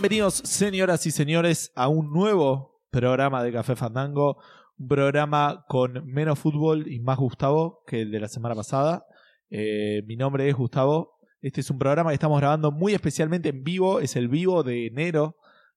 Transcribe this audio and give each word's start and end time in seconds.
Bienvenidos, 0.00 0.34
señoras 0.34 1.04
y 1.06 1.10
señores, 1.10 1.72
a 1.74 1.88
un 1.88 2.12
nuevo 2.12 2.84
programa 2.88 3.42
de 3.42 3.50
Café 3.50 3.74
Fandango. 3.74 4.40
Un 4.78 4.86
programa 4.86 5.64
con 5.66 6.06
menos 6.06 6.38
fútbol 6.38 6.86
y 6.86 7.00
más 7.00 7.18
Gustavo 7.18 7.82
que 7.84 8.02
el 8.02 8.12
de 8.12 8.20
la 8.20 8.28
semana 8.28 8.54
pasada. 8.54 9.04
Eh, 9.50 10.04
mi 10.06 10.14
nombre 10.14 10.48
es 10.48 10.54
Gustavo. 10.54 11.18
Este 11.42 11.62
es 11.62 11.70
un 11.70 11.80
programa 11.80 12.10
que 12.10 12.14
estamos 12.14 12.38
grabando 12.38 12.70
muy 12.70 12.94
especialmente 12.94 13.48
en 13.48 13.64
vivo. 13.64 13.98
Es 13.98 14.14
el 14.14 14.28
vivo 14.28 14.62
de 14.62 14.86
enero 14.86 15.34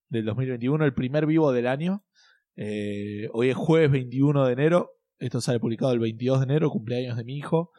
del 0.07 0.25
2021, 0.25 0.85
el 0.85 0.93
primer 0.93 1.25
vivo 1.25 1.51
del 1.51 1.65
año. 1.65 2.05
Eh, 2.55 3.27
hoy 3.33 3.49
es 3.49 3.55
jueves 3.55 3.89
21 3.89 4.45
de 4.45 4.53
enero. 4.53 4.91
Esto 5.17 5.41
sale 5.41 5.59
publicado 5.59 5.93
el 5.93 5.99
22 5.99 6.41
de 6.41 6.43
enero, 6.43 6.69
cumpleaños 6.69 7.17
de 7.17 7.23
mi 7.23 7.37
hijo. 7.37 7.71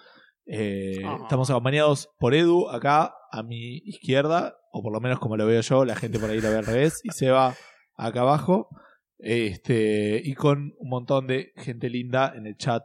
Eh, 0.47 1.03
Ah. 1.05 1.19
Estamos 1.23 1.51
acompañados 1.51 2.11
por 2.19 2.35
Edu 2.35 2.69
acá 2.69 3.15
a 3.31 3.43
mi 3.43 3.79
izquierda, 3.85 4.57
o 4.73 4.83
por 4.83 4.93
lo 4.93 5.01
menos 5.01 5.19
como 5.19 5.37
lo 5.37 5.47
veo 5.47 5.61
yo, 5.61 5.85
la 5.85 5.97
gente 5.97 6.19
por 6.19 6.31
ahí 6.31 6.41
lo 6.41 6.51
ve 6.51 6.59
al 6.59 6.67
revés, 6.67 7.01
y 7.05 7.11
Seba 7.11 7.55
acá 7.97 8.21
abajo. 8.23 8.69
Este, 9.19 10.21
y 10.25 10.35
con 10.35 10.75
un 10.79 10.89
montón 10.89 11.29
de 11.29 11.53
gente 11.57 11.89
linda 11.89 12.33
en 12.35 12.47
el 12.47 12.57
chat 12.57 12.83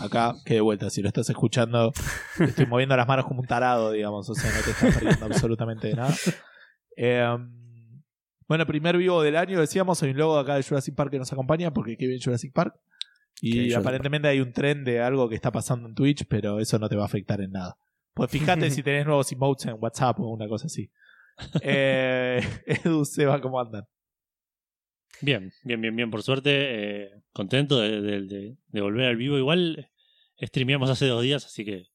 acá, 0.00 0.34
que 0.46 0.54
de 0.54 0.60
vuelta, 0.62 0.88
si 0.88 1.02
lo 1.02 1.08
estás 1.08 1.28
escuchando, 1.28 1.92
estoy 2.40 2.66
moviendo 2.66 2.96
las 2.96 3.06
manos 3.06 3.26
como 3.26 3.40
un 3.42 3.46
tarado, 3.46 3.92
digamos, 3.92 4.28
o 4.30 4.34
sea, 4.34 4.50
no 4.50 4.62
te 4.64 4.70
estás 4.70 4.94
perdiendo 4.94 5.26
absolutamente 5.26 5.88
de 5.88 5.94
nada. 5.94 6.14
Eh, 6.96 7.36
bueno, 8.48 8.66
primer 8.66 8.96
vivo 8.96 9.22
del 9.22 9.36
año, 9.36 9.60
decíamos, 9.60 10.02
hay 10.02 10.10
un 10.10 10.16
logo 10.16 10.38
acá 10.38 10.56
de 10.56 10.62
Jurassic 10.62 10.94
Park 10.94 11.10
que 11.10 11.18
nos 11.18 11.32
acompaña, 11.32 11.72
porque 11.72 11.96
qué 11.96 12.06
bien 12.06 12.20
Jurassic 12.22 12.52
Park. 12.52 12.74
Y 13.40 13.72
aparentemente 13.74 14.28
hay 14.28 14.40
un 14.40 14.52
tren 14.52 14.84
de 14.84 15.00
algo 15.00 15.28
que 15.28 15.34
está 15.34 15.50
pasando 15.52 15.88
en 15.88 15.94
Twitch, 15.94 16.24
pero 16.28 16.60
eso 16.60 16.78
no 16.78 16.88
te 16.88 16.96
va 16.96 17.02
a 17.02 17.06
afectar 17.06 17.40
en 17.40 17.50
nada. 17.52 17.76
Pues 18.14 18.30
fíjate 18.30 18.70
si 18.70 18.82
tenés 18.82 19.04
nuevos 19.06 19.30
emotes 19.32 19.66
en 19.66 19.76
WhatsApp 19.78 20.20
o 20.20 20.28
una 20.28 20.48
cosa 20.48 20.66
así. 20.66 20.90
Eh, 21.62 22.40
Edu, 22.66 23.04
Seba, 23.04 23.40
¿cómo 23.40 23.60
andan? 23.60 23.84
Bien, 25.20 25.52
bien, 25.64 25.80
bien, 25.80 25.94
bien. 25.96 26.10
Por 26.10 26.22
suerte, 26.22 26.50
eh, 27.04 27.10
contento 27.32 27.80
de, 27.80 28.00
de- 28.00 28.22
de- 28.22 28.56
de 28.66 28.80
volver 28.80 29.06
al 29.08 29.16
vivo. 29.16 29.36
Igual 29.38 29.90
streameamos 30.40 30.90
hace 30.90 31.06
dos 31.06 31.22
días, 31.22 31.44
así 31.46 31.64
que 31.64 31.86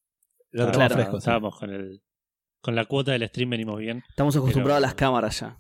Lo 0.52 0.66
estábamos, 0.66 0.74
tenemos 0.74 0.94
fresco, 0.94 1.12
sí. 1.12 1.18
estábamos 1.20 1.60
con 1.60 1.70
el 1.72 2.02
con 2.62 2.76
la 2.76 2.84
cuota 2.86 3.14
del 3.14 3.26
stream 3.28 3.50
venimos 3.52 3.80
bien. 3.80 4.04
Estamos 4.10 4.36
acostumbrados 4.36 4.80
Pero- 4.82 4.86
a 4.86 4.90
las 4.90 4.96
cámaras 4.96 5.40
ya. 5.40 5.58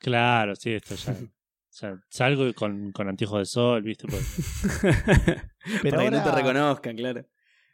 Claro, 0.00 0.54
sí, 0.54 0.72
esto 0.72 0.94
ya. 0.94 1.14
o 1.78 1.80
sea, 1.80 1.94
salgo 2.08 2.52
con, 2.54 2.90
con 2.90 3.08
anteojos 3.08 3.38
de 3.38 3.44
sol, 3.44 3.82
¿viste? 3.82 4.08
Porque- 4.08 4.24
Pero 5.82 5.96
Para 5.96 6.04
que 6.04 6.10
no 6.10 6.22
te 6.24 6.28
ahora- 6.28 6.34
reconozcan, 6.42 6.96
claro. 6.96 7.24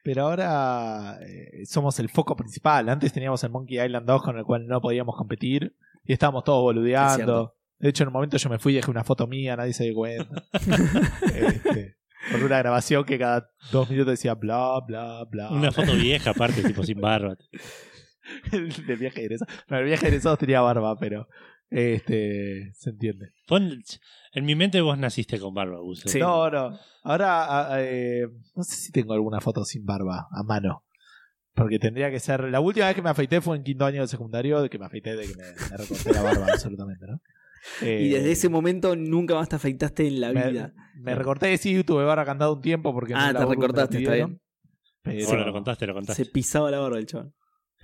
Pero 0.02 0.22
ahora 0.26 1.18
eh, 1.22 1.64
somos 1.64 1.98
el 2.00 2.10
foco 2.10 2.36
principal. 2.36 2.90
Antes 2.90 3.14
teníamos 3.14 3.42
el 3.44 3.50
Monkey 3.50 3.80
Island 3.82 4.06
2 4.06 4.22
con 4.22 4.36
el 4.36 4.44
cual 4.44 4.66
no 4.66 4.82
podíamos 4.82 5.16
competir 5.16 5.74
y 6.04 6.12
estábamos 6.12 6.44
todos 6.44 6.60
boludeando. 6.62 7.56
De 7.78 7.88
hecho, 7.88 8.02
en 8.04 8.08
un 8.08 8.12
momento 8.12 8.36
yo 8.36 8.50
me 8.50 8.58
fui 8.58 8.74
y 8.74 8.76
dejé 8.76 8.90
una 8.90 9.04
foto 9.04 9.26
mía, 9.26 9.56
nadie 9.56 9.72
se 9.72 9.84
dio 9.84 9.94
cuenta. 9.94 10.44
Este, 11.34 11.96
con 12.30 12.42
una 12.42 12.58
grabación 12.58 13.04
que 13.04 13.18
cada 13.18 13.50
dos 13.72 13.88
minutos 13.88 14.12
decía 14.12 14.34
bla, 14.34 14.80
bla, 14.86 15.24
bla. 15.30 15.50
una 15.50 15.72
foto 15.72 15.94
vieja, 15.94 16.30
aparte, 16.30 16.62
tipo 16.62 16.82
sin 16.84 17.00
barba. 17.00 17.36
del 18.52 18.98
viaje 18.98 19.20
de 19.20 19.24
egresados. 19.26 19.54
No, 19.68 19.78
el 19.78 19.84
viaje 19.86 20.02
de 20.02 20.08
egresados 20.08 20.38
tenía 20.38 20.60
barba, 20.60 20.96
pero 20.98 21.28
este 21.70 22.72
se 22.74 22.90
entiende. 22.90 23.30
Pon- 23.46 23.82
en 24.32 24.44
mi 24.44 24.54
mente 24.54 24.80
vos 24.80 24.98
naciste 24.98 25.38
con 25.38 25.54
barba, 25.54 25.78
Gus. 25.80 26.02
Sí. 26.06 26.18
No, 26.18 26.50
no. 26.50 26.78
Ahora, 27.02 27.74
a- 27.74 27.82
eh, 27.82 28.26
no 28.54 28.62
sé 28.64 28.76
si 28.76 28.92
tengo 28.92 29.12
alguna 29.14 29.40
foto 29.40 29.64
sin 29.64 29.84
barba 29.84 30.26
a 30.30 30.42
mano. 30.42 30.84
Porque 31.54 31.78
tendría 31.78 32.10
que 32.10 32.18
ser. 32.18 32.42
La 32.44 32.58
última 32.60 32.86
vez 32.86 32.96
que 32.96 33.02
me 33.02 33.10
afeité 33.10 33.40
fue 33.40 33.56
en 33.56 33.62
quinto 33.62 33.84
año 33.84 34.00
de 34.02 34.08
secundario, 34.08 34.60
de 34.60 34.68
que 34.68 34.78
me 34.78 34.86
afeité, 34.86 35.14
de 35.14 35.26
que 35.26 35.36
me, 35.36 35.44
me 35.70 35.76
recorté 35.76 36.12
la 36.12 36.22
barba, 36.22 36.46
absolutamente, 36.52 37.06
¿no? 37.06 37.20
Eh, 37.80 38.02
Y 38.02 38.08
desde 38.10 38.32
ese 38.32 38.48
momento 38.48 38.96
nunca 38.96 39.34
más 39.36 39.48
te 39.48 39.56
afeitaste 39.56 40.06
en 40.08 40.20
la 40.20 40.32
me, 40.32 40.50
vida. 40.50 40.72
me 40.96 41.14
recorté, 41.14 41.56
sí, 41.56 41.82
tuve 41.84 42.04
barba 42.04 42.24
cantado 42.24 42.54
un 42.54 42.60
tiempo 42.60 42.92
porque. 42.92 43.14
Ah, 43.16 43.32
te 43.32 43.38
me 43.38 43.46
recortaste, 43.46 43.98
está 43.98 44.10
pidieron, 44.10 44.30
bien. 44.30 44.40
Pero, 45.02 45.26
Bueno, 45.28 45.46
lo 45.46 45.52
contaste, 45.52 45.86
lo 45.86 45.94
contaste. 45.94 46.24
Se 46.24 46.30
pisaba 46.30 46.70
la 46.72 46.80
barba 46.80 46.98
el 46.98 47.06
chabón. 47.06 47.34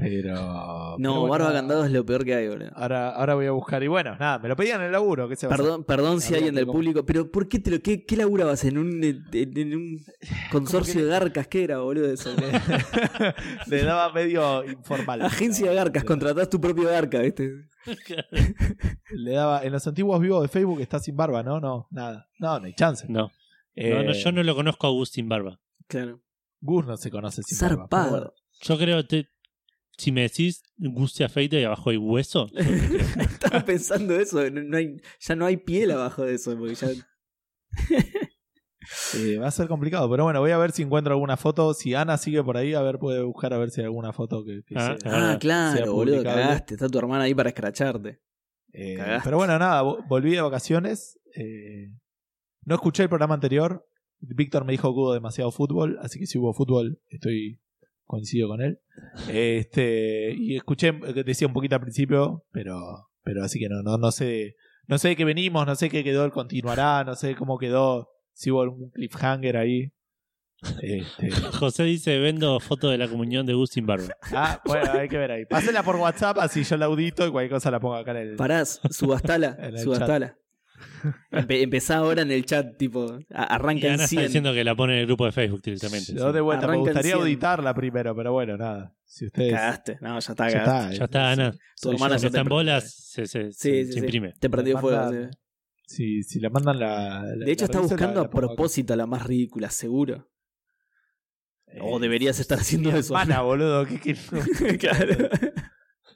Pero. 0.01 0.35
No, 0.35 0.97
pero 0.99 1.13
bueno, 1.21 1.29
barba 1.31 1.53
candado 1.53 1.85
es 1.85 1.93
lo 1.93 2.05
peor 2.05 2.25
que 2.25 2.35
hay, 2.35 2.49
boludo. 2.49 2.71
Ahora, 2.75 3.11
ahora 3.11 3.35
voy 3.35 3.47
a 3.47 3.51
buscar. 3.53 3.83
Y 3.83 3.89
bueno, 3.89 4.17
nada, 4.19 4.39
me 4.39 4.49
lo 4.49 4.57
pedían 4.57 4.81
en 4.81 4.87
el 4.87 4.93
laburo. 4.93 5.29
¿qué 5.29 5.37
se 5.37 5.47
va 5.47 5.53
a 5.53 5.55
hacer? 5.55 5.65
Perdón, 5.65 5.85
perdón 5.85 6.21
si 6.21 6.35
alguien 6.35 6.55
del 6.55 6.67
com- 6.67 6.75
público, 6.77 7.05
pero 7.07 7.31
¿por 7.31 7.49
qué 7.49 7.59
te 7.59 7.71
lo, 7.71 7.81
qué, 7.81 8.05
qué 8.05 8.17
laburabas 8.17 8.65
en 8.65 8.79
un, 8.79 9.03
en, 9.05 9.25
en 9.33 9.75
un 9.77 9.99
consorcio 10.53 10.95
que- 10.95 11.03
de 11.05 11.09
garcas? 11.11 11.47
¿Qué 11.49 11.65
era, 11.65 11.79
boludo? 11.79 12.11
Eso? 12.13 12.31
Le 13.67 13.83
daba 13.85 14.13
medio 14.13 14.65
informal. 14.65 15.23
Agencia 15.23 15.69
de 15.71 15.75
garcas, 15.77 16.05
contratás 16.05 16.49
tu 16.51 16.61
propio 16.61 16.89
garca, 16.89 17.21
¿viste? 17.21 17.51
Le 19.11 19.33
daba. 19.33 19.63
En 19.65 19.73
los 19.73 19.87
antiguos 19.87 20.21
vivos 20.21 20.43
de 20.43 20.49
Facebook 20.49 20.81
está 20.81 20.99
sin 20.99 21.17
barba, 21.17 21.43
¿no? 21.43 21.61
No, 21.61 21.87
nada. 21.91 22.27
No, 22.39 22.59
no 22.59 22.67
hay 22.67 22.75
chance. 22.75 23.07
No, 23.09 23.31
Eh, 23.75 23.95
no, 23.95 24.03
no, 24.05 24.13
yo 24.13 24.33
no 24.33 24.43
lo 24.43 24.55
conozco 24.55 24.87
a 24.87 24.91
Agustín 24.91 25.29
Barba. 25.29 25.59
Claro. 25.87 26.21
Gus 26.61 26.87
no 26.87 26.97
se 26.97 27.11
conoce 27.11 27.43
sin 27.43 27.59
barba. 27.59 27.87
bueno. 28.11 28.33
Yo 28.63 28.77
creo 28.79 29.07
que 29.07 29.27
si 30.01 30.11
me 30.13 30.23
decís 30.23 30.63
Gus 30.77 31.13
se 31.13 31.25
afeita 31.25 31.57
y 31.59 31.65
abajo 31.65 31.91
hay 31.91 31.97
hueso. 31.97 32.49
Estaba 33.21 33.65
pensando 33.65 34.19
eso, 34.19 34.49
no, 34.51 34.63
no 34.63 34.77
hay, 34.77 34.97
ya 35.21 35.37
no 35.37 35.47
hay 35.47 35.57
piel 35.57 35.91
abajo 35.93 36.25
de 36.25 36.35
eso, 36.35 36.57
porque 36.59 36.75
ya 36.75 36.89
Eh, 39.15 39.37
va 39.37 39.47
a 39.47 39.51
ser 39.51 39.69
complicado, 39.69 40.11
pero 40.11 40.25
bueno, 40.25 40.41
voy 40.41 40.51
a 40.51 40.59
ver 40.59 40.73
si 40.73 40.83
encuentro 40.83 41.13
alguna 41.13 41.37
foto. 41.37 41.75
Si 41.75 41.95
Ana 41.95 42.17
sigue 42.17 42.43
por 42.43 42.57
ahí, 42.57 42.75
a 42.75 42.81
ver, 42.83 42.99
puede 42.99 43.23
buscar 43.23 43.53
a 43.53 43.59
ver 43.59 43.71
si 43.71 43.81
hay 43.81 43.85
alguna 43.85 44.13
foto 44.13 44.45
que, 44.45 44.63
que 44.65 44.75
Ah, 44.77 44.97
sea. 45.01 45.11
ah, 45.13 45.17
Ah, 45.27 45.31
sea 45.31 45.39
claro, 45.39 45.93
boludo, 45.93 46.23
cagaste. 46.25 46.75
Está 46.75 46.89
tu 46.89 46.99
hermana 46.99 47.25
ahí 47.25 47.35
para 47.35 47.51
escracharte. 47.51 48.21
Eh, 48.73 48.95
cagaste. 48.97 49.25
pero 49.25 49.37
bueno, 49.37 49.59
nada, 49.59 49.83
vo- 49.85 50.03
volví 50.09 50.33
de 50.33 50.41
vacaciones. 50.41 51.21
eh, 51.37 51.93
no 52.65 52.75
escuché 52.75 53.03
el 53.05 53.09
programa 53.09 53.35
anterior. 53.35 53.87
Víctor 54.21 54.65
me 54.65 54.73
dijo 54.73 54.89
que 54.93 54.99
hubo 54.99 55.15
demasiado 55.15 55.51
fútbol, 55.53 55.99
así 56.03 56.19
que 56.19 56.27
si 56.27 56.39
hubo 56.39 56.53
fútbol, 56.53 57.01
estoy 57.09 57.61
coincido 58.11 58.49
con 58.49 58.61
él. 58.61 58.81
Este, 59.29 60.35
y 60.37 60.57
escuché 60.57 60.99
que 61.15 61.23
decía 61.23 61.47
un 61.47 61.55
poquito 61.55 61.77
al 61.77 61.81
principio, 61.81 62.45
pero, 62.51 63.09
pero 63.23 63.45
así 63.45 63.61
que 63.61 63.69
no, 63.69 63.83
no, 63.83 63.99
no 63.99 64.11
sé, 64.11 64.57
no 64.89 64.99
sé 64.99 65.11
de 65.11 65.17
qué 65.17 65.25
venimos, 65.25 65.65
no 65.65 65.77
sé 65.77 65.89
qué 65.89 66.03
quedó 66.03 66.25
el 66.25 66.33
continuará, 66.33 67.05
no 67.05 67.15
sé 67.15 67.37
cómo 67.37 67.57
quedó, 67.57 68.09
si 68.33 68.51
hubo 68.51 68.63
algún 68.63 68.91
cliffhanger 68.91 69.57
ahí. 69.57 69.93
Este, 70.83 71.31
José 71.59 71.85
dice, 71.85 72.19
vendo 72.19 72.59
foto 72.59 72.91
de 72.91 72.99
la 72.99 73.09
comunión 73.09 73.47
de 73.47 73.55
Gus 73.55 73.71
sin 73.71 73.87
barba. 73.87 74.09
ah, 74.33 74.61
bueno, 74.65 74.91
hay 74.93 75.09
que 75.09 75.17
ver 75.17 75.31
ahí. 75.31 75.47
Pásela 75.47 75.85
por 75.85 75.95
WhatsApp, 75.97 76.39
así 76.39 76.65
yo 76.65 76.77
la 76.77 76.87
audito 76.87 77.25
y 77.27 77.31
cualquier 77.31 77.53
cosa 77.53 77.71
la 77.71 77.79
pongo 77.79 77.95
acá 77.95 78.11
en 78.11 78.17
el. 78.17 78.37
Parás, 78.37 78.81
subastala, 78.91 79.57
En 79.61 79.77
el 79.77 79.79
subastala. 79.79 80.37
Empe- 81.31 81.63
empezá 81.63 81.97
ahora 81.99 82.23
en 82.23 82.31
el 82.31 82.45
chat, 82.45 82.77
tipo, 82.77 83.19
a- 83.35 83.43
Y 83.43 83.47
arranca 83.55 83.87
en 83.87 83.93
Ana 83.95 84.05
está 84.05 84.09
100. 84.09 84.23
diciendo 84.25 84.53
que 84.53 84.65
la 84.65 84.75
pone 84.75 84.95
en 84.95 84.99
el 85.01 85.07
grupo 85.07 85.25
de 85.27 85.33
Facebook 85.33 85.63
directamente. 85.63 86.13
Yo 86.15 86.33
de 86.33 86.41
vuelta, 86.41 86.67
me 86.67 86.73
Arranca 86.75 86.91
gustaría 86.91 87.13
100. 87.13 87.23
auditarla 87.23 87.75
primero, 87.75 88.15
pero 88.15 88.33
bueno, 88.33 88.57
nada. 88.57 88.95
Si 89.05 89.27
ustedes. 89.27 89.53
Cagaste, 89.55 89.99
no, 90.01 90.19
ya 90.21 90.33
está, 90.33 90.49
Ya 90.49 90.59
cagaste. 90.65 90.93
está, 90.93 90.99
Ya 90.99 91.05
está, 91.05 91.31
Ana. 91.33 91.51
Tu 91.53 91.59
Soy 91.75 91.95
hermana 91.95 92.17
está 92.17 92.41
en 92.41 92.49
bolas, 92.49 92.95
se, 92.95 93.27
se- 93.27 93.53
Sí, 93.53 93.59
se- 93.59 93.71
sí, 93.71 93.87
se 93.87 93.93
sí. 93.93 93.99
imprime. 94.01 94.33
Te 94.39 94.49
prendió 94.51 94.79
fuego. 94.79 95.11
Si, 95.87 96.23
si 96.23 96.39
la 96.41 96.51
mandan 96.51 96.79
la. 96.79 97.23
la- 97.25 97.45
De 97.45 97.51
hecho, 97.53 97.63
la 97.65 97.67
está 97.67 97.81
buscando 97.81 98.21
la- 98.21 98.27
a 98.27 98.31
propósito 98.31 98.95
la 98.95 99.07
más 99.07 99.27
ridícula, 99.27 99.71
seguro. 99.71 100.29
acá. 101.67 101.85
O 101.85 101.99
Eh, 101.99 102.01
deberías 102.01 102.39
estar 102.41 102.59
haciendo 102.59 102.91
eso. 102.91 103.15
Hermana, 103.15 103.41
boludo. 103.43 103.87
¿qué, 103.87 103.99
qué- 104.01 104.17
claro. 104.79 105.29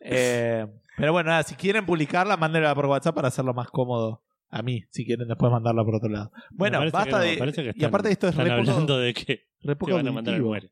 Eh, 0.01 0.67
pero 0.97 1.13
bueno, 1.13 1.31
nada, 1.31 1.43
si 1.45 1.55
quieren 1.55 1.87
publicarla, 1.87 2.37
mándenla 2.37 2.75
por 2.75 2.87
WhatsApp 2.87 3.15
para 3.15 3.29
hacerlo 3.29 3.55
más 3.55 3.69
cómodo. 3.69 4.24
A 4.57 4.63
mí, 4.63 4.83
si 4.91 5.05
quieren 5.05 5.27
después 5.27 5.51
mandarla 5.51 5.83
por 5.85 5.97
otro 5.97 6.09
lado. 6.09 6.31
Bueno, 6.53 6.79
basta 6.79 7.05
que 7.05 7.11
no, 7.11 7.19
de. 7.19 7.37
parece 7.39 7.63
que 7.65 7.73
y 7.75 7.85
aparte 7.85 8.11
esto 8.11 8.29
es 8.29 8.37
re 8.37 8.45
poco, 8.65 8.99
de 8.99 9.13
que 9.13 9.41
re 9.63 9.75
poco 9.75 9.95
van 9.95 10.07
a 10.07 10.13
mandar 10.13 10.35
al 10.35 10.41
auditivo. 10.41 10.49
muere. 10.51 10.71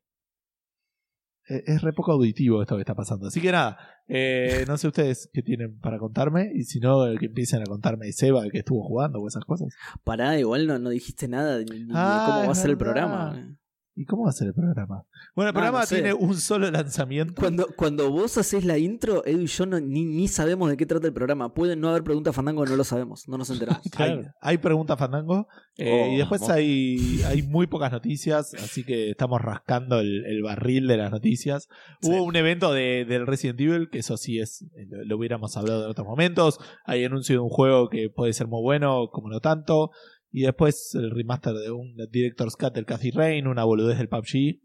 Eh, 1.49 1.63
Es 1.65 1.81
re 1.81 1.91
poco 1.91 2.13
auditivo 2.13 2.61
esto 2.61 2.75
que 2.75 2.81
está 2.81 2.95
pasando. 2.95 3.27
Así 3.27 3.41
que 3.41 3.51
nada, 3.51 3.77
eh, 4.07 4.63
no 4.69 4.77
sé 4.77 4.87
ustedes 4.87 5.29
qué 5.33 5.41
tienen 5.41 5.79
para 5.79 5.97
contarme. 5.99 6.49
Y 6.55 6.63
si 6.63 6.79
no, 6.79 7.03
que 7.19 7.25
empiecen 7.25 7.61
a 7.61 7.65
contarme 7.65 8.05
de 8.05 8.13
Seba 8.13 8.43
que 8.49 8.59
estuvo 8.59 8.81
jugando 8.87 9.19
o 9.19 9.27
esas 9.27 9.43
cosas. 9.43 9.73
Pará, 10.05 10.39
igual 10.39 10.65
no, 10.65 10.79
no 10.79 10.89
dijiste 10.89 11.27
nada 11.27 11.57
de, 11.57 11.65
ni 11.65 11.79
de 11.83 11.91
Ah, 11.93 12.23
cómo 12.25 12.45
va 12.45 12.51
a 12.53 12.55
ser 12.55 12.69
el 12.69 12.77
verdad. 12.77 12.93
programa. 12.93 13.57
¿Y 13.95 14.05
cómo 14.05 14.23
va 14.23 14.29
a 14.29 14.33
ser 14.33 14.47
el 14.47 14.53
programa? 14.55 15.05
Bueno, 15.35 15.49
el 15.49 15.51
Ah, 15.51 15.53
programa 15.53 15.79
no 15.81 15.85
sé. 15.85 15.95
tiene 15.95 16.13
un 16.13 16.35
solo 16.35 16.69
lanzamiento. 16.71 17.35
Cuando, 17.39 17.67
cuando 17.77 18.09
vos 18.09 18.37
haces 18.39 18.65
la 18.65 18.77
intro, 18.79 19.23
Edu 19.25 19.41
y 19.41 19.45
yo 19.47 19.65
no- 19.67 19.79
ni, 19.79 20.03
ni 20.05 20.27
sabemos 20.27 20.69
de 20.69 20.77
qué 20.77 20.85
trata 20.87 21.05
el 21.05 21.13
programa. 21.13 21.53
Pueden 21.53 21.79
no 21.79 21.89
haber 21.89 22.03
preguntas 22.03 22.35
fandango, 22.35 22.65
no 22.65 22.75
lo 22.75 22.83
sabemos, 22.83 23.27
no 23.27 23.37
nos 23.37 23.49
enteramos. 23.51 23.81
Hay, 23.85 23.91
Claro. 23.91 24.23
hay 24.41 24.57
preguntas 24.57 24.97
Fandango. 24.97 25.47
eh, 25.77 26.05
Oh, 26.09 26.13
y 26.13 26.17
después 26.17 26.41
vamos. 26.41 26.55
hay, 26.55 27.21
hay 27.27 27.43
muy 27.43 27.67
pocas 27.67 27.91
noticias. 27.91 28.53
Así 28.55 28.83
que 28.83 29.11
estamos 29.11 29.39
rascando 29.41 29.99
el, 29.99 30.25
el 30.25 30.41
barril 30.43 30.87
de 30.87 30.97
las 30.97 31.11
noticias. 31.11 31.67
Sí. 32.01 32.09
Hubo 32.09 32.23
un 32.23 32.35
evento 32.35 32.73
de, 32.73 33.05
del 33.05 33.27
Resident 33.27 33.59
Evil, 33.61 33.89
que 33.91 33.99
eso 33.99 34.17
sí 34.17 34.39
es. 34.39 34.63
eh, 34.75 34.87
Lo, 34.89 35.03
lo 35.05 35.17
hubiéramos 35.17 35.55
hablado 35.55 35.83
en 35.85 35.91
otros 35.91 36.07
momentos. 36.07 36.59
Hay 36.85 37.03
anuncio 37.05 37.35
de 37.35 37.39
un 37.39 37.49
juego 37.49 37.89
que 37.89 38.09
puede 38.09 38.33
ser 38.33 38.47
muy 38.47 38.61
bueno, 38.63 39.09
como 39.11 39.29
no 39.29 39.39
tanto. 39.39 39.91
Y 40.33 40.41
después 40.41 40.95
el 40.95 41.11
remaster 41.11 41.53
de 41.53 41.71
un 41.71 41.95
Director's 42.11 42.57
Cut 42.57 42.73
del 42.73 42.85
Cathy 42.85 43.11
Rain, 43.11 43.47
una 43.47 43.63
boludez 43.63 43.99
del 43.99 44.09
PUBG. 44.09 44.59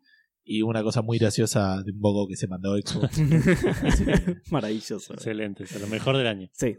Y 0.50 0.62
una 0.62 0.82
cosa 0.82 1.02
muy 1.02 1.18
graciosa 1.18 1.82
de 1.82 1.92
un 1.92 2.00
poco 2.00 2.26
que 2.26 2.34
se 2.34 2.48
mandó 2.48 2.74
Xbox. 2.74 3.20
Maravilloso. 4.50 5.12
Excelente, 5.12 5.64
es 5.64 5.78
lo 5.78 5.86
mejor 5.88 6.16
del 6.16 6.26
año. 6.26 6.48
Sí. 6.52 6.74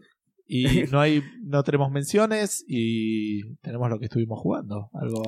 Y 0.47 0.85
no 0.91 0.99
hay, 0.99 1.21
no 1.43 1.61
tenemos 1.61 1.91
menciones 1.91 2.65
y 2.67 3.55
tenemos 3.57 3.87
lo 3.91 3.99
que 3.99 4.05
estuvimos 4.05 4.39
jugando. 4.39 4.89
Algo. 4.99 5.21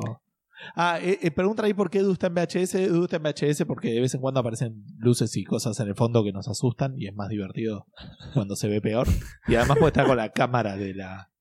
Ah, 0.76 1.00
eh, 1.00 1.20
eh, 1.22 1.30
pregunta 1.30 1.64
ahí 1.64 1.76
por 1.76 1.92
qué 1.92 2.00
Edu 2.00 2.14
está 2.14 2.28
en 2.28 2.34
VHS. 2.34 2.76
Edu 2.76 3.04
está 3.04 3.18
en 3.18 3.24
VHS 3.24 3.66
porque 3.66 3.92
de 3.92 4.02
vez 4.02 4.16
en 4.16 4.22
cuando 4.22 4.40
aparecen 4.40 4.84
luces 4.98 5.38
y 5.38 5.44
cosas 5.44 5.80
en 5.80 5.90
el 5.90 5.96
fondo 5.96 6.24
que 6.24 6.32
nos 6.32 6.48
asustan 6.48 6.96
y 6.98 7.06
es 7.06 7.14
más 7.14 7.30
divertido 7.30 7.86
cuando 8.34 8.56
se 8.56 8.68
ve 8.68 8.82
peor. 8.82 9.08
Y 9.48 9.54
además 9.54 9.78
puede 9.78 9.90
estar 9.90 10.08
con 10.08 10.18
la 10.18 10.32
cámara 10.32 10.76
de 10.76 10.96
la. 10.96 11.32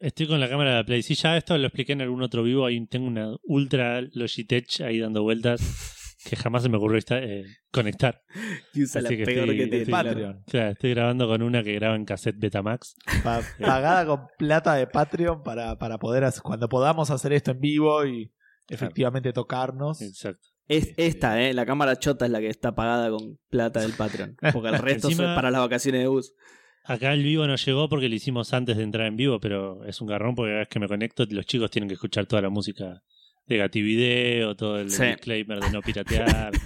Estoy 0.00 0.26
con 0.26 0.40
la 0.40 0.48
cámara 0.48 0.70
de 0.70 0.76
la 0.76 0.84
Play. 0.84 1.02
Sí, 1.02 1.14
ya 1.14 1.36
esto 1.36 1.56
lo 1.56 1.66
expliqué 1.66 1.92
en 1.92 2.02
algún 2.02 2.22
otro 2.22 2.42
vivo. 2.42 2.66
Ahí 2.66 2.84
tengo 2.86 3.06
una 3.06 3.34
Ultra 3.44 4.02
Logitech 4.12 4.80
ahí 4.82 4.98
dando 4.98 5.22
vueltas 5.22 5.60
que 6.24 6.36
jamás 6.36 6.62
se 6.62 6.68
me 6.68 6.76
ocurrió 6.78 6.98
esta- 6.98 7.22
eh, 7.22 7.44
conectar. 7.70 8.22
Y 8.72 8.82
usa 8.84 9.02
la 9.02 9.08
que 9.10 9.24
peor 9.24 9.40
estoy- 9.50 9.56
que 9.56 9.62
de 9.64 9.70
tiene. 9.84 9.90
Patreon. 9.90 10.42
Estoy 10.52 10.90
grabando 10.90 11.28
con 11.28 11.42
una 11.42 11.62
que 11.62 11.74
graba 11.74 11.96
en 11.96 12.04
cassette 12.04 12.38
Betamax. 12.38 12.96
pa- 13.22 13.42
pagada 13.60 14.06
con 14.06 14.26
plata 14.38 14.74
de 14.74 14.86
Patreon 14.86 15.42
para, 15.42 15.76
para 15.78 15.98
poder 15.98 16.24
hacer, 16.24 16.42
cuando 16.42 16.68
podamos 16.68 17.10
hacer 17.10 17.32
esto 17.32 17.50
en 17.52 17.60
vivo 17.60 18.04
y 18.06 18.32
efectivamente 18.68 19.32
tocarnos. 19.32 20.00
Exacto. 20.02 20.48
Es 20.66 20.94
esta, 20.96 21.42
¿eh? 21.42 21.52
La 21.52 21.66
cámara 21.66 21.96
chota 21.98 22.24
es 22.24 22.30
la 22.30 22.40
que 22.40 22.48
está 22.48 22.74
pagada 22.74 23.10
con 23.10 23.38
plata 23.50 23.80
del 23.80 23.92
Patreon. 23.92 24.36
Porque 24.52 24.68
el 24.70 24.78
resto 24.78 25.08
Encima- 25.08 25.30
es 25.32 25.36
para 25.36 25.50
las 25.50 25.60
vacaciones 25.60 26.00
de 26.00 26.06
bus. 26.08 26.32
Acá 26.86 27.12
el 27.14 27.22
vivo 27.22 27.46
no 27.46 27.56
llegó 27.56 27.88
porque 27.88 28.08
lo 28.08 28.14
hicimos 28.14 28.52
antes 28.52 28.76
de 28.76 28.82
entrar 28.82 29.06
en 29.06 29.16
vivo, 29.16 29.40
pero 29.40 29.84
es 29.86 30.00
un 30.00 30.06
garrón 30.08 30.34
porque 30.34 30.50
cada 30.50 30.58
vez 30.60 30.68
que 30.68 30.78
me 30.80 30.86
conecto 30.88 31.24
los 31.30 31.46
chicos 31.46 31.70
tienen 31.70 31.88
que 31.88 31.94
escuchar 31.94 32.26
toda 32.26 32.42
la 32.42 32.50
música 32.50 33.02
de 33.46 33.56
Gativideo, 33.56 34.54
todo 34.54 34.78
el 34.80 34.90
Sí. 34.90 35.04
disclaimer 35.04 35.60
de 35.60 35.70
no 35.70 35.80
piratear. 35.80 36.52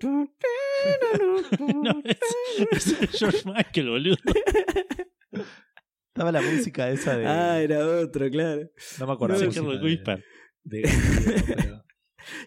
no, 1.58 2.02
es, 2.72 2.86
es 3.00 3.18
George 3.18 3.42
Michael, 3.44 3.88
boludo. 3.90 4.16
Estaba 6.08 6.32
la 6.32 6.42
música 6.42 6.90
esa 6.90 7.16
de. 7.16 7.26
Ah, 7.26 7.60
era 7.60 7.86
otro, 7.86 8.28
claro. 8.30 8.68
no 8.98 9.06
me 9.06 9.12
acuerdo. 9.12 9.38
No, 9.44 9.50
de- 9.72 9.78
Whisper. 9.84 10.24
de 10.64 10.82
pero- 11.46 11.84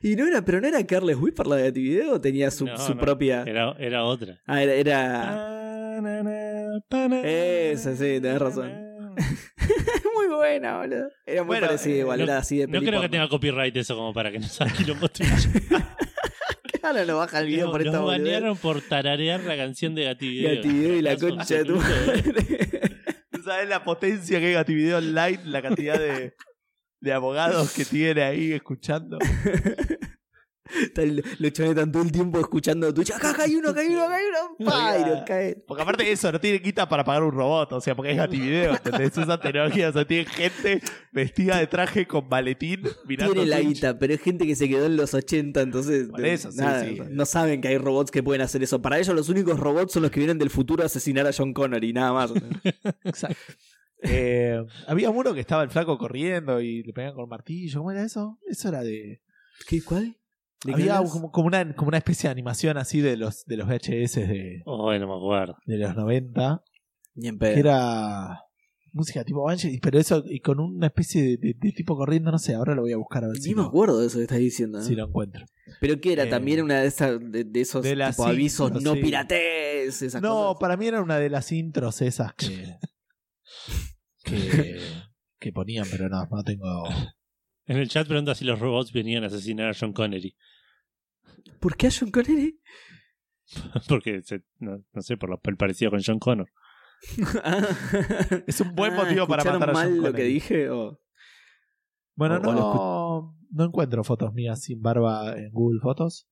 Y 0.02 0.16
no 0.16 0.28
era, 0.28 0.44
pero 0.44 0.62
no 0.62 0.68
era 0.68 0.86
Carles 0.86 1.18
Whisper 1.18 1.48
la 1.48 1.56
de 1.58 1.72
Video 1.72 2.14
o 2.14 2.22
tenía 2.22 2.52
su, 2.52 2.66
No, 2.66 2.78
su 2.78 2.94
no, 2.96 3.00
propia. 3.02 3.44
Era, 3.46 3.75
era 3.80 4.04
otra. 4.04 4.42
Ah, 4.46 4.62
era. 4.64 4.74
era... 4.74 5.60
Esa, 7.24 7.96
sí, 7.96 8.20
tenés 8.20 8.40
razón. 8.40 8.72
muy 10.16 10.28
buena, 10.36 10.78
boludo. 10.80 11.10
Era 11.25 11.42
muy 11.44 11.48
Bueno, 11.48 11.68
parecida 11.68 11.96
eh, 11.96 12.00
igual, 12.00 12.18
no- 12.20 12.24
era 12.25 12.38
así 12.38 12.58
de 12.58 12.68
No 12.68 12.80
creo 12.81 13.02
que 13.02 13.10
tenga 13.10 13.28
copyright 13.30 13.75
eso 13.78 13.96
como 13.96 14.14
para 14.14 14.31
que 14.31 14.40
nos 14.40 14.60
haga 14.62 14.72
quilombo 14.74 15.08
tuyo. 15.10 15.30
Ahora 16.81 17.06
lo 17.06 17.18
baja 17.18 17.40
el 17.40 17.48
video 17.48 17.66
Nos 17.68 17.72
por 17.72 17.81
esta 17.81 17.98
nos 17.98 18.06
banearon 18.08 18.58
por 18.58 18.81
tararear 18.81 19.42
la 19.44 19.56
canción 19.56 19.96
de 19.96 20.04
Gativideo. 20.06 20.56
Gativideo 20.58 20.96
y 20.98 21.02
la 21.02 21.16
concha 21.18 21.56
de 21.56 21.66
tu 21.66 21.75
absoluto, 21.80 22.12
¿eh? 22.12 22.24
madre. 22.34 22.90
¿Tú 23.31 23.42
¿Sabes 23.44 23.70
la 23.70 23.84
potencia 23.84 24.40
que 24.40 24.50
es 24.50 24.56
Gativideo 24.56 24.98
Online? 24.98 25.40
La 25.46 25.62
cantidad 25.62 25.98
de, 25.98 26.34
de 27.03 27.11
abogados 27.11 27.73
que 27.73 27.83
tiene 27.85 28.23
ahí 28.23 28.53
escuchando. 28.53 29.19
Chavales 30.95 31.25
están 31.59 31.91
todo 31.91 32.03
el 32.03 32.11
tiempo 32.11 32.39
escuchando 32.39 32.94
Twitch. 32.94 33.11
Acá, 33.11 33.31
acá 33.31 33.44
hay 33.44 33.55
uno, 33.55 33.69
acá 33.69 33.81
hay 33.81 33.88
uno, 33.88 34.03
acá 34.05 34.15
hay 34.15 34.23
uno. 34.25 34.71
Pa, 34.71 34.97
y 34.97 35.05
nos 35.05 35.23
cae. 35.23 35.55
Porque 35.67 35.83
aparte 35.83 36.03
de 36.03 36.11
eso, 36.13 36.31
no 36.31 36.39
tiene 36.39 36.61
quita 36.61 36.88
para 36.88 37.03
pagar 37.03 37.23
un 37.23 37.33
robot, 37.33 37.73
o 37.73 37.81
sea, 37.81 37.94
porque 37.94 38.11
es 38.11 38.17
Gativideo, 38.17 38.71
¿entendés? 38.71 39.17
Esa 39.17 39.38
tecnología, 39.39 39.89
o 39.89 39.94
sea, 39.94 40.07
tiene 40.07 40.25
gente 40.25 40.81
vestida 41.11 41.57
de 41.57 41.67
traje 41.67 42.07
con 42.07 42.27
maletín 42.29 42.81
mirando 43.05 43.33
Tiene 43.33 43.50
la 43.50 43.57
Twitch. 43.57 43.67
guita, 43.75 44.00
pero 44.00 44.13
es 44.13 44.21
gente 44.21 44.47
que 44.47 44.55
se 44.55 44.69
quedó 44.69 44.85
en 44.85 44.95
los 44.95 45.13
80, 45.13 45.61
entonces 45.61 46.07
Por 46.07 46.25
eso, 46.25 46.51
sí, 46.51 46.57
nada, 46.57 46.85
sí. 46.85 46.97
no 47.09 47.25
saben 47.25 47.59
que 47.59 47.67
hay 47.67 47.77
robots 47.77 48.09
que 48.09 48.23
pueden 48.23 48.41
hacer 48.41 48.63
eso. 48.63 48.81
Para 48.81 48.97
ellos 48.97 49.13
los 49.13 49.27
únicos 49.27 49.59
robots 49.59 49.91
son 49.91 50.03
los 50.03 50.11
que 50.11 50.21
vienen 50.21 50.39
del 50.39 50.50
futuro 50.50 50.81
a 50.81 50.85
asesinar 50.85 51.27
a 51.27 51.31
John 51.38 51.53
Connor 51.53 51.83
y 51.83 51.91
nada 51.91 52.13
más. 52.13 52.31
Exacto. 53.03 53.53
Eh, 54.03 54.63
había 54.88 55.09
uno 55.09 55.33
que 55.33 55.39
estaba 55.39 55.63
el 55.63 55.69
flaco 55.69 55.97
corriendo 55.97 56.59
y 56.61 56.83
le 56.83 56.94
pegaban 56.94 57.15
con 57.15 57.29
martillo. 57.29 57.79
¿Cómo 57.79 57.91
era 57.91 58.03
eso? 58.03 58.38
Eso 58.47 58.69
era 58.69 58.81
de. 58.83 59.21
¿Qué? 59.67 59.81
¿Cuál? 59.83 60.17
¿De 60.65 60.73
qué 60.73 60.89
Había 60.91 61.03
como, 61.09 61.31
como 61.31 61.47
una, 61.47 61.75
como 61.75 61.89
una 61.89 61.97
especie 61.97 62.27
de 62.27 62.31
animación 62.31 62.77
así 62.77 63.01
de 63.01 63.17
los, 63.17 63.45
de 63.45 63.57
los 63.57 63.67
VHS 63.67 64.15
de, 64.15 64.61
Oh, 64.65 64.94
no 64.97 65.07
me 65.07 65.13
acuerdo. 65.15 65.57
de 65.65 65.77
los 65.77 65.95
90. 65.95 66.63
Ni 67.15 67.27
en 67.27 67.35
Que 67.38 67.45
pedo. 67.47 67.59
era 67.59 68.39
música 68.94 69.23
tipo 69.23 69.44
Banshee, 69.44 69.79
pero 69.79 69.97
eso 70.00 70.23
y 70.25 70.39
con 70.39 70.59
una 70.59 70.88
especie 70.88 71.21
de, 71.23 71.38
de- 71.38 71.55
de 71.59 71.71
tipo 71.71 71.95
corriendo, 71.97 72.31
no 72.31 72.38
sé, 72.39 72.53
ahora 72.53 72.75
lo 72.75 72.83
voy 72.83 72.94
a 72.94 72.97
buscar 72.97 73.23
a 73.23 73.27
ver 73.27 73.38
si, 73.38 73.50
Ni 73.50 73.55
me 73.55 73.61
lo, 73.63 73.67
acuerdo 73.69 74.00
de 74.00 74.07
eso 74.07 74.17
que 74.17 74.23
estás 74.23 74.38
diciendo. 74.38 74.79
¿eh? 74.79 74.83
si 74.83 74.95
lo 74.95 75.05
encuentro. 75.07 75.45
¿Pero 75.81 76.00
qué 76.00 76.13
era? 76.13 76.23
Eh, 76.25 76.27
¿También 76.29 76.61
una 76.61 76.79
de 76.81 76.88
esas 76.88 77.19
de, 77.19 77.44
de 77.44 77.61
esos 77.61 77.85
las 77.95 78.19
avisos 78.19 78.67
intros, 78.67 78.83
no 78.83 78.94
sí. 78.94 79.01
pirates? 79.01 80.01
Esas 80.01 80.21
No, 80.21 80.29
cosas? 80.50 80.59
para 80.59 80.77
mí 80.77 80.88
era 80.88 81.01
una 81.01 81.17
de 81.17 81.29
las 81.29 81.51
intros 81.51 82.01
esas 82.01 82.33
que. 82.35 82.77
que, 84.35 84.80
que 85.39 85.51
ponían, 85.51 85.85
pero 85.91 86.09
no, 86.09 86.25
no 86.30 86.44
tengo. 86.44 86.83
En 87.65 87.77
el 87.77 87.88
chat 87.89 88.07
pregunta 88.07 88.35
si 88.35 88.45
los 88.45 88.59
robots 88.59 88.91
venían 88.91 89.24
a 89.24 89.27
asesinar 89.27 89.69
a 89.69 89.74
John 89.80 89.94
Connery. 89.94 90.35
¿Por 91.59 91.77
qué 91.77 91.88
a 91.88 91.91
John 91.97 92.12
Connery? 92.12 92.59
Porque, 93.88 94.21
se- 94.24 94.44
no, 94.59 94.83
no 94.94 95.01
sé, 95.01 95.18
por 95.18 95.30
lo, 95.30 95.39
el 95.44 95.57
parecido 95.57 95.91
con 95.91 96.01
John 96.06 96.19
Connor. 96.19 96.50
Es 98.47 98.62
un 98.62 98.75
buen 98.75 98.94
Ah, 98.94 99.03
motivo 99.03 99.27
para 99.27 99.41
¿escucharon 99.44 99.59
matar 99.59 99.69
a 99.69 99.74
John 99.74 99.83
mal 99.91 99.97
lo 99.97 100.03
Connery. 100.03 100.15
que 100.18 100.24
dije? 100.33 100.69
o- 100.69 101.00
Bueno, 102.15 102.39
no, 102.39 103.36
no 103.51 103.63
encuentro 103.65 104.03
fotos 104.03 104.33
mías 104.33 104.62
sin 104.62 104.81
barba 104.81 105.38
en 105.38 105.51
Google 105.51 105.79
Fotos. 105.81 106.27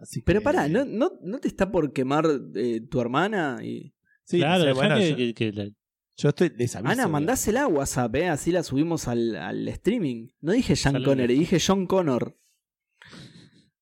Así 0.00 0.22
Pero 0.22 0.40
que- 0.40 0.44
pará, 0.44 0.68
¿no, 0.68 0.84
no, 0.84 1.12
¿no 1.22 1.38
te 1.38 1.48
está 1.48 1.70
por 1.70 1.92
quemar 1.92 2.26
eh, 2.56 2.80
tu 2.90 3.00
hermana? 3.00 3.58
Y... 3.62 3.94
Sí, 4.24 4.38
claro, 4.38 4.64
dejá 4.64 4.74
bueno, 4.74 4.96
que, 4.96 5.10
yo, 5.10 5.16
que- 5.16 5.34
que 5.34 5.52
la- 5.52 5.70
yo 6.16 6.28
estoy 6.28 6.50
les 6.56 6.74
aviso, 6.76 6.92
Ana, 6.92 7.08
mandásela 7.08 7.62
a 7.62 7.66
WhatsApp, 7.66 8.14
¿eh? 8.16 8.28
así 8.28 8.52
la 8.52 8.62
subimos 8.62 9.08
al, 9.08 9.34
al 9.36 9.66
streaming. 9.68 10.28
No 10.40 10.52
dije 10.52 10.74
John 10.76 10.92
Sale- 10.94 11.04
Connery, 11.04 11.38
dije 11.38 11.58
John 11.64 11.86
Connor. 11.86 12.38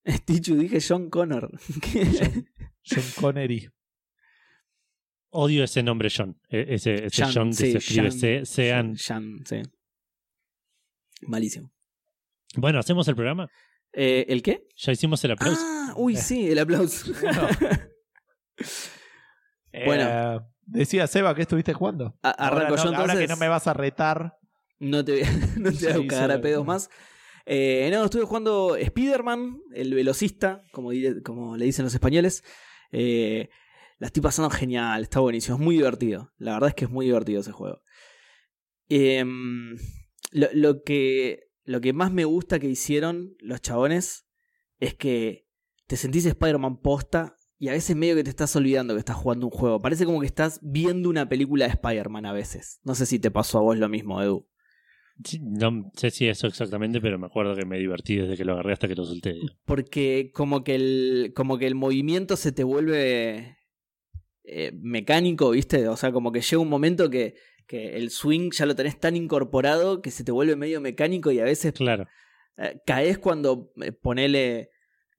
Tichu, 0.24 0.56
dije 0.56 0.78
John 0.86 1.10
Connor. 1.10 1.50
John, 1.92 2.48
John 2.84 3.04
Connery. 3.20 3.68
odio 5.30 5.64
ese 5.64 5.82
nombre 5.82 6.08
John. 6.14 6.38
E- 6.48 6.74
Ese, 6.74 7.06
ese 7.06 7.24
John 7.32 7.50
que 7.50 7.56
sí, 7.56 7.72
se 7.72 7.78
escribe 7.78 8.10
Jan. 8.10 8.18
C- 8.18 8.46
Sean. 8.46 8.96
Sí. 8.96 9.62
Malísimo. 11.22 11.70
Bueno, 12.56 12.78
¿hacemos 12.80 13.06
el 13.08 13.14
programa? 13.14 13.48
Eh, 13.92 14.24
¿El 14.28 14.42
qué? 14.42 14.66
Ya 14.76 14.92
hicimos 14.92 15.22
el 15.24 15.32
aplauso. 15.32 15.60
Ah, 15.64 15.94
uy, 15.96 16.16
sí, 16.16 16.50
el 16.50 16.58
aplauso. 16.58 17.12
Bueno. 17.20 17.48
Bueno. 19.86 20.51
Decía 20.72 21.06
Seba 21.06 21.34
que 21.34 21.42
estuviste 21.42 21.72
jugando. 21.74 22.18
A- 22.22 22.30
arranco 22.30 22.74
ahora, 22.74 22.84
no, 22.84 22.90
yo 22.92 22.98
ahora 22.98 23.18
que 23.18 23.26
no 23.28 23.36
me 23.36 23.48
vas 23.48 23.66
a 23.66 23.74
retar. 23.74 24.38
No 24.78 25.04
te 25.04 25.12
voy 25.12 25.22
a, 25.22 25.30
no 25.58 25.70
te 25.72 25.84
voy 25.84 25.92
a 25.92 25.96
Sí, 25.96 26.06
cagar 26.06 26.32
a 26.32 26.40
pedos 26.40 26.66
más. 26.66 26.90
Eh, 27.44 27.88
no, 27.92 28.04
estuve 28.04 28.22
jugando 28.24 28.76
Spider-Man, 28.76 29.60
el 29.74 29.94
velocista, 29.94 30.64
como, 30.72 30.90
como 31.24 31.56
le 31.56 31.64
dicen 31.64 31.84
los 31.84 31.94
españoles. 31.94 32.42
Eh, 32.92 33.48
la 33.98 34.06
estoy 34.06 34.22
pasando 34.22 34.50
genial, 34.50 35.02
está 35.02 35.20
buenísimo, 35.20 35.56
es 35.56 35.62
muy 35.62 35.76
divertido. 35.76 36.32
La 36.38 36.54
verdad 36.54 36.68
es 36.70 36.74
que 36.74 36.84
es 36.86 36.90
muy 36.90 37.06
divertido 37.06 37.40
ese 37.40 37.52
juego. 37.52 37.80
Em, 38.88 39.76
lo, 40.32 40.48
lo 40.54 40.82
que, 40.82 41.50
lo 41.64 41.80
que 41.80 41.92
más 41.92 42.12
me 42.12 42.24
gusta 42.24 42.58
que 42.58 42.66
hicieron 42.68 43.34
los 43.40 43.60
chabones 43.60 44.26
es 44.80 44.94
que 44.94 45.46
te 45.86 45.96
sentís 45.96 46.26
Spider-Man 46.26 46.80
posta 46.80 47.36
y 47.62 47.69
a 47.69 47.73
veces 47.75 47.95
medio 47.95 48.16
que 48.16 48.25
te 48.25 48.31
estás 48.31 48.57
olvidando 48.57 48.92
que 48.95 48.99
estás 48.99 49.14
jugando 49.14 49.47
un 49.47 49.52
juego. 49.52 49.81
Parece 49.81 50.04
como 50.04 50.19
que 50.19 50.26
estás 50.26 50.59
viendo 50.62 51.09
una 51.09 51.28
película 51.28 51.64
de 51.66 51.71
Spider-Man 51.71 52.26
a 52.26 52.33
veces. 52.33 52.81
No 52.83 52.97
sé 52.97 53.07
si 53.07 53.21
te 53.21 53.31
pasó 53.31 53.59
a 53.59 53.62
vos 53.62 53.78
lo 53.78 53.88
mismo, 53.88 54.21
Edu. 54.21 54.49
Sí, 55.25 55.38
no 55.40 55.92
sé 55.95 56.11
si 56.11 56.26
eso 56.26 56.49
exactamente, 56.49 57.00
pero 57.00 57.21
me 57.21 57.26
acuerdo 57.26 57.54
que 57.54 57.64
me 57.64 57.78
divertí 57.78 58.16
desde 58.16 58.37
que 58.37 58.45
lo 58.45 58.54
agarré 58.54 58.73
hasta 58.73 58.88
que 58.88 58.97
lo 58.97 59.04
solté. 59.04 59.37
Porque 59.64 60.33
como 60.35 60.64
que 60.64 60.75
el, 60.75 61.33
como 61.37 61.57
que 61.57 61.69
el 61.69 61.76
movimiento 61.76 62.37
se 62.37 62.50
te 62.50 62.64
vuelve 62.64 63.59
eh, 64.42 64.73
mecánico, 64.81 65.50
¿viste? 65.50 65.87
O 65.87 65.97
sea, 65.97 66.11
como 66.11 66.33
que 66.33 66.40
llega 66.40 66.61
un 66.61 66.69
momento 66.69 67.11
que, 67.11 67.37
que 67.69 67.95
el 67.97 68.11
swing 68.11 68.50
ya 68.50 68.66
lo 68.66 68.75
tenés 68.75 68.99
tan 68.99 69.14
incorporado 69.14 70.02
que 70.02 70.11
se 70.11 70.25
te 70.25 70.33
vuelve 70.33 70.57
medio 70.57 70.81
mecánico 70.81 71.31
y 71.31 71.38
a 71.38 71.45
veces 71.45 71.75
Claro. 71.75 72.09
eh, 72.57 72.81
caes 72.85 73.19
cuando 73.19 73.71
eh, 73.81 73.92
ponele, 73.92 74.71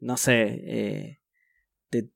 no 0.02 0.18
sé, 0.18 1.22
te, 2.02 2.10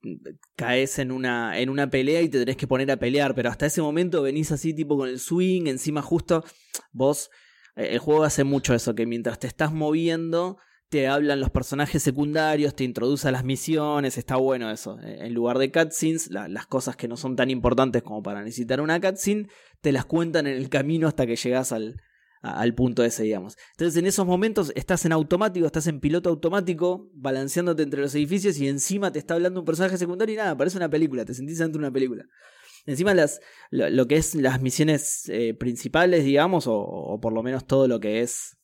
caes 0.56 1.00
en 1.00 1.12
una, 1.12 1.60
en 1.60 1.70
una 1.70 1.90
pelea 1.90 2.22
y 2.22 2.30
te 2.30 2.40
tenés 2.40 2.58
que 2.58 2.68
poner 2.68 2.90
a 2.92 2.98
pelear, 2.98 3.36
pero 3.36 3.50
hasta 3.50 3.66
ese 3.68 3.82
momento 3.82 4.22
venís 4.22 4.52
así 4.52 4.74
tipo 4.74 4.98
con 4.98 5.08
el 5.10 5.20
swing, 5.20 5.68
encima 5.68 6.02
justo 6.02 6.44
vos, 6.92 7.30
eh, 7.76 7.90
el 7.92 8.00
juego 8.00 8.24
hace 8.24 8.44
mucho 8.44 8.74
eso, 8.74 8.96
que 8.96 9.06
mientras 9.06 9.40
te 9.40 9.48
estás 9.48 9.72
moviendo 9.74 10.58
te 10.90 11.08
hablan 11.10 11.42
los 11.42 11.50
personajes 11.50 12.02
secundarios, 12.02 12.74
te 12.74 12.86
introduce 12.86 13.28
a 13.28 13.32
las 13.32 13.44
misiones, 13.44 14.18
está 14.18 14.38
bueno 14.38 14.72
eso. 14.72 14.98
Eh, 15.02 15.18
En 15.26 15.34
lugar 15.34 15.58
de 15.58 15.70
cutscenes, 15.70 16.32
la- 16.32 16.48
las 16.48 16.66
cosas 16.66 16.96
que 16.96 17.10
no 17.10 17.18
son 17.18 17.36
tan 17.36 17.50
importantes 17.50 18.04
como 18.04 18.24
para 18.24 18.42
necesitar 18.42 18.80
una 18.80 19.02
cutscene, 19.02 19.50
te 19.82 19.92
las 19.92 20.06
cuentan 20.06 20.48
en 20.48 20.56
el 20.56 20.70
camino 20.70 21.10
hasta 21.10 21.28
que 21.28 21.36
llegas 21.36 21.74
al, 21.74 22.02
al 22.42 22.76
punto 22.76 23.04
ese, 23.04 23.24
digamos. 23.24 23.56
Entonces 23.72 23.98
en 23.98 24.06
esos 24.06 24.26
momentos 24.26 24.72
estás 24.76 25.06
en 25.06 25.12
automático, 25.12 25.66
estás 25.66 25.88
en 25.88 26.00
piloto 26.00 26.30
automático, 26.30 27.10
balanceándote 27.14 27.84
entre 27.84 28.02
los 28.02 28.14
edificios 28.16 28.58
y 28.60 28.68
encima 28.68 29.12
te 29.12 29.20
está 29.20 29.34
hablando 29.34 29.60
un 29.62 29.66
personaje 29.66 29.98
secundario 29.98 30.34
y 30.34 30.38
nada, 30.38 30.56
parece 30.58 30.78
una 30.78 30.90
película, 30.90 31.26
te 31.26 31.34
sentís 31.34 31.58
dentro 31.58 31.80
de 31.80 31.88
una 31.88 31.94
película. 31.94 32.26
Encima 32.86 33.14
las, 33.14 33.42
lo, 33.70 34.08
que 34.08 34.16
es 34.16 34.34
las 34.34 34.62
misiones 34.62 35.28
eh, 35.28 35.54
principales, 35.54 36.24
digamos, 36.24 36.66
o, 36.68 37.20
por 37.22 37.34
lo 37.34 37.44
menos 37.44 37.68
todo 37.68 37.88
lo 37.88 38.00
que 38.00 38.22
es 38.22 38.56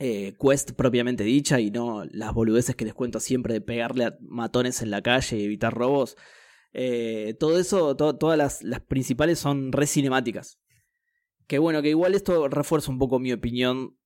eh, 0.00 0.34
quest 0.40 0.72
propiamente 0.72 1.22
dicha 1.22 1.60
y 1.60 1.70
no 1.70 2.04
las 2.10 2.32
boludeces 2.32 2.74
que 2.74 2.84
les 2.84 2.94
cuento 2.94 3.20
siempre 3.20 3.54
de 3.54 3.60
pegarle 3.60 4.06
a 4.06 4.16
matones 4.22 4.82
en 4.82 4.90
la 4.90 5.02
calle 5.02 5.36
y 5.38 5.44
evitar 5.44 5.72
robos. 5.72 6.16
Eh, 6.72 7.36
todo 7.38 7.58
eso, 7.60 7.94
to- 7.94 8.16
todas 8.16 8.36
las, 8.38 8.62
las 8.64 8.80
principales 8.80 9.38
son 9.38 9.70
re 9.70 9.86
cinemáticas. 9.86 10.58
Que 11.46 11.58
bueno, 11.58 11.82
que 11.82 11.90
igual 11.90 12.14
esto 12.14 12.48
refuerza 12.48 12.90
un 12.90 12.98
poco 12.98 13.18
mi 13.18 13.32
opinión 13.32 13.96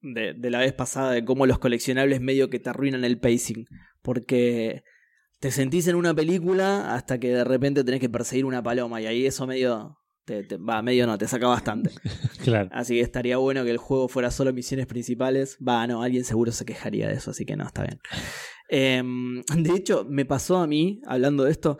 de, 0.00 0.34
de 0.34 0.50
la 0.50 0.58
vez 0.60 0.72
pasada 0.72 1.12
de 1.12 1.24
cómo 1.24 1.46
los 1.46 1.58
coleccionables 1.58 2.20
medio 2.20 2.50
que 2.50 2.58
te 2.58 2.70
arruinan 2.70 3.04
el 3.04 3.18
pacing. 3.20 3.64
Porque 4.02 4.82
te 5.40 5.50
sentís 5.50 5.86
en 5.88 5.96
una 5.96 6.14
película 6.14 6.94
hasta 6.94 7.18
que 7.18 7.28
de 7.34 7.44
repente 7.44 7.84
tenés 7.84 8.00
que 8.00 8.08
perseguir 8.10 8.44
una 8.44 8.62
paloma 8.62 9.00
y 9.00 9.06
ahí 9.06 9.26
eso 9.26 9.46
medio... 9.46 9.98
Te, 10.24 10.44
te- 10.44 10.56
va, 10.56 10.80
medio 10.82 11.04
no, 11.06 11.18
te 11.18 11.26
saca 11.26 11.48
bastante. 11.48 11.90
Claro. 12.44 12.68
Así 12.72 12.94
que 12.94 13.00
estaría 13.00 13.36
bueno 13.38 13.64
que 13.64 13.70
el 13.70 13.76
juego 13.78 14.08
fuera 14.08 14.30
solo 14.30 14.52
misiones 14.52 14.86
principales. 14.86 15.58
Va, 15.66 15.84
no, 15.86 16.02
alguien 16.02 16.24
seguro 16.24 16.50
se 16.52 16.64
quejaría 16.64 17.08
de 17.08 17.14
eso, 17.14 17.30
así 17.32 17.44
que 17.44 17.56
no, 17.56 17.64
está 17.66 17.82
bien. 17.82 17.98
Em, 18.68 19.42
de 19.42 19.74
hecho, 19.74 20.04
me 20.08 20.24
pasó 20.24 20.58
a 20.58 20.66
mí, 20.66 21.00
hablando 21.06 21.44
de 21.44 21.50
esto, 21.52 21.78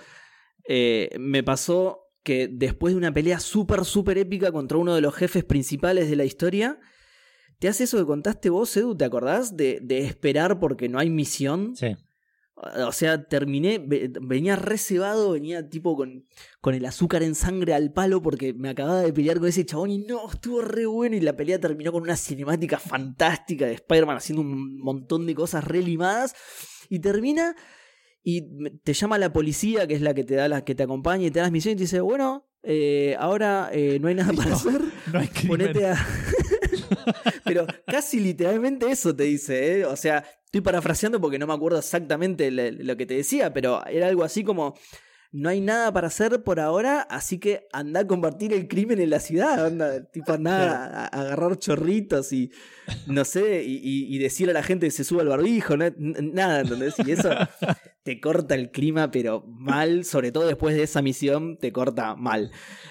eh, 0.68 1.10
me 1.18 1.42
pasó 1.42 2.01
que 2.22 2.48
después 2.50 2.94
de 2.94 2.98
una 2.98 3.12
pelea 3.12 3.40
súper, 3.40 3.84
súper 3.84 4.18
épica 4.18 4.52
contra 4.52 4.78
uno 4.78 4.94
de 4.94 5.00
los 5.00 5.14
jefes 5.14 5.44
principales 5.44 6.08
de 6.08 6.16
la 6.16 6.24
historia, 6.24 6.78
te 7.58 7.68
hace 7.68 7.84
eso 7.84 7.98
que 7.98 8.06
contaste 8.06 8.50
vos, 8.50 8.76
Edu, 8.76 8.96
¿te 8.96 9.04
acordás? 9.04 9.56
De, 9.56 9.80
de 9.82 9.98
esperar 10.00 10.58
porque 10.58 10.88
no 10.88 10.98
hay 10.98 11.10
misión. 11.10 11.74
Sí. 11.76 11.96
O 12.54 12.92
sea, 12.92 13.24
terminé, 13.26 13.78
ve- 13.78 14.12
venía 14.20 14.54
recebado, 14.54 15.32
venía 15.32 15.68
tipo 15.68 15.96
con, 15.96 16.26
con 16.60 16.74
el 16.74 16.84
azúcar 16.84 17.24
en 17.24 17.34
sangre 17.34 17.74
al 17.74 17.92
palo 17.92 18.22
porque 18.22 18.52
me 18.54 18.68
acababa 18.68 19.00
de 19.00 19.12
pelear 19.12 19.38
con 19.40 19.48
ese 19.48 19.66
chabón 19.66 19.90
y 19.90 19.98
no, 19.98 20.28
estuvo 20.30 20.60
re 20.62 20.86
bueno 20.86 21.16
y 21.16 21.20
la 21.20 21.34
pelea 21.34 21.58
terminó 21.58 21.90
con 21.90 22.02
una 22.02 22.14
cinemática 22.14 22.78
fantástica 22.78 23.66
de 23.66 23.72
Spider-Man 23.74 24.16
haciendo 24.18 24.42
un 24.42 24.78
montón 24.78 25.26
de 25.26 25.34
cosas 25.34 25.64
re 25.64 25.82
limadas 25.82 26.34
y 26.88 27.00
termina 27.00 27.56
y 28.22 28.42
te 28.84 28.92
llama 28.92 29.18
la 29.18 29.32
policía 29.32 29.86
que 29.86 29.94
es 29.94 30.00
la 30.00 30.14
que 30.14 30.24
te 30.24 30.34
da 30.34 30.48
la 30.48 30.64
que 30.64 30.74
te 30.74 30.82
acompaña 30.82 31.26
y 31.26 31.30
te 31.30 31.40
da 31.40 31.44
las 31.46 31.52
misiones 31.52 31.74
y 31.74 31.78
te 31.78 31.84
dice, 31.84 32.00
bueno, 32.00 32.48
eh, 32.62 33.16
ahora 33.18 33.70
eh, 33.72 33.98
no 34.00 34.08
hay 34.08 34.14
nada 34.14 34.32
para 34.36 34.50
No, 34.50 34.56
hacer, 34.56 34.80
No 35.12 35.18
hay 35.18 35.28
crimen. 35.28 35.48
ponete 35.48 35.86
a... 35.86 35.96
Pero 37.44 37.66
casi 37.86 38.20
literalmente 38.20 38.90
eso 38.90 39.14
te 39.14 39.24
dice, 39.24 39.80
¿eh? 39.80 39.84
O 39.84 39.96
sea, 39.96 40.24
estoy 40.44 40.60
parafraseando 40.60 41.20
porque 41.20 41.38
no 41.38 41.46
me 41.46 41.54
acuerdo 41.54 41.78
exactamente 41.78 42.50
lo 42.50 42.96
que 42.96 43.06
te 43.06 43.14
decía, 43.14 43.52
pero 43.52 43.84
era 43.86 44.06
algo 44.08 44.22
así 44.22 44.44
como, 44.44 44.74
no 45.34 45.48
hay 45.48 45.62
nada 45.62 45.90
para 45.92 46.08
hacer 46.08 46.42
por 46.44 46.60
ahora, 46.60 47.00
así 47.00 47.38
que 47.38 47.66
anda 47.72 48.00
a 48.00 48.06
combatir 48.06 48.52
el 48.52 48.68
crimen 48.68 49.00
en 49.00 49.08
la 49.08 49.18
ciudad, 49.18 49.64
anda, 49.66 50.04
tipo 50.04 50.32
anda 50.34 50.84
a, 50.84 51.04
a 51.04 51.06
agarrar 51.06 51.58
chorritos 51.58 52.34
y, 52.34 52.50
no 53.06 53.24
sé, 53.24 53.64
y, 53.64 53.80
y- 54.14 54.18
decirle 54.18 54.50
a 54.50 54.54
la 54.54 54.62
gente 54.62 54.86
que 54.86 54.90
se 54.90 55.04
suba 55.04 55.22
al 55.22 55.28
barbijo, 55.28 55.76
¿no? 55.76 55.86
Nada, 55.96 56.60
¿entendés? 56.60 56.94
Y 57.04 57.12
eso 57.12 57.30
te 58.02 58.20
corta 58.20 58.54
el 58.54 58.70
clima, 58.70 59.10
pero 59.10 59.42
mal, 59.48 60.04
sobre 60.04 60.32
todo 60.32 60.46
después 60.46 60.76
de 60.76 60.82
esa 60.82 61.00
misión, 61.00 61.56
te 61.56 61.72
corta 61.72 62.14
mal. 62.14 62.50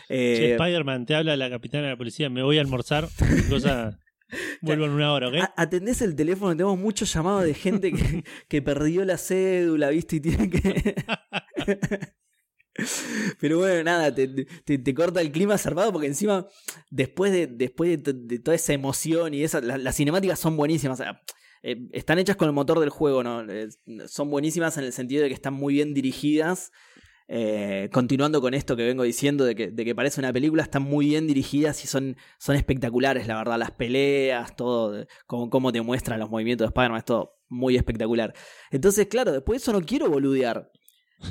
Eh, 0.09 0.55
Spider-Man, 0.59 1.05
te 1.05 1.13
habla 1.15 1.37
la 1.37 1.49
capitana 1.49 1.83
de 1.83 1.89
la 1.91 1.97
policía, 1.97 2.29
me 2.31 2.41
voy 2.41 2.57
a 2.57 2.61
almorzar. 2.61 3.07
Cosa. 3.49 3.99
Vuelvo 4.61 4.85
en 4.85 4.91
una 4.91 5.11
hora, 5.13 5.27
¿ok? 5.27 5.35
Atendés 5.57 6.01
el 6.01 6.15
teléfono, 6.15 6.51
tenemos 6.55 6.79
muchos 6.79 7.13
llamados 7.13 7.43
de 7.43 7.53
gente 7.53 7.91
que, 7.91 8.23
que 8.47 8.61
perdió 8.61 9.05
la 9.05 9.17
cédula, 9.17 9.89
¿viste? 9.89 10.15
Y 10.15 10.19
tiene 10.21 10.49
que. 10.49 10.95
Pero 13.39 13.59
bueno, 13.59 13.83
nada, 13.83 14.13
te, 14.13 14.93
corta 14.93 15.21
el 15.21 15.31
clima 15.31 15.57
zarpado 15.57 15.91
porque 15.91 16.07
encima, 16.07 16.47
después 16.89 17.31
de, 17.31 17.47
después 17.47 17.89
de, 17.89 17.97
to- 17.97 18.13
de 18.13 18.39
toda 18.39 18.55
esa 18.55 18.73
emoción 18.73 19.33
y 19.33 19.43
esa, 19.43 19.61
la- 19.61 19.77
las 19.77 19.95
cinemáticas 19.95 20.39
son 20.39 20.57
buenísimas. 20.57 21.01
eh, 21.63 21.87
están 21.91 22.19
hechas 22.19 22.35
con 22.35 22.47
el 22.47 22.53
motor 22.53 22.79
del 22.79 22.89
juego, 22.89 23.23
¿no? 23.23 23.45
Son 24.07 24.29
buenísimas 24.29 24.77
en 24.77 24.83
el 24.85 24.93
sentido 24.93 25.23
de 25.23 25.29
que 25.29 25.35
están 25.35 25.53
muy 25.53 25.75
bien 25.75 25.93
dirigidas. 25.93 26.71
Eh, 27.33 27.87
continuando 27.93 28.41
con 28.41 28.53
esto 28.53 28.75
que 28.75 28.83
vengo 28.83 29.03
diciendo 29.03 29.45
de 29.45 29.55
que, 29.55 29.67
de 29.71 29.85
que 29.85 29.95
parece 29.95 30.19
una 30.19 30.33
película, 30.33 30.63
están 30.63 30.81
muy 30.81 31.05
bien 31.05 31.27
dirigidas 31.27 31.81
y 31.85 31.87
son, 31.87 32.17
son 32.37 32.57
espectaculares, 32.57 33.25
la 33.25 33.37
verdad. 33.37 33.57
Las 33.57 33.71
peleas, 33.71 34.53
todo, 34.57 35.05
cómo, 35.27 35.49
cómo 35.49 35.71
te 35.71 35.81
muestran 35.81 36.19
los 36.19 36.29
movimientos 36.29 36.65
de 36.65 36.69
Spider-Man, 36.71 36.97
es 36.99 37.05
todo 37.05 37.37
muy 37.47 37.77
espectacular. 37.77 38.33
Entonces, 38.69 39.07
claro, 39.07 39.31
después 39.31 39.59
de 39.59 39.63
eso 39.63 39.71
no 39.71 39.85
quiero 39.85 40.09
boludear. 40.09 40.69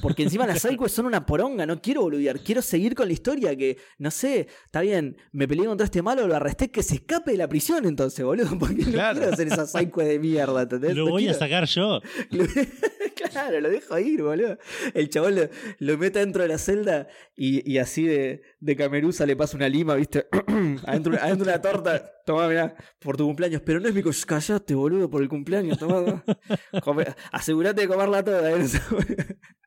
Porque 0.02 0.23
encima 0.23 0.47
las 0.47 0.62
sidequests 0.62 0.94
son 0.97 1.06
una 1.06 1.26
poronga, 1.26 1.66
no 1.66 1.80
quiero 1.82 2.02
boludear, 2.02 2.40
quiero 2.40 2.62
seguir 2.62 2.94
con 2.94 3.06
la 3.09 3.12
historia 3.12 3.56
que, 3.56 3.76
no 3.99 4.11
sé, 4.11 4.47
está 4.64 4.80
bien, 4.80 5.16
me 5.32 5.47
peleé 5.49 5.66
contra 5.66 5.85
este 5.85 6.00
malo, 6.02 6.26
lo 6.26 6.37
arresté, 6.37 6.70
que 6.70 6.82
se 6.82 6.94
escape 6.97 7.32
de 7.32 7.37
la 7.38 7.49
prisión 7.49 7.85
entonces, 7.85 8.25
boludo, 8.25 8.59
porque 8.59 8.85
Claro. 8.85 9.14
no 9.14 9.20
quiero 9.20 9.35
hacer 9.35 9.47
esa 9.49 9.66
sidequest 9.66 10.09
de 10.09 10.18
mierda, 10.18 10.62
¿entendés? 10.62 10.94
Lo 10.97 11.04
No 11.06 11.11
voy 11.11 11.28
a 11.28 11.35
sacar 11.35 11.64
yo. 11.66 12.00
claro, 13.32 13.61
lo 13.61 13.68
dejo 13.70 13.99
ir, 13.99 14.23
boludo. 14.23 14.59
El 14.94 15.09
chabón 15.11 15.35
lo, 15.37 15.49
lo 15.78 15.99
mete 15.99 16.18
dentro 16.20 16.42
de 16.42 16.49
la 16.49 16.59
celda 16.59 17.09
y, 17.37 17.68
y 17.70 17.78
así 17.78 18.04
de, 18.04 18.42
de 18.61 18.76
cameruza 18.76 19.26
le 19.26 19.37
pasa 19.37 19.56
una 19.56 19.68
lima, 19.68 19.94
¿viste? 19.94 20.26
adentro, 20.87 21.14
adentro 21.20 21.44
una 21.44 21.61
torta. 21.61 22.12
Tomá, 22.25 22.49
mirá, 22.49 22.75
por 23.00 23.16
tu 23.16 23.25
cumpleaños. 23.26 23.62
Pero 23.64 23.80
no 23.80 23.88
es 23.88 23.94
mi 23.94 24.02
co- 24.02 24.11
Callate, 24.26 24.75
boludo, 24.75 25.11
por 25.11 25.23
el 25.23 25.28
cumpleaños. 25.28 25.78
Tomá, 25.78 26.04
tomá. 26.04 26.25
Come- 26.85 27.06
asegurate 27.32 27.80
de 27.82 27.88
comerla 27.88 28.23
toda. 28.25 28.50
¿eh? 28.52 28.64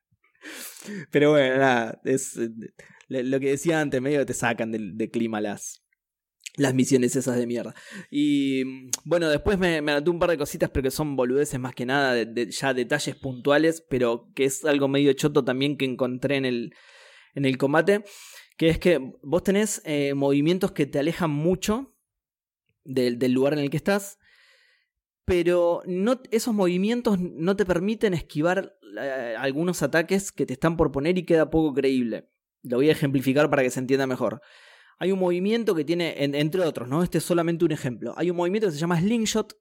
Pero 1.11 1.31
bueno, 1.31 1.57
nada. 1.57 2.01
Es 2.03 2.37
eh, 2.37 2.49
lo 3.07 3.39
que 3.39 3.49
decía 3.49 3.79
antes, 3.79 4.01
medio 4.01 4.25
te 4.25 4.33
sacan 4.33 4.71
de, 4.71 5.09
clima 5.09 5.41
las, 5.41 5.83
misiones 6.73 7.15
esas 7.15 7.37
de 7.37 7.47
mierda. 7.47 7.73
Y 8.09 8.63
mm, 8.65 8.89
bueno, 9.05 9.29
después 9.29 9.57
me, 9.57 9.81
me 9.81 9.91
anoté 9.91 10.09
un 10.09 10.19
par 10.19 10.29
de 10.29 10.37
cositas, 10.37 10.69
pero 10.69 10.83
que 10.83 10.91
son 10.91 11.15
boludeces 11.15 11.59
más 11.59 11.75
que 11.75 11.85
nada, 11.85 12.15
ya 12.49 12.73
detalles 12.73 13.15
puntuales, 13.15 13.85
pero 13.89 14.31
que 14.35 14.45
es 14.45 14.65
algo 14.65 14.87
medio 14.87 15.13
choto 15.13 15.43
también 15.43 15.77
que 15.77 15.85
encontré 15.85 16.37
en 16.37 16.45
el, 16.45 16.75
en 17.35 17.45
el 17.45 17.57
combate. 17.57 18.03
Que 18.57 18.69
es 18.69 18.77
que 18.77 18.99
vos 19.23 19.43
tenés 19.43 19.81
eh, 19.83 20.13
movimientos 20.13 20.71
que 20.71 20.85
te 20.85 20.99
alejan 20.99 21.31
mucho 21.31 21.95
del, 22.83 23.17
del 23.17 23.31
lugar 23.31 23.53
en 23.53 23.59
el 23.59 23.69
que 23.71 23.77
estás, 23.77 24.19
pero 25.25 25.81
no, 25.85 26.19
esos 26.31 26.53
movimientos 26.53 27.19
no 27.19 27.55
te 27.55 27.65
permiten 27.65 28.13
esquivar 28.13 28.75
eh, 28.99 29.35
algunos 29.37 29.81
ataques 29.83 30.31
que 30.31 30.45
te 30.45 30.53
están 30.53 30.75
por 30.77 30.91
poner 30.91 31.17
y 31.17 31.23
queda 31.25 31.49
poco 31.49 31.73
creíble. 31.73 32.29
Lo 32.63 32.77
voy 32.77 32.89
a 32.89 32.93
ejemplificar 32.93 33.49
para 33.49 33.63
que 33.63 33.69
se 33.69 33.79
entienda 33.79 34.07
mejor. 34.07 34.41
Hay 34.99 35.11
un 35.11 35.19
movimiento 35.19 35.75
que 35.75 35.83
tiene, 35.83 36.23
en- 36.23 36.35
entre 36.35 36.61
otros, 36.61 36.87
¿no? 36.87 37.03
Este 37.03 37.17
es 37.17 37.23
solamente 37.23 37.65
un 37.65 37.71
ejemplo. 37.71 38.13
Hay 38.17 38.29
un 38.29 38.37
movimiento 38.37 38.67
que 38.67 38.73
se 38.73 38.79
llama 38.79 38.99
Slingshot, 38.99 39.57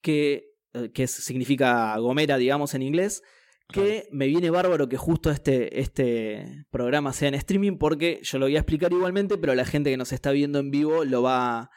que, 0.00 0.52
eh, 0.74 0.90
que 0.92 1.06
significa 1.06 1.96
gomera, 1.98 2.36
digamos, 2.38 2.74
en 2.74 2.82
inglés, 2.82 3.22
que 3.68 4.06
me 4.12 4.26
viene 4.26 4.50
bárbaro 4.50 4.88
que 4.90 4.98
justo 4.98 5.30
este, 5.30 5.80
este 5.80 6.66
programa 6.70 7.12
sea 7.14 7.28
en 7.28 7.34
streaming, 7.34 7.78
porque 7.78 8.20
yo 8.22 8.38
lo 8.38 8.44
voy 8.46 8.56
a 8.56 8.60
explicar 8.60 8.92
igualmente, 8.92 9.38
pero 9.38 9.54
la 9.54 9.64
gente 9.64 9.90
que 9.90 9.96
nos 9.96 10.12
está 10.12 10.30
viendo 10.32 10.58
en 10.58 10.70
vivo 10.70 11.04
lo 11.04 11.22
va, 11.22 11.70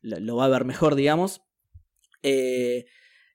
lo, 0.00 0.18
lo 0.20 0.36
va 0.36 0.46
a 0.46 0.48
ver 0.48 0.64
mejor, 0.64 0.94
digamos. 0.94 1.42
Eh, 2.24 2.86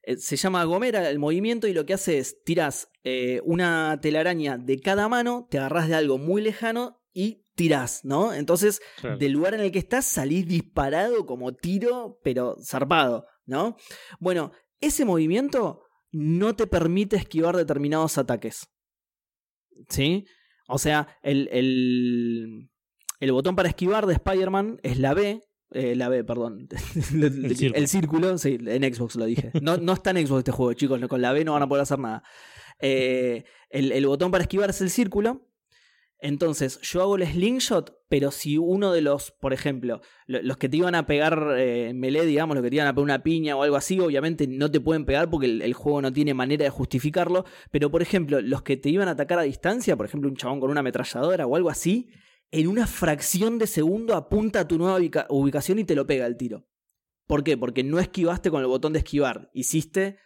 eh, 0.03 0.17
se 0.17 0.35
llama 0.35 0.63
Gomera 0.65 1.09
el 1.09 1.19
movimiento 1.19 1.67
y 1.67 1.73
lo 1.73 1.85
que 1.85 1.93
hace 1.93 2.17
es 2.17 2.43
tiras 2.43 2.89
eh, 3.03 3.39
una 3.45 3.99
telaraña 4.01 4.57
de 4.57 4.79
cada 4.79 5.07
mano, 5.07 5.47
te 5.49 5.59
agarras 5.59 5.87
de 5.87 5.95
algo 5.95 6.17
muy 6.17 6.41
lejano 6.41 7.01
y 7.13 7.45
tirás, 7.55 8.03
¿no? 8.03 8.33
Entonces, 8.33 8.81
Claro. 8.99 9.17
del 9.17 9.31
lugar 9.33 9.53
en 9.53 9.59
el 9.61 9.71
que 9.71 9.79
estás 9.79 10.05
salís 10.05 10.47
disparado 10.47 11.25
como 11.25 11.53
tiro, 11.53 12.19
pero 12.23 12.55
zarpado, 12.65 13.25
¿no? 13.45 13.77
Bueno, 14.19 14.51
ese 14.81 15.05
movimiento 15.05 15.83
no 16.11 16.55
te 16.55 16.65
permite 16.65 17.15
esquivar 17.17 17.55
determinados 17.55 18.17
ataques. 18.17 18.67
¿Sí? 19.89 20.25
O 20.67 20.77
sea, 20.77 21.07
el, 21.21 21.47
el, 21.51 22.69
el 23.19 23.31
botón 23.31 23.55
para 23.55 23.69
esquivar 23.69 24.05
de 24.05 24.13
Spider-Man 24.13 24.79
es 24.83 24.97
la 24.97 25.13
B. 25.13 25.45
eh, 25.71 25.95
la 25.95 26.09
B, 26.09 26.23
perdón. 26.23 26.67
el, 26.95 27.55
círculo. 27.55 27.87
círculo, 27.87 28.37
sí, 28.37 28.57
en 28.65 28.93
Xbox 28.93 29.15
lo 29.15 29.25
dije. 29.25 29.51
No, 29.61 29.77
no 29.77 29.93
está 29.93 30.11
en 30.11 30.25
Xbox 30.25 30.39
este 30.39 30.51
juego, 30.51 30.73
chicos. 30.73 30.99
Con 31.07 31.21
la 31.21 31.31
B 31.33 31.43
no 31.45 31.53
van 31.53 31.63
a 31.63 31.67
poder 31.69 31.83
hacer 31.83 31.99
nada. 31.99 32.23
Eh, 32.79 33.43
el, 33.69 33.91
el 33.91 34.05
botón 34.07 34.31
para 34.31 34.43
esquivar 34.43 34.69
es 34.69 34.81
el 34.81 34.89
círculo. 34.89 35.45
Entonces, 36.21 36.81
yo 36.81 37.01
hago 37.01 37.15
el 37.15 37.25
slingshot, 37.25 37.97
pero 38.09 38.31
si 38.31 38.57
uno 38.57 38.91
de 38.91 38.99
los, 39.01 39.31
por 39.31 39.53
ejemplo, 39.53 40.01
lo- 40.27 40.41
los 40.41 40.57
que 40.57 40.67
te 40.67 40.75
iban 40.75 40.93
a 40.93 41.05
pegar 41.05 41.53
eh, 41.57 41.93
melee, 41.95 42.25
digamos, 42.25 42.55
los 42.57 42.63
que 42.63 42.69
te 42.69 42.75
iban 42.75 42.87
a 42.87 42.93
pegar 42.93 43.05
una 43.05 43.23
piña 43.23 43.55
o 43.55 43.63
algo 43.63 43.77
así, 43.77 44.01
obviamente 44.01 44.45
no 44.45 44.69
te 44.69 44.81
pueden 44.81 45.05
pegar 45.05 45.29
porque 45.29 45.45
el, 45.47 45.61
el 45.61 45.73
juego 45.73 46.01
no 46.01 46.11
tiene 46.11 46.33
manera 46.33 46.65
de 46.65 46.71
justificarlo. 46.71 47.45
Pero, 47.71 47.89
por 47.89 48.01
ejemplo, 48.01 48.41
los 48.41 48.63
que 48.63 48.75
te 48.75 48.89
iban 48.89 49.07
a 49.07 49.11
atacar 49.11 49.39
a 49.39 49.43
distancia, 49.43 49.95
por 49.95 50.07
ejemplo, 50.07 50.29
un 50.29 50.35
chabón 50.35 50.59
con 50.59 50.69
una 50.71 50.81
ametralladora 50.81 51.47
o 51.47 51.55
algo 51.55 51.69
así, 51.69 52.09
en 52.51 52.67
una 52.67 52.87
fracción 52.87 53.59
de 53.59 53.67
segundo 53.67 54.15
apunta 54.15 54.61
a 54.61 54.67
tu 54.67 54.77
nueva 54.77 54.97
ubica- 54.99 55.27
ubicación 55.29 55.79
y 55.79 55.83
te 55.83 55.95
lo 55.95 56.07
pega 56.07 56.25
el 56.25 56.37
tiro. 56.37 56.67
¿Por 57.27 57.43
qué? 57.43 57.57
Porque 57.57 57.83
no 57.83 57.99
esquivaste 57.99 58.49
con 58.49 58.61
el 58.61 58.67
botón 58.67 58.93
de 58.93 58.99
esquivar. 58.99 59.51
Hiciste 59.53 60.17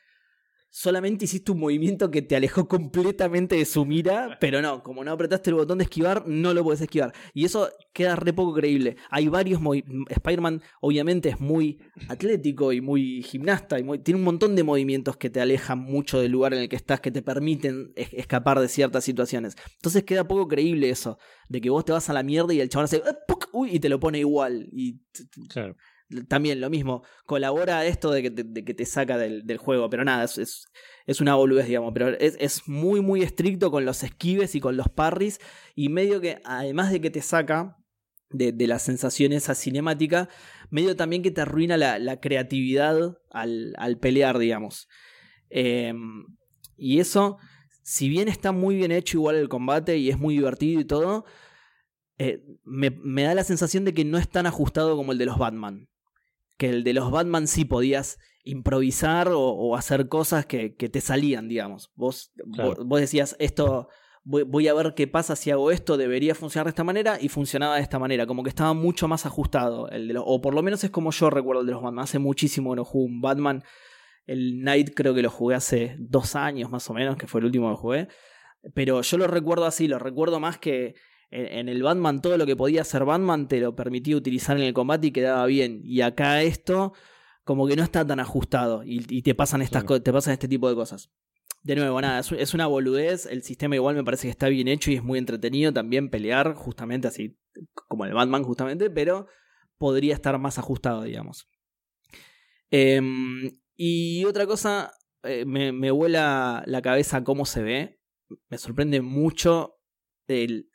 solamente 0.73 1.25
hiciste 1.25 1.51
un 1.51 1.59
movimiento 1.59 2.09
que 2.09 2.23
te 2.23 2.35
alejó 2.35 2.67
completamente 2.67 3.55
de 3.55 3.63
su 3.63 3.85
mira, 3.85 4.37
pero 4.41 4.59
no, 4.59 4.81
como 4.81 5.03
no 5.03 5.11
apretaste 5.11 5.51
el 5.51 5.55
botón 5.55 5.77
de 5.77 5.83
esquivar, 5.83 6.27
no 6.27 6.51
lo 6.51 6.63
puedes 6.63 6.81
esquivar. 6.81 7.13
Y 7.35 7.45
eso 7.45 7.69
queda 7.93 8.15
re 8.15 8.33
poco 8.33 8.55
creíble. 8.55 8.97
Hay 9.11 9.27
varios 9.27 9.61
Spider-Man, 10.09 10.63
obviamente, 10.81 11.29
es 11.29 11.39
muy 11.39 11.79
atlético 12.09 12.73
y 12.73 12.81
muy 12.81 13.21
gimnasta, 13.21 13.79
y 13.79 13.83
tiene 13.99 14.17
un 14.17 14.23
montón 14.23 14.55
de 14.55 14.63
movimientos 14.63 15.15
que 15.15 15.29
te 15.29 15.39
alejan 15.39 15.77
mucho 15.77 16.19
del 16.19 16.31
lugar 16.31 16.55
en 16.55 16.61
el 16.61 16.69
que 16.69 16.75
estás, 16.75 16.99
que 16.99 17.11
te 17.11 17.21
permiten 17.21 17.93
escapar 17.95 18.59
de 18.59 18.67
ciertas 18.67 19.03
situaciones. 19.03 19.55
Entonces 19.75 20.03
queda 20.03 20.27
poco 20.27 20.47
creíble 20.47 20.89
eso, 20.89 21.19
de 21.49 21.61
que 21.61 21.69
vos 21.69 21.85
te 21.85 21.91
vas 21.91 22.09
a 22.09 22.13
la 22.13 22.23
mierda 22.23 22.51
y 22.51 22.61
el 22.61 22.69
chabón 22.69 22.85
hace, 22.85 22.97
eh, 22.97 23.01
uy, 23.51 23.75
y 23.75 23.79
te 23.79 23.89
lo 23.89 23.99
pone 23.99 24.17
igual. 24.17 24.67
Y 24.71 25.01
claro 25.49 25.75
también 26.27 26.61
lo 26.61 26.69
mismo, 26.69 27.03
colabora 27.25 27.79
a 27.79 27.85
esto 27.85 28.11
de 28.11 28.23
que 28.23 28.73
te, 28.73 28.85
saca 28.85 29.17
del, 29.17 29.57
juego, 29.57 29.89
pero 29.89 30.03
nada, 30.03 30.23
es, 30.23 30.67
es, 31.05 31.21
una 31.21 31.35
boludez, 31.35 31.67
digamos, 31.67 31.91
pero 31.93 32.09
es, 32.09 32.67
muy, 32.67 33.01
muy 33.01 33.21
estricto 33.21 33.71
con 33.71 33.85
los 33.85 34.03
esquives 34.03 34.55
y 34.55 34.59
con 34.59 34.77
los 34.77 34.89
parries, 34.89 35.39
y 35.75 35.89
medio 35.89 36.21
que, 36.21 36.41
además 36.45 36.91
de 36.91 37.01
que 37.01 37.09
te 37.09 37.21
saca 37.21 37.77
de, 38.29 38.51
de 38.51 38.67
la 38.67 38.79
sensación 38.79 39.31
esa 39.31 39.55
cinemática, 39.55 40.29
medio 40.69 40.95
también 40.95 41.21
que 41.21 41.31
te 41.31 41.41
arruina 41.41 41.77
la, 41.77 42.19
creatividad 42.19 43.17
al, 43.31 43.73
al, 43.77 43.99
pelear, 43.99 44.39
digamos. 44.39 44.87
Em, 45.49 46.25
y 46.75 46.99
eso, 46.99 47.37
si 47.83 48.09
bien 48.09 48.27
está 48.27 48.51
muy 48.51 48.75
bien 48.75 48.91
hecho 48.91 49.17
igual 49.17 49.35
el 49.35 49.49
combate 49.49 49.97
y 49.97 50.09
es 50.09 50.17
muy 50.17 50.35
divertido 50.35 50.81
y 50.81 50.85
todo, 50.85 51.25
eh, 52.17 52.43
me, 52.63 52.89
me, 52.89 53.23
da 53.23 53.35
la 53.35 53.43
sensación 53.43 53.85
de 53.85 53.93
que 53.93 54.05
no 54.05 54.17
es 54.17 54.29
tan 54.29 54.45
ajustado 54.45 54.95
como 54.95 55.11
el 55.11 55.17
de 55.17 55.25
los 55.25 55.37
Batman 55.37 55.87
que 56.57 56.69
el 56.69 56.83
de 56.83 56.93
los 56.93 57.11
Batman 57.11 57.47
sí 57.47 57.65
podías 57.65 58.19
improvisar 58.43 59.29
o, 59.31 59.75
hacer 59.75 60.09
cosas 60.09 60.45
que, 60.45 60.69
te 60.69 61.01
salían, 61.01 61.47
digamos. 61.47 61.91
Vos, 61.95 62.33
vos, 62.45 62.99
decías, 62.99 63.35
esto, 63.39 63.87
voy, 64.23 64.67
a 64.67 64.73
ver 64.73 64.93
qué 64.95 65.07
pasa 65.07 65.35
si 65.35 65.49
hago 65.49 65.71
esto, 65.71 65.97
debería 65.97 66.35
funcionar 66.35 66.65
de 66.65 66.71
esta 66.71 66.83
manera, 66.83 67.17
y 67.19 67.29
funcionaba 67.29 67.75
de 67.75 67.81
esta 67.81 67.99
manera, 67.99 68.25
como 68.25 68.43
que 68.43 68.49
estaba 68.49 68.73
mucho 68.73 69.07
más 69.07 69.25
ajustado. 69.25 69.89
El 69.89 70.07
de 70.07 70.15
o 70.17 70.41
por 70.41 70.53
lo 70.53 70.61
menos 70.61 70.83
es 70.83 70.91
como 70.91 71.11
yo 71.11 71.29
recuerdo 71.29 71.61
el 71.61 71.67
de 71.67 71.73
los 71.73 71.81
Batman. 71.81 72.03
Hace 72.03 72.19
muchísimo 72.19 72.71
que 72.71 72.77
no 72.77 72.85
jugué 72.85 73.05
un 73.05 73.21
Batman. 73.21 73.63
El 74.25 74.61
Night 74.61 74.91
creo 74.95 75.13
que 75.13 75.21
lo 75.21 75.29
jugué 75.29 75.55
hace 75.55 75.95
dos 75.99 76.35
años 76.35 76.69
más 76.69 76.89
o 76.89 76.93
menos, 76.93 77.17
que 77.17 77.27
fue 77.27 77.39
el 77.39 77.45
último 77.45 77.69
que 77.71 77.81
jugué. 77.81 78.07
Pero 78.73 79.01
yo 79.01 79.17
lo 79.17 79.27
recuerdo 79.27 79.65
así, 79.65 79.87
lo 79.87 79.99
recuerdo 79.99 80.39
más 80.39 80.57
que 80.57 80.95
en, 81.33 81.67
el 81.67 81.81
Batman 81.81 82.21
todo 82.21 82.37
lo 82.37 82.45
que 82.45 82.55
podía 82.55 82.81
hacer 82.81 83.05
Batman 83.05 83.47
te 83.47 83.59
lo 83.59 83.75
permitía 83.75 84.15
utilizar 84.15 84.55
en 84.57 84.63
el 84.63 84.73
combate 84.73 85.07
y 85.07 85.11
quedaba 85.11 85.45
bien. 85.47 85.81
Y 85.83 86.01
acá 86.01 86.43
esto 86.43 86.93
como 87.43 87.67
que 87.67 87.75
no 87.75 87.83
está 87.83 88.05
tan 88.05 88.19
ajustado 88.19 88.83
y, 88.85 89.21
te 89.21 89.35
pasan 89.35 89.61
estas 89.61 89.83
te 89.85 90.13
pasan 90.13 90.33
este 90.33 90.47
tipo 90.47 90.69
de 90.69 90.75
cosas. 90.75 91.11
De 91.63 91.75
nuevo, 91.75 91.99
nada, 92.01 92.19
es, 92.19 92.53
una 92.53 92.67
boludez, 92.67 93.25
el 93.25 93.41
sistema 93.41 93.75
igual 93.75 93.95
me 93.95 94.03
parece 94.03 94.27
que 94.27 94.31
está 94.31 94.49
bien 94.49 94.67
hecho 94.67 94.91
y 94.91 94.95
es 94.95 95.03
muy 95.03 95.17
entretenido 95.17 95.71
también 95.71 96.09
pelear, 96.09 96.53
justamente 96.55 97.07
así, 97.07 97.37
como 97.73 98.05
el 98.05 98.13
Batman 98.13 98.43
justamente, 98.43 98.89
pero 98.89 99.27
podría 99.77 100.13
estar 100.13 100.37
más 100.39 100.59
ajustado, 100.59 101.03
digamos. 101.03 101.47
Em, 102.69 103.51
y 103.75 104.25
otra 104.25 104.45
cosa, 104.45 104.91
eh, 105.23 105.45
me, 105.45 105.71
me 105.71 105.89
vuela 105.89 106.63
la 106.65 106.81
cabeza 106.81 107.23
cómo 107.23 107.45
se 107.45 107.63
ve, 107.63 107.99
me 108.49 108.57
sorprende 108.57 109.01
mucho 109.01 109.77
el, 110.27 110.69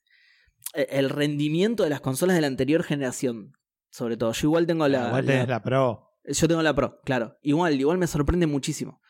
el 0.75 1.11
rendimiento 1.11 1.85
de 1.85 1.91
las 1.91 2.01
consolas 2.01 2.37
de 2.37 2.43
la 2.43 2.47
anterior 2.47 2.83
generación. 2.83 3.53
Sobre 3.91 4.17
todo. 4.17 4.33
Yo 4.33 4.49
igual 4.49 4.67
tengo 4.67 4.87
la. 4.89 5.09
Igual 5.09 5.27
tenés 5.27 5.49
la, 5.49 5.63
Pro. 5.63 6.15
Yo 6.25 6.49
tengo 6.49 6.63
la 6.63 6.75
Pro, 6.75 7.01
claro. 7.05 7.39
Igual, 7.43 7.81
igual 7.81 7.99
me 7.99 8.07
sorprende 8.07 8.47
muchísimo. 8.47 9.01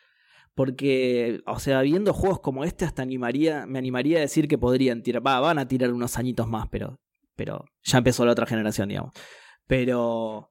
Porque, 0.55 1.41
o 1.47 1.59
sea, 1.61 1.83
viendo 1.83 2.13
juegos 2.13 2.41
como 2.41 2.65
este, 2.65 2.85
hasta 2.85 3.03
animaría, 3.03 3.67
me 3.67 3.79
animaría 3.79 4.19
a 4.19 4.23
decir 4.23 4.49
que 4.49 4.59
podrían 4.59 5.03
tirar. 5.03 5.25
Va, 5.25 5.39
van 5.41 5.59
a 5.59 5.69
tirar 5.69 5.93
unos 5.93 6.17
añitos 6.19 6.49
más, 6.49 6.69
pero. 6.69 7.01
Pero 7.37 7.65
ya 7.83 7.99
empezó 7.99 8.25
la 8.25 8.33
otra 8.33 8.47
generación, 8.47 8.89
digamos. 8.89 9.13
Pero 9.67 10.51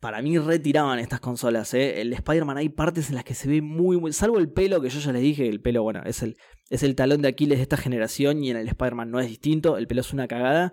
para 0.00 0.22
mí 0.22 0.38
retiraban 0.38 0.98
estas 0.98 1.20
consolas. 1.20 1.72
¿eh? 1.74 2.00
El 2.00 2.12
Spider-Man 2.12 2.58
hay 2.58 2.68
partes 2.68 3.08
en 3.08 3.14
las 3.14 3.24
que 3.24 3.34
se 3.34 3.48
ve 3.48 3.62
muy, 3.62 3.98
muy. 3.98 4.12
Salvo 4.12 4.38
el 4.38 4.50
pelo, 4.50 4.80
que 4.80 4.88
yo 4.88 5.00
ya 5.00 5.12
les 5.12 5.22
dije, 5.22 5.48
el 5.48 5.60
pelo, 5.60 5.82
bueno, 5.82 6.02
es 6.04 6.22
el, 6.22 6.36
es 6.70 6.82
el 6.82 6.94
talón 6.94 7.22
de 7.22 7.28
Aquiles 7.28 7.58
de 7.58 7.62
esta 7.62 7.76
generación 7.76 8.42
y 8.42 8.50
en 8.50 8.56
el 8.56 8.68
Spider-Man 8.68 9.10
no 9.10 9.20
es 9.20 9.28
distinto. 9.28 9.76
El 9.76 9.86
pelo 9.86 10.00
es 10.00 10.12
una 10.12 10.28
cagada. 10.28 10.72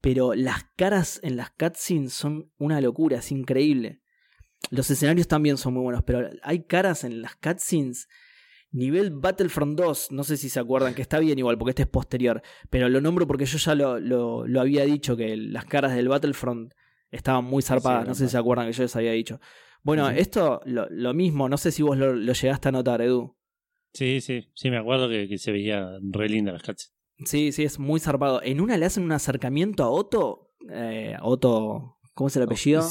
Pero 0.00 0.34
las 0.34 0.64
caras 0.76 1.20
en 1.22 1.36
las 1.36 1.50
cutscenes 1.50 2.12
son 2.12 2.50
una 2.58 2.80
locura, 2.80 3.18
es 3.18 3.30
increíble. 3.30 4.00
Los 4.70 4.90
escenarios 4.90 5.28
también 5.28 5.56
son 5.56 5.74
muy 5.74 5.82
buenos, 5.82 6.02
pero 6.04 6.28
hay 6.42 6.64
caras 6.64 7.04
en 7.04 7.22
las 7.22 7.36
cutscenes. 7.36 8.08
Nivel 8.72 9.12
Battlefront 9.12 9.78
2, 9.78 10.10
no 10.10 10.24
sé 10.24 10.36
si 10.36 10.48
se 10.48 10.58
acuerdan, 10.58 10.94
que 10.94 11.02
está 11.02 11.20
bien 11.20 11.38
igual, 11.38 11.56
porque 11.56 11.70
este 11.70 11.82
es 11.82 11.88
posterior, 11.88 12.42
pero 12.70 12.88
lo 12.88 13.00
nombro 13.00 13.24
porque 13.24 13.46
yo 13.46 13.56
ya 13.56 13.76
lo, 13.76 14.00
lo, 14.00 14.48
lo 14.48 14.60
había 14.60 14.84
dicho, 14.84 15.16
que 15.16 15.36
las 15.36 15.64
caras 15.66 15.94
del 15.94 16.08
Battlefront 16.08 16.74
Estaban 17.14 17.44
muy 17.44 17.62
zarpadas, 17.62 18.06
no 18.08 18.14
sé 18.14 18.24
si 18.24 18.32
se 18.32 18.38
acuerdan 18.38 18.66
que 18.66 18.72
yo 18.72 18.82
les 18.82 18.96
había 18.96 19.12
dicho. 19.12 19.40
Bueno, 19.82 20.10
esto 20.10 20.60
lo, 20.64 21.14
mismo, 21.14 21.48
no 21.48 21.56
sé 21.56 21.70
si 21.70 21.82
vos 21.82 21.96
lo, 21.96 22.14
llegaste 22.14 22.68
a 22.68 22.72
notar, 22.72 23.02
Edu. 23.02 23.36
Sí, 23.92 24.20
sí, 24.20 24.50
sí, 24.54 24.70
me 24.70 24.78
acuerdo 24.78 25.08
que, 25.08 25.38
se 25.38 25.52
veía 25.52 25.98
re 26.00 26.28
linda 26.28 26.52
las 26.52 26.62
cats. 26.62 26.92
Sí, 27.24 27.52
sí, 27.52 27.62
es 27.62 27.78
muy 27.78 28.00
zarpado. 28.00 28.42
En 28.42 28.60
una 28.60 28.76
le 28.76 28.86
hacen 28.86 29.04
un 29.04 29.12
acercamiento 29.12 29.84
a 29.84 29.90
Otto. 29.90 30.50
Eh, 30.68 31.16
Otto, 31.22 31.98
¿cómo 32.14 32.28
es 32.28 32.36
el 32.36 32.42
apellido? 32.42 32.82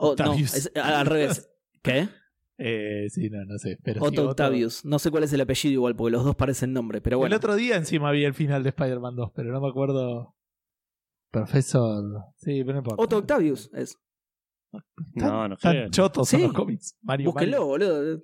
no, 0.00 0.36
al 0.82 1.06
revés. 1.06 1.48
¿Qué? 1.82 2.08
Eh, 2.58 3.06
sí, 3.10 3.28
no, 3.30 3.44
no 3.44 3.58
sé. 3.58 3.78
Pero 3.82 4.02
Otto 4.02 4.30
Octavius. 4.30 4.84
No 4.84 4.98
sé 4.98 5.10
cuál 5.10 5.24
es 5.24 5.32
el 5.32 5.40
apellido 5.40 5.74
igual, 5.74 5.94
porque 5.94 6.12
los 6.12 6.24
dos 6.24 6.34
parecen 6.34 6.72
nombre, 6.72 7.00
pero 7.00 7.18
bueno. 7.18 7.34
El 7.34 7.36
otro 7.36 7.54
día 7.54 7.76
encima 7.76 8.10
vi 8.10 8.24
el 8.24 8.34
final 8.34 8.62
de 8.62 8.70
Spider-Man 8.70 9.14
2, 9.16 9.30
pero 9.34 9.52
no 9.52 9.60
me 9.60 9.68
acuerdo. 9.68 10.34
Profesor. 11.32 12.04
Sí, 12.36 12.62
pero 12.62 12.74
no 12.74 12.78
importa. 12.80 13.02
Otto 13.02 13.16
Octavius 13.16 13.70
es. 13.72 13.98
No, 15.14 15.48
no 15.48 15.56
Tan 15.56 15.90
chotos 15.90 16.28
son 16.28 16.42
los 16.42 16.52
cómics. 16.52 16.96
Mario, 17.02 17.32
Búsquenlo, 17.32 17.66
boludo. 17.66 18.22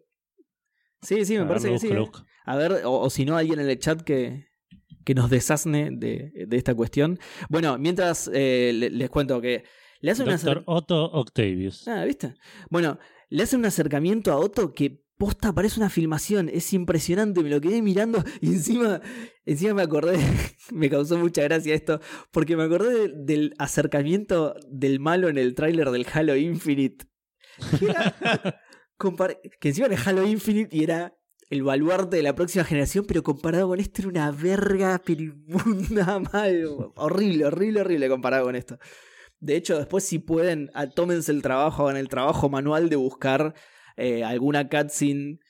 Sí, 1.03 1.25
sí, 1.25 1.38
me 1.38 1.47
parece 1.47 1.71
que 1.71 1.79
sí. 1.79 1.88
¿eh? 1.88 2.05
A 2.44 2.57
ver, 2.57 2.83
o, 2.85 3.09
si 3.11 3.25
no, 3.25 3.37
alguien 3.37 3.61
en 3.61 3.68
el 3.68 3.79
chat 3.79 4.03
que, 4.03 4.49
que 5.05 5.14
nos 5.14 5.31
desasne 5.31 5.90
de, 5.90 6.33
de 6.47 6.57
esta 6.57 6.75
cuestión. 6.75 7.18
Bueno, 7.49 7.79
mientras 7.79 8.31
eh, 8.33 8.73
les, 8.75 9.11
cuento 9.11 9.40
que 9.40 9.64
le 10.01 10.11
hace 10.11 10.25
Doctor 10.25 10.62
Otto 10.66 11.11
Octavius. 11.12 11.88
Ah, 11.88 12.05
¿viste? 12.05 12.35
Bueno, 12.71 12.99
le 13.31 13.42
hace 13.42 13.57
un 13.57 13.64
acercamiento 13.64 14.33
a 14.33 14.37
Otto 14.37 14.73
que 14.73 15.03
posta, 15.19 15.53
parece 15.53 15.81
una 15.81 15.91
filmación, 15.91 16.49
es 16.49 16.73
impresionante, 16.73 17.43
me 17.43 17.51
lo 17.51 17.61
quedé 17.61 17.83
mirando 17.83 18.23
y 18.41 18.55
encima, 18.55 19.01
encima 19.45 19.75
me 19.75 19.83
acordé, 19.83 20.19
me 20.73 20.89
causó 20.89 21.19
mucha 21.19 21.43
gracia 21.43 21.75
esto, 21.75 22.01
porque 22.31 22.57
me 22.57 22.63
acordé 22.63 23.13
del 23.15 23.55
acercamiento 23.59 24.55
del 24.71 25.01
malo 25.01 25.29
en 25.29 25.37
el 25.37 25.55
tráiler 25.55 25.91
del 25.91 26.07
Halo 26.13 26.37
Infinite. 26.37 27.07
Que, 29.61 29.69
encima 29.69 29.87
era 29.87 30.03
Halo 30.05 30.27
Infinite 30.27 30.77
y 30.77 30.83
era 30.83 31.17
el 31.51 31.63
baluarte 31.63 32.17
de 32.17 32.23
la 32.25 32.35
próxima 32.35 32.65
generación, 32.65 33.05
pero 33.07 33.23
comparado 33.23 33.69
con 33.69 33.79
esto 33.79 34.03
era 34.03 34.09
una 34.09 34.31
verga 34.33 34.99
perimunda 34.99 36.19
mal. 36.19 36.65
Horrible, 36.97 37.45
horrible, 37.45 37.83
horrible 37.83 38.09
comparado 38.09 38.47
con 38.47 38.57
esto. 38.57 38.77
De 39.39 39.55
hecho, 39.55 39.79
después 39.79 40.03
si 40.03 40.19
pueden, 40.19 40.71
tómense 40.97 41.31
el 41.31 41.43
trabajo, 41.43 41.85
hagan 41.85 41.97
el 41.97 42.09
trabajo 42.09 42.49
manual 42.49 42.89
de 42.89 42.97
buscar 42.97 43.55
eh, 43.99 44.25
alguna 44.25 44.69
cutscene 44.69 45.41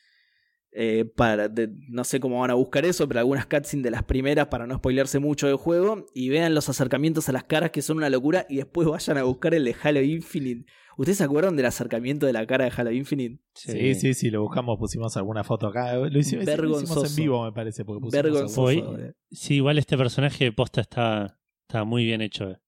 eh, 0.73 1.05
para, 1.17 1.51
no 1.89 2.05
sé 2.05 2.19
cómo 2.19 2.41
van 2.41 2.51
a 2.51 2.55
buscar 2.55 2.85
eso, 2.85 3.07
pero 3.07 3.21
algunas 3.21 3.47
cutscenes 3.47 3.85
de 3.85 3.91
las 3.91 4.03
primeras 4.05 4.49
para 4.49 4.67
no 4.67 4.77
spoilerse 4.77 5.19
mucho 5.19 5.47
del 5.47 5.57
juego 5.57 6.07
y 6.15 6.29
vean 6.31 6.55
los 6.55 6.69
acercamientos 6.69 7.29
a 7.29 7.33
las 7.33 7.45
caras 7.45 7.71
que 7.71 7.83
son 7.83 7.99
una 7.99 8.11
locura 8.11 8.47
y 8.49 8.57
después 8.57 8.89
vayan 8.89 9.19
a 9.19 9.25
buscar 9.25 9.55
el 9.55 9.65
de 9.65 9.77
Halo 9.83 10.03
Infinite. 10.03 10.71
¿Ustedes 10.97 11.19
se 11.19 11.25
acuerdan 11.25 11.57
del 11.57 11.67
acercamiento 11.67 12.27
de 12.27 12.33
la 12.33 12.47
cara 12.47 12.65
de 12.65 12.73
Halo 12.77 12.91
Infinite? 12.91 13.41
Sí, 13.55 13.95
sí, 13.95 14.15
sí, 14.15 14.31
lo 14.31 14.43
buscamos, 14.43 14.79
pusimos 14.79 15.17
alguna 15.17 15.45
foto 15.45 15.69
acá. 15.69 15.97
Lo 15.97 16.19
hicimos, 16.19 16.47
en 16.49 17.17
vivo, 17.17 17.45
me 17.45 17.53
parece. 17.53 17.85
Porque 17.85 18.09
Vergonzoso. 18.11 18.97
Sí, 19.31 19.55
igual 19.55 19.79
este 19.79 19.97
personaje 19.97 20.45
de 20.45 20.53
posta 20.53 20.81
está, 20.81 21.39
está 21.63 21.85
muy 21.85 22.05
bien 22.05 22.21
hecho. 22.21 22.51
Eh. 22.51 22.59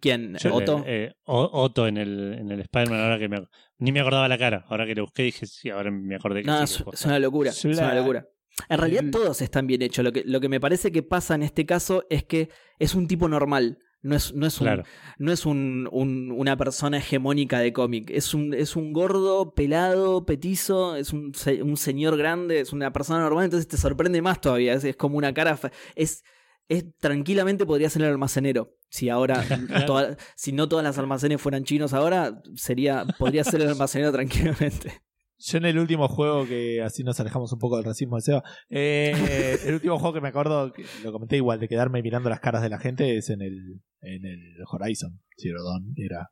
¿Quién? 0.00 0.36
¿Otto? 0.50 0.82
Eh, 0.86 1.12
Otto 1.24 1.86
en 1.86 1.98
el, 1.98 2.34
en 2.38 2.50
el 2.50 2.60
Spider-Man, 2.60 3.00
ahora 3.00 3.18
que 3.18 3.28
me, 3.28 3.46
ni 3.78 3.92
me 3.92 4.00
acordaba 4.00 4.26
la 4.28 4.38
cara. 4.38 4.64
Ahora 4.68 4.86
que 4.86 4.94
lo 4.94 5.02
busqué 5.02 5.24
dije, 5.24 5.46
sí, 5.46 5.68
ahora 5.68 5.90
me 5.90 6.14
acordé 6.14 6.40
que 6.40 6.46
No, 6.46 6.62
es, 6.62 6.80
una 7.04 7.18
locura. 7.18 7.50
Es 7.50 7.64
una 7.64 7.94
locura. 7.94 8.26
En 8.68 8.78
realidad 8.78 9.04
todos 9.10 9.42
están 9.42 9.66
bien 9.66 9.82
hechos. 9.82 10.04
Lo 10.04 10.12
que, 10.12 10.24
lo 10.24 10.40
que 10.40 10.48
me 10.48 10.60
parece 10.60 10.92
que 10.92 11.02
pasa 11.02 11.34
en 11.34 11.42
este 11.42 11.66
caso 11.66 12.04
es 12.10 12.24
que 12.24 12.48
es 12.78 12.94
un 12.94 13.06
tipo 13.06 13.28
normal. 13.28 13.78
No 14.02 14.16
es, 14.16 14.34
no 14.34 14.46
es, 14.46 14.60
un, 14.60 14.82
no 15.18 15.32
es 15.32 15.46
un, 15.46 15.88
una 16.36 16.56
persona 16.56 16.98
hegemónica 16.98 17.60
de 17.60 17.72
cómic. 17.72 18.10
Es 18.10 18.34
un, 18.34 18.52
es 18.52 18.74
un 18.74 18.92
gordo, 18.92 19.54
pelado, 19.54 20.26
petizo, 20.26 20.96
es 20.96 21.12
un, 21.12 21.32
un, 21.62 21.76
señor 21.76 22.16
grande, 22.16 22.58
es 22.58 22.72
una 22.72 22.92
persona 22.92 23.20
normal, 23.20 23.44
entonces 23.44 23.68
te 23.68 23.76
sorprende 23.76 24.20
más 24.20 24.40
todavía. 24.40 24.74
Es, 24.74 24.82
es 24.82 24.96
como 24.96 25.18
una 25.18 25.32
cara. 25.32 25.56
Es, 25.94 26.24
es, 26.72 26.96
tranquilamente 26.98 27.66
podría 27.66 27.90
ser 27.90 28.02
el 28.02 28.08
almacenero. 28.08 28.76
Si 28.88 29.08
ahora, 29.08 29.42
si 30.36 30.52
no 30.52 30.68
todas 30.68 30.84
las 30.84 30.98
almacenes 30.98 31.40
fueran 31.40 31.64
chinos 31.64 31.92
ahora, 31.92 32.42
sería, 32.54 33.04
podría 33.18 33.44
ser 33.44 33.60
el 33.62 33.68
almacenero 33.68 34.12
tranquilamente. 34.12 35.02
Yo 35.44 35.58
en 35.58 35.64
el 35.64 35.78
último 35.78 36.06
juego 36.06 36.46
que 36.46 36.82
así 36.82 37.02
nos 37.02 37.18
alejamos 37.18 37.52
un 37.52 37.58
poco 37.58 37.76
del 37.76 37.84
racismo 37.84 38.14
de 38.16 38.22
Seba. 38.22 38.44
eh, 38.70 39.58
el 39.64 39.74
último 39.74 39.98
juego 39.98 40.14
que 40.14 40.20
me 40.20 40.28
acuerdo, 40.28 40.72
que 40.72 40.84
lo 41.02 41.10
comenté 41.10 41.36
igual, 41.36 41.58
de 41.58 41.66
quedarme 41.66 42.00
mirando 42.00 42.30
las 42.30 42.38
caras 42.38 42.62
de 42.62 42.68
la 42.68 42.78
gente 42.78 43.16
es 43.16 43.28
en 43.28 43.42
el, 43.42 43.80
en 44.02 44.24
el 44.24 44.54
Horizon 44.70 45.20
Zero 45.36 45.64
Dawn. 45.64 45.94
Era 45.96 46.30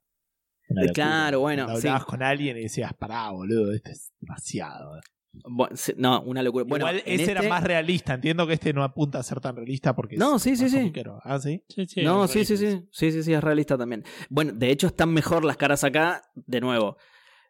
locura. 0.68 0.92
Claro, 0.92 1.40
bueno, 1.40 1.66
sí. 1.70 1.88
hablabas 1.88 2.04
con 2.04 2.22
alguien 2.22 2.56
y 2.56 2.62
decías, 2.62 2.94
pará, 2.94 3.30
boludo, 3.30 3.72
este 3.72 3.90
es 3.90 4.12
demasiado. 4.20 5.00
Bueno, 5.32 5.76
no, 5.96 6.22
una 6.22 6.42
locura. 6.42 6.64
Bueno, 6.68 6.86
igual 6.86 7.02
ese 7.06 7.30
era 7.30 7.40
este- 7.40 7.48
más 7.48 7.62
realista. 7.62 8.14
Entiendo 8.14 8.46
que 8.46 8.54
este 8.54 8.72
no 8.72 8.82
apunta 8.82 9.18
a 9.18 9.22
ser 9.22 9.40
tan 9.40 9.56
realista 9.56 9.94
porque 9.94 10.16
No, 10.16 10.36
es 10.36 10.42
sí, 10.42 10.56
sí, 10.56 10.68
sí. 10.68 10.92
Ah, 11.22 11.38
sí. 11.38 11.62
Sí, 11.68 11.86
sí, 11.86 12.02
no, 12.02 12.26
sí, 12.26 12.44
sí, 12.44 12.56
sí, 12.56 12.82
sí, 12.90 13.12
sí, 13.12 13.22
sí, 13.22 13.32
es 13.32 13.42
realista 13.42 13.78
también. 13.78 14.04
Bueno, 14.28 14.52
de 14.52 14.70
hecho 14.70 14.88
están 14.88 15.12
mejor 15.12 15.44
las 15.44 15.56
caras 15.56 15.84
acá, 15.84 16.22
de 16.34 16.60
nuevo. 16.60 16.96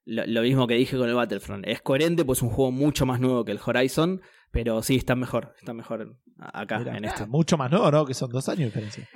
Lo, 0.04 0.26
lo 0.26 0.42
mismo 0.42 0.66
que 0.66 0.74
dije 0.74 0.96
con 0.96 1.08
el 1.08 1.14
Battlefront. 1.14 1.66
Es 1.66 1.82
coherente, 1.82 2.24
pues 2.24 2.38
es 2.38 2.42
un 2.42 2.50
juego 2.50 2.70
mucho 2.70 3.06
más 3.06 3.20
nuevo 3.20 3.44
que 3.44 3.52
el 3.52 3.60
Horizon, 3.64 4.20
pero 4.50 4.82
sí, 4.82 4.96
está 4.96 5.14
mejor, 5.14 5.54
está 5.58 5.72
mejor 5.72 6.18
acá, 6.38 6.78
Mira, 6.78 6.96
en 6.96 7.04
ah, 7.04 7.08
este. 7.08 7.26
Mucho 7.26 7.56
más 7.56 7.70
nuevo, 7.70 7.90
¿no? 7.90 8.04
Que 8.04 8.14
son 8.14 8.30
dos 8.30 8.48
años 8.48 8.60
de 8.74 8.80
diferencia. 8.80 9.08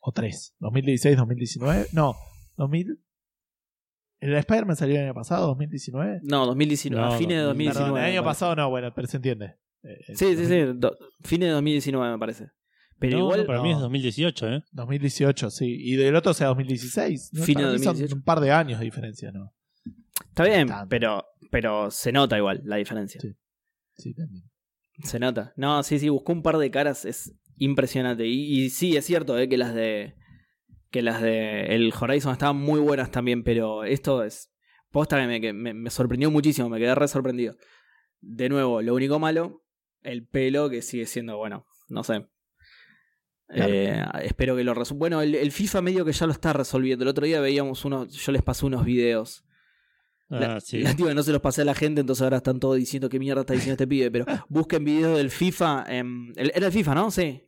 O 0.00 0.12
tres. 0.12 0.54
2016, 0.60 1.16
2019. 1.16 1.86
No, 1.92 2.14
2000. 2.56 2.98
¿El 4.22 4.34
Spider-Man 4.34 4.76
salió 4.76 4.96
el 4.96 5.04
año 5.04 5.14
pasado, 5.14 5.46
2019? 5.48 6.20
No, 6.22 6.46
2019, 6.46 7.00
No, 7.06 7.12
a 7.12 7.18
fines 7.18 7.36
de 7.38 7.42
2019. 7.42 7.48
2019. 7.48 7.92
Perdón, 7.92 7.98
el 7.98 8.16
año 8.18 8.24
pasado 8.24 8.56
no, 8.56 8.70
bueno, 8.70 8.92
pero 8.94 9.06
se 9.08 9.16
entiende. 9.16 9.56
Eh, 9.82 10.14
Sí, 10.14 10.36
sí, 10.36 10.46
sí, 10.46 10.60
do- 10.76 10.96
fines 11.24 11.48
de 11.48 11.52
2019 11.54 12.12
me 12.12 12.18
parece. 12.18 12.48
Pero 12.98 13.18
No, 13.18 13.24
igual, 13.24 13.40
no, 13.40 13.46
para 13.46 13.62
mí 13.62 13.72
es 13.72 13.78
2018, 13.80 14.48
¿eh? 14.48 14.62
2018, 14.70 15.50
sí. 15.50 15.66
Y 15.76 15.96
del 15.96 16.14
otro 16.14 16.32
sea 16.34 16.46
2016. 16.48 17.30
¿no? 17.32 17.42
Fines 17.42 17.62
de 17.62 17.68
Para 17.68 17.72
mí 17.72 17.84
son 17.84 17.94
2018. 17.94 18.14
un 18.16 18.22
par 18.22 18.40
de 18.40 18.52
años 18.52 18.78
de 18.78 18.84
diferencia, 18.84 19.32
¿no? 19.32 19.52
está 20.28 20.44
bien, 20.44 20.68
tanto. 20.68 20.88
pero, 20.88 21.24
pero 21.50 21.90
se 21.90 22.12
nota 22.12 22.38
igual 22.38 22.60
la 22.64 22.76
diferencia. 22.76 23.20
Sí. 23.20 23.32
Sí, 23.96 24.14
también. 24.14 24.44
Se 25.02 25.18
nota. 25.18 25.52
No, 25.56 25.82
sí, 25.82 25.98
sí, 25.98 26.08
buscó 26.08 26.32
un 26.32 26.42
par 26.42 26.58
de 26.58 26.70
caras, 26.70 27.04
es 27.04 27.34
impresionante. 27.56 28.26
Y, 28.26 28.64
y 28.66 28.70
sí, 28.70 28.96
es 28.96 29.04
cierto 29.04 29.36
eh, 29.38 29.48
que 29.48 29.56
las 29.58 29.74
de. 29.74 30.14
Que 30.92 31.02
las 31.02 31.20
de 31.20 31.74
el 31.74 31.92
Horizon 31.98 32.30
estaban 32.32 32.56
muy 32.56 32.78
buenas 32.78 33.10
también, 33.10 33.42
pero 33.42 33.82
esto 33.82 34.22
es. 34.22 34.52
Posta 34.92 35.18
que 35.20 35.26
me, 35.26 35.40
que 35.40 35.52
me, 35.52 35.74
me 35.74 35.90
sorprendió 35.90 36.30
muchísimo, 36.30 36.68
me 36.68 36.78
quedé 36.78 36.94
re 36.94 37.08
sorprendido. 37.08 37.56
De 38.20 38.48
nuevo, 38.48 38.80
lo 38.82 38.94
único 38.94 39.18
malo, 39.18 39.64
el 40.02 40.24
pelo 40.26 40.70
que 40.70 40.82
sigue 40.82 41.06
siendo, 41.06 41.38
bueno, 41.38 41.66
no 41.88 42.04
sé. 42.04 42.26
Claro. 43.48 43.72
Eh, 43.74 44.04
espero 44.22 44.54
que 44.56 44.64
lo 44.64 44.74
resuelva. 44.74 44.98
Bueno, 45.00 45.22
el, 45.22 45.34
el 45.34 45.50
FIFA 45.52 45.82
medio 45.82 46.04
que 46.04 46.12
ya 46.12 46.26
lo 46.26 46.32
está 46.32 46.52
resolviendo. 46.52 47.02
El 47.04 47.08
otro 47.08 47.26
día 47.26 47.40
veíamos 47.40 47.84
unos, 47.84 48.12
yo 48.12 48.32
les 48.32 48.42
pasé 48.42 48.64
unos 48.66 48.84
videos. 48.84 49.44
La- 50.28 50.56
Ah, 50.56 50.60
sí. 50.60 50.78
Lástima 50.80 51.08
que 51.08 51.14
no 51.14 51.22
se 51.22 51.32
los 51.32 51.40
pasé 51.42 51.62
a 51.62 51.64
la 51.66 51.74
gente, 51.74 52.00
entonces 52.00 52.22
ahora 52.22 52.38
están 52.38 52.58
todos 52.60 52.76
diciendo 52.76 53.08
qué 53.10 53.18
mierda 53.18 53.42
está 53.42 53.52
diciendo 53.54 53.74
este 53.74 53.86
pibe. 53.86 54.10
Pero 54.10 54.24
busquen 54.48 54.84
videos 54.84 55.18
del 55.18 55.30
FIFA. 55.30 55.84
el- 55.88 56.52
era 56.54 56.66
el 56.66 56.72
FIFA, 56.72 56.94
¿no? 56.94 57.10
Sí. 57.10 57.42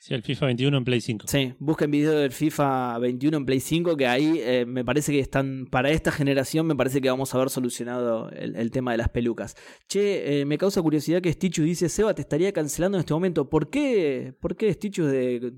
Sí, 0.00 0.14
el 0.14 0.22
FIFA 0.22 0.46
21 0.46 0.78
en 0.78 0.84
Play 0.84 1.02
5. 1.02 1.26
Sí. 1.28 1.52
Busquen 1.58 1.90
videos 1.90 2.22
del 2.22 2.32
FIFA 2.32 2.98
21 3.00 3.36
en 3.36 3.44
Play 3.44 3.60
5, 3.60 3.98
que 3.98 4.06
ahí 4.06 4.40
eh, 4.40 4.64
me 4.66 4.82
parece 4.82 5.12
que 5.12 5.20
están. 5.20 5.66
Para 5.66 5.90
esta 5.90 6.10
generación, 6.10 6.66
me 6.66 6.74
parece 6.74 7.02
que 7.02 7.10
vamos 7.10 7.34
a 7.34 7.36
haber 7.36 7.50
solucionado 7.50 8.30
el, 8.30 8.56
el 8.56 8.70
tema 8.70 8.92
de 8.92 8.96
las 8.96 9.10
pelucas. 9.10 9.56
Che, 9.88 10.40
eh, 10.40 10.46
me 10.46 10.56
causa 10.56 10.80
curiosidad 10.80 11.20
que 11.20 11.30
Stitchus 11.30 11.66
dice: 11.66 11.90
Seba, 11.90 12.14
te 12.14 12.22
estaría 12.22 12.50
cancelando 12.50 12.96
en 12.96 13.00
este 13.00 13.12
momento. 13.12 13.50
¿Por 13.50 13.68
qué? 13.68 14.34
¿Por 14.40 14.56
qué 14.56 14.72
Stitchus 14.72 15.10
de.? 15.10 15.52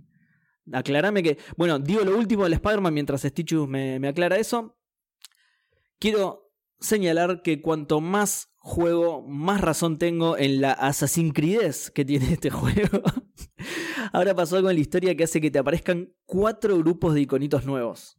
Aclarame 0.72 1.22
que. 1.22 1.38
Bueno, 1.56 1.78
digo 1.78 2.02
lo 2.02 2.18
último 2.18 2.42
del 2.42 2.54
Spider-Man 2.54 2.92
mientras 2.92 3.22
Stitchus 3.22 3.68
me, 3.68 4.00
me 4.00 4.08
aclara 4.08 4.38
eso. 4.38 4.76
Quiero 6.00 6.52
señalar 6.80 7.42
que 7.42 7.62
cuanto 7.62 8.00
más 8.00 8.52
juego, 8.56 9.22
más 9.22 9.60
razón 9.60 9.98
tengo 9.98 10.36
en 10.36 10.60
la 10.60 10.72
Assassin's 10.72 11.92
que 11.94 12.04
tiene 12.04 12.32
este 12.32 12.50
juego. 12.50 13.04
Ahora 14.12 14.34
pasó 14.34 14.56
algo 14.56 14.70
en 14.70 14.76
la 14.76 14.80
historia 14.80 15.16
que 15.16 15.24
hace 15.24 15.40
que 15.40 15.50
te 15.50 15.58
aparezcan 15.58 16.12
cuatro 16.24 16.76
grupos 16.78 17.14
de 17.14 17.20
iconitos 17.20 17.64
nuevos. 17.66 18.18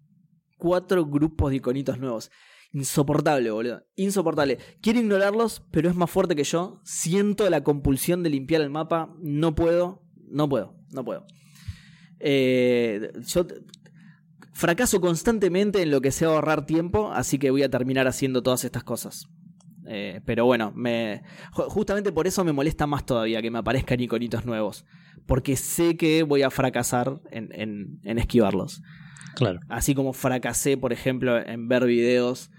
Cuatro 0.57 1.05
grupos 1.05 1.51
de 1.51 1.57
iconitos 1.57 1.99
nuevos. 1.99 2.31
Insoportable, 2.71 3.51
boludo. 3.51 3.83
Insoportable. 3.95 4.57
Quiero 4.81 4.99
ignorarlos, 4.99 5.63
pero 5.71 5.89
es 5.89 5.95
más 5.95 6.09
fuerte 6.09 6.35
que 6.35 6.43
yo. 6.43 6.81
Siento 6.83 7.49
la 7.49 7.63
compulsión 7.63 8.23
de 8.23 8.29
limpiar 8.29 8.61
el 8.61 8.69
mapa. 8.69 9.15
No 9.19 9.53
puedo. 9.53 10.03
No 10.29 10.49
puedo. 10.49 10.75
No 10.91 11.05
puedo. 11.05 11.25
Eh, 12.19 13.11
yo 13.27 13.45
fracaso 14.53 15.01
constantemente 15.01 15.81
en 15.81 15.91
lo 15.91 16.01
que 16.01 16.11
sea 16.11 16.29
ahorrar 16.29 16.65
tiempo, 16.65 17.11
así 17.11 17.37
que 17.37 17.51
voy 17.51 17.63
a 17.63 17.69
terminar 17.69 18.07
haciendo 18.07 18.41
todas 18.41 18.63
estas 18.63 18.83
cosas. 18.83 19.27
Eh, 19.87 20.21
pero 20.25 20.45
bueno, 20.45 20.71
me, 20.75 21.23
ju- 21.51 21.67
justamente 21.69 22.11
por 22.11 22.27
eso 22.27 22.43
me 22.43 22.53
molesta 22.53 22.87
más 22.87 23.05
todavía 23.05 23.41
que 23.41 23.51
me 23.51 23.59
aparezcan 23.59 23.99
iconitos 23.99 24.45
nuevos. 24.45 24.85
Porque 25.25 25.55
sé 25.55 25.95
que 25.97 26.23
voy 26.23 26.41
a 26.43 26.49
fracasar 26.49 27.19
en, 27.31 27.49
en- 27.53 27.99
en 28.03 28.17
esquivarlos. 28.19 28.81
Claro. 29.35 29.59
Así 29.69 29.95
como 29.95 30.13
fracasé, 30.13 30.77
por 30.77 30.93
ejemplo, 30.93 31.37
en 31.37 31.67
ver 31.67 31.85
videos 31.85 32.51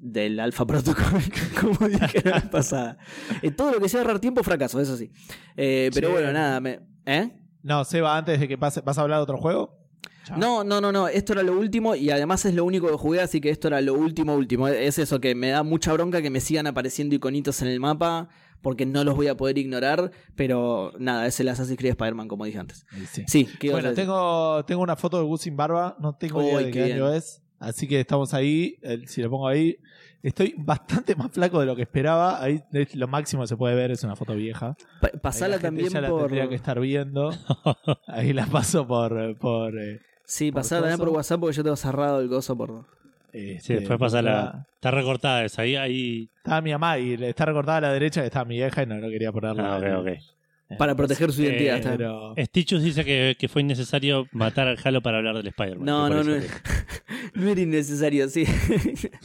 del 0.00 0.40
Alpha 0.40 0.66
Protocol, 0.66 1.22
como 1.60 1.88
dije 1.88 2.22
la 2.24 2.32
vez 2.40 2.48
pasada. 2.48 2.98
En 3.42 3.54
todo 3.54 3.72
lo 3.72 3.80
que 3.80 3.88
sea 3.88 4.00
ahorrar 4.00 4.18
tiempo, 4.20 4.42
fracaso, 4.42 4.80
eso 4.80 4.96
sí. 4.96 5.10
Eh, 5.56 5.90
pero 5.94 6.08
Sí. 6.08 6.12
bueno, 6.14 6.32
nada, 6.32 6.60
me, 6.60 6.80
¿eh? 7.06 7.30
No, 7.62 7.84
Seba, 7.84 8.16
antes 8.16 8.40
de 8.40 8.48
que 8.48 8.58
pase, 8.58 8.80
¿vas 8.80 8.98
a 8.98 9.02
hablar 9.02 9.18
de 9.18 9.22
otro 9.22 9.38
juego? 9.38 9.78
Chao. 10.24 10.38
No, 10.38 10.64
no, 10.64 10.80
no, 10.80 10.92
no. 10.92 11.08
Esto 11.08 11.32
era 11.32 11.42
lo 11.42 11.58
último 11.58 11.94
y 11.94 12.10
además 12.10 12.44
es 12.44 12.54
lo 12.54 12.64
único 12.64 12.88
que 12.88 12.94
jugué, 12.96 13.20
así 13.20 13.40
que 13.40 13.50
esto 13.50 13.68
era 13.68 13.80
lo 13.80 13.94
último, 13.94 14.34
último. 14.34 14.68
Es 14.68 14.98
eso 14.98 15.20
que 15.20 15.34
me 15.34 15.50
da 15.50 15.62
mucha 15.62 15.92
bronca 15.92 16.22
que 16.22 16.30
me 16.30 16.40
sigan 16.40 16.66
apareciendo 16.66 17.14
iconitos 17.14 17.60
en 17.62 17.68
el 17.68 17.80
mapa 17.80 18.28
porque 18.60 18.86
no 18.86 19.02
los 19.02 19.16
voy 19.16 19.26
a 19.26 19.36
poder 19.36 19.58
ignorar. 19.58 20.12
Pero 20.36 20.92
nada, 20.98 21.26
es 21.26 21.38
el 21.40 21.48
Assassin's 21.48 21.78
Creed 21.78 21.90
Spider-Man, 21.92 22.28
como 22.28 22.44
dije 22.44 22.58
antes. 22.58 22.86
Sí. 23.10 23.24
Sí, 23.26 23.48
¿qué 23.58 23.66
ibas 23.68 23.80
a 23.80 23.82
Bueno, 23.82 23.94
tengo, 23.96 24.64
tengo 24.64 24.82
una 24.82 24.96
foto 24.96 25.18
de 25.18 25.24
Gus 25.24 25.42
sin 25.42 25.56
barba. 25.56 25.96
No 26.00 26.14
tengo 26.14 26.42
idea 26.42 26.58
de 26.58 26.70
qué 26.70 26.92
año 26.92 27.12
es. 27.12 27.42
Así 27.58 27.86
que 27.88 28.00
estamos 28.00 28.34
ahí. 28.34 28.76
Si 29.06 29.22
lo 29.22 29.30
pongo 29.30 29.48
ahí. 29.48 29.76
Estoy 30.22 30.54
bastante 30.56 31.16
más 31.16 31.32
flaco 31.32 31.58
de 31.58 31.66
lo 31.66 31.74
que 31.74 31.82
esperaba. 31.82 32.40
Ahí 32.40 32.62
lo 32.94 33.08
máximo 33.08 33.42
que 33.42 33.48
se 33.48 33.56
puede 33.56 33.74
ver 33.74 33.90
es 33.90 34.04
una 34.04 34.14
foto 34.14 34.34
vieja. 34.36 34.76
Pa- 35.00 35.10
pasala 35.20 35.58
también 35.58 35.88
ya 35.88 36.00
la 36.00 36.10
por. 36.10 36.22
tendría 36.22 36.48
que 36.48 36.54
estar 36.54 36.78
viendo. 36.78 37.30
Ahí 38.06 38.32
la 38.32 38.46
paso 38.46 38.86
por. 38.86 39.36
por 39.38 39.76
eh, 39.76 40.00
Sí, 40.24 40.50
pasala 40.52 40.82
también 40.82 40.98
por 40.98 41.08
coso. 41.08 41.16
WhatsApp 41.18 41.40
porque 41.40 41.56
yo 41.56 41.62
tengo 41.62 41.76
cerrado 41.76 42.20
el 42.20 42.28
gozo 42.28 42.56
por. 42.56 42.84
Sí, 43.32 43.52
este, 43.52 43.74
después 43.80 43.98
pasa 43.98 44.22
la. 44.22 44.66
Está 44.74 44.90
recortada 44.90 45.44
esa. 45.44 45.62
Ahí, 45.62 45.76
ahí. 45.76 46.30
Estaba 46.36 46.60
mi 46.60 46.70
mamá 46.72 46.98
y 46.98 47.14
está 47.22 47.44
recortada 47.46 47.78
a 47.78 47.80
la 47.80 47.92
derecha 47.92 48.24
estaba 48.24 48.44
mi 48.44 48.56
vieja 48.56 48.82
y 48.82 48.86
no, 48.86 48.96
no 48.96 49.08
quería 49.08 49.32
ponerla. 49.32 49.74
Ah, 49.74 49.78
ok, 49.78 49.84
ok. 50.00 50.78
Para 50.78 50.94
proteger 50.94 51.30
su 51.32 51.42
Eh, 51.42 51.46
identidad. 51.46 51.76
está. 51.76 51.96
Pero. 51.96 52.34
Stitchus 52.38 52.82
dice 52.82 53.04
que, 53.04 53.36
que 53.38 53.48
fue 53.48 53.60
innecesario 53.62 54.26
matar 54.32 54.68
al 54.68 54.78
Halo 54.82 55.02
para 55.02 55.18
hablar 55.18 55.36
del 55.36 55.46
Spider-Man. 55.48 55.84
No, 55.84 56.08
no, 56.08 56.22
no. 56.24 56.34
No 57.34 57.48
era 57.48 57.60
innecesario, 57.60 58.28
sí. 58.28 58.44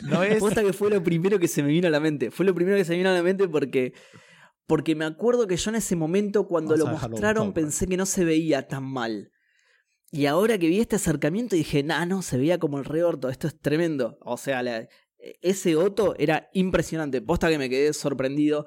No 0.03 0.23
es. 0.23 0.39
Posta 0.39 0.61
que 0.63 0.71
fue 0.73 0.89
lo 0.89 1.03
primero 1.03 1.39
que 1.39 1.47
se 1.47 1.61
me 1.63 1.69
vino 1.69 1.87
a 1.87 1.91
la 1.91 1.99
mente. 1.99 2.31
Fue 2.31 2.45
lo 2.45 2.53
primero 2.53 2.77
que 2.77 2.85
se 2.85 2.91
me 2.91 2.97
vino 2.97 3.09
a 3.09 3.13
la 3.13 3.23
mente 3.23 3.47
porque. 3.47 3.93
Porque 4.65 4.95
me 4.95 5.05
acuerdo 5.05 5.47
que 5.47 5.55
yo 5.55 5.69
en 5.71 5.77
ese 5.77 5.95
momento, 5.95 6.45
cuando 6.47 6.75
Vamos 6.77 7.01
lo 7.01 7.09
mostraron, 7.09 7.53
pensé 7.53 7.87
que 7.87 7.95
no 7.95 8.05
se 8.05 8.25
veía 8.25 8.67
tan 8.67 8.83
mal. 8.83 9.31
Y 10.11 10.25
ahora 10.25 10.57
que 10.57 10.67
vi 10.67 10.79
este 10.79 10.95
acercamiento, 10.95 11.55
dije, 11.55 11.83
nah, 11.83 12.05
no, 12.05 12.21
se 12.21 12.37
veía 12.37 12.57
como 12.59 12.77
el 12.79 12.85
re 12.85 13.03
orto. 13.03 13.29
Esto 13.29 13.47
es 13.47 13.59
tremendo. 13.59 14.17
O 14.21 14.37
sea, 14.37 14.63
la- 14.63 14.87
ese 15.41 15.75
Otto 15.75 16.15
era 16.17 16.49
impresionante. 16.53 17.21
Posta 17.21 17.49
que 17.49 17.57
me 17.57 17.69
quedé 17.69 17.91
sorprendido. 17.93 18.65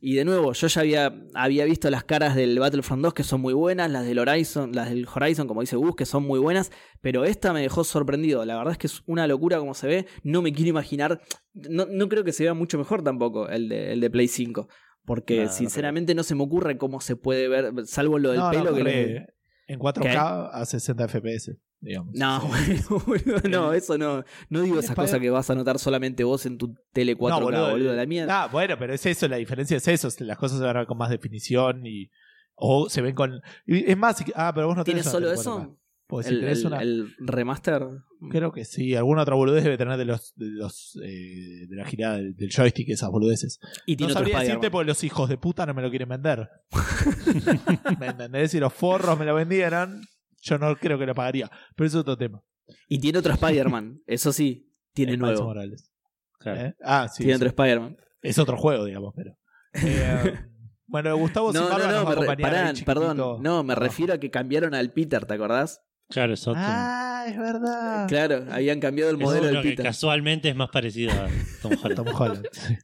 Y 0.00 0.16
de 0.16 0.24
nuevo, 0.26 0.52
yo 0.52 0.66
ya 0.66 0.80
había, 0.82 1.14
había 1.32 1.64
visto 1.64 1.88
las 1.88 2.04
caras 2.04 2.34
del 2.36 2.58
Battlefront 2.58 3.02
2 3.02 3.14
que 3.14 3.22
son 3.22 3.40
muy 3.40 3.54
buenas, 3.54 3.90
las 3.90 4.04
del 4.04 4.18
Horizon, 4.18 4.72
las 4.74 4.90
del 4.90 5.06
Horizon, 5.08 5.46
como 5.48 5.62
dice 5.62 5.76
Gus, 5.76 5.96
que 5.96 6.04
son 6.04 6.24
muy 6.24 6.38
buenas, 6.40 6.70
pero 7.00 7.24
esta 7.24 7.54
me 7.54 7.62
dejó 7.62 7.84
sorprendido. 7.84 8.44
La 8.44 8.56
verdad 8.58 8.72
es 8.72 8.78
que 8.78 8.88
es 8.88 9.02
una 9.06 9.26
locura 9.26 9.58
como 9.58 9.72
se 9.72 9.86
ve. 9.86 10.06
No 10.22 10.42
me 10.42 10.52
quiero 10.52 10.68
imaginar. 10.68 11.22
No, 11.54 11.86
no 11.88 12.08
creo 12.10 12.22
que 12.24 12.32
se 12.32 12.42
vea 12.42 12.52
mucho 12.52 12.76
mejor 12.76 13.02
tampoco 13.02 13.48
el 13.48 13.70
de, 13.70 13.92
el 13.92 14.00
de 14.00 14.10
Play 14.10 14.28
5. 14.28 14.68
Porque 15.06 15.44
No, 15.44 15.52
sinceramente 15.52 16.14
no, 16.14 16.22
se 16.22 16.34
me 16.34 16.42
ocurre 16.42 16.76
cómo 16.76 17.00
se 17.00 17.16
puede 17.16 17.48
ver, 17.48 17.72
salvo 17.86 18.18
lo 18.18 18.32
del 18.32 18.40
pelo 18.50 18.74
que 18.74 18.84
le- 18.84 19.26
En 19.66 19.78
4K 19.78 20.50
a 20.52 20.64
60 20.66 21.08
FPS. 21.08 21.56
Digamos. 21.80 22.14
No, 22.14 22.40
bueno, 22.48 22.82
boludo, 23.06 23.48
no, 23.48 23.72
eso 23.72 23.98
no. 23.98 24.24
No 24.48 24.60
digo 24.62 24.76
el 24.76 24.84
esa 24.84 24.92
Spider- 24.92 25.06
cosa 25.10 25.20
que 25.20 25.30
vas 25.30 25.50
a 25.50 25.54
notar 25.54 25.78
solamente 25.78 26.24
vos 26.24 26.46
en 26.46 26.56
tu 26.58 26.74
tele 26.92 27.16
4K, 27.16 27.40
boludo, 27.42 27.74
el- 27.76 27.96
la 27.96 28.06
mía. 28.06 28.26
Ah, 28.30 28.48
bueno, 28.50 28.76
pero 28.78 28.94
es 28.94 29.04
eso, 29.06 29.28
la 29.28 29.36
diferencia 29.36 29.76
es 29.76 29.86
eso. 29.88 30.08
Las 30.20 30.38
cosas 30.38 30.58
se 30.58 30.64
van 30.64 30.76
a 30.76 30.80
ver 30.80 30.86
con 30.88 30.98
más 30.98 31.10
definición 31.10 31.86
y. 31.86 32.10
O 32.56 32.88
se 32.88 33.02
ven 33.02 33.14
con. 33.14 33.40
Es 33.66 33.96
más, 33.96 34.22
ah, 34.34 34.52
pero 34.54 34.68
vos 34.68 34.76
no 34.76 34.84
¿Tiene 34.84 35.00
tenés 35.00 35.12
una 35.14 35.26
solo 35.26 35.32
eso? 35.32 35.78
4K. 36.04 36.06
Porque 36.06 36.28
si 36.28 36.34
el, 36.34 36.40
tenés 36.40 36.60
el- 36.60 36.66
una. 36.66 36.82
el 36.82 37.14
remaster. 37.18 37.82
Creo 38.30 38.52
que 38.52 38.64
sí, 38.64 38.94
alguna 38.94 39.22
otra 39.22 39.34
boludez 39.34 39.64
debe 39.64 39.76
tener 39.78 39.96
de 39.98 40.04
los. 40.04 40.34
de, 40.36 40.46
los, 40.50 40.98
eh, 41.02 41.66
de 41.68 41.76
la 41.76 41.84
girada 41.84 42.16
del, 42.16 42.34
del 42.36 42.50
joystick, 42.50 42.88
esas 42.90 43.10
boludeces. 43.10 43.58
Y 43.86 43.96
No 43.96 44.08
sabría 44.10 44.40
decirte 44.40 44.70
porque 44.70 44.86
los 44.88 45.02
hijos 45.04 45.28
de 45.28 45.36
puta 45.38 45.66
no 45.66 45.74
me 45.74 45.82
lo 45.82 45.90
quieren 45.90 46.08
vender. 46.08 46.48
¿Me 48.00 48.06
entendés? 48.08 48.50
Si 48.50 48.60
los 48.60 48.72
forros 48.72 49.18
me 49.18 49.24
lo 49.24 49.34
vendieran, 49.34 50.00
yo 50.42 50.58
no 50.58 50.76
creo 50.76 50.98
que 50.98 51.06
lo 51.06 51.14
pagaría. 51.14 51.50
Pero 51.76 51.86
eso 51.86 51.98
es 51.98 52.00
otro 52.02 52.16
tema. 52.16 52.42
Y 52.88 52.98
tiene 52.98 53.18
otro 53.18 53.32
Spider-Man. 53.32 54.00
Eso 54.06 54.32
sí, 54.32 54.72
tiene 54.92 55.16
nuevo. 55.16 55.44
Morales. 55.44 55.90
Claro. 56.38 56.60
¿Eh? 56.60 56.74
Ah, 56.82 57.08
sí. 57.08 57.24
tiene 57.24 57.32
sí. 57.34 57.36
otro 57.36 57.48
Spider-Man. 57.48 57.96
Es 58.22 58.38
otro 58.38 58.56
juego, 58.56 58.84
digamos, 58.84 59.12
pero. 59.16 59.36
Eh, 59.74 60.34
bueno, 60.86 61.16
Gustavo 61.16 61.52
No, 61.52 61.68
no, 61.68 61.78
no, 61.78 61.84
me 61.86 61.90
re- 61.92 61.98
acompañar 61.98 62.38
pará, 62.40 62.60
ahí 62.68 62.74
chiquitito. 62.74 62.86
perdón. 63.00 63.42
No, 63.42 63.62
me 63.64 63.74
refiero 63.74 64.14
a 64.14 64.18
que 64.18 64.30
cambiaron 64.30 64.74
al 64.74 64.92
Peter, 64.92 65.26
¿te 65.26 65.34
acordás? 65.34 65.82
Claro, 66.08 66.34
es 66.34 66.46
otro. 66.46 66.60
Ah, 66.62 67.24
es 67.26 67.36
verdad. 67.38 68.06
Claro, 68.08 68.44
habían 68.50 68.78
cambiado 68.80 69.10
el 69.10 69.16
Es 69.16 69.22
modelo 69.22 69.46
del 69.46 69.62
que 69.62 69.70
Peter. 69.70 69.84
casualmente 69.86 70.48
es 70.50 70.56
más 70.56 70.70
parecido 70.70 71.10
a 71.12 71.28
Tom 71.62 71.72
Holland. 71.82 71.96
Tom 71.96 72.06
Holland. 72.14 72.46
sí. 72.52 72.74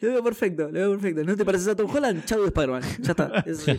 Lo 0.00 0.08
veo 0.08 0.24
perfecto, 0.24 0.64
lo 0.64 0.72
veo 0.72 0.90
perfecto. 0.92 1.22
¿No 1.24 1.36
te 1.36 1.44
pareces 1.44 1.68
a 1.68 1.76
Tom 1.76 1.88
Holland? 1.94 2.24
Chau 2.24 2.40
de 2.40 2.46
Spider-Man. 2.48 2.82
Ya 3.00 3.10
está. 3.12 3.26
Eso 3.46 3.60
sí. 3.74 3.78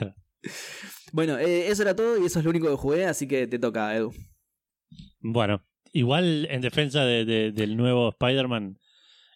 Bueno, 1.12 1.38
eh, 1.38 1.67
eso 1.69 1.84
era 1.84 1.95
todo 1.95 2.17
y 2.21 2.25
eso 2.25 2.39
es 2.39 2.45
lo 2.45 2.49
único 2.51 2.67
que 2.69 2.75
jugué, 2.75 3.06
así 3.06 3.27
que 3.27 3.45
te 3.47 3.60
toca, 3.60 3.95
Edu. 3.95 4.12
Bueno, 5.21 5.63
igual 5.91 6.47
en 6.49 6.62
defensa 6.62 7.06
de- 7.06 7.23
de- 7.25 7.51
del 7.51 7.77
nuevo 7.77 8.10
Spider-Man, 8.10 8.77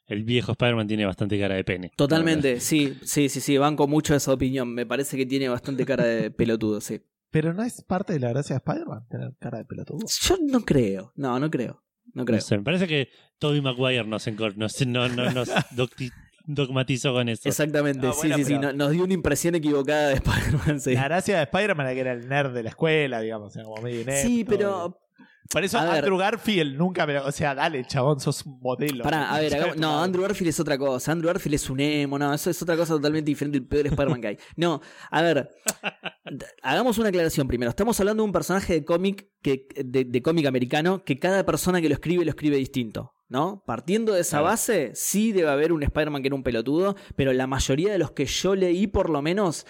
el 0.08 0.24
viejo 0.24 0.54
Spider-Man 0.54 0.88
tiene 0.88 1.06
bastante 1.06 1.40
cara 1.40 1.56
de 1.56 1.64
pene. 1.64 1.92
Totalmente, 1.96 2.60
sí, 2.60 2.98
sí, 3.04 3.30
sí, 3.30 3.42
sí, 3.42 3.58
banco 3.58 3.88
mucho 3.88 4.16
esa 4.16 4.34
opinión. 4.34 4.74
Me 4.74 4.86
parece 4.86 5.18
que 5.18 5.26
tiene 5.26 5.50
bastante 5.50 5.86
cara 5.86 6.04
de 6.06 6.32
pelotudo, 6.32 6.82
sí. 6.82 7.02
Pero 7.30 7.54
no 7.54 7.64
es 7.64 7.82
parte 7.84 8.14
de 8.14 8.20
la 8.20 8.30
gracia 8.30 8.56
de 8.56 8.58
Spider-Man 8.58 9.08
tener 9.10 9.34
cara 9.40 9.58
de 9.60 9.66
pelotudo. 9.66 10.06
Yo 10.22 10.38
no 10.50 10.62
creo, 10.62 11.12
no, 11.16 11.40
no 11.40 11.50
creo, 11.52 11.84
no 12.14 12.24
creo. 12.26 12.38
No 12.38 12.42
sé, 12.42 12.58
me 12.58 12.64
parece 12.64 12.88
que 12.88 13.10
Tobey 13.38 13.62
Maguire 13.62 14.06
nos, 14.06 14.28
encor- 14.28 14.56
nos, 14.56 14.86
no, 14.88 15.08
no- 15.10 15.32
nos 15.32 15.50
dogmatizó 16.46 17.14
con 17.14 17.28
eso. 17.30 17.48
Exactamente, 17.50 18.08
Ah, 18.08 18.12
sí, 18.14 18.20
bueno, 18.30 18.36
sí, 18.38 18.44
sí, 18.46 18.54
pero- 18.56 18.62
no- 18.72 18.74
nos 18.74 18.92
dio 18.92 19.04
una 19.04 19.14
impresión 19.14 19.56
equivocada 19.56 20.10
de 20.10 20.14
Spider-Man, 20.16 20.80
sí. 20.80 20.94
La 20.94 21.04
gracia 21.04 21.38
de 21.38 21.44
Spider-Man 21.44 21.86
era 21.88 21.94
que 21.94 22.00
era 22.02 22.14
el 22.14 22.28
nerd 22.30 22.54
de 22.54 22.64
la 22.64 22.70
escuela, 22.70 23.20
digamos, 23.20 23.56
era 23.56 23.66
como 23.66 23.82
medio 23.82 24.02
inepto. 24.02 24.28
Sí, 24.28 24.46
pero 24.46 24.98
Por 25.50 25.64
eso 25.64 25.78
a 25.78 25.86
ver. 25.86 25.96
Andrew 25.96 26.18
Garfield 26.18 26.78
nunca 26.78 27.06
me... 27.06 27.18
O 27.20 27.32
sea, 27.32 27.56
dale, 27.56 27.86
chabón, 27.86 28.20
sos 28.20 28.46
un 28.46 28.60
modelo. 28.60 29.04
Pará, 29.04 29.34
a 29.34 29.40
ver, 29.40 29.78
no. 29.78 30.02
Andrew 30.02 30.24
Garfield 30.24 30.50
es 30.50 30.60
otra 30.60 30.78
cosa. 30.78 31.12
Andrew 31.12 31.28
Garfield 31.28 31.56
es 31.56 31.70
un 31.70 31.80
emo, 31.80 32.20
no, 32.20 32.34
eso 32.34 32.50
es 32.50 32.62
otra 32.62 32.76
cosa 32.76 32.94
totalmente 32.94 33.30
diferente, 33.30 33.58
el 33.58 33.66
peor 33.66 33.88
Spider-Man 33.88 34.22
que 34.22 34.28
hay. 34.28 34.38
No, 34.56 34.82
a 35.12 35.22
ver, 35.22 35.50
hagamos 36.64 36.98
una 36.98 37.10
aclaración 37.10 37.48
primero. 37.48 37.70
Estamos 37.70 38.00
hablando 38.00 38.24
de 38.24 38.26
un 38.26 38.32
personaje 38.32 38.74
de 38.74 38.86
cómic 38.86 39.30
que, 39.42 39.68
de, 39.84 40.04
de 40.06 40.22
cómic 40.22 40.46
americano 40.48 41.04
que 41.04 41.20
cada 41.20 41.46
persona 41.46 41.80
que 41.82 41.90
lo 41.90 41.96
escribe 41.96 42.26
lo 42.26 42.32
escribe 42.32 42.58
distinto. 42.58 43.14
¿No? 43.30 43.62
Partiendo 43.68 44.14
de 44.14 44.22
esa 44.22 44.40
base, 44.40 44.92
sí 44.96 45.34
debe 45.34 45.50
haber 45.50 45.74
un 45.74 45.84
Spider-Man 45.84 46.22
que 46.22 46.30
era 46.30 46.36
un 46.36 46.44
pelotudo, 46.44 46.96
pero 47.18 47.34
la 47.34 47.46
mayoría 47.46 47.92
de 47.92 47.98
los 47.98 48.12
que 48.12 48.26
yo 48.26 48.56
leí, 48.56 48.88
por 48.88 49.10
lo 49.10 49.22
menos, 49.22 49.66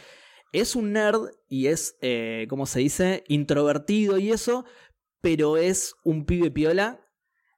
es 0.51 0.75
un 0.75 0.93
nerd 0.93 1.31
y 1.49 1.67
es, 1.67 1.97
eh, 2.01 2.45
¿cómo 2.49 2.65
se 2.65 2.79
dice? 2.79 3.23
Introvertido 3.27 4.17
y 4.17 4.31
eso, 4.31 4.65
pero 5.27 5.57
es 5.57 5.93
un 6.05 6.23
pibe 6.25 6.51
piola 6.51 7.01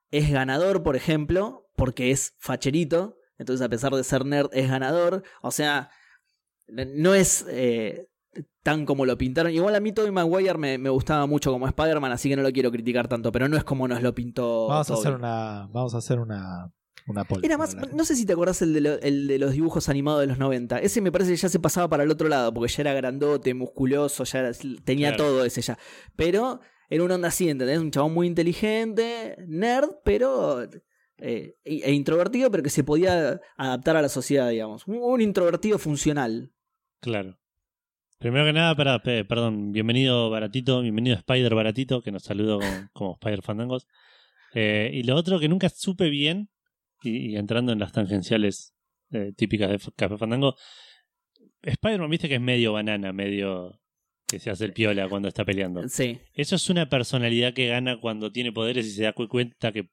es 0.09 0.31
ganador, 0.31 0.81
por 0.81 0.95
ejemplo, 0.95 1.69
porque 1.75 2.09
es 2.09 2.33
facherito. 2.39 3.17
Entonces, 3.37 3.63
a 3.63 3.69
pesar 3.69 3.93
de 3.93 4.03
ser 4.03 4.25
nerd, 4.25 4.49
es 4.53 4.67
ganador. 4.67 5.21
O 5.43 5.51
sea, 5.51 5.91
no 6.67 7.13
es 7.13 7.45
eh, 7.47 8.07
tan 8.63 8.87
como 8.87 9.05
lo 9.05 9.19
pintaron. 9.19 9.51
Igual 9.51 9.75
a 9.75 9.79
mí 9.79 9.91
Tobey 9.91 10.09
Maguire 10.09 10.57
me, 10.57 10.79
me 10.79 10.89
gustaba 10.89 11.27
mucho 11.27 11.51
como 11.51 11.67
Spider-Man, 11.67 12.11
así 12.11 12.27
que 12.27 12.35
no 12.35 12.41
lo 12.41 12.51
quiero 12.51 12.71
criticar 12.71 13.07
tanto, 13.07 13.31
pero 13.31 13.47
no 13.47 13.55
es 13.55 13.63
como 13.63 13.87
nos 13.87 14.01
lo 14.01 14.15
pintó. 14.15 14.65
Vamos 14.67 14.89
a 14.89 14.93
hacer 14.95 15.13
una... 15.13 15.67
Vamos 15.71 15.93
a 15.93 15.99
hacer 15.99 16.19
una... 16.19 16.71
Una 17.07 17.25
Era 17.43 17.57
más, 17.59 17.75
no 17.93 18.03
sé 18.03 18.15
si 18.15 18.25
te 18.25 18.33
acordás 18.33 18.61
el 18.63 18.73
de, 18.73 18.81
lo- 18.81 18.99
el 19.01 19.27
de 19.27 19.37
los 19.39 19.51
dibujos 19.53 19.89
animados 19.89 20.21
de 20.21 20.27
los 20.27 20.37
90. 20.39 20.79
Ese 20.79 21.01
me 21.01 21.11
parece 21.11 21.31
que 21.31 21.37
ya 21.37 21.49
se 21.49 21.59
pasaba 21.59 21.87
para 21.87 22.01
el 22.03 22.09
otro 22.11 22.27
lado, 22.29 22.51
porque 22.53 22.71
ya 22.73 22.81
era 22.81 22.93
grandote, 22.93 23.53
musculoso, 23.53 24.23
ya 24.25 24.39
era- 24.39 24.51
tenía 24.83 25.09
Claro. 25.15 25.23
todo 25.23 25.45
ese 25.45 25.61
ya. 25.61 25.77
Pero 26.15 26.61
era 26.89 27.03
una 27.03 27.15
onda 27.15 27.27
así, 27.29 27.49
¿entendés? 27.49 27.79
Un 27.79 27.91
chabón 27.91 28.13
muy 28.13 28.27
inteligente, 28.27 29.35
nerd, 29.47 29.89
pero. 30.03 30.63
eh, 31.21 31.55
e 31.63 31.91
introvertido, 31.93 32.49
pero 32.49 32.63
que 32.63 32.69
se 32.69 32.83
podía 32.83 33.39
adaptar 33.57 33.95
a 33.97 34.01
la 34.01 34.09
sociedad, 34.09 34.49
digamos. 34.49 34.87
Un, 34.87 34.97
un 35.01 35.21
introvertido 35.21 35.77
funcional. 35.77 36.51
Claro. 37.01 37.37
Primero 38.17 38.45
que 38.45 38.53
nada, 38.53 38.75
para, 38.75 39.01
perdón, 39.01 39.71
bienvenido 39.71 40.29
Baratito, 40.29 40.81
bienvenido 40.81 41.15
Spider 41.15 41.55
Baratito, 41.55 42.01
que 42.01 42.11
nos 42.11 42.23
saludó 42.23 42.59
como, 42.59 42.89
como 42.93 43.13
Spider 43.13 43.41
Fandangos. 43.41 43.87
Eh, 44.53 44.89
y 44.93 45.03
lo 45.03 45.15
otro 45.15 45.39
que 45.39 45.47
nunca 45.47 45.69
supe 45.69 46.09
bien, 46.09 46.49
y, 47.01 47.31
y 47.33 47.35
entrando 47.37 47.71
en 47.71 47.79
las 47.79 47.91
tangenciales 47.93 48.73
eh, 49.11 49.31
típicas 49.37 49.69
de 49.69 49.79
Café 49.95 50.17
Fandango, 50.17 50.55
Spider-Man 51.61 52.09
viste 52.09 52.27
que 52.27 52.35
es 52.35 52.41
medio 52.41 52.73
banana, 52.73 53.13
medio 53.13 53.78
que 54.29 54.39
se 54.39 54.49
hace 54.49 54.65
el 54.65 54.73
piola 54.73 55.07
cuando 55.09 55.27
está 55.27 55.43
peleando. 55.45 55.87
Sí. 55.89 56.19
¿Eso 56.33 56.55
es 56.55 56.69
una 56.69 56.87
personalidad 56.89 57.53
que 57.53 57.67
gana 57.67 57.99
cuando 57.99 58.31
tiene 58.31 58.51
poderes 58.51 58.85
y 58.85 58.91
se 58.91 59.03
da 59.03 59.13
cu- 59.13 59.27
cuenta 59.27 59.71
que, 59.71 59.89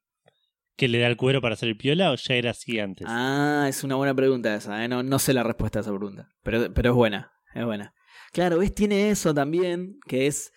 que 0.75 0.87
le 0.87 0.99
da 0.99 1.07
el 1.07 1.17
cuero 1.17 1.41
para 1.41 1.53
hacer 1.53 1.69
el 1.69 1.77
piola 1.77 2.11
o 2.11 2.15
ya 2.15 2.35
era 2.35 2.51
así 2.51 2.79
antes? 2.79 3.07
Ah, 3.09 3.65
es 3.67 3.83
una 3.83 3.95
buena 3.95 4.13
pregunta 4.13 4.53
esa, 4.55 4.83
¿eh? 4.83 4.87
no, 4.87 5.01
no 5.03 5.19
sé 5.19 5.33
la 5.33 5.43
respuesta 5.43 5.79
a 5.79 5.81
esa 5.81 5.89
pregunta. 5.91 6.29
Pero, 6.43 6.73
pero 6.73 6.89
es 6.91 6.95
buena, 6.95 7.31
es 7.55 7.65
buena. 7.65 7.93
Claro, 8.31 8.59
¿ves? 8.59 8.73
Tiene 8.75 9.09
eso 9.09 9.33
también, 9.33 9.97
que 10.07 10.27
es, 10.27 10.51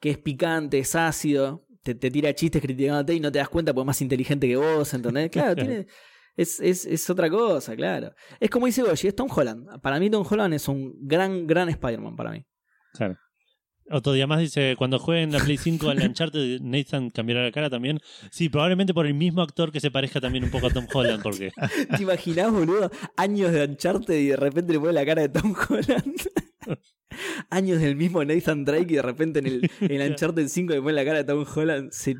que 0.00 0.10
es 0.10 0.18
picante, 0.18 0.78
es 0.78 0.94
ácido, 0.94 1.66
te, 1.82 1.94
te 1.94 2.10
tira 2.10 2.32
chistes 2.34 2.62
criticándote 2.62 3.14
y 3.14 3.20
no 3.20 3.32
te 3.32 3.38
das 3.38 3.48
cuenta 3.48 3.72
porque 3.74 3.82
es 3.84 3.86
más 3.88 4.02
inteligente 4.02 4.46
que 4.46 4.56
vos, 4.56 4.92
¿entendés? 4.94 5.30
Claro, 5.30 5.54
tiene. 5.56 5.86
Es, 6.36 6.58
es, 6.58 6.84
es 6.84 7.08
otra 7.10 7.30
cosa, 7.30 7.76
claro. 7.76 8.12
Es 8.40 8.50
como 8.50 8.66
dice 8.66 8.82
Goshi, 8.82 9.06
es 9.06 9.14
Tom 9.14 9.28
Holland. 9.32 9.80
Para 9.80 10.00
mí 10.00 10.10
Tom 10.10 10.26
Holland 10.28 10.52
es 10.54 10.66
un 10.66 10.92
gran, 11.06 11.46
gran 11.46 11.68
Spider-Man 11.68 12.16
para 12.16 12.32
mí. 12.32 12.44
Claro. 12.92 13.16
Otro 13.90 14.14
día 14.14 14.26
más 14.26 14.40
dice, 14.40 14.76
cuando 14.78 14.98
jueguen 14.98 15.30
la 15.30 15.40
Play 15.40 15.58
5 15.58 15.90
al 15.90 16.00
Uncharted, 16.00 16.60
Nathan 16.62 17.10
cambiará 17.10 17.44
la 17.44 17.52
cara 17.52 17.68
también. 17.68 18.00
Sí, 18.30 18.48
probablemente 18.48 18.94
por 18.94 19.06
el 19.06 19.12
mismo 19.12 19.42
actor 19.42 19.72
que 19.72 19.80
se 19.80 19.90
parezca 19.90 20.20
también 20.20 20.44
un 20.44 20.50
poco 20.50 20.68
a 20.68 20.70
Tom 20.70 20.86
Holland, 20.92 21.22
porque 21.22 21.52
¿Te 21.96 22.02
imaginás, 22.02 22.50
boludo? 22.50 22.90
Años 23.16 23.52
de 23.52 23.64
Uncharted 23.64 24.18
y 24.18 24.28
de 24.28 24.36
repente 24.36 24.72
le 24.72 24.80
pone 24.80 24.94
la 24.94 25.04
cara 25.04 25.22
de 25.22 25.28
Tom 25.28 25.54
Holland. 25.68 26.16
Años 27.50 27.80
del 27.80 27.94
mismo 27.94 28.24
Nathan 28.24 28.64
Drake 28.64 28.86
y 28.88 28.96
de 28.96 29.02
repente 29.02 29.40
en 29.40 29.46
el, 29.46 29.70
en 29.80 30.00
el 30.00 30.10
Uncharted 30.10 30.48
5 30.48 30.72
le 30.72 30.80
pone 30.80 30.94
la 30.94 31.04
cara 31.04 31.18
de 31.18 31.24
Tom 31.24 31.44
Holland. 31.54 31.90
Se, 31.92 32.16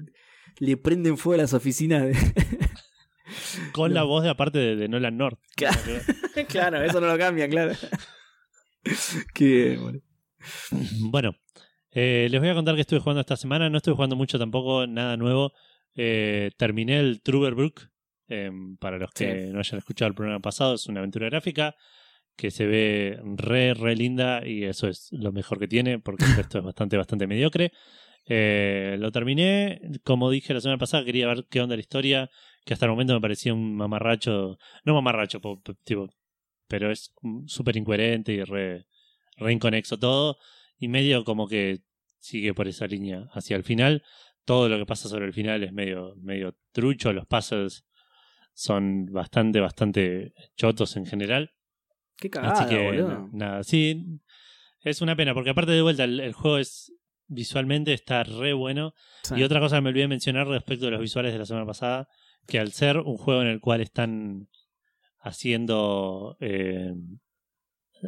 le 0.58 0.76
prenden 0.76 1.16
fuego 1.16 1.40
a 1.40 1.42
las 1.44 1.54
oficinas 1.54 2.02
de... 2.02 2.12
con 3.72 3.94
la 3.94 4.02
voz 4.02 4.22
de 4.22 4.30
aparte 4.30 4.58
de, 4.58 4.76
de 4.76 4.88
Nolan 4.88 5.16
North. 5.16 5.40
Claro. 5.56 5.78
claro, 6.46 6.82
eso 6.82 7.00
no 7.00 7.06
lo 7.06 7.18
cambia, 7.18 7.48
claro. 7.48 7.72
Qué 9.32 9.78
boludo. 9.80 10.02
Bueno, 11.10 11.34
eh, 11.94 12.28
les 12.30 12.40
voy 12.40 12.50
a 12.50 12.54
contar 12.54 12.74
que 12.74 12.80
estuve 12.82 13.00
jugando 13.00 13.20
esta 13.20 13.36
semana. 13.36 13.70
No 13.70 13.78
estuve 13.78 13.94
jugando 13.94 14.16
mucho 14.16 14.38
tampoco, 14.38 14.86
nada 14.86 15.16
nuevo. 15.16 15.52
Eh, 15.94 16.50
terminé 16.56 16.98
el 17.00 17.20
Truberbrook. 17.22 17.88
eh, 18.28 18.50
para 18.80 18.96
los 18.98 19.10
que 19.12 19.46
Sí. 19.46 19.52
no 19.52 19.58
hayan 19.60 19.78
escuchado 19.78 20.08
el 20.08 20.14
programa 20.14 20.40
pasado, 20.40 20.74
es 20.74 20.86
una 20.86 21.00
aventura 21.00 21.28
gráfica 21.28 21.76
que 22.36 22.50
se 22.50 22.66
ve 22.66 23.20
re, 23.36 23.74
re 23.74 23.94
linda 23.94 24.46
y 24.46 24.64
eso 24.64 24.88
es 24.88 25.08
lo 25.12 25.30
mejor 25.30 25.58
que 25.58 25.68
tiene 25.68 25.98
porque 25.98 26.24
el 26.24 26.30
resto 26.48 26.58
es 26.58 26.64
bastante, 26.64 26.96
bastante 26.96 27.26
mediocre. 27.26 27.70
Eh, 28.26 28.96
lo 28.98 29.12
terminé, 29.12 29.80
como 30.02 30.30
dije 30.30 30.54
la 30.54 30.60
semana 30.62 30.78
pasada, 30.78 31.04
quería 31.04 31.26
ver 31.28 31.44
qué 31.50 31.60
onda 31.60 31.76
la 31.76 31.80
historia, 31.82 32.30
que 32.64 32.72
hasta 32.72 32.86
el 32.86 32.92
momento 32.92 33.12
me 33.12 33.20
parecía 33.20 33.52
un 33.52 33.76
mamarracho, 33.76 34.58
no 34.84 34.94
mamarracho, 34.94 35.40
po- 35.40 35.60
po- 35.60 35.74
tipo, 35.84 36.08
pero 36.66 36.90
es 36.90 37.12
súper 37.46 37.76
incoherente 37.76 38.32
y 38.32 38.42
re, 38.42 38.86
re 39.36 39.52
inconexo 39.52 39.98
todo, 39.98 40.38
y 40.84 40.88
medio 40.88 41.24
como 41.24 41.48
que 41.48 41.80
sigue 42.18 42.54
por 42.54 42.68
esa 42.68 42.86
línea 42.86 43.28
hacia 43.32 43.56
el 43.56 43.64
final. 43.64 44.02
Todo 44.44 44.68
lo 44.68 44.78
que 44.78 44.86
pasa 44.86 45.08
sobre 45.08 45.26
el 45.26 45.32
final 45.32 45.62
es 45.64 45.72
medio, 45.72 46.14
medio 46.16 46.56
trucho, 46.72 47.12
los 47.12 47.26
puzzles 47.26 47.84
son 48.52 49.06
bastante, 49.06 49.60
bastante 49.60 50.34
chotos 50.56 50.96
en 50.96 51.06
general. 51.06 51.52
Qué 52.16 52.30
cagada, 52.30 52.52
Así 52.52 52.68
que 52.74 52.84
boludo. 52.84 53.28
nada, 53.32 53.64
sí, 53.64 54.20
es 54.80 55.00
una 55.00 55.16
pena, 55.16 55.34
porque 55.34 55.50
aparte 55.50 55.72
de 55.72 55.82
vuelta 55.82 56.04
el, 56.04 56.20
el 56.20 56.32
juego 56.32 56.58
es 56.58 56.92
visualmente 57.26 57.92
está 57.92 58.22
re 58.22 58.52
bueno. 58.52 58.94
Sí. 59.22 59.34
Y 59.36 59.42
otra 59.42 59.60
cosa 59.60 59.76
que 59.76 59.82
me 59.82 59.88
olvidé 59.88 60.08
mencionar 60.08 60.46
respecto 60.46 60.84
de 60.84 60.92
los 60.92 61.00
visuales 61.00 61.32
de 61.32 61.38
la 61.38 61.46
semana 61.46 61.66
pasada, 61.66 62.08
que 62.46 62.58
al 62.58 62.72
ser 62.72 62.98
un 62.98 63.16
juego 63.16 63.42
en 63.42 63.48
el 63.48 63.60
cual 63.60 63.80
están 63.80 64.48
haciendo 65.18 66.36
eh, 66.40 66.92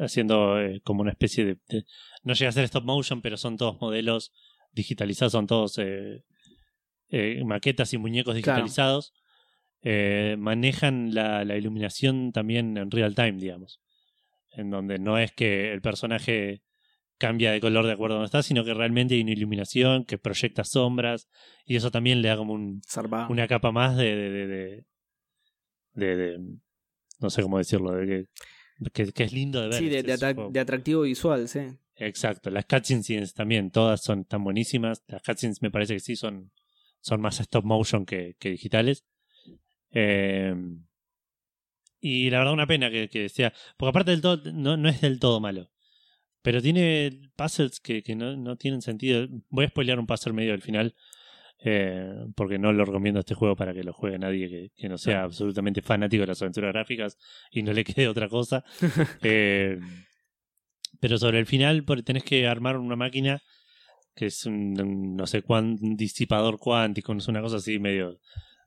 haciendo 0.00 0.60
eh, 0.60 0.80
como 0.84 1.02
una 1.02 1.10
especie 1.12 1.44
de, 1.44 1.58
de- 1.68 1.84
no 2.24 2.34
llega 2.34 2.48
a 2.48 2.52
ser 2.52 2.64
stop 2.64 2.84
motion, 2.84 3.22
pero 3.22 3.36
son 3.36 3.56
todos 3.56 3.80
modelos 3.80 4.32
digitalizados, 4.72 5.32
son 5.32 5.46
todos 5.46 5.78
eh, 5.78 6.22
eh, 7.08 7.42
maquetas 7.44 7.92
y 7.92 7.98
muñecos 7.98 8.34
digitalizados. 8.34 9.12
eh, 9.82 10.36
manejan 10.38 11.14
la, 11.14 11.44
la 11.44 11.56
iluminación 11.56 12.32
también 12.32 12.76
en 12.76 12.90
real 12.90 13.14
time, 13.14 13.34
digamos. 13.34 13.80
En 14.52 14.70
donde 14.70 14.98
no 14.98 15.18
es 15.18 15.32
que 15.32 15.72
el 15.72 15.80
personaje 15.82 16.62
cambia 17.18 17.52
de 17.52 17.60
color 17.60 17.86
de 17.86 17.92
acuerdo 17.92 18.16
a 18.16 18.18
donde 18.18 18.26
está, 18.26 18.42
sino 18.42 18.64
que 18.64 18.74
realmente 18.74 19.14
hay 19.14 19.22
una 19.22 19.32
iluminación 19.32 20.04
que 20.04 20.18
proyecta 20.18 20.64
sombras 20.64 21.28
y 21.64 21.76
eso 21.76 21.90
también 21.90 22.20
le 22.22 22.28
da 22.28 22.36
como 22.36 22.52
un, 22.54 22.80
una 23.30 23.46
capa 23.46 23.70
más 23.72 23.96
de, 23.96 24.14
de- 24.16 24.46
de- 24.46 24.84
de- 25.94 26.38
no 27.20 27.30
sé 27.30 27.42
cómo 27.42 27.58
decirlo, 27.58 27.92
de 27.92 28.06
que, 28.06 28.24
que, 28.92 29.12
que 29.12 29.24
es 29.24 29.32
lindo 29.32 29.60
de 29.62 29.68
ver. 29.68 29.78
Sí, 29.78 29.88
de, 29.88 30.02
de 30.02 30.60
atractivo 30.60 31.02
visual, 31.02 31.48
sí. 31.48 31.60
Exacto, 31.96 32.50
las 32.50 32.66
cutscenes 32.66 33.32
también, 33.32 33.70
todas 33.70 34.02
son 34.02 34.24
tan 34.24 34.44
buenísimas. 34.44 35.02
Las 35.08 35.22
cutscenes 35.22 35.62
me 35.62 35.70
parece 35.70 35.94
que 35.94 36.00
sí 36.00 36.14
son, 36.16 36.52
son 37.00 37.20
más 37.20 37.40
stop 37.40 37.64
motion 37.64 38.04
que, 38.04 38.36
que 38.38 38.50
digitales. 38.50 39.04
Eh, 39.92 40.54
Y 42.00 42.30
la 42.30 42.38
verdad, 42.38 42.52
una 42.52 42.66
pena 42.66 42.90
que, 42.90 43.08
que 43.08 43.28
sea. 43.28 43.52
Porque 43.76 43.90
aparte 43.90 44.10
del 44.10 44.20
todo, 44.20 44.52
no, 44.52 44.76
no 44.76 44.88
es 44.88 45.00
del 45.00 45.18
todo 45.18 45.40
malo. 45.40 45.70
Pero 46.42 46.62
tiene 46.62 47.30
puzzles 47.34 47.80
que, 47.80 48.02
que 48.02 48.14
no, 48.14 48.36
no 48.36 48.56
tienen 48.56 48.82
sentido. 48.82 49.26
Voy 49.48 49.64
a 49.64 49.68
spoilear 49.68 49.98
un 49.98 50.06
puzzle 50.06 50.32
medio 50.32 50.52
del 50.52 50.62
final. 50.62 50.94
Eh, 51.58 52.26
porque 52.34 52.58
no 52.58 52.72
lo 52.72 52.84
recomiendo 52.84 53.20
este 53.20 53.34
juego 53.34 53.56
para 53.56 53.72
que 53.72 53.82
lo 53.82 53.92
juegue 53.92 54.18
nadie 54.18 54.48
que, 54.48 54.70
que 54.76 54.88
no 54.88 54.98
sea 54.98 55.22
absolutamente 55.22 55.82
fanático 55.82 56.20
de 56.22 56.28
las 56.28 56.42
aventuras 56.42 56.72
gráficas 56.72 57.18
y 57.50 57.62
no 57.62 57.72
le 57.72 57.84
quede 57.84 58.08
otra 58.08 58.28
cosa. 58.28 58.64
Eh, 59.22 59.78
pero 61.00 61.18
sobre 61.18 61.38
el 61.38 61.46
final 61.46 61.84
tenés 62.04 62.24
que 62.24 62.46
armar 62.46 62.76
una 62.78 62.96
máquina 62.96 63.42
que 64.14 64.26
es 64.26 64.46
un, 64.46 64.80
un 64.80 65.16
no 65.16 65.26
sé 65.26 65.42
cuán 65.42 65.76
disipador 65.96 66.58
cuántico, 66.58 67.12
es 67.12 67.28
una 67.28 67.42
cosa 67.42 67.56
así 67.56 67.78
medio 67.78 68.18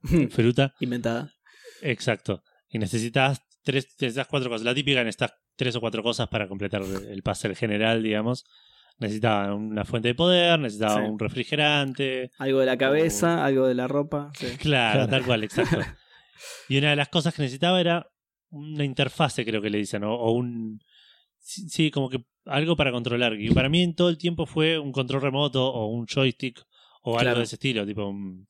fruta. 0.29 0.75
Inventada. 0.79 1.33
Exacto. 1.81 2.43
Y 2.69 2.77
necesitas 2.77 3.41
tres, 3.63 3.87
necesitas 3.99 4.27
cuatro 4.27 4.49
cosas. 4.49 4.63
La 4.63 4.75
típica 4.75 5.03
necesitas 5.03 5.33
tres 5.55 5.75
o 5.75 5.81
cuatro 5.81 6.03
cosas 6.03 6.27
para 6.29 6.47
completar 6.47 6.83
el 6.83 7.23
puzzle 7.23 7.55
general, 7.55 8.03
digamos. 8.03 8.45
Necesitaba 8.99 9.53
una 9.55 9.85
fuente 9.85 10.09
de 10.09 10.15
poder, 10.15 10.59
necesitaba 10.59 11.01
Sí. 11.03 11.09
un 11.09 11.17
refrigerante. 11.19 12.31
Algo 12.37 12.59
de 12.59 12.65
la 12.65 12.77
cabeza, 12.77 13.45
algo 13.45 13.65
de 13.67 13.73
la 13.75 13.87
ropa. 13.87 14.31
sí. 14.35 14.45
Claro, 14.59 14.93
Claro. 14.99 15.07
tal 15.09 15.25
cual, 15.25 15.43
exacto. 15.43 15.77
y 16.67 16.77
una 16.77 16.89
de 16.91 16.95
las 16.97 17.09
cosas 17.09 17.33
que 17.33 17.41
necesitaba 17.41 17.79
era 17.79 18.09
una 18.49 18.83
interfase, 18.83 19.45
creo 19.45 19.61
que 19.61 19.69
le 19.69 19.77
dicen, 19.79 20.03
o, 20.03 20.13
o 20.15 20.31
un... 20.31 20.79
Sí, 21.37 21.69
sí, 21.69 21.91
como 21.91 22.09
que 22.09 22.25
algo 22.45 22.75
para 22.75 22.91
controlar. 22.91 23.39
Y 23.39 23.49
para 23.51 23.69
mí 23.69 23.81
en 23.83 23.95
todo 23.95 24.09
el 24.09 24.17
tiempo 24.17 24.45
fue 24.45 24.77
un 24.77 24.91
control 24.91 25.21
remoto 25.21 25.65
o 25.71 25.87
un 25.87 26.05
joystick 26.05 26.59
o 27.03 27.11
algo 27.11 27.21
Claro. 27.21 27.37
de 27.39 27.43
ese 27.45 27.55
estilo. 27.55 27.85
Tipo, 27.85 28.07
un- 28.07 28.45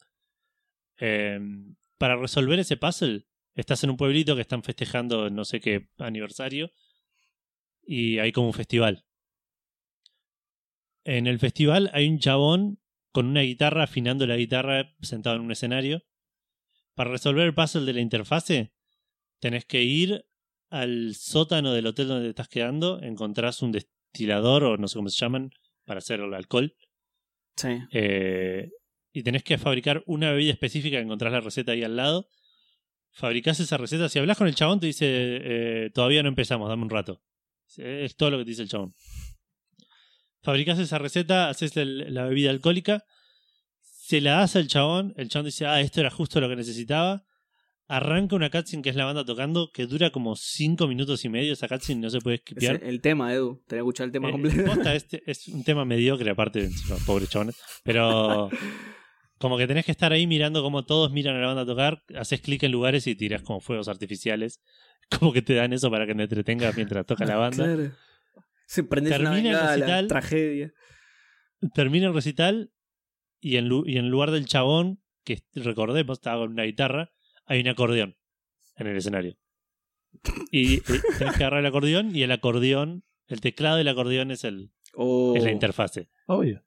eh, 0.99 1.39
para 1.97 2.15
resolver 2.15 2.57
ese 2.59 2.77
puzzle, 2.77 3.25
estás 3.55 3.83
en 3.83 3.91
un 3.91 3.97
pueblito 3.97 4.35
que 4.35 4.41
están 4.41 4.63
festejando 4.63 5.29
no 5.29 5.45
sé 5.45 5.59
qué 5.59 5.87
aniversario 5.97 6.71
y 7.83 8.19
hay 8.19 8.31
como 8.31 8.47
un 8.47 8.53
festival. 8.53 9.03
En 11.09 11.25
el 11.25 11.39
festival 11.39 11.89
hay 11.93 12.07
un 12.07 12.19
chabón 12.19 12.79
con 13.11 13.25
una 13.25 13.41
guitarra 13.41 13.85
afinando 13.85 14.27
la 14.27 14.37
guitarra 14.37 14.95
sentado 15.01 15.37
en 15.37 15.41
un 15.41 15.51
escenario. 15.51 16.03
Para 16.93 17.09
resolver 17.09 17.47
el 17.47 17.55
puzzle 17.55 17.83
de 17.85 17.93
la 17.93 18.01
interfase, 18.01 18.73
tenés 19.39 19.65
que 19.65 19.81
ir 19.81 20.27
al 20.69 21.15
sótano 21.15 21.73
del 21.73 21.87
hotel 21.87 22.09
donde 22.09 22.25
te 22.25 22.29
estás 22.29 22.47
quedando, 22.47 23.01
encontrás 23.01 23.63
un 23.63 23.71
destilador 23.71 24.63
o 24.63 24.77
no 24.77 24.87
sé 24.87 24.99
cómo 24.99 25.09
se 25.09 25.17
llaman 25.17 25.49
para 25.83 25.97
hacer 25.97 26.19
el 26.19 26.31
alcohol 26.31 26.75
Sí. 27.55 27.69
eh, 27.91 28.69
y 29.11 29.23
tenés 29.23 29.41
que 29.43 29.57
fabricar 29.57 30.03
una 30.05 30.31
bebida 30.31 30.51
específica, 30.51 30.99
encontrás 30.99 31.33
la 31.33 31.41
receta 31.41 31.71
ahí 31.71 31.83
al 31.83 31.95
lado. 31.95 32.29
Fabricás 33.09 33.59
esa 33.59 33.77
receta. 33.77 34.09
Si 34.09 34.19
hablas 34.19 34.37
con 34.37 34.47
el 34.47 34.53
chabón, 34.53 34.79
te 34.79 34.85
dice: 34.85 35.07
eh, 35.09 35.89
Todavía 35.91 36.21
no 36.21 36.29
empezamos, 36.29 36.69
dame 36.69 36.83
un 36.83 36.91
rato. 36.91 37.19
Es 37.77 38.15
todo 38.15 38.29
lo 38.29 38.37
que 38.37 38.43
te 38.43 38.51
dice 38.51 38.61
el 38.61 38.69
chabón. 38.69 38.93
Fabricás 40.41 40.79
esa 40.79 40.97
receta, 40.97 41.49
haces 41.49 41.73
la 41.75 42.23
bebida 42.25 42.49
alcohólica, 42.49 43.03
se 43.81 44.21
la 44.21 44.37
das 44.39 44.55
al 44.55 44.67
chabón. 44.67 45.13
El 45.17 45.29
chabón 45.29 45.45
dice: 45.47 45.65
Ah, 45.65 45.81
esto 45.81 45.99
era 45.99 46.09
justo 46.09 46.39
lo 46.39 46.49
que 46.49 46.55
necesitaba. 46.55 47.23
Arranca 47.91 48.35
una 48.35 48.51
cutscene 48.51 48.83
que 48.83 48.89
es 48.91 48.95
la 48.95 49.05
banda 49.05 49.25
tocando, 49.25 49.71
que 49.73 49.87
dura 49.87 50.11
como 50.11 50.35
5 50.35 50.87
minutos 50.87 51.25
y 51.25 51.29
medio. 51.29 51.53
Esa 51.53 51.67
cutscene 51.67 52.01
no 52.01 52.09
se 52.11 52.19
puede 52.19 52.35
Es 52.35 52.41
esquipear. 52.41 52.75
el, 52.83 52.87
el 52.89 53.01
tema, 53.01 53.33
Edu. 53.33 53.55
Tenés 53.67 53.69
que 53.69 53.77
escuchar 53.77 54.05
el 54.05 54.11
tema 54.11 54.29
Eh, 54.29 54.31
completo. 54.31 54.63
posta, 54.65 54.93
este 54.95 55.23
es 55.25 55.47
un 55.47 55.63
tema 55.63 55.85
mediocre, 55.85 56.29
aparte 56.29 56.61
de 56.61 56.69
los 56.87 57.03
pobres 57.03 57.29
chabones. 57.29 57.55
Pero 57.83 58.49
como 59.39 59.57
que 59.57 59.65
tenés 59.67 59.85
que 59.85 59.91
estar 59.91 60.11
ahí 60.13 60.27
mirando 60.27 60.61
cómo 60.61 60.85
todos 60.85 61.11
miran 61.11 61.35
a 61.37 61.39
la 61.39 61.47
banda 61.47 61.61
a 61.63 61.65
tocar, 61.65 62.03
haces 62.15 62.41
clic 62.41 62.61
en 62.63 62.71
lugares 62.71 63.07
y 63.07 63.15
tiras 63.15 63.41
como 63.41 63.59
fuegos 63.59 63.87
artificiales. 63.87 64.61
Como 65.19 65.33
que 65.33 65.41
te 65.41 65.55
dan 65.55 65.73
eso 65.73 65.89
para 65.89 66.05
que 66.05 66.13
te 66.13 66.21
entretengas 66.21 66.75
mientras 66.75 67.03
toca 67.07 67.25
la 67.25 67.37
banda. 67.37 67.65
Claro. 67.65 67.91
Se 68.69 68.83
prendés 68.83 69.17
una 69.19 69.31
Termina 69.31 69.49
el 69.49 69.55
bengala, 69.55 69.75
recital. 69.75 70.07
tragedia. 70.07 70.73
Termina 71.73 72.07
el 72.07 72.13
recital 72.13 72.71
y 73.41 73.57
en, 73.57 73.67
lu- 73.67 73.83
y 73.87 73.97
en 73.97 74.09
lugar 74.09 74.29
del 74.29 74.45
chabón, 74.45 75.01
que 75.23 75.41
recordemos 75.55 76.19
estaba 76.19 76.43
con 76.43 76.51
una 76.51 76.63
guitarra, 76.63 77.11
hay 77.45 77.61
un 77.61 77.67
acordeón 77.67 78.15
en 78.75 78.87
el 78.87 78.95
escenario. 78.97 79.37
Y, 80.51 80.75
y 80.75 80.81
tenés 81.17 81.35
que 81.37 81.43
agarrar 81.43 81.61
el 81.61 81.65
acordeón 81.65 82.15
y 82.15 82.21
el 82.21 82.31
acordeón, 82.31 83.03
el 83.27 83.41
teclado 83.41 83.77
del 83.77 83.87
acordeón 83.87 84.29
es, 84.29 84.43
el, 84.43 84.71
Oh. 84.93 85.33
es 85.35 85.43
la 85.43 85.51
interfase. 85.51 86.09
Obvio. 86.27 86.63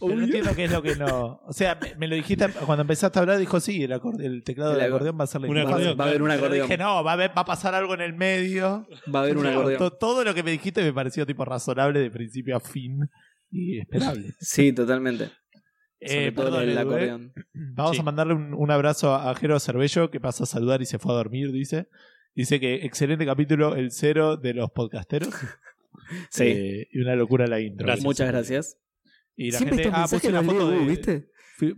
Pero 0.00 0.14
no 0.16 0.24
entiendo 0.24 0.54
qué 0.54 0.64
es 0.64 0.70
lo 0.72 0.82
que 0.82 0.94
no. 0.96 1.40
O 1.46 1.52
sea, 1.52 1.76
me, 1.80 1.94
me 1.96 2.06
lo 2.08 2.14
dijiste 2.14 2.46
cuando 2.66 2.82
empezaste 2.82 3.18
a 3.18 3.22
hablar, 3.22 3.38
dijo 3.38 3.58
sí, 3.58 3.82
el, 3.82 3.92
acorde- 3.92 4.24
el 4.24 4.44
teclado 4.44 4.72
El 4.72 4.78
del 4.78 4.84
acor- 4.86 4.94
acordeón 4.94 5.18
va 5.20 5.24
a 5.24 5.26
ser 5.26 5.40
la 5.40 5.46
acordeón, 5.48 5.98
Va 6.00 6.04
a 6.04 6.08
haber 6.08 6.22
un 6.22 6.30
acordeón. 6.30 6.68
dije, 6.68 6.78
no, 6.78 7.02
va 7.02 7.10
a, 7.10 7.14
haber- 7.14 7.30
va 7.36 7.42
a 7.42 7.44
pasar 7.44 7.74
algo 7.74 7.94
en 7.94 8.00
el 8.02 8.14
medio. 8.14 8.86
Va 9.12 9.20
a 9.20 9.22
haber 9.24 9.36
un 9.38 9.46
acordeón. 9.46 9.78
to- 9.78 9.90
todo 9.92 10.22
lo 10.24 10.34
que 10.34 10.42
me 10.42 10.52
dijiste 10.52 10.82
me 10.82 10.92
pareció 10.92 11.26
tipo 11.26 11.44
razonable 11.44 11.98
de 12.00 12.10
principio 12.10 12.56
a 12.56 12.60
fin 12.60 13.00
y 13.50 13.78
esperable. 13.80 14.32
Sí, 14.40 14.72
totalmente. 14.72 15.30
Sobre 16.04 16.26
Eh, 16.28 16.32
todo 16.32 16.44
perdón, 16.46 16.68
el 16.68 16.78
acordeón. 16.78 17.32
Vamos 17.74 17.92
Sí. 17.96 18.00
a 18.00 18.02
mandarle 18.04 18.34
un, 18.34 18.54
un 18.54 18.70
abrazo 18.70 19.14
a 19.14 19.34
Jero 19.34 19.58
Cervello 19.58 20.10
que 20.10 20.20
pasa 20.20 20.44
a 20.44 20.46
saludar 20.46 20.80
y 20.82 20.86
se 20.86 20.98
fue 20.98 21.12
a 21.12 21.16
dormir, 21.16 21.50
dice. 21.52 21.88
Dice 22.34 22.60
que 22.60 22.76
excelente 22.86 23.26
capítulo, 23.26 23.74
el 23.74 23.90
cero 23.90 24.36
de 24.36 24.54
los 24.54 24.70
podcasteros. 24.70 25.28
Sí. 26.30 26.44
Eh, 26.44 26.88
y 26.90 27.00
una 27.00 27.14
locura 27.14 27.46
la 27.46 27.60
intro. 27.60 27.86
Gracias. 27.86 28.04
Muchas 28.04 28.28
gracias. 28.28 28.76
Y 29.36 29.50
la 29.50 29.58
Siempre 29.58 29.82
gente, 29.84 29.90
ah, 29.96 30.06
puse 30.10 30.28
una 30.28 30.42
foto 30.42 30.70
de, 30.70 30.78
¿viste? 30.84 31.28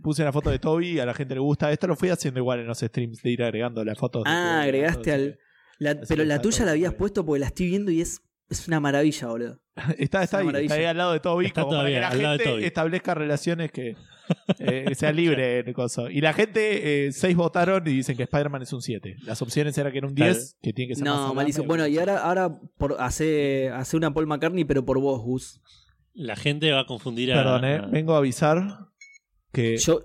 puse 0.01 0.21
una 0.23 0.31
foto 0.33 0.49
de 0.49 0.59
Toby, 0.59 0.99
a 0.99 1.05
la 1.05 1.13
gente 1.13 1.35
le 1.35 1.39
gusta. 1.39 1.71
Esto 1.71 1.87
lo 1.87 1.95
fui 1.95 2.09
haciendo 2.09 2.39
igual 2.39 2.59
en 2.59 2.67
los 2.67 2.79
streams 2.79 3.21
de 3.21 3.29
ir 3.31 3.43
agregando 3.43 3.83
las 3.85 3.97
fotos. 3.97 4.23
de 4.23 4.29
Ah, 4.29 4.61
agregaste 4.63 5.11
al. 5.11 5.39
la- 5.79 5.99
pero 6.07 6.23
la 6.25 6.41
tuya 6.41 6.65
la 6.65 6.71
habías 6.71 6.91
bien. 6.91 6.97
puesto 6.97 7.25
porque 7.25 7.39
la 7.39 7.47
estoy 7.47 7.67
viendo 7.69 7.91
y 7.91 8.01
es, 8.01 8.21
es 8.49 8.67
una 8.67 8.79
maravilla, 8.79 9.27
boludo. 9.27 9.61
Está, 9.97 10.23
está 10.23 10.37
ahí, 10.39 10.45
maravilla. 10.45 10.73
está 10.73 10.79
ahí 10.81 10.85
al 10.85 10.97
lado 10.97 11.13
de 11.13 11.19
Toby, 11.19 11.45
Está 11.47 11.63
como 11.63 11.77
para 11.77 11.89
que 11.89 11.99
la 11.99 12.07
al 12.09 12.17
lado 12.21 12.31
de 12.33 12.37
gente 12.39 12.55
Toby. 12.55 12.65
establezca 12.65 13.13
relaciones 13.13 13.71
que, 13.71 13.95
eh, 14.59 14.95
sea 14.95 15.11
libre 15.11 15.59
en 15.59 15.67
el 15.67 15.73
coso. 15.73 16.09
Y 16.09 16.21
la 16.21 16.33
gente, 16.33 17.07
eh, 17.07 17.11
seis 17.11 17.35
votaron 17.35 17.85
y 17.87 17.91
dicen 17.91 18.15
que 18.17 18.23
Spider-Man 18.23 18.61
es 18.63 18.73
un 18.73 18.81
7. 18.81 19.17
Las 19.23 19.41
opciones 19.41 19.77
era 19.77 19.91
que 19.91 19.97
era 19.99 20.07
un 20.07 20.15
10, 20.15 20.57
que 20.61 20.73
tiene 20.73 20.89
que 20.89 20.95
ser 20.95 21.05
más 21.05 21.15
No, 21.15 21.33
malísimo. 21.33 21.65
Bueno, 21.67 21.85
y 21.87 21.97
ahora, 21.99 22.19
ahora 22.19 22.57
por, 22.77 22.95
hace, 22.99 23.69
hace 23.69 23.97
una 23.97 24.13
Paul 24.13 24.25
McCartney, 24.27 24.63
pero 24.65 24.83
por 24.85 24.99
vos, 24.99 25.21
Gus. 25.21 25.61
La 26.15 26.35
gente 26.35 26.71
va 26.71 26.81
a 26.81 26.85
confundir 26.85 27.31
a. 27.33 27.35
Perdón, 27.35 27.65
eh, 27.65 27.75
a- 27.75 27.85
vengo 27.87 28.13
a 28.15 28.17
avisar 28.17 28.87
que 29.51 29.77
Yo, 29.77 30.01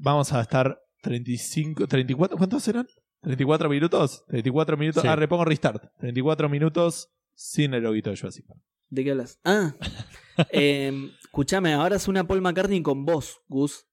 vamos 0.00 0.32
a 0.32 0.40
estar 0.40 0.80
35, 1.02 1.86
34, 1.86 2.36
¿cuántos 2.36 2.66
eran? 2.68 2.86
¿34 3.22 3.68
minutos? 3.68 4.24
34 4.28 4.76
minutos. 4.76 5.02
Sí. 5.02 5.08
Ah, 5.08 5.16
repongo 5.16 5.44
restart. 5.44 5.84
34 5.98 6.48
minutos 6.48 7.10
sin 7.34 7.74
el 7.74 7.82
loguito 7.82 8.10
de 8.10 8.16
Jurassic 8.16 8.46
Park. 8.46 8.60
¿de 8.88 9.04
qué 9.04 9.10
hablas? 9.12 9.38
Ah, 9.44 9.74
eh, 10.50 10.92
escúchame, 11.22 11.74
ahora 11.74 11.96
es 11.96 12.08
una 12.08 12.26
Paul 12.26 12.40
McCartney 12.40 12.82
con 12.82 13.04
vos, 13.04 13.40
Gus. 13.48 13.86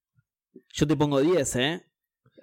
Yo 0.74 0.88
te 0.88 0.96
pongo 0.96 1.20
10, 1.22 1.56
¿eh? 1.58 1.87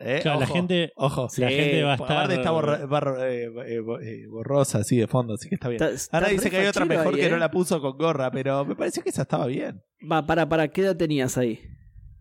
Eh, 0.04 0.20
Claro, 0.22 0.40
la 0.40 0.44
ojo, 0.46 0.54
gente, 0.54 0.92
Ojo. 0.96 1.28
la 1.38 1.48
gente 1.48 1.82
va 1.82 1.90
a 1.92 1.94
estar. 1.94 2.12
aparte 2.12 2.34
está 2.34 2.50
borra- 2.50 2.86
barro- 2.86 3.22
eh, 3.24 3.44
eh, 3.66 3.82
eh, 4.02 4.26
borrosa 4.28 4.78
así 4.78 4.96
de 4.96 5.06
fondo, 5.06 5.34
así 5.34 5.48
que 5.48 5.54
está 5.54 5.68
bien. 5.68 5.82
Está- 5.82 5.94
está 5.94 6.18
Ahora 6.18 6.28
dice 6.30 6.50
que 6.50 6.58
hay 6.58 6.66
otra 6.66 6.84
mejor 6.84 7.14
ahí, 7.14 7.20
que 7.20 7.26
¿eh? 7.26 7.30
no 7.30 7.38
la 7.38 7.50
puso 7.50 7.80
con 7.80 7.96
gorra, 7.96 8.30
pero 8.30 8.64
me 8.64 8.76
pareció 8.76 9.02
que 9.02 9.08
esa 9.10 9.22
estaba 9.22 9.46
bien. 9.46 9.82
Va, 10.10 10.26
para, 10.26 10.48
para, 10.48 10.68
¿qué 10.68 10.82
edad 10.82 10.96
tenías 10.96 11.38
ahí? 11.38 11.60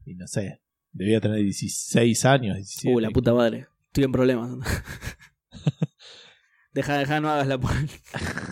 Y 0.06 0.16
no 0.16 0.28
sé, 0.28 0.62
debía 0.91 1.20
tener 1.22 1.39
16 1.39 2.26
años, 2.26 2.55
17. 2.57 2.95
Uh, 2.95 2.99
la 2.99 3.10
puta 3.10 3.34
madre. 3.34 3.68
Estoy 3.88 4.05
en 4.05 4.12
problemas. 4.12 4.49
deja, 6.74 6.97
deja, 6.97 7.19
no 7.19 7.30
hagas 7.30 7.47
la 7.47 7.57
Paul. 7.57 7.89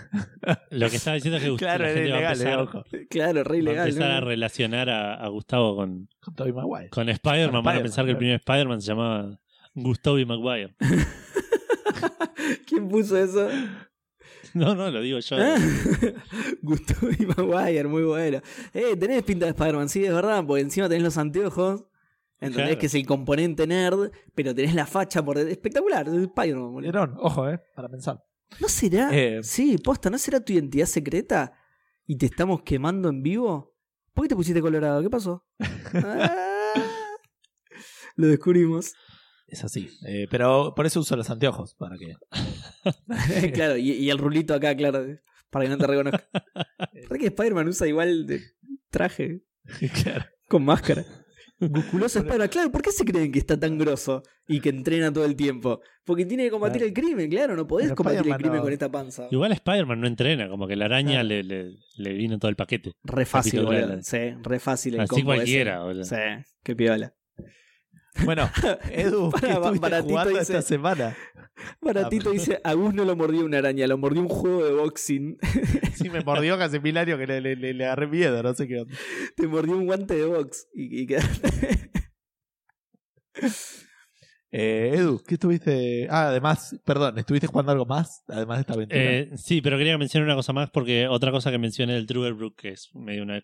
Lo 0.72 0.90
que 0.90 0.96
estaba 0.96 1.16
diciendo 1.16 1.38
es 1.38 1.44
que 1.44 1.56
Claro, 1.56 1.84
la 1.86 1.90
va 1.92 1.96
a 1.96 2.02
ilegal, 2.04 2.22
eh, 2.24 2.28
empezar, 2.28 2.60
ojo. 2.60 2.84
claro, 3.10 3.44
re 3.44 3.50
va 3.50 3.56
a 3.56 3.60
ilegal. 3.60 3.88
empezar 3.90 4.10
¿no? 4.12 4.18
a 4.18 4.22
relacionar 4.22 4.90
a, 4.90 5.14
a 5.16 5.28
Gustavo 5.30 5.76
con, 5.76 6.10
Con 6.20 6.36
Tobey 6.36 6.54
Maguire. 6.54 6.90
con 6.90 7.10
Spider-Man. 7.10 7.64
Van 7.64 7.78
a 7.78 7.82
pensar 7.82 8.06
que 8.06 8.12
el 8.12 8.18
primer 8.18 8.36
Spider-Man 8.36 8.82
se 8.82 8.88
llamaba 8.88 9.40
Gustavo 9.76 10.18
y 10.20 10.26
Maguire. 10.26 10.76
¿Quién 12.68 12.88
puso 12.90 13.18
eso? 13.18 13.50
No, 14.54 14.76
no, 14.76 14.90
lo 14.92 15.02
digo 15.02 15.20
yo. 15.20 15.38
Ah. 15.40 15.56
Gustavo 16.62 17.08
y 17.18 17.26
Maguire, 17.26 17.88
muy 17.88 18.04
bueno. 18.04 18.42
Eh, 18.74 18.96
tenés 19.00 19.24
pinta 19.24 19.46
de 19.46 19.52
Spider-Man, 19.52 19.90
sí, 19.90 20.04
es 20.04 20.14
verdad, 20.14 20.44
porque 20.46 20.62
encima 20.62 20.90
tenés 20.90 21.04
los 21.04 21.18
anteojos. 21.18 21.84
Entendés 22.42 22.66
Claro. 22.70 22.80
que 22.80 22.86
es 22.88 22.96
el 22.96 23.06
componente 23.06 23.68
nerd, 23.68 24.12
pero 24.36 24.54
tenés 24.54 24.74
la 24.76 24.86
facha 24.88 25.24
por. 25.24 25.38
Espectacular, 25.38 26.08
Spider-Man. 26.10 27.14
ojo, 27.20 27.48
eh, 27.48 27.62
para 27.76 27.88
pensar. 27.88 28.22
¿No 28.60 28.68
será? 28.68 29.10
Eh. 29.14 29.40
Sí, 29.44 29.78
posta, 29.78 30.10
¿no 30.10 30.18
será 30.18 30.40
tu 30.44 30.52
identidad 30.52 30.88
secreta? 30.88 31.54
¿Y 32.06 32.18
te 32.18 32.26
estamos 32.26 32.64
quemando 32.64 33.08
en 33.10 33.22
vivo? 33.24 33.76
¿Por 34.14 34.26
qué 34.26 34.30
te 34.30 34.36
pusiste 34.36 34.60
colorado? 34.60 35.02
¿Qué 35.02 35.10
pasó? 35.10 35.46
Ah, 35.94 36.36
lo 38.16 38.28
descubrimos. 38.28 38.94
Es 39.48 39.64
así. 39.64 39.90
Eh, 40.08 40.28
pero 40.32 40.74
por 40.76 40.86
eso 40.86 41.00
uso 41.02 41.16
los 41.16 41.30
anteojos, 41.30 41.76
para 41.76 41.96
que. 41.98 42.16
claro, 43.54 43.78
y, 43.78 43.92
y 43.92 44.10
el 44.10 44.18
rulito 44.18 44.54
acá, 44.54 44.76
claro, 44.76 45.06
para 45.50 45.66
que 45.66 45.70
no 45.70 45.78
te 45.78 45.88
reconozca. 45.88 46.28
¿Verdad 46.94 47.18
que 47.20 47.28
Spider-Man 47.28 47.68
usa 47.68 47.88
igual 47.88 48.26
de 48.26 48.42
traje 48.90 49.44
claro. 50.04 50.26
con 50.48 50.64
máscara? 50.66 51.06
Musculoso 51.70 52.20
Spider-Man. 52.20 52.48
Claro, 52.50 52.72
¿por 52.72 52.82
qué 52.82 52.92
se 52.92 53.06
creen 53.06 53.32
que 53.32 53.40
está 53.40 53.60
tan 53.60 53.78
grosso 53.78 54.24
y 54.48 54.60
que 54.60 54.70
entrena 54.70 55.14
todo 55.14 55.26
el 55.26 55.36
tiempo? 55.36 55.80
Porque 56.04 56.26
tiene 56.26 56.44
que 56.46 56.52
combatir 56.52 56.78
Claro. 56.82 56.88
el 56.88 56.94
crimen, 56.94 57.30
claro, 57.30 57.56
no 57.56 57.68
podés 57.68 57.86
Pero 57.88 57.96
combatir 57.96 58.28
el 58.28 58.36
crimen 58.38 58.58
no- 58.58 58.64
con 58.64 58.74
esta 58.74 58.92
panza. 58.92 59.28
Igual 59.32 59.52
Spider-Man 59.52 60.02
no 60.02 60.08
entrena, 60.08 60.50
como 60.50 60.68
que 60.68 60.76
la 60.76 60.86
araña 60.86 61.12
Claro. 61.22 61.28
le, 61.28 61.44
le, 61.44 61.72
le 61.98 62.14
vino 62.14 62.40
todo 62.40 62.50
el 62.50 62.56
paquete. 62.56 62.94
Re 63.04 63.26
fácil, 63.26 63.64
boludo. 63.66 64.02
Sí, 64.02 64.18
re 64.42 64.60
fácil 64.60 64.96
el 64.96 65.02
Así 65.02 65.24
cualquiera, 65.24 65.84
boludo. 65.84 66.04
Sí, 66.04 66.16
qué 66.64 66.76
piola. 66.76 67.14
Bueno, 68.26 68.50
Edu, 68.92 69.32
¿qué 69.32 69.40
Para- 69.42 69.54
estuviste 69.54 69.80
Baratito 69.80 70.10
jugando 70.10 70.30
dice- 70.40 70.42
esta 70.42 70.62
semana? 70.62 71.16
Baratito 71.80 72.30
Ah, 72.30 72.34
dice, 72.34 72.60
a 72.64 72.74
Gus 72.74 72.94
no 72.94 73.06
lo 73.06 73.16
mordió 73.16 73.46
una 73.46 73.60
araña, 73.60 73.88
lo 73.88 73.98
mordió 73.98 74.22
un 74.22 74.28
juego 74.30 74.66
de 74.66 74.74
boxing. 74.74 75.38
Sí, 75.96 76.10
me 76.10 76.22
mordió 76.22 76.56
hace 76.56 76.80
mil 76.80 76.98
años 76.98 77.20
que 77.20 77.28
le, 77.28 77.42
le- 77.42 77.56
le- 77.56 77.74
le 77.76 77.86
agarré 77.86 78.08
miedo, 78.08 78.42
no 78.42 78.54
sé 78.56 78.68
qué 78.68 78.80
onda. 78.82 78.96
Te 79.36 79.48
mordió 79.48 79.78
un 79.78 79.86
guante 79.86 80.16
de 80.16 80.26
box. 80.26 80.68
Y, 80.74 81.02
y 81.04 81.08
quedaste- 81.08 81.92
Eh, 84.54 84.92
Edu, 84.96 85.24
¿qué 85.26 85.36
estuviste? 85.36 86.08
Ah, 86.10 86.28
además, 86.28 86.76
perdón, 86.84 87.18
¿estuviste 87.18 87.48
jugando 87.48 87.72
algo 87.72 87.86
más? 87.86 88.24
Además 88.28 88.58
de 88.58 88.62
esta 88.62 88.74
aventura. 88.74 89.02
Eh, 89.02 89.30
sí, 89.38 89.62
pero 89.62 89.78
quería 89.78 89.98
mencionar 89.98 90.26
una 90.28 90.36
cosa 90.36 90.52
más 90.52 90.70
porque 90.72 91.08
otra 91.08 91.32
cosa 91.32 91.52
que 91.52 91.58
mencioné 91.58 91.94
del 91.94 92.06
Truberbrook, 92.06 92.58
que 92.60 92.70
es 92.70 92.90
medio 92.94 93.24
una. 93.24 93.42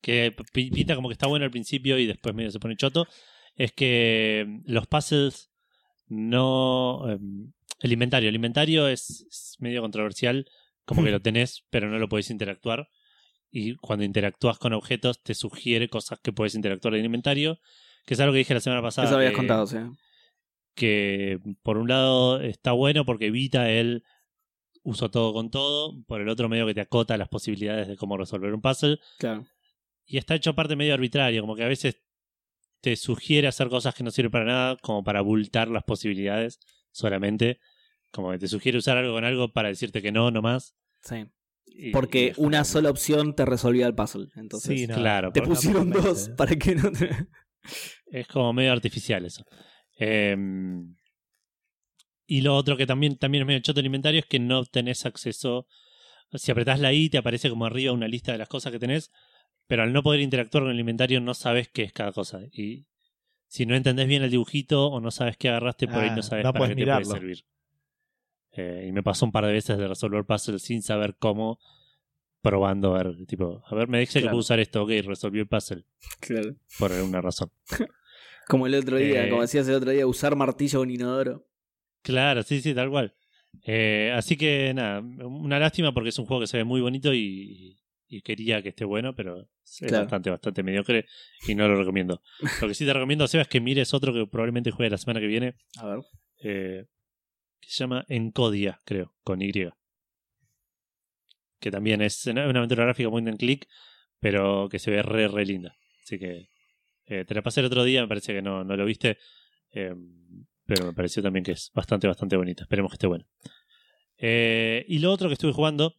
que 0.00 0.34
pi- 0.52 0.70
pinta 0.72 0.96
como 0.96 1.08
que 1.08 1.12
está 1.12 1.28
bueno 1.28 1.44
al 1.44 1.52
principio 1.52 1.96
y 1.96 2.06
después 2.06 2.34
medio 2.34 2.50
se 2.50 2.58
pone 2.58 2.74
choto, 2.76 3.06
es 3.54 3.70
que 3.72 4.44
mm, 4.48 4.62
los 4.72 4.88
puzzles 4.88 5.51
no. 6.06 7.08
em, 7.10 7.52
el 7.80 7.92
inventario. 7.92 8.28
El 8.28 8.34
inventario 8.36 8.86
es, 8.88 9.26
es 9.28 9.56
medio 9.58 9.80
controversial, 9.82 10.46
como 10.84 11.02
que 11.04 11.10
lo 11.10 11.20
tenés, 11.22 11.64
pero 11.70 11.88
no 11.90 11.98
lo 11.98 12.08
podés 12.08 12.30
interactuar. 12.30 12.88
Y 13.50 13.74
cuando 13.76 14.04
interactúas 14.04 14.58
con 14.58 14.72
objetos, 14.72 15.22
te 15.22 15.34
sugiere 15.34 15.88
cosas 15.88 16.18
que 16.20 16.32
puedes 16.32 16.54
interactuar 16.54 16.94
en 16.94 17.00
el 17.00 17.06
inventario, 17.06 17.58
que 18.06 18.14
es 18.14 18.20
algo 18.20 18.32
que 18.32 18.38
dije 18.38 18.54
la 18.54 18.60
semana 18.60 18.82
pasada. 18.82 19.08
Eso 19.08 19.16
habías 19.16 19.32
que- 19.32 19.36
contado, 19.36 19.66
sí. 19.66 19.76
que 20.74 21.38
por 21.62 21.76
un 21.78 21.88
lado 21.88 22.40
está 22.40 22.72
bueno 22.72 23.04
porque 23.04 23.26
evita 23.26 23.70
el 23.70 24.04
uso 24.82 25.10
todo 25.10 25.32
con 25.32 25.50
todo, 25.50 26.02
por 26.06 26.20
el 26.20 26.28
otro 26.28 26.48
medio 26.48 26.66
que 26.66 26.74
te 26.74 26.80
acota 26.80 27.16
las 27.16 27.28
posibilidades 27.28 27.88
de 27.88 27.96
cómo 27.96 28.16
resolver 28.16 28.52
un 28.54 28.60
puzzle, 28.62 28.98
Claro. 29.18 29.46
y 30.06 30.16
está 30.18 30.34
hecho 30.34 30.50
aparte 30.50 30.74
medio 30.74 30.94
arbitrario, 30.94 31.42
como 31.42 31.54
que 31.54 31.62
a 31.64 31.68
veces 31.68 32.00
te 32.82 32.96
sugiere 32.96 33.48
hacer 33.48 33.68
cosas 33.70 33.94
que 33.94 34.04
no 34.04 34.10
sirven 34.10 34.30
para 34.32 34.44
nada, 34.44 34.76
como 34.82 35.02
para 35.02 35.20
abultar 35.20 35.68
las 35.68 35.84
posibilidades 35.84 36.58
solamente, 36.90 37.58
como 38.10 38.30
que 38.32 38.38
te 38.38 38.48
sugiere 38.48 38.76
usar 38.76 38.98
algo 38.98 39.14
con 39.14 39.24
algo 39.24 39.50
para 39.52 39.68
decirte 39.68 40.02
que 40.02 40.12
no, 40.12 40.30
no 40.30 40.42
más. 40.42 40.74
Sí. 41.02 41.24
y- 41.64 41.90
Porque 41.92 42.34
una 42.36 42.64
sola 42.64 42.90
opción 42.90 43.34
te 43.34 43.46
resolvía 43.46 43.86
el 43.86 43.94
puzzle. 43.94 44.28
Entonces, 44.36 44.78
Sí, 44.80 44.86
no. 44.86 44.96
Claro, 44.96 45.32
te 45.32 45.40
pusieron 45.40 45.88
no, 45.88 46.00
dos 46.00 46.28
para 46.36 46.54
que 46.56 46.74
no 46.74 46.92
te... 46.92 47.08
Es 48.10 48.26
como 48.26 48.52
medio 48.52 48.72
artificial 48.72 49.24
eso. 49.24 49.44
Eh, 49.98 50.36
y 52.26 52.40
lo 52.40 52.56
otro 52.56 52.76
que 52.76 52.86
también, 52.86 53.16
también 53.16 53.42
es 53.42 53.46
medio 53.46 53.60
choto 53.60 53.80
el 53.80 53.86
inventario 53.86 54.20
es 54.20 54.26
que 54.26 54.38
no 54.38 54.64
tenés 54.64 55.06
acceso. 55.06 55.66
Si 56.34 56.50
apretás 56.50 56.80
la 56.80 56.92
I, 56.92 57.10
te 57.10 57.18
aparece 57.18 57.50
como 57.50 57.66
arriba 57.66 57.92
una 57.92 58.08
lista 58.08 58.32
de 58.32 58.38
las 58.38 58.48
cosas 58.48 58.72
que 58.72 58.78
tenés, 58.78 59.10
pero 59.66 59.82
al 59.82 59.92
no 59.92 60.02
poder 60.02 60.20
interactuar 60.20 60.64
con 60.64 60.72
el 60.72 60.80
inventario, 60.80 61.20
no 61.20 61.34
sabes 61.34 61.68
qué 61.68 61.82
es 61.82 61.92
cada 61.92 62.12
cosa. 62.12 62.40
Y 62.52 62.86
si 63.46 63.66
no 63.66 63.74
entendés 63.74 64.06
bien 64.08 64.22
el 64.22 64.30
dibujito 64.30 64.88
o 64.88 65.00
no 65.00 65.10
sabes 65.10 65.36
qué 65.36 65.48
agarraste, 65.48 65.86
por 65.86 65.98
ahí 65.98 66.08
Ah, 66.10 66.16
no 66.16 66.22
sabes 66.22 66.44
no 66.44 66.52
para 66.52 66.68
qué 66.68 66.74
te 66.76 66.84
puede 66.90 67.04
servir. 67.04 67.44
Eh, 68.54 68.86
y 68.88 68.92
me 68.92 69.02
pasó 69.02 69.24
un 69.24 69.32
par 69.32 69.46
de 69.46 69.52
veces 69.52 69.78
de 69.78 69.88
resolver 69.88 70.24
puzzles 70.24 70.62
sin 70.62 70.82
saber 70.82 71.16
cómo, 71.18 71.58
probando 72.42 72.94
a 72.94 73.02
ver, 73.02 73.26
tipo, 73.26 73.62
a 73.66 73.74
ver, 73.74 73.88
me 73.88 73.98
dice 74.00 74.20
que 74.20 74.26
puedo 74.26 74.38
usar 74.40 74.60
esto, 74.60 74.82
ok, 74.82 74.90
resolví 75.06 75.38
el 75.38 75.46
puzzle, 75.48 75.84
Claro. 76.20 76.54
por 76.78 76.92
alguna 76.92 77.20
razón. 77.22 77.50
Como 78.48 78.66
el 78.66 78.74
otro 78.74 78.98
día, 78.98 79.24
Eh, 79.26 79.28
como 79.30 79.40
decías 79.42 79.66
el 79.68 79.76
otro 79.76 79.90
día, 79.92 80.06
usar 80.06 80.34
martillo 80.36 80.80
con 80.80 80.90
inodoro. 80.90 81.46
Claro, 82.02 82.42
sí, 82.42 82.60
sí, 82.60 82.74
tal 82.74 82.90
cual. 82.90 83.14
Eh, 83.64 84.12
así 84.14 84.36
que 84.36 84.74
nada, 84.74 85.00
una 85.00 85.58
lástima 85.60 85.94
porque 85.94 86.08
es 86.08 86.18
un 86.18 86.26
juego 86.26 86.40
que 86.40 86.46
se 86.48 86.56
ve 86.58 86.64
muy 86.64 86.80
bonito 86.80 87.14
y, 87.14 87.78
y 88.14 88.22
quería 88.22 88.62
que 88.62 88.68
esté 88.70 88.84
bueno, 88.84 89.14
pero 89.14 89.48
es 89.64 89.78
Claro. 89.78 90.04
bastante, 90.04 90.30
bastante 90.30 90.62
mediocre 90.62 91.06
y 91.48 91.54
no 91.54 91.66
lo 91.66 91.76
recomiendo. 91.76 92.22
Lo 92.60 92.68
que 92.68 92.74
sí 92.74 92.84
te 92.84 92.92
recomiendo, 92.92 93.26
Seba, 93.26 93.42
es 93.42 93.48
que 93.48 93.60
mires 93.60 93.94
otro 93.94 94.12
que 94.12 94.26
probablemente 94.26 94.70
juegue 94.70 94.90
la 94.90 94.98
semana 94.98 95.20
que 95.20 95.26
viene, 95.26 95.54
A 95.78 95.86
ver. 95.86 96.00
eh, 96.42 96.84
que 97.60 97.70
se 97.70 97.78
llama 97.84 98.04
Encodia, 98.08 98.80
creo, 98.84 99.14
con 99.24 99.40
Y. 99.40 99.52
Que 101.60 101.70
también 101.70 102.02
es 102.02 102.26
una 102.26 102.44
aventura 102.44 102.84
gráfica 102.84 103.08
muy 103.08 103.22
en 103.26 103.36
click, 103.36 103.68
pero 104.20 104.68
que 104.68 104.78
se 104.78 104.90
ve 104.90 105.02
re, 105.02 105.28
re 105.28 105.46
linda. 105.46 105.74
Así 106.02 106.18
que 106.18 106.48
eh, 107.06 107.24
te 107.24 107.34
la 107.34 107.42
pasé 107.42 107.60
el 107.60 107.66
otro 107.66 107.84
día, 107.84 108.02
me 108.02 108.08
parece 108.08 108.32
que 108.34 108.42
no, 108.42 108.64
no 108.64 108.76
lo 108.76 108.84
viste. 108.84 109.18
eh, 109.72 109.94
pero 110.64 110.86
me 110.86 110.92
pareció 110.92 111.22
también 111.22 111.44
que 111.44 111.52
es 111.52 111.70
bastante, 111.74 112.06
bastante 112.06 112.36
bonita. 112.36 112.62
Esperemos 112.64 112.90
que 112.90 112.94
esté 112.94 113.06
bueno. 113.08 113.26
Eh, 114.18 114.84
y 114.88 115.00
lo 115.00 115.10
otro 115.12 115.28
que 115.28 115.34
estuve 115.34 115.52
jugando, 115.52 115.96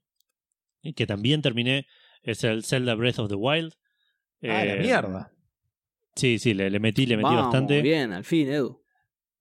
que 0.95 1.05
también 1.05 1.41
terminé, 1.41 1.85
es 2.23 2.43
el 2.43 2.63
Zelda 2.63 2.95
Breath 2.95 3.19
of 3.19 3.29
the 3.29 3.35
Wild. 3.35 3.73
ah, 4.43 4.47
la 4.65 4.73
Eh, 4.75 4.79
mierda. 4.81 5.31
Sí, 6.15 6.37
sí, 6.39 6.53
le, 6.53 6.69
le 6.69 6.79
metí, 6.79 7.05
le 7.05 7.17
metí 7.17 7.23
Vamos, 7.25 7.43
bastante. 7.43 7.81
bien, 7.81 8.11
al 8.13 8.23
fin, 8.23 8.47
Edu. 8.49 8.81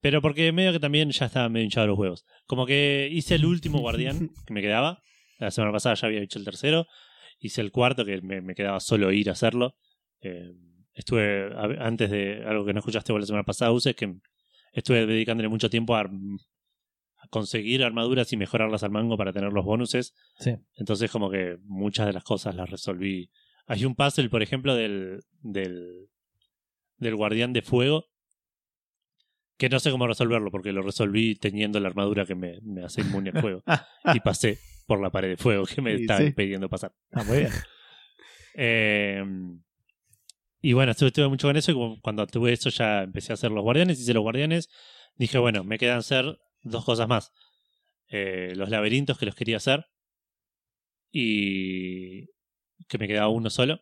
Pero 0.01 0.21
porque 0.21 0.51
medio 0.51 0.71
que 0.73 0.79
también 0.79 1.11
ya 1.11 1.27
estaba 1.27 1.47
medio 1.49 1.63
hinchado 1.65 1.87
los 1.87 1.97
huevos. 1.99 2.25
Como 2.45 2.65
que 2.65 3.07
hice 3.11 3.35
el 3.35 3.45
último 3.45 3.79
guardián 3.79 4.29
que 4.47 4.53
me 4.53 4.61
quedaba. 4.61 5.01
La 5.39 5.51
semana 5.51 5.71
pasada 5.71 5.95
ya 5.95 6.07
había 6.07 6.21
hecho 6.21 6.39
el 6.39 6.45
tercero. 6.45 6.87
Hice 7.39 7.61
el 7.61 7.71
cuarto 7.71 8.05
que 8.05 8.21
me, 8.21 8.41
me 8.41 8.55
quedaba 8.55 8.79
solo 8.79 9.11
ir 9.11 9.29
a 9.29 9.33
hacerlo. 9.33 9.75
Eh, 10.21 10.51
estuve, 10.93 11.53
a- 11.53 11.85
antes 11.85 12.09
de 12.09 12.43
algo 12.45 12.65
que 12.65 12.73
no 12.73 12.79
escuchaste 12.79 13.11
vos 13.13 13.21
la 13.21 13.27
semana 13.27 13.43
pasada, 13.43 13.71
Use, 13.71 13.91
es 13.91 13.95
que 13.95 14.13
estuve 14.73 15.05
dedicándole 15.05 15.47
mucho 15.49 15.69
tiempo 15.69 15.95
a 15.95 16.09
conseguir 17.29 17.83
armaduras 17.83 18.31
y 18.33 18.37
mejorarlas 18.37 18.83
al 18.83 18.91
mango 18.91 19.17
para 19.17 19.33
tener 19.33 19.51
los 19.53 19.65
bonuses. 19.65 20.13
Sí. 20.39 20.55
Entonces 20.75 21.11
como 21.11 21.29
que 21.29 21.57
muchas 21.63 22.07
de 22.07 22.13
las 22.13 22.23
cosas 22.23 22.55
las 22.55 22.69
resolví. 22.69 23.29
Hay 23.65 23.85
un 23.85 23.95
puzzle, 23.95 24.29
por 24.29 24.43
ejemplo, 24.43 24.75
del, 24.75 25.21
del, 25.41 26.09
del 26.97 27.15
guardián 27.15 27.53
de 27.53 27.61
fuego 27.61 28.05
que 29.57 29.69
no 29.69 29.79
sé 29.79 29.91
cómo 29.91 30.07
resolverlo 30.07 30.51
porque 30.51 30.73
lo 30.73 30.81
resolví 30.81 31.35
teniendo 31.35 31.79
la 31.79 31.87
armadura 31.87 32.25
que 32.25 32.35
me, 32.35 32.59
me 32.63 32.83
hace 32.83 33.01
inmune 33.01 33.31
al 33.33 33.39
fuego 33.39 33.63
y 34.13 34.19
pasé 34.19 34.57
por 34.87 35.01
la 35.01 35.09
pared 35.09 35.29
de 35.29 35.37
fuego 35.37 35.65
que 35.65 35.81
me 35.81 35.93
estaba 35.93 36.19
sí. 36.19 36.27
impidiendo 36.27 36.69
pasar. 36.69 36.93
Ah, 37.11 37.23
muy 37.23 37.39
bien. 37.39 37.51
Eh, 38.55 39.23
y 40.61 40.73
bueno, 40.73 40.91
estuve, 40.91 41.07
estuve 41.07 41.27
mucho 41.27 41.47
con 41.47 41.57
eso 41.57 41.71
y 41.71 41.99
cuando 42.01 42.27
tuve 42.27 42.53
eso 42.53 42.69
ya 42.69 43.01
empecé 43.01 43.33
a 43.33 43.35
hacer 43.35 43.49
los 43.49 43.63
guardianes, 43.63 43.99
hice 43.99 44.13
los 44.13 44.21
guardianes, 44.21 44.69
dije, 45.15 45.39
bueno, 45.39 45.63
me 45.63 45.79
quedan 45.79 45.97
hacer 45.97 46.37
dos 46.63 46.83
cosas 46.85 47.07
más. 47.07 47.31
Eh, 48.09 48.53
los 48.55 48.69
laberintos 48.69 49.17
que 49.17 49.25
los 49.25 49.35
quería 49.35 49.57
hacer 49.57 49.85
y 51.11 52.25
que 52.87 52.97
me 52.99 53.07
quedaba 53.07 53.29
uno 53.29 53.49
solo 53.49 53.81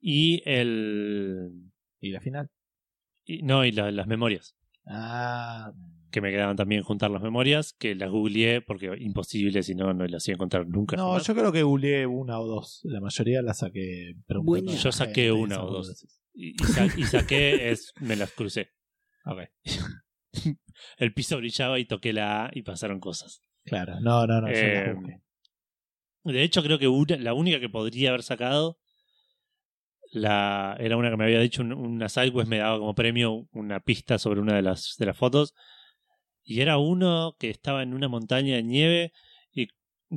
y 0.00 0.42
el... 0.48 1.50
¿Y 2.00 2.10
la 2.10 2.20
final? 2.20 2.50
y- 3.24 3.42
no, 3.42 3.64
y 3.64 3.72
la- 3.72 3.90
las 3.90 4.06
memorias. 4.06 4.56
Ah, 4.86 5.72
que 6.12 6.20
me 6.20 6.30
quedaban 6.30 6.54
también 6.56 6.82
juntar 6.84 7.10
las 7.10 7.20
memorias, 7.22 7.72
que 7.72 7.94
las 7.96 8.10
googleé 8.10 8.60
porque 8.60 8.92
imposible, 9.00 9.62
si 9.64 9.74
no, 9.74 9.92
no 9.92 10.06
las 10.06 10.26
iba 10.28 10.34
a 10.34 10.36
encontrar 10.36 10.68
nunca. 10.68 10.96
no, 10.96 11.08
jamás. 11.08 11.26
yo 11.26 11.34
creo 11.34 11.50
que 11.52 11.62
googleé 11.64 12.06
una 12.06 12.38
o 12.38 12.46
dos. 12.46 12.80
La 12.84 13.00
mayoría 13.00 13.42
la 13.42 13.52
saqué 13.54 14.14
preguntando 14.26 14.72
yo 14.72 14.92
saqué 14.92 15.32
una 15.32 15.62
o 15.64 15.70
dos. 15.70 16.06
Y, 16.34 16.50
y 16.50 16.58
sa- 16.64 16.86
y 16.96 17.02
saqué, 17.04 17.70
es, 17.70 17.92
me 18.00 18.16
las 18.16 18.30
crucé. 18.32 18.70
Ok, 19.28 19.40
El 20.98 21.12
piso 21.14 21.36
brillaba 21.38 21.78
y 21.78 21.84
toqué 21.86 22.12
la 22.12 22.46
A 22.46 22.50
y 22.52 22.62
pasaron 22.62 23.00
cosas. 23.00 23.40
claro. 23.64 23.98
No, 24.00 24.26
no, 24.26 24.40
no. 24.42 24.48
Eh. 24.48 24.94
De 26.24 26.42
hecho, 26.42 26.62
creo 26.62 26.78
que 26.78 26.88
una- 26.88 27.16
la 27.16 27.34
única 27.34 27.60
que 27.60 27.68
podría 27.68 28.08
haber 28.10 28.22
sacado 28.22 28.78
la, 30.12 30.76
era 30.78 30.96
una 30.96 31.10
que 31.10 31.16
me 31.16 31.24
había 31.24 31.40
dicho 31.40 31.62
un- 31.62 31.72
una 31.72 32.08
sidequest, 32.08 32.48
me 32.48 32.58
daba 32.58 32.78
como 32.78 32.94
premio 32.94 33.48
una 33.52 33.80
pista 33.80 34.18
sobre 34.18 34.40
una 34.40 34.54
de 34.54 34.62
las, 34.62 34.94
de 34.98 35.06
las 35.06 35.16
fotos. 35.16 35.54
Y 36.44 36.60
era 36.60 36.78
uno 36.78 37.36
que 37.38 37.50
estaba 37.50 37.82
en 37.82 37.92
una 37.92 38.08
montaña 38.08 38.54
de 38.56 38.62
nieve 38.62 39.12
y 39.52 39.68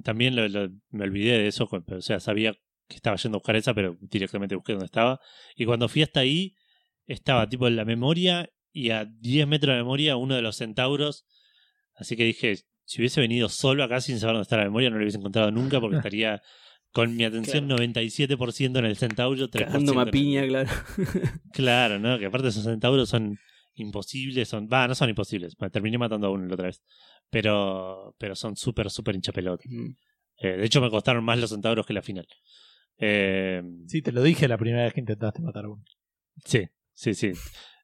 también 0.03 0.36
lo- 0.36 0.47
lo- 0.47 0.70
me 0.89 1.03
olvidé 1.05 1.38
de 1.39 1.47
eso, 1.47 1.67
o 1.72 2.01
sea, 2.01 2.20
sabía 2.20 2.53
que 2.88 2.95
estaba 2.95 3.17
yendo 3.17 3.38
a 3.38 3.39
buscar 3.39 3.55
esa, 3.55 3.74
pero 3.74 3.97
directamente 4.01 4.55
busqué 4.55 4.74
dónde 4.74 4.86
estaba. 4.86 5.20
Y 5.55 5.65
cuando 5.65 5.88
fui 5.89 6.01
hasta 6.03 6.20
ahí, 6.22 6.55
estaba 7.07 7.47
tipo 7.49 7.67
en 7.67 7.76
la 7.76 7.86
memoria 7.86 8.49
y 8.72 8.91
a 8.91 9.05
10 9.05 9.47
metros 9.47 9.74
de 9.74 9.78
memoria 9.82 10.15
uno 10.15 10.36
de 10.36 10.41
los 10.41 10.57
centauros. 10.57 11.26
Así 11.95 12.15
que 12.15 12.24
dije, 12.24 12.57
si 12.86 13.01
hubiese 13.01 13.20
venido 13.22 13.49
solo 13.49 13.84
acá 13.84 14.01
sin 14.01 14.20
saber 14.20 14.36
dónde 14.36 14.43
está 14.43 14.57
la 14.57 14.63
memoria, 14.65 14.89
no 14.89 14.97
lo 14.97 15.03
hubiese 15.03 15.17
encontrado 15.17 15.51
nunca 15.51 15.80
porque 15.80 15.97
estaría 16.09 16.41
con 16.91 17.15
mi 17.15 17.24
atención 17.24 17.67
97% 17.70 18.80
en 18.80 18.86
el 18.86 18.97
centauro, 18.97 19.47
3% 19.49 19.65
Cagando 19.65 19.93
en 19.93 19.99
el- 19.99 20.09
piña, 20.11 20.47
claro. 20.47 20.70
Claro, 21.53 21.99
¿no? 21.99 22.17
Que 22.17 22.26
aparte 22.26 22.47
esos 22.47 22.63
centauros 22.63 23.09
son 23.09 23.38
imposibles, 23.76 24.47
son... 24.49 24.67
Va, 24.72 24.88
no 24.88 24.95
son 24.95 25.09
imposibles, 25.09 25.55
me 25.59 25.70
terminé 25.70 25.97
matando 25.97 26.28
a 26.28 26.32
uno 26.32 26.45
la 26.47 26.53
otra 26.55 26.65
vez. 26.67 26.82
Pero, 27.30 28.15
pero 28.17 28.36
son 28.36 28.55
súper, 28.55 28.89
súper 28.89 29.15
hinchapelota. 29.15 29.63
Mm. 29.67 29.89
Eh, 30.41 30.57
de 30.57 30.65
hecho, 30.65 30.82
me 30.82 30.89
costaron 30.89 31.24
más 31.24 31.38
los 31.38 31.51
centauros 31.51 31.86
que 31.86 31.93
la 31.93 32.01
final. 32.01 32.28
Eh, 32.97 33.61
Sí, 33.88 34.01
te 34.01 34.11
lo 34.11 34.24
dije 34.24 34.47
la 34.47 34.57
primera 34.57 34.84
vez 34.84 34.93
que 34.93 34.99
intentaste 34.99 35.41
matar 35.41 35.65
a 35.65 35.70
uno. 35.70 35.84
sí, 36.43 36.63
Sí, 36.93 37.13
sí. 37.13 37.32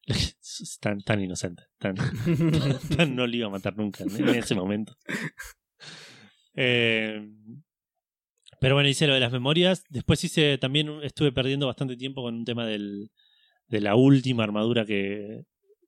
Tan, 0.79 1.01
tan 1.01 1.21
inocente. 1.21 1.63
Tan, 1.79 1.95
no 3.15 3.27
lo 3.27 3.35
iba 3.35 3.47
a 3.47 3.51
matar 3.51 3.75
nunca 3.75 4.03
en 4.03 4.29
ese 4.29 4.55
momento. 4.55 4.95
Eh, 6.55 7.27
pero 8.59 8.75
bueno, 8.75 8.89
hice 8.89 9.07
lo 9.07 9.13
de 9.13 9.19
las 9.19 9.31
memorias. 9.31 9.83
Después 9.89 10.23
hice 10.23 10.57
también, 10.57 10.99
estuve 11.03 11.31
perdiendo 11.31 11.67
bastante 11.67 11.97
tiempo 11.97 12.23
con 12.23 12.35
un 12.35 12.45
tema 12.45 12.65
del, 12.65 13.11
de 13.67 13.81
la 13.81 13.95
última 13.95 14.43
armadura 14.43 14.85
que, 14.85 15.43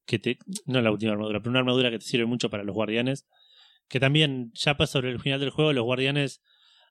que 0.05 0.19
te. 0.19 0.37
No 0.65 0.81
la 0.81 0.91
última 0.91 1.13
armadura, 1.13 1.39
pero 1.39 1.51
una 1.51 1.59
armadura 1.59 1.89
que 1.89 1.99
te 1.99 2.05
sirve 2.05 2.25
mucho 2.25 2.49
para 2.49 2.63
los 2.63 2.75
guardianes. 2.75 3.27
Que 3.87 3.99
también, 3.99 4.51
ya 4.53 4.75
para 4.75 4.87
sobre 4.87 5.11
el 5.11 5.19
final 5.19 5.39
del 5.39 5.51
juego, 5.51 5.71
los 5.71 5.85
guardianes, 5.85 6.41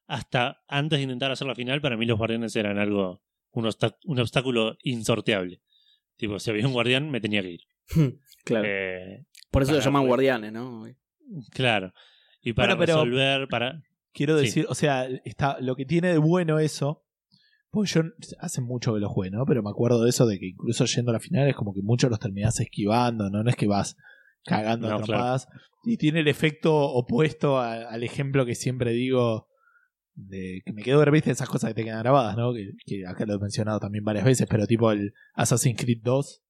hasta 0.07 0.63
antes 0.67 0.99
de 0.99 1.03
intentar 1.03 1.31
hacer 1.31 1.47
la 1.47 1.55
final, 1.55 1.81
para 1.81 1.97
mí 1.97 2.07
los 2.07 2.19
guardianes 2.19 2.57
eran 2.57 2.79
algo. 2.79 3.23
Un, 3.53 3.71
un 4.05 4.21
obstáculo 4.21 4.77
insorteable. 4.83 5.61
Tipo, 6.17 6.39
si 6.39 6.51
había 6.51 6.67
un 6.67 6.73
guardián, 6.73 7.11
me 7.11 7.21
tenía 7.21 7.43
que 7.43 7.51
ir. 7.53 7.61
claro. 8.45 8.67
Eh, 8.69 9.25
Por 9.51 9.63
eso 9.63 9.73
lo 9.73 9.79
para- 9.79 9.85
llaman 9.85 10.07
guardianes, 10.07 10.53
¿no? 10.53 10.87
claro. 11.53 11.93
Y 12.43 12.53
para 12.53 12.75
Bueno, 12.75 12.81
pero- 12.87 13.05
resolver, 13.05 13.49
para. 13.49 13.83
Quiero 14.13 14.39
Sí. 14.39 14.47
decir, 14.47 14.67
o 14.69 14.75
sea, 14.75 15.07
está, 15.25 15.59
lo 15.61 15.77
que 15.77 15.85
tiene 15.85 16.09
de 16.09 16.19
bueno 16.19 16.59
eso, 16.59 17.05
pues 17.71 17.93
yo 17.93 18.01
hace 18.41 18.63
mucho 18.63 18.95
que 18.95 19.01
lo 19.01 19.11
jugué, 19.11 19.31
¿no? 19.31 19.45
Pero 19.45 19.63
me 19.63 19.69
acuerdo 19.69 20.03
de 20.03 20.09
eso 20.09 20.27
de 20.27 20.39
que 20.39 20.47
incluso 20.47 20.87
yendo 20.87 21.11
a 21.11 21.15
la 21.15 21.21
final 21.21 21.47
es 21.49 21.55
como 21.55 21.75
que 21.75 21.83
muchos 21.83 22.09
los 22.09 22.19
terminás 22.19 22.59
esquivando, 22.61 23.29
¿no? 23.29 23.43
No 23.43 23.51
es 23.51 23.57
que 23.57 23.67
vas 23.67 23.95
cagando 24.45 24.89
No, 24.89 24.97
atrapadas. 24.97 25.47
Y 25.85 25.99
tiene 25.99 26.21
el 26.21 26.29
efecto 26.29 26.75
opuesto 26.75 27.59
a- 27.59 27.91
al 27.91 28.03
ejemplo 28.05 28.47
que 28.47 28.55
siempre 28.55 28.93
digo 28.93 29.49
de 30.19 30.63
que 30.65 30.73
me 30.73 30.83
quedo 30.83 30.99
ver, 30.99 31.11
viste, 31.11 31.31
esas 31.31 31.49
cosas 31.49 31.69
que 31.71 31.75
te 31.75 31.85
quedan 31.85 32.01
grabadas, 32.01 32.37
¿no? 32.37 32.53
Que, 32.55 32.71
que 32.85 33.07
acá 33.07 33.25
lo 33.27 33.35
he 33.35 33.39
mencionado 33.39 33.79
también 33.79 34.03
varias 34.03 34.25
veces, 34.25 34.47
pero 34.51 34.67
tipo 34.67 34.91
el 34.91 35.13
Assassin's 35.35 35.79
Creed 35.79 36.01
2, 36.03 36.43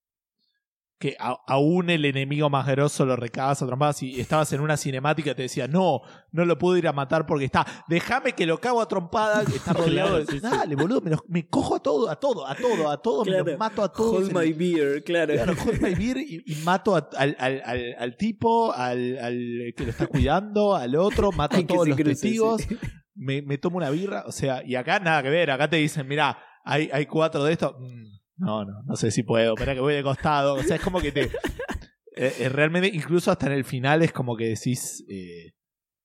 que 0.98 1.14
a- 1.18 1.36
aún 1.46 1.90
el 1.90 2.06
enemigo 2.06 2.48
más 2.48 2.66
grosso 2.66 3.04
lo 3.04 3.16
recabas 3.16 3.60
a 3.60 3.66
trompadas 3.66 4.02
y 4.02 4.18
estabas 4.18 4.50
en 4.54 4.62
una 4.62 4.78
cinemática 4.78 5.32
y 5.32 5.34
te 5.34 5.42
decía, 5.42 5.68
no, 5.68 6.00
no 6.32 6.46
lo 6.46 6.56
puedo 6.56 6.78
ir 6.78 6.88
a 6.88 6.92
matar 6.94 7.26
porque 7.26 7.44
está, 7.44 7.66
déjame 7.86 8.32
que 8.32 8.46
lo 8.46 8.58
cago 8.60 8.80
a 8.80 8.88
trompadas, 8.88 9.46
que 9.46 9.56
está 9.56 9.72
rodeado 9.74 10.24
de... 10.24 10.40
Dale, 10.40 10.74
boludo, 10.74 11.02
me, 11.02 11.10
los- 11.10 11.20
me 11.28 11.46
cojo 11.48 11.74
a 11.76 11.80
todo, 11.80 12.08
a 12.08 12.16
todo, 12.18 12.46
a 12.46 12.54
todo, 12.54 12.88
a 12.90 13.02
todo, 13.02 13.24
me 13.26 13.32
los 13.50 13.58
mato 13.58 13.82
a 13.82 13.92
todos. 13.92 14.24
Hold 14.32 14.32
my 14.38 14.52
beer, 14.54 15.04
claro. 15.04 15.34
Claro, 15.34 15.54
hold 15.66 15.82
my 15.82 15.94
beer 15.94 16.16
y, 16.18 16.42
y 16.46 16.54
mato 16.64 16.96
a- 16.96 17.10
al, 17.18 17.36
al, 17.38 17.60
al, 17.66 17.94
al 17.98 18.16
tipo, 18.16 18.72
al, 18.72 19.18
al 19.18 19.74
que 19.76 19.84
lo 19.84 19.90
está 19.90 20.06
cuidando, 20.06 20.74
al 20.76 20.96
otro, 20.96 21.30
mato 21.32 21.56
a 21.56 21.58
todos 21.66 21.88
los 21.88 21.96
testigos, 22.22 22.62
sí. 22.62 22.78
Me, 23.16 23.42
me 23.42 23.58
tomo 23.58 23.78
una 23.78 23.90
birra, 23.90 24.24
o 24.26 24.32
sea, 24.32 24.62
y 24.64 24.74
acá 24.76 25.00
nada 25.00 25.22
que 25.22 25.30
ver, 25.30 25.50
acá 25.50 25.68
te 25.68 25.76
dicen, 25.76 26.06
mira, 26.06 26.38
hay, 26.64 26.88
hay 26.92 27.06
cuatro 27.06 27.42
de 27.44 27.52
estos, 27.52 27.74
Mm, 27.78 28.18
no, 28.38 28.64
no, 28.64 28.82
no 28.84 28.96
sé 28.96 29.10
si 29.10 29.22
puedo, 29.22 29.54
espera 29.54 29.74
que 29.74 29.80
voy 29.80 29.94
de 29.94 30.02
costado, 30.02 30.54
o 30.54 30.62
sea, 30.62 30.76
es 30.76 30.82
como 30.82 31.00
que 31.00 31.10
te... 31.10 31.22
eh, 32.16 32.34
eh, 32.38 32.48
realmente, 32.50 32.88
incluso 32.92 33.30
hasta 33.30 33.46
en 33.46 33.52
el 33.52 33.64
final 33.64 34.02
es 34.02 34.12
como 34.12 34.36
que 34.36 34.48
decís... 34.48 35.04
eh, 35.08 35.52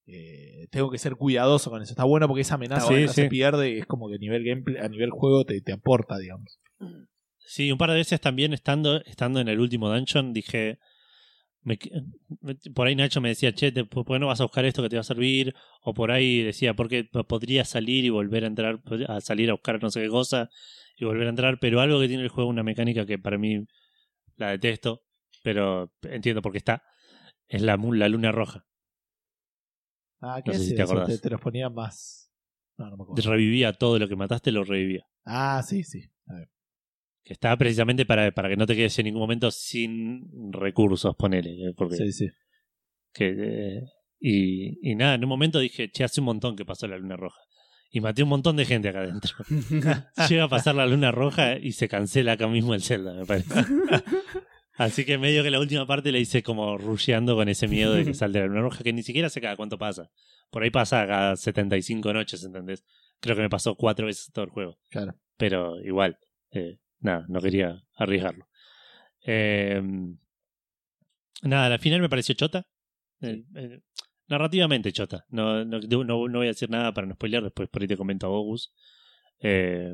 eh, 0.08 0.68
tengo 0.72 0.90
que 0.90 0.98
ser 0.98 1.16
cuidadoso 1.16 1.70
con 1.70 1.82
eso. 1.82 1.94
Está 1.94 2.04
bueno 2.04 2.28
porque 2.28 2.42
esa 2.42 2.56
amenaza 2.56 2.88
Sí, 2.88 2.94
nunca 2.94 3.14
sí. 3.14 3.22
se 3.24 3.30
pierde 3.30 3.70
y 3.70 3.80
es 3.80 3.86
como 3.86 4.10
que 4.10 4.16
a 4.16 4.18
nivel 4.18 4.44
gameplay, 4.44 4.78
a 4.84 4.90
nivel 4.90 5.10
juego 5.10 5.46
te, 5.46 5.62
te 5.62 5.72
aporta, 5.72 6.18
digamos. 6.18 6.60
Sí, 7.38 7.72
un 7.72 7.78
par 7.78 7.92
de 7.92 7.98
veces 7.98 8.20
también 8.20 8.52
estando, 8.54 9.02
estando 9.06 9.40
en 9.40 9.48
el 9.48 9.60
último 9.60 9.90
dungeon 9.90 10.34
dije. 10.34 10.80
Me 11.64 11.78
que- 11.78 11.92
me- 12.42 12.56
por 12.74 12.88
ahí 12.88 12.96
Nacho 12.96 13.22
me 13.22 13.30
decía, 13.30 13.54
che, 13.54 13.72
te- 13.72 13.86
¿por 13.86 14.06
qué 14.06 14.20
no 14.20 14.28
vas 14.28 14.40
a 14.42 14.46
buscar 14.46 14.66
esto 14.66 14.82
que 14.84 14.90
te 14.90 14.96
va 14.96 15.02
a 15.02 15.04
servir? 15.04 15.54
O 15.84 15.94
por 15.94 16.12
ahí 16.12 16.42
decía, 16.44 16.74
porque 16.74 17.04
podría 17.04 17.66
salir 17.66 18.06
y 18.06 18.10
volver 18.10 18.44
a 18.44 18.48
entrar, 18.48 18.82
a 19.08 19.22
salir 19.22 19.50
a 19.50 19.54
buscar 19.54 19.82
no 19.82 19.90
sé 19.92 20.02
qué 20.02 20.10
cosa 20.10 20.50
y 20.98 21.06
volver 21.06 21.28
a 21.28 21.30
entrar. 21.30 21.60
Pero 21.60 21.82
algo 21.82 22.00
que 22.00 22.08
tiene 22.08 22.24
el 22.24 22.30
juego, 22.30 22.50
una 22.50 22.64
mecánica 22.64 23.06
que 23.06 23.20
para 23.20 23.38
mí 23.38 23.66
la 24.38 24.50
detesto, 24.52 25.02
pero 25.44 25.92
entiendo 26.04 26.42
por 26.42 26.52
qué 26.52 26.58
está, 26.60 26.84
es 27.48 27.62
la, 27.62 27.78
la 27.78 28.10
luna 28.10 28.32
roja. 28.32 28.66
Ah, 30.22 30.42
¿qué 30.44 30.52
No 30.52 30.58
sé 30.58 30.64
es 30.64 30.70
si 30.70 30.76
te 30.76 30.82
acordás. 30.84 31.08
Te, 31.10 31.18
te 31.18 31.30
los 31.30 31.42
ponía 31.42 31.70
más. 31.70 32.32
No, 32.78 32.90
no 32.90 32.98
me 32.98 33.04
acuerdo. 33.04 33.30
Revivía 33.30 33.74
todo 33.74 34.00
lo 34.00 34.08
que 34.08 34.16
mataste, 34.16 34.52
lo 34.52 34.64
revivía. 34.64 35.06
Ah, 35.26 35.62
sí, 35.64 35.84
sí. 35.84 36.10
A 36.28 36.36
ver. 36.36 36.50
Que 37.24 37.34
estaba 37.34 37.56
precisamente 37.58 38.06
para, 38.06 38.32
para 38.32 38.50
que 38.50 38.56
no 38.58 38.66
te 38.66 38.76
quedes 38.76 38.98
en 39.00 39.06
ningún 39.06 39.22
momento 39.22 39.52
sin 39.52 40.52
recursos, 40.52 41.16
ponele. 41.16 41.52
eh, 41.70 41.74
Porque 41.76 41.96
Sí, 41.98 42.12
sí. 42.12 42.28
que 43.14 43.30
eh, 43.38 43.82
y, 44.20 44.92
y 44.92 44.96
nada, 44.96 45.16
en 45.16 45.24
un 45.24 45.30
momento 45.30 45.60
dije, 45.60 45.90
che, 45.92 46.04
hace 46.04 46.22
un 46.22 46.26
montón 46.26 46.56
que 46.56 46.66
pasó 46.66 46.88
la 46.88 46.98
luna 46.98 47.18
roja. 47.18 47.40
Y 47.94 48.00
maté 48.00 48.24
un 48.24 48.30
montón 48.30 48.56
de 48.56 48.66
gente 48.66 48.88
acá 48.90 49.02
adentro. 49.02 49.36
Llega 50.30 50.46
a 50.46 50.48
pasar 50.50 50.76
la 50.76 50.86
luna 50.86 51.12
roja 51.12 51.58
y 51.58 51.74
se 51.74 51.90
cancela 51.90 52.34
acá 52.34 52.48
mismo 52.48 52.74
el 52.74 52.82
Zelda, 52.82 53.14
me 53.14 53.26
parece. 53.26 53.50
Así 54.78 55.06
que 55.06 55.18
medio 55.18 55.44
que 55.44 55.52
la 55.52 55.60
última 55.60 55.86
parte 55.86 56.12
la 56.12 56.18
hice 56.18 56.42
como 56.42 56.78
rusheando 56.78 57.36
con 57.36 57.50
ese 57.50 57.68
miedo 57.68 57.94
de 57.94 58.06
que 58.06 58.14
salte 58.14 58.40
la 58.40 58.46
luna 58.48 58.62
roja, 58.62 58.84
que 58.84 58.94
ni 58.94 59.04
siquiera 59.04 59.30
sé 59.30 59.42
cada 59.42 59.56
cuánto 59.58 59.78
pasa. 59.78 60.10
Por 60.50 60.64
ahí 60.64 60.70
pasa 60.72 61.06
cada 61.06 61.36
75 61.36 62.14
noches, 62.14 62.44
¿entendés? 62.44 62.84
Creo 63.20 63.36
que 63.36 63.42
me 63.44 63.50
pasó 63.50 63.76
cuatro 63.76 64.06
veces 64.08 64.32
todo 64.34 64.46
el 64.46 64.52
juego. 64.52 64.80
Claro. 64.90 65.14
Pero 65.38 65.80
igual, 65.82 66.18
eh, 66.52 66.78
nada, 67.02 67.26
no 67.28 67.42
quería 67.42 67.84
arriesgarlo. 67.96 68.48
Eh, 69.26 69.82
nada, 71.44 71.70
la 71.70 71.80
final 71.80 72.02
me 72.02 72.10
pareció 72.10 72.36
chota. 72.36 72.68
Eh, 73.22 73.44
eh, 73.56 73.80
narrativamente 74.28 74.92
chota. 74.92 75.26
No, 75.30 75.66
no, 75.66 75.80
no, 75.80 76.04
no 76.28 76.38
voy 76.40 76.48
a 76.48 76.52
decir 76.52 76.70
nada 76.70 76.94
para 76.94 77.08
no 77.08 77.14
spoilear, 77.14 77.44
después 77.44 77.70
por 77.70 77.82
ahí 77.82 77.88
te 77.88 77.98
comento 77.98 78.28
a 78.28 78.30
Bogus. 78.30 78.74
Eh, 79.40 79.94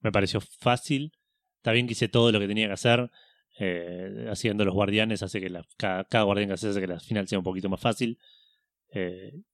me 0.00 0.12
pareció 0.12 0.40
fácil. 0.40 1.12
Está 1.56 1.72
bien 1.72 1.86
que 1.86 1.92
hice 1.92 2.08
todo 2.08 2.30
lo 2.32 2.38
que 2.38 2.48
tenía 2.48 2.66
que 2.66 2.74
hacer. 2.74 3.10
Eh, 3.58 4.26
haciendo 4.30 4.64
los 4.66 4.74
guardianes 4.74 5.22
hace 5.22 5.40
que 5.40 5.48
la, 5.48 5.64
cada, 5.78 6.04
cada 6.04 6.24
guardián 6.24 6.48
que 6.48 6.54
hace 6.54 6.68
hace 6.68 6.80
que 6.80 6.86
la 6.86 7.00
final 7.00 7.26
sea 7.26 7.38
un 7.38 7.44
poquito 7.44 7.68
más 7.68 7.80
fácil. 7.80 8.18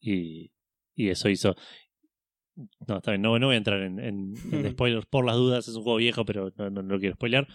Y, 0.01 0.53
y 0.95 1.09
eso 1.09 1.29
hizo. 1.29 1.57
No, 2.87 2.99
está 2.99 3.13
bien, 3.13 3.23
no, 3.23 3.39
no 3.39 3.47
voy 3.47 3.55
a 3.55 3.59
entrar 3.59 3.81
en, 3.83 3.99
en- 3.99 4.35
en 4.53 4.71
spoilers 4.73 5.07
por 5.07 5.25
las 5.25 5.37
dudas. 5.37 5.67
Es 5.69 5.75
un 5.75 5.83
juego 5.83 5.97
viejo, 5.99 6.25
pero 6.25 6.53
no, 6.57 6.71
no, 6.71 6.83
no 6.83 6.95
lo 6.95 7.01
quiero 7.01 7.15
spoilear. 7.15 7.47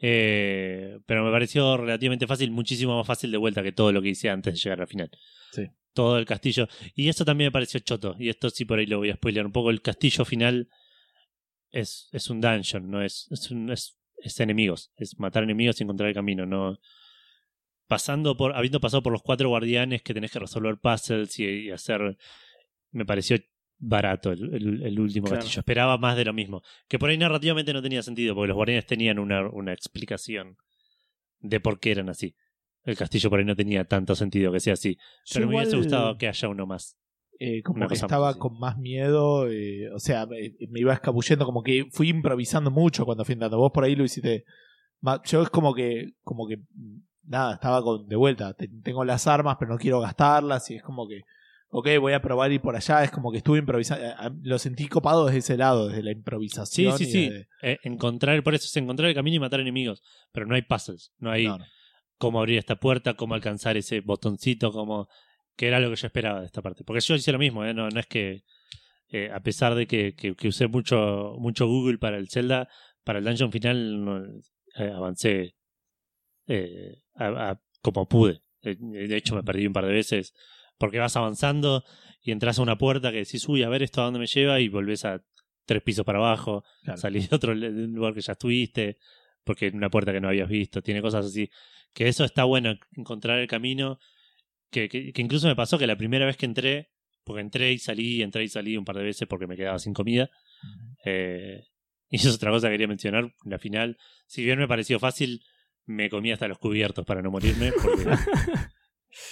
Eh, 0.00 0.98
pero 1.06 1.24
me 1.24 1.30
pareció 1.32 1.76
relativamente 1.76 2.26
fácil, 2.26 2.50
muchísimo 2.50 2.96
más 2.96 3.06
fácil 3.06 3.30
de 3.32 3.36
vuelta 3.36 3.62
que 3.62 3.72
todo 3.72 3.92
lo 3.92 4.00
que 4.00 4.10
hice 4.10 4.30
antes 4.30 4.54
de 4.54 4.60
llegar 4.60 4.80
al 4.80 4.86
final. 4.86 5.10
Sí. 5.52 5.64
Todo 5.92 6.18
el 6.18 6.24
castillo. 6.24 6.68
Y 6.94 7.08
eso 7.08 7.24
también 7.24 7.48
me 7.48 7.52
pareció 7.52 7.80
choto. 7.80 8.14
Y 8.18 8.28
esto 8.28 8.48
sí 8.50 8.64
por 8.64 8.78
ahí 8.78 8.86
lo 8.86 8.98
voy 8.98 9.10
a 9.10 9.14
spoilear 9.16 9.44
un 9.46 9.52
poco. 9.52 9.70
El 9.70 9.82
castillo 9.82 10.24
final 10.24 10.68
es, 11.70 12.08
es 12.12 12.30
un 12.30 12.40
dungeon, 12.40 12.88
no 12.90 13.02
es, 13.02 13.26
es, 13.30 13.50
un- 13.50 13.70
es, 13.70 13.98
es 14.18 14.38
enemigos. 14.40 14.92
Es 14.96 15.18
matar 15.18 15.42
enemigos 15.42 15.80
y 15.80 15.84
encontrar 15.84 16.08
el 16.08 16.14
camino. 16.14 16.46
No, 16.46 16.78
pasando 17.88 18.36
por, 18.36 18.54
habiendo 18.54 18.80
pasado 18.80 19.02
por 19.02 19.12
los 19.12 19.22
cuatro 19.22 19.48
guardianes 19.48 20.02
que 20.02 20.14
tenés 20.14 20.30
que 20.30 20.38
resolver 20.38 20.78
puzzles 20.78 21.38
y, 21.38 21.44
y 21.44 21.70
hacer. 21.70 22.16
Me 22.92 23.04
pareció 23.04 23.36
barato 23.78 24.32
el, 24.32 24.54
el- 24.54 24.82
el 24.82 25.00
último 25.00 25.26
Claro. 25.26 25.40
castillo. 25.40 25.60
Esperaba 25.60 25.96
más 25.98 26.16
de 26.16 26.24
lo 26.24 26.32
mismo. 26.32 26.62
Que 26.88 26.98
por 26.98 27.10
ahí 27.10 27.18
narrativamente 27.18 27.72
no 27.72 27.82
tenía 27.82 28.02
sentido, 28.02 28.34
porque 28.34 28.48
los 28.48 28.56
guardianes 28.56 28.86
tenían 28.86 29.18
una, 29.18 29.48
una 29.48 29.72
explicación 29.72 30.56
de 31.40 31.60
por 31.60 31.78
qué 31.80 31.92
eran 31.92 32.08
así. 32.08 32.34
El 32.84 32.96
castillo 32.96 33.30
por 33.30 33.38
ahí 33.38 33.44
no 33.44 33.54
tenía 33.56 33.84
tanto 33.84 34.14
sentido 34.14 34.50
que 34.52 34.60
sea 34.60 34.72
así. 34.74 34.96
Yo 35.26 35.34
Pero 35.34 35.48
me 35.48 35.56
hubiese 35.56 35.76
gustado 35.76 36.16
que 36.16 36.26
haya 36.28 36.48
uno 36.48 36.66
más. 36.66 36.96
eh, 37.38 37.62
como 37.62 37.80
que 37.86 37.94
más 37.94 38.02
estaba 38.02 38.34
con 38.36 38.58
más 38.58 38.76
miedo, 38.78 39.48
eh, 39.48 39.88
o 39.94 39.98
sea, 40.00 40.26
me, 40.26 40.54
me 40.68 40.80
iba 40.80 40.92
escabullendo, 40.92 41.44
como 41.44 41.62
que 41.62 41.84
fui 41.92 42.08
improvisando 42.08 42.70
mucho 42.70 43.04
cuando 43.04 43.24
fui 43.24 43.34
entrando. 43.34 43.58
Vos 43.58 43.70
por 43.72 43.84
ahí 43.84 43.94
lo 43.94 44.04
hiciste. 44.04 44.44
Yo 45.26 45.42
es 45.42 45.50
como 45.50 45.72
que, 45.74 46.14
como 46.24 46.48
que, 46.48 46.56
nada, 47.22 47.54
estaba 47.54 47.80
con, 47.82 48.08
de 48.08 48.16
vuelta. 48.16 48.54
Te- 48.54 48.68
tengo 48.82 49.04
las 49.04 49.28
armas, 49.28 49.56
pero 49.60 49.70
no 49.70 49.78
quiero 49.78 50.00
gastarlas, 50.00 50.68
y 50.70 50.76
es 50.76 50.82
como 50.82 51.06
que, 51.06 51.20
ok, 51.70 51.88
voy 52.00 52.12
a 52.12 52.20
probar 52.22 52.50
ir 52.52 52.60
por 52.60 52.74
allá. 52.76 53.04
Es 53.04 53.10
como 53.10 53.30
que 53.30 53.38
estuve 53.38 53.58
improvisando. 53.58 54.04
eh, 54.04 54.14
eh, 54.22 54.30
Lo 54.42 54.58
sentí 54.58 54.88
copado 54.88 55.26
desde 55.26 55.38
ese 55.38 55.56
lado, 55.56 55.88
desde 55.88 56.02
la 56.02 56.10
Sí, 56.12 56.16
improvisación. 56.18 56.98
sí, 56.98 57.04
sí. 57.06 57.28
de- 57.30 57.46
Eh, 57.62 57.78
encontrar, 57.82 58.42
por 58.42 58.54
eso 58.54 58.66
es 58.66 58.76
encontrar 58.76 59.08
el 59.08 59.14
camino 59.14 59.36
y 59.36 59.40
matar 59.40 59.60
enemigos. 59.60 60.02
Pero 60.32 60.46
no 60.46 60.54
hay 60.54 60.62
puzzles. 60.62 61.12
No 61.18 61.30
hay 61.30 61.46
no, 61.46 61.58
no. 61.58 61.64
cómo 62.18 62.38
abrir 62.40 62.58
esta 62.58 62.76
puerta, 62.76 63.14
cómo 63.14 63.34
alcanzar 63.34 63.76
ese 63.76 64.00
botoncito, 64.00 64.72
cómo 64.72 65.08
que 65.56 65.66
era 65.68 65.80
lo 65.80 65.90
que 65.90 65.96
yo 65.96 66.06
esperaba 66.06 66.40
de 66.40 66.46
esta 66.46 66.62
parte. 66.62 66.84
Porque 66.84 67.00
yo 67.00 67.14
hice 67.16 67.32
lo 67.32 67.38
mismo, 67.38 67.64
¿eh? 67.64 67.74
no, 67.74 67.88
no 67.90 67.98
es 68.00 68.06
que, 68.06 68.44
eh, 69.10 69.30
a 69.32 69.40
pesar 69.40 69.74
de 69.74 69.86
que, 69.86 70.14
que- 70.14 70.34
que 70.36 70.48
usé 70.48 70.68
mucho, 70.68 71.34
mucho 71.38 71.66
Google 71.66 71.98
para 71.98 72.16
el 72.18 72.28
Zelda, 72.30 72.68
para 73.04 73.18
el 73.18 73.24
dungeon 73.24 73.50
final 73.50 74.04
no, 74.04 74.22
avancé 74.94 75.54
a- 77.16 77.50
a- 77.50 77.60
como 77.82 78.06
pude. 78.08 78.40
De 78.62 79.16
hecho, 79.16 79.34
me 79.34 79.42
perdí 79.42 79.66
un 79.66 79.72
par 79.72 79.86
de 79.86 79.92
veces 79.92 80.34
porque 80.78 80.98
vas 80.98 81.16
avanzando 81.16 81.84
y 82.22 82.30
entras 82.32 82.58
a 82.58 82.62
una 82.62 82.78
puerta 82.78 83.10
que 83.10 83.18
decís, 83.18 83.46
uy, 83.48 83.62
a 83.62 83.68
ver 83.68 83.82
esto 83.82 84.00
a 84.00 84.04
dónde 84.04 84.20
me 84.20 84.26
lleva 84.26 84.60
y 84.60 84.68
volvés 84.68 85.04
a 85.04 85.22
tres 85.66 85.82
pisos 85.82 86.04
para 86.04 86.18
abajo, 86.18 86.64
Claro. 86.82 86.98
salís 87.00 87.28
de 87.28 87.36
otro 87.36 87.54
de 87.54 87.68
un 87.68 87.92
lugar 87.92 88.14
que 88.14 88.20
ya 88.20 88.32
estuviste, 88.32 88.98
porque 89.44 89.66
en 89.66 89.76
una 89.76 89.90
puerta 89.90 90.12
que 90.12 90.20
no 90.20 90.28
habías 90.28 90.48
visto, 90.48 90.82
tiene 90.82 91.02
cosas 91.02 91.26
así. 91.26 91.50
Que 91.92 92.08
eso 92.08 92.24
está 92.24 92.44
bueno, 92.44 92.74
encontrar 92.96 93.38
el 93.38 93.46
camino. 93.48 93.98
Que, 94.70 94.88
que, 94.88 95.12
que 95.12 95.22
incluso 95.22 95.46
me 95.48 95.56
pasó 95.56 95.78
que 95.78 95.86
la 95.86 95.96
primera 95.96 96.26
vez 96.26 96.36
que 96.36 96.44
entré, 96.46 96.90
porque 97.24 97.40
entré 97.40 97.72
y 97.72 97.78
salí, 97.78 98.22
entré 98.22 98.44
y 98.44 98.48
salí 98.48 98.76
un 98.76 98.84
par 98.84 98.96
de 98.96 99.02
veces 99.02 99.26
porque 99.26 99.46
me 99.46 99.56
quedaba 99.56 99.78
sin 99.78 99.92
comida, 99.94 100.30
eh, 101.04 101.64
Y 102.10 102.16
eso 102.16 102.30
es 102.30 102.36
otra 102.36 102.50
cosa 102.50 102.68
que 102.68 102.72
quería 102.74 102.88
mencionar. 102.88 103.34
La 103.44 103.58
final, 103.58 103.98
si 104.26 104.42
bien 104.42 104.58
me 104.58 104.66
pareció 104.66 104.98
fácil, 104.98 105.42
me 105.84 106.08
comí 106.08 106.32
hasta 106.32 106.48
los 106.48 106.58
cubiertos 106.58 107.04
para 107.04 107.20
no 107.20 107.30
morirme. 107.30 107.70
Porque, 107.82 108.04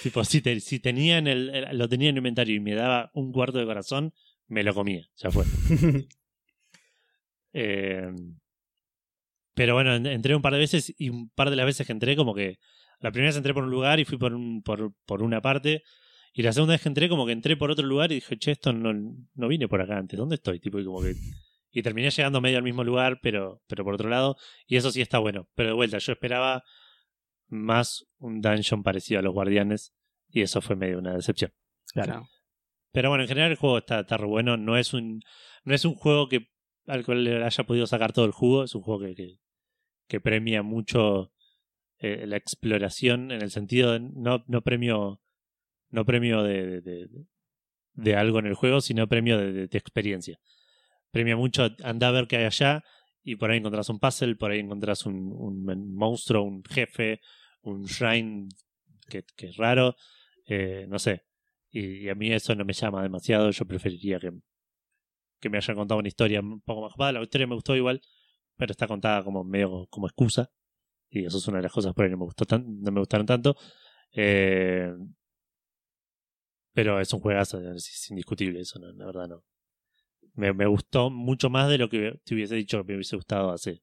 tipo, 0.03 0.23
si, 0.23 0.41
te- 0.41 0.59
si 0.59 0.79
tenía 0.79 1.17
en 1.17 1.27
el, 1.27 1.49
el- 1.49 1.77
lo 1.77 1.87
tenía 1.89 2.09
en 2.09 2.15
el 2.15 2.19
inventario 2.19 2.55
y 2.55 2.59
me 2.59 2.73
daba 2.75 3.11
un 3.13 3.31
cuarto 3.31 3.57
de 3.59 3.65
corazón, 3.65 4.13
me 4.47 4.63
lo 4.63 4.73
comía. 4.73 5.07
Ya 5.17 5.31
fue. 5.31 5.45
Eh, 7.53 8.11
pero 9.53 9.73
bueno, 9.73 9.95
en- 9.95 10.05
entré 10.05 10.35
un 10.35 10.41
par 10.41 10.53
de 10.53 10.59
veces 10.59 10.93
y 10.97 11.09
un 11.09 11.29
par 11.29 11.49
de 11.49 11.55
las 11.55 11.65
veces 11.65 11.87
que 11.87 11.93
entré, 11.93 12.15
como 12.15 12.35
que 12.35 12.59
la 12.99 13.11
primera 13.11 13.29
vez 13.29 13.37
entré 13.37 13.53
por 13.53 13.63
un 13.63 13.71
lugar 13.71 13.99
y 13.99 14.05
fui 14.05 14.17
por, 14.17 14.33
un, 14.33 14.61
por, 14.61 14.93
por 15.05 15.23
una 15.23 15.41
parte. 15.41 15.83
Y 16.33 16.43
la 16.43 16.53
segunda 16.53 16.73
vez 16.75 16.81
que 16.81 16.89
entré, 16.89 17.09
como 17.09 17.25
que 17.25 17.31
entré 17.31 17.57
por 17.57 17.71
otro 17.71 17.85
lugar 17.85 18.11
y 18.11 18.15
dije, 18.15 18.37
che, 18.37 18.51
esto 18.51 18.71
no, 18.73 18.93
no 18.93 19.47
vine 19.47 19.67
por 19.67 19.81
acá 19.81 19.97
antes, 19.97 20.17
¿dónde 20.19 20.35
estoy? 20.35 20.59
Tipo, 20.59 20.79
y 20.79 20.85
como 20.85 21.01
que. 21.01 21.15
Y 21.71 21.81
terminé 21.81 22.09
llegando 22.11 22.41
medio 22.41 22.57
al 22.57 22.63
mismo 22.63 22.83
lugar, 22.83 23.19
pero, 23.21 23.61
pero 23.67 23.83
por 23.83 23.95
otro 23.95 24.09
lado. 24.09 24.37
Y 24.67 24.77
eso 24.77 24.91
sí 24.91 25.01
está 25.01 25.17
bueno. 25.19 25.47
Pero 25.55 25.69
de 25.69 25.75
vuelta, 25.75 25.97
yo 25.97 26.11
esperaba 26.11 26.63
más 27.47 28.05
un 28.19 28.41
dungeon 28.41 28.83
parecido 28.83 29.19
a 29.19 29.23
los 29.23 29.33
guardianes. 29.33 29.93
Y 30.29 30.41
eso 30.41 30.61
fue 30.61 30.75
medio 30.75 30.99
una 30.99 31.13
decepción. 31.13 31.51
Claro. 31.93 32.27
Pero 32.91 33.09
bueno, 33.09 33.23
en 33.23 33.27
general 33.29 33.51
el 33.51 33.57
juego 33.57 33.77
está, 33.77 34.01
está 34.01 34.17
re 34.17 34.25
bueno. 34.27 34.57
No 34.57 34.77
es 34.77 34.93
un, 34.93 35.21
no 35.63 35.73
es 35.73 35.85
un 35.85 35.95
juego 35.95 36.27
que 36.27 36.47
al 36.85 37.05
cual 37.05 37.23
le 37.23 37.43
haya 37.43 37.63
podido 37.65 37.87
sacar 37.87 38.11
todo 38.13 38.25
el 38.25 38.31
jugo. 38.31 38.63
Es 38.63 38.75
un 38.75 38.81
juego 38.81 39.01
que, 39.01 39.15
que, 39.15 39.37
que 40.07 40.19
premia 40.19 40.63
mucho 40.63 41.31
eh, 41.99 42.25
la 42.27 42.37
exploración 42.37 43.31
en 43.31 43.41
el 43.41 43.51
sentido 43.51 43.93
de 43.93 43.99
no, 43.99 44.43
no 44.47 44.61
premio 44.61 45.21
no 45.89 46.05
premio 46.05 46.43
de, 46.43 46.81
de, 46.81 47.07
de- 47.07 47.25
de 47.93 48.15
algo 48.15 48.37
en 48.39 48.45
el 48.45 48.53
juego, 48.53 48.79
sino 48.81 49.07
premio 49.07 49.37
de, 49.37 49.51
de- 49.53 49.67
de 49.67 49.77
experiencia. 49.77 50.39
Premia 51.11 51.35
mucho 51.37 51.69
anda 51.83 52.09
a 52.09 52.11
ver 52.11 52.27
qué 52.27 52.37
hay 52.37 52.45
allá 52.45 52.83
y 53.27 53.35
por 53.35 53.51
ahí 53.51 53.57
encontrás 53.57 53.89
un 53.89 53.99
puzzle, 53.99 54.37
por 54.37 54.51
ahí 54.51 54.61
encontrás 54.61 55.05
un, 55.05 55.65
monstruo, 55.93 56.43
un 56.43 56.63
jefe, 56.63 57.19
un 57.61 57.83
shrine 57.83 58.47
que, 59.09 59.25
que 59.35 59.47
es 59.47 59.57
raro, 59.57 59.97
eh, 60.45 60.85
no 60.87 60.97
sé. 60.97 61.25
Y, 61.69 62.07
a 62.07 62.15
mí 62.15 62.31
eso 62.31 62.55
no 62.55 62.63
me 62.63 62.71
llama 62.71 63.03
demasiado, 63.03 63.51
yo 63.51 63.65
preferiría 63.65 64.17
que, 64.17 64.31
que 65.41 65.49
me 65.49 65.57
hayan 65.57 65.75
contado 65.75 65.99
una 65.99 66.07
historia 66.07 66.39
un 66.39 66.61
poco 66.61 66.83
más 66.83 66.93
copada. 66.93 67.11
La 67.11 67.21
historia 67.21 67.47
me 67.47 67.55
gustó 67.55 67.75
igual, 67.75 68.01
pero 68.55 68.71
está 68.71 68.87
contada 68.87 69.25
como 69.25 69.43
medio 69.43 69.87
como 69.89 70.07
excusa. 70.07 70.49
Y 71.09 71.25
eso 71.25 71.37
es 71.37 71.47
una 71.49 71.57
de 71.57 71.63
las 71.63 71.73
cosas 71.73 71.93
por 71.93 72.05
ahí 72.05 72.11
no 72.11 72.17
me, 72.17 72.25
gustó 72.25 72.45
tan, 72.45 72.81
no 72.81 72.91
me 72.93 73.01
gustaron 73.01 73.25
tanto. 73.25 73.57
Eh, 74.13 74.89
pero 76.71 77.01
es 77.01 77.11
un 77.13 77.19
juegazo, 77.19 77.59
es 77.73 78.09
indiscutible 78.09 78.61
eso, 78.61 78.79
no, 78.79 78.89
la 78.93 79.05
verdad 79.05 79.27
no. 79.27 79.43
Me, 80.37 80.53
me 80.53 80.65
gustó 80.65 81.09
mucho 81.09 81.49
más 81.49 81.69
de 81.69 81.77
lo 81.77 81.89
que 81.89 82.19
te 82.23 82.33
hubiese 82.33 82.55
dicho 82.55 82.77
que 82.79 82.93
me 82.93 82.95
hubiese 82.95 83.15
gustado 83.15 83.51
hace 83.51 83.81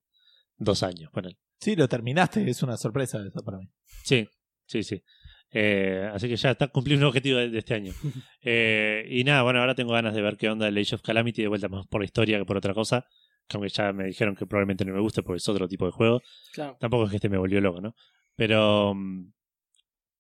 dos 0.57 0.83
años. 0.83 1.11
Bueno, 1.13 1.29
Sí, 1.65 1.77
lo 1.77 1.89
terminaste, 1.89 2.47
es 2.49 2.63
una 2.63 2.77
sorpresa 2.77 3.25
eso 3.27 3.43
para 3.43 3.57
mí. 3.59 3.71
Sí, 4.03 4.29
sí, 4.67 4.83
sí. 4.83 5.03
Eh, 5.51 6.11
así 6.13 6.29
que 6.29 6.37
ya 6.37 6.51
está 6.51 6.69
cumpliendo 6.69 7.07
un 7.07 7.09
objetivo 7.09 7.39
de, 7.39 7.49
de 7.49 7.59
este 7.59 7.75
año. 7.75 7.93
Eh, 8.47 9.07
y 9.09 9.25
nada, 9.25 9.43
bueno, 9.43 9.61
ahora 9.61 9.75
tengo 9.75 9.93
ganas 9.93 10.15
de 10.15 10.21
ver 10.21 10.37
qué 10.37 10.51
onda 10.51 10.69
el 10.69 10.77
Age 10.77 10.97
of 10.97 11.01
Calamity 11.01 11.41
de 11.41 11.49
vuelta 11.49 11.69
más 11.69 11.87
por 11.87 12.03
la 12.03 12.05
historia 12.05 12.39
que 12.39 12.45
por 12.45 12.59
otra 12.59 12.75
cosa. 12.75 13.07
que 13.49 13.57
Aunque 13.57 13.71
ya 13.71 13.93
me 13.95 14.05
dijeron 14.05 14.37
que 14.37 14.45
probablemente 14.45 14.85
no 14.85 14.93
me 14.93 15.01
guste 15.01 15.23
porque 15.23 15.39
es 15.39 15.49
otro 15.49 15.67
tipo 15.67 15.87
de 15.87 15.93
juego. 15.93 16.21
Claro. 16.53 16.77
Tampoco 16.79 17.05
es 17.05 17.11
que 17.11 17.17
este 17.17 17.31
me 17.31 17.39
volvió 17.39 17.61
loco, 17.63 17.81
¿no? 17.81 17.95
Pero. 18.37 18.95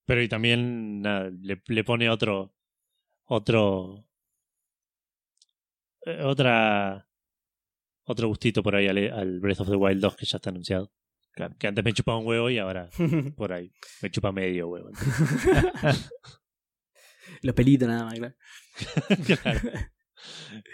Pero 0.06 0.22
y 0.22 0.28
también 0.28 1.02
nada, 1.02 1.30
le, 1.42 1.60
le 1.66 1.84
pone 1.84 2.08
otro. 2.08 2.54
Otro. 3.24 4.06
Eh, 6.06 6.22
otra. 6.22 7.08
Otro 8.06 8.28
gustito 8.28 8.62
por 8.62 8.76
ahí 8.76 8.86
al, 8.86 8.98
al 8.98 9.40
Breath 9.40 9.60
of 9.60 9.70
the 9.70 9.76
Wild 9.76 10.00
2 10.00 10.16
que 10.16 10.26
ya 10.26 10.36
está 10.36 10.50
anunciado. 10.50 10.92
Claro. 11.34 11.56
Que 11.58 11.66
antes 11.66 11.84
me 11.84 11.92
chupaba 11.92 12.18
un 12.18 12.26
huevo 12.26 12.48
y 12.50 12.58
ahora 12.58 12.88
por 13.36 13.52
ahí 13.52 13.72
me 14.02 14.10
chupa 14.10 14.30
medio 14.30 14.68
huevo. 14.68 14.90
Los 17.42 17.54
pelitos 17.54 17.88
nada 17.88 18.04
más, 18.04 18.14
claro. 18.14 18.34
Claro. 19.42 19.60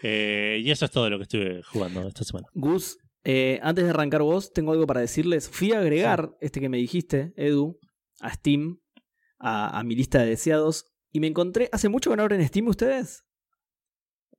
Eh, 0.03 0.61
y 0.63 0.71
eso 0.71 0.85
es 0.85 0.91
todo 0.91 1.09
lo 1.11 1.17
que 1.17 1.25
estuve 1.25 1.63
jugando 1.63 2.07
esta 2.07 2.25
semana. 2.25 2.47
Gus, 2.55 2.99
eh, 3.25 3.59
antes 3.63 3.85
de 3.85 3.91
arrancar 3.91 4.23
vos, 4.23 4.53
tengo 4.53 4.73
algo 4.73 4.87
para 4.87 5.01
decirles. 5.01 5.49
Fui 5.49 5.73
a 5.73 5.81
agregar 5.81 6.37
este 6.41 6.61
que 6.61 6.69
me 6.69 6.77
dijiste, 6.77 7.33
Edu, 7.37 7.79
a 8.21 8.33
Steam, 8.33 8.81
a, 9.39 9.79
a 9.79 9.83
mi 9.83 9.97
lista 9.97 10.21
de 10.21 10.27
deseados, 10.27 10.93
y 11.11 11.21
me 11.21 11.27
encontré. 11.27 11.69
¿Hace 11.73 11.89
mucho 11.89 12.11
que 12.11 12.17
no 12.17 12.23
abren 12.23 12.47
Steam 12.47 12.69
ustedes? 12.69 13.25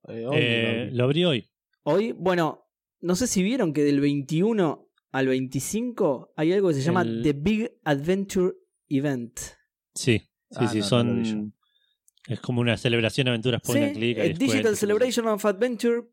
Eh, 0.08 0.26
hoy, 0.26 0.38
Eh, 0.40 0.90
lo 0.94 1.04
abrí 1.06 1.26
hoy. 1.26 1.50
Hoy, 1.84 2.12
bueno, 2.14 2.66
no 3.02 3.16
sé 3.16 3.28
si 3.28 3.44
vieron 3.44 3.74
que 3.74 3.84
del 3.84 4.00
21 4.00 4.88
al 5.12 5.28
25 5.28 6.34
hay 6.36 6.54
algo 6.54 6.70
que 6.70 6.76
se 6.76 6.82
llama 6.82 7.02
El- 7.02 7.22
The 7.24 7.34
Big 7.34 7.72
Adventure 7.84 8.54
Event. 8.90 9.40
Sí, 9.94 10.20
sí, 10.20 10.28
Ah, 10.56 10.68
sí, 10.70 10.80
no, 10.80 10.84
son. 10.86 11.22
no 11.44 11.52
es 12.28 12.40
como 12.40 12.62
una 12.62 12.78
celebración 12.78 13.26
de 13.26 13.32
aventuras 13.32 13.62
point 13.62 13.80
Sí, 13.80 13.86
and 13.86 13.96
click. 13.96 14.18
eh, 14.20 14.34
Digital 14.38 14.78
Celebration 14.78 15.28
of 15.28 15.44
Adventure 15.46 16.04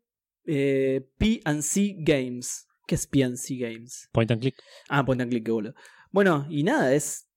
eh, 0.45 1.07
P&C 1.17 1.95
Games. 1.99 2.65
¿Qué 2.87 2.95
es 2.95 3.05
P&C 3.05 3.55
Games? 3.57 4.09
Point 4.11 4.31
and 4.31 4.41
click. 4.41 4.55
Ah, 4.89 5.05
point 5.05 5.21
and 5.21 5.29
click, 5.29 5.45
qué 5.45 5.51
boludo. 5.51 5.75
Bueno, 6.11 6.47
y 6.49 6.63
nada, 6.63 6.93
es 6.95 7.29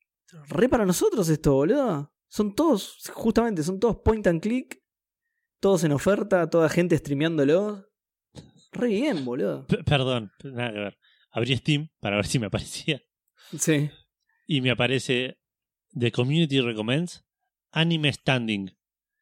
re 0.49 0.69
para 0.71 0.87
nosotros 0.87 1.29
esto, 1.29 1.53
boludo. 1.53 2.11
Son 2.29 2.55
todos, 2.55 2.97
justamente, 3.13 3.63
son 3.63 3.79
todos 3.79 3.99
point 4.03 4.27
and 4.27 4.41
click. 4.41 4.82
Todos 5.63 5.85
en 5.85 5.93
oferta, 5.93 6.51
toda 6.51 6.69
gente 6.69 6.97
streameándolo. 6.99 7.87
Re 8.73 8.89
bien, 8.89 9.25
boludo. 9.25 9.65
P- 9.69 9.85
perdón, 9.85 10.33
nada 10.43 10.73
que 10.73 10.79
ver. 10.81 10.99
Abrí 11.31 11.57
Steam 11.57 11.89
para 12.01 12.17
ver 12.17 12.27
si 12.27 12.41
me 12.41 12.47
aparecía. 12.47 13.01
Sí. 13.57 13.89
Y 14.49 14.61
me 14.61 14.71
aparece 14.73 15.39
The 15.97 16.11
Community 16.11 16.61
Recommends 16.61 17.25
Anime 17.71 18.13
Standing. 18.13 18.77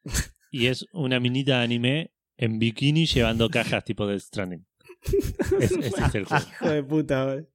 Y 0.52 0.66
es 0.66 0.84
una 0.92 1.20
minita 1.20 1.58
de 1.58 1.64
anime 1.64 2.12
en 2.36 2.58
bikini 2.58 3.06
llevando 3.06 3.48
cajas 3.50 3.84
tipo 3.84 4.04
de 4.06 4.18
Stranding. 4.18 4.66
Es- 5.60 5.72
ese 5.72 6.04
es 6.06 6.14
el 6.16 6.24
juego. 6.24 6.44
Hijo 6.50 6.68
de 6.70 6.82
puta, 6.82 7.24
boludo. 7.26 7.48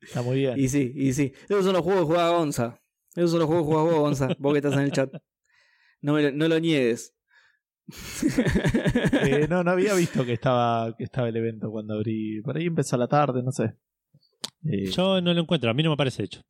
Está 0.00 0.22
muy 0.22 0.36
bien. 0.38 0.54
Y 0.58 0.68
sí, 0.68 0.92
y 0.94 1.12
sí. 1.12 1.32
Esos 1.48 1.64
son 1.64 1.72
los 1.74 1.82
juegos 1.82 2.02
que 2.04 2.06
juega 2.14 2.30
Gonza. 2.30 2.80
Esos 3.16 3.32
son 3.32 3.40
los 3.40 3.48
juegos 3.48 3.66
que 3.66 3.72
juega 3.74 3.90
vos, 3.90 4.00
Gonza. 4.00 4.28
Vos 4.38 4.52
que 4.54 4.58
estás 4.60 4.74
en 4.74 4.78
el 4.80 4.92
chat. 4.92 5.12
No, 6.00 6.12
me 6.14 6.22
lo, 6.22 6.30
no 6.32 6.48
lo 6.48 6.58
niegues. 6.60 7.14
Eh, 9.24 9.46
no, 9.48 9.64
no 9.64 9.70
había 9.70 9.94
visto 9.94 10.24
que 10.24 10.34
estaba, 10.34 10.94
que 10.96 11.04
estaba 11.04 11.28
el 11.28 11.36
evento 11.36 11.70
cuando 11.70 11.94
abrí. 11.94 12.40
Por 12.42 12.56
ahí 12.56 12.66
empezó 12.66 12.96
a 12.96 12.98
la 13.00 13.08
tarde, 13.08 13.42
no 13.42 13.50
sé. 13.52 13.74
Eh, 14.64 14.86
Yo 14.90 15.20
no 15.20 15.32
lo 15.34 15.40
encuentro, 15.40 15.70
a 15.70 15.74
mí 15.74 15.82
no 15.82 15.90
me 15.90 15.94
aparece 15.94 16.22
de 16.22 16.26
hecho. 16.26 16.42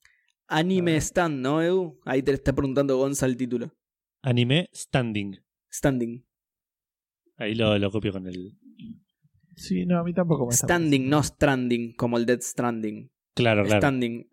Anime 0.48 0.94
Ah. 0.96 1.00
Stand, 1.00 1.40
¿no, 1.40 1.62
Edu? 1.62 2.00
Ahí 2.04 2.22
te 2.22 2.32
está 2.32 2.52
preguntando 2.52 2.96
Gonza 2.96 3.26
el 3.26 3.36
título. 3.36 3.72
Anime 4.22 4.68
Standing. 4.74 5.36
Standing. 5.70 6.24
Ahí 7.36 7.54
lo, 7.54 7.78
lo 7.78 7.90
copio 7.90 8.12
con 8.12 8.26
el. 8.26 8.54
sí, 9.54 9.86
no, 9.86 10.00
a 10.00 10.04
mí 10.04 10.12
tampoco 10.12 10.46
me 10.46 10.50
está 10.54 10.66
Standing, 10.66 11.08
no 11.08 11.22
Stranding, 11.22 11.94
como 11.94 12.16
el 12.18 12.26
Dead 12.26 12.40
Stranding. 12.40 13.10
Claro, 13.34 13.64
claro. 13.64 13.80
Standing. 13.80 14.28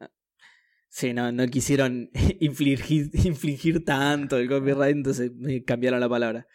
Sí, 0.89 1.13
no, 1.13 1.31
no 1.31 1.45
quisieron 1.47 2.09
infligir, 2.39 3.11
infligir 3.25 3.83
tanto 3.83 4.37
el 4.37 4.47
copyright, 4.47 4.95
entonces 4.95 5.31
me 5.35 5.63
cambiaron 5.63 5.99
la 5.99 6.09
palabra. 6.09 6.47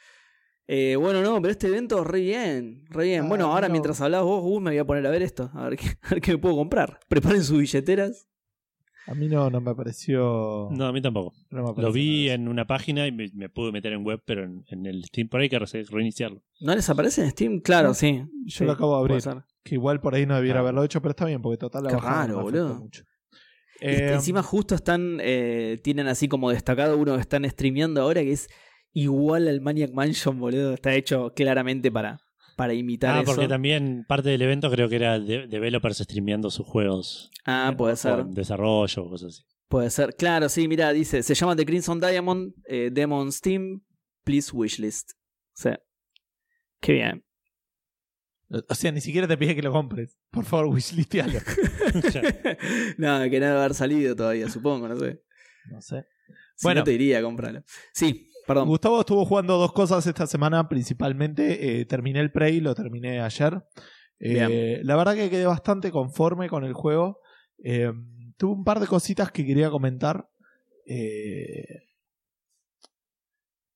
Eh, 0.73 0.95
bueno, 0.95 1.21
no, 1.21 1.41
pero 1.43 1.51
este 1.51 1.67
evento 1.67 2.05
re 2.05 2.21
bien, 2.21 2.85
re 2.91 3.05
bien. 3.07 3.25
Ah, 3.25 3.29
bueno, 3.29 3.47
ahora 3.53 3.67
no. 3.67 3.73
mientras 3.73 4.01
hablabas 4.01 4.25
vos, 4.27 4.41
Gus, 4.43 4.63
me 4.63 4.71
voy 4.71 4.79
a 4.79 4.85
poner 4.85 5.05
a 5.05 5.11
ver 5.11 5.21
esto, 5.23 5.51
a 5.53 5.69
ver 5.69 5.77
qué, 5.77 5.87
a 6.03 6.11
ver 6.11 6.21
qué 6.21 6.33
me 6.33 6.39
puedo 6.39 6.55
comprar. 6.55 7.01
Preparen 7.09 7.43
sus 7.43 7.59
billeteras. 7.59 8.29
A 9.09 9.15
mí 9.15 9.27
no, 9.27 9.51
no 9.51 9.61
me 9.61 9.73
apareció. 9.73 10.69
No, 10.71 10.87
a 10.87 10.93
mí 10.93 11.03
tampoco. 11.03 11.35
no 11.51 11.63
Lo 11.63 11.69
apareció 11.71 11.93
vi 11.93 12.27
nada. 12.27 12.35
en 12.35 12.47
una 12.49 12.67
página 12.69 13.09
y 13.09 13.11
me, 13.13 13.29
me 13.35 13.49
pude 13.49 13.73
meter 13.73 13.93
en 13.95 14.05
web, 14.05 14.23
pero 14.25 14.45
en, 14.45 14.65
en 14.69 14.87
el 14.87 15.03
Steam 15.07 15.29
por 15.29 15.41
ahí 15.41 15.47
hay 15.47 15.49
que 15.51 15.59
re- 15.59 15.85
reiniciarlo. 15.91 16.45
¿No 16.61 16.77
les 16.77 16.89
aparece 16.89 17.25
en 17.25 17.31
Steam? 17.31 17.61
Claro, 17.61 17.89
No, 17.89 17.95
sí. 17.95 18.23
Yo 18.45 18.59
Sí, 18.59 18.65
lo 18.65 18.71
acabo 18.73 18.95
de 19.05 19.15
abrir. 19.17 19.43
Que 19.65 19.75
igual 19.75 20.01
por 20.01 20.15
ahí 20.15 20.25
no 20.27 20.37
debiera 20.37 20.57
Claro. 20.59 20.67
haberlo 20.69 20.85
hecho, 20.85 21.03
pero 21.03 21.11
está 21.11 21.25
bien, 21.25 21.43
porque 21.43 21.57
total 21.59 21.83
la 21.85 21.91
Qué 21.91 21.97
raro, 21.97 22.43
boludo. 22.43 22.75
mucho. 22.77 23.03
Eh, 23.81 24.13
encima 24.15 24.43
justo 24.45 24.75
están, 24.77 25.19
eh, 25.23 25.81
tienen 25.83 26.07
así 26.07 26.29
como 26.29 26.51
destacado 26.51 26.97
uno 26.99 27.15
que 27.17 27.23
están 27.23 27.49
streameando 27.49 28.03
ahora 28.03 28.21
que 28.21 28.33
es 28.33 28.49
igual 28.93 29.49
al 29.49 29.61
Maniac 29.61 29.93
Mansion, 29.93 30.39
boludo. 30.39 30.75
Está 30.75 30.95
hecho 30.95 31.33
claramente 31.35 31.91
para, 31.91 32.21
para 32.57 32.75
imitar 32.75 33.17
Ah, 33.19 33.23
eso. 33.23 33.33
porque 33.35 33.49
también 33.49 34.05
parte 34.09 34.29
del 34.31 34.43
evento 34.43 34.71
creo 34.71 34.89
que 34.89 34.97
era 34.97 35.19
de 35.19 35.47
developers 35.47 35.99
streameando 35.99 36.51
sus 36.51 36.67
juegos. 36.67 37.31
Ah, 37.45 37.75
puede 37.77 37.97
ser. 37.97 38.25
desarrollo 38.27 39.05
o 39.05 39.11
cosas 39.11 39.35
así. 39.35 39.45
Puede 39.69 39.91
ser. 39.91 40.15
Claro, 40.17 40.49
sí, 40.49 40.67
mira, 40.67 40.93
dice, 40.93 41.23
se 41.23 41.35
llama 41.35 41.55
The 41.55 41.65
Crimson 41.65 42.01
Diamond, 42.01 42.53
eh, 42.67 42.91
demo 42.93 43.21
on 43.21 43.31
Steam, 43.31 43.83
please 44.25 44.51
wishlist. 44.53 45.13
O 45.13 45.63
sea, 45.63 45.81
qué 46.81 46.95
bien. 46.95 47.25
O 48.69 48.75
sea, 48.75 48.91
ni 48.91 49.01
siquiera 49.01 49.29
te 49.29 49.37
pide 49.39 49.55
que 49.55 49.63
lo 49.63 49.71
compres. 49.71 50.19
Por 50.33 50.45
favor, 50.45 50.67
wishlistealo. 50.75 51.39
no, 52.99 53.21
que 53.31 53.39
no 53.41 53.47
debe 53.47 53.59
haber 53.59 53.75
salido 53.75 54.17
todavía, 54.17 54.49
supongo, 54.49 54.89
no 54.89 54.97
sé. 54.99 55.23
No 55.71 55.81
sé. 55.81 56.05
Si 56.57 56.65
Bueno. 56.67 56.81
no 56.81 56.85
te 56.85 56.91
diría 56.93 57.19
a 57.21 57.23
comprarlo. 57.23 57.63
Sí, 57.93 58.30
perdón. 58.51 58.69
Gustavo 58.69 59.01
estuvo 59.01 59.25
jugando 59.25 59.57
dos 59.59 59.73
cosas 59.73 60.07
esta 60.07 60.27
semana, 60.27 60.69
principalmente. 60.69 61.81
eh, 61.81 61.85
terminé 61.87 62.21
el 62.21 62.33
Prey, 62.33 62.61
lo 62.61 62.75
terminé 62.75 63.21
ayer. 63.21 63.63
Eh, 64.19 64.81
la 64.83 64.97
verdad 64.97 65.15
que 65.15 65.31
quedé 65.31 65.47
bastante 65.47 65.91
conforme 65.91 66.49
con 66.49 66.65
el 66.65 66.73
juego. 66.73 67.21
Eh, 67.63 67.93
tuve 68.37 68.53
un 68.53 68.65
par 68.65 68.81
de 68.81 68.87
cositas 68.87 69.31
que 69.31 69.47
quería 69.47 69.71
comentar. 69.71 70.29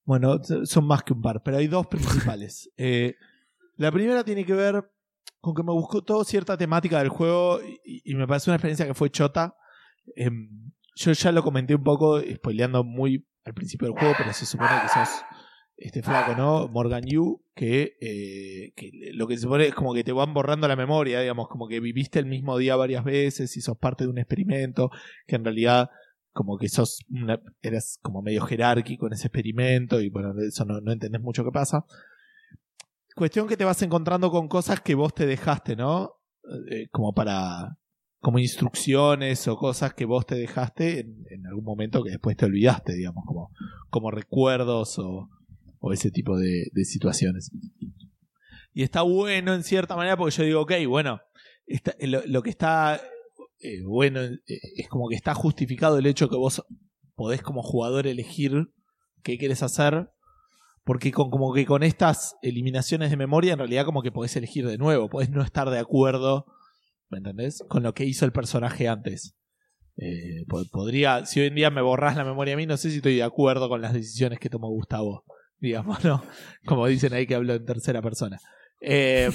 Bueno, 0.04 0.40
son 0.64 0.86
más 0.86 1.02
que 1.02 1.12
un 1.12 1.22
par, 1.22 1.42
pero 1.42 1.56
hay 1.58 1.66
dos 1.66 1.86
principales. 1.86 2.70
La 3.76 3.90
primera 3.90 4.22
tiene 4.22 4.44
que 4.44 4.54
ver 4.54 4.88
con 5.40 5.54
que 5.54 5.62
me 5.62 5.72
gustó 5.72 6.24
cierta 6.24 6.56
temática 6.56 6.98
del 6.98 7.08
juego 7.08 7.60
y, 7.84 8.02
y 8.04 8.14
me 8.14 8.26
pareció 8.26 8.50
una 8.50 8.56
experiencia 8.56 8.86
que 8.86 8.94
fue 8.94 9.10
chota. 9.10 9.56
Em, 10.16 10.72
yo 10.94 11.12
ya 11.12 11.32
lo 11.32 11.42
comenté 11.42 11.74
un 11.74 11.82
poco, 11.82 12.20
spoileando 12.20 12.84
muy 12.84 13.26
al 13.44 13.54
principio 13.54 13.88
del 13.88 13.98
juego, 13.98 14.14
pero 14.16 14.32
se 14.32 14.46
supone 14.46 14.70
que 14.82 14.88
sos 14.88 15.08
este 15.76 16.02
flaco, 16.02 16.34
¿no? 16.34 16.68
Morgan 16.68 17.04
Yu, 17.04 17.42
que, 17.54 17.96
eh, 18.00 18.72
que 18.76 18.90
lo 19.12 19.26
que 19.26 19.36
se 19.36 19.42
supone 19.42 19.66
es 19.66 19.74
como 19.74 19.92
que 19.92 20.04
te 20.04 20.12
van 20.12 20.32
borrando 20.32 20.68
la 20.68 20.76
memoria, 20.76 21.20
digamos, 21.20 21.48
como 21.48 21.68
que 21.68 21.80
viviste 21.80 22.18
el 22.18 22.26
mismo 22.26 22.56
día 22.58 22.76
varias 22.76 23.04
veces 23.04 23.56
y 23.56 23.60
sos 23.60 23.76
parte 23.76 24.04
de 24.04 24.10
un 24.10 24.18
experimento, 24.18 24.90
que 25.26 25.36
en 25.36 25.44
realidad 25.44 25.90
como 26.32 26.58
que 26.58 26.68
sos 26.68 26.98
eras 27.62 27.98
como 28.02 28.22
medio 28.22 28.42
jerárquico 28.42 29.06
en 29.06 29.12
ese 29.12 29.28
experimento 29.28 30.00
y 30.00 30.10
bueno, 30.10 30.34
eso 30.40 30.64
no, 30.64 30.80
no 30.80 30.92
entendés 30.92 31.20
mucho 31.20 31.44
qué 31.44 31.50
pasa. 31.50 31.84
Cuestión 33.14 33.46
que 33.46 33.56
te 33.56 33.64
vas 33.64 33.80
encontrando 33.82 34.30
con 34.30 34.48
cosas 34.48 34.80
que 34.80 34.96
vos 34.96 35.14
te 35.14 35.26
dejaste, 35.26 35.76
¿no? 35.76 36.14
Eh, 36.70 36.88
como 36.90 37.14
para 37.14 37.78
como 38.24 38.38
instrucciones 38.38 39.46
o 39.48 39.56
cosas 39.58 39.92
que 39.92 40.06
vos 40.06 40.24
te 40.24 40.34
dejaste 40.34 41.00
en, 41.00 41.46
algún 41.46 41.62
momento 41.62 42.02
que 42.02 42.08
después 42.08 42.38
te 42.38 42.46
olvidaste, 42.46 42.94
digamos, 42.94 43.22
como, 43.26 43.50
como 43.90 44.10
recuerdos 44.10 44.98
o, 44.98 45.28
o 45.78 45.92
ese 45.92 46.10
tipo 46.10 46.38
de, 46.38 46.70
situaciones. 46.84 47.50
Y 48.72 48.82
está 48.82 49.02
bueno 49.02 49.52
en 49.52 49.62
cierta 49.62 49.94
manera 49.94 50.16
porque 50.16 50.36
yo 50.36 50.42
digo, 50.42 50.62
ok, 50.62 50.72
bueno, 50.88 51.20
está- 51.66 51.94
lo, 52.00 52.22
lo 52.26 52.42
que 52.42 52.48
está 52.48 52.98
eh, 53.60 53.82
bueno 53.84 54.22
eh, 54.22 54.40
es 54.76 54.88
como 54.88 55.10
que 55.10 55.16
está 55.16 55.34
justificado 55.34 55.98
el 55.98 56.06
hecho 56.06 56.30
que 56.30 56.36
vos 56.36 56.64
podés 57.14 57.42
como 57.42 57.62
jugador 57.62 58.06
elegir 58.06 58.72
qué 59.22 59.36
quieres 59.36 59.62
hacer. 59.62 60.10
Porque 60.82 61.12
con, 61.12 61.28
como 61.28 61.52
que 61.52 61.66
con 61.66 61.82
estas 61.82 62.36
eliminaciones 62.40 63.10
de 63.10 63.18
memoria 63.18 63.52
en 63.52 63.58
realidad 63.58 63.84
como 63.84 64.00
que 64.00 64.12
podés 64.12 64.34
elegir 64.36 64.66
de 64.66 64.78
nuevo, 64.78 65.10
podés 65.10 65.28
no 65.28 65.42
estar 65.42 65.68
de 65.68 65.78
acuerdo, 65.78 66.46
¿me 67.14 67.18
entendés? 67.18 67.62
Con 67.68 67.82
lo 67.84 67.94
que 67.94 68.04
hizo 68.04 68.24
el 68.24 68.32
personaje 68.32 68.88
antes. 68.88 69.36
Eh, 69.96 70.44
po- 70.48 70.64
podría, 70.72 71.24
si 71.24 71.38
hoy 71.40 71.46
en 71.46 71.54
día 71.54 71.70
me 71.70 71.80
borrás 71.80 72.16
la 72.16 72.24
memoria 72.24 72.54
a 72.54 72.56
mí, 72.56 72.66
no 72.66 72.76
sé 72.76 72.90
si 72.90 72.96
estoy 72.96 73.14
de 73.16 73.22
acuerdo 73.22 73.68
con 73.68 73.80
las 73.80 73.92
decisiones 73.92 74.40
que 74.40 74.50
tomó 74.50 74.68
Gustavo, 74.68 75.24
digamos, 75.58 76.04
¿no? 76.04 76.22
Como 76.66 76.86
dicen 76.88 77.12
ahí 77.14 77.26
que 77.26 77.36
hablo 77.36 77.54
en 77.54 77.64
tercera 77.64 78.02
persona. 78.02 78.38
Eh, 78.80 79.30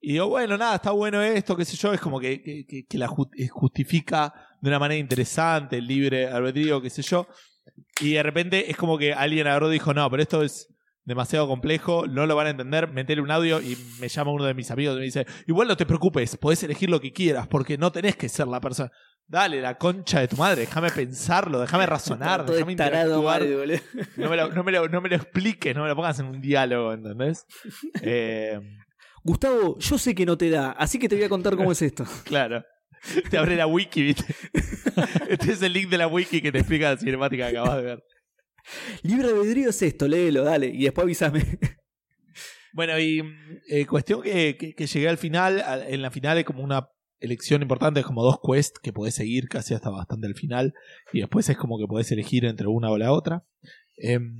y 0.00 0.12
digo, 0.12 0.28
bueno, 0.28 0.56
nada, 0.58 0.76
está 0.76 0.90
bueno 0.92 1.22
esto, 1.22 1.56
qué 1.56 1.64
sé 1.64 1.76
yo, 1.76 1.92
es 1.92 2.00
como 2.00 2.18
que, 2.20 2.42
que- 2.42 2.64
que- 2.88 2.98
la 2.98 3.06
eh, 3.36 3.48
justifica 3.48 4.32
de 4.60 4.68
una 4.70 4.78
manera 4.78 4.98
interesante 4.98 5.76
el 5.78 5.86
libre 5.86 6.26
albedrío, 6.26 6.80
qué 6.80 6.90
sé 6.90 7.02
yo. 7.02 7.26
Y 8.00 8.12
de 8.14 8.22
repente 8.22 8.70
es 8.70 8.76
como 8.76 8.96
que 8.98 9.12
alguien 9.12 9.46
agarró 9.46 9.68
y 9.70 9.74
dijo, 9.74 9.92
no, 9.94 10.10
pero 10.10 10.22
esto 10.22 10.42
es 10.42 10.68
demasiado 11.04 11.46
complejo, 11.46 12.06
no 12.06 12.26
lo 12.26 12.34
van 12.34 12.46
a 12.46 12.50
entender, 12.50 12.90
metele 12.90 13.20
un 13.20 13.30
audio 13.30 13.60
y 13.60 13.76
me 14.00 14.08
llama 14.08 14.32
uno 14.32 14.44
de 14.44 14.54
mis 14.54 14.70
amigos 14.70 14.96
y 14.96 14.98
me 14.98 15.04
dice, 15.04 15.26
igual 15.46 15.68
no 15.68 15.76
te 15.76 15.86
preocupes, 15.86 16.36
podés 16.36 16.62
elegir 16.62 16.90
lo 16.90 17.00
que 17.00 17.12
quieras, 17.12 17.46
porque 17.46 17.76
no 17.76 17.92
tenés 17.92 18.16
que 18.16 18.28
ser 18.28 18.46
la 18.48 18.60
persona. 18.60 18.90
Dale, 19.26 19.60
la 19.60 19.78
concha 19.78 20.20
de 20.20 20.28
tu 20.28 20.36
madre, 20.36 20.62
déjame 20.62 20.90
pensarlo, 20.90 21.60
déjame 21.60 21.86
razonar, 21.86 22.44
déjame 22.44 22.72
interactuar. 22.72 23.42
No 24.16 24.28
me, 24.28 24.36
lo, 24.36 24.52
no, 24.52 24.64
me 24.64 24.72
lo, 24.72 24.88
no 24.88 25.00
me 25.00 25.08
lo 25.08 25.16
expliques, 25.16 25.74
no 25.74 25.82
me 25.82 25.88
lo 25.88 25.96
pongas 25.96 26.18
en 26.20 26.26
un 26.26 26.40
diálogo, 26.40 26.92
¿entendés? 26.92 27.46
Eh, 28.02 28.60
Gustavo, 29.22 29.78
yo 29.78 29.96
sé 29.96 30.14
que 30.14 30.26
no 30.26 30.36
te 30.36 30.50
da, 30.50 30.72
así 30.72 30.98
que 30.98 31.08
te 31.08 31.14
voy 31.14 31.24
a 31.24 31.28
contar 31.30 31.56
cómo 31.56 31.72
es 31.72 31.80
esto. 31.80 32.04
claro. 32.24 32.62
Te 33.30 33.38
abre 33.38 33.56
la 33.56 33.66
wiki, 33.66 34.02
¿viste? 34.02 34.34
Este 35.28 35.52
es 35.52 35.62
el 35.62 35.72
link 35.72 35.88
de 35.88 35.98
la 35.98 36.06
wiki 36.06 36.40
que 36.40 36.52
te 36.52 36.58
explica 36.58 36.90
la 36.90 36.96
cinemática 36.96 37.50
que 37.50 37.58
acabas 37.58 37.76
de 37.76 37.82
ver. 37.82 38.04
Libre 39.02 39.28
albedrío 39.28 39.70
es 39.70 39.82
esto, 39.82 40.08
léelo, 40.08 40.44
dale, 40.44 40.66
y 40.68 40.84
después 40.84 41.04
avísame. 41.04 41.58
Bueno, 42.72 42.98
y 42.98 43.22
mm, 43.22 43.60
eh, 43.68 43.86
cuestión 43.86 44.20
que, 44.22 44.56
que- 44.76 44.86
llegué 44.86 45.08
al 45.08 45.18
final. 45.18 45.62
En 45.86 46.02
la 46.02 46.10
final 46.10 46.38
es 46.38 46.44
como 46.44 46.62
una 46.62 46.88
elección 47.20 47.62
importante, 47.62 48.00
es 48.00 48.06
como 48.06 48.24
dos 48.24 48.38
quests 48.44 48.80
que 48.80 48.92
podés 48.92 49.14
seguir 49.14 49.48
casi 49.48 49.74
hasta 49.74 49.90
bastante 49.90 50.26
al 50.26 50.34
final. 50.34 50.74
Y 51.12 51.20
después 51.20 51.48
es 51.48 51.56
como 51.56 51.78
que 51.78 51.86
podés 51.86 52.10
elegir 52.10 52.44
entre 52.44 52.66
una 52.66 52.90
o 52.90 52.98
la 52.98 53.12
otra. 53.12 53.44
Em, 53.96 54.36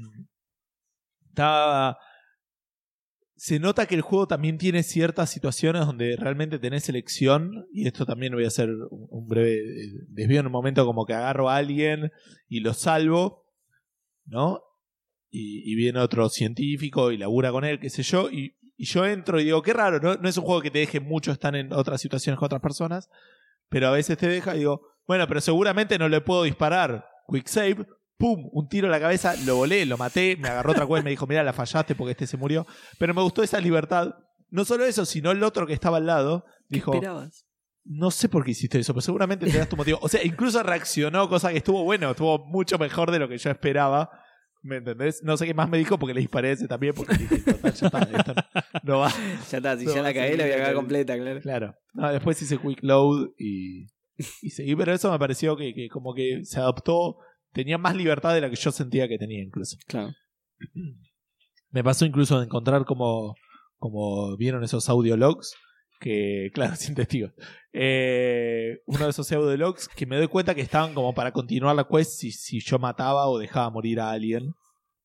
está. 1.29 1.97
Se 3.37 3.59
nota 3.59 3.87
que 3.87 3.95
el 3.95 4.01
juego 4.01 4.27
también 4.27 4.59
tiene 4.59 4.83
ciertas 4.83 5.29
situaciones 5.31 5.87
donde 5.87 6.17
realmente 6.17 6.59
tenés 6.59 6.89
elección. 6.89 7.67
Y 7.73 7.87
esto 7.87 8.05
también 8.07 8.33
voy 8.33 8.45
a 8.45 8.49
hacer 8.49 8.71
un 8.91 9.07
un 9.11 9.29
breve 9.29 9.59
eh, 9.59 9.93
desvío 10.09 10.41
en 10.41 10.47
un 10.47 10.53
momento, 10.53 10.85
como 10.87 11.07
que 11.07 11.15
agarro 11.15 11.49
a 11.51 11.57
alguien 11.57 12.11
y 12.49 12.61
lo 12.61 12.75
salvo. 12.75 13.44
¿No? 14.27 14.63
y, 15.35 15.73
y 15.73 15.75
viene 15.75 15.99
otro 15.99 16.29
científico 16.29 17.11
y 17.11 17.19
labura 17.19 17.51
con 17.51 17.65
él, 17.65 17.81
qué 17.81 17.91
sé 17.91 18.05
yo, 18.05 18.31
y, 18.31 18.55
yo 18.77 19.05
entro 19.05 19.41
y 19.41 19.45
digo, 19.45 19.63
qué 19.63 19.73
raro, 19.73 19.99
¿no? 20.01 20.17
no 20.17 20.29
es 20.29 20.37
un 20.37 20.45
juego 20.45 20.61
que 20.61 20.71
te 20.71 20.79
deje 20.79 21.01
mucho 21.01 21.33
estar 21.33 21.55
en 21.57 21.73
otras 21.73 22.01
situaciones 22.01 22.39
con 22.39 22.47
otras 22.47 22.61
personas, 22.61 23.09
pero 23.69 23.89
a 23.89 23.91
veces 23.91 24.17
te 24.17 24.29
deja 24.29 24.55
y 24.55 24.61
digo, 24.61 24.83
bueno, 25.07 25.27
pero 25.27 25.41
seguramente 25.41 25.99
no 25.99 26.09
le 26.09 26.21
puedo 26.21 26.45
disparar. 26.45 27.07
Quick 27.29 27.47
save, 27.47 27.87
pum, 28.17 28.49
un 28.53 28.69
tiro 28.69 28.89
a 28.89 28.91
la 28.91 29.01
cabeza, 29.01 29.35
lo 29.45 29.57
volé, 29.57 29.87
lo 29.87 29.97
maté, 29.97 30.37
me 30.37 30.49
agarró 30.49 30.73
otra 30.73 30.87
cosa 30.87 31.01
y 31.01 31.05
me 31.05 31.11
dijo, 31.11 31.27
mira, 31.27 31.43
la 31.43 31.53
fallaste 31.53 31.95
porque 31.95 32.13
este 32.13 32.27
se 32.27 32.37
murió. 32.37 32.67
Pero 32.99 33.15
me 33.15 33.23
gustó 33.23 33.43
esa 33.43 33.61
libertad. 33.61 34.15
No 34.51 34.65
solo 34.65 34.85
eso, 34.85 35.05
sino 35.05 35.31
el 35.31 35.43
otro 35.43 35.67
que 35.67 35.73
estaba 35.73 35.97
al 35.97 36.07
lado, 36.07 36.45
¿Qué 36.69 36.77
dijo? 36.77 36.93
No 37.85 38.11
sé 38.11 38.29
por 38.29 38.45
qué 38.45 38.53
hiciste 38.53 38.79
eso, 38.79 38.95
pero 38.95 39.03
seguramente 39.03 39.47
te 39.47 39.59
das 39.59 39.69
tu 39.69 39.77
motivo. 39.77 39.99
O 40.01 40.09
sea, 40.09 40.25
incluso 40.25 40.63
reaccionó, 40.63 41.29
cosa 41.29 41.51
que 41.51 41.59
estuvo 41.59 41.85
bueno, 41.85 42.11
estuvo 42.11 42.45
mucho 42.47 42.79
mejor 42.79 43.11
de 43.11 43.19
lo 43.19 43.29
que 43.29 43.39
yo 43.39 43.51
esperaba. 43.51 44.11
¿Me 44.63 44.77
entendés? 44.77 45.23
No 45.23 45.37
sé 45.37 45.45
qué 45.45 45.53
más 45.53 45.69
me 45.69 45.77
dijo 45.77 45.99
porque 45.99 46.15
le 46.15 46.21
disparé 46.21 46.53
ese 46.53 46.67
también, 46.67 46.95
porque 46.95 47.15
dije, 47.19 47.37
total, 47.41 47.75
ya 47.75 47.87
está, 47.87 47.99
esto 48.01 48.35
no, 48.35 48.81
no 48.83 48.99
va. 49.01 49.13
Ya 49.51 49.59
está, 49.59 49.79
si 49.79 49.85
No, 49.85 49.95
ya 49.95 50.03
la 50.03 50.15
cagué, 50.15 50.37
la 50.39 50.45
voy 50.45 50.53
a 50.53 50.57
cagar 50.57 50.75
completa, 50.75 51.17
claro. 51.19 51.41
Claro. 51.43 51.75
No, 51.93 52.11
después 52.11 52.41
hice 52.41 52.57
quick 52.57 52.79
load 52.83 53.29
y, 53.39 53.89
y 54.41 54.51
seguí, 54.51 54.75
pero 54.75 54.95
eso 54.95 55.13
me 55.13 55.19
pareció 55.19 55.55
que, 55.55 55.75
que 55.75 55.89
como 55.89 56.15
que 56.15 56.47
se 56.47 56.61
adoptó, 56.61 57.19
tenía 57.53 57.77
más 57.77 57.95
libertad 57.95 58.33
de 58.33 58.41
la 58.41 58.49
que 58.49 58.57
yo 58.57 58.73
sentía 58.73 59.07
que 59.07 59.19
tenía 59.19 59.43
incluso. 59.43 59.77
Claro. 59.87 60.15
Me 61.71 61.83
pasó 61.83 62.07
incluso 62.07 62.39
de 62.39 62.45
encontrar 62.45 62.85
como, 62.85 63.35
como 63.79 64.37
vieron 64.37 64.63
esos 64.63 64.89
audiologs, 64.89 65.57
que, 66.05 66.51
claro, 66.53 66.77
sin 66.77 66.95
testigos. 66.95 67.33
Eh, 67.73 68.83
uno 68.87 69.05
de 69.05 69.11
esos 69.11 69.33
audiologs 69.33 69.89
que 69.89 70.05
me 70.05 70.17
doy 70.17 70.29
cuenta 70.29 70.55
que 70.55 70.61
estaban 70.61 70.95
como 70.95 71.15
para 71.15 71.33
continuar 71.33 71.75
la 71.75 71.89
quest 71.89 72.13
si, 72.13 72.31
si 72.31 72.61
yo 72.61 72.79
mataba 72.79 73.27
o 73.27 73.39
dejaba 73.39 73.71
morir 73.71 74.01
a 74.01 74.11
alguien. 74.11 74.55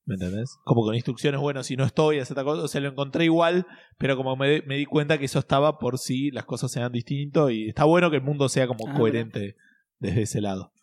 ¿Me 0.06 0.16
entendés? 0.16 0.58
Como 0.66 0.82
con 0.82 0.95
instrucciones, 0.95 1.39
bueno, 1.39 1.64
si 1.64 1.78
no 1.78 1.86
estoy, 1.86 2.20
hace 2.20 2.34
esta 2.34 2.43
cosa. 2.43 2.64
O 2.64 2.68
sea, 2.68 2.82
lo 2.82 2.89
encontré 2.89 3.26
igual, 3.26 3.66
pero 3.97 4.18
como 4.18 4.36
me, 4.36 4.62
me 4.64 4.76
di 4.76 4.86
cuenta 4.86 5.18
que 5.18 5.26
eso 5.26 5.39
estaba 5.39 5.78
por 5.78 6.00
si 6.00 6.32
las 6.32 6.45
cosas 6.45 6.72
sean 6.72 6.91
distintos 6.91 7.52
y 7.52 7.70
está 7.70 7.86
bueno 7.86 8.10
que 8.10 8.18
el 8.18 8.24
mundo 8.24 8.50
sea 8.50 8.68
como 8.68 8.88
Ah, 8.88 8.97
coherente 8.97 9.56
desde 10.00 10.24
ese 10.24 10.41
lado. 10.41 10.74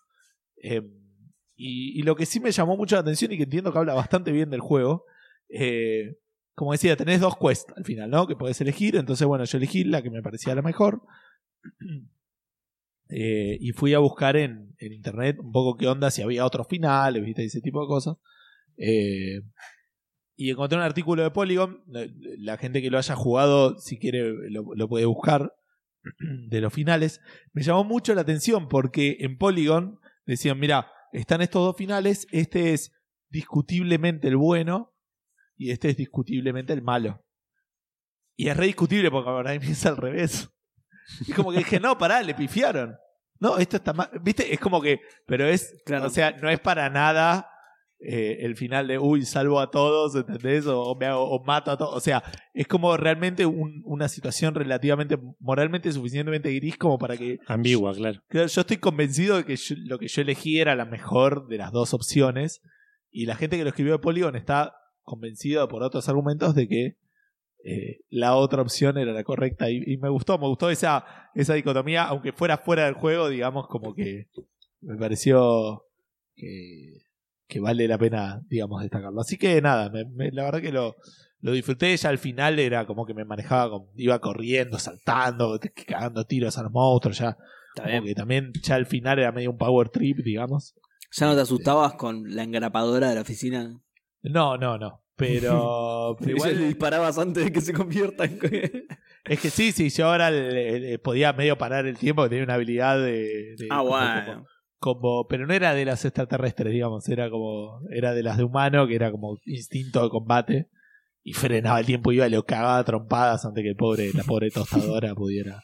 Eh, 0.62 0.80
y, 1.56 1.98
y 1.98 2.02
lo 2.04 2.14
que 2.16 2.24
sí 2.24 2.40
me 2.40 2.52
llamó 2.52 2.76
mucho 2.76 2.96
la 2.96 3.00
atención 3.00 3.32
y 3.32 3.36
que 3.36 3.44
entiendo 3.44 3.72
que 3.72 3.78
habla 3.78 3.94
bastante 3.94 4.30
bien 4.30 4.48
del 4.48 4.60
juego, 4.60 5.04
eh, 5.48 6.16
como 6.56 6.72
decía, 6.72 6.96
tenés 6.96 7.20
dos 7.20 7.36
quests 7.36 7.74
al 7.76 7.84
final, 7.84 8.08
¿no? 8.08 8.26
Que 8.26 8.34
podés 8.34 8.58
elegir. 8.62 8.96
Entonces, 8.96 9.26
bueno, 9.26 9.44
yo 9.44 9.58
elegí 9.58 9.84
la 9.84 10.00
que 10.00 10.10
me 10.10 10.22
parecía 10.22 10.54
la 10.56 10.62
mejor. 10.62 11.02
Eh, 13.08 13.56
y 13.60 13.70
fui 13.70 13.94
a 13.94 14.00
buscar 14.00 14.36
en, 14.36 14.74
en 14.78 14.92
internet 14.92 15.38
un 15.38 15.52
poco 15.52 15.76
qué 15.76 15.86
onda, 15.86 16.10
si 16.10 16.22
había 16.22 16.44
otros 16.44 16.66
finales, 16.66 17.24
¿viste? 17.24 17.44
Ese 17.44 17.60
tipo 17.60 17.80
de 17.80 17.86
cosas. 17.86 18.16
Eh, 18.78 19.42
y 20.34 20.50
encontré 20.50 20.76
un 20.76 20.82
artículo 20.82 21.22
de 21.22 21.30
Polygon. 21.30 21.84
La, 21.86 22.56
gente 22.56 22.82
que 22.82 22.90
lo 22.90 22.98
haya 22.98 23.14
jugado, 23.14 23.78
si 23.78 24.00
quiere, 24.00 24.50
lo, 24.50 24.74
lo 24.74 24.88
puede 24.88 25.04
buscar. 25.04 25.54
De 26.48 26.60
los 26.60 26.72
finales. 26.72 27.20
Me 27.52 27.62
llamó 27.62 27.84
mucho 27.84 28.12
la 28.12 28.22
atención 28.22 28.66
porque 28.66 29.18
en 29.20 29.38
Polygon 29.38 30.00
decían: 30.24 30.58
Mira, 30.58 30.90
están 31.12 31.42
estos 31.42 31.64
dos 31.64 31.76
finales. 31.76 32.26
Este 32.32 32.72
es 32.72 32.90
discutiblemente 33.30 34.26
el 34.26 34.36
bueno 34.36 34.95
y 35.56 35.70
este 35.70 35.90
es 35.90 35.96
discutiblemente 35.96 36.72
el 36.72 36.82
malo. 36.82 37.22
Y 38.36 38.48
es 38.48 38.56
re 38.56 38.66
discutible 38.66 39.10
porque 39.10 39.30
ahora 39.30 39.54
empieza 39.54 39.88
al 39.90 39.96
revés. 39.96 40.50
Y 41.26 41.32
como 41.32 41.52
que 41.52 41.58
dije, 41.58 41.80
no, 41.80 41.96
pará, 41.96 42.22
le 42.22 42.34
pifiaron. 42.34 42.96
No, 43.38 43.58
esto 43.58 43.76
está 43.76 43.92
mal. 43.92 44.10
¿Viste? 44.22 44.52
Es 44.52 44.58
como 44.60 44.80
que, 44.80 45.00
pero 45.26 45.46
es, 45.46 45.74
Claro. 45.84 46.06
o 46.06 46.10
sea, 46.10 46.32
no 46.32 46.48
es 46.50 46.58
para 46.60 46.88
nada 46.90 47.48
eh, 47.98 48.38
el 48.40 48.56
final 48.56 48.88
de, 48.88 48.98
uy, 48.98 49.24
salvo 49.24 49.58
a 49.60 49.70
todos, 49.70 50.14
¿entendés? 50.16 50.66
O, 50.66 50.82
o 50.82 50.98
me 50.98 51.06
hago- 51.06 51.30
o 51.30 51.42
mato 51.44 51.70
a 51.70 51.78
todos. 51.78 51.94
O 51.96 52.00
sea, 52.00 52.22
es 52.52 52.66
como 52.66 52.94
realmente 52.96 53.46
un- 53.46 53.80
una 53.86 54.08
situación 54.08 54.54
relativamente, 54.54 55.16
moralmente 55.38 55.90
suficientemente 55.92 56.52
gris 56.54 56.76
como 56.76 56.98
para 56.98 57.16
que 57.16 57.38
Ambigua, 57.46 57.94
claro. 57.94 58.20
Claro, 58.28 58.48
yo 58.48 58.60
estoy 58.60 58.76
convencido 58.76 59.36
de 59.38 59.44
que 59.46 59.56
yo- 59.56 59.76
lo 59.86 59.98
que 59.98 60.08
yo 60.08 60.20
elegí 60.22 60.60
era 60.60 60.74
la 60.76 60.84
mejor 60.84 61.46
de 61.48 61.56
las 61.58 61.72
dos 61.72 61.94
opciones. 61.94 62.60
Y 63.10 63.24
la 63.24 63.34
gente 63.36 63.56
que 63.56 63.62
lo 63.64 63.70
escribió 63.70 63.94
de 63.94 63.98
Polygon 64.00 64.36
está 64.36 64.74
convencida 65.06 65.66
por 65.68 65.82
otros 65.82 66.06
argumentos 66.10 66.54
de 66.54 66.68
que 66.68 66.96
eh, 67.64 68.00
la 68.10 68.36
otra 68.36 68.60
opción 68.60 68.98
era 68.98 69.12
la 69.12 69.24
correcta 69.24 69.70
y, 69.70 69.82
y 69.86 69.96
me 69.96 70.10
gustó, 70.10 70.36
me 70.38 70.46
gustó 70.46 70.68
esa, 70.68 71.04
esa 71.34 71.54
dicotomía, 71.54 72.04
aunque 72.04 72.32
fuera 72.32 72.58
fuera 72.58 72.84
del 72.84 72.94
juego, 72.94 73.28
digamos, 73.30 73.66
como 73.68 73.94
que 73.94 74.26
me 74.82 74.96
pareció 74.96 75.84
que, 76.36 77.02
que 77.48 77.60
vale 77.60 77.88
la 77.88 77.98
pena, 77.98 78.42
digamos, 78.48 78.82
destacarlo. 78.82 79.20
Así 79.20 79.38
que 79.38 79.60
nada, 79.62 79.88
me- 79.90 80.04
me- 80.04 80.30
la 80.30 80.44
verdad 80.44 80.60
que 80.60 80.70
lo, 80.72 80.96
lo 81.40 81.52
disfruté, 81.52 81.96
ya 81.96 82.08
al 82.10 82.18
final 82.18 82.58
era 82.58 82.86
como 82.86 83.06
que 83.06 83.14
me 83.14 83.24
manejaba, 83.24 83.70
como, 83.70 83.90
iba 83.96 84.18
corriendo, 84.20 84.78
saltando, 84.78 85.58
cagando 85.86 86.24
tiros 86.24 86.58
a 86.58 86.62
los 86.64 86.72
monstruos, 86.72 87.18
ya 87.18 87.36
como 87.74 88.04
que 88.04 88.14
también 88.14 88.52
ya 88.62 88.74
al 88.76 88.86
final 88.86 89.18
era 89.18 89.32
medio 89.32 89.50
un 89.50 89.58
power 89.58 89.88
trip, 89.88 90.18
digamos. 90.18 90.74
¿Ya 91.12 91.26
no 91.26 91.34
te 91.34 91.40
asustabas 91.40 91.94
con 91.94 92.34
la 92.34 92.42
engrapadora 92.42 93.08
de 93.08 93.14
la 93.16 93.20
oficina? 93.22 93.80
No, 94.30 94.56
no, 94.56 94.78
no. 94.78 95.02
Pero, 95.16 96.16
pero 96.20 96.30
Igual 96.36 96.58
le 96.58 96.66
disparabas 96.66 97.18
antes 97.18 97.44
de 97.44 97.52
que 97.52 97.60
se 97.60 97.72
convierta 97.72 98.24
en... 98.24 98.38
es 99.24 99.40
que 99.40 99.50
sí, 99.50 99.72
sí, 99.72 99.88
yo 99.90 100.06
ahora 100.08 100.30
le- 100.30 100.78
le 100.80 100.98
podía 100.98 101.32
medio 101.32 101.56
parar 101.56 101.86
el 101.86 101.96
tiempo, 101.98 102.22
que 102.24 102.28
tenía 102.28 102.44
una 102.44 102.54
habilidad 102.54 102.98
de, 102.98 103.54
de 103.56 103.68
ah, 103.70 103.78
como- 103.78 103.90
bueno. 103.90 104.24
como- 104.26 104.46
como- 104.78 105.26
pero 105.26 105.46
no 105.46 105.54
era 105.54 105.72
de 105.74 105.84
las 105.86 106.04
extraterrestres, 106.04 106.72
digamos, 106.72 107.08
era 107.08 107.30
como 107.30 107.80
era 107.90 108.12
de 108.12 108.22
las 108.22 108.36
de 108.36 108.44
humano, 108.44 108.86
que 108.86 108.94
era 108.94 109.10
como 109.10 109.38
instinto 109.46 110.02
de 110.02 110.10
combate 110.10 110.68
y 111.22 111.32
frenaba 111.32 111.80
el 111.80 111.86
tiempo, 111.86 112.12
iba 112.12 112.26
y 112.26 112.30
lo 112.30 112.44
cagaba 112.44 112.78
a 112.78 112.84
trompadas 112.84 113.44
antes 113.46 113.62
que 113.62 113.70
el 113.70 113.76
pobre 113.76 114.12
la 114.12 114.22
pobre 114.22 114.50
tostadora 114.50 115.14
pudiera 115.14 115.62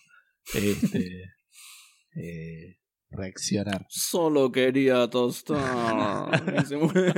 este 0.55 1.35
eh, 2.17 2.79
reaccionar. 3.13 3.87
Solo 3.89 4.51
quería 4.51 5.09
tostar. 5.09 6.31
Y 6.63 6.67
se 6.67 6.77
muere. 6.77 7.13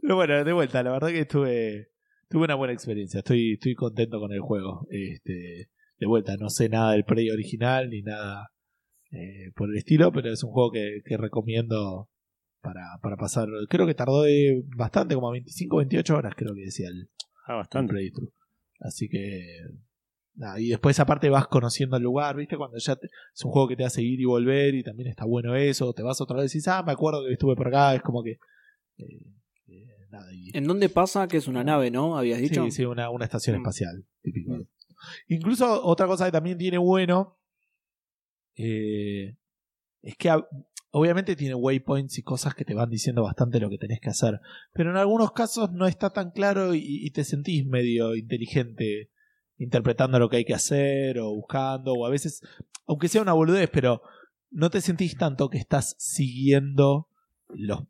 Pero 0.00 0.16
bueno, 0.16 0.44
de 0.44 0.52
vuelta, 0.52 0.82
la 0.82 0.92
verdad 0.92 1.08
que 1.08 1.20
estuve 1.20 1.88
tuve 2.28 2.44
una 2.44 2.54
buena 2.54 2.72
experiencia. 2.72 3.18
Estoy 3.18 3.54
estoy 3.54 3.74
contento 3.74 4.20
con 4.20 4.32
el 4.32 4.40
juego. 4.40 4.86
Este, 4.90 5.68
de 5.98 6.06
vuelta, 6.06 6.36
no 6.38 6.48
sé 6.48 6.68
nada 6.68 6.92
del 6.92 7.04
Prey 7.04 7.30
original 7.30 7.90
ni 7.90 8.02
nada 8.02 8.50
eh, 9.12 9.50
por 9.54 9.68
el 9.70 9.76
estilo, 9.76 10.12
pero 10.12 10.32
es 10.32 10.42
un 10.44 10.50
juego 10.52 10.70
que, 10.70 11.00
que 11.04 11.16
recomiendo 11.16 12.08
para, 12.60 12.82
para 13.02 13.16
pasar. 13.16 13.48
Creo 13.68 13.86
que 13.86 13.94
tardó 13.94 14.26
eh, 14.26 14.62
bastante, 14.76 15.14
como 15.14 15.30
25 15.32 15.76
28 15.78 16.16
horas, 16.16 16.34
creo 16.36 16.54
que 16.54 16.62
decía 16.62 16.88
el, 16.88 17.10
Ah, 17.46 17.52
el 17.52 17.56
bastante. 17.58 17.92
playthrough. 17.92 18.32
Así 18.80 19.08
que. 19.08 19.44
Y 20.58 20.68
después, 20.68 20.98
aparte, 21.00 21.28
vas 21.28 21.46
conociendo 21.48 21.96
el 21.96 22.02
lugar, 22.02 22.36
¿viste? 22.36 22.56
Cuando 22.56 22.78
ya 22.78 22.96
te- 22.96 23.06
es 23.34 23.44
un 23.44 23.50
juego 23.52 23.68
que 23.68 23.76
te 23.76 23.84
hace 23.84 24.02
ir 24.02 24.20
y 24.20 24.24
volver, 24.24 24.74
y 24.74 24.82
también 24.82 25.08
está 25.10 25.24
bueno 25.24 25.54
eso. 25.54 25.92
Te 25.92 26.02
vas 26.02 26.20
otra 26.20 26.38
vez 26.40 26.54
y 26.54 26.58
dices, 26.58 26.68
ah, 26.68 26.82
me 26.82 26.92
acuerdo 26.92 27.24
que 27.26 27.32
estuve 27.32 27.54
por 27.56 27.68
acá. 27.68 27.94
Es 27.94 28.02
como 28.02 28.22
que. 28.22 28.38
eh, 28.98 29.22
eh, 29.68 29.86
nada, 30.10 30.32
y- 30.32 30.50
¿En 30.56 30.64
dónde 30.64 30.88
pasa 30.88 31.28
que 31.28 31.36
es 31.36 31.46
una 31.46 31.62
nave, 31.62 31.90
no? 31.90 32.16
¿Habías 32.16 32.40
dicho? 32.40 32.64
Sí, 32.64 32.70
sí, 32.70 32.84
una, 32.84 33.10
una 33.10 33.24
estación 33.24 33.56
Mm. 33.56 33.60
espacial, 33.60 34.04
típico. 34.22 34.52
Mm. 34.52 34.66
Incluso 35.28 35.82
otra 35.84 36.06
cosa 36.06 36.26
que 36.26 36.32
también 36.32 36.58
tiene 36.58 36.78
bueno 36.78 37.38
eh, 38.56 39.36
es 40.02 40.16
que 40.16 40.30
obviamente 40.90 41.36
tiene 41.36 41.54
waypoints 41.54 42.18
y 42.18 42.22
cosas 42.22 42.54
que 42.54 42.64
te 42.64 42.74
van 42.74 42.90
diciendo 42.90 43.22
bastante 43.22 43.60
lo 43.60 43.70
que 43.70 43.78
tenés 43.78 44.00
que 44.00 44.10
hacer, 44.10 44.40
pero 44.72 44.90
en 44.90 44.96
algunos 44.96 45.32
casos 45.32 45.70
no 45.72 45.86
está 45.86 46.10
tan 46.10 46.30
claro 46.32 46.74
y, 46.74 46.82
y 46.84 47.10
te 47.12 47.24
sentís 47.24 47.64
medio 47.66 48.14
inteligente 48.16 49.10
interpretando 49.60 50.18
lo 50.18 50.28
que 50.28 50.38
hay 50.38 50.44
que 50.44 50.54
hacer 50.54 51.20
o 51.20 51.30
buscando 51.32 51.92
o 51.92 52.04
a 52.06 52.10
veces, 52.10 52.42
aunque 52.88 53.06
sea 53.08 53.22
una 53.22 53.34
boludez, 53.34 53.70
pero 53.72 54.02
no 54.50 54.68
te 54.70 54.80
sentís 54.80 55.16
tanto 55.16 55.48
que 55.48 55.58
estás 55.58 55.94
siguiendo 55.98 57.06
los... 57.48 57.82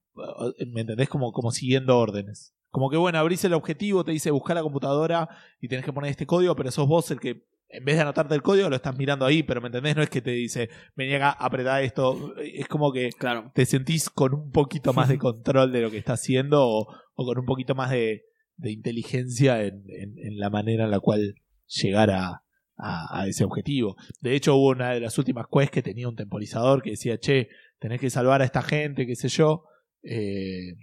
¿Me 0.73 0.83
entendés? 0.83 1.09
Como, 1.09 1.33
como 1.33 1.51
siguiendo 1.51 1.97
órdenes. 1.99 2.53
Como 2.71 2.91
que 2.91 2.97
bueno, 2.97 3.19
abrís 3.19 3.45
el 3.45 3.55
objetivo, 3.55 4.05
te 4.05 4.13
dice 4.13 4.31
buscar 4.31 4.57
la 4.57 4.63
computadora 4.63 5.29
y 5.61 5.69
tenés 5.69 5.85
que 5.85 5.93
poner 5.93 6.11
este 6.11 6.27
código, 6.27 6.55
pero 6.55 6.71
sos 6.71 6.87
vos 6.87 7.11
el 7.11 7.19
que, 7.19 7.45
en 7.69 7.85
vez 7.85 7.97
de 7.97 8.03
anotarte 8.03 8.35
el 8.35 8.43
código, 8.43 8.69
lo 8.69 8.77
estás 8.77 8.97
mirando 8.99 9.25
ahí, 9.25 9.43
pero 9.43 9.61
¿me 9.61 9.69
entendés? 9.69 9.97
No 9.97 10.03
es 10.03 10.11
que 10.11 10.21
te 10.21 10.33
dice, 10.33 10.69
vení 10.97 11.15
acá, 11.15 11.31
apretá 11.31 11.81
esto. 11.83 12.35
Es 12.37 12.69
como 12.69 12.93
que 12.93 13.11
Claro. 13.11 13.51
te 13.55 13.65
sentís 13.65 14.11
con 14.11 14.35
un 14.35 14.51
poquito 14.53 14.93
más 14.93 15.09
de 15.09 15.19
control 15.19 15.73
de 15.73 15.81
lo 15.83 15.91
que 15.91 15.99
está 15.99 16.13
haciendo 16.15 16.67
o, 16.69 16.87
o 17.15 17.25
con 17.25 17.39
un 17.39 17.47
poquito 17.47 17.75
más 17.75 17.91
de, 17.91 18.25
de 18.57 18.71
inteligencia 18.73 19.63
en, 19.65 19.85
en- 19.89 20.19
en 20.19 20.39
la 20.39 20.51
manera 20.51 20.85
en 20.85 20.91
la 20.91 21.01
cual 21.01 21.37
llegar 21.83 22.11
a, 22.11 22.43
a- 22.77 23.27
ese 23.27 23.45
objetivo. 23.45 23.97
De 24.21 24.35
hecho, 24.35 24.57
hubo 24.57 24.69
una 24.71 24.91
de 24.93 25.01
las 25.01 25.17
últimas 25.19 25.47
quests 25.53 25.71
que 25.73 25.83
tenía 25.83 26.09
un 26.09 26.17
temporizador 26.17 26.83
que 26.83 26.91
decía, 26.91 27.19
che, 27.19 27.49
tenés 27.79 28.01
que 28.01 28.11
salvar 28.11 28.43
a 28.43 28.45
esta 28.45 28.63
gente, 28.63 29.07
qué 29.07 29.17
sé 29.17 29.29
yo. 29.29 29.65
eh, 30.03 30.75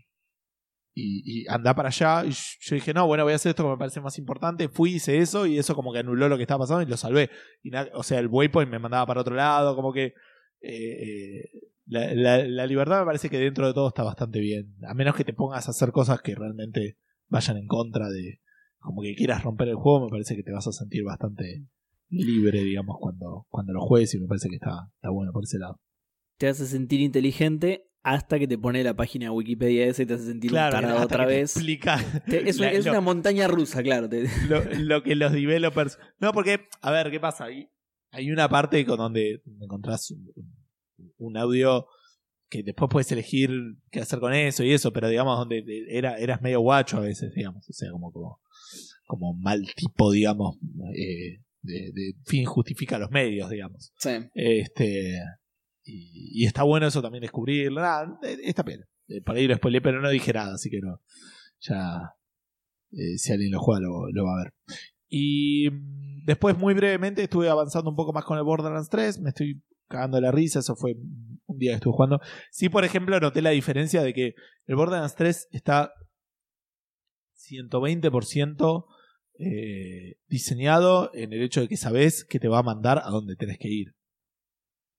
y, 1.00 1.42
y 1.44 1.48
anda 1.48 1.76
para 1.76 1.90
allá. 1.90 2.26
Y 2.26 2.32
yo 2.32 2.76
dije, 2.76 2.94
no, 2.94 3.06
bueno, 3.06 3.24
voy 3.24 3.34
a 3.34 3.36
hacer 3.36 3.52
esto 3.52 3.64
que 3.64 3.70
me 3.70 3.78
parece 3.78 4.02
más 4.02 4.18
importante. 4.18 4.68
Fui, 4.68 4.96
hice 4.96 5.20
eso 5.20 5.46
y 5.46 5.58
eso 5.60 5.76
como 5.76 5.94
que 5.94 6.00
anuló 6.00 6.28
lo 6.28 6.38
que 6.38 6.44
estaba 6.44 6.64
pasando 6.64 6.82
y 6.82 6.88
lo 6.88 6.98
salvé. 6.98 7.30
O 7.94 8.02
sea, 8.04 8.20
el 8.20 8.28
waypoint 8.28 8.72
me 8.72 8.80
mandaba 8.80 9.06
para 9.06 9.22
otro 9.22 9.36
lado, 9.36 9.76
como 9.76 9.94
que 9.94 10.14
eh, 10.62 11.50
la, 11.86 12.14
la- 12.16 12.48
la 12.48 12.66
libertad 12.66 13.00
me 13.02 13.06
parece 13.06 13.30
que 13.30 13.38
dentro 13.38 13.68
de 13.68 13.74
todo 13.74 13.90
está 13.90 14.04
bastante 14.04 14.40
bien. 14.40 14.76
A 14.88 14.94
menos 14.96 15.16
que 15.16 15.24
te 15.24 15.34
pongas 15.34 15.68
a 15.68 15.72
hacer 15.72 15.92
cosas 15.92 16.22
que 16.22 16.34
realmente 16.34 16.98
vayan 17.28 17.58
en 17.58 17.68
contra 17.68 18.10
de, 18.10 18.40
como 18.80 19.02
que 19.02 19.16
quieras 19.16 19.44
romper 19.44 19.68
el 19.70 19.76
juego, 19.76 20.06
me 20.06 20.10
parece 20.10 20.36
que 20.36 20.44
te 20.44 20.52
vas 20.52 20.68
a 20.68 20.72
sentir 20.72 21.04
bastante 21.04 21.66
libre, 22.10 22.64
digamos, 22.64 22.98
cuando, 23.00 23.46
cuando 23.50 23.74
lo 23.74 23.82
juegues 23.82 24.14
y 24.16 24.20
me 24.20 24.28
parece 24.28 24.50
que 24.50 24.56
está, 24.56 24.90
está 24.96 25.10
bueno 25.10 25.32
por 25.32 25.44
ese 25.44 25.60
lado. 25.60 25.80
Te 26.38 26.48
hace 26.48 26.66
sentir 26.66 27.02
inteligente 27.02 27.84
hasta 28.04 28.40
que 28.40 28.48
te 28.48 28.58
pone 28.58 28.84
la 28.84 28.96
página 28.96 29.26
de 29.26 29.30
Wikipedia 29.32 29.86
esa 29.88 30.04
y 30.04 30.06
te 30.06 30.14
hace 30.14 30.26
sentir 30.26 30.52
un 30.52 30.56
tarado 30.58 30.94
hasta 30.94 31.06
otra 31.06 31.28
te 31.28 31.34
vez. 31.34 31.56
explica 31.58 31.98
Te- 32.30 32.48
es 32.50 32.58
la- 32.60 32.72
es 32.72 32.86
lo- 32.86 32.92
una 32.92 33.02
montaña 33.02 33.48
rusa, 33.48 33.84
claro. 33.84 34.08
te- 34.08 34.28
lo, 34.48 34.64
lo 34.64 35.04
que 35.04 35.16
los 35.16 35.34
developers. 35.34 35.98
No, 36.20 36.32
porque, 36.32 36.68
a 36.82 36.92
ver, 36.92 37.12
¿qué 37.12 37.20
pasa? 37.20 37.46
Hay, 37.46 37.68
hay 38.12 38.32
una 38.32 38.48
parte 38.48 38.86
con 38.86 38.98
donde 38.98 39.42
encontrás 39.60 40.12
un, 40.12 40.32
un 41.18 41.38
audio 41.38 41.88
que 42.50 42.64
después 42.64 42.88
puedes 42.90 43.12
elegir 43.12 43.50
qué 43.92 44.00
hacer 44.00 44.20
con 44.20 44.34
eso 44.34 44.64
y 44.64 44.72
eso, 44.72 44.94
pero 44.94 45.10
digamos, 45.10 45.38
donde 45.38 45.66
era, 45.90 46.18
eras 46.18 46.42
medio 46.42 46.62
guacho 46.62 46.96
a 46.98 47.02
veces, 47.02 47.34
digamos, 47.34 47.68
o 47.70 47.74
sea, 47.74 47.92
como, 47.92 48.10
como, 48.14 48.40
como 49.08 49.34
mal 49.34 49.66
tipo, 49.76 50.12
digamos, 50.12 50.58
eh, 50.96 51.42
de, 51.62 51.92
de 51.94 52.14
fin 52.26 52.46
justifica 52.46 53.00
los 53.00 53.10
medios, 53.10 53.50
digamos. 53.50 53.92
Sí. 53.98 54.12
Este, 54.36 55.18
y, 55.84 56.44
y 56.44 56.46
está 56.46 56.62
bueno 56.64 56.86
eso 56.88 57.02
también 57.02 57.22
descubrirlo. 57.24 57.82
Nada, 57.82 58.20
eh, 58.24 58.38
está 58.44 58.64
pena. 58.64 58.86
Eh, 59.08 59.22
Para 59.22 59.40
ir 59.40 59.52
a 59.52 59.56
spoiler, 59.58 59.82
pero 59.82 60.02
no 60.02 60.10
dije 60.10 60.32
nada, 60.34 60.54
así 60.54 60.70
que 60.70 60.80
no. 60.82 61.02
Ya. 61.62 62.14
eh, 62.92 63.18
si 63.18 63.32
alguien 63.32 63.52
lo 63.52 63.60
juega, 63.60 63.82
lo, 63.82 64.12
lo 64.12 64.26
va 64.26 64.34
a 64.40 64.44
ver. 64.44 64.54
Y 65.10 65.70
mm, 65.72 66.26
después, 66.26 66.58
muy 66.58 66.74
brevemente, 66.74 67.24
estuve 67.24 67.50
avanzando 67.50 67.90
un 67.90 67.96
poco 67.96 68.14
más 68.14 68.26
con 68.26 68.38
el 68.38 68.44
Borderlands 68.44 68.90
3. 68.90 69.20
Me 69.22 69.30
estoy 69.30 69.64
cagando 69.88 70.20
la 70.20 70.32
risa. 70.32 70.60
Eso 70.60 70.76
fue 70.76 70.96
un 71.46 71.58
día 71.58 71.72
que 71.72 71.76
estuve 71.76 71.94
jugando. 71.94 72.20
Sí, 72.52 72.68
por 72.70 72.84
ejemplo, 72.84 73.18
noté 73.20 73.42
la 73.42 73.52
diferencia 73.52 74.04
de 74.04 74.14
que 74.14 74.34
el 74.66 74.76
Borderlands 74.76 75.16
3 75.16 75.48
está 75.52 75.92
120% 77.50 78.86
eh, 79.40 80.18
diseñado 80.28 81.12
en 81.14 81.34
el 81.34 81.42
hecho 81.42 81.62
de 81.62 81.68
que 81.68 81.78
sabes 81.78 82.24
que 82.26 82.40
te 82.40 82.48
va 82.48 82.60
a 82.60 82.64
mandar 82.64 83.02
a 83.04 83.10
donde 83.10 83.36
tenés 83.36 83.58
que 83.60 83.68
ir. 83.70 83.96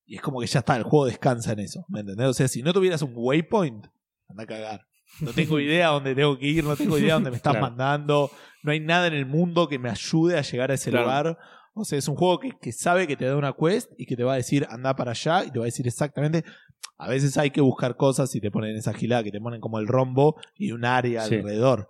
Y 0.07 0.17
es 0.17 0.23
como 0.23 0.41
que 0.41 0.47
ya 0.47 0.61
está, 0.61 0.77
el 0.77 0.85
juego 0.85 1.07
descansa 1.07 1.53
en 1.53 1.61
eso. 1.61 1.85
¿Me 1.89 2.01
entendés? 2.01 2.27
O 2.29 2.33
sea, 2.35 2.49
si 2.49 2.63
no 2.63 2.73
tuvieras 2.73 3.03
un 3.03 3.13
waypoint, 3.15 3.87
anda 4.29 4.43
a 4.45 4.47
cagar. 4.47 4.87
No 5.21 5.33
tengo 5.33 5.59
idea 5.61 5.89
a 5.89 5.93
dónde 5.93 6.15
tengo 6.15 6.39
que 6.39 6.47
ir, 6.47 6.65
no 6.65 6.77
tengo 6.77 6.99
idea 6.99 7.13
a 7.13 7.17
dónde 7.17 7.31
me 7.31 7.37
estás 7.37 7.53
Claro. 7.53 7.67
mandando. 7.67 8.31
No 8.63 8.73
hay 8.73 8.81
nada 8.81 9.07
en 9.07 9.15
el 9.15 9.27
mundo 9.27 9.69
que 9.69 9.79
me 9.79 9.91
ayude 9.91 10.39
a 10.39 10.43
llegar 10.43 10.71
a 10.71 10.75
ese 10.75 10.91
Claro. 10.91 11.05
lugar. 11.07 11.39
O 11.75 11.85
sea, 11.85 11.99
es 11.99 12.09
un 12.09 12.17
juego 12.17 12.41
que, 12.41 12.53
que 12.61 12.73
sabe 12.73 13.07
que 13.07 13.17
te 13.17 13.25
da 13.27 13.37
una 13.37 13.53
quest 13.55 13.91
y 13.99 14.07
que 14.07 14.17
te 14.17 14.25
va 14.25 14.33
a 14.33 14.37
decir 14.37 14.67
anda 14.71 14.97
para 14.97 15.13
allá 15.13 15.45
y 15.45 15.51
te 15.51 15.59
va 15.59 15.65
a 15.65 15.67
decir 15.67 15.87
exactamente. 15.87 16.43
A 16.97 17.09
veces 17.09 17.37
hay 17.39 17.51
que 17.51 17.61
buscar 17.61 17.97
cosas 17.97 18.35
y 18.35 18.41
te 18.41 18.51
ponen 18.51 18.75
esa 18.77 18.93
gilada 18.95 19.23
que 19.23 19.31
te 19.31 19.41
ponen 19.41 19.61
como 19.61 19.79
el 19.79 19.87
rombo 19.87 20.37
y 20.57 20.73
un 20.73 20.85
área 20.85 21.23
Sí. 21.25 21.37
alrededor 21.37 21.89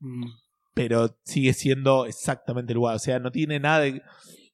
Mm. 0.00 0.24
Pero 0.74 1.18
sigue 1.24 1.52
siendo 1.52 2.06
exactamente 2.06 2.72
el 2.72 2.76
lugar. 2.76 2.96
O 2.96 2.98
sea, 2.98 3.18
no 3.18 3.30
tiene 3.30 3.60
nada 3.60 3.80
de. 3.80 4.02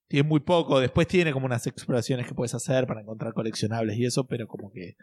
Tiene 0.08 0.28
muy 0.28 0.40
poco. 0.40 0.80
Después 0.80 1.08
tiene 1.08 1.32
como 1.32 1.46
unas 1.46 1.66
exploraciones 1.66 2.26
que 2.26 2.34
puedes 2.34 2.54
hacer 2.54 2.86
para 2.86 3.00
encontrar 3.00 3.32
coleccionables 3.34 3.98
y 3.98 4.04
eso, 4.04 4.26
pero 4.26 4.46
como 4.46 4.70
que 4.70 4.96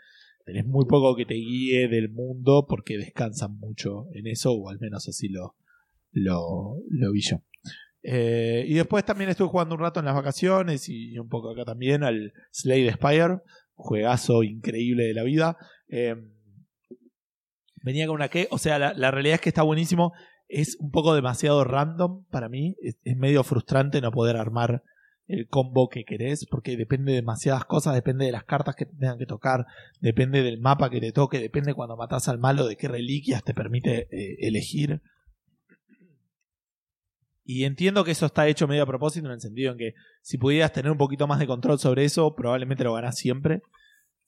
tenés 0.45 0.65
muy 0.65 0.85
poco 0.85 1.15
que 1.15 1.25
te 1.25 1.35
guíe 1.35 1.87
del 1.87 2.09
mundo 2.09 2.65
porque 2.67 2.97
descansan 2.97 3.57
mucho 3.57 4.07
en 4.13 4.27
eso, 4.27 4.53
o 4.53 4.69
al 4.69 4.79
menos 4.79 5.07
así 5.07 5.29
lo, 5.29 5.55
lo, 6.11 6.77
lo 6.89 7.11
vi 7.11 7.21
yo. 7.21 7.41
Eh, 8.01 8.65
y 8.67 8.73
después 8.73 9.05
también 9.05 9.29
estuve 9.29 9.47
jugando 9.47 9.75
un 9.75 9.81
rato 9.81 9.99
en 9.99 10.05
las 10.05 10.15
vacaciones 10.15 10.89
y 10.89 11.17
un 11.17 11.29
poco 11.29 11.51
acá 11.51 11.63
también 11.63 12.03
al 12.03 12.33
Slade 12.51 12.91
Spire, 12.93 13.39
juegazo 13.75 14.43
increíble 14.43 15.05
de 15.05 15.13
la 15.13 15.23
vida. 15.23 15.57
Eh, 15.87 16.15
venía 17.81 18.05
con 18.07 18.15
una 18.15 18.27
que, 18.27 18.47
o 18.51 18.57
sea, 18.57 18.77
la, 18.77 18.93
la 18.93 19.11
realidad 19.11 19.35
es 19.35 19.41
que 19.41 19.49
está 19.49 19.63
buenísimo 19.63 20.13
es 20.53 20.77
un 20.79 20.91
poco 20.91 21.15
demasiado 21.15 21.63
random 21.63 22.25
para 22.25 22.49
mí. 22.49 22.75
Es, 22.81 22.97
medio 23.17 23.43
frustrante 23.43 24.01
no 24.01 24.11
poder 24.11 24.37
armar 24.37 24.83
el 25.27 25.47
combo 25.47 25.89
que 25.89 26.03
querés, 26.03 26.45
porque 26.49 26.75
depende 26.77 27.11
de 27.11 27.17
demasiadas 27.17 27.65
cosas, 27.65 27.95
depende 27.95 28.25
de 28.25 28.31
las 28.31 28.43
cartas 28.43 28.75
que 28.75 28.85
te 28.85 28.95
tengan 28.95 29.17
que 29.17 29.25
tocar, 29.25 29.65
depende 30.01 30.43
del 30.43 30.59
mapa 30.59 30.89
que 30.89 30.99
te 30.99 31.11
toque, 31.13 31.39
depende 31.39 31.73
cuando 31.73 31.95
matás 31.95 32.27
al 32.27 32.39
malo 32.39 32.67
de 32.67 32.75
qué 32.75 32.87
reliquias 32.87 33.43
te 33.43 33.53
permite 33.53 34.07
eh, 34.11 34.37
elegir. 34.39 35.01
y 37.45 37.65
entiendo 37.65 38.05
que 38.05 38.11
eso 38.11 38.25
está 38.25 38.47
hecho 38.47 38.67
medio 38.69 38.83
a 38.83 38.87
propósito 38.87 39.27
en 39.27 39.33
el 39.33 39.41
sentido 39.41 39.73
en 39.73 39.77
que 39.77 39.93
si 40.21 40.37
pudieras 40.37 40.71
tener 40.71 40.91
un 40.91 40.97
poquito 40.97 41.27
más 41.27 41.39
de 41.39 41.47
control 41.47 41.77
sobre 41.77 42.05
eso, 42.05 42.35
probablemente 42.35 42.85
lo 42.85 42.93
ganás 42.93 43.17
siempre 43.17 43.61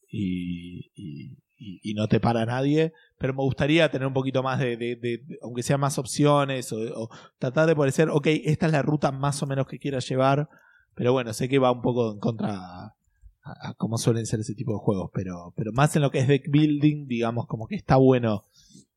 y- 0.10 1.38
y- 1.58 1.80
y 1.84 1.94
no 1.94 2.08
te 2.08 2.20
para 2.20 2.46
nadie. 2.46 2.94
Pero 3.18 3.34
me 3.34 3.42
gustaría 3.44 3.90
tener 3.90 4.08
un 4.08 4.14
poquito 4.14 4.44
más 4.44 4.60
de, 4.60 4.76
de- 4.78 4.96
de- 4.98 5.22
aunque 5.42 5.64
sean 5.64 5.80
más 5.80 5.98
opciones, 5.98 6.72
o, 6.74 6.78
o 7.04 7.10
tratar 7.40 7.68
de 7.68 7.76
parecer, 7.76 8.10
ok, 8.10 8.28
esta 8.46 8.66
es 8.66 8.72
la 8.72 8.82
ruta 8.82 9.12
más 9.12 9.42
o 9.44 9.48
menos 9.48 9.68
que 9.68 9.80
quieras 9.80 10.08
llevar, 10.10 10.50
pero 10.96 11.14
bueno, 11.14 11.34
sé 11.34 11.48
que 11.50 11.60
va 11.60 11.72
un 11.72 11.82
poco 11.82 12.12
en 12.12 12.20
contra 12.20 12.56
a, 12.56 12.96
a 13.44 13.74
cómo 13.78 13.98
suelen 13.98 14.26
ser 14.26 14.40
ese 14.40 14.56
tipo 14.56 14.74
de 14.74 14.80
juegos, 14.80 15.12
pero, 15.14 15.54
pero 15.56 15.72
más 15.72 15.96
en 15.96 16.02
lo 16.02 16.12
que 16.12 16.20
es 16.20 16.28
deck 16.28 16.50
building, 16.50 17.08
digamos, 17.08 17.48
como 17.48 17.68
que 17.68 17.76
está 17.76 17.96
bueno 17.98 18.44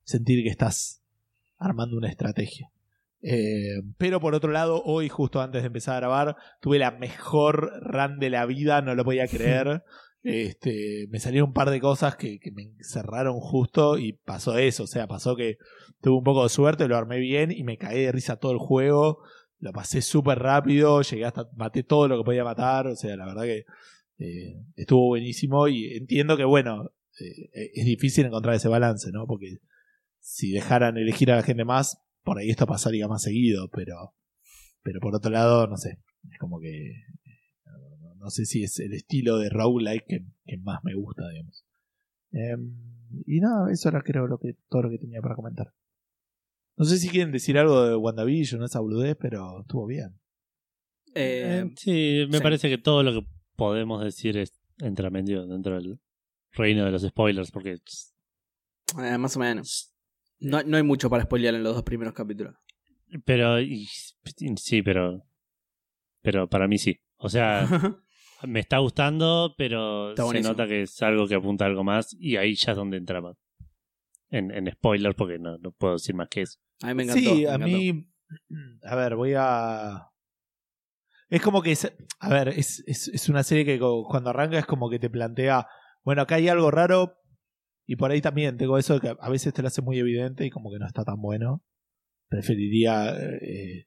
sentir 0.05 0.43
que 0.43 0.49
estás 0.51 1.03
armando 1.59 1.97
una 1.97 2.09
estrategia. 2.09 2.71
Eh, 3.21 3.83
pero 3.99 4.21
por 4.21 4.35
otro 4.35 4.53
lado, 4.53 4.81
hoy, 4.85 5.09
justo 5.09 5.41
antes 5.43 5.63
de 5.63 5.67
empezar 5.67 5.97
a 5.97 6.01
grabar, 6.01 6.37
tuve 6.61 6.79
la 6.79 6.93
mejor 6.93 7.73
run 7.83 8.21
de 8.21 8.31
la 8.31 8.47
vida, 8.47 8.81
no 8.81 8.95
lo 8.95 9.05
podía 9.05 9.27
creer. 9.29 9.83
Este, 10.23 11.07
me 11.11 11.21
salieron 11.21 11.51
un 11.51 11.55
par 11.55 11.71
de 11.71 11.81
cosas 11.81 12.17
que, 12.17 12.41
me 12.53 12.65
encerraron 12.65 13.41
justo 13.41 13.99
y 13.99 14.13
pasó 14.13 14.59
eso. 14.59 14.85
O 14.85 14.87
sea, 14.87 15.07
pasó 15.07 15.37
que 15.37 15.59
tuve 16.01 16.19
un 16.19 16.25
poco 16.25 16.43
de 16.43 16.49
suerte, 16.49 16.89
lo 16.89 16.97
armé 16.97 17.19
bien 17.19 17.51
y 17.53 17.63
me 17.65 17.79
caí 17.79 18.03
de 18.03 18.13
risa 18.13 18.37
todo 18.37 18.53
el 18.53 18.59
juego. 18.59 19.23
Lo 19.61 19.73
pasé 19.73 20.03
súper 20.03 20.39
rápido, 20.39 21.03
llegué 21.03 21.25
hasta, 21.25 21.49
maté 21.57 21.83
todo 21.83 22.09
lo 22.09 22.19
que 22.19 22.25
podía 22.25 22.45
matar. 22.45 22.87
O 22.89 22.97
sea, 22.97 23.17
la 23.17 23.27
verdad 23.27 23.45
que 23.45 23.65
eh, 24.19 24.61
estuvo 24.77 25.07
buenísimo 25.07 25.69
y 25.69 25.97
entiendo 25.97 26.37
que, 26.37 26.45
bueno, 26.45 26.91
eh, 27.21 27.71
es 27.75 27.85
difícil 27.85 28.27
encontrar 28.27 28.55
ese 28.55 28.69
balance, 28.69 29.11
¿no? 29.13 29.27
Porque 29.27 29.59
si 30.21 30.53
dejaran 30.53 30.97
elegir 30.97 31.31
a 31.33 31.37
la 31.37 31.43
gente 31.43 31.65
más, 31.65 31.99
por 32.23 32.39
ahí 32.39 32.51
esto 32.51 32.67
pasaría 32.67 33.09
más 33.09 33.23
seguido, 33.23 33.69
pero, 33.71 34.15
pero 34.83 35.01
por 35.01 35.15
otro 35.15 35.31
lado, 35.31 35.67
no 35.67 35.77
sé, 35.77 35.99
es 36.31 36.39
como 36.39 36.61
que 36.61 36.93
no, 38.19 38.31
sé 38.31 38.45
si 38.47 38.63
es 38.63 38.79
el 38.81 38.93
estilo 38.95 39.39
de 39.39 39.49
roguelike 39.51 40.05
que, 40.07 40.25
que 40.47 40.57
más 40.59 40.81
me 40.85 40.95
gusta, 40.95 41.29
digamos. 41.29 41.65
Em, 42.33 42.75
y 43.27 43.41
nada, 43.41 43.73
eso 43.73 43.89
era 43.89 44.03
creo 44.03 44.27
lo 44.27 44.39
que, 44.39 44.55
todo 44.69 44.83
lo 44.83 44.91
que 44.91 44.99
tenía 44.99 45.21
para 45.23 45.35
comentar. 45.37 45.73
No 46.77 46.85
sé 46.85 46.99
si 46.99 47.09
quieren 47.09 47.33
decir 47.33 47.59
algo 47.59 47.85
de 47.85 47.97
WandaVision, 47.97 48.63
esa 48.63 48.81
boludez, 48.81 49.17
pero 49.19 49.61
estuvo 49.63 49.87
bien. 49.87 50.21
Eh, 51.15 51.65
Eh, 51.65 51.73
sí, 51.77 52.27
me 52.31 52.37
sí. 52.39 52.43
parece 52.43 52.69
que 52.69 52.79
todo 52.79 53.03
lo 53.03 53.13
que 53.13 53.27
podemos 53.57 54.05
decir 54.05 54.37
es 54.37 54.53
entra 54.79 55.11
medio 55.11 55.47
dentro 55.47 55.75
del 55.75 55.99
reino 56.53 56.85
de 56.85 56.93
los 56.93 57.03
spoilers, 57.03 57.51
porque 57.51 57.79
eh, 59.03 59.19
más 59.19 59.37
o 59.37 59.41
menos. 59.41 59.93
No, 60.41 60.63
no 60.63 60.77
hay 60.77 60.83
mucho 60.85 61.11
para 61.11 61.25
spoilear 61.25 61.55
en 61.57 61.65
los 61.65 61.75
dos 61.75 61.83
primeros 61.83 62.15
capítulos. 62.15 62.55
pero 63.25 63.61
y- 63.61 63.89
sí, 64.57 64.83
pero 64.83 65.25
pero 66.23 66.49
para 66.49 66.69
mí 66.69 66.79
sí. 66.79 67.01
O 67.17 67.29
sea, 67.29 67.67
me 68.45 68.61
está 68.61 68.79
gustando, 68.79 69.55
pero 69.59 70.11
Está 70.11 70.27
se 70.29 70.41
nota 70.43 70.67
que 70.67 70.83
es 70.83 71.03
algo 71.03 71.27
que 71.27 71.35
apunta 71.35 71.65
a 71.65 71.69
algo 71.69 71.85
más 71.85 72.15
y 72.19 72.37
ahí 72.37 72.55
ya 72.55 72.73
es 72.73 72.77
donde 72.77 72.97
entra 72.97 73.21
más. 73.21 73.37
En, 74.31 74.51
en 74.51 74.71
spoilers, 74.71 75.17
porque 75.17 75.39
no, 75.39 75.57
no 75.59 75.73
puedo 75.73 75.95
decir 75.95 76.15
más 76.15 76.29
que 76.29 76.43
eso. 76.43 76.59
A 76.83 76.89
mí 76.89 76.95
me 76.95 77.03
encantó. 77.05 77.21
sí, 77.21 77.43
me 77.43 77.49
a 77.49 77.55
encantó. 77.55 77.67
mí. 77.79 78.09
A 78.85 78.95
ver, 78.95 79.17
voy 79.17 79.33
a. 79.37 80.09
Es 81.31 81.41
como 81.43 81.63
que. 81.63 81.73
es- 81.73 81.93
A 82.21 82.29
ver, 82.29 82.49
es, 82.49 82.83
es, 82.87 83.09
es 83.09 83.29
una 83.29 83.43
serie 83.43 83.65
que 83.65 83.79
cuando 83.79 84.31
arranca 84.31 84.59
es 84.59 84.67
como 84.67 84.91
que 84.91 84.99
te 84.99 85.09
plantea. 85.11 85.67
Bueno, 86.05 86.23
acá 86.23 86.37
hay 86.37 86.49
algo 86.49 86.71
raro. 86.71 87.15
Y 87.87 87.97
por 87.97 88.11
ahí 88.11 88.21
también 88.21 88.59
tengo 88.59 88.77
eso 88.77 88.95
de 88.95 89.01
que 89.01 89.17
a 89.19 89.31
veces 89.31 89.55
te 89.55 89.63
lo 89.63 89.69
hace 89.69 89.81
muy 89.81 89.99
evidente 89.99 90.45
y 90.45 90.51
como 90.51 90.71
que 90.71 90.79
no 90.79 90.87
está 90.87 91.05
tan 91.05 91.21
bueno. 91.23 91.65
Preferiría 92.29 93.17
eh, 93.41 93.87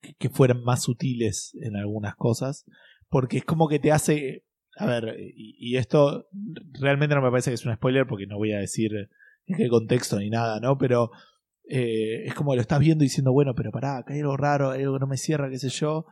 que- 0.00 0.14
que 0.14 0.30
fueran 0.30 0.62
más 0.64 0.82
sutiles 0.84 1.54
en 1.60 1.76
algunas 1.76 2.14
cosas. 2.16 2.64
Porque 3.08 3.38
es 3.38 3.44
como 3.44 3.68
que 3.68 3.78
te 3.78 3.92
hace. 3.92 4.44
A 4.78 4.86
ver, 4.86 5.16
y, 5.18 5.56
y 5.58 5.76
esto 5.76 6.28
realmente 6.78 7.14
no 7.14 7.22
me 7.22 7.30
parece 7.30 7.50
que 7.50 7.54
es 7.54 7.64
un 7.64 7.74
spoiler 7.74 8.06
porque 8.06 8.26
no 8.26 8.36
voy 8.36 8.52
a 8.52 8.58
decir 8.58 8.92
en 9.46 9.56
qué 9.56 9.68
contexto 9.68 10.18
ni 10.18 10.28
nada, 10.28 10.60
¿no? 10.60 10.76
Pero 10.76 11.10
eh, 11.68 12.24
es 12.26 12.34
como 12.34 12.52
que 12.52 12.56
lo 12.56 12.62
estás 12.62 12.78
viendo 12.78 13.02
y 13.02 13.06
diciendo, 13.06 13.32
bueno, 13.32 13.54
pero 13.54 13.72
pará, 13.72 13.98
acá 13.98 14.14
hay 14.14 14.20
algo 14.20 14.36
raro, 14.36 14.70
hay 14.70 14.82
algo 14.82 14.94
que 14.94 15.00
no 15.00 15.06
me 15.06 15.16
cierra, 15.16 15.50
qué 15.50 15.58
sé 15.58 15.68
yo. 15.68 16.06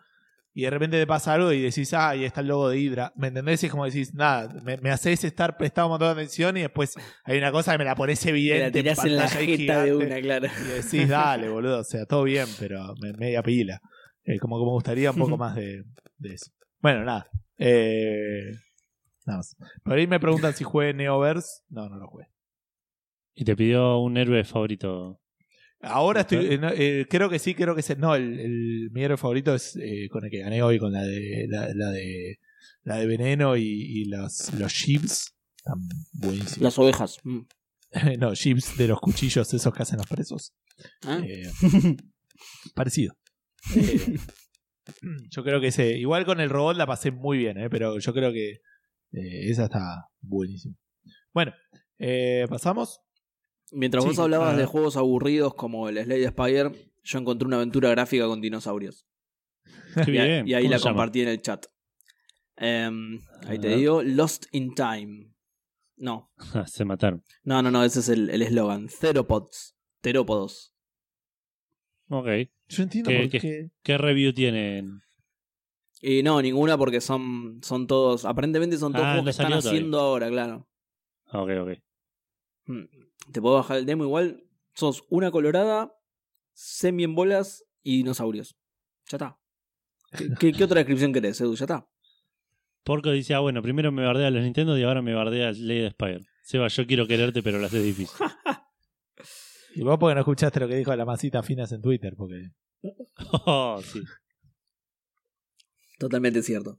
Y 0.56 0.62
de 0.62 0.70
repente 0.70 0.98
te 0.98 1.06
pasa 1.06 1.34
algo 1.34 1.52
y 1.52 1.60
decís, 1.60 1.92
ah, 1.94 2.10
ahí 2.10 2.24
está 2.24 2.40
el 2.40 2.46
logo 2.46 2.68
de 2.68 2.78
Hydra. 2.78 3.12
¿Me 3.16 3.26
entendés? 3.26 3.60
Y 3.64 3.66
es 3.66 3.72
como 3.72 3.84
decís, 3.86 4.14
nada, 4.14 4.48
me, 4.62 4.76
me 4.76 4.90
haces 4.90 5.24
estar 5.24 5.56
prestado 5.56 5.88
un 5.88 5.92
montón 5.92 6.08
de 6.14 6.22
atención 6.22 6.56
y 6.56 6.60
después 6.60 6.94
hay 7.24 7.38
una 7.38 7.50
cosa 7.50 7.72
que 7.72 7.78
me 7.78 7.84
la 7.84 7.96
pones 7.96 8.20
Te 8.20 8.30
evidente. 8.30 8.64
la 8.66 8.70
tirás 8.70 9.04
en 9.04 9.16
la 9.16 9.28
jeta 9.28 9.82
de 9.82 9.96
una, 9.96 10.20
claro. 10.20 10.46
Y 10.46 10.82
decís, 10.82 11.08
dale, 11.08 11.48
boludo, 11.48 11.80
o 11.80 11.84
sea, 11.84 12.06
todo 12.06 12.22
bien, 12.22 12.46
pero 12.60 12.94
me, 13.00 13.12
media 13.14 13.42
pila. 13.42 13.80
Eh, 14.22 14.38
como 14.38 14.58
que 14.58 14.64
me 14.64 14.70
gustaría 14.70 15.10
un 15.10 15.16
poco 15.16 15.36
más 15.36 15.56
de, 15.56 15.82
de 16.18 16.34
eso. 16.34 16.52
Bueno, 16.84 17.02
nada. 17.02 17.30
Eh, 17.56 18.58
nada 19.24 19.38
más. 19.38 19.56
Por 19.82 19.94
ahí 19.94 20.06
me 20.06 20.20
preguntan 20.20 20.52
si 20.54 20.64
jugué 20.64 20.92
Neoverse. 20.92 21.62
No, 21.70 21.88
no 21.88 21.96
lo 21.96 22.08
jugué. 22.08 22.26
Y 23.34 23.46
te 23.46 23.56
pidió 23.56 24.00
un 24.00 24.18
héroe 24.18 24.44
favorito. 24.44 25.18
Ahora 25.80 26.20
estoy, 26.20 26.52
eh, 26.52 26.58
no, 26.58 26.68
eh, 26.68 27.06
creo 27.08 27.30
que 27.30 27.38
sí, 27.38 27.54
creo 27.54 27.74
que 27.74 27.80
es, 27.80 27.96
no, 27.96 28.14
el, 28.14 28.38
el- 28.38 28.90
mi 28.92 29.02
héroe 29.02 29.16
favorito 29.16 29.54
es 29.54 29.76
eh, 29.76 30.08
con 30.10 30.26
el 30.26 30.30
que 30.30 30.40
gané 30.40 30.62
hoy, 30.62 30.78
con 30.78 30.92
la 30.92 31.02
de 31.04 31.46
la, 31.48 31.68
la 31.74 31.90
de 31.90 32.38
la 32.82 32.96
de 32.98 33.06
veneno 33.06 33.56
y, 33.56 33.62
y 33.64 34.04
los, 34.04 34.52
los 34.52 34.70
chips. 34.70 35.34
Están 35.56 35.88
buenísimos. 36.12 36.58
Las 36.58 36.78
ovejas. 36.78 37.16
mm. 37.24 37.40
no, 38.18 38.34
chips 38.34 38.76
de 38.76 38.88
los 38.88 39.00
cuchillos 39.00 39.54
esos 39.54 39.72
que 39.72 39.82
hacen 39.82 39.96
los 39.96 40.06
presos. 40.06 40.52
¿Ah? 41.06 41.18
Eh, 41.26 41.50
parecido. 42.74 43.14
Yo 45.30 45.42
creo 45.44 45.60
que 45.60 45.68
ese, 45.68 45.96
igual 45.98 46.24
con 46.24 46.40
el 46.40 46.50
robot 46.50 46.76
la 46.76 46.86
pasé 46.86 47.10
muy 47.10 47.38
bien, 47.38 47.58
eh, 47.58 47.70
pero 47.70 47.98
yo 47.98 48.12
creo 48.12 48.32
que 48.32 48.50
eh, 49.12 49.50
esa 49.50 49.64
está 49.64 50.08
buenísima. 50.20 50.74
Bueno, 51.32 51.52
eh, 51.98 52.46
pasamos. 52.48 53.00
Mientras 53.72 54.04
Sí, 54.04 54.10
vos 54.10 54.18
hablabas 54.18 54.56
de 54.56 54.66
juegos 54.66 54.96
aburridos 54.96 55.54
como 55.54 55.88
el 55.88 56.02
Slade 56.04 56.28
Spire, 56.28 56.90
yo 57.02 57.18
encontré 57.18 57.46
una 57.46 57.56
aventura 57.56 57.90
gráfica 57.90 58.26
con 58.26 58.40
dinosaurios. 58.40 59.06
Qué 60.04 60.12
Y, 60.12 60.18
a- 60.18 60.24
bien. 60.24 60.48
y 60.48 60.54
ahí 60.54 60.64
¿Cómo 60.64 60.74
la 60.76 60.80
compartí 60.80 61.22
en 61.22 61.28
el 61.28 61.40
chat. 61.40 61.66
Em, 62.56 63.20
ahí 63.46 63.58
te 63.58 63.74
digo, 63.76 64.02
Lost 64.02 64.46
in 64.52 64.74
Time. 64.74 65.32
No, 65.96 66.30
se 66.66 66.84
mataron. 66.84 67.22
no, 67.42 67.62
no, 67.62 67.70
no, 67.70 67.84
ese 67.84 68.00
es 68.00 68.08
el 68.08 68.28
el 68.30 68.42
eslogan. 68.42 68.88
Theropods. 69.00 69.76
Terópodos. 70.02 70.73
Ok. 72.18 72.26
Yo 72.68 72.82
entiendo 72.82 73.10
¿Qué- 73.10 73.18
por 73.20 73.28
qué- 73.30 73.40
qué. 73.40 73.70
¿Qué 73.82 73.98
review 73.98 74.32
tienen? 74.32 75.02
Y 76.00 76.22
no, 76.22 76.40
ninguna 76.42 76.76
porque 76.76 77.00
son, 77.00 77.60
son 77.62 77.86
todos, 77.86 78.24
aparentemente 78.24 78.76
son 78.76 78.92
todos 78.92 79.04
Ah, 79.06 79.10
juegos 79.12 79.24
que 79.24 79.30
están 79.30 79.46
todavía. 79.48 79.70
haciendo 79.70 80.00
ahora, 80.00 80.28
claro. 80.28 80.68
Ah, 81.26 81.42
Ok, 81.42 81.50
ok. 81.62 81.70
Mm. 82.66 82.82
Te 83.32 83.40
puedo 83.40 83.54
bajar 83.56 83.78
el 83.78 83.86
demo 83.86 84.04
igual. 84.04 84.44
Sos 84.74 85.04
una 85.08 85.30
colorada, 85.30 85.94
semi 86.52 87.04
en 87.04 87.14
bolas 87.14 87.64
y 87.82 87.98
dinosaurios. 87.98 88.56
Ya 89.08 89.16
está. 89.16 89.38
¿Qué, 90.16 90.28
qué- 90.40 90.52
qué 90.52 90.64
otra 90.64 90.78
descripción 90.80 91.12
querés, 91.12 91.40
Edu? 91.40 91.54
Ya 91.54 91.64
está. 91.64 91.88
Porco 92.82 93.10
dice, 93.10 93.32
ah, 93.34 93.38
bueno, 93.40 93.62
primero 93.62 93.90
me 93.92 94.04
bardea 94.04 94.30
los 94.30 94.42
Nintendo 94.42 94.76
y 94.76 94.82
ahora 94.82 95.00
me 95.00 95.14
bardea 95.14 95.52
Lady 95.52 95.88
Spire. 95.90 96.26
Seba, 96.42 96.68
yo 96.68 96.86
quiero 96.86 97.06
quererte, 97.06 97.42
pero 97.42 97.58
lo 97.58 97.64
haces 97.66 97.82
difícil. 97.82 98.14
Y 99.76 99.82
vos 99.82 99.98
porque 99.98 100.14
no 100.14 100.20
escuchaste 100.20 100.60
lo 100.60 100.68
que 100.68 100.76
dijo 100.76 100.94
la 100.94 101.04
masita 101.04 101.42
finas 101.42 101.72
en 101.72 101.82
Twitter, 101.82 102.14
porque 102.16 102.50
Oh, 103.46 103.80
sí. 103.82 104.00
Totalmente 105.98 106.42
cierto. 106.42 106.78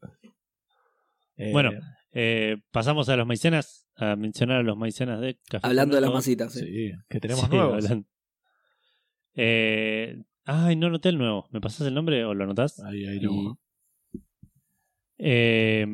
eh, 1.37 1.51
Bueno, 1.51 1.71
Eh, 2.17 2.57
pasamos 2.71 3.09
a 3.09 3.15
los 3.17 3.27
maicenas, 3.27 3.89
a 3.97 4.15
mencionar 4.15 4.59
a 4.59 4.63
los 4.63 4.77
maicenas 4.77 5.19
de 5.19 5.37
Café 5.49 5.67
Hablando 5.67 5.95
de 5.95 6.01
las 6.01 6.13
masitas. 6.13 6.53
sí. 6.53 6.59
sí, 6.61 6.91
que 7.09 7.19
tenemos 7.19 7.45
Sí, 7.45 7.51
nuevos. 7.55 7.85
Eh, 9.33 10.15
ay, 10.45 10.75
no 10.77 10.87
anoté 10.87 11.09
el 11.09 11.17
nuevo. 11.17 11.47
¿Me 11.51 11.59
pasás 11.59 11.85
el 11.87 11.93
nombre 11.93 12.23
o 12.23 12.33
lo 12.33 12.43
anotás? 12.45 12.79
Ahí, 12.83 13.05
ahí 13.05 13.17
Y- 13.17 13.19
lo 13.21 13.59
Eh, 15.17 15.85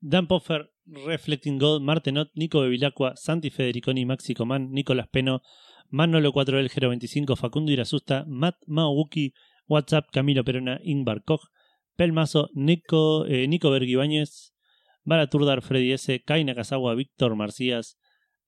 Dan 0.00 0.26
Poffer, 0.28 0.70
Reflecting 0.86 1.58
God, 1.58 1.80
Martenot, 1.80 2.30
Nico 2.34 2.60
Bevilacqua, 2.60 3.16
Santi 3.16 3.50
Federiconi, 3.50 4.04
Maxi 4.04 4.34
Coman, 4.34 4.70
Nicolás 4.70 5.08
Peno, 5.08 5.40
Manolo 5.94 6.32
4L 6.32 6.68
025, 6.68 7.36
Facundo 7.36 7.70
Irasusta, 7.70 8.24
Matt 8.26 8.56
Maubuki, 8.66 9.32
WhatsApp, 9.68 10.10
Camilo 10.10 10.42
Perona, 10.42 10.80
Ingvar 10.82 11.22
Koch, 11.22 11.46
Pelmazo, 11.94 12.50
Nico, 12.52 13.26
eh, 13.26 13.46
Nico 13.46 13.70
Berguibáñez, 13.70 14.54
Baraturdar, 15.04 15.62
Freddy 15.62 15.92
S, 15.92 16.20
Kai 16.24 16.42
Nakazawa, 16.42 16.96
Víctor 16.96 17.36
Marcías, 17.36 17.96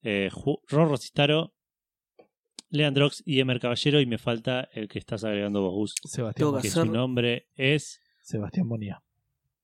eh, 0.01 0.29
Rorro 0.67 0.97
Cistaro, 0.97 1.53
Leandrox 2.69 3.23
y 3.25 3.39
Emer 3.39 3.61
Caballero. 3.61 4.01
Y 4.01 4.05
me 4.07 4.17
falta 4.17 4.67
el 4.73 4.89
que 4.89 4.99
estás 4.99 5.23
agregando 5.23 5.61
vos, 5.61 5.73
Gus, 5.73 5.95
Sebastián, 6.03 6.49
Monia. 6.49 6.61
que 6.61 6.69
su 6.69 6.85
nombre 6.85 7.47
es 7.55 8.01
Sebastián 8.23 8.67
Monía. 8.67 9.03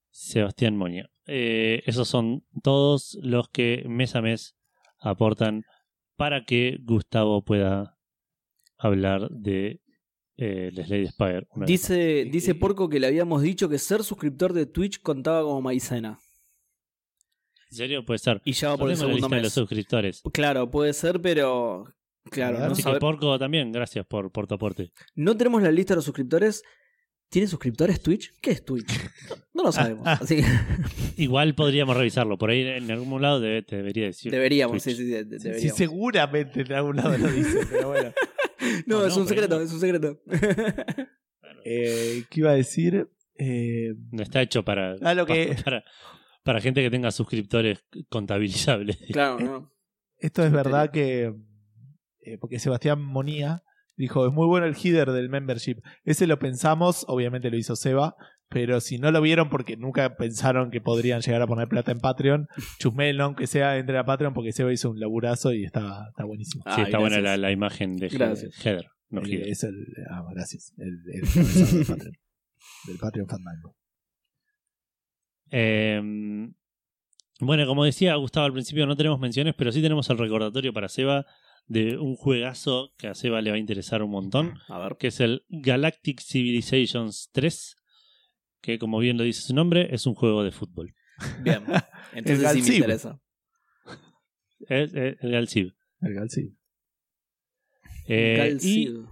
Sebastián. 0.10 0.80
Eh, 1.26 1.84
esos 1.86 2.08
son 2.08 2.46
todos 2.64 3.18
los 3.22 3.50
que 3.50 3.84
mes 3.88 4.16
a 4.16 4.22
mes 4.22 4.56
aportan 5.00 5.66
para 6.16 6.46
que 6.46 6.78
Gustavo 6.82 7.44
pueda 7.44 7.98
hablar 8.78 9.30
de 9.30 9.82
eh, 10.38 10.72
Slade 10.74 11.08
Spire. 11.08 11.48
Dice, 11.66 12.26
dice 12.32 12.56
Porco 12.56 12.90
que 12.90 13.00
le 13.00 13.08
habíamos 13.08 13.42
dicho 13.42 13.70
que 13.70 13.78
ser 13.80 14.04
suscriptor 14.04 14.54
de 14.54 14.66
Twitch 14.66 15.02
contaba 15.02 15.42
como 15.44 15.62
maicena. 15.62 16.20
¿En 17.72 17.78
serio? 17.78 18.06
Puede 18.06 18.20
ser. 18.20 18.42
Y 18.46 18.54
ya 18.54 18.70
va 18.70 18.78
por 18.78 18.90
el 18.90 18.98
segundo 18.98 19.16
lista 19.18 19.30
de 19.30 19.36
mes. 19.36 19.44
los 19.44 19.54
suscriptores. 19.54 20.22
Claro, 20.34 20.70
puede 20.70 20.94
ser, 20.94 21.22
pero. 21.22 21.86
Claro, 22.30 22.60
no, 22.60 22.66
Así 22.66 22.82
sabe- 22.82 22.96
que 22.96 23.00
Porco 23.00 23.38
también, 23.40 23.72
gracias 23.72 24.06
por, 24.06 24.32
por 24.32 24.48
tu 24.48 24.56
aporte. 24.56 24.92
no 25.16 25.36
tenemos 25.36 25.62
la 25.62 25.72
lista 25.72 25.94
de 25.94 25.98
los 25.98 26.06
suscriptores. 26.06 26.64
¿Tiene 27.34 27.48
suscriptores 27.48 28.00
Twitch? 28.00 28.32
¿Qué 28.40 28.52
es 28.52 28.64
Twitch? 28.64 28.94
No 29.56 29.64
lo 29.64 29.72
sabemos. 29.72 30.06
Así 30.08 30.36
que 30.38 30.44
Igual 31.18 31.56
podríamos 31.56 31.98
revisarlo. 31.98 32.38
Por 32.38 32.52
ahí 32.52 32.62
en 32.62 32.92
algún 32.92 33.20
lado 33.24 33.42
debe- 33.42 33.64
te 33.66 33.76
debería 33.78 34.06
decir. 34.06 34.32
deberíamos, 34.32 34.84
sí, 34.84 34.92
Twitch. 34.94 34.98
sí, 34.98 35.06
sí, 35.06 35.12
de- 35.12 35.40
Sí, 35.40 35.44
deberíamos. 35.48 35.78
seguramente 35.78 36.62
en 36.62 36.74
algún 36.74 36.96
lado 36.98 37.18
lo 37.18 37.28
dice, 37.32 37.66
pero 37.72 37.88
bueno. 37.90 38.12
No, 38.86 39.00
No, 39.00 39.06
es 39.08 39.16
no, 39.16 39.24
un 39.24 39.28
secreto, 39.28 39.58
no. 39.58 39.66
es 39.66 39.74
un 39.74 39.80
secreto. 39.80 40.22
Eh, 41.66 42.24
¿Qué 42.30 42.40
iba 42.40 42.52
a 42.52 42.56
decir? 42.56 43.10
Eh, 43.38 43.94
No 44.12 44.24
está 44.24 44.42
hecho 44.42 44.64
para, 44.64 44.96
Ah, 45.02 45.14
lo 45.14 45.26
que- 45.26 45.56
para, 45.66 45.84
para 46.44 46.62
gente 46.62 46.82
que 46.82 46.90
tenga 46.90 47.12
suscriptores 47.12 47.84
contabilizables. 48.10 48.98
claro, 49.12 49.40
no. 49.40 49.74
esto 50.20 50.46
es 50.46 50.52
verdad 50.52 50.92
que. 50.92 51.34
eh, 52.22 52.38
porque 52.40 52.60
Sebastián 52.60 53.02
Monía 53.02 53.64
dijo: 53.96 54.28
es 54.28 54.34
muy 54.34 54.48
bueno 54.48 54.66
el 54.66 54.76
header 54.76 55.12
del 55.12 55.30
membership. 55.30 55.78
Ese 56.04 56.28
lo 56.28 56.40
pensamos, 56.40 57.06
obviamente 57.08 57.50
lo 57.50 57.58
hizo 57.58 57.76
Seba. 57.76 58.16
Pero 58.50 58.82
si 58.82 59.00
no 59.00 59.10
lo 59.12 59.20
vieron 59.20 59.50
porque 59.50 59.78
nunca 59.78 60.16
pensaron 60.16 60.70
que 60.70 60.80
podrían 60.80 61.22
llegar 61.22 61.42
a 61.42 61.48
poner 61.48 61.68
plata 61.68 61.92
en 61.92 62.00
Patreon, 62.00 62.48
chusmelo 62.80 63.24
aunque 63.24 63.48
sea 63.48 63.78
entre 63.78 63.98
a 63.98 64.06
Patreon 64.06 64.34
porque 64.36 64.52
Seba 64.52 64.72
hizo 64.72 64.92
un 64.92 65.00
laburazo 65.00 65.54
y 65.54 65.64
está, 65.64 66.06
está 66.10 66.24
buenísimo. 66.24 66.64
Sí, 66.68 66.74
Ay, 66.78 66.84
está 66.84 67.00
buena 67.00 67.20
la, 67.20 67.36
la 67.38 67.52
imagen 67.52 67.96
de 67.96 68.10
Gracias. 68.10 68.54
Heather. 68.64 68.86
No 69.10 69.22
El- 69.22 69.32
Heather. 69.32 69.48
es 69.48 69.64
el, 69.64 69.74
ah, 70.12 70.24
gracias. 70.36 70.72
El, 70.78 71.00
el 71.14 71.22
del 71.74 71.86
Patreon. 71.88 72.14
Del 72.86 72.98
Patreon 73.00 73.28
Fandango. 73.28 73.76
Eh, 75.52 76.02
bueno, 77.40 77.66
como 77.66 77.84
decía 77.86 78.16
Gustavo 78.16 78.46
al 78.46 78.54
principio, 78.54 78.86
no 78.86 78.96
tenemos 78.96 79.20
menciones, 79.20 79.54
pero 79.58 79.72
sí 79.72 79.82
tenemos 79.82 80.10
el 80.10 80.18
recordatorio 80.18 80.74
para 80.74 80.90
Seba 80.90 81.26
de 81.68 81.98
un 81.98 82.16
juegazo 82.16 82.92
que 82.98 83.08
a 83.08 83.16
Seba 83.16 83.42
le 83.42 83.50
va 83.52 83.56
a 83.56 83.60
interesar 83.60 84.04
un 84.04 84.12
montón, 84.12 84.60
A 84.68 84.80
ver. 84.80 84.98
que 85.00 85.08
es 85.08 85.20
el 85.20 85.44
Galactic 85.50 86.22
Civilizations 86.22 87.30
3, 87.32 87.76
que 88.62 88.78
como 88.80 89.00
bien 89.00 89.18
lo 89.18 89.24
dice 89.24 89.42
su 89.42 89.54
nombre, 89.56 89.88
es 89.94 90.06
un 90.06 90.14
juego 90.16 90.44
de 90.44 90.52
fútbol. 90.52 90.94
Bien. 91.42 91.64
Entonces 92.14 92.38
sí 92.52 92.58
me 92.58 92.62
Galcib. 92.62 92.74
interesa. 92.76 93.20
Es, 94.68 94.94
es 94.94 95.16
el 95.22 95.32
Galciv. 95.32 95.74
El 96.02 96.14
Galcib. 96.14 96.54
Eh, 98.08 98.34
y 98.62 98.86
Galcib. 98.86 99.06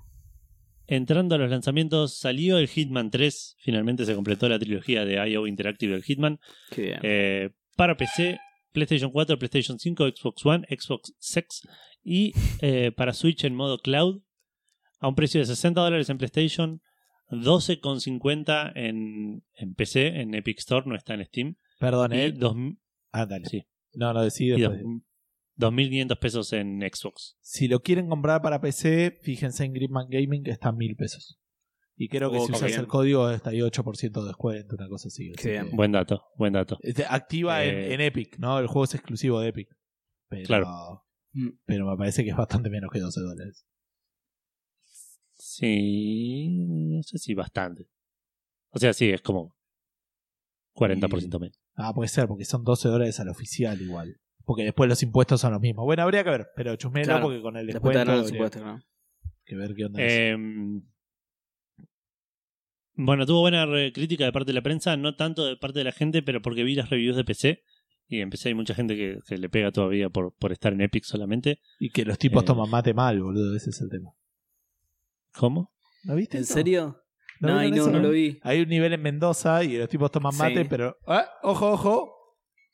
entrando 0.88 1.36
a 1.36 1.38
los 1.38 1.50
lanzamientos, 1.50 2.18
salió 2.18 2.58
el 2.58 2.68
Hitman 2.68 3.10
3, 3.12 3.56
finalmente 3.60 4.06
se 4.06 4.16
completó 4.16 4.50
la 4.50 4.60
trilogía 4.60 5.06
de 5.06 5.26
IO 5.30 5.48
Interactive 5.48 5.94
del 5.94 6.04
Hitman. 6.04 6.40
Qué 6.70 6.82
bien. 6.82 7.00
Eh, 7.04 7.50
para 7.78 7.96
PC, 7.98 8.40
PlayStation 8.72 9.12
4, 9.12 9.38
PlayStation 9.38 9.78
5, 9.80 10.08
Xbox 10.16 10.46
One, 10.46 10.66
Xbox 10.70 11.14
Sex 11.20 11.68
y 12.04 12.34
eh, 12.62 12.92
para 12.92 13.14
Switch 13.14 13.44
en 13.44 13.56
modo 13.56 13.78
cloud 13.80 14.22
a 15.00 15.08
un 15.08 15.16
precio 15.16 15.40
de 15.40 15.46
60 15.48 15.82
dólares 15.82 16.10
en 16.10 16.18
PlayStation, 16.18 16.82
12,50 17.30 18.72
en, 18.76 19.44
en 19.56 19.74
PC, 19.76 20.08
en 20.22 20.34
Epic 20.36 20.60
Store, 20.60 20.86
no 20.88 20.96
está 20.96 21.14
en 21.14 21.26
Steam. 21.26 21.56
Perdón, 21.80 22.14
¿eh? 22.14 22.32
dos, 22.32 22.56
Ah, 23.12 23.26
dale. 23.26 23.46
sí, 23.46 23.64
No, 23.94 24.14
no, 24.14 24.22
decí 24.24 24.46
y 24.46 24.50
después. 24.50 24.82
dos- 24.82 25.02
2.500 25.58 26.18
pesos 26.20 26.54
en 26.54 26.80
Xbox. 26.82 27.36
Si 27.42 27.68
lo 27.68 27.82
quieren 27.82 28.08
comprar 28.08 28.42
para 28.42 28.62
PC, 28.62 29.20
fíjense 29.22 29.64
en 29.66 29.74
Greenman 29.74 30.08
Gaming 30.10 30.44
que 30.44 30.52
está 30.52 30.70
a 30.70 30.72
mil 30.72 30.96
pesos. 30.96 31.38
Y 31.96 32.08
creo 32.08 32.32
que 32.32 32.38
Oh, 32.38 32.46
si 32.48 32.52
usas 32.54 32.68
bien. 32.70 32.80
el 32.80 32.88
código 32.88 33.30
está 33.30 33.52
ahí 33.52 33.60
8% 33.62 34.22
de 34.22 34.28
descuento, 34.28 34.76
una 34.76 34.88
cosa 34.90 35.08
así. 35.10 35.32
Bien. 35.44 35.70
Buen 35.76 35.92
dato, 35.92 36.24
buen 36.36 36.54
dato. 36.54 36.78
Este, 36.82 37.06
activa 37.08 37.64
en, 37.64 37.76
Eh, 37.76 37.94
en 37.94 38.02
Epic, 38.02 38.38
¿no? 38.40 38.58
El 38.60 38.68
juego 38.68 38.86
es 38.86 38.96
exclusivo 38.96 39.40
de 39.40 39.50
Epic. 39.50 39.70
Pero, 40.30 40.46
Claro. 40.48 41.06
Mm. 41.34 41.50
pero 41.66 41.86
me 41.90 41.96
parece 41.98 42.24
que 42.24 42.32
es 42.32 42.36
bastante 42.36 42.70
menos 42.70 42.90
que 42.92 43.00
12 43.00 43.20
dólares. 43.22 43.66
Sí, 45.34 46.48
no 46.50 47.04
sé 47.04 47.18
si 47.18 47.34
bastante. 47.34 47.88
O 48.70 48.80
sea, 48.80 48.94
sí, 48.94 49.10
es 49.10 49.22
como 49.22 49.56
40% 50.76 51.40
menos. 51.40 51.58
Ah, 51.76 51.94
puede 51.94 52.08
ser, 52.10 52.28
porque 52.28 52.46
son 52.46 52.64
12 52.64 52.88
dólares 52.90 53.20
al 53.20 53.30
oficial 53.30 53.82
igual. 53.82 54.18
Porque 54.46 54.64
después 54.64 54.90
los 54.90 55.02
impuestos 55.04 55.42
son 55.42 55.52
los 55.54 55.62
mismos. 55.62 55.86
Bueno, 55.86 56.04
habría 56.04 56.24
que 56.24 56.30
ver, 56.30 56.48
pero 56.56 56.76
chusmelo 56.76 57.06
Claro. 57.06 57.24
porque 57.24 57.42
con 57.42 57.58
el 57.58 57.68
Después 57.68 57.94
te 57.94 58.00
descuento 58.00 58.12
dan 58.12 58.20
el 58.20 58.26
habría 58.26 58.50
supuesto, 58.50 58.66
¿no? 58.66 58.82
que 59.46 59.56
ver 59.56 59.74
qué 59.76 59.86
onda 59.86 60.02
es. 60.04 60.38
Eh, 62.98 63.04
bueno, 63.04 63.26
tuvo 63.26 63.42
buena 63.42 63.66
re- 63.66 63.92
crítica 63.94 64.26
de 64.26 64.32
parte 64.32 64.48
de 64.48 64.54
la 64.54 64.62
prensa, 64.62 64.96
no 64.98 65.16
tanto 65.16 65.46
de 65.46 65.58
parte 65.58 65.80
de 65.80 65.86
la 65.86 65.92
gente, 65.92 66.22
pero 66.22 66.42
porque 66.42 66.64
vi 66.64 66.76
las 66.76 66.90
reviews 66.90 67.16
de 67.16 67.24
PC. 67.24 67.64
Y 68.08 68.20
en 68.20 68.30
PC 68.30 68.50
hay 68.50 68.56
mucha 68.56 68.74
gente 68.74 68.96
que, 68.96 69.20
que 69.26 69.38
le 69.38 69.48
pega 69.50 69.72
todavía 69.72 70.10
por, 70.10 70.34
por 70.36 70.52
estar 70.52 70.74
en 70.74 70.82
Epic 70.82 71.04
solamente. 71.06 71.60
Y 71.80 71.92
que 71.92 72.04
los 72.04 72.18
tipos 72.18 72.44
eh, 72.44 72.46
toman 72.48 72.70
mate 72.70 72.94
mal, 72.94 73.22
boludo, 73.22 73.56
ese 73.56 73.70
es 73.70 73.80
el 73.82 73.90
tema. 73.90 74.12
¿Cómo? 75.34 75.72
¿No 76.04 76.16
viste? 76.16 76.38
¿En 76.38 76.44
eso? 76.44 76.54
serio? 76.54 76.98
¿No 77.40 77.48
No, 77.50 77.56
no, 77.56 77.62
eso? 77.62 77.90
no 77.90 78.00
lo 78.00 78.10
vi. 78.10 78.38
Hay 78.44 78.60
un 78.62 78.68
nivel 78.70 78.92
en 78.94 79.02
Mendoza 79.02 79.64
y 79.64 79.78
los 79.78 79.88
tipos 79.88 80.12
toman 80.12 80.36
mate, 80.36 80.64
Sí. 80.64 80.68
pero. 80.70 80.98
¡Ah! 81.08 81.26
¡Ojo, 81.44 81.72
ojo! 81.72 82.14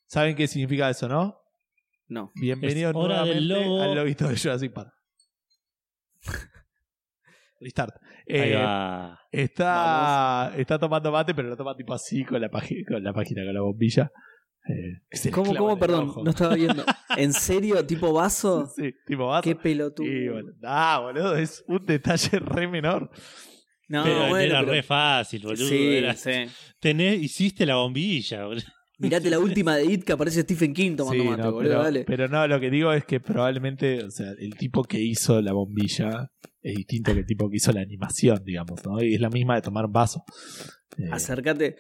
¿Saben 0.07 0.35
qué 0.35 0.47
significa 0.47 0.89
eso, 0.89 1.07
no? 1.07 1.37
No. 2.07 2.31
Bienvenido 2.35 2.87
del 2.91 2.97
nuevamente 2.97 3.41
lobo. 3.41 3.81
al 3.81 3.93
lobito 3.95 4.27
de 4.27 4.37
Jurassic 4.37 4.73
Park. 4.73 4.91
Restart. 7.59 7.95
Eh, 8.25 8.55
está, 9.31 10.53
está 10.57 10.79
tomando 10.79 11.11
mate, 11.11 11.33
pero 11.33 11.49
lo 11.49 11.57
toma 11.57 11.75
tipo 11.75 11.93
así 11.93 12.23
con 12.23 12.41
la, 12.41 12.49
página, 12.49 12.81
con 12.87 13.03
la 13.03 13.13
página, 13.13 13.43
con 13.45 13.53
la 13.53 13.61
bombilla. 13.61 14.11
Eh, 14.69 15.31
¿Cómo, 15.31 15.55
cómo? 15.55 15.79
Perdón, 15.79 16.09
ojo. 16.09 16.23
no 16.23 16.29
estaba 16.31 16.55
viendo. 16.55 16.83
¿En 17.17 17.31
serio? 17.33 17.85
¿Tipo 17.85 18.11
vaso? 18.11 18.67
Sí, 18.75 18.91
tipo 19.05 19.27
vaso. 19.27 19.43
Qué 19.43 19.55
pelotudo. 19.55 20.07
Y 20.07 20.27
bueno, 20.27 20.51
ah, 20.63 20.99
boludo, 21.01 21.35
es 21.37 21.63
un 21.67 21.85
detalle 21.85 22.39
re 22.39 22.67
menor. 22.67 23.09
No, 23.87 24.03
pero 24.03 24.27
bueno, 24.27 24.37
era 24.39 24.59
pero- 24.59 24.71
re 24.73 24.83
fácil, 24.83 25.41
boludo. 25.43 25.67
Sí, 25.67 25.95
era- 25.95 26.13
sí. 26.15 26.31
tenés, 26.81 27.21
hiciste 27.21 27.65
la 27.65 27.75
bombilla, 27.75 28.45
boludo. 28.45 28.63
Mirate 28.99 29.29
la 29.29 29.39
última 29.39 29.75
de 29.75 29.85
It 29.85 30.03
que 30.03 30.13
aparece 30.13 30.41
Stephen 30.41 30.73
King 30.73 30.95
tomando 30.95 31.21
Sí, 31.23 31.29
mate, 31.29 31.41
no, 31.43 31.51
boludo, 31.51 31.69
pero, 31.71 31.83
dale. 31.83 32.03
pero 32.05 32.27
no, 32.27 32.47
lo 32.47 32.59
que 32.59 32.69
digo 32.71 32.91
es 32.93 33.05
que 33.05 33.19
probablemente, 33.19 34.03
o 34.03 34.09
sea, 34.11 34.31
el 34.39 34.55
tipo 34.57 34.83
que 34.83 34.99
hizo 34.99 35.41
la 35.41 35.53
bombilla 35.53 36.31
es 36.61 36.75
distinto 36.75 37.13
que 37.13 37.19
el 37.19 37.25
tipo 37.25 37.49
que 37.49 37.57
hizo 37.57 37.71
la 37.71 37.81
animación, 37.81 38.43
digamos, 38.43 38.83
¿no? 38.85 39.01
Y 39.03 39.13
es 39.15 39.21
la 39.21 39.29
misma 39.29 39.55
de 39.55 39.61
tomar 39.61 39.85
un 39.85 39.93
vaso. 39.93 40.23
Eh, 40.97 41.09
Acércate, 41.11 41.75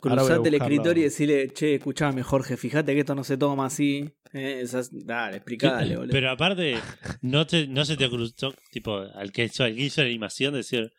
cruzate 0.00 0.48
el 0.48 0.54
escritorio 0.56 1.02
y 1.02 1.04
decirle, 1.04 1.48
che, 1.52 1.76
escuchame, 1.76 2.22
Jorge, 2.22 2.56
fíjate 2.56 2.92
que 2.94 3.00
esto 3.00 3.14
no 3.14 3.22
se 3.24 3.36
toma 3.36 3.66
así. 3.66 4.10
Eh, 4.32 4.60
esas- 4.62 4.90
Dale, 4.92 5.36
explicale, 5.36 5.96
boludo. 5.96 6.10
Pero 6.12 6.30
aparte, 6.30 6.74
no, 7.22 7.46
te, 7.46 7.68
no 7.68 7.84
se 7.84 7.96
te 7.96 8.08
cruzó, 8.10 8.52
tipo, 8.72 8.96
al 8.98 9.30
que, 9.32 9.44
hizo, 9.44 9.62
al 9.64 9.74
que 9.76 9.82
hizo 9.84 10.00
la 10.02 10.08
animación, 10.08 10.52
decir, 10.54 10.90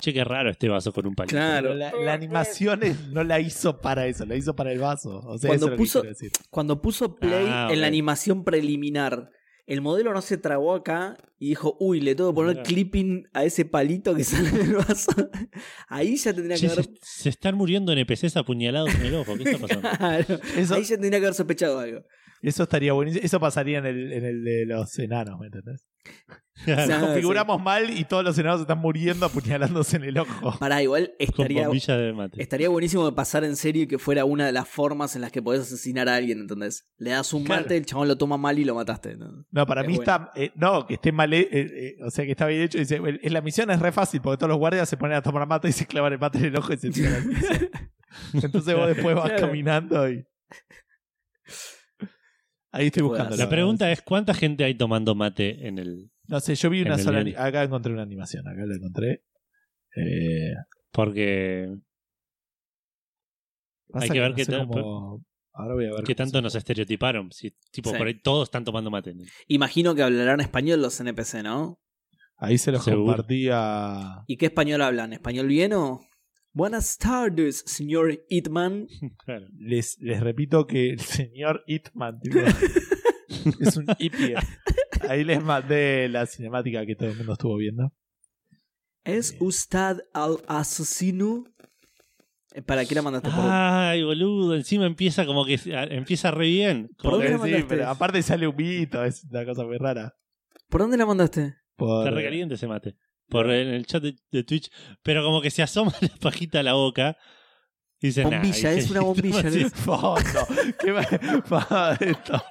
che, 0.00 0.12
qué 0.12 0.24
raro 0.24 0.50
este 0.50 0.68
vaso 0.68 0.92
con 0.92 1.06
un 1.06 1.14
palito. 1.14 1.36
Claro. 1.36 1.74
la, 1.74 1.92
la 1.92 2.12
animación 2.12 2.82
es- 2.82 3.08
no 3.08 3.24
la 3.24 3.40
hizo 3.40 3.80
para 3.80 4.06
eso, 4.06 4.24
la 4.26 4.36
hizo 4.36 4.54
para 4.54 4.72
el 4.72 4.78
vaso. 4.78 5.20
O 5.24 5.38
sea, 5.38 5.48
Cuando 5.48 5.54
eso 5.54 5.54
es 5.54 5.60
lo 5.60 5.70
que 5.70 5.76
puso- 5.76 6.00
quiero 6.00 6.14
decir. 6.14 6.30
Cuando 6.50 6.82
puso 6.82 7.14
play 7.16 7.46
Ah, 7.48 7.68
en 7.70 7.80
la 7.80 7.86
animación 7.86 8.44
preliminar, 8.44 9.30
el 9.66 9.80
modelo 9.80 10.12
no 10.12 10.20
se 10.20 10.36
trabó 10.36 10.74
acá 10.74 11.16
y 11.38 11.48
dijo, 11.48 11.76
uy, 11.80 12.00
le 12.02 12.14
tengo 12.14 12.30
que 12.30 12.34
poner 12.34 12.52
Claro. 12.56 12.68
clipping 12.68 13.24
a 13.32 13.44
ese 13.44 13.64
palito 13.64 14.14
que 14.14 14.22
sale 14.24 14.50
del 14.50 14.74
vaso. 14.74 15.12
Ahí 15.88 16.16
ya 16.16 16.34
tendría 16.34 16.56
Che, 16.56 16.66
que 16.66 16.72
haber. 16.72 16.84
se, 16.84 17.22
se 17.22 17.28
están 17.30 17.54
muriendo 17.54 17.92
NPCs 17.92 18.36
apuñalados 18.36 18.94
en 18.94 19.02
el 19.06 19.14
ojo. 19.14 19.36
¿Qué 19.36 19.44
está 19.44 19.58
pasando? 19.58 19.88
Claro. 19.98 20.38
Eso, 20.56 20.74
Ahí 20.74 20.82
ya 20.82 20.96
tendría 20.96 21.18
que 21.20 21.26
haber 21.26 21.34
sospechado 21.34 21.78
algo. 21.78 22.00
eso 22.42 22.62
estaría 22.64 22.92
buenísimo. 22.92 23.24
Eso 23.24 23.40
pasaría 23.40 23.78
en 23.78 23.86
el, 23.86 24.12
en 24.12 24.24
el 24.26 24.44
de 24.44 24.66
los 24.66 24.98
enanos, 24.98 25.40
¿me 25.40 25.46
entendés? 25.46 25.82
Configuramos 26.64 27.60
mal 27.60 27.90
y 27.90 28.04
todos 28.04 28.22
los 28.24 28.38
enanos 28.38 28.60
están 28.60 28.78
muriendo 28.78 29.26
apuñalándose 29.26 29.96
en 29.96 30.04
el 30.04 30.18
ojo. 30.18 30.56
Pará, 30.58 30.82
igual 30.82 31.12
estaría, 31.18 31.68
estaría 32.38 32.68
buenísimo 32.68 33.04
de 33.04 33.12
pasar 33.12 33.44
en 33.44 33.56
serio 33.56 33.82
y 33.82 33.86
que 33.86 33.98
fuera 33.98 34.24
una 34.24 34.46
de 34.46 34.52
las 34.52 34.68
formas 34.68 35.16
en 35.16 35.22
las 35.22 35.32
que 35.32 35.42
podés 35.42 35.62
asesinar 35.62 36.08
a 36.08 36.14
alguien, 36.14 36.38
¿entendés? 36.40 36.86
Le 36.96 37.10
das 37.10 37.32
un 37.32 37.44
Claro. 37.44 37.62
mate, 37.62 37.76
el 37.76 37.84
chabón 37.86 38.08
lo 38.08 38.16
toma 38.16 38.36
mal 38.38 38.58
y 38.58 38.64
lo 38.64 38.74
mataste. 38.76 39.16
¿no? 39.16 39.44
No, 39.50 39.66
para 39.66 39.80
Es 39.82 39.88
mí 39.88 39.96
bueno. 39.96 40.12
está. 40.12 40.30
eh, 40.36 40.52
no, 40.54 40.86
que 40.86 40.94
esté 40.94 41.10
mal. 41.12 41.32
eh, 41.34 41.48
eh, 41.50 41.96
o 42.04 42.10
sea, 42.10 42.24
que 42.24 42.30
está 42.30 42.46
bien 42.46 42.62
hecho. 42.62 42.78
Dice, 42.78 43.00
"Bueno, 43.00 43.18
en 43.20 43.32
la 43.32 43.40
misión 43.40 43.70
es 43.70 43.80
re 43.80 43.90
fácil 43.92 44.20
porque 44.22 44.38
todos 44.38 44.48
los 44.50 44.58
guardias 44.58 44.88
se 44.88 44.96
ponen 44.96 45.16
a 45.16 45.22
tomar 45.22 45.46
mate 45.48 45.68
y 45.68 45.72
se 45.72 45.86
clavan 45.86 46.12
el 46.12 46.18
mate 46.20 46.38
en 46.38 46.44
el 46.46 46.56
ojo 46.56 46.72
y 46.72 46.76
se 46.78 46.90
tiran 46.90 47.14
al 47.14 47.24
piso. 47.28 47.48
Entonces 48.46 48.74
vos 48.76 48.86
después 48.86 49.16
vas 49.16 49.26
Claro. 49.30 49.46
caminando 49.48 50.08
y. 50.08 50.24
Ahí 52.74 52.86
estoy 52.86 53.02
buscando. 53.04 53.36
La 53.36 53.48
pregunta 53.48 53.90
es, 53.92 54.02
¿cuánta 54.02 54.34
gente 54.34 54.64
hay 54.64 54.74
tomando 54.74 55.14
mate 55.14 55.66
en 55.66 55.78
el...? 55.78 56.10
No 56.26 56.40
sé, 56.40 56.54
yo 56.54 56.70
vi 56.70 56.82
una 56.82 56.98
sola. 56.98 57.24
Acá 57.38 57.62
encontré 57.62 57.92
una 57.92 58.02
animación. 58.02 58.46
Acá 58.48 58.64
la 58.66 58.74
encontré. 58.74 59.22
Eh, 59.96 60.52
Porque 60.90 61.68
pasa 63.90 64.04
Hay 64.04 64.10
que 64.10 64.20
ver 64.20 64.30
no 64.30 64.36
qué 64.36 64.44
sé 64.44 64.52
tal- 64.52 64.66
cómo- 64.66 65.24
Ahora 65.52 65.74
voy 65.74 65.84
a 65.84 65.90
ver. 65.92 66.02
qué 66.04 66.14
cómo 66.14 66.24
tanto 66.24 66.38
se- 66.38 66.42
nos 66.42 66.54
estereotiparon. 66.56 67.30
Si, 67.30 67.52
tipo, 67.70 67.90
Sí. 67.90 67.96
por 67.96 68.06
ahí 68.08 68.20
todos 68.20 68.48
están 68.48 68.64
tomando 68.64 68.90
mate. 68.90 69.14
Imagino 69.46 69.94
que 69.94 70.02
hablarán 70.02 70.40
español 70.40 70.82
los 70.82 70.98
NPC, 71.00 71.42
¿no? 71.44 71.80
Ahí 72.36 72.58
se 72.58 72.72
los 72.72 72.82
Seguro. 72.82 73.06
compartía. 73.06 74.24
¿Y 74.26 74.36
qué 74.36 74.46
español 74.46 74.82
hablan? 74.82 75.12
¿Español 75.12 75.46
bien 75.46 75.72
o...? 75.74 76.00
Buenas 76.54 76.96
tardes, 76.98 77.64
señor 77.66 78.24
Hitman. 78.28 78.86
Claro. 79.24 79.46
Les, 79.58 79.98
les 80.00 80.20
repito 80.20 80.66
que 80.66 80.90
el 80.90 81.00
señor 81.00 81.64
Hitman 81.66 82.20
tipo, 82.20 82.38
es 83.60 83.76
un 83.76 83.86
hippie. 83.98 84.36
Ahí 85.08 85.24
les 85.24 85.42
mandé 85.42 86.08
la 86.08 86.26
cinemática 86.26 86.86
que 86.86 86.94
todo 86.94 87.08
el 87.10 87.16
mundo 87.16 87.32
estuvo 87.32 87.56
viendo. 87.56 87.92
¿Es 89.02 89.36
usted 89.40 89.96
al 90.14 90.38
asesino? 90.46 91.44
Eh, 92.54 92.62
¿Para 92.62 92.84
qué 92.84 92.94
la 92.94 93.02
mandaste 93.02 93.28
por 93.30 93.40
Ay, 93.40 94.04
boludo, 94.04 94.54
encima 94.54 94.86
empieza 94.86 95.26
como 95.26 95.44
que 95.44 95.58
a- 95.74 95.84
empieza 95.84 96.30
re 96.30 96.46
bien. 96.46 96.88
¿Por 97.02 97.12
dónde 97.12 97.30
la 97.30 97.44
Sí, 97.58 97.64
pero 97.68 97.88
aparte 97.88 98.22
sale 98.22 98.46
un 98.46 98.54
mito, 98.56 99.04
es 99.04 99.24
una 99.24 99.44
cosa 99.44 99.64
muy 99.64 99.76
rara. 99.76 100.14
¿Por 100.68 100.80
dónde 100.82 100.96
la 100.96 101.04
mandaste? 101.04 101.56
Por- 101.76 102.06
está 102.06 102.16
re 102.16 102.22
caliente 102.24 102.54
ese 102.54 102.68
mate. 102.68 102.96
Por 103.28 103.50
en 103.50 103.68
el 103.68 103.86
chat 103.86 104.02
de, 104.02 104.16
de 104.30 104.44
Twitch. 104.44 104.70
Pero 105.02 105.24
como 105.24 105.40
que 105.40 105.50
se 105.50 105.62
asoma 105.62 105.92
la 106.00 106.08
pajita 106.20 106.60
a 106.60 106.62
la 106.62 106.74
boca. 106.74 107.16
Y 108.00 108.08
dice, 108.08 108.22
nah, 108.24 108.30
Bombilla, 108.42 108.74
y 108.74 108.78
es 108.78 108.84
se- 108.86 108.90
una 108.92 109.00
bombilla, 109.00 109.42
¿no? 109.42 109.50
Sí, 109.50 109.64
Fondo. 109.70 110.46
¿Qué 110.80 110.92
va- 110.92 111.08
va 111.50 111.96
esto? 112.00 112.42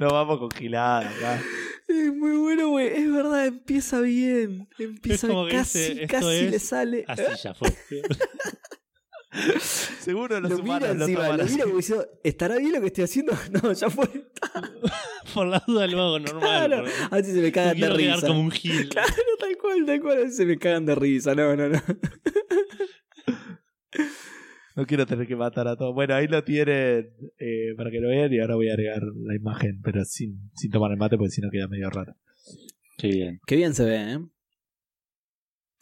No 0.00 0.08
vamos 0.10 0.38
con 0.38 0.50
gilada 0.50 1.08
acá. 1.08 1.40
Es 1.88 2.12
muy 2.12 2.36
bueno, 2.36 2.68
güey. 2.70 2.88
Es 2.88 3.12
verdad, 3.12 3.46
empieza 3.46 4.00
bien. 4.00 4.68
Empieza 4.78 5.28
que 5.28 5.48
casi, 5.50 5.78
dice, 5.78 6.06
casi 6.08 6.28
es 6.28 6.50
le 6.50 6.58
sale. 6.58 7.04
Así 7.06 7.22
ya 7.42 7.54
fue. 7.54 7.68
Seguro 10.00 10.40
los 10.40 10.50
Lo 10.50 10.58
mira 10.62 10.76
humanos 10.76 10.96
lo 10.96 11.04
encima, 11.04 11.20
toman 11.22 11.36
lo 11.38 11.44
así. 11.44 11.52
mira 11.54 11.64
como 11.64 11.76
diciendo, 11.76 12.06
¿estará 12.24 12.56
bien 12.58 12.72
lo 12.72 12.80
que 12.80 12.86
estoy 12.86 13.04
haciendo? 13.04 13.32
No, 13.62 13.72
ya 13.72 13.90
fue. 13.90 14.06
Por 15.34 15.46
la 15.48 15.62
duda 15.66 15.86
lo 15.86 16.00
hago 16.02 16.18
normal. 16.20 16.40
Claro. 16.40 16.76
porque 16.84 16.92
A 17.10 17.14
ver 17.16 17.24
si 17.24 17.32
se 17.32 17.40
me 17.40 17.48
no 17.48 17.52
cagan 17.52 17.78
de 17.80 17.90
risa. 17.90 18.26
como 18.26 18.40
un 18.40 18.50
gil. 18.50 18.88
Claro, 18.88 19.12
tal 19.38 19.56
cual, 19.58 19.84
tal 19.86 20.00
cual. 20.00 20.16
A 20.16 20.20
ver 20.20 20.30
si 20.30 20.36
se 20.36 20.46
me 20.46 20.58
cagan 20.58 20.86
de 20.86 20.94
risa. 20.94 21.34
No, 21.34 21.54
no, 21.56 21.68
no. 21.68 21.82
No 24.76 24.84
quiero 24.86 25.06
tener 25.06 25.26
que 25.26 25.36
matar 25.36 25.66
a 25.68 25.76
todos. 25.76 25.94
Bueno, 25.94 26.14
ahí 26.14 26.26
lo 26.28 26.44
tienen 26.44 27.08
eh, 27.38 27.74
para 27.76 27.90
que 27.90 27.98
lo 28.00 28.08
vean 28.08 28.30
y 28.32 28.40
ahora 28.40 28.56
voy 28.56 28.68
a 28.68 28.74
agregar 28.74 29.00
la 29.02 29.34
imagen, 29.34 29.80
pero 29.82 30.04
sin, 30.04 30.50
sin 30.54 30.70
tomar 30.70 30.90
el 30.90 30.98
mate 30.98 31.16
porque 31.16 31.30
si 31.30 31.40
no 31.40 31.50
queda 31.50 31.66
medio 31.66 31.88
raro. 31.88 32.14
Qué 32.98 33.08
bien. 33.08 33.40
Qué 33.46 33.56
bien 33.56 33.74
se 33.74 33.84
ve, 33.84 34.12
¿eh? 34.12 34.18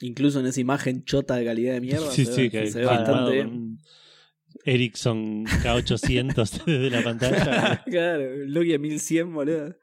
Incluso 0.00 0.40
en 0.40 0.46
esa 0.46 0.60
imagen 0.60 1.04
chota 1.04 1.36
de 1.36 1.44
calidad 1.44 1.74
de 1.74 1.80
mierda. 1.80 2.10
Sí, 2.10 2.24
se 2.26 2.32
sí, 2.32 2.42
ve, 2.42 2.50
que 2.50 2.66
se 2.70 2.80
ve 2.80 2.86
bastante 2.86 3.46
Ericsson 4.64 5.44
K800 5.46 6.64
desde 6.66 6.90
la 6.90 7.02
pantalla. 7.02 7.82
claro, 7.86 8.24
Nokia 8.46 8.78
1100, 8.78 9.32
boludo. 9.34 9.76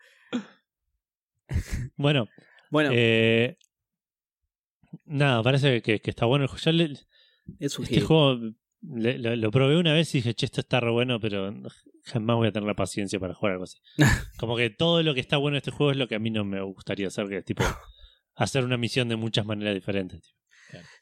Bueno, 1.96 2.28
Bueno, 2.70 2.90
eh, 2.94 3.58
nada, 5.06 5.44
parece 5.44 5.82
que, 5.82 6.00
que 6.00 6.10
está 6.10 6.26
bueno 6.26 6.44
el 6.46 6.50
juego. 6.50 6.64
Yo 6.64 6.72
le- 6.72 6.94
es 7.60 7.78
un 7.78 7.84
este 7.86 7.96
hit. 7.96 8.04
juego 8.06 8.40
le- 8.82 9.18
lo, 9.20 9.36
lo 9.36 9.52
probé 9.52 9.78
una 9.78 9.94
vez 9.94 10.14
y 10.16 10.20
dije, 10.20 10.34
che, 10.34 10.46
esto 10.46 10.62
está 10.62 10.80
re 10.80 10.92
bueno, 10.92 11.20
pero 11.20 11.54
jamás 12.06 12.36
voy 12.38 12.48
a 12.48 12.52
tener 12.52 12.68
la 12.68 12.76
paciencia 12.76 13.20
para 13.20 13.34
jugar 13.34 13.54
algo 13.54 13.66
así. 13.66 13.78
Como 14.40 14.56
que 14.58 14.70
todo 14.70 15.04
lo 15.04 15.14
que 15.14 15.20
está 15.20 15.38
bueno 15.38 15.56
en 15.56 15.60
este 15.60 15.72
juego 15.72 15.92
es 15.92 15.98
lo 15.98 16.08
que 16.08 16.16
a 16.16 16.20
mí 16.20 16.30
no 16.32 16.44
me 16.46 16.62
gustaría 16.62 17.08
hacer, 17.08 17.28
que 17.28 17.38
es 17.38 17.46
tipo 17.46 17.64
hacer 18.44 18.64
una 18.66 18.78
misión 18.78 19.08
de 19.10 19.16
muchas 19.16 19.46
maneras 19.46 19.74
diferentes. 19.74 20.36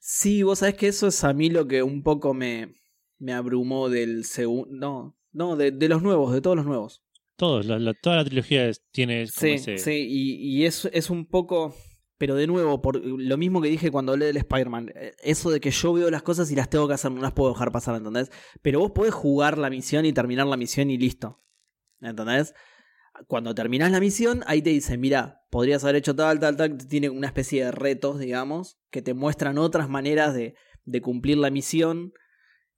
Sí, 0.02 0.44
vos 0.44 0.60
sabés 0.60 0.76
que 0.76 0.88
eso 0.88 1.08
es 1.08 1.24
a 1.24 1.34
mí 1.34 1.50
lo 1.50 1.68
que 1.68 1.84
un 1.84 2.02
poco 2.04 2.34
me, 2.34 2.76
me 3.20 3.34
abrumó 3.34 3.90
del 3.90 4.26
segundo. 4.26 4.68
No, 4.72 5.18
no, 5.32 5.56
de, 5.56 5.72
de 5.72 5.90
los 5.90 6.02
nuevos, 6.02 6.34
de 6.34 6.42
todos 6.42 6.56
los 6.58 6.66
nuevos. 6.66 7.04
Todos, 7.36 7.66
la- 7.66 7.80
la- 7.80 7.94
toda 7.94 8.18
la 8.18 8.26
trilogía 8.26 8.70
tiene 8.92 9.26
como 9.28 9.40
Sí, 9.40 9.50
ese- 9.52 9.78
sí, 9.78 10.08
y, 10.10 10.34
y 10.62 10.66
es, 10.66 10.86
es 10.92 11.10
un 11.10 11.26
poco. 11.26 11.76
Pero 12.18 12.36
de 12.36 12.48
nuevo, 12.48 12.82
por 12.82 13.02
lo 13.06 13.38
mismo 13.38 13.62
que 13.62 13.70
dije 13.70 13.92
cuando 13.92 14.12
hablé 14.12 14.26
del 14.26 14.36
Spider-Man, 14.38 14.92
eh, 14.94 15.14
eso 15.24 15.52
de 15.52 15.62
que 15.62 15.72
yo 15.72 15.94
veo 15.94 16.10
las 16.12 16.22
cosas 16.22 16.52
y 16.52 16.56
las 16.56 16.70
tengo 16.70 16.86
que 16.86 16.96
hacer, 16.96 17.12
no 17.12 17.22
las 17.22 17.32
puedo 17.32 17.54
dejar 17.54 17.72
pasar, 17.72 17.96
¿entendés? 17.96 18.30
Pero 18.62 18.80
vos 18.80 18.92
podés 18.92 19.14
jugar 19.14 19.58
la 19.58 19.70
misión 19.70 20.06
y 20.06 20.12
terminar 20.12 20.46
la 20.48 20.58
misión 20.58 20.90
y 20.90 20.98
listo. 20.98 21.42
¿Entendés? 22.02 22.54
Cuando 23.28 23.56
terminás 23.56 23.92
la 23.92 24.02
misión, 24.02 24.44
ahí 24.48 24.62
te 24.62 24.70
dice, 24.72 24.98
mira, 24.98 25.39
podrías 25.50 25.84
haber 25.84 25.98
hecho 25.98 26.16
tal, 26.16 26.40
tal, 26.40 26.56
tal, 26.56 26.78
tiene 26.78 27.10
una 27.10 27.28
especie 27.28 27.66
de 27.66 27.72
retos, 27.72 28.20
digamos, 28.20 28.80
que 28.90 29.02
te 29.02 29.14
muestran 29.14 29.58
otras 29.58 29.90
maneras 29.90 30.34
de, 30.34 30.56
de 30.86 31.02
cumplir 31.02 31.38
la 31.38 31.50
misión, 31.50 32.14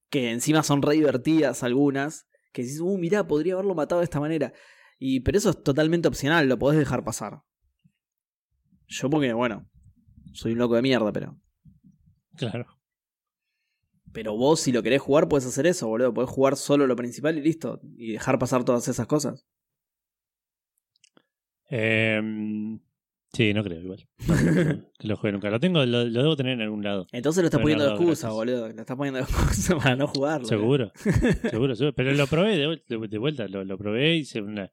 que 0.09 0.31
encima 0.31 0.63
son 0.63 0.81
re 0.81 0.95
divertidas 0.95 1.63
algunas, 1.63 2.27
que 2.51 2.63
dices, 2.63 2.81
uh, 2.81 2.97
mirá, 2.97 3.27
podría 3.27 3.53
haberlo 3.53 3.75
matado 3.75 4.01
de 4.01 4.05
esta 4.05 4.19
manera. 4.19 4.53
Y, 4.99 5.21
pero 5.21 5.37
eso 5.37 5.49
es 5.51 5.63
totalmente 5.63 6.07
opcional, 6.07 6.47
lo 6.47 6.59
podés 6.59 6.79
dejar 6.79 7.03
pasar. 7.03 7.41
Yo 8.87 9.09
porque, 9.09 9.33
bueno, 9.33 9.69
soy 10.33 10.53
un 10.53 10.59
loco 10.59 10.75
de 10.75 10.81
mierda, 10.81 11.11
pero... 11.11 11.39
Claro. 12.35 12.67
Pero 14.11 14.35
vos 14.35 14.59
si 14.59 14.71
lo 14.71 14.83
querés 14.83 15.01
jugar 15.01 15.27
puedes 15.29 15.45
hacer 15.45 15.65
eso, 15.67 15.87
boludo. 15.87 16.13
Podés 16.13 16.29
jugar 16.29 16.57
solo 16.57 16.87
lo 16.87 16.95
principal 16.95 17.37
y 17.37 17.41
listo. 17.41 17.79
Y 17.95 18.13
dejar 18.13 18.39
pasar 18.39 18.65
todas 18.65 18.87
esas 18.87 19.07
cosas. 19.07 19.45
Em, 21.73 22.79
sí, 23.33 23.53
no 23.53 23.63
creo 23.63 23.79
igual. 23.81 24.07
No 24.27 24.35
creo 24.35 24.91
que 24.99 25.07
lo 25.07 25.15
juegue 25.17 25.31
nunca. 25.33 25.49
Lo 25.49 25.59
tengo, 25.59 25.85
lo, 25.85 26.03
lo 26.05 26.21
debo 26.21 26.35
tener 26.35 26.53
en 26.53 26.61
algún 26.61 26.83
lado. 26.83 27.07
Entonces 27.11 27.41
lo 27.41 27.47
estás 27.47 27.61
poniendo 27.61 27.85
de 27.85 27.91
excusa, 27.91 28.27
gracias. 28.27 28.33
boludo. 28.33 28.67
Lo 28.73 28.81
estás 28.81 28.97
poniendo 28.97 29.17
de 29.19 29.23
excusa 29.23 29.77
para 29.77 29.95
no 29.95 30.07
jugarlo. 30.07 30.47
Seguro, 30.47 30.91
seguro, 31.49 31.75
seguro. 31.75 31.93
Pero 31.95 32.11
lo 32.13 32.27
probé 32.27 32.57
de, 32.57 32.67
vuel- 32.67 32.83
de- 32.87 33.07
de 33.07 33.17
vuelta, 33.17 33.47
lo, 33.47 33.63
lo 33.63 33.77
probé, 33.77 34.15
hice 34.17 34.41
una, 34.41 34.69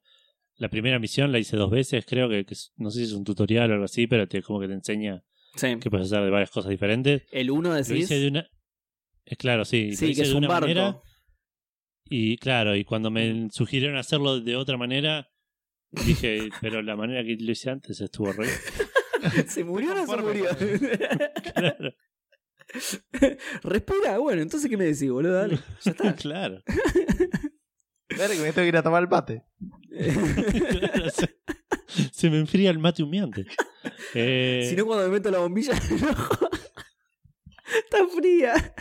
la 0.57 0.69
primera 0.69 0.99
misión 0.99 1.31
la 1.31 1.39
hice 1.39 1.55
dos 1.57 1.71
veces, 1.71 2.05
creo 2.05 2.27
que, 2.29 2.45
no 2.77 2.91
sé 2.91 2.99
si 2.99 3.05
es 3.05 3.13
un 3.13 3.23
tutorial 3.23 3.71
o 3.71 3.73
algo 3.75 3.85
así, 3.85 4.07
pero 4.07 4.27
te, 4.27 4.41
como 4.41 4.59
que 4.59 4.67
te 4.67 4.73
enseña 4.73 5.23
Sí. 5.55 5.77
que 5.79 5.89
puedes 5.89 6.05
hacer 6.11 6.23
de 6.23 6.29
varias 6.29 6.51
cosas 6.51 6.69
diferentes. 6.69 7.23
El 7.31 7.49
uno 7.49 7.69
Lo 7.69 7.75
decís. 7.75 7.91
hice 8.03 8.19
de 8.19 8.27
una... 8.27 8.47
Es 9.25 9.37
claro, 9.37 9.63
sí. 9.65 9.91
lo 9.91 9.95
sí, 9.97 10.05
hice 10.07 10.15
que 10.15 10.21
es 10.23 10.29
de 10.29 10.35
un 10.35 10.39
una 10.43 10.47
barco. 10.47 10.67
manera 10.67 11.01
y 12.11 12.37
claro, 12.37 12.75
y 12.75 12.83
cuando 12.83 13.09
me 13.11 13.47
sugirieron 13.51 13.97
hacerlo 13.97 14.39
de 14.41 14.55
otra 14.55 14.77
manera, 14.77 15.29
dije, 15.91 16.49
pero 16.61 16.81
la 16.81 16.95
manera 16.95 17.23
que 17.23 17.37
lo 17.39 17.51
hice 17.51 17.69
antes 17.69 17.99
estuvo 18.01 18.31
re... 18.31 18.47
¿Se 19.47 19.63
murió 19.63 19.91
o 19.91 19.95
no 19.95 20.07
se 20.07 20.17
murió? 20.17 20.45
Claro, 21.53 21.93
Respira, 23.63 24.17
bueno, 24.17 24.41
entonces 24.41 24.69
¿qué 24.69 24.77
me 24.77 24.85
decís, 24.85 25.09
boludo? 25.09 25.33
Dale, 25.33 25.59
ya 25.81 25.91
está. 25.91 26.15
claro. 26.15 26.61
Dale 28.17 28.35
que 28.35 28.41
me 28.41 28.53
tengo 28.53 28.65
que 28.65 28.67
ir 28.67 28.77
a 28.77 28.83
tomar 28.83 29.03
el 29.03 29.09
mate. 29.09 29.43
Claro, 29.89 31.09
se, 31.09 31.37
se 32.11 32.29
me 32.29 32.39
enfría 32.39 32.69
el 32.69 32.79
mate 32.79 33.03
humeante. 33.03 33.45
Eh, 34.13 34.67
si 34.69 34.75
no, 34.75 34.85
cuando 34.85 35.05
me 35.05 35.11
meto 35.11 35.31
la 35.31 35.39
bombilla, 35.39 35.73
no. 35.73 36.09
está 37.67 38.07
fría. 38.15 38.75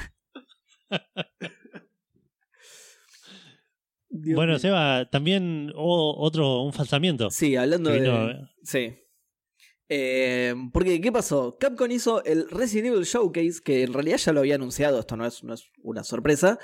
Dios 4.23 4.37
bueno, 4.37 4.53
mío. 4.53 4.59
Seba, 4.59 5.09
también 5.11 5.73
hubo 5.75 6.19
otro, 6.19 6.63
un 6.63 6.73
falsamiento. 6.73 7.31
Sí, 7.31 7.57
hablando 7.57 7.91
de. 7.91 8.49
Sí. 8.63 8.95
Eh, 9.89 10.55
porque, 10.73 11.01
¿qué 11.01 11.11
pasó? 11.11 11.57
Capcom 11.59 11.91
hizo 11.91 12.23
el 12.25 12.49
Resident 12.51 12.89
Evil 12.89 13.05
Showcase, 13.05 13.61
que 13.65 13.83
en 13.83 13.93
realidad 13.95 14.19
ya 14.19 14.33
lo 14.33 14.41
había 14.41 14.57
anunciado, 14.57 15.01
esto 15.01 15.17
no 15.17 15.27
es, 15.27 15.43
no 15.45 15.55
es 15.55 15.71
una 15.83 16.05
sorpresa, 16.05 16.59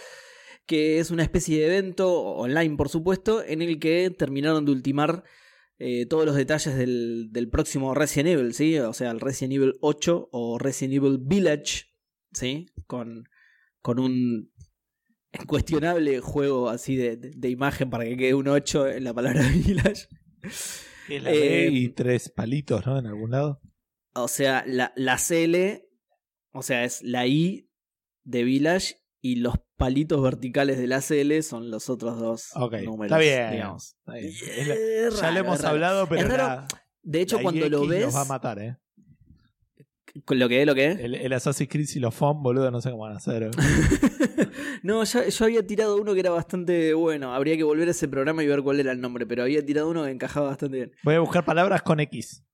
que 0.66 0.98
es 0.98 1.10
una 1.10 1.22
especie 1.22 1.58
de 1.58 1.66
evento 1.66 2.12
online, 2.12 2.76
por 2.76 2.90
supuesto, 2.90 3.42
en 3.42 3.62
el 3.62 3.78
que 3.78 4.10
terminaron 4.10 4.66
de 4.66 4.72
ultimar 4.72 5.24
eh, 5.78 6.06
todos 6.06 6.26
los 6.26 6.36
detalles 6.36 6.76
del, 6.76 7.28
del 7.32 7.48
próximo 7.48 7.94
Resident 7.94 8.28
Evil, 8.28 8.54
¿sí? 8.54 8.78
O 8.78 8.92
sea, 8.92 9.10
el 9.10 9.20
Resident 9.20 9.54
Evil 9.54 9.74
8 9.80 10.28
o 10.30 10.58
Resident 10.58 10.94
Evil 10.94 11.18
Village, 11.20 11.86
¿sí? 12.32 12.66
Con, 12.86 13.28
con 13.80 13.98
un 13.98 14.52
cuestionable 15.46 16.20
juego 16.20 16.68
así 16.68 16.96
de, 16.96 17.16
de- 17.16 17.48
imagen 17.50 17.90
para 17.90 18.04
que 18.04 18.16
quede 18.16 18.34
un 18.34 18.48
8 18.48 18.88
en 18.88 19.04
la 19.04 19.14
palabra 19.14 19.42
Village. 19.48 20.06
La 21.20 21.30
Eh, 21.32 21.68
y 21.72 21.88
tres 21.90 22.30
palitos, 22.30 22.86
¿no? 22.86 22.98
En 22.98 23.06
algún 23.06 23.30
lado. 23.30 23.60
O 24.14 24.28
sea, 24.28 24.64
la, 24.66 24.92
la 24.96 25.16
CL, 25.18 25.82
o 26.52 26.62
sea, 26.62 26.84
es 26.84 27.02
la 27.02 27.26
I 27.26 27.68
de 28.24 28.44
Village 28.44 28.96
y 29.20 29.36
los 29.36 29.54
palitos 29.76 30.22
verticales 30.22 30.78
de 30.78 30.86
la 30.86 31.00
CL 31.00 31.42
son 31.42 31.70
los 31.70 31.90
otros 31.90 32.18
dos 32.20 32.50
números. 32.84 33.06
está 33.06 33.18
bien. 33.18 33.50
digamos. 33.52 33.96
Está 33.98 34.12
bien. 34.14 34.26
Es 34.28 34.42
Es 34.42 34.68
la- 34.68 34.74
ya 35.16 35.20
raro, 35.22 35.34
lo 35.34 35.40
hemos 35.40 35.64
hablado, 35.64 36.08
pero 36.08 36.20
Es 36.22 36.28
raro, 36.28 36.42
la- 36.42 36.68
De 37.02 37.20
hecho, 37.20 37.38
cuando 37.40 37.68
lo 37.68 37.86
ves. 37.86 38.04
Nos 38.06 38.14
va 38.16 38.20
a 38.22 38.24
matar, 38.26 38.58
¿eh? 38.60 38.76
Con 40.24 40.38
lo 40.38 40.48
que 40.48 40.60
es, 40.60 40.66
lo 40.66 40.74
que 40.74 40.86
es. 40.92 40.98
El, 41.00 41.14
el 41.14 41.32
Assassin's 41.32 41.68
Creed 41.70 41.88
y 41.94 41.98
los 41.98 42.14
FOM, 42.14 42.42
boludo, 42.42 42.70
no 42.70 42.80
sé 42.80 42.90
cómo 42.90 43.02
van 43.04 43.14
a 43.14 43.16
hacer. 43.16 43.42
¿eh? 43.44 43.50
no, 44.82 45.02
ya- 45.04 45.28
yo 45.28 45.44
había 45.44 45.66
tirado 45.66 45.96
uno 46.00 46.14
que 46.14 46.20
era 46.20 46.30
bastante 46.30 46.94
bueno. 46.94 47.34
Habría 47.34 47.56
que 47.56 47.64
volver 47.64 47.88
a 47.88 47.90
ese 47.90 48.08
programa 48.08 48.42
y 48.42 48.46
ver 48.46 48.62
cuál 48.62 48.80
era 48.80 48.92
el 48.92 49.00
nombre, 49.00 49.26
pero 49.26 49.42
había 49.42 49.64
tirado 49.64 49.90
uno 49.90 50.04
que 50.04 50.10
encajaba 50.10 50.48
bastante 50.48 50.76
bien. 50.76 50.92
Voy 51.02 51.14
a 51.14 51.20
buscar 51.20 51.44
palabras 51.44 51.82
con 51.82 52.00
X. 52.00 52.44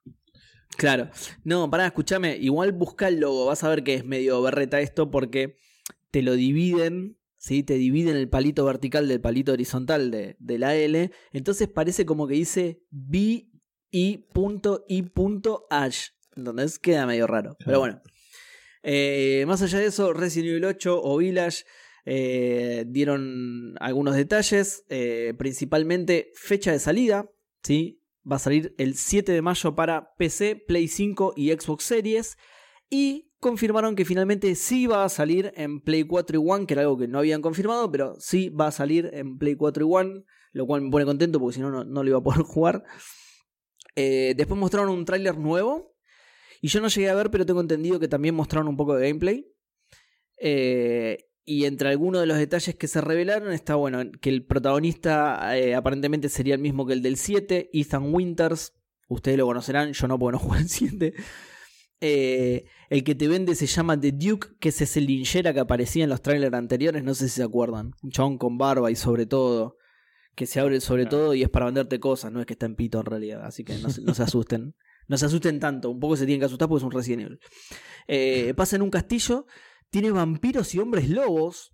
Claro. 0.76 1.10
No, 1.44 1.68
pará, 1.70 1.86
escúchame. 1.86 2.36
Igual 2.36 2.72
busca 2.72 3.08
el 3.08 3.20
logo. 3.20 3.46
Vas 3.46 3.64
a 3.64 3.68
ver 3.68 3.82
que 3.84 3.94
es 3.94 4.04
medio 4.04 4.40
berreta 4.42 4.80
esto 4.80 5.10
porque 5.10 5.56
te 6.10 6.22
lo 6.22 6.34
dividen. 6.34 7.18
¿Sí? 7.36 7.62
Te 7.62 7.74
dividen 7.74 8.16
el 8.16 8.28
palito 8.28 8.66
vertical 8.66 9.08
del 9.08 9.20
palito 9.22 9.52
horizontal 9.52 10.10
de, 10.10 10.36
de 10.38 10.58
la 10.58 10.74
L. 10.76 11.10
Entonces 11.32 11.68
parece 11.68 12.04
como 12.04 12.26
que 12.28 12.34
dice 12.34 12.82
y 13.90 14.26
Entonces 16.40 16.78
queda 16.78 17.06
medio 17.06 17.26
raro. 17.26 17.56
Pero 17.64 17.80
bueno. 17.80 18.00
Eh, 18.82 19.44
más 19.46 19.60
allá 19.62 19.78
de 19.78 19.86
eso, 19.86 20.12
Resident 20.12 20.50
Evil 20.50 20.64
8 20.64 21.00
o 21.02 21.18
Village 21.18 21.64
eh, 22.06 22.84
dieron 22.88 23.74
algunos 23.80 24.16
detalles. 24.16 24.84
eh, 24.88 25.34
principalmente 25.38 26.32
fecha 26.34 26.72
de 26.72 26.78
salida. 26.78 27.30
¿sí? 27.62 28.02
Va 28.30 28.36
a 28.36 28.40
salir 28.40 28.74
el 28.78 28.94
7 28.94 29.32
de 29.32 29.42
mayo 29.42 29.74
para 29.74 30.14
PC, 30.16 30.56
Play 30.66 30.88
5 30.88 31.34
y 31.36 31.50
Xbox 31.52 31.84
Series. 31.84 32.36
Y 32.88 33.30
confirmaron 33.38 33.96
que 33.96 34.04
finalmente 34.04 34.54
sí 34.54 34.86
va 34.86 35.04
a 35.04 35.08
salir 35.08 35.52
en 35.56 35.80
Play 35.80 36.04
4 36.04 36.38
y 36.40 36.44
One, 36.46 36.66
que 36.66 36.74
era 36.74 36.82
algo 36.82 36.98
que 36.98 37.08
no 37.08 37.18
habían 37.18 37.40
confirmado, 37.40 37.90
pero 37.90 38.14
sí 38.18 38.48
va 38.50 38.66
a 38.66 38.72
salir 38.72 39.10
en 39.12 39.38
Play 39.38 39.54
4 39.54 39.86
y 39.86 39.88
One, 39.90 40.24
lo 40.52 40.66
cual 40.66 40.82
me 40.82 40.90
pone 40.90 41.04
contento 41.04 41.38
porque 41.38 41.54
si 41.54 41.60
no, 41.60 41.70
no, 41.70 41.84
no 41.84 42.02
lo 42.02 42.08
iba 42.10 42.18
a 42.18 42.22
poder 42.22 42.42
jugar. 42.44 42.84
Eh, 43.96 44.34
después 44.36 44.58
mostraron 44.58 44.90
un 44.90 45.04
tráiler 45.04 45.38
nuevo. 45.38 45.94
Y 46.60 46.68
yo 46.68 46.80
no 46.80 46.88
llegué 46.88 47.08
a 47.08 47.14
ver, 47.14 47.30
pero 47.30 47.46
tengo 47.46 47.60
entendido 47.60 47.98
que 47.98 48.08
también 48.08 48.34
mostraron 48.34 48.68
un 48.68 48.76
poco 48.76 48.94
de 48.94 49.08
gameplay. 49.08 49.46
Eh, 50.38 51.30
y 51.44 51.64
entre 51.64 51.88
algunos 51.88 52.20
de 52.20 52.26
los 52.26 52.38
detalles 52.38 52.74
que 52.76 52.86
se 52.86 53.00
revelaron 53.00 53.52
está 53.52 53.74
bueno 53.74 54.02
que 54.20 54.30
el 54.30 54.44
protagonista 54.44 55.58
eh, 55.58 55.74
aparentemente 55.74 56.28
sería 56.28 56.54
el 56.54 56.60
mismo 56.60 56.86
que 56.86 56.92
el 56.92 57.02
del 57.02 57.16
7, 57.16 57.70
Ethan 57.72 58.14
Winters. 58.14 58.74
Ustedes 59.08 59.38
lo 59.38 59.46
conocerán, 59.46 59.92
yo 59.92 60.06
no 60.06 60.18
porque 60.18 60.32
no 60.32 60.38
jugué 60.44 60.60
el 60.60 60.68
7. 60.68 61.14
Eh, 62.02 62.64
el 62.88 63.04
que 63.04 63.14
te 63.14 63.28
vende 63.28 63.54
se 63.54 63.66
llama 63.66 63.98
The 63.98 64.12
Duke, 64.12 64.48
que 64.58 64.68
es 64.68 64.80
ese 64.80 65.00
linchera 65.00 65.52
que 65.52 65.60
aparecía 65.60 66.04
en 66.04 66.10
los 66.10 66.22
trailers 66.22 66.54
anteriores, 66.54 67.04
no 67.04 67.14
sé 67.14 67.28
si 67.28 67.36
se 67.36 67.42
acuerdan. 67.42 67.94
Un 68.02 68.10
chabón 68.10 68.38
con 68.38 68.56
barba 68.56 68.90
y 68.90 68.96
sobre 68.96 69.26
todo, 69.26 69.76
que 70.34 70.46
se 70.46 70.60
abre 70.60 70.80
sobre 70.80 71.06
todo 71.06 71.34
y 71.34 71.42
es 71.42 71.48
para 71.48 71.66
venderte 71.66 72.00
cosas, 72.00 72.32
no 72.32 72.40
es 72.40 72.46
que 72.46 72.54
está 72.54 72.66
en 72.66 72.76
pito 72.76 73.00
en 73.00 73.06
realidad, 73.06 73.44
así 73.44 73.64
que 73.64 73.76
no 73.76 74.14
se 74.14 74.22
asusten. 74.22 74.74
No 75.10 75.18
se 75.18 75.26
asusten 75.26 75.58
tanto, 75.58 75.90
un 75.90 75.98
poco 75.98 76.16
se 76.16 76.24
tienen 76.24 76.38
que 76.40 76.46
asustar 76.46 76.68
porque 76.68 76.78
es 76.80 76.84
un 76.84 76.92
Resident 76.92 77.22
Evil. 77.22 77.38
Eh, 78.06 78.54
pasa 78.56 78.76
en 78.76 78.82
un 78.82 78.90
castillo, 78.90 79.44
tiene 79.90 80.12
vampiros 80.12 80.72
y 80.74 80.78
hombres 80.78 81.10
lobos, 81.10 81.72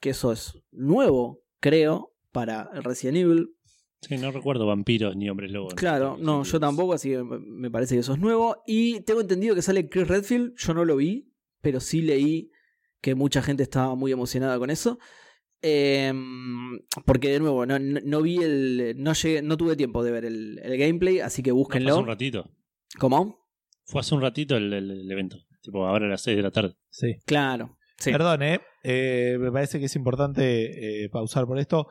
que 0.00 0.10
eso 0.10 0.32
es 0.32 0.58
nuevo, 0.72 1.40
creo, 1.60 2.12
para 2.32 2.68
el 2.74 2.82
Resident 2.82 3.16
Evil. 3.18 3.48
Sí, 4.02 4.16
no 4.18 4.32
recuerdo 4.32 4.66
vampiros 4.66 5.14
ni 5.16 5.30
hombres 5.30 5.52
lobos. 5.52 5.74
Claro, 5.74 6.16
no, 6.20 6.42
yo 6.42 6.58
tampoco, 6.58 6.92
así 6.94 7.10
que 7.10 7.22
me 7.22 7.70
parece 7.70 7.94
que 7.94 8.00
eso 8.00 8.12
es 8.14 8.18
nuevo. 8.18 8.62
Y 8.66 9.00
tengo 9.02 9.20
entendido 9.20 9.54
que 9.54 9.62
sale 9.62 9.88
Chris 9.88 10.08
Redfield, 10.08 10.54
yo 10.56 10.74
no 10.74 10.84
lo 10.84 10.96
vi, 10.96 11.32
pero 11.62 11.78
sí 11.80 12.02
leí 12.02 12.50
que 13.00 13.14
mucha 13.14 13.40
gente 13.40 13.62
estaba 13.62 13.94
muy 13.94 14.10
emocionada 14.12 14.58
con 14.58 14.68
eso. 14.70 14.98
Em, 15.62 16.78
porque 17.06 17.30
de 17.30 17.40
nuevo, 17.40 17.64
no, 17.64 17.78
no- 17.78 18.00
no 18.04 18.20
vi 18.22 18.36
el. 18.38 18.94
No, 18.98 19.14
llegué, 19.14 19.40
no 19.40 19.56
tuve 19.56 19.76
tiempo 19.76 20.02
de 20.04 20.10
ver 20.10 20.24
el, 20.26 20.60
el 20.62 20.76
gameplay, 20.76 21.20
así 21.20 21.42
que 21.42 21.50
No, 21.50 21.56
búsquenlo. 21.56 21.92
hace 21.92 22.00
un 22.00 22.06
ratito. 22.06 22.50
¿Cómo? 22.98 23.38
Fue 23.84 24.00
hace 24.00 24.14
un 24.14 24.20
ratito 24.22 24.56
el, 24.56 24.72
el- 24.72 24.90
el 24.90 25.10
evento. 25.10 25.38
Tipo, 25.62 25.86
ahora 25.86 26.06
a 26.06 26.08
las 26.10 26.22
6 26.22 26.36
de 26.36 26.42
la 26.42 26.50
tarde. 26.50 26.76
Sí. 26.90 27.16
Claro. 27.26 27.78
Sí. 27.98 28.10
Perdón, 28.12 28.42
¿eh? 28.42 28.60
Eh, 28.82 29.36
Me 29.40 29.50
parece 29.52 29.78
que 29.78 29.86
es 29.86 29.96
importante 29.96 31.04
eh, 31.04 31.08
pausar 31.10 31.46
por 31.46 31.58
esto. 31.58 31.86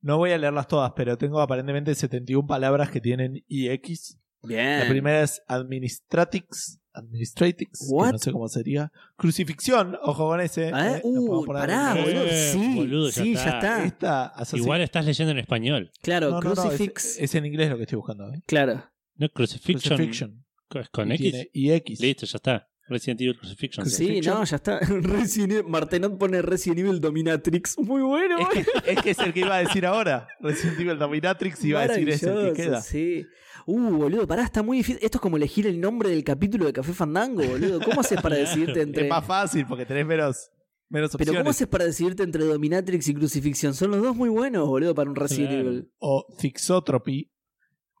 No 0.00 0.16
voy 0.16 0.30
a 0.30 0.38
leerlas 0.38 0.68
todas, 0.68 0.92
pero 0.96 1.18
tengo 1.18 1.40
aparentemente 1.40 1.94
71 1.94 2.46
palabras 2.46 2.90
que 2.90 3.00
tienen 3.00 3.44
IX. 3.48 4.18
Bien. 4.44 4.80
La 4.80 4.88
primera 4.88 5.22
es 5.22 5.42
Administratix. 5.48 6.80
Administratix. 6.92 7.80
que 7.80 7.94
What? 7.94 8.12
no 8.12 8.18
sé 8.18 8.32
cómo 8.32 8.48
sería. 8.48 8.92
Crucifixión. 9.16 9.96
Ojo 10.02 10.28
con 10.28 10.40
ese. 10.40 10.68
¿Eh? 10.68 10.72
eh, 10.72 11.02
lo 11.04 11.40
Uh, 11.40 11.44
pará, 11.46 11.94
boludo. 11.94 12.26
Sí, 12.28 12.74
boludo, 12.76 13.08
ya 13.10 13.22
sí, 13.22 13.34
ya 13.34 13.40
está. 13.40 13.58
está. 13.58 13.84
Esta 13.84 14.26
así- 14.26 14.56
Igual 14.56 14.80
estás 14.80 15.04
leyendo 15.04 15.32
en 15.32 15.38
español. 15.38 15.90
Claro, 16.02 16.30
No, 16.30 16.40
no, 16.40 16.42
no, 16.42 16.52
es- 16.52 16.60
Crucifix. 16.60 17.18
es, 17.18 17.34
en 17.34 17.46
inglés 17.46 17.68
lo 17.70 17.76
que 17.76 17.82
estoy 17.82 17.96
buscando. 17.96 18.32
¿eh? 18.32 18.40
Claro. 18.46 18.84
No, 19.16 19.28
Crucifixion. 19.28 19.96
Crucifixion. 19.96 20.44
¿Es 20.74 20.88
con 20.90 21.10
Y 21.10 21.14
X? 21.14 21.32
tiene 21.32 21.50
IX. 21.52 22.00
Listo, 22.00 22.26
ya 22.26 22.36
está. 22.36 22.68
Resident 22.90 23.20
Evil 23.20 23.36
Crucifixion. 23.38 23.84
Sí, 23.86 23.96
Crucifixion. 24.06 24.34
no, 24.38 24.44
ya 24.44 24.56
está. 24.56 24.78
Resident 24.80 25.52
Evil- 25.52 25.64
Martenot 25.66 26.18
pone 26.18 26.40
Resident 26.40 26.78
Evil 26.80 27.00
Dominatrix. 27.00 27.78
Muy 27.78 28.00
bueno. 28.02 28.38
Es 28.38 28.48
que, 28.48 28.64
es 28.92 29.02
que 29.02 29.10
es 29.10 29.18
el 29.18 29.32
que 29.34 29.40
iba 29.40 29.56
a 29.56 29.58
decir 29.58 29.84
ahora. 29.84 30.26
Resident 30.40 30.80
Evil 30.80 30.98
Dominatrix 30.98 31.64
iba 31.64 31.80
a 31.82 31.88
decir 31.88 32.08
ese 32.08 32.30
el 32.30 32.52
que 32.54 32.62
queda. 32.62 32.80
Sí. 32.80 33.26
Uh, 33.66 33.90
boludo, 33.98 34.26
pará, 34.26 34.44
está 34.44 34.62
muy 34.62 34.78
difícil. 34.78 34.98
Esto 35.02 35.18
es 35.18 35.22
como 35.22 35.36
elegir 35.36 35.66
el 35.66 35.78
nombre 35.78 36.08
del 36.08 36.24
capítulo 36.24 36.64
de 36.64 36.72
Café 36.72 36.94
Fandango, 36.94 37.42
boludo. 37.44 37.80
¿Cómo 37.80 38.00
haces 38.00 38.20
para 38.22 38.36
decidirte 38.38 38.80
entre. 38.80 39.02
Es 39.04 39.10
más 39.10 39.26
fácil 39.26 39.66
porque 39.66 39.84
tenés 39.84 40.06
menos, 40.06 40.50
menos 40.88 41.14
Pero 41.18 41.34
¿cómo 41.34 41.50
haces 41.50 41.66
para 41.66 41.84
decidirte 41.84 42.22
entre 42.22 42.44
Dominatrix 42.44 43.06
y 43.08 43.14
Crucifixión? 43.14 43.74
Son 43.74 43.90
los 43.90 44.00
dos 44.02 44.16
muy 44.16 44.30
buenos, 44.30 44.66
boludo, 44.66 44.94
para 44.94 45.10
un 45.10 45.16
Resident 45.16 45.50
Claro. 45.50 45.68
Evil. 45.68 45.92
O 45.98 46.24
Fixotropy. 46.38 47.30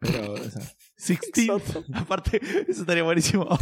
Pero, 0.00 0.32
o 0.32 0.36
sea, 0.36 0.62
16. 0.96 1.32
Fixotropy. 1.34 1.92
Aparte, 1.94 2.40
eso 2.68 2.80
estaría 2.82 3.02
buenísimo. 3.02 3.48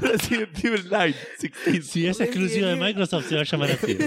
Resident 0.00 0.64
Evil 0.64 0.84
9. 0.90 1.14
16. 1.40 1.86
Si 1.86 2.06
es 2.06 2.20
exclusivo 2.20 2.66
de. 2.68 2.76
Microsoft, 2.76 3.28
se 3.28 3.34
va 3.34 3.40
a 3.42 3.44
llamar 3.44 3.70
así. 3.70 3.96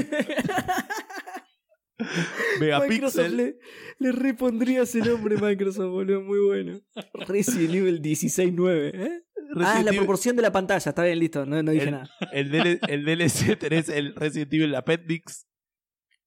Microsoft 2.00 2.60
Megapixel. 2.62 3.38
le, 3.38 3.56
le 4.00 4.12
repondría 4.14 4.84
ese 4.84 5.00
nombre 5.00 5.36
Microsoft, 5.38 5.90
boludo, 5.92 6.22
muy 6.22 6.40
bueno. 6.40 6.80
Resident 7.28 7.74
Evil 7.74 8.02
16.9, 8.02 8.92
¿eh? 8.94 9.22
Ah, 9.58 9.80
es 9.80 9.86
la 9.86 9.92
Evil- 9.92 9.98
proporción 9.98 10.36
de 10.36 10.42
la 10.44 10.52
pantalla, 10.52 10.90
está 10.90 11.04
bien, 11.04 11.20
listo, 11.20 11.46
no, 11.46 11.62
no 11.62 11.72
dije 11.72 11.86
el, 11.86 11.92
nada. 11.92 12.10
el, 12.32 12.52
DL 12.52 12.80
el 12.88 13.04
DLC 13.06 13.58
tenés 13.58 13.90
el 13.90 14.16
Resident 14.16 14.54
Evil 14.54 14.76
Appendix. 14.76 15.46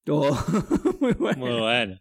Oh, 0.09 0.37
muy 1.01 1.13
bueno. 1.13 1.39
Muy 1.39 1.61
bueno. 1.61 2.01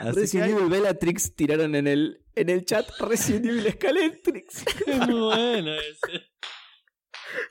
Así 0.00 0.20
Resident 0.20 0.50
Evil 0.50 0.68
Bellatrix 0.68 1.34
tiraron 1.34 1.74
en 1.74 1.86
el, 1.86 2.24
en 2.34 2.50
el 2.50 2.64
chat 2.64 2.88
Resident 3.00 3.46
Evil 3.46 3.72
Scaletrix. 3.72 4.64
Es 4.86 4.98
muy 5.06 5.20
bueno 5.20 5.74
ese. 5.74 6.22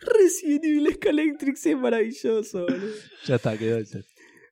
Resident 0.01 0.65
Evil 0.65 0.93
Scaletrix 0.93 1.65
es 1.65 1.77
maravilloso, 1.77 2.61
boludo. 2.61 2.93
ya 3.25 3.35
está, 3.35 3.57
quedó 3.57 3.77
el 3.77 3.85
set. 3.85 4.05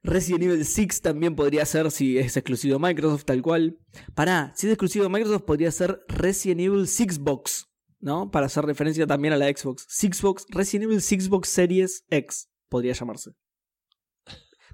Resident 0.04 0.44
Evil 0.44 0.66
6 0.66 1.02
también 1.02 1.36
podría 1.36 1.66
ser 1.66 1.90
si 1.90 2.20
es 2.20 2.38
exclusivo 2.38 2.78
de 2.78 2.88
Microsoft, 2.88 3.26
tal 3.26 3.42
cual. 3.42 3.80
Pará, 4.14 4.54
si 4.56 4.68
es 4.68 4.74
exclusivo 4.74 5.04
de 5.06 5.10
Microsoft, 5.10 5.44
podría 5.44 5.72
ser 5.72 6.00
Resident 6.08 6.62
Evil 6.62 6.88
Sixbox, 6.88 7.68
¿no? 8.00 8.30
Para 8.30 8.46
hacer 8.46 8.66
referencia 8.66 9.08
también 9.08 9.34
a 9.34 9.38
la 9.38 9.48
Xbox. 9.48 9.86
Sixbox, 9.90 10.46
Resident 10.50 10.84
Evil 10.84 11.02
Sixbox 11.02 11.50
Series 11.50 12.06
X, 12.12 12.50
podría 12.70 12.94
llamarse. 12.94 13.32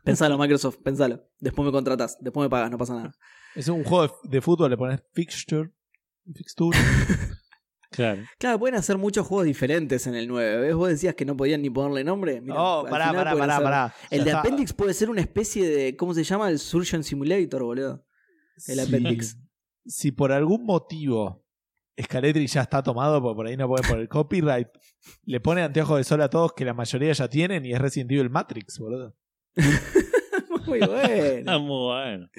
Pensalo, 0.04 0.38
Microsoft, 0.38 0.78
pensalo. 0.84 1.24
Después 1.40 1.66
me 1.66 1.72
contratás, 1.72 2.18
después 2.20 2.46
me 2.46 2.50
pagas, 2.50 2.72
no 2.72 2.78
pasa 2.78 2.96
nada. 2.96 3.12
Es 3.56 3.68
un 3.68 3.84
juego 3.84 4.08
de, 4.24 4.30
de 4.30 4.42
fútbol, 4.42 4.70
le 4.72 4.78
pones 4.78 5.02
fixture. 5.14 5.72
Fixture. 6.34 6.78
Claro. 7.94 8.22
Claro, 8.40 8.58
pueden 8.58 8.76
hacer 8.76 8.98
muchos 8.98 9.28
juegos 9.28 9.46
diferentes 9.46 10.08
en 10.08 10.16
el 10.16 10.26
9. 10.30 10.62
¿Ves? 10.62 10.76
Vos 10.76 10.88
decías 10.88 11.14
que 11.14 11.26
no 11.26 11.36
podían 11.36 11.62
ni 11.62 11.70
ponerle 11.70 12.06
nombre. 12.06 12.40
Mirá, 12.40 12.56
oh, 12.58 12.84
pará, 12.90 13.08
pará, 13.12 13.32
pueden 13.34 13.40
pará, 13.40 13.56
hacer- 13.56 13.64
pará. 13.66 13.96
El 14.10 14.20
Ya 14.20 14.24
de 14.24 14.30
está. 14.30 14.40
Appendix 14.40 14.72
puede 14.72 14.94
ser 14.94 15.10
una 15.10 15.20
especie 15.20 15.68
de. 15.68 15.98
¿Cómo 15.98 16.14
se 16.14 16.24
llama? 16.24 16.50
El 16.50 16.60
Surgeon 16.60 17.04
Simulator, 17.04 17.64
boludo. 17.64 18.06
El 18.68 18.80
Appendix. 18.80 19.38
Si 19.86 20.14
por 20.14 20.32
algún 20.32 20.64
motivo 20.64 21.44
Scaletrix 22.02 22.54
ya 22.54 22.62
está 22.62 22.82
tomado, 22.82 23.22
porque 23.22 23.36
por 23.36 23.48
ahí 23.48 23.58
no 23.58 23.68
puede 23.68 23.86
por 23.86 24.00
el 24.00 24.08
copyright, 24.08 24.70
le 25.26 25.42
pone 25.42 25.62
anteojos 25.62 25.98
de 25.98 26.06
sol 26.06 26.22
a 26.22 26.30
todos 26.30 26.54
que 26.54 26.64
la 26.64 26.74
mayoría 26.74 27.12
ya 27.12 27.28
tienen 27.28 27.66
y 27.66 27.74
es 27.74 27.80
Resident 27.82 28.10
Evil 28.14 28.30
Matrix, 28.30 28.80
boludo. 28.80 29.18
Muy 30.66 30.80
bueno. 30.80 31.52
Ah, 31.52 31.58
muy 31.58 31.86
bueno. 31.86 32.30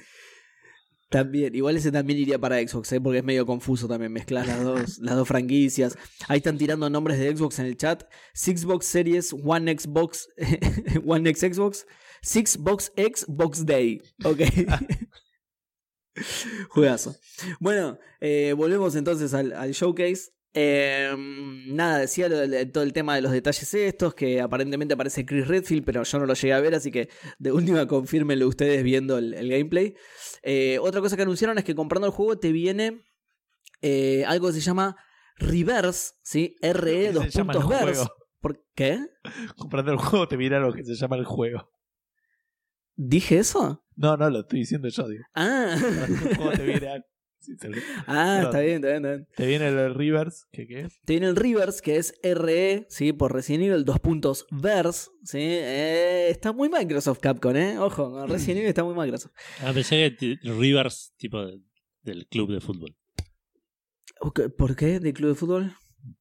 También, 1.13 1.55
igual 1.55 1.77
ese 1.77 1.93
también 1.93 2.19
iría 2.19 2.39
para 2.39 2.57
Xbox, 2.67 2.91
¿eh? 2.93 3.01
porque 3.01 3.19
es 3.19 3.25
medio 3.25 3.45
confuso 3.45 3.87
también 3.87 4.13
mezclar 4.13 4.47
las 4.47 4.65
dos, 4.65 4.99
las 5.03 5.15
dos 5.15 5.29
franquicias. 5.29 5.99
Ahí 6.27 6.39
están 6.39 6.57
tirando 6.57 6.89
nombres 6.89 7.19
de 7.19 7.37
Xbox 7.37 7.59
en 7.59 7.67
el 7.67 7.77
chat. 7.77 8.05
Xbox 8.35 8.87
Series, 8.87 9.35
One 9.45 9.79
Xbox, 9.79 10.29
One 11.07 11.29
X 11.29 11.55
Xbox, 11.55 11.87
Sixbox 12.23 12.93
X 12.97 13.27
Box 13.29 13.67
Day. 13.67 14.01
Ok. 14.25 14.41
Juegazo. 16.71 17.15
Bueno, 17.61 17.99
eh, 18.21 18.55
volvemos 18.57 18.97
entonces 18.97 19.35
al, 19.35 19.53
al 19.53 19.73
showcase. 19.73 20.31
Eh, 20.55 21.15
nada, 21.67 21.99
decía 21.99 22.29
lo 22.29 22.37
de- 22.47 22.67
todo 22.67 22.85
el 22.85 22.93
tema 22.93 23.15
de 23.15 23.23
los 23.23 23.33
detalles 23.33 23.73
estos, 23.73 24.15
que 24.15 24.41
aparentemente 24.41 24.95
aparece 24.95 25.25
Chris 25.25 25.49
Redfield, 25.49 25.85
pero 25.85 26.03
yo 26.03 26.19
no 26.19 26.27
lo 26.27 26.35
llegué 26.35 26.53
a 26.53 26.61
ver, 26.61 26.75
así 26.75 26.91
que 26.91 27.09
de 27.39 27.53
última 27.53 27.87
confírmenlo 27.87 28.47
ustedes 28.49 28.83
viendo 28.85 29.17
el, 29.19 29.33
el 29.35 29.49
gameplay. 29.49 29.95
Eh, 30.43 30.79
otra 30.81 31.01
cosa 31.01 31.17
que 31.17 31.23
anunciaron 31.23 31.57
es 31.59 31.65
que 31.65 31.75
comprando 31.75 32.07
el 32.07 32.13
juego 32.13 32.39
te 32.39 32.53
viene 32.53 33.03
eh, 33.81 34.25
algo 34.27 34.49
que 34.49 34.53
se 34.55 34.61
llama 34.61 34.97
Reverse, 35.37 36.13
¿sí? 36.23 36.57
RE 36.61 37.03
Que 37.07 37.13
dos 37.13 37.25
se 37.25 37.31
llama 37.31 37.55
puntos 37.55 37.71
el 37.73 37.85
verse. 37.87 38.01
juego. 38.03 38.15
¿Por 38.41 38.65
qué? 38.75 38.99
Comprando 39.57 39.93
el 39.93 39.99
juego 39.99 40.29
te 40.29 40.37
viene 40.37 40.61
lo 40.61 40.73
que 40.75 40.85
se 40.85 40.95
llama 40.97 41.17
el 41.17 41.25
juego. 41.25 41.71
¿Dije 42.97 43.39
eso? 43.39 43.85
No, 43.97 44.17
no, 44.17 44.29
lo 44.31 44.41
estoy 44.41 44.61
diciendo 44.61 44.89
yo, 44.89 45.09
digo. 45.09 45.25
Ah, 45.35 45.77
El 45.79 46.37
juego 46.37 46.51
te 46.53 46.65
viene, 46.65 46.89
a- 46.89 47.05
sí, 47.43 47.53
ah 48.07 48.41
está 48.45 48.61
bien, 48.61 48.77
está 48.77 48.89
bien, 48.89 48.97
está 49.05 49.11
bien. 49.11 49.29
te 49.37 49.47
viene 49.47 49.69
el 49.69 49.95
Rivers, 49.95 50.47
¿qué 50.53 50.67
qué 50.67 50.81
es? 50.81 51.01
Te 51.05 51.13
viene 51.15 51.27
el 51.29 51.37
Reverse, 51.37 51.83
que 51.83 51.97
es 51.97 52.15
RE, 52.23 52.87
¿sí? 52.89 53.13
Por 53.13 53.33
Resident 53.33 53.65
Evil, 53.65 53.85
dos 53.85 54.01
puntos 54.01 54.47
Verse, 54.51 55.11
¿sí? 55.25 55.39
Eh, 55.41 56.29
está 56.31 56.53
muy 56.53 56.69
Microsoft 56.69 57.19
Capcom, 57.21 57.55
¿eh? 57.57 57.79
Ojo, 57.79 58.11
con 58.13 58.29
Resident 58.29 58.59
Evil 58.59 58.69
está 58.69 58.85
muy 58.85 58.95
Microsoft. 58.95 59.33
Ah, 59.61 59.73
pensé 59.75 60.17
que 60.19 60.39
Rivers, 60.43 61.13
tipo 61.17 61.45
de 61.45 61.61
del 62.03 62.27
club 62.27 62.53
de 62.53 62.61
fútbol. 62.61 62.97
Ok, 64.21 64.41
¿Por 64.57 64.77
qué? 64.77 65.01
¿De 65.01 65.13
club 65.13 65.31
de 65.31 65.35
fútbol? 65.35 65.73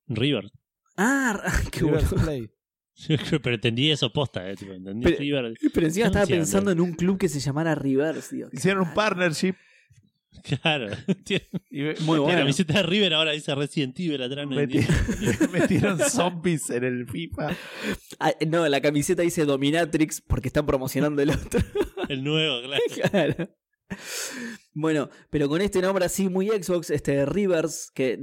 River. 0.07 0.52
Ah, 0.98 1.41
qué 1.72 1.84
bueno. 1.84 2.07
Pero 3.07 3.56
entendí 3.56 3.91
eso 3.91 4.11
posta, 4.11 4.48
eh. 4.49 4.56
Tipo, 4.56 4.73
entendí 4.73 5.06
Pero- 5.06 5.18
River. 5.18 5.53
Pero 5.73 5.88
encima 5.88 6.07
estaba 6.07 6.26
pensando 6.26 6.72
en 6.72 6.81
un 6.81 6.93
club 6.93 7.18
que 7.18 7.30
se 7.30 7.39
llamara 7.39 7.73
Rivers, 7.76 8.30
tío. 8.30 8.49
Hicieron 8.52 8.88
un 8.88 8.93
partnership. 8.93 9.56
Claro. 10.44 10.88
Tiene 11.26 11.45
Muy 12.02 12.18
la 12.18 12.22
bueno. 12.24 12.40
camiseta 12.40 12.74
de 12.74 12.84
River 12.84 13.14
ahora 13.14 13.32
dice 13.32 13.53
Resident 13.53 13.99
Evil 13.99 14.22
atrás. 14.24 14.48
No 14.48 14.56
meti- 14.56 15.49
metieron 15.52 15.99
zombies 15.99 16.70
en 16.70 16.84
el 16.84 17.08
FIFA. 17.08 17.49
Ah, 18.20 18.34
no, 18.48 18.68
la 18.68 18.82
camiseta 18.82 19.22
dice 19.22 19.45
Dominatrix 19.45 20.22
porque 20.22 20.48
están 20.48 20.66
promocionando 20.66 21.22
el 21.22 21.32
otro. 21.32 21.60
El 22.10 22.24
nuevo, 22.24 22.62
claro. 22.64 23.36
Claro. 23.36 23.49
Bueno, 24.74 25.10
pero 25.30 25.48
con 25.48 25.62
este 25.62 25.82
nombre 25.82 26.06
así 26.06 26.28
muy 26.30 26.48
Xbox, 26.49 26.90
este 26.90 27.26
Rivers, 27.26 27.91
que 27.94 28.20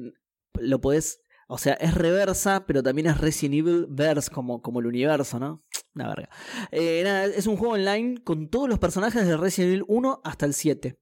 lo 0.55 0.81
podés. 0.81 1.21
O 1.51 1.57
sea, 1.57 1.75
es 1.75 1.95
reversa, 1.95 2.67
pero 2.67 2.83
también 2.83 3.07
es 3.07 3.19
Resident 3.19 3.55
Evil 3.55 3.87
Verse, 3.89 4.31
como, 4.31 4.61
como 4.61 4.81
el 4.81 4.87
universo, 4.87 5.39
¿no? 5.39 5.65
Una 5.95 6.09
verga. 6.09 6.29
Eh, 6.71 7.01
nada, 7.05 7.25
es 7.25 7.47
un 7.47 7.57
juego 7.57 7.75
online 7.75 8.23
con 8.23 8.51
todos 8.51 8.69
los 8.69 8.79
personajes 8.79 9.27
de 9.27 9.37
Resident 9.37 9.71
Evil 9.73 9.85
1 9.89 10.21
hasta 10.25 10.45
el 10.45 10.53
7. 10.53 10.99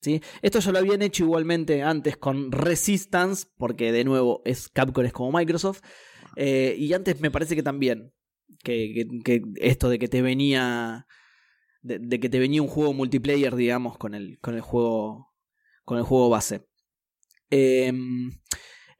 ¿Sí? 0.00 0.20
Esto 0.42 0.60
ya 0.60 0.72
lo 0.72 0.78
habían 0.78 1.02
hecho 1.02 1.24
igualmente 1.24 1.82
antes 1.82 2.16
con 2.16 2.52
Resistance, 2.52 3.46
porque 3.56 3.92
de 3.92 4.04
nuevo 4.04 4.42
es 4.44 4.68
Capcom 4.68 5.04
es 5.04 5.12
como 5.12 5.36
Microsoft. 5.36 5.80
Eh, 6.36 6.76
y 6.78 6.92
antes 6.92 7.20
me 7.20 7.30
parece 7.30 7.56
que 7.56 7.62
también. 7.62 8.12
Que, 8.62 9.06
que- 9.24 9.42
esto 9.56 9.88
de 9.88 9.98
que 9.98 10.08
te 10.08 10.22
venía. 10.22 11.06
De, 11.82 12.20
que 12.20 12.28
te 12.28 12.38
venía 12.38 12.62
un 12.62 12.68
juego 12.68 12.92
multiplayer, 12.92 13.54
digamos, 13.56 13.96
con 13.98 14.14
el, 14.14 14.38
con 14.40 14.54
el 14.54 14.60
juego. 14.60 15.32
Con 15.84 15.98
el 15.98 16.04
juego 16.04 16.28
base. 16.30 16.66
Em, 17.50 18.30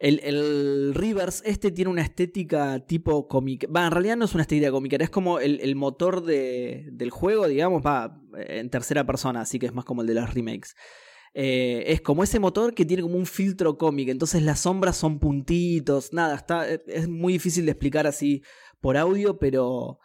el, 0.00 0.18
el 0.24 0.94
Rivers, 0.94 1.42
este 1.44 1.70
tiene 1.70 1.90
una 1.90 2.02
estética 2.02 2.80
tipo 2.86 3.28
cómica. 3.28 3.68
Va, 3.74 3.84
en 3.86 3.92
realidad 3.92 4.16
no 4.16 4.24
es 4.24 4.34
una 4.34 4.42
estética 4.42 4.70
cómica, 4.70 4.96
es 4.98 5.10
como 5.10 5.38
el, 5.38 5.60
el 5.60 5.76
motor 5.76 6.24
de- 6.24 6.88
del 6.90 7.10
juego, 7.10 7.46
digamos, 7.46 7.82
va 7.84 8.20
en 8.34 8.70
tercera 8.70 9.04
persona, 9.04 9.42
así 9.42 9.58
que 9.58 9.66
es 9.66 9.74
más 9.74 9.84
como 9.84 10.00
el 10.00 10.08
de 10.08 10.14
las 10.14 10.34
remakes. 10.34 10.74
Eh, 11.34 11.84
es 11.86 12.00
como 12.00 12.24
ese 12.24 12.40
motor 12.40 12.74
que 12.74 12.84
tiene 12.84 13.02
como 13.04 13.16
un 13.16 13.26
filtro 13.26 13.78
cómic, 13.78 14.08
entonces 14.08 14.42
las 14.42 14.60
sombras 14.60 14.96
son 14.96 15.20
puntitos, 15.20 16.12
nada, 16.12 16.34
está, 16.34 16.66
es 16.68 17.08
muy 17.08 17.34
difícil 17.34 17.66
de 17.66 17.70
explicar 17.70 18.06
así 18.08 18.42
por 18.80 18.96
audio, 18.96 19.38
pero 19.38 20.00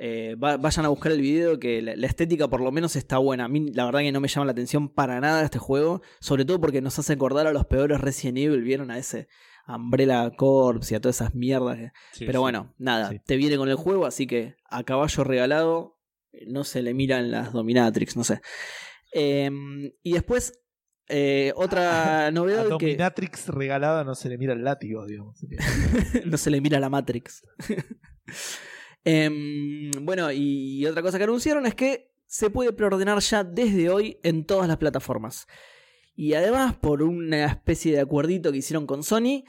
eh, 0.00 0.36
va- 0.36 0.56
vayan 0.56 0.84
a 0.84 0.88
buscar 0.88 1.10
el 1.12 1.20
video 1.20 1.58
que 1.58 1.82
la, 1.82 1.96
la 1.96 2.06
estética 2.06 2.46
por 2.48 2.60
lo 2.60 2.70
menos 2.72 2.94
está 2.96 3.18
buena. 3.18 3.44
A 3.44 3.48
mí 3.48 3.72
la 3.72 3.84
verdad 3.84 4.00
que 4.00 4.12
no 4.12 4.20
me 4.20 4.28
llama 4.28 4.46
la 4.46 4.52
atención 4.52 4.88
para 4.88 5.20
nada 5.20 5.42
este 5.44 5.58
juego, 5.58 6.00
sobre 6.20 6.44
todo 6.44 6.60
porque 6.60 6.80
nos 6.80 6.98
hace 6.98 7.12
acordar 7.14 7.46
a 7.48 7.52
los 7.52 7.66
peores 7.66 8.00
Resident 8.00 8.38
Evil, 8.38 8.62
vieron 8.62 8.90
a 8.92 8.98
ese 8.98 9.28
Umbrella 9.66 10.30
Corps 10.36 10.90
y 10.90 10.94
a 10.94 11.00
todas 11.00 11.16
esas 11.16 11.34
mierdas. 11.34 11.78
Sí, 12.12 12.24
pero 12.26 12.38
sí. 12.38 12.42
bueno, 12.42 12.74
nada, 12.78 13.10
Sí. 13.10 13.20
te 13.26 13.36
viene 13.36 13.56
con 13.56 13.68
el 13.68 13.74
juego, 13.74 14.06
así 14.06 14.26
que 14.26 14.54
a 14.70 14.82
caballo 14.84 15.24
regalado 15.24 15.98
no 16.46 16.62
se 16.64 16.80
le 16.82 16.94
miran 16.94 17.30
las 17.30 17.52
Dominatrix, 17.52 18.16
no 18.16 18.22
sé. 18.24 18.40
Eh, 19.12 19.50
y 20.02 20.12
después, 20.12 20.60
eh, 21.08 21.52
otra 21.56 22.26
A 22.26 22.30
novedad 22.30 22.64
que 22.64 22.68
Dominatrix 22.70 23.48
regalada 23.48 24.04
no 24.04 24.14
se 24.14 24.28
le 24.28 24.38
mira 24.38 24.52
el 24.52 24.62
látigo, 24.62 25.04
digamos. 25.06 25.38
no 26.24 26.36
se 26.36 26.50
le 26.50 26.60
mira 26.60 26.78
la 26.78 26.88
Matrix. 26.88 27.42
Em, 29.10 29.90
bueno, 30.02 30.30
y 30.30 30.84
otra 30.84 31.00
cosa 31.00 31.16
que 31.16 31.24
anunciaron 31.24 31.64
es 31.64 31.74
que 31.74 32.10
se 32.26 32.50
puede 32.50 32.74
preordenar 32.74 33.18
ya 33.20 33.42
desde 33.42 33.88
hoy 33.88 34.18
en 34.22 34.44
todas 34.44 34.68
las 34.68 34.76
plataformas. 34.76 35.46
Y 36.14 36.34
además, 36.34 36.76
por 36.76 37.02
una 37.02 37.46
especie 37.46 37.92
de 37.92 38.00
acuerdito 38.00 38.52
que 38.52 38.58
hicieron 38.58 38.86
con 38.86 39.02
Sony, 39.02 39.44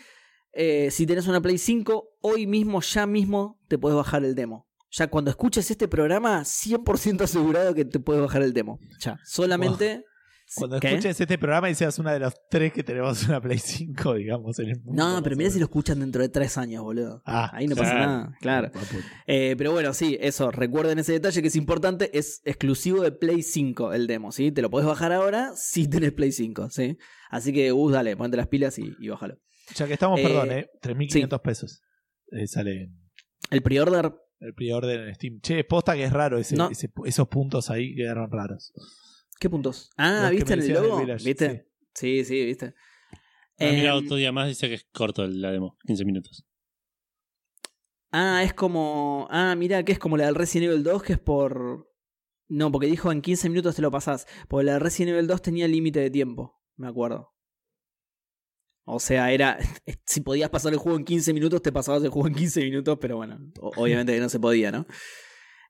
eh, 0.53 0.91
si 0.91 1.05
tenés 1.05 1.27
una 1.27 1.41
Play 1.41 1.57
5, 1.57 2.19
hoy 2.21 2.47
mismo, 2.47 2.79
ya 2.79 3.05
mismo, 3.05 3.59
te 3.67 3.77
puedes 3.77 3.97
bajar 3.97 4.23
el 4.23 4.33
demo. 4.33 4.65
Ya 4.91 5.07
cuando 5.07 5.29
escuches 5.29 5.69
este 5.69 5.89
programa, 5.89 6.45
100% 6.45 7.21
asegurado 7.25 7.75
que 7.75 7.83
te 7.83 7.99
puedes 7.99 8.21
bajar 8.21 8.43
el 8.43 8.53
demo. 8.53 8.79
Ya, 9.01 9.19
solamente... 9.25 10.05
Cuando 10.55 10.79
¿Qué? 10.79 10.87
escuches 10.89 11.21
este 11.21 11.37
programa 11.37 11.69
y 11.69 11.75
seas 11.75 11.99
una 11.99 12.11
de 12.13 12.19
los 12.19 12.33
tres 12.49 12.73
que 12.73 12.83
tenemos 12.83 13.23
una 13.27 13.39
Play 13.39 13.59
5, 13.59 14.15
digamos, 14.15 14.57
en 14.59 14.69
el 14.69 14.81
mundo. 14.81 14.93
No, 15.03 15.21
pero 15.23 15.35
o 15.35 15.51
si 15.51 15.59
lo 15.59 15.65
escuchan 15.65 15.99
dentro 15.99 16.21
de 16.21 16.29
tres 16.29 16.57
años, 16.57 16.81
boludo. 16.83 17.21
Ah, 17.25 17.51
Ahí 17.53 17.67
no 17.67 17.75
claro. 17.75 17.89
pasa 17.91 18.05
nada, 18.05 18.37
claro. 18.41 18.71
Punto. 18.71 18.95
Eh, 19.27 19.55
pero 19.57 19.71
bueno, 19.71 19.93
sí, 19.93 20.17
eso, 20.19 20.49
recuerden 20.49 20.97
ese 20.99 21.13
detalle 21.13 21.41
que 21.41 21.49
es 21.49 21.55
importante, 21.55 22.09
es 22.17 22.41
exclusivo 22.45 23.01
de 23.03 23.11
Play 23.11 23.43
5 23.43 23.93
el 23.93 24.07
demo, 24.07 24.31
¿sí? 24.31 24.51
Te 24.51 24.61
lo 24.63 24.69
podés 24.71 24.87
bajar 24.87 25.11
ahora 25.13 25.51
si 25.55 25.87
tenés 25.87 26.13
Play 26.13 26.31
5, 26.31 26.69
¿sí? 26.71 26.97
Así 27.29 27.53
que, 27.53 27.69
Gus, 27.71 27.93
dale, 27.93 28.17
ponte 28.17 28.35
las 28.37 28.47
pilas 28.47 28.79
y, 28.79 28.91
y 28.99 29.09
bájalo. 29.09 29.37
Ya 29.75 29.85
que 29.85 29.93
estamos, 29.93 30.19
Eh, 30.19 30.23
perdón, 30.23 30.51
¿eh? 30.51 30.67
3.500 30.81 31.41
pesos. 31.41 31.81
Eh, 32.31 32.47
sale 32.47 32.91
El 33.51 33.61
pre-order, 33.61 34.13
el 34.39 34.53
pre-order 34.55 35.09
en 35.09 35.13
Steam. 35.15 35.39
Che, 35.41 35.63
posta 35.63 35.93
que 35.95 36.05
es 36.05 36.11
raro 36.13 36.39
ese- 36.39 36.55
No. 36.55 36.69
ese- 36.71 36.89
esos 37.05 37.27
puntos 37.27 37.69
ahí 37.69 37.93
quedaron 37.93 38.31
raros. 38.31 38.73
¿Qué 39.39 39.49
puntos? 39.49 39.89
Ah, 39.97 40.21
Los 40.23 40.31
¿viste 40.31 40.53
en 40.53 40.61
el 40.61 40.73
logo? 40.73 40.99
Village, 41.01 41.25
¿Viste? 41.25 41.67
Sí, 41.95 42.23
sí, 42.25 42.45
¿viste? 42.45 42.73
Ah, 43.59 43.65
mira, 43.71 43.91
Em, 43.91 44.05
otro 44.05 44.15
día 44.15 44.31
más 44.31 44.47
dice 44.47 44.67
que 44.69 44.75
es 44.75 44.85
corto 44.93 45.25
la 45.27 45.51
demo, 45.51 45.77
15 45.85 46.05
minutos. 46.05 46.45
ah, 48.11 48.41
es 48.43 48.53
como... 48.53 49.27
Ah, 49.29 49.55
mira, 49.55 49.83
que 49.83 49.91
es 49.91 49.99
como 49.99 50.17
la 50.17 50.25
del 50.25 50.35
Resident 50.35 50.71
Evil 50.71 50.83
2, 50.83 51.03
que 51.03 51.13
es 51.13 51.19
por... 51.19 51.87
No, 52.47 52.71
porque 52.71 52.87
dijo 52.87 53.11
en 53.11 53.21
15 53.21 53.49
minutos 53.49 53.75
te 53.75 53.81
lo 53.81 53.91
pasás. 53.91 54.25
Porque 54.47 54.65
la 54.65 54.73
de 54.73 54.79
Resident 54.79 55.13
Evil 55.13 55.27
2 55.27 55.41
tenía 55.41 55.67
límite 55.67 55.99
de 55.99 56.09
tiempo, 56.09 56.59
me 56.77 56.87
acuerdo. 56.87 57.35
O 58.85 58.99
sea, 58.99 59.31
era. 59.31 59.57
Si 60.05 60.21
podías 60.21 60.49
pasar 60.49 60.73
el 60.73 60.79
juego 60.79 60.97
en 60.97 61.05
15 61.05 61.31
minutos, 61.33 61.61
te 61.61 61.71
pasabas 61.71 62.01
el 62.03 62.09
juego 62.09 62.27
en 62.27 62.33
15 62.33 62.61
minutos, 62.63 62.97
pero 62.99 63.17
bueno, 63.17 63.37
obviamente 63.61 64.13
que 64.13 64.19
no 64.19 64.29
se 64.29 64.39
podía, 64.39 64.71
¿no? 64.71 64.87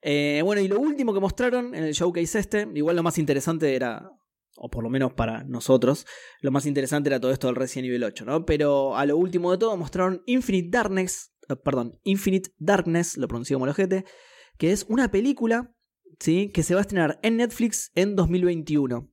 Eh, 0.01 0.41
bueno, 0.43 0.61
y 0.61 0.67
lo 0.67 0.79
último 0.79 1.13
que 1.13 1.19
mostraron 1.19 1.75
en 1.75 1.83
el 1.83 1.93
showcase 1.93 2.39
este, 2.39 2.67
igual 2.73 2.95
lo 2.95 3.03
más 3.03 3.17
interesante 3.17 3.75
era, 3.75 4.09
o 4.55 4.69
por 4.69 4.83
lo 4.83 4.89
menos 4.89 5.13
para 5.13 5.43
nosotros, 5.43 6.05
lo 6.41 6.51
más 6.51 6.65
interesante 6.65 7.09
era 7.09 7.19
todo 7.19 7.31
esto 7.31 7.47
del 7.47 7.55
Resident 7.55 7.87
Evil 7.87 8.03
8, 8.03 8.25
¿no? 8.25 8.45
Pero 8.45 8.95
a 8.95 9.05
lo 9.05 9.17
último 9.17 9.51
de 9.51 9.57
todo 9.57 9.75
mostraron 9.77 10.23
Infinite 10.25 10.69
Darkness, 10.69 11.33
eh, 11.49 11.55
perdón, 11.55 11.99
Infinite 12.03 12.51
Darkness, 12.57 13.17
lo 13.17 13.27
pronuncié 13.27 13.55
como 13.55 13.65
el 13.65 13.71
ojete, 13.71 14.05
que 14.57 14.71
es 14.71 14.85
una 14.89 15.11
película, 15.11 15.73
¿sí? 16.19 16.51
Que 16.53 16.63
se 16.63 16.73
va 16.73 16.81
a 16.81 16.81
estrenar 16.81 17.19
en 17.21 17.37
Netflix 17.37 17.91
en 17.95 18.15
2021. 18.15 19.11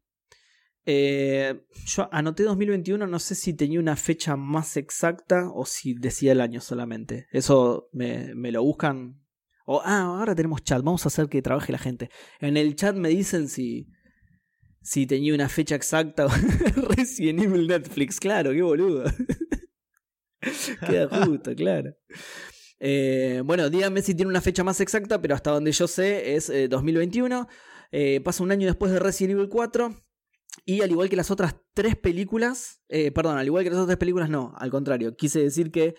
Eh, 0.89 1.63
yo 1.87 2.09
anoté 2.13 2.45
2021, 2.45 3.09
no 3.09 3.19
sé 3.19 3.35
si 3.35 3.55
tenía 3.55 3.81
una 3.81 3.97
fecha 3.97 4.37
más 4.37 4.77
exacta 4.77 5.51
o 5.53 5.67
si 5.67 5.95
decía 5.95 6.31
el 6.33 6.41
año 6.41 6.61
solamente. 6.61 7.27
Eso 7.33 7.89
me, 7.93 8.35
me 8.35 8.53
lo 8.53 8.63
buscan. 8.63 9.21
O, 9.67 9.83
ah, 9.85 10.03
ahora 10.03 10.35
tenemos 10.35 10.63
chat, 10.63 10.83
vamos 10.83 11.05
a 11.05 11.09
hacer 11.09 11.29
que 11.29 11.43
trabaje 11.43 11.73
la 11.73 11.79
gente. 11.79 12.09
En 12.41 12.57
el 12.57 12.77
chat 12.77 12.97
me 12.97 13.09
dicen 13.09 13.49
si, 13.49 13.89
si 14.81 15.07
tenía 15.07 15.35
una 15.35 15.49
fecha 15.49 15.75
exacta. 15.75 16.27
Resident 16.97 17.43
Evil 17.43 17.67
Netflix, 17.67 18.21
claro, 18.21 18.53
qué 18.53 18.63
boludo. 18.63 19.05
Queda 20.89 21.27
justo, 21.27 21.55
claro. 21.57 21.93
Eh, 22.79 23.43
bueno, 23.45 23.69
díganme 23.69 24.03
si 24.03 24.15
tiene 24.15 24.31
una 24.31 24.41
fecha 24.41 24.63
más 24.63 24.81
exacta, 24.81 25.21
pero 25.21 25.35
hasta 25.35 25.51
donde 25.51 25.73
yo 25.73 25.89
sé 25.89 26.37
es 26.37 26.49
eh, 26.49 26.69
2021. 26.69 27.49
Eh, 27.91 28.21
pasa 28.21 28.45
un 28.45 28.53
año 28.53 28.67
después 28.69 28.93
de 28.93 29.01
Resident 29.01 29.33
Evil 29.33 29.49
4. 29.49 29.97
Y 30.65 30.81
al 30.81 30.91
igual 30.91 31.09
que 31.09 31.17
las 31.17 31.31
otras 31.31 31.57
tres 31.75 31.97
películas, 31.97 32.81
eh, 32.89 33.11
perdón, 33.11 33.37
al 33.37 33.47
igual 33.47 33.65
que 33.65 33.71
las 33.71 33.81
otras 33.81 33.99
películas, 33.99 34.31
no, 34.31 34.55
al 34.57 34.71
contrario, 34.71 35.15
quise 35.17 35.41
decir 35.41 35.71
que 35.71 35.95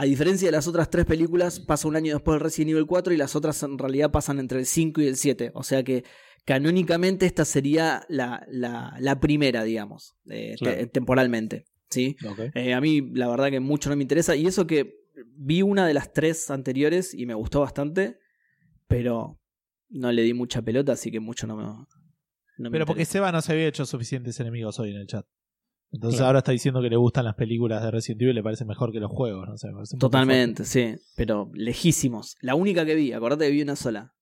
a 0.00 0.04
diferencia 0.04 0.46
de 0.48 0.52
las 0.52 0.68
otras 0.68 0.88
tres 0.90 1.04
películas, 1.06 1.58
pasa 1.60 1.88
un 1.88 1.96
año 1.96 2.14
después 2.14 2.34
del 2.36 2.40
Resident 2.44 2.70
Evil 2.70 2.86
4 2.86 3.12
y 3.12 3.16
las 3.16 3.34
otras 3.34 3.62
en 3.64 3.76
realidad 3.78 4.10
pasan 4.12 4.38
entre 4.38 4.60
el 4.60 4.66
5 4.66 5.00
y 5.02 5.06
el 5.06 5.16
7. 5.16 5.50
O 5.54 5.62
sea 5.64 5.82
que 5.82 6.04
canónicamente 6.44 7.26
esta 7.26 7.44
sería 7.44 8.04
la, 8.08 8.46
la, 8.48 8.94
la 9.00 9.18
primera, 9.20 9.64
digamos, 9.64 10.14
eh, 10.30 10.54
te- 10.60 10.86
temporalmente. 10.86 11.64
¿sí? 11.90 12.16
Eh, 12.54 12.74
a 12.74 12.80
mí 12.80 13.10
la 13.12 13.28
verdad 13.28 13.50
que 13.50 13.60
mucho 13.60 13.90
no 13.90 13.96
me 13.96 14.02
interesa. 14.02 14.36
Y 14.36 14.46
eso 14.46 14.66
que 14.66 14.94
vi 15.34 15.62
una 15.62 15.86
de 15.86 15.94
las 15.94 16.12
tres 16.12 16.48
anteriores 16.50 17.12
y 17.12 17.26
me 17.26 17.34
gustó 17.34 17.60
bastante, 17.60 18.18
pero 18.86 19.40
no 19.88 20.12
le 20.12 20.22
di 20.22 20.32
mucha 20.32 20.62
pelota, 20.62 20.92
así 20.92 21.10
que 21.10 21.18
mucho 21.20 21.46
no 21.46 21.56
me... 21.56 21.64
no 21.64 21.86
me 22.58 22.70
Pero 22.70 22.86
porque. 22.86 23.04
Seba 23.04 23.32
no 23.32 23.42
se 23.42 23.52
había 23.52 23.66
hecho 23.66 23.84
suficientes 23.84 24.38
enemigos 24.38 24.78
hoy 24.78 24.90
en 24.90 24.96
el 24.98 25.06
chat. 25.06 25.26
Entonces 25.90 26.18
Claro. 26.18 26.26
ahora 26.28 26.38
está 26.40 26.52
diciendo 26.52 26.82
que 26.82 26.90
le 26.90 26.96
gustan 26.96 27.24
las 27.24 27.34
películas 27.34 27.82
de 27.82 27.90
Resident 27.90 28.20
Evil 28.22 28.32
y 28.32 28.34
le 28.34 28.42
parece 28.42 28.64
mejor 28.64 28.92
que 28.92 29.00
los 29.00 29.10
juegos. 29.10 29.48
No 29.48 29.56
sé, 29.56 29.68
me 29.72 29.82
Totalmente, 29.98 30.64
sí, 30.64 30.94
pero 31.16 31.50
lejísimos. 31.54 32.36
La 32.42 32.54
única 32.54 32.84
que 32.84 32.94
vi, 32.94 33.12
acordate 33.12 33.46
que 33.46 33.50
vi 33.52 33.62
una 33.62 33.76
sola. 33.76 34.14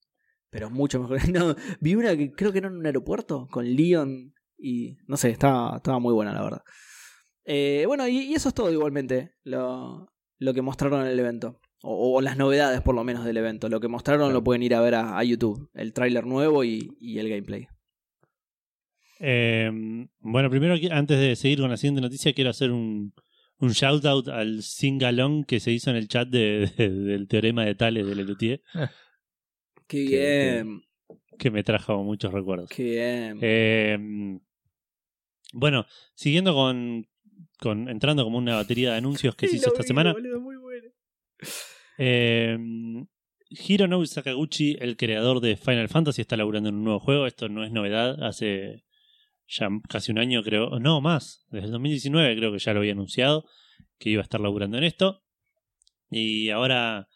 Pero 0.49 0.69
mucho 0.69 1.01
mejor. 1.01 1.17
No, 1.33 1.55
vi 1.81 1.95
una 1.95 2.15
que 2.15 2.31
creo 2.31 2.51
que 2.53 2.59
era 2.59 2.67
en 2.69 2.75
un 2.77 2.85
aeropuerto 2.85 3.47
con 3.51 3.65
Leon 3.75 4.33
y 4.57 4.95
no 5.07 5.17
sé, 5.17 5.29
estaba, 5.29 5.75
estaba 5.77 5.99
muy 5.99 6.13
buena 6.13 6.33
la 6.33 6.41
verdad. 6.41 6.61
Eh, 7.45 7.83
bueno, 7.87 8.07
y, 8.07 8.17
y 8.17 8.33
eso 8.33 8.49
es 8.49 8.55
todo 8.55 8.71
igualmente 8.71 9.33
lo, 9.43 10.07
lo 10.39 10.53
que 10.53 10.61
mostraron 10.61 11.01
en 11.01 11.07
el 11.07 11.19
evento. 11.19 11.59
O, 11.83 12.15
o 12.17 12.21
las 12.21 12.37
novedades 12.37 12.81
por 12.81 12.95
lo 12.95 13.03
menos 13.03 13.23
del 13.23 13.37
evento. 13.37 13.69
Lo 13.69 13.79
que 13.79 13.87
mostraron 13.87 14.27
Claro. 14.27 14.33
lo 14.33 14.43
pueden 14.43 14.63
ir 14.63 14.73
a 14.73 14.81
ver 14.81 14.95
a, 14.95 15.17
a 15.17 15.23
YouTube. 15.23 15.69
El 15.73 15.93
tráiler 15.93 16.25
nuevo 16.25 16.63
y, 16.63 16.95
y 16.99 17.19
el 17.19 17.29
gameplay. 17.29 17.67
Eh, 19.19 19.71
bueno, 20.19 20.49
primero, 20.49 20.75
antes 20.91 21.19
de 21.19 21.35
seguir 21.35 21.59
con 21.59 21.69
la 21.69 21.77
siguiente 21.77 22.01
noticia, 22.01 22.33
quiero 22.33 22.49
hacer 22.51 22.71
un, 22.71 23.13
un 23.59 23.69
shout 23.71 24.05
out 24.05 24.27
al 24.27 24.61
singalong 24.63 25.43
que 25.45 25.59
se 25.59 25.71
hizo 25.71 25.89
en 25.89 25.95
el 25.95 26.07
chat 26.07 26.27
de- 26.29 26.71
de- 26.77 26.89
del 26.89 27.27
teorema 27.27 27.65
de 27.65 27.75
Tales 27.75 28.05
de 28.07 28.15
Lelutier, 28.15 28.61
Qué 29.87 30.05
que- 30.05 30.61
bien, 30.63 30.81
que 31.39 31.51
me 31.51 31.63
trajo 31.63 32.03
muchos 32.03 32.31
recuerdos. 32.33 32.69
qué 32.69 32.83
bien. 32.83 33.39
Eh, 33.41 34.39
bueno, 35.53 35.85
siguiendo 36.13 36.53
con, 36.53 37.07
con. 37.59 37.87
entrando 37.89 38.23
como 38.23 38.37
una 38.37 38.55
batería 38.55 38.91
de 38.91 38.97
anuncios 38.97 39.35
que 39.35 39.47
se 39.47 39.55
hizo 39.57 39.67
esta 39.69 39.83
semana. 39.83 40.13
Eh, 41.97 42.57
Hironobu 43.49 44.05
Sakaguchi, 44.05 44.75
el 44.79 44.97
creador 44.97 45.39
de 45.39 45.55
Final 45.55 45.87
Fantasy, 45.87 46.21
está 46.21 46.35
laburando 46.37 46.69
en 46.69 46.75
un 46.75 46.83
nuevo 46.83 46.99
juego. 46.99 47.25
Esto 47.27 47.47
no 47.49 47.63
es 47.63 47.71
novedad. 47.71 48.21
Hace 48.23 48.83
ya 49.47 49.69
casi 49.89 50.11
un 50.11 50.19
año, 50.19 50.43
creo. 50.43 50.79
No, 50.79 51.01
más. 51.01 51.45
Desde 51.49 51.65
el 51.67 51.71
2019 51.71 52.35
creo 52.37 52.51
que 52.51 52.59
ya 52.59 52.73
lo 52.73 52.79
había 52.79 52.91
anunciado 52.93 53.45
que 53.99 54.09
iba 54.09 54.21
a 54.21 54.23
estar 54.23 54.39
laburando 54.41 54.77
en 54.77 54.83
esto. 54.83 55.23
Y 56.09 56.49
ahora, 56.49 57.07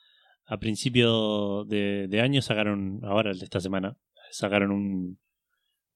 a 0.46 0.58
principio 0.60 1.66
de, 1.66 2.08
de 2.10 2.22
año, 2.22 2.42
sacaron. 2.42 3.00
Ahora, 3.04 3.32
el 3.32 3.40
de 3.40 3.46
esta 3.46 3.60
semana, 3.60 3.98
sacaron 4.32 4.72
un. 4.72 5.20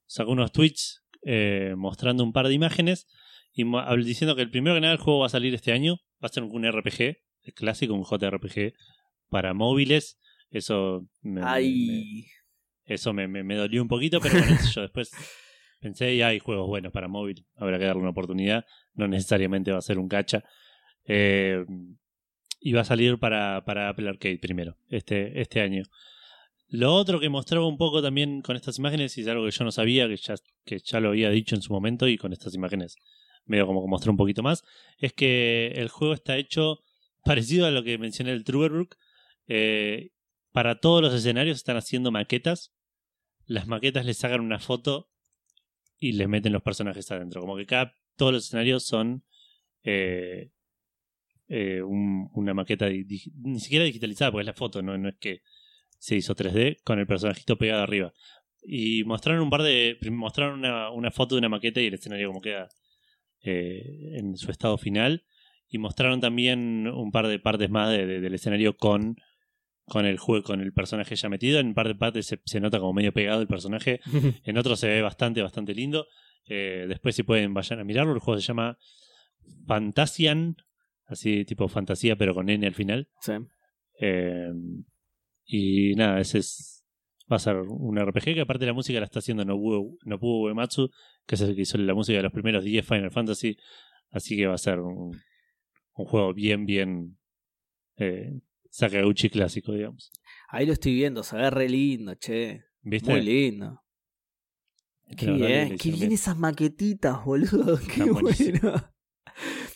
Sacó 0.07 0.31
unos 0.31 0.51
tweets 0.51 1.03
eh, 1.23 1.73
mostrando 1.75 2.23
un 2.23 2.31
par 2.31 2.47
de 2.47 2.53
imágenes 2.53 3.07
y 3.53 3.63
diciendo 4.03 4.35
que 4.35 4.43
el 4.43 4.51
primero 4.51 4.75
que 4.75 4.81
nada 4.81 4.93
el 4.93 4.99
juego 4.99 5.21
va 5.21 5.25
a 5.25 5.29
salir 5.29 5.53
este 5.55 5.71
año. 5.71 5.95
Va 6.23 6.27
a 6.27 6.29
ser 6.29 6.43
un 6.43 6.63
RPG 6.71 7.17
el 7.43 7.53
clásico, 7.53 7.93
un 7.93 8.03
JRPG 8.03 8.73
para 9.29 9.53
móviles. 9.53 10.19
Eso 10.51 11.07
me, 11.21 11.41
eso 12.85 13.13
me, 13.13 13.27
me- 13.27 13.43
me 13.43 13.55
dolió 13.55 13.81
un 13.81 13.87
poquito, 13.87 14.19
pero 14.21 14.37
bueno, 14.39 14.57
yo 14.73 14.81
después 14.81 15.11
pensé, 15.79 16.13
y 16.13 16.21
hay 16.21 16.39
juegos 16.39 16.67
buenos 16.67 16.91
para 16.91 17.07
móvil, 17.07 17.45
habrá 17.55 17.77
que 17.77 17.85
darle 17.85 18.01
una 18.01 18.11
oportunidad. 18.11 18.65
No 18.93 19.07
necesariamente 19.07 19.71
va 19.71 19.79
a 19.79 19.81
ser 19.81 19.99
un 19.99 20.07
cacha. 20.07 20.43
Eh, 21.05 21.65
y 22.59 22.73
va 22.73 22.81
a 22.81 22.85
salir 22.85 23.19
para, 23.19 23.63
para 23.63 23.89
Apple 23.89 24.09
Arcade 24.09 24.39
primero, 24.39 24.77
este, 24.89 25.39
este 25.39 25.61
año. 25.61 25.83
Lo 26.67 26.93
otro 26.95 27.19
que 27.19 27.29
mostraba 27.29 27.67
un 27.67 27.77
poco 27.77 28.01
también 28.01 28.41
con 28.41 28.55
estas 28.55 28.79
imágenes, 28.79 29.17
y 29.17 29.21
es 29.21 29.27
algo 29.27 29.45
que 29.45 29.51
yo 29.51 29.63
no 29.63 29.71
sabía, 29.71 30.07
que 30.07 30.17
ya, 30.17 30.35
que 30.65 30.79
ya 30.79 30.99
lo 30.99 31.09
había 31.09 31.29
dicho 31.29 31.55
en 31.55 31.61
su 31.61 31.71
momento, 31.71 32.07
y 32.07 32.17
con 32.17 32.33
estas 32.33 32.55
imágenes 32.55 32.95
medio 33.45 33.67
como 33.67 33.83
que 33.83 33.89
mostró 33.89 34.11
un 34.11 34.17
poquito 34.17 34.41
más, 34.41 34.63
es 34.97 35.13
que 35.13 35.67
el 35.75 35.89
juego 35.89 36.15
está 36.15 36.37
hecho 36.37 36.79
parecido 37.23 37.67
a 37.67 37.71
lo 37.71 37.83
que 37.83 37.97
mencioné 37.97 38.31
el 38.31 38.43
Truerbrook. 38.43 38.95
Eh, 39.47 40.09
para 40.51 40.79
todos 40.79 41.01
los 41.01 41.13
escenarios 41.13 41.57
están 41.57 41.77
haciendo 41.77 42.11
maquetas. 42.11 42.73
Las 43.45 43.67
maquetas 43.67 44.05
les 44.05 44.17
sacan 44.17 44.41
una 44.41 44.59
foto 44.59 45.09
y 46.09 46.11
les 46.13 46.27
meten 46.27 46.53
los 46.53 46.61
personajes 46.63 47.09
adentro. 47.11 47.41
Como 47.41 47.55
que 47.57 47.65
cada, 47.65 47.93
todos 48.15 48.33
los 48.33 48.45
escenarios 48.45 48.85
son 48.85 49.23
eh, 49.83 50.49
eh, 51.47 51.81
un- 51.81 52.29
una 52.33 52.53
maqueta 52.53 52.87
ni 52.89 53.59
siquiera 53.59 53.85
digitalizada, 53.85 54.31
porque 54.31 54.41
es 54.43 54.47
la 54.47 54.53
foto, 54.53 54.81
no, 54.81 55.07
es 55.07 55.15
que 55.19 55.41
se 55.99 56.15
hizo 56.15 56.35
3D 56.35 56.77
con 56.83 56.99
el 56.99 57.07
personajito 57.07 57.57
pegado 57.57 57.83
arriba. 57.83 58.13
Y 58.63 59.03
mostraron 59.03 59.41
un 59.43 59.49
par 59.51 59.61
de. 59.61 59.97
mostraron 60.11 60.59
una, 60.59 60.89
una 60.91 61.11
foto 61.11 61.35
de 61.35 61.39
una 61.39 61.49
maqueta 61.49 61.81
y 61.81 61.85
el 61.87 61.93
escenario 61.93 62.27
como 62.29 62.41
queda 62.41 62.67
eh, 63.43 64.13
en 64.17 64.35
su 64.37 64.49
estado 64.51 64.77
final. 64.77 65.23
Y 65.67 65.77
mostraron 65.77 66.19
también 66.21 66.87
un 66.87 67.11
par 67.11 67.27
de 67.27 67.39
partes 67.39 67.69
más 67.69 67.89
de- 67.91 68.05
de- 68.07 68.21
del 68.21 68.33
escenario 68.33 68.75
con, 68.77 69.17
con 69.85 70.05
el 70.05 70.17
juego, 70.17 70.43
con 70.43 70.61
el 70.61 70.73
personaje 70.73 71.15
ya 71.15 71.29
metido. 71.29 71.59
En 71.59 71.67
un 71.67 71.73
par 71.73 71.87
de 71.87 71.95
partes 71.95 72.25
se, 72.25 72.41
se 72.45 72.59
nota 72.59 72.79
como 72.79 72.93
medio 72.93 73.13
pegado 73.13 73.41
el 73.41 73.47
personaje. 73.47 73.99
En 74.45 74.57
otros 74.57 74.79
se 74.79 74.87
ve 74.87 75.01
bastante, 75.01 75.41
bastante 75.41 75.73
lindo. 75.73 76.07
Eh, 76.47 76.85
después 76.87 77.15
si 77.15 77.23
pueden 77.23 77.53
vayan 77.53 77.79
a 77.79 77.83
mirarlo. 77.83 78.13
El 78.13 78.19
juego 78.19 78.39
se 78.39 78.47
llama 78.47 78.77
Fantasian. 79.67 80.57
Así 81.07 81.45
tipo 81.45 81.67
fantasía 81.67 82.15
pero 82.15 82.33
con 82.33 82.49
N 82.49 82.65
al 82.65 82.73
final. 82.73 83.09
sí. 83.21 83.33
Eh, 83.99 84.51
y 85.45 85.93
nada, 85.95 86.19
ese 86.19 86.39
es. 86.39 86.83
Va 87.31 87.37
a 87.37 87.39
ser 87.39 87.55
un 87.57 87.97
RPG 87.97 88.35
que 88.35 88.41
aparte 88.41 88.65
la 88.65 88.73
música 88.73 88.99
la 88.99 89.05
está 89.05 89.19
haciendo 89.19 89.45
Nobuo, 89.45 89.97
Nobuo 90.03 90.43
Uematsu, 90.43 90.91
que 91.25 91.35
es 91.35 91.41
el 91.41 91.55
que 91.55 91.61
hizo 91.61 91.77
la 91.77 91.95
música 91.95 92.17
de 92.17 92.23
los 92.23 92.31
primeros 92.31 92.63
10 92.63 92.85
Final 92.85 93.11
Fantasy. 93.11 93.57
Así 94.11 94.35
que 94.35 94.45
va 94.45 94.53
a 94.53 94.59
ser 94.59 94.79
un, 94.79 95.17
un 95.95 96.05
juego 96.05 96.33
bien, 96.33 96.65
bien 96.65 97.17
eh, 97.97 98.39
Sakaguchi 98.77 99.29
clásico, 99.29 99.71
digamos. 99.71 100.11
Ahí 100.49 100.65
lo 100.65 100.73
estoy 100.73 100.93
viendo, 100.95 101.23
se 101.23 101.37
ve 101.37 101.49
re 101.49 101.69
lindo, 101.69 102.13
che. 102.15 102.61
¿Viste? 102.81 103.09
Muy 103.11 103.21
lindo. 103.21 103.81
Qué 105.17 105.31
bien, 105.31 105.77
qué 105.77 105.91
bien 105.91 106.11
esas 106.11 106.37
maquetitas, 106.37 107.23
boludo. 107.23 107.77
Qué 107.87 108.01
Están 108.03 108.13
bueno. 108.13 108.91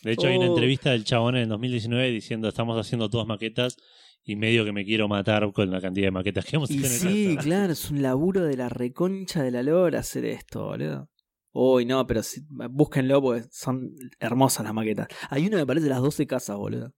De 0.02 0.12
hecho, 0.12 0.26
hay 0.26 0.36
una 0.36 0.46
Oh. 0.46 0.54
entrevista 0.54 0.90
del 0.90 1.04
chabón 1.04 1.36
en 1.36 1.42
el 1.42 1.48
2019 1.48 2.10
diciendo: 2.10 2.48
Estamos 2.48 2.78
haciendo 2.78 3.08
todas 3.08 3.26
maquetas 3.26 3.76
y 4.22 4.36
medio 4.36 4.64
que 4.64 4.72
me 4.72 4.84
quiero 4.84 5.08
matar 5.08 5.50
con 5.52 5.70
la 5.70 5.80
cantidad 5.80 6.08
de 6.08 6.10
maquetas 6.10 6.44
que 6.44 6.56
Y 6.56 6.66
tener. 6.66 6.88
sí, 6.90 7.36
claro, 7.40 7.72
es 7.72 7.90
un 7.90 8.02
laburo 8.02 8.42
de 8.42 8.56
la 8.56 8.68
reconcha 8.68 9.42
de 9.42 9.50
la 9.50 9.62
lora 9.62 10.00
hacer 10.00 10.24
esto, 10.26 10.66
boludo. 10.66 11.10
Uy, 11.52 11.84
no, 11.86 12.06
pero 12.06 12.20
búsquenlo 12.70 13.20
porque 13.22 13.44
son 13.50 13.92
hermosas 14.18 14.64
las 14.64 14.74
maquetas. 14.74 15.08
Hay 15.30 15.46
una 15.46 15.58
que 15.58 15.66
parece 15.66 15.88
las 15.88 16.00
12 16.00 16.26
casas, 16.26 16.56
boludo. 16.56 16.94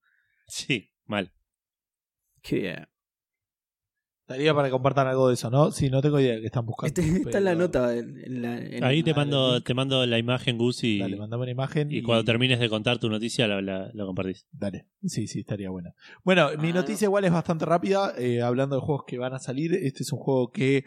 Sí, 0.46 0.90
mal. 1.06 1.32
Qué 2.42 2.56
bien. 2.56 2.86
Estaría 4.26 4.54
para 4.54 4.68
que 4.68 4.72
compartan 4.72 5.06
algo 5.08 5.28
de 5.28 5.34
eso, 5.34 5.50
¿no? 5.50 5.72
Sí, 5.72 5.90
no 5.90 6.00
tengo 6.00 6.18
idea 6.18 6.34
de 6.36 6.40
qué 6.40 6.46
están 6.46 6.64
buscando. 6.64 6.88
Este- 7.00 7.16
está 7.18 7.38
en 7.38 7.44
la 7.44 7.54
nota. 7.54 7.94
En, 7.94 8.16
en 8.24 8.40
la, 8.42 8.58
en- 8.58 8.84
Ahí 8.84 9.02
te 9.02 9.12
mando, 9.12 9.60
te 9.62 9.74
mando 9.74 10.06
la 10.06 10.16
imagen, 10.18 10.56
Gus, 10.56 10.84
y, 10.84 10.98
Dale, 11.00 11.16
mandame 11.16 11.42
una 11.42 11.50
imagen. 11.50 11.90
y 11.92 12.02
cuando 12.02 12.24
termines 12.24 12.58
de 12.60 12.68
contar 12.70 12.98
tu 12.98 13.10
noticia 13.10 13.46
la, 13.48 13.60
la, 13.60 13.90
la 13.92 14.04
compartís. 14.06 14.46
Dale, 14.52 14.86
sí, 15.04 15.26
sí, 15.26 15.40
estaría 15.40 15.70
buena. 15.70 15.94
Bueno, 16.24 16.48
mi 16.58 16.70
Ah, 16.70 16.74
noticia 16.74 17.06
igual 17.06 17.24
es 17.24 17.32
bastante 17.32 17.64
rápida. 17.66 18.14
eh, 18.16 18.40
hablando 18.40 18.76
de 18.76 18.82
juegos 18.82 19.04
que 19.06 19.18
van 19.18 19.34
a 19.34 19.38
salir, 19.38 19.74
este 19.74 20.02
es 20.04 20.12
un 20.12 20.20
juego 20.20 20.50
que 20.50 20.84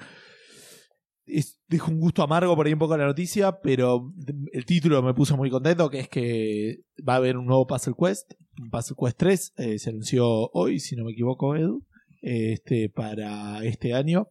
es, 1.26 1.60
deja 1.68 1.90
un 1.92 2.00
gusto 2.00 2.24
amargo 2.24 2.56
por 2.56 2.66
ahí 2.68 2.74
un 2.74 2.80
poco 2.80 2.96
la 2.98 3.06
noticia, 3.06 3.60
pero 3.62 4.14
el 4.54 4.66
título 4.66 5.02
me 5.02 5.14
puso 5.14 5.36
muy 5.38 5.50
contento, 5.50 5.90
que 5.90 6.00
es 6.02 6.10
que 6.10 6.82
va 7.08 7.14
a 7.14 7.18
haber 7.18 7.38
un 7.38 7.46
nuevo 7.46 7.66
Puzzle 7.68 7.94
Quest, 8.00 8.34
un 8.62 8.70
Puzzle 8.70 8.96
Quest 9.00 9.18
3, 9.18 9.54
eh, 9.58 9.80
se 9.80 9.90
anunció 9.90 10.50
hoy, 10.54 10.80
si 10.80 10.96
no 10.96 11.04
me 11.06 11.12
equivoco, 11.12 11.56
Edu, 11.56 11.86
eh, 12.22 12.54
este, 12.54 12.90
para 12.90 13.64
este 13.66 13.94
año. 13.94 14.28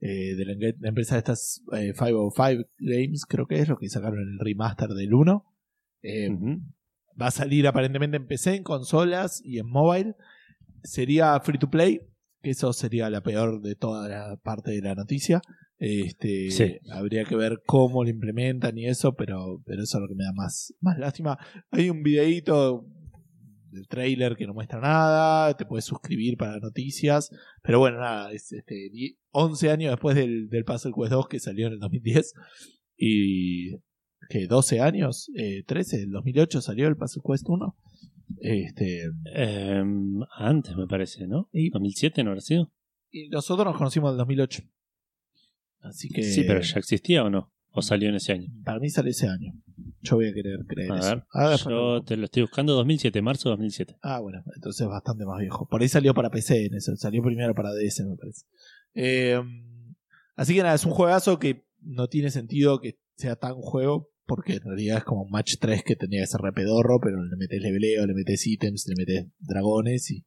eh, 0.00 0.34
de 0.34 0.44
la, 0.46 0.54
la 0.80 0.88
empresa 0.88 1.14
de 1.14 1.18
estas 1.20 1.62
eh, 1.72 1.92
505 1.92 2.64
Games, 2.78 3.24
creo 3.26 3.46
que 3.46 3.60
es 3.60 3.68
lo 3.68 3.76
que 3.76 3.88
sacaron 3.88 4.18
el 4.18 4.38
remaster 4.38 4.88
del 4.90 5.12
1. 5.14 5.44
Eh, 6.02 6.30
Ujú. 6.30 6.60
Va 7.20 7.26
a 7.26 7.30
salir 7.30 7.66
aparentemente 7.66 8.16
en 8.16 8.26
PC, 8.26 8.54
en 8.56 8.62
consolas 8.62 9.42
y 9.44 9.58
en 9.58 9.68
mobile. 9.68 10.14
Sería 10.82 11.38
free 11.40 11.58
to 11.58 11.68
play, 11.70 12.00
que 12.42 12.50
eso 12.50 12.72
sería 12.72 13.10
la 13.10 13.20
peor 13.22 13.60
de 13.60 13.74
toda 13.76 14.08
la 14.08 14.36
parte 14.42 14.70
de 14.70 14.80
la 14.80 14.94
noticia. 14.94 15.42
Este, 15.80 16.50
Sí. 16.50 16.76
Habría 16.92 17.24
que 17.24 17.34
ver 17.36 17.62
cómo 17.66 18.04
lo 18.04 18.10
implementan 18.10 18.76
y 18.78 18.86
eso, 18.86 19.14
pero, 19.14 19.62
pero 19.66 19.82
eso 19.82 19.96
es 19.98 20.02
lo 20.02 20.08
que 20.08 20.14
me 20.14 20.24
da 20.24 20.32
más, 20.34 20.74
más 20.80 20.98
lástima. 20.98 21.38
Hay 21.70 21.88
un 21.90 22.02
videíto 22.02 22.84
del 23.72 23.86
trailer 23.88 24.36
que 24.36 24.46
no 24.46 24.52
muestra 24.52 24.80
nada, 24.80 25.56
te 25.56 25.64
puedes 25.64 25.84
suscribir 25.86 26.36
para 26.36 26.58
noticias, 26.58 27.30
pero 27.62 27.78
bueno, 27.78 27.98
nada, 28.00 28.30
es 28.32 28.52
este, 28.52 28.90
die- 28.92 29.16
11 29.30 29.70
años 29.70 29.92
después 29.92 30.16
del, 30.16 30.48
del 30.48 30.64
Puzzle 30.64 30.92
Quest 30.94 31.12
2 31.12 31.28
que 31.28 31.38
salió 31.40 31.68
en 31.68 31.74
el 31.74 31.78
2010 31.78 32.34
y 32.96 33.70
que 34.28 34.46
12 34.48 34.80
años, 34.80 35.30
eh, 35.36 35.62
13, 35.66 36.02
el 36.02 36.10
2008 36.10 36.60
salió 36.60 36.88
el 36.88 36.96
Puzzle 36.96 37.22
Quest 37.26 37.44
1. 37.48 37.76
Este, 38.40 39.04
Em, 39.34 40.20
antes, 40.36 40.76
me 40.76 40.86
parece, 40.86 41.26
¿no? 41.26 41.48
Y- 41.52 41.70
¿2007 41.70 42.22
no 42.22 42.30
habrá 42.30 42.40
sido? 42.42 42.70
y 43.12 43.28
nosotros 43.28 43.66
nos 43.66 43.76
conocimos 43.76 44.10
en 44.10 44.12
el 44.14 44.18
2008. 44.18 44.62
Así 45.80 46.08
que 46.08 46.22
Sí, 46.22 46.44
pero 46.46 46.60
¿ya 46.60 46.78
existía 46.78 47.24
o 47.24 47.30
no? 47.30 47.52
¿O 47.72 47.82
salió 47.82 48.08
en 48.08 48.16
ese 48.16 48.32
año? 48.32 48.48
para 48.64 48.80
mí 48.80 48.90
sale 48.90 49.10
ese 49.10 49.28
año. 49.28 49.52
Yo 50.02 50.16
voy 50.16 50.28
a 50.28 50.32
querer 50.34 50.58
creer 50.66 50.90
A 50.92 50.98
eso. 50.98 51.08
ver, 51.08 51.24
Ah, 51.32 51.50
después 51.50 51.72
yo 51.74 52.02
te 52.02 52.16
lo 52.16 52.24
estoy 52.24 52.42
buscando 52.42 52.74
2007, 52.74 53.22
marzo 53.22 53.48
de 53.48 53.52
2007. 53.52 53.96
Ah, 54.02 54.18
bueno, 54.20 54.42
entonces 54.56 54.80
es 54.82 54.88
bastante 54.88 55.24
más 55.24 55.38
viejo. 55.40 55.68
Por 55.68 55.80
ahí 55.82 55.88
salió 55.88 56.12
para 56.14 56.30
PC 56.30 56.66
en 56.66 56.74
eso. 56.74 56.96
Salió 56.96 57.22
primero 57.22 57.54
para 57.54 57.70
DS, 57.72 58.00
me 58.06 58.16
parece. 58.16 58.44
Eh, 58.94 59.40
así 60.36 60.54
que 60.54 60.62
nada, 60.62 60.74
es 60.74 60.84
un 60.84 60.92
juegazo 60.92 61.38
que 61.38 61.64
no 61.82 62.08
tiene 62.08 62.30
sentido 62.30 62.80
que 62.80 62.98
sea 63.16 63.36
tan 63.36 63.54
juego. 63.54 64.08
Porque 64.26 64.54
en 64.54 64.62
realidad 64.62 64.98
es 64.98 65.04
como 65.04 65.22
un 65.22 65.30
match 65.30 65.56
3 65.60 65.82
que 65.84 65.96
tenía 65.96 66.20
que 66.20 66.26
ser 66.28 66.40
repedorro, 66.40 67.00
pero 67.00 67.22
le 67.24 67.36
metes 67.36 67.60
leveleo, 67.60 68.06
le 68.06 68.14
metes 68.14 68.46
ítems, 68.46 68.86
le 68.86 68.94
metes 68.96 69.26
dragones 69.40 70.10
y, 70.12 70.24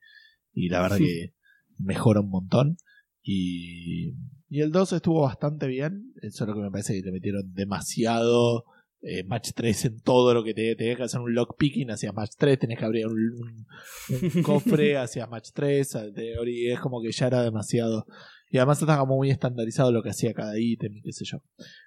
y 0.53 0.67
la 0.69 0.81
verdad 0.81 0.97
que 0.99 1.33
mejora 1.77 2.19
un 2.21 2.29
montón. 2.29 2.77
Y, 3.21 4.11
y 4.53 4.61
el 4.61 4.71
2 4.71 4.93
estuvo 4.93 5.21
bastante 5.21 5.67
bien, 5.67 6.13
solo 6.31 6.53
que 6.53 6.61
me 6.61 6.69
parece 6.71 6.93
que 6.93 7.01
le 7.01 7.11
metieron 7.11 7.53
demasiado 7.53 8.65
eh, 9.01 9.23
match 9.25 9.51
3 9.55 9.85
en 9.85 9.99
todo 10.01 10.33
lo 10.33 10.43
que 10.43 10.53
te 10.53 10.75
tenías 10.75 10.95
que 10.97 11.03
hacer 11.03 11.19
un 11.19 11.33
lockpicking 11.33 11.91
hacia 11.91 12.11
match 12.13 12.31
3, 12.37 12.59
tenés 12.59 12.79
que 12.79 12.85
abrir 12.85 13.07
un, 13.07 13.65
cofre 14.43 14.97
hacia 14.97 15.27
match 15.27 15.49
3, 15.53 15.95
a- 15.95 16.09
de- 16.09 16.35
y 16.47 16.69
es 16.71 16.79
como 16.79 17.01
que 17.01 17.11
ya 17.11 17.27
era 17.27 17.41
demasiado. 17.43 18.05
Y 18.49 18.57
además 18.57 18.79
está 18.79 18.97
como 18.99 19.15
muy 19.17 19.31
estandarizado 19.31 19.91
lo 19.91 20.03
que 20.03 20.11
hacía 20.11 20.33
cada 20.33 20.57
ítem 20.59 20.93
y 20.95 21.01
qué 21.01 21.11
sé 21.11 21.25
yo. 21.25 21.39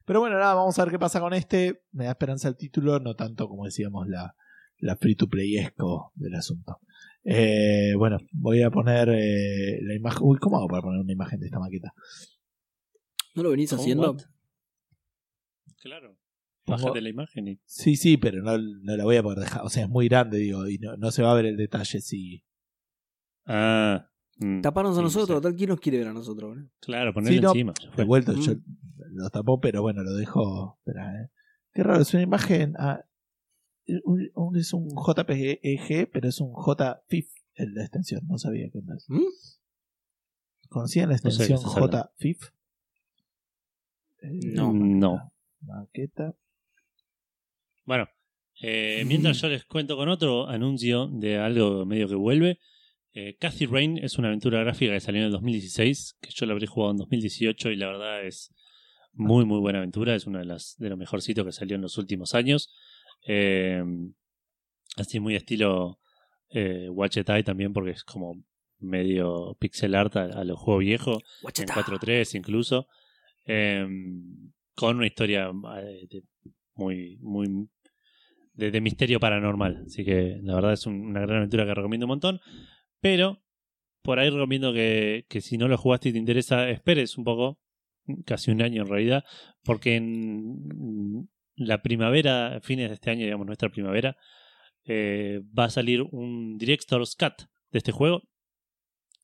Pero 0.05 0.19
bueno, 0.21 0.37
nada, 0.39 0.55
vamos 0.55 0.77
a 0.79 0.83
ver 0.85 0.91
qué 0.93 0.99
pasa 0.99 1.21
con 1.21 1.33
este. 1.33 1.83
Me 1.93 2.05
da 2.07 2.11
esperanza 2.11 2.49
el 2.49 2.57
título, 2.57 2.99
no 2.99 3.15
tanto 3.15 3.47
como 3.49 3.65
decíamos 3.67 4.09
la, 4.09 4.35
la 4.79 4.97
free 4.97 5.15
to 5.15 5.29
play 5.29 5.57
esco 5.59 6.11
del 6.17 6.35
asunto. 6.35 6.81
Eh, 7.23 7.93
bueno, 7.97 8.19
voy 8.33 8.63
a 8.63 8.71
poner 8.71 9.09
eh, 9.11 9.79
la 9.83 9.95
imagen. 9.95 10.19
Uy, 10.23 10.39
¿cómo 10.39 10.57
hago 10.59 10.67
para 10.69 10.83
poner 10.83 11.01
una 11.01 11.13
imagen 11.13 11.39
de 11.39 11.47
esta 11.47 11.61
maqueta? 11.61 11.93
¿No 13.37 13.43
lo 13.45 13.51
venís 13.51 13.71
¿Cómo, 13.71 13.83
haciendo? 13.83 14.13
what? 14.13 14.23
Claro. 15.81 16.19
Bájate 16.67 17.01
la 17.01 17.09
imagen 17.09 17.47
y. 17.49 17.61
Sí, 17.65 17.95
sí, 17.97 18.17
pero 18.17 18.43
no, 18.43 18.59
no 18.59 18.97
la 18.97 19.05
voy 19.05 19.17
a 19.17 19.23
poder 19.23 19.39
dejar. 19.39 19.63
O 19.63 19.69
sea, 19.69 19.85
es 19.85 19.89
muy 19.89 20.09
grande, 20.09 20.39
digo, 20.39 20.67
y 20.69 20.79
no, 20.79 20.97
no 20.97 21.11
se 21.13 21.23
va 21.23 21.31
a 21.31 21.35
ver 21.35 21.47
el 21.47 21.57
detalle 21.57 22.01
si. 22.01 22.43
Ah. 23.47 24.11
mm, 24.39 24.63
Taparnos 24.63 24.95
a 24.97 25.01
sí, 25.01 25.05
nosotros, 25.05 25.39
sí. 25.39 25.43
tal 25.43 25.55
quién 25.55 25.69
nos 25.71 25.79
quiere 25.81 25.99
ver 25.99 26.09
a 26.09 26.13
nosotros, 26.13 26.51
boludo? 26.51 26.69
Claro, 26.81 27.15
ponerlo 27.15 27.35
Sí, 27.37 27.41
no, 27.41 27.51
encima. 27.51 27.75
Revuelto, 27.97 28.33
Mm. 28.33 28.41
yo 28.41 28.53
lo 29.13 29.31
tapó, 29.31 29.61
pero 29.61 29.83
bueno, 29.83 30.03
lo 30.03 30.13
dejo. 30.15 30.79
Espera, 30.79 31.23
eh. 31.23 31.31
Qué 31.73 31.83
raro, 31.85 32.03
es 32.03 32.13
una 32.15 32.23
imagen. 32.25 32.75
ah, 32.79 33.05
un- 34.05 34.31
un- 34.35 34.57
es 34.57 34.73
un 34.73 34.89
JPG, 34.89 36.11
pero 36.13 36.29
es 36.29 36.41
un 36.41 36.53
JFIF 36.53 37.31
en 37.55 37.75
la 37.77 37.83
extensión. 37.83 38.23
No 38.27 38.39
sabía 38.39 38.69
qué 38.73 38.79
es. 38.79 39.05
¿Mm? 39.09 39.21
¿Conocían 40.69 41.11
la 41.11 41.19
sé 41.19 41.29
extensión 41.29 41.61
hablando. 41.65 42.11
JFIF? 42.17 42.51
No. 44.31 44.73
No. 44.73 45.33
Maqueta. 45.61 46.35
Bueno, 47.85 48.09
eh, 48.61 49.05
mientras 49.07 49.41
yo 49.41 49.49
les 49.49 49.65
cuento 49.65 49.97
con 49.97 50.09
otro 50.09 50.49
anuncio 50.49 51.09
de 51.09 51.39
algo 51.39 51.85
medio 51.87 52.09
que 52.09 52.15
vuelve. 52.15 52.59
Eh, 53.13 53.37
Cathy 53.39 53.67
Rain 53.67 53.99
es 53.99 54.19
una 54.19 54.29
aventura 54.29 54.61
gráfica 54.61 54.93
que 54.93 55.01
salió 55.01 55.21
en 55.21 55.27
el 55.27 55.33
2016, 55.33 56.19
que 56.21 56.31
yo 56.31 56.47
la 56.47 56.53
habré 56.53 56.67
jugado 56.67 56.93
en 56.93 56.99
2018 56.99 57.71
y 57.71 57.77
la 57.77 57.87
verdad 57.87 58.27
es 58.27 58.55
muy 59.13 59.47
muy 59.47 59.59
buena 59.59 59.79
aventura, 59.79 60.15
es 60.15 60.27
una 60.27 60.41
de 60.41 60.45
las 60.45 60.77
de 60.77 60.91
los 60.91 60.99
mejorcitos 60.99 61.45
que 61.45 61.53
salió 61.53 61.77
en 61.77 61.83
los 61.83 61.97
últimos 61.97 62.35
años. 62.35 62.75
Eh, 63.27 63.83
así 64.97 65.19
muy 65.21 65.35
estilo 65.35 65.99
eh, 66.51 66.89
Watch 66.91 67.17
It 67.17 67.29
Eye 67.29 67.43
también 67.43 67.73
porque 67.73 67.93
es 67.93 68.05
como 68.05 68.45
medio 68.79 69.57
pixel 69.59 69.95
art 69.95 70.17
a, 70.17 70.25
a 70.25 70.45
los 70.45 70.59
juegos 70.59 70.81
viejos 70.81 71.17
en 71.17 71.43
Guacheta. 71.43 71.75
4.3 71.75 72.37
incluso, 72.37 72.89
eh, 73.47 73.87
con 74.75 74.97
una 74.97 75.07
historia 75.07 75.51
eh, 75.79 76.07
de- 76.11 76.23
muy, 76.75 77.17
muy 77.21 77.69
de, 78.53 78.81
misterio 78.81 79.19
paranormal. 79.21 79.85
Así 79.87 80.05
que 80.05 80.39
la 80.43 80.55
verdad 80.55 80.73
es 80.75 80.87
un- 80.87 81.01
una 81.07 81.21
gran 81.21 81.39
aventura 81.39 81.65
que 81.65 81.75
recomiendo 81.75 82.07
un 82.07 82.11
montón. 82.11 82.41
Pero 83.01 83.43
por 84.03 84.19
ahí 84.19 84.31
recomiendo 84.31 84.73
que, 84.73 85.27
que 85.29 85.41
si 85.41 85.59
no 85.59 85.69
lo 85.69 85.77
jugaste 85.79 86.11
y 86.11 86.13
te 86.13 86.19
interesa, 86.19 86.69
esperes 86.71 87.19
un 87.19 87.25
poco, 87.25 87.59
casi 88.25 88.51
un 88.51 88.63
año 88.63 88.83
en 88.83 88.89
realidad, 88.89 89.25
porque 89.65 89.97
en 89.97 91.29
la 91.57 91.83
primavera, 91.83 92.61
fines 92.63 92.89
de 92.89 92.95
este 92.95 93.11
año, 93.11 93.25
digamos 93.25 93.47
nuestra 93.47 93.69
primavera, 93.71 94.17
eh, 94.85 95.41
va 95.59 95.65
a 95.65 95.71
salir 95.71 96.03
un 96.03 96.57
Director's 96.59 97.17
Cut 97.17 97.49
de 97.73 97.79
este 97.79 97.91
juego 97.93 98.23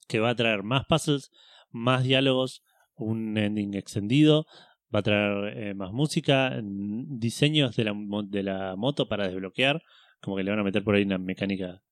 que 0.08 0.18
va 0.18 0.30
a 0.30 0.34
traer 0.34 0.62
más 0.62 0.84
puzzles, 0.86 1.30
más 1.70 2.02
diálogos, 2.04 2.62
un 2.96 3.36
ending 3.38 3.74
extendido, 3.74 4.46
va 4.94 5.00
a 5.00 5.02
traer 5.02 5.58
eh, 5.58 5.74
más 5.74 5.92
música, 5.92 6.60
diseños 6.62 7.76
de 7.76 7.84
la, 7.84 7.94
de 8.26 8.42
la 8.42 8.76
moto 8.76 9.08
para 9.08 9.26
desbloquear, 9.26 9.82
como 10.20 10.36
que 10.36 10.44
le 10.44 10.50
van 10.50 10.60
a 10.60 10.64
meter 10.64 10.84
por 10.84 10.94
ahí 10.94 11.02
una 11.02 11.18
mecánica 11.18 11.82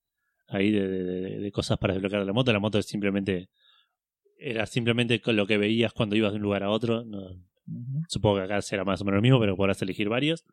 ahí 0.48 0.70
de, 0.70 0.86
de- 0.88 1.04
de- 1.04 1.38
de 1.38 1.52
cosas 1.52 1.78
para 1.78 1.94
desbloquear 1.94 2.24
la 2.24 2.32
moto. 2.32 2.52
La 2.52 2.58
moto 2.60 2.78
es 2.78 2.86
simplemente 2.86 3.48
era 4.38 4.64
simplemente 4.66 5.20
con 5.20 5.36
lo 5.36 5.46
que 5.46 5.58
veías 5.58 5.92
cuando 5.92 6.16
ibas 6.16 6.32
de 6.32 6.36
un 6.36 6.42
lugar 6.42 6.62
a 6.62 6.70
otro. 6.70 7.04
No, 7.04 7.20
supongo 8.08 8.36
que 8.36 8.42
acá 8.44 8.62
será 8.62 8.84
más 8.84 9.00
o 9.00 9.04
menos 9.04 9.18
lo 9.18 9.22
mismo, 9.22 9.38
pero 9.40 9.56
podrás 9.56 9.80
elegir 9.82 10.08
varios. 10.08 10.44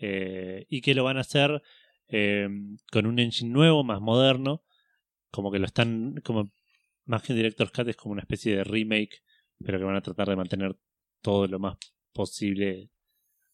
Eh, 0.00 0.66
y 0.68 0.80
que 0.80 0.94
lo 0.94 1.04
van 1.04 1.16
a 1.16 1.20
hacer 1.20 1.62
eh, 2.08 2.48
con 2.90 3.06
un 3.06 3.18
engine 3.18 3.50
nuevo, 3.52 3.84
más 3.84 4.00
moderno. 4.00 4.62
Como 5.30 5.50
que 5.52 5.58
lo 5.60 5.66
están. 5.66 6.20
como 6.24 6.50
Más 7.04 7.22
que 7.22 7.32
un 7.32 7.36
Director's 7.38 7.70
Cut 7.70 7.88
es 7.88 7.96
como 7.96 8.12
una 8.12 8.22
especie 8.22 8.56
de 8.56 8.64
remake, 8.64 9.20
pero 9.64 9.78
que 9.78 9.84
van 9.84 9.96
a 9.96 10.02
tratar 10.02 10.28
de 10.28 10.36
mantener 10.36 10.76
todo 11.22 11.46
lo 11.46 11.58
más 11.58 11.76
posible 12.12 12.90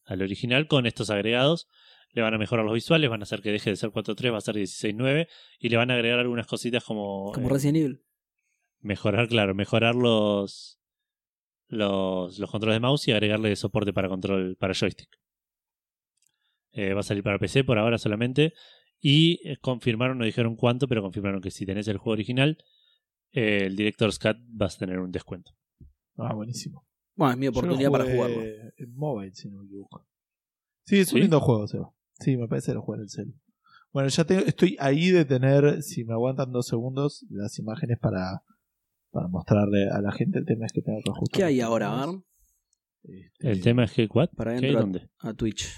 al 0.05 0.23
original 0.23 0.67
con 0.69 0.87
estos 0.87 1.11
agregados. 1.11 1.69
Le 2.11 2.23
van 2.23 2.35
a 2.35 2.39
mejorar 2.39 2.65
los 2.65 2.75
visuales, 2.75 3.11
van 3.11 3.21
a 3.21 3.25
hacer 3.25 3.43
que 3.43 3.51
deje 3.53 3.71
de 3.71 3.77
ser 3.77 3.91
4.3, 3.91 4.33
va 4.33 4.39
a 4.39 4.41
ser 4.41 4.57
16.9 4.57 5.29
y 5.59 5.69
le 5.69 5.77
van 5.77 5.91
a 5.91 5.95
agregar 5.95 6.19
algunas 6.19 6.47
cositas 6.47 6.83
como 6.85 7.33
Como 7.33 7.49
eh, 7.49 7.53
Resident 7.53 7.77
Evil. 7.79 8.05
mejorar, 8.81 9.29
claro, 9.29 9.55
mejorar 9.55 9.95
los, 9.95 10.81
los, 11.69 12.39
los 12.39 12.51
controles 12.51 12.77
de 12.77 12.81
mouse 12.81 13.09
y 13.09 13.13
agregarle 13.13 13.55
soporte 13.57 13.93
para 13.93 14.09
control 14.09 14.57
para 14.57 14.73
joystick. 14.75 15.11
Eh, 16.73 16.93
va 16.93 17.01
a 17.01 17.03
salir 17.03 17.23
para 17.23 17.39
PC 17.39 17.65
por 17.65 17.79
ahora 17.79 17.99
solamente. 17.99 18.53
Y 19.01 19.41
eh, 19.49 19.57
confirmaron, 19.59 20.19
no 20.19 20.25
dijeron 20.25 20.57
cuánto, 20.57 20.89
pero 20.89 21.03
confirmaron 21.03 21.41
que 21.41 21.51
si 21.51 21.67
tenés 21.67 21.89
el 21.89 21.99
juego 21.99 22.13
original, 22.13 22.59
eh, 23.33 23.65
el 23.67 23.77
Director's 23.77 24.19
Cut 24.19 24.37
vas 24.47 24.77
a 24.77 24.79
tener 24.79 24.99
un 24.99 25.11
descuento. 25.13 25.53
Ah, 26.19 26.35
buenísimo. 26.35 26.87
Bueno, 27.15 27.33
es 27.33 27.39
mi 27.39 27.47
oportunidad 27.49 27.91
para 27.91 28.05
jugarlo. 28.05 28.43
En 28.43 28.95
mobile, 28.95 29.35
si 29.35 29.49
no 29.49 29.59
me 29.59 29.65
equivoco. 29.65 30.07
Sí, 30.85 30.99
es 30.99 31.13
un 31.13 31.17
¿Sí? 31.17 31.23
lindo 31.23 31.41
juego, 31.41 31.67
Seba. 31.67 31.91
Sí, 32.21 32.37
me 32.37 32.49
parece 32.49 32.73
que 32.73 32.75
lo 32.75 32.95
en 32.95 33.01
el 33.01 33.11
cel. 33.11 33.35
Bueno, 33.93 34.09
ya 34.09 34.25
tengo, 34.25 34.43
estoy 34.43 34.77
ahí 34.79 35.11
de 35.11 35.25
tener, 35.25 35.83
si 35.83 36.05
me 36.05 36.13
aguantan 36.13 36.53
dos 36.53 36.67
segundos, 36.67 37.25
las 37.31 37.59
imágenes 37.59 37.99
para, 37.99 38.43
para 39.11 39.29
mostrarle 39.29 39.89
a 39.91 40.01
la 40.01 40.13
gente. 40.13 40.39
El 40.39 40.45
tema 40.45 40.67
es 40.67 40.73
que 40.73 40.83
tengo 40.83 40.99
que 41.03 41.11
ajustar. 41.11 41.39
¿Qué 41.39 41.45
hay 41.45 41.61
ahora. 41.61 41.91
Mar? 41.91 42.09
Este, 43.03 43.51
El 43.51 43.63
tema 43.63 43.85
es 43.85 43.93
que, 43.93 44.07
¿what? 44.13 44.31
Para 44.37 44.59
¿Qué 44.59 44.77
a 45.21 45.35
Twitch. 45.35 45.73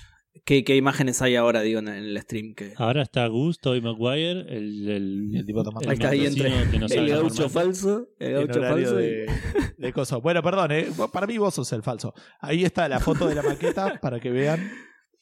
¿Qué, 0.44 0.64
qué 0.64 0.76
imágenes 0.76 1.20
hay 1.20 1.36
ahora, 1.36 1.60
digo, 1.62 1.80
en 1.80 1.88
el 1.88 2.18
stream? 2.22 2.54
Que... 2.54 2.72
Ahora 2.76 3.02
está 3.02 3.26
Gus, 3.26 3.58
Toby 3.60 3.80
Maguire, 3.82 4.40
el, 4.48 4.88
el, 4.88 5.28
Y 5.32 5.36
el 5.38 5.44
tipo 5.46 5.62
tomando- 5.62 5.88
Ahí 5.90 5.94
está 5.94 6.08
ahí 6.10 6.20
mendocino 6.20 6.48
entre 6.56 6.70
que 6.70 6.78
no 6.78 6.88
sabe 6.88 7.00
el 7.00 7.08
gaucho 7.10 7.48
falso, 7.48 8.08
el 8.18 8.32
gaucho 8.34 8.60
falso. 8.62 9.00
y- 9.00 9.04
de, 9.04 9.26
de 9.78 9.92
coso. 9.92 10.20
Bueno, 10.20 10.42
perdón, 10.42 10.70
eh, 10.72 10.86
para 11.12 11.26
mí 11.26 11.36
vos 11.38 11.54
sos 11.54 11.70
el 11.72 11.82
falso. 11.82 12.14
Ahí 12.40 12.64
está 12.64 12.88
la 12.88 13.00
foto 13.00 13.26
de 13.28 13.34
la 13.34 13.42
maqueta 13.42 13.98
para 14.02 14.20
que 14.20 14.30
vean 14.30 14.70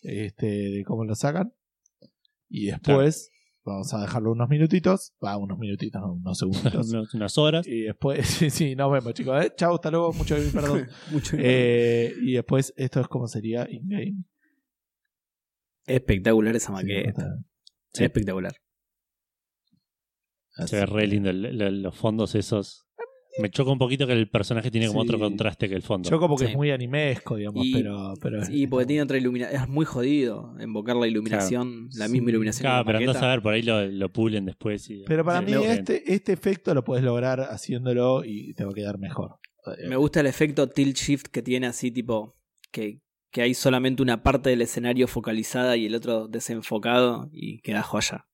este, 0.02 0.46
de 0.46 0.84
cómo 0.84 1.04
lo 1.04 1.14
sacan. 1.14 1.52
Y 2.48 2.66
después 2.66 3.32
vamos 3.64 3.92
a 3.94 4.00
dejarlo 4.02 4.30
unos 4.30 4.48
minutitos. 4.48 5.12
Va, 5.24 5.36
unos 5.36 5.58
minutitos, 5.58 6.00
no, 6.00 6.12
unos 6.12 6.38
segunditos. 6.38 6.92
Unas- 6.92 7.14
unas 7.14 7.38
horas. 7.38 7.66
Y 7.66 7.80
después, 7.82 8.26
sí, 8.28 8.50
sí, 8.50 8.76
nos 8.76 8.92
vemos, 8.92 9.12
chicos. 9.14 9.44
¿eh? 9.44 9.52
Chao, 9.56 9.74
hasta 9.74 9.90
luego. 9.90 10.12
Mucho 10.12 10.36
perdón. 10.52 10.86
Mucho 11.10 11.36
Eh, 11.40 12.12
y 12.22 12.34
después, 12.34 12.72
esto 12.76 13.00
es 13.00 13.08
como 13.08 13.26
sería 13.26 13.66
in-game. 13.68 14.22
Espectacular 15.86 16.56
esa 16.56 16.72
maqueta. 16.72 17.36
Sí. 17.92 18.04
Espectacular. 18.04 18.52
Se 20.66 20.76
ve 20.76 20.86
re 20.86 21.06
lindo 21.06 21.30
el- 21.30 21.60
el- 21.60 21.82
los 21.82 21.94
fondos 21.96 22.34
esos. 22.34 22.84
Me 23.38 23.50
choca 23.50 23.70
un 23.70 23.76
poquito 23.78 24.06
que 24.06 24.14
el 24.14 24.30
personaje 24.30 24.70
tiene 24.70 24.86
como 24.86 25.02
Sí. 25.02 25.08
otro 25.08 25.18
contraste 25.18 25.68
que 25.68 25.74
el 25.74 25.82
fondo. 25.82 26.08
Yo 26.08 26.18
como 26.18 26.36
que 26.36 26.46
Sí. 26.46 26.50
es 26.52 26.56
muy 26.56 26.70
animesco, 26.70 27.36
digamos, 27.36 27.66
Y- 27.66 27.72
pero, 27.74 28.14
pero 28.22 28.40
Y 28.48 28.66
porque 28.66 28.86
tiene 28.86 29.02
otra 29.02 29.18
iluminación. 29.18 29.62
Es 29.62 29.68
muy 29.68 29.84
jodido 29.84 30.54
invocar 30.58 30.96
la 30.96 31.06
iluminación, 31.06 31.90
la 31.92 32.06
Sí. 32.06 32.12
misma 32.12 32.30
iluminación. 32.30 32.62
Claro, 32.62 32.86
pero 32.86 32.98
andás 32.98 33.16
a 33.22 33.28
ver, 33.28 33.42
por 33.42 33.52
ahí 33.52 33.60
lo, 33.62 33.84
lo 33.86 34.10
pulen 34.10 34.46
después. 34.46 34.88
Y, 34.88 35.04
Pero 35.06 35.22
para 35.22 35.42
mí 35.42 35.52
este, 35.52 36.10
este 36.14 36.32
efecto 36.32 36.72
lo 36.72 36.82
puedes 36.82 37.04
lograr 37.04 37.40
haciéndolo 37.40 38.24
y 38.24 38.54
te 38.54 38.64
va 38.64 38.70
a 38.70 38.74
quedar 38.74 38.98
mejor. 38.98 39.36
Me 39.86 39.96
gusta 39.96 40.20
el 40.20 40.26
efecto 40.26 40.68
tilt 40.70 40.96
shift 40.96 41.26
que 41.26 41.42
tiene 41.42 41.66
así, 41.66 41.90
tipo, 41.90 42.38
que, 42.72 43.02
que 43.36 43.42
hay 43.42 43.52
solamente 43.52 44.00
una 44.02 44.22
parte 44.22 44.48
del 44.48 44.62
escenario 44.62 45.06
focalizada 45.06 45.76
y 45.76 45.84
el 45.84 45.94
otro 45.94 46.26
desenfocado 46.26 47.28
y 47.34 47.58
queda 47.60 47.82
joya. 47.82 48.24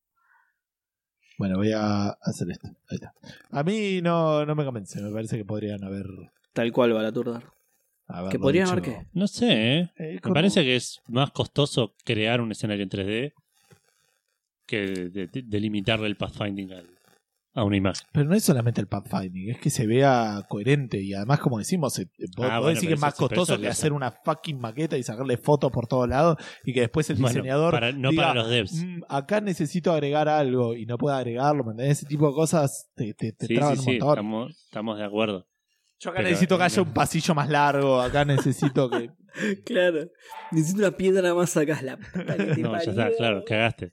Bueno, 1.39 1.57
voy 1.57 1.73
a 1.73 2.11
hacer 2.23 2.49
esto. 2.53 2.69
Ahí 2.89 2.99
está. 3.03 3.13
A 3.51 3.65
mí 3.65 4.01
no, 4.01 4.47
no 4.47 4.55
me 4.55 4.65
convence. 4.65 5.03
Me 5.03 5.11
parece 5.11 5.37
que 5.37 5.45
podrían 5.45 5.83
haber. 5.83 6.07
Tal 6.53 6.71
cual 6.71 6.95
va 6.95 7.03
la 7.03 7.11
turda. 7.11 7.43
haberlo 8.07 8.31
Que 8.31 8.39
podrían 8.39 8.69
haber 8.69 8.83
qué. 8.85 9.07
No 9.13 9.27
sé, 9.27 9.79
¿eh? 9.81 9.91
Eh, 9.99 10.21
Me 10.25 10.33
parece 10.33 10.63
que 10.63 10.77
es 10.77 11.01
más 11.09 11.33
costoso 11.33 11.97
crear 12.05 12.41
un 12.41 12.53
escenario 12.53 12.85
en 12.85 12.89
3D 12.91 13.33
que 14.67 14.83
de- 15.11 15.27
de- 15.27 15.43
delimitarle 15.43 16.07
el 16.07 16.17
pathfinding 16.17 16.71
al- 16.75 16.97
a 17.55 17.65
una 17.65 17.77
imagen. 17.77 18.07
Pero 18.13 18.29
no 18.29 18.35
es 18.35 18.45
solamente 18.45 18.81
el 18.81 18.87
pathfinding, 18.87 19.51
es 19.51 19.59
que 19.59 19.69
se 19.71 19.87
vea 19.87 20.43
coherente. 20.49 21.03
Y 21.03 21.13
además, 21.13 21.39
como 21.41 21.59
decimos, 21.59 21.99
eh, 21.99 22.07
Ah, 22.09 22.27
podés 22.37 22.51
bueno, 22.51 22.67
decir 22.69 22.89
que 22.89 22.95
es 22.95 23.01
más 23.01 23.15
costoso 23.15 23.61
que 23.61 23.69
hacer 23.69 23.93
una 23.93 24.11
fucking 24.11 24.59
maqueta 24.59 24.97
y 24.97 25.03
sacarle 25.03 25.37
fotos 25.37 25.71
por 25.71 25.87
todos 25.87 26.09
lados 26.09 26.37
y 26.65 26.73
que 26.73 26.81
después 26.81 27.11
el 27.11 27.17
Bueno, 27.17 27.35
diseñador. 27.35 27.73
para- 27.75 27.93
no 27.93 28.11
diga, 28.11 28.23
para 28.29 28.35
los 28.43 28.49
devs. 28.51 28.73
"Mm, 28.85 29.03
acá 29.09 29.41
necesito 29.43 29.93
agregar 29.93 30.29
algo 30.29 30.75
y 30.75 30.87
no 30.87 30.97
puede 30.97 31.17
agregarlo. 31.17 31.63
¿me? 31.65 31.89
Ese 31.91 32.07
tipo 32.07 32.27
de 32.29 32.35
cosas 32.35 32.91
te, 32.95 33.13
te, 33.15 33.33
te 33.33 33.47
Sí, 33.47 33.55
traban 33.55 33.75
sí, 33.77 33.79
un 33.81 33.85
sí, 33.85 33.91
montón. 33.93 34.09
estamos, 34.11 34.51
estamos 34.65 34.99
de 34.99 35.05
acuerdo. 35.05 35.47
Yo 36.01 36.11
acá 36.11 36.17
pero, 36.19 36.31
necesito 36.31 36.57
que 36.57 36.63
eh, 36.63 36.67
haya 36.67 36.77
no. 36.79 36.83
un 36.85 36.93
pasillo 36.95 37.35
más 37.35 37.49
largo. 37.51 38.01
Acá 38.01 38.25
necesito 38.25 38.89
que. 38.91 39.11
Claro. 39.65 40.09
Necesito 40.51 40.81
una 40.81 40.91
piedra 40.91 41.33
más 41.35 41.57
acá. 41.57 41.81
La 41.83 41.97
puta 41.97 42.37
que 42.37 42.45
te 42.55 42.61
No, 42.61 42.73
ya 42.73 42.91
está, 42.91 43.11
claro, 43.17 43.43
cagaste. 43.47 43.93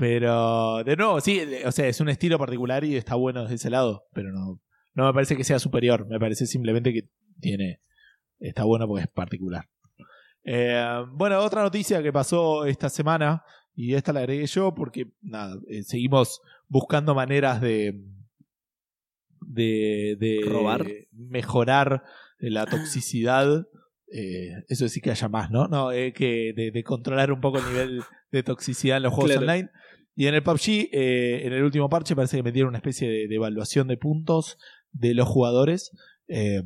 Pero, 0.00 0.82
de 0.82 0.96
nuevo, 0.96 1.20
sí, 1.20 1.42
o 1.66 1.70
sea, 1.70 1.86
es 1.86 2.00
un 2.00 2.08
estilo 2.08 2.38
particular 2.38 2.82
y 2.84 2.96
está 2.96 3.16
bueno 3.16 3.42
desde 3.42 3.56
ese 3.56 3.68
lado, 3.68 4.06
pero 4.14 4.32
no, 4.32 4.58
no 4.94 5.04
me 5.06 5.12
parece 5.12 5.36
que 5.36 5.44
sea 5.44 5.58
superior, 5.58 6.06
me 6.08 6.18
parece 6.18 6.46
simplemente 6.46 6.94
que 6.94 7.10
tiene. 7.38 7.82
Está 8.38 8.64
bueno 8.64 8.88
porque 8.88 9.02
es 9.02 9.08
particular. 9.10 9.68
Eh, 10.42 11.04
bueno, 11.12 11.38
otra 11.40 11.62
noticia 11.62 12.02
que 12.02 12.14
pasó 12.14 12.64
esta 12.64 12.88
semana, 12.88 13.44
y 13.74 13.92
esta 13.92 14.14
la 14.14 14.20
agregué 14.20 14.46
yo 14.46 14.74
porque, 14.74 15.12
nada, 15.20 15.58
eh, 15.68 15.82
seguimos 15.82 16.40
buscando 16.66 17.14
maneras 17.14 17.60
de. 17.60 18.02
de. 19.42 20.16
de 20.18 20.40
¿Robar? 20.48 20.86
mejorar 21.12 22.04
la 22.38 22.64
toxicidad. 22.64 23.66
Eh, 24.10 24.54
eso 24.68 24.88
sí 24.88 25.02
que 25.02 25.10
haya 25.10 25.28
más, 25.28 25.50
¿no? 25.50 25.68
No, 25.68 25.92
eh, 25.92 26.14
que 26.14 26.54
de, 26.56 26.70
de 26.70 26.82
controlar 26.84 27.30
un 27.32 27.42
poco 27.42 27.58
el 27.58 27.64
nivel 27.66 28.02
de 28.32 28.42
toxicidad 28.42 28.96
en 28.96 29.02
los 29.04 29.12
juegos 29.12 29.32
Claro. 29.32 29.42
online. 29.46 29.70
Y 30.14 30.26
en 30.26 30.34
el 30.34 30.42
PUBG, 30.42 30.88
eh, 30.92 31.46
en 31.46 31.52
el 31.52 31.62
último 31.62 31.88
parche, 31.88 32.16
parece 32.16 32.36
que 32.36 32.42
metieron 32.42 32.70
una 32.70 32.78
especie 32.78 33.08
de, 33.08 33.28
de 33.28 33.34
evaluación 33.34 33.88
de 33.88 33.96
puntos 33.96 34.58
de 34.92 35.14
los 35.14 35.28
jugadores. 35.28 35.92
Eh, 36.28 36.62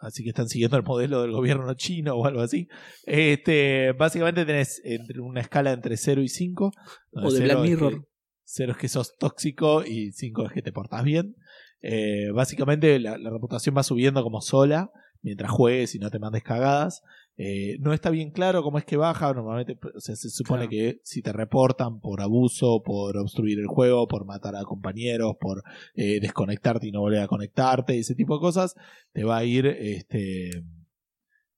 así 0.00 0.22
que 0.22 0.30
están 0.30 0.48
siguiendo 0.48 0.76
el 0.76 0.82
modelo 0.82 1.22
del 1.22 1.32
gobierno 1.32 1.72
chino 1.74 2.14
o 2.14 2.26
algo 2.26 2.40
así. 2.40 2.68
Este, 3.04 3.92
básicamente 3.92 4.44
tenés 4.44 4.80
entre 4.84 5.20
una 5.20 5.40
escala 5.40 5.72
entre 5.72 5.96
0 5.96 6.22
y 6.22 6.28
5. 6.28 6.72
O 7.12 7.32
de 7.32 7.40
Black 7.40 7.60
Mirror. 7.60 8.08
0 8.44 8.72
es 8.72 8.78
que 8.78 8.88
sos 8.88 9.16
tóxico 9.16 9.84
y 9.84 10.12
5 10.12 10.46
es 10.46 10.52
que 10.52 10.62
te 10.62 10.72
portás 10.72 11.04
bien. 11.04 11.36
Eh, 11.80 12.30
básicamente 12.32 12.98
la, 12.98 13.18
la 13.18 13.30
reputación 13.30 13.76
va 13.76 13.82
subiendo 13.82 14.22
como 14.22 14.40
sola 14.40 14.90
mientras 15.22 15.50
juegues 15.50 15.94
y 15.94 15.98
no 15.98 16.10
te 16.10 16.18
mandes 16.18 16.42
cagadas. 16.42 17.02
Eh, 17.40 17.76
no 17.78 17.92
está 17.92 18.10
bien 18.10 18.32
claro 18.32 18.62
cómo 18.64 18.78
es 18.78 18.84
que 18.84 18.96
baja. 18.96 19.32
Normalmente 19.32 19.78
o 19.94 20.00
sea, 20.00 20.16
se 20.16 20.28
supone 20.28 20.68
Claro. 20.68 20.70
que 20.70 21.00
si 21.04 21.22
te 21.22 21.32
reportan 21.32 22.00
por 22.00 22.20
abuso, 22.20 22.82
por 22.84 23.16
obstruir 23.16 23.60
el 23.60 23.66
juego, 23.68 24.08
por 24.08 24.26
matar 24.26 24.56
a 24.56 24.64
compañeros, 24.64 25.36
por 25.40 25.62
eh, 25.94 26.18
desconectarte 26.20 26.88
y 26.88 26.90
no 26.90 27.00
volver 27.00 27.20
a 27.20 27.28
conectarte, 27.28 27.96
ese 27.98 28.14
tipo 28.16 28.34
de 28.34 28.40
cosas, 28.40 28.74
te 29.12 29.22
va 29.24 29.38
a 29.38 29.44
ir 29.44 29.66
este 29.66 30.50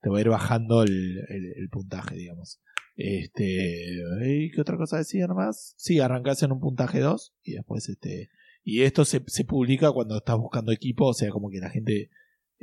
te 0.01 0.09
va 0.09 0.17
a 0.17 0.21
ir 0.21 0.29
bajando 0.29 0.83
el, 0.83 1.17
el- 1.29 1.53
el 1.57 1.69
puntaje, 1.69 2.15
digamos. 2.15 2.59
Este, 2.95 3.97
¿y 4.25 4.51
¿qué 4.51 4.61
otra 4.61 4.77
cosa 4.77 4.97
decía 4.97 5.27
nomás? 5.27 5.73
Sí, 5.77 5.99
arrancás 5.99 6.43
en 6.43 6.51
un 6.51 6.59
puntaje 6.59 6.99
2 6.99 7.33
y 7.43 7.53
después 7.53 7.87
este 7.89 8.29
y 8.63 8.81
esto 8.83 9.05
se, 9.05 9.23
se 9.25 9.43
publica 9.43 9.91
cuando 9.91 10.17
estás 10.17 10.37
buscando 10.37 10.71
equipo, 10.71 11.07
o 11.07 11.13
sea, 11.15 11.29
como 11.31 11.49
que 11.49 11.59
la 11.59 11.69
gente 11.71 12.09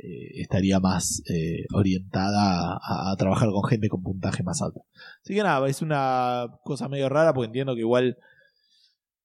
eh, 0.01 0.41
estaría 0.41 0.79
más 0.79 1.21
eh, 1.29 1.65
orientada 1.73 2.73
a, 2.81 3.11
a 3.11 3.15
trabajar 3.17 3.49
con 3.49 3.63
gente 3.69 3.89
con 3.89 4.01
puntaje 4.01 4.41
más 4.43 4.61
alto. 4.61 4.85
Así 5.23 5.33
que 5.35 5.43
nada, 5.43 5.67
es 5.67 5.81
una 5.81 6.47
cosa 6.63 6.87
medio 6.89 7.09
rara 7.09 7.33
porque 7.33 7.47
entiendo 7.47 7.75
que 7.75 7.81
igual 7.81 8.17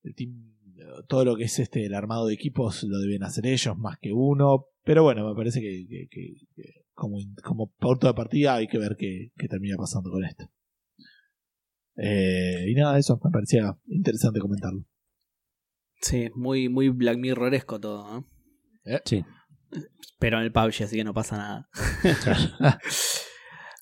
el 0.02 0.14
team, 0.14 0.54
todo 1.08 1.24
lo 1.24 1.36
que 1.36 1.44
es 1.44 1.58
este 1.58 1.86
el 1.86 1.94
armado 1.94 2.26
de 2.26 2.34
equipos 2.34 2.82
lo 2.84 2.98
deben 2.98 3.22
hacer 3.22 3.46
ellos 3.46 3.76
más 3.78 3.96
que 4.00 4.12
uno, 4.12 4.66
pero 4.84 5.02
bueno, 5.02 5.26
me 5.28 5.34
parece 5.34 5.60
que, 5.60 5.86
que- 5.88 6.08
que- 6.10 6.34
que 6.54 6.84
como, 6.92 7.18
como 7.42 7.68
punto 7.78 8.06
de 8.06 8.14
partida 8.14 8.54
hay 8.56 8.66
que 8.68 8.78
ver 8.78 8.96
qué, 8.98 9.30
qué 9.36 9.48
termina 9.48 9.76
pasando 9.76 10.10
con 10.10 10.24
esto. 10.24 10.44
Eh, 11.96 12.66
y 12.68 12.74
nada, 12.74 12.98
eso 12.98 13.18
me 13.22 13.30
parecía 13.30 13.76
interesante 13.86 14.40
comentarlo. 14.40 14.84
Sí, 16.00 16.28
muy, 16.34 16.68
muy 16.68 16.88
Black 16.90 17.18
Mirroresco 17.18 17.80
todo, 17.80 18.04
¿no? 18.12 18.26
Sí. 19.04 19.24
Pero 20.18 20.38
en 20.38 20.44
el 20.44 20.52
PUBG, 20.52 20.84
así 20.84 20.96
que 20.96 21.04
no 21.04 21.12
pasa 21.14 21.36
nada. 21.36 21.68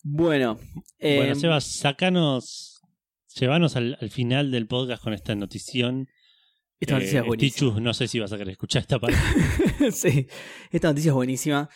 bueno, 0.02 0.58
eh, 0.98 1.16
bueno, 1.18 1.34
Sebas, 1.34 1.64
sacanos, 1.64 2.80
llevanos 3.34 3.76
al, 3.76 3.96
al 4.00 4.10
final 4.10 4.50
del 4.50 4.66
podcast 4.66 5.02
con 5.02 5.12
esta 5.12 5.34
notición. 5.34 6.08
esta 6.80 6.94
noticia 6.94 7.20
es 7.20 7.24
Eh, 7.24 7.28
buenísima. 7.28 7.70
Tichu, 7.70 7.80
no 7.80 7.94
sé 7.94 8.08
si 8.08 8.18
vas 8.18 8.32
a 8.32 8.36
querer 8.38 8.52
escuchar 8.52 8.82
esta 8.82 8.98
parte. 8.98 9.18
sí, 9.92 10.26
esta 10.70 10.88
noticia 10.88 11.10
es 11.10 11.14
buenísima. 11.14 11.68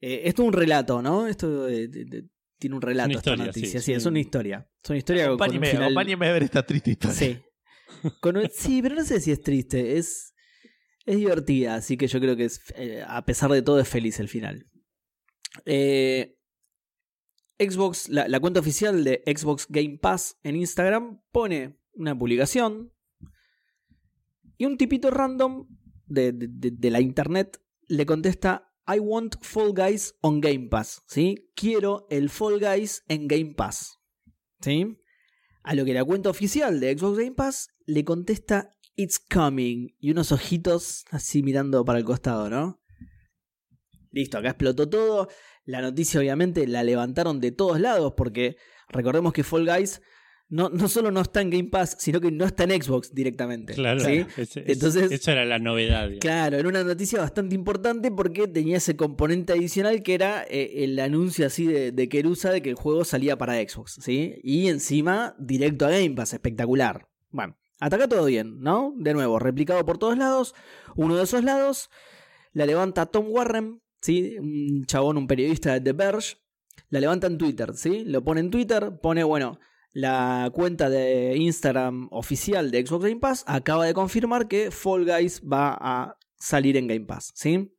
Eh, 0.00 0.22
esto 0.24 0.42
es 0.42 0.46
un 0.48 0.52
relato, 0.52 1.02
¿no? 1.02 1.26
Esto 1.26 1.64
de- 1.64 1.88
de- 1.88 2.24
tiene 2.58 2.76
un 2.76 2.82
relato, 2.82 3.18
esta 3.18 3.36
noticia. 3.36 3.80
sí, 3.80 3.86
Sí, 3.86 3.92
es 3.92 3.98
es 3.98 4.06
un- 4.06 4.12
una 4.12 4.20
historia. 4.20 4.66
Es 4.82 4.90
una 4.90 4.98
historia 4.98 5.24
con 5.24 5.32
un 5.32 5.36
Acompáñeme, 5.42 5.66
final... 5.70 5.82
acompáñeme 5.84 6.28
a 6.28 6.32
ver 6.32 6.42
esta 6.44 6.64
triste 6.64 6.90
historia. 6.92 7.16
Sí. 7.16 7.38
Con 8.20 8.36
un- 8.36 8.48
sí, 8.54 8.80
pero 8.82 8.94
no 8.94 9.04
sé 9.04 9.20
si 9.20 9.30
es 9.32 9.40
triste. 9.42 9.98
Es, 9.98 10.32
es 11.06 11.16
divertida, 11.16 11.76
así 11.76 11.96
que 11.96 12.06
yo 12.08 12.20
creo 12.20 12.36
que 12.36 12.44
es, 12.44 12.60
eh, 12.76 13.02
a 13.06 13.24
pesar 13.24 13.50
de 13.50 13.62
todo 13.62 13.80
es 13.80 13.88
feliz 13.88 14.18
el 14.20 14.28
final. 14.28 14.68
Eh, 15.64 16.36
Xbox, 17.58 18.08
la, 18.10 18.38
cuenta 18.40 18.60
oficial 18.60 19.02
de 19.04 19.22
Xbox 19.26 19.66
Game 19.70 19.98
Pass 19.98 20.38
en 20.42 20.56
Instagram 20.56 21.22
pone 21.32 21.80
una 21.94 22.18
publicación 22.18 22.92
y 24.58 24.66
un 24.66 24.76
tipito 24.76 25.10
random 25.10 25.66
de, 26.06 26.32
de- 26.32 26.48
de- 26.50 26.70
de 26.72 26.90
la 26.90 27.00
internet 27.00 27.58
le 27.88 28.04
contesta 28.04 28.70
I 28.86 28.98
want 28.98 29.36
Fall 29.40 29.72
Guys 29.74 30.14
on 30.20 30.40
Game 30.40 30.68
Pass, 30.68 31.02
¿sí? 31.08 31.50
Quiero 31.56 32.06
el 32.10 32.28
Fall 32.30 32.60
Guys 32.60 33.02
en 33.08 33.26
Game 33.26 33.54
Pass, 33.54 33.98
¿sí? 34.60 34.98
A 35.62 35.74
lo 35.74 35.84
que 35.84 35.94
la 35.94 36.04
cuenta 36.04 36.30
oficial 36.30 36.78
de 36.78 36.96
Xbox 36.96 37.18
Game 37.18 37.32
Pass 37.32 37.68
le 37.86 38.04
contesta 38.04 38.75
It's 38.96 39.18
coming 39.18 39.88
y 40.00 40.10
unos 40.10 40.32
ojitos 40.32 41.04
así 41.10 41.42
mirando 41.42 41.84
para 41.84 41.98
el 41.98 42.04
costado, 42.04 42.48
¿no? 42.50 42.80
Listo, 44.10 44.38
acá 44.38 44.48
explotó 44.50 44.88
todo. 44.88 45.28
La 45.64 45.82
noticia 45.82 46.20
obviamente 46.20 46.66
la 46.66 46.82
levantaron 46.82 47.40
de 47.40 47.52
todos 47.52 47.78
lados 47.80 48.14
porque 48.16 48.56
recordemos 48.88 49.32
que 49.32 49.44
Fall 49.44 49.66
Guys 49.66 50.00
no, 50.48 50.68
no 50.68 50.86
solo 50.88 51.10
no 51.10 51.20
está 51.22 51.40
en 51.42 51.50
Game 51.50 51.64
Pass, 51.70 51.96
sino 51.98 52.20
que 52.20 52.30
no 52.30 52.44
está 52.46 52.62
en 52.64 52.80
Xbox 52.80 53.12
directamente. 53.12 53.74
Claro, 53.74 53.98
¿sí? 54.00 54.24
es- 54.36 54.56
Entonces- 54.56 55.10
esa 55.10 55.32
era 55.32 55.44
la 55.44 55.58
novedad. 55.58 56.04
digamos. 56.04 56.20
Claro, 56.20 56.56
era 56.56 56.68
una 56.68 56.84
noticia 56.84 57.18
bastante 57.20 57.56
importante 57.56 58.12
porque 58.12 58.46
tenía 58.46 58.76
ese 58.76 58.94
componente 58.96 59.52
adicional 59.54 60.02
que 60.04 60.14
era 60.14 60.44
eh, 60.48 60.84
el 60.84 60.98
anuncio 61.00 61.46
así 61.46 61.66
de, 61.66 61.90
de 61.90 62.08
Kerusa 62.08 62.52
de 62.52 62.62
que 62.62 62.70
el 62.70 62.76
juego 62.76 63.04
salía 63.04 63.36
para 63.36 63.54
Xbox, 63.56 63.98
¿sí? 64.00 64.36
Y 64.44 64.68
encima 64.68 65.34
directo 65.38 65.84
a 65.84 65.90
Game 65.90 66.12
Pass, 66.14 66.32
espectacular. 66.32 67.08
Bueno, 67.30 67.58
hasta 67.80 67.96
acá 67.96 68.08
todo 68.08 68.24
bien, 68.26 68.60
¿no? 68.60 68.92
De 68.96 69.12
nuevo, 69.14 69.38
replicado 69.38 69.84
por 69.84 69.98
todos 69.98 70.16
lados. 70.18 70.54
Uno 70.96 71.16
de 71.16 71.24
esos 71.24 71.44
lados 71.44 71.90
la 72.52 72.64
levanta 72.66 73.06
Tom 73.06 73.26
Warren, 73.28 73.82
¿sí? 74.00 74.36
Un 74.38 74.84
chabón, 74.86 75.16
un 75.18 75.26
periodista 75.26 75.72
de 75.74 75.80
The 75.80 75.92
Verge. 75.92 76.36
La 76.88 77.00
levanta 77.00 77.26
en 77.26 77.36
Twitter, 77.38 77.74
¿sí? 77.74 78.04
Lo 78.04 78.22
pone 78.22 78.40
en 78.40 78.50
Twitter, 78.50 78.98
pone, 79.02 79.24
bueno, 79.24 79.58
la 79.92 80.50
cuenta 80.52 80.88
de 80.90 81.36
Instagram 81.36 82.08
oficial 82.10 82.70
de 82.70 82.86
Xbox 82.86 83.04
Game 83.04 83.20
Pass 83.20 83.44
acaba 83.46 83.84
de 83.86 83.94
confirmar 83.94 84.46
que 84.46 84.70
Fall 84.70 85.04
Guys 85.04 85.40
va 85.42 85.76
a 85.80 86.18
salir 86.38 86.76
en 86.76 86.86
Game 86.86 87.06
Pass, 87.06 87.32
¿sí? 87.34 87.72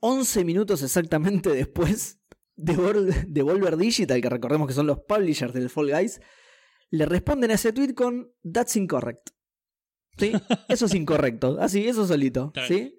11 0.00 0.44
minutos 0.44 0.82
exactamente 0.82 1.50
después, 1.54 2.20
Devol- 2.56 3.26
Devolver 3.28 3.76
Digital, 3.76 4.20
que 4.20 4.28
recordemos 4.28 4.68
que 4.68 4.74
son 4.74 4.86
los 4.86 5.00
publishers 5.00 5.54
del 5.54 5.70
Fall 5.70 5.90
Guys, 5.90 6.20
le 6.92 7.06
responden 7.06 7.50
a 7.50 7.54
ese 7.54 7.72
tweet 7.72 7.94
con 7.94 8.32
That's 8.44 8.76
incorrect. 8.76 9.30
¿Sí? 10.18 10.32
Eso 10.68 10.86
es 10.86 10.94
incorrecto. 10.94 11.56
Así, 11.58 11.88
eso 11.88 12.06
solito. 12.06 12.52
¿Sí? 12.68 12.96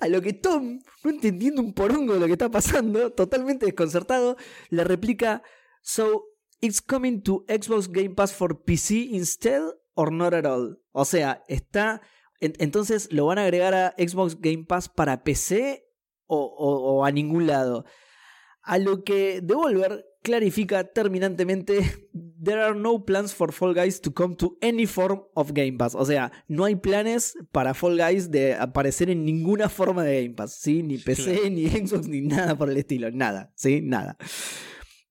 A 0.00 0.08
lo 0.08 0.20
que 0.20 0.32
Tom, 0.32 0.80
no 1.04 1.10
entendiendo 1.10 1.62
un 1.62 1.74
porongo 1.74 2.14
de 2.14 2.20
lo 2.20 2.26
que 2.26 2.32
está 2.32 2.50
pasando, 2.50 3.12
totalmente 3.12 3.66
desconcertado, 3.66 4.36
le 4.70 4.82
replica: 4.82 5.42
So, 5.82 6.24
it's 6.60 6.80
coming 6.80 7.22
to 7.22 7.44
Xbox 7.46 7.88
Game 7.88 8.14
Pass 8.16 8.32
for 8.32 8.64
PC 8.64 8.94
instead 9.12 9.62
or 9.94 10.10
not 10.12 10.34
at 10.34 10.46
all. 10.46 10.82
O 10.92 11.04
sea, 11.04 11.44
está. 11.46 12.00
en- 12.40 12.54
entonces, 12.58 13.12
¿lo 13.12 13.26
van 13.26 13.38
a 13.38 13.42
agregar 13.44 13.74
a 13.74 13.94
Xbox 13.98 14.40
Game 14.40 14.64
Pass 14.66 14.88
para 14.88 15.22
PC 15.22 15.84
o, 16.26 16.36
o- 16.38 16.96
o 16.96 17.04
a 17.04 17.12
ningún 17.12 17.46
lado? 17.46 17.84
A 18.62 18.78
lo 18.78 19.04
que 19.04 19.40
Devolver 19.42 20.04
clarifica 20.22 20.84
terminantemente: 20.84 22.08
There 22.42 22.60
are 22.62 22.74
no 22.78 23.04
plans 23.04 23.34
for 23.34 23.52
Fall 23.52 23.74
Guys 23.74 24.00
to 24.00 24.12
come 24.12 24.34
to 24.36 24.56
any 24.62 24.86
form 24.86 25.22
of 25.34 25.52
Game 25.52 25.76
Pass. 25.78 25.94
O 25.94 26.04
sea, 26.04 26.32
no 26.48 26.64
hay 26.64 26.76
planes 26.76 27.34
para 27.52 27.74
Fall 27.74 27.96
Guys 27.98 28.30
de 28.30 28.54
aparecer 28.54 29.10
en 29.10 29.24
ninguna 29.24 29.68
forma 29.68 30.04
de 30.04 30.22
Game 30.22 30.34
Pass, 30.34 30.54
¿sí? 30.54 30.82
Ni 30.82 30.98
PC, 30.98 31.34
Claro. 31.34 31.50
ni 31.50 31.68
Xbox, 31.68 32.08
ni 32.08 32.20
nada 32.22 32.56
por 32.56 32.70
el 32.70 32.76
estilo. 32.76 33.10
Nada, 33.10 33.52
¿sí? 33.56 33.80
Nada. 33.82 34.16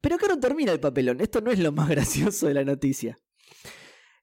Pero 0.01 0.15
acá 0.15 0.27
no 0.27 0.39
termina 0.39 0.71
el 0.71 0.79
papelón. 0.79 1.19
Esto 1.21 1.41
no 1.41 1.51
es 1.51 1.59
lo 1.59 1.71
más 1.71 1.89
gracioso 1.89 2.47
de 2.47 2.53
la 2.53 2.63
noticia. 2.63 3.17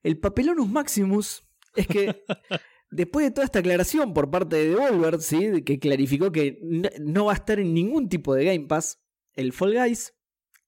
El 0.03 0.19
papelonus 0.19 0.69
maximus 0.69 1.43
es 1.75 1.87
que 1.87 2.23
después 2.91 3.25
de 3.25 3.31
toda 3.31 3.45
esta 3.45 3.59
aclaración 3.59 4.13
por 4.13 4.29
parte 4.31 4.55
de 4.55 4.69
Devolver, 4.69 5.21
¿sí? 5.21 5.61
que 5.63 5.79
clarificó 5.79 6.31
que 6.31 6.59
no 6.99 7.25
va 7.25 7.33
a 7.33 7.35
estar 7.35 7.59
en 7.59 7.73
ningún 7.73 8.09
tipo 8.09 8.33
de 8.33 8.45
Game 8.45 8.65
Pass, 8.67 9.01
el 9.35 9.53
Fall 9.53 9.73
Guys, 9.75 10.13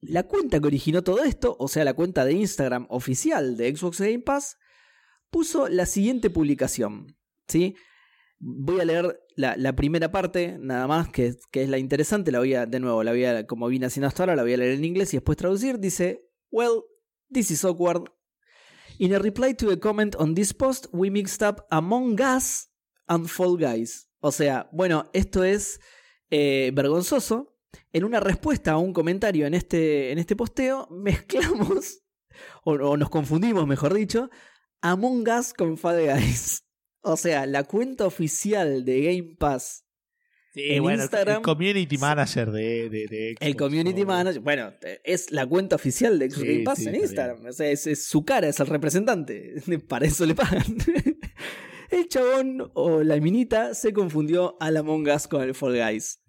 la 0.01 0.23
cuenta 0.23 0.59
que 0.59 0.67
originó 0.67 1.03
todo 1.03 1.23
esto, 1.23 1.55
o 1.59 1.67
sea, 1.67 1.83
la 1.83 1.93
cuenta 1.93 2.25
de 2.25 2.33
Instagram 2.33 2.85
oficial 2.89 3.57
de 3.57 3.75
Xbox 3.75 3.99
Game 3.99 4.19
Pass, 4.19 4.57
puso 5.29 5.67
la 5.67 5.85
siguiente 5.85 6.29
publicación. 6.29 7.17
¿sí? 7.47 7.75
Voy 8.39 8.79
a 8.79 8.85
leer 8.85 9.19
la, 9.35 9.75
primera 9.75 10.11
parte, 10.11 10.57
nada 10.59 10.87
más, 10.87 11.09
que, 11.09 11.35
que 11.51 11.63
es 11.63 11.69
la 11.69 11.77
interesante. 11.77 12.31
La 12.31 12.39
voy 12.39 12.53
a, 12.53 12.65
de 12.65 12.79
nuevo, 12.79 13.03
la 13.03 13.11
voy 13.11 13.25
a, 13.25 13.45
como 13.45 13.67
vine 13.67 13.87
haciendo 13.87 14.07
hasta 14.07 14.23
ahora, 14.23 14.35
la 14.35 14.43
voy 14.43 14.53
a 14.53 14.57
leer 14.57 14.71
en 14.75 14.85
inglés 14.85 15.13
y 15.13 15.17
después 15.17 15.37
traducir. 15.37 15.79
Dice: 15.79 16.25
Well, 16.49 16.83
this 17.31 17.51
is 17.51 17.65
awkward. 17.65 18.09
In 18.97 19.13
a 19.13 19.19
reply 19.19 19.53
to 19.55 19.71
a 19.71 19.79
comment 19.79 20.15
on 20.17 20.35
this 20.35 20.53
post, 20.53 20.87
we 20.91 21.09
mixed 21.09 21.41
up 21.47 21.65
Among 21.69 22.19
Us 22.21 22.69
and 23.07 23.27
Fall 23.27 23.57
Guys. 23.57 24.09
O 24.19 24.31
sea, 24.31 24.69
bueno, 24.71 25.09
esto 25.13 25.43
es 25.43 25.79
eh, 26.29 26.71
vergonzoso. 26.73 27.58
En 27.91 28.03
una 28.03 28.19
respuesta 28.19 28.71
a 28.73 28.77
un 28.77 28.93
comentario 28.93 29.45
en 29.45 29.53
este, 29.53 30.11
en 30.11 30.19
este 30.19 30.35
posteo, 30.35 30.87
mezclamos, 30.91 32.01
o, 32.63 32.73
o 32.73 32.97
nos 32.97 33.09
confundimos, 33.09 33.67
mejor 33.67 33.93
dicho, 33.93 34.29
Among 34.81 35.27
Us 35.29 35.53
con 35.53 35.77
Fall 35.77 36.05
Guys. 36.05 36.63
O 37.01 37.15
sea, 37.17 37.45
la 37.45 37.63
cuenta 37.63 38.05
oficial 38.05 38.83
de 38.85 39.01
Game 39.01 39.35
Pass 39.37 39.85
Sí, 40.51 40.63
En 40.71 40.81
bueno, 40.81 41.03
Instagram- 41.03 41.37
el 41.37 41.41
community 41.43 41.97
manager 41.99 42.51
de, 42.51 42.89
de, 42.89 43.05
de 43.07 43.35
El 43.39 43.55
community 43.55 44.03
manager, 44.03 44.41
bueno, 44.41 44.73
es 45.03 45.29
la 45.31 45.45
cuenta 45.45 45.75
oficial 45.75 46.17
de 46.17 46.27
Xbox 46.31 46.41
Sí, 46.41 46.47
Game 46.53 46.63
Pass 46.63 46.79
sí, 46.79 46.87
en 46.89 46.95
Instagram. 46.95 47.45
O 47.45 47.51
sea, 47.53 47.69
es, 47.69 47.85
es 47.85 48.05
su 48.07 48.25
cara, 48.25 48.47
es 48.47 48.59
el 48.59 48.65
representante. 48.65 49.53
Para 49.87 50.07
eso 50.07 50.25
le 50.25 50.33
pagan. 50.33 50.63
El 51.91 52.07
chabón 52.07 52.69
o 52.73 53.03
la 53.03 53.17
minita 53.17 53.73
se 53.75 53.93
confundió 53.93 54.57
al 54.59 54.77
Among 54.77 55.07
Us 55.09 55.27
con 55.27 55.41
el 55.41 55.55
Fall 55.55 55.75
Guys. 55.77 56.19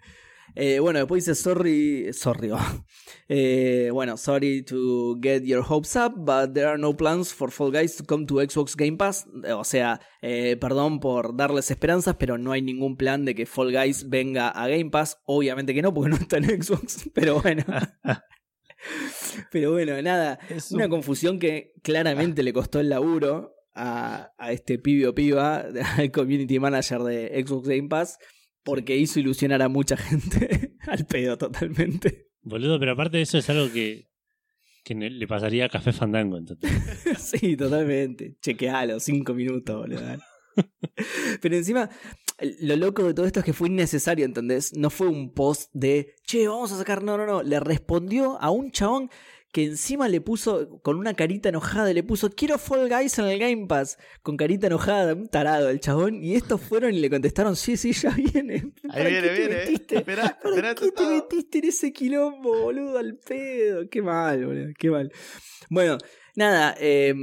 Eh, 0.54 0.78
bueno, 0.80 0.98
después 0.98 1.24
dice 1.24 1.34
sorry, 1.40 2.12
sorry. 2.12 2.50
oh. 2.52 2.58
Eh, 3.32 3.90
bueno, 3.92 4.16
sorry 4.16 4.62
to 4.64 5.16
get 5.22 5.44
your 5.44 5.62
hopes 5.62 5.94
up, 5.94 6.14
but 6.16 6.52
there 6.52 6.66
are 6.66 6.76
no 6.78 6.96
plans 6.96 7.32
for 7.32 7.52
Fall 7.52 7.70
Guys 7.70 7.94
to 7.96 8.04
come 8.04 8.26
to 8.26 8.40
Xbox 8.42 8.74
Game 8.76 8.96
Pass. 8.96 9.24
Eh, 9.44 9.52
O 9.52 9.62
sea, 9.62 10.00
eh, 10.20 10.56
perdón 10.60 10.98
por 10.98 11.36
darles 11.36 11.70
esperanzas, 11.70 12.16
pero 12.18 12.38
no 12.38 12.50
hay 12.50 12.60
ningún 12.60 12.96
plan 12.96 13.24
de 13.24 13.36
que 13.36 13.46
Fall 13.46 13.70
Guys 13.72 14.08
venga 14.08 14.48
a 14.48 14.66
Game 14.66 14.90
Pass. 14.90 15.18
Obviamente 15.26 15.72
que 15.74 15.80
no, 15.82 15.94
porque 15.94 16.10
no 16.10 16.16
está 16.16 16.38
en 16.38 16.60
Xbox. 16.60 17.08
Pero 17.14 17.40
bueno. 17.40 17.62
pero 19.52 19.72
bueno, 19.72 20.00
nada. 20.02 20.38
Es 20.48 20.72
Una 20.72 20.84
un- 20.86 20.90
confusión 20.90 21.38
que 21.38 21.72
claramente 21.82 22.42
le 22.42 22.52
costó 22.52 22.80
el 22.80 22.88
laburo 22.88 23.54
a, 23.74 24.30
a 24.38 24.52
este 24.52 24.78
pibe 24.78 25.06
o 25.06 25.14
piba, 25.14 25.66
al 25.98 26.10
community 26.10 26.58
manager 26.58 27.00
de 27.02 27.44
Xbox 27.46 27.68
Game 27.68 27.88
Pass, 27.88 28.18
porque 28.62 28.96
hizo 28.96 29.20
ilusionar 29.20 29.62
a 29.62 29.68
mucha 29.68 29.96
gente 29.96 30.76
al 30.86 31.06
pedo 31.06 31.38
totalmente. 31.38 32.28
Boludo, 32.42 32.78
pero 32.78 32.92
aparte 32.92 33.18
de 33.18 33.22
eso 33.24 33.38
es 33.38 33.48
algo 33.50 33.72
que, 33.72 34.08
que 34.84 34.94
le 34.94 35.26
pasaría 35.26 35.66
a 35.66 35.68
Café 35.68 35.92
Fandango. 35.92 36.38
Entonces. 36.38 36.70
sí, 37.18 37.56
totalmente. 37.56 38.36
Chequealo, 38.40 39.00
cinco 39.00 39.34
minutos, 39.34 39.76
boludo. 39.76 40.18
Pero 41.40 41.56
encima, 41.56 41.90
lo 42.60 42.76
loco 42.76 43.04
de 43.04 43.14
todo 43.14 43.26
esto 43.26 43.40
es 43.40 43.46
que 43.46 43.52
fue 43.52 43.68
innecesario, 43.68 44.24
¿entendés? 44.24 44.74
No 44.76 44.90
fue 44.90 45.08
un 45.08 45.32
post 45.32 45.70
de, 45.72 46.14
che, 46.24 46.48
vamos 46.48 46.72
a 46.72 46.78
sacar, 46.78 47.02
no, 47.02 47.16
no, 47.16 47.26
no. 47.26 47.42
Le 47.42 47.60
respondió 47.60 48.40
a 48.40 48.50
un 48.50 48.70
chabón 48.70 49.10
que 49.52 49.64
encima 49.64 50.08
le 50.08 50.20
puso, 50.20 50.80
con 50.82 50.96
una 50.96 51.14
carita 51.14 51.48
enojada, 51.48 51.92
le 51.92 52.02
puso, 52.04 52.30
quiero 52.30 52.56
Fall 52.58 52.88
Guys 52.88 53.18
en 53.18 53.24
el 53.26 53.38
Game 53.38 53.66
Pass, 53.66 53.98
con 54.22 54.36
carita 54.36 54.68
enojada, 54.68 55.14
un 55.14 55.26
tarado 55.28 55.70
el 55.70 55.80
chabón. 55.80 56.22
Y 56.22 56.34
estos 56.36 56.60
fueron 56.60 56.94
y 56.94 57.00
le 57.00 57.10
contestaron, 57.10 57.56
sí, 57.56 57.76
sí, 57.76 57.92
ya 57.92 58.10
viene. 58.10 58.72
Ahí 58.88 58.88
¿Para 58.88 59.08
viene, 59.08 59.20
qué 59.22 59.28
te 59.34 59.38
viene. 59.38 59.54
metiste? 59.56 59.96
Esperá, 59.98 60.38
¿Para 60.40 60.50
esperá 60.54 60.74
qué 60.76 60.84
te 60.86 60.92
todo. 60.92 61.10
metiste 61.10 61.58
en 61.58 61.64
ese 61.64 61.92
quilombo, 61.92 62.60
boludo, 62.62 62.98
al 62.98 63.16
pedo? 63.16 63.88
Qué 63.90 64.00
mal, 64.02 64.46
boludo, 64.46 64.68
qué 64.78 64.90
mal. 64.90 65.10
Bueno, 65.68 65.98
nada, 66.36 66.76
eh, 66.78 67.14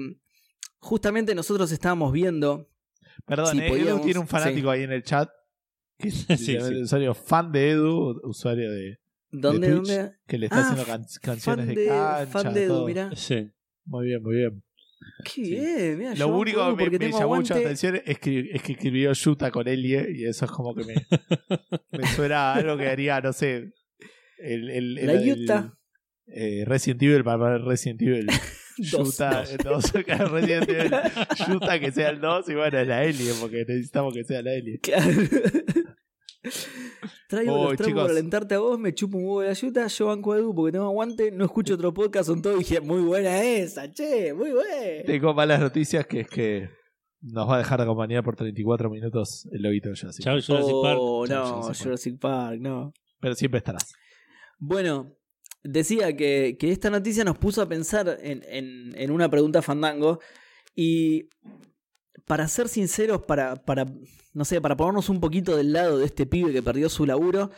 justamente 0.79 1.33
nosotros 1.33 1.71
estábamos 1.71 2.11
viendo. 2.11 2.69
Perdón, 3.25 3.59
eh, 3.59 3.67
Edu 3.69 3.99
tiene 4.01 4.19
un 4.19 4.27
fanático 4.27 4.69
ahí 4.69 4.83
en 4.83 4.91
el 4.91 5.03
chat. 5.03 5.29
Que 5.97 6.07
es 6.09 6.15
Sí, 6.27 6.35
sí. 6.37 6.57
usuario 6.57 7.13
fan 7.13 7.51
de 7.51 7.71
Edu, 7.71 8.19
usuario 8.23 8.71
de 8.71 8.99
¿Dónde, 9.31 9.67
de 9.67 9.73
dónde? 9.75 9.97
Twitch, 10.03 10.11
que 10.27 10.37
le 10.37 10.45
está 10.45 10.57
Ah, 10.57 10.61
haciendo 10.61 10.85
can- 10.85 11.05
canciones 11.21 11.65
Fan 11.65 11.75
de, 11.75 11.81
de, 11.81 11.87
cancha. 11.87 12.25
fan 12.27 12.53
de 12.53 12.63
Edu, 12.63 12.73
todo. 12.73 12.87
mirá. 12.87 13.09
Sí. 13.15 13.51
Muy 13.85 14.07
bien, 14.07 14.21
muy 14.23 14.35
bien. 14.35 14.63
Qué 15.23 15.31
Sí. 15.31 15.41
bien, 15.51 15.97
mirá, 15.97 16.11
Lo 16.11 16.15
yo 16.17 16.37
único 16.37 16.59
que 16.65 16.71
me, 16.71 16.77
porque 16.77 16.89
me 16.91 16.99
tengo 16.99 17.19
llamó 17.19 17.33
aguante. 17.35 17.53
atención 17.53 18.01
es 18.05 18.19
que, 18.19 18.49
es 18.51 18.61
que 18.63 18.71
escribió 18.73 19.13
Yuta 19.13 19.51
con 19.51 19.67
Elie 19.67 20.07
y 20.15 20.25
eso 20.25 20.45
es 20.45 20.51
como 20.51 20.73
que 20.75 20.83
me, 20.85 20.95
me 21.91 22.07
suena 22.07 22.51
a 22.51 22.55
algo 22.55 22.77
que 22.77 22.87
haría, 22.87 23.21
no 23.21 23.31
sé, 23.33 23.71
el, 24.39 24.69
el, 24.69 24.97
el- 24.97 25.05
La 25.07 25.13
el- 25.13 25.43
Utah. 25.43 25.73
eh, 26.27 26.63
Resident 26.65 27.01
Evil 27.03 27.23
para 27.23 27.57
Resident 27.59 28.01
Evil 28.01 28.27
Dos. 28.91 29.11
Yuta, 29.17 29.43
eh, 29.43 29.57
dos, 29.63 29.91
Resident 30.31 30.69
Evil 30.69 30.91
Yuta 31.47 31.79
que 31.79 31.91
sea 31.91 32.09
el 32.09 32.19
2 32.21 32.49
y 32.49 32.53
bueno, 32.55 32.83
la 32.83 33.03
Elie 33.05 33.31
porque 33.41 33.65
necesitamos 33.67 34.13
que 34.13 34.23
sea 34.23 34.41
la 34.43 34.53
Elie. 34.53 34.79
Claro. 34.79 35.11
Traigo 37.27 37.53
Oh, 37.53 37.71
los 37.73 37.77
para 37.81 38.03
alentarte 38.11 38.55
a 38.55 38.59
vos, 38.59 38.79
me 38.79 38.93
chupo 38.93 39.17
un 39.17 39.23
huevo 39.25 39.41
de 39.41 39.47
la 39.47 39.53
yuta, 39.53 39.87
yo 39.87 40.05
banco 40.07 40.33
a 40.33 40.37
Edu 40.37 40.53
porque 40.55 40.71
tengo 40.71 40.85
aguante, 40.85 41.31
no 41.31 41.45
escucho 41.45 41.73
otro 41.75 41.93
podcast, 41.93 42.27
son 42.27 42.41
todos 42.41 42.55
y 42.55 42.59
dije, 42.59 42.79
muy 42.79 43.01
buena 43.01 43.41
esa, 43.43 43.91
che, 43.91 44.33
muy 44.33 44.51
buena. 44.51 45.03
Tengo 45.05 45.33
malas 45.33 45.59
noticias 45.59 46.05
que 46.07 46.21
es 46.21 46.27
que 46.29 46.69
nos 47.21 47.49
va 47.49 47.55
a 47.55 47.57
dejar 47.59 47.79
de 47.79 47.83
acompañar 47.83 48.23
por 48.23 48.35
34 48.35 48.89
minutos 48.89 49.47
el 49.51 49.61
loguito 49.61 49.89
de 49.89 49.95
Jurassic. 49.99 50.23
Chao, 50.23 50.39
Jurassic 50.41 50.75
Park. 50.83 50.97
Oh, 51.01 51.27
Chau, 51.27 51.45
no, 51.45 51.61
Jurassic 51.63 51.67
Park. 51.67 51.83
Jurassic 51.83 52.19
Park, 52.19 52.59
no. 52.61 52.93
Pero 53.19 53.35
siempre 53.35 53.57
estarás. 53.57 53.93
Bueno, 54.59 55.15
decía 55.63 56.15
que, 56.15 56.55
que 56.59 56.71
esta 56.71 56.89
noticia 56.89 57.23
nos 57.23 57.37
puso 57.37 57.61
a 57.61 57.67
pensar 57.67 58.17
en, 58.21 58.43
en- 58.47 58.93
en 58.95 59.11
una 59.11 59.29
pregunta 59.29 59.61
fandango 59.61 60.19
y 60.75 61.27
para 62.27 62.47
ser 62.47 62.67
sinceros, 62.67 63.23
para, 63.23 63.55
para, 63.55 63.85
no 64.33 64.45
sé, 64.45 64.61
para 64.61 64.75
ponernos 64.77 65.09
un 65.09 65.19
poquito 65.19 65.55
del 65.55 65.71
lado 65.73 65.97
de 65.97 66.05
este 66.05 66.25
pibe 66.25 66.51
que 66.53 66.61
perdió 66.61 66.89
su 66.89 67.05
laburo, 67.05 67.49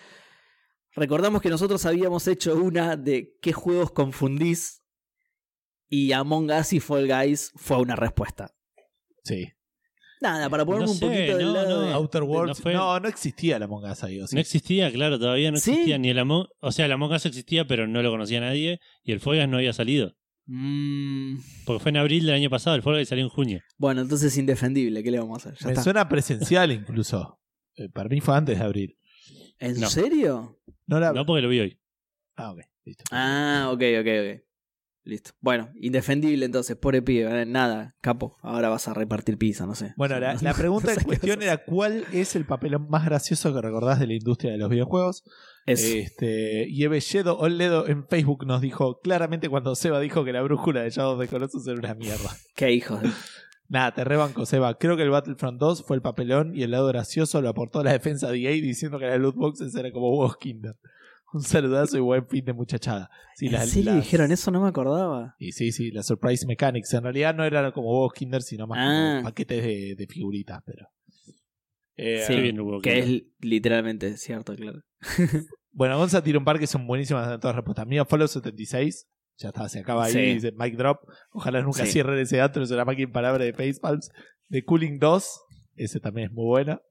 recordamos 0.95 1.41
que 1.41 1.49
nosotros 1.49 1.85
habíamos 1.85 2.27
hecho 2.27 2.55
una 2.55 2.95
de 2.95 3.35
qué 3.41 3.51
juegos 3.51 3.91
confundís 3.91 4.81
y 5.89 6.11
Among 6.11 6.51
Us 6.51 6.73
y 6.73 6.79
Fall 6.79 7.07
Guys 7.07 7.51
fue 7.55 7.77
una 7.77 7.95
respuesta. 7.95 8.53
Sí. 9.23 9.47
Nada, 10.21 10.49
para 10.49 10.65
ponernos 10.65 10.89
No 10.89 10.93
un 10.93 10.99
sé, 10.99 11.05
poquito 11.17 11.37
del 11.37 11.47
no, 11.47 11.53
lado 11.53 11.81
no. 11.81 11.87
de... 11.87 11.93
Outer 11.93 12.23
Worlds. 12.23 12.57
no 12.59 12.63
fue- 12.63 12.73
No, 12.73 12.99
no 12.99 13.07
existía 13.07 13.57
la 13.57 13.65
Among 13.65 13.85
Us 13.89 14.03
ahí. 14.03 14.19
¿o 14.19 14.27
sí? 14.27 14.35
No 14.35 14.41
existía, 14.41 14.91
claro, 14.91 15.17
todavía 15.17 15.49
no 15.49 15.57
¿Sí? 15.57 15.71
existía 15.71 15.97
ni 15.97 16.09
el 16.09 16.19
Among 16.19 16.47
O 16.59 16.71
sea, 16.71 16.85
el 16.85 16.91
Among 16.91 17.13
Us 17.13 17.25
existía, 17.25 17.65
pero 17.65 17.87
no 17.87 18.01
lo 18.03 18.11
conocía 18.11 18.39
nadie. 18.41 18.81
Y 19.03 19.13
el 19.13 19.19
Fall 19.19 19.37
Guys 19.37 19.47
no 19.49 19.57
había 19.57 19.73
salido. 19.73 20.13
Mm, 20.51 21.37
Porque 21.65 21.79
fue 21.83 21.89
en 21.91 21.97
abril 21.97 22.25
del 22.25 22.33
año 22.33 22.49
pasado, 22.49 22.75
el 22.75 22.81
Fall 22.81 22.95
Guys 22.95 23.07
salió 23.09 23.23
en 23.23 23.29
junio. 23.29 23.61
bueno, 23.77 24.01
entonces 24.01 24.35
indefendible, 24.35 25.03
¿qué 25.03 25.11
le 25.11 25.19
vamos 25.19 25.45
a 25.45 25.49
hacer? 25.49 25.59
Ya 25.61 25.67
Me 25.67 25.73
está. 25.73 25.83
suena 25.83 26.09
presencial 26.09 26.71
incluso. 26.71 27.39
Eh, 27.75 27.87
para 27.89 28.09
mí 28.09 28.19
fue 28.19 28.35
antes 28.35 28.57
de 28.57 28.65
abril. 28.65 28.97
¿En 29.59 29.79
No. 29.79 29.87
serio? 29.89 30.59
No. 30.87 30.99
No 31.13 31.25
porque 31.25 31.43
lo 31.43 31.49
vi 31.49 31.59
hoy. 31.59 31.79
Ah, 32.35 32.51
ok. 32.51 32.61
Listo. 32.83 33.03
Ah, 33.11 33.69
ok, 33.71 33.81
ok, 33.99 34.07
ok. 34.07 34.43
Listo. 35.09 35.31
Bueno, 35.41 35.71
indefendible 35.81 36.45
entonces, 36.45 36.75
pobre 36.77 37.01
pibe. 37.01 37.41
eh, 37.41 37.45
Nada, 37.47 37.95
capo. 37.99 38.37
Ahora 38.43 38.69
vas 38.69 38.87
a 38.87 38.93
repartir 38.93 39.39
pizza, 39.39 39.65
no 39.65 39.73
sé. 39.73 39.93
Bueno, 39.97 40.19
la, 40.19 40.35
la 40.35 40.53
pregunta 40.57 40.93
en 40.93 41.03
cuestión 41.03 41.41
era 41.41 41.65
cuál 41.65 42.05
es 42.13 42.35
el 42.35 42.45
papel 42.45 42.77
más 42.79 43.05
gracioso 43.05 43.51
que 43.51 43.59
recordás 43.59 43.99
de 43.99 44.05
la 44.05 44.13
industria 44.13 44.51
de 44.51 44.59
los 44.59 44.69
videojuegos. 44.69 45.23
Eso. 45.65 45.87
Este, 45.87 46.67
y 46.69 46.83
Evelledo 46.83 47.39
Oledo 47.39 47.87
en 47.87 48.07
Facebook 48.07 48.45
nos 48.45 48.61
dijo 48.61 48.99
claramente 48.99 49.49
cuando 49.49 49.73
Seba 49.75 49.99
dijo 49.99 50.23
que 50.23 50.31
la 50.31 50.43
brújula 50.43 50.83
de 50.83 50.91
Shadow 50.91 51.19
the 51.19 51.27
Colossus 51.27 51.67
era 51.67 51.77
una 51.79 51.95
mierda. 51.95 52.29
Qué 52.55 52.71
hijos 52.71 53.01
de... 53.01 53.09
Nada, 53.67 53.93
te 53.93 54.03
rebanco, 54.03 54.45
Seba. 54.45 54.77
Creo 54.77 54.95
que 54.95 55.03
el 55.03 55.09
Battlefront 55.11 55.59
2 55.59 55.83
fue 55.85 55.95
el 55.95 56.01
papelón 56.01 56.55
y 56.55 56.63
el 56.63 56.71
lado 56.71 56.87
gracioso 56.87 57.41
lo 57.41 57.49
aportó 57.49 57.83
la 57.83 57.91
defensa 57.93 58.31
de 58.31 58.41
EA 58.41 58.51
diciendo 58.61 58.97
que 58.99 59.05
las 59.05 59.19
loot 59.19 59.35
boxes 59.35 59.75
eran 59.75 59.91
como 59.91 60.09
huevos 60.11 60.37
Kinder. 60.37 60.75
Un 61.33 61.41
saludazo 61.41 61.97
y 61.97 61.99
buen 62.01 62.27
fin 62.27 62.43
de 62.45 62.53
muchachada. 62.53 63.09
Sí, 63.35 63.47
¿En 63.47 63.51
las- 63.53 63.69
serio 63.69 63.91
las- 63.93 64.03
dijeron 64.03 64.31
eso? 64.31 64.49
No 64.51 64.61
me 64.61 64.69
acordaba. 64.69 65.35
Y 65.37 65.51
sí, 65.51 65.71
sí, 65.71 65.91
las 65.91 66.07
Surprise 66.07 66.45
Mechanics. 66.47 66.93
En 66.93 67.03
realidad 67.03 67.35
no 67.35 67.43
eran 67.45 67.71
como 67.71 67.91
huevos 67.91 68.13
Kinder, 68.13 68.41
sino 68.41 68.65
más 68.67 68.79
Ah. 68.81 69.17
como 69.17 69.29
paquetes 69.29 69.63
de, 69.63 69.95
de 69.95 70.07
figuritas, 70.07 70.59
pero. 70.65 70.87
Eh, 71.95 72.23
Sí, 72.25 72.39
bien 72.39 72.59
hubo 72.59 72.79
Que 72.81 72.99
es 72.99 73.23
literalmente 73.39 74.17
cierto, 74.17 74.55
claro. 74.55 74.81
Bueno, 75.71 75.97
Gonza 75.97 76.23
tira 76.23 76.39
un 76.39 76.45
par 76.45 76.57
que 76.59 76.65
son 76.67 76.87
buenísimas 76.87 77.31
en 77.31 77.39
todas 77.39 77.55
respuestas. 77.55 77.85
Mía, 77.85 78.03
Fallout 78.05 78.29
76. 78.29 79.07
Ya 79.37 79.49
está, 79.49 79.69
se 79.69 79.79
acaba 79.79 80.05
ahí, 80.05 80.11
Sí. 80.13 80.19
dice 80.19 80.51
Mic 80.57 80.75
Drop. 80.75 80.97
Ojalá 81.31 81.61
nunca 81.61 81.85
Sí. 81.85 81.91
cierren 81.91 82.19
ese 82.19 82.39
es 82.43 82.71
una 82.71 82.85
máquina 82.85 83.11
palabra 83.11 83.45
de 83.45 83.53
Facepalms. 83.53 84.09
De 84.47 84.63
Cooling 84.65 84.97
2, 84.99 85.41
ese 85.75 85.99
también 85.99 86.29
es 86.29 86.33
muy 86.33 86.45
buena. 86.45 86.81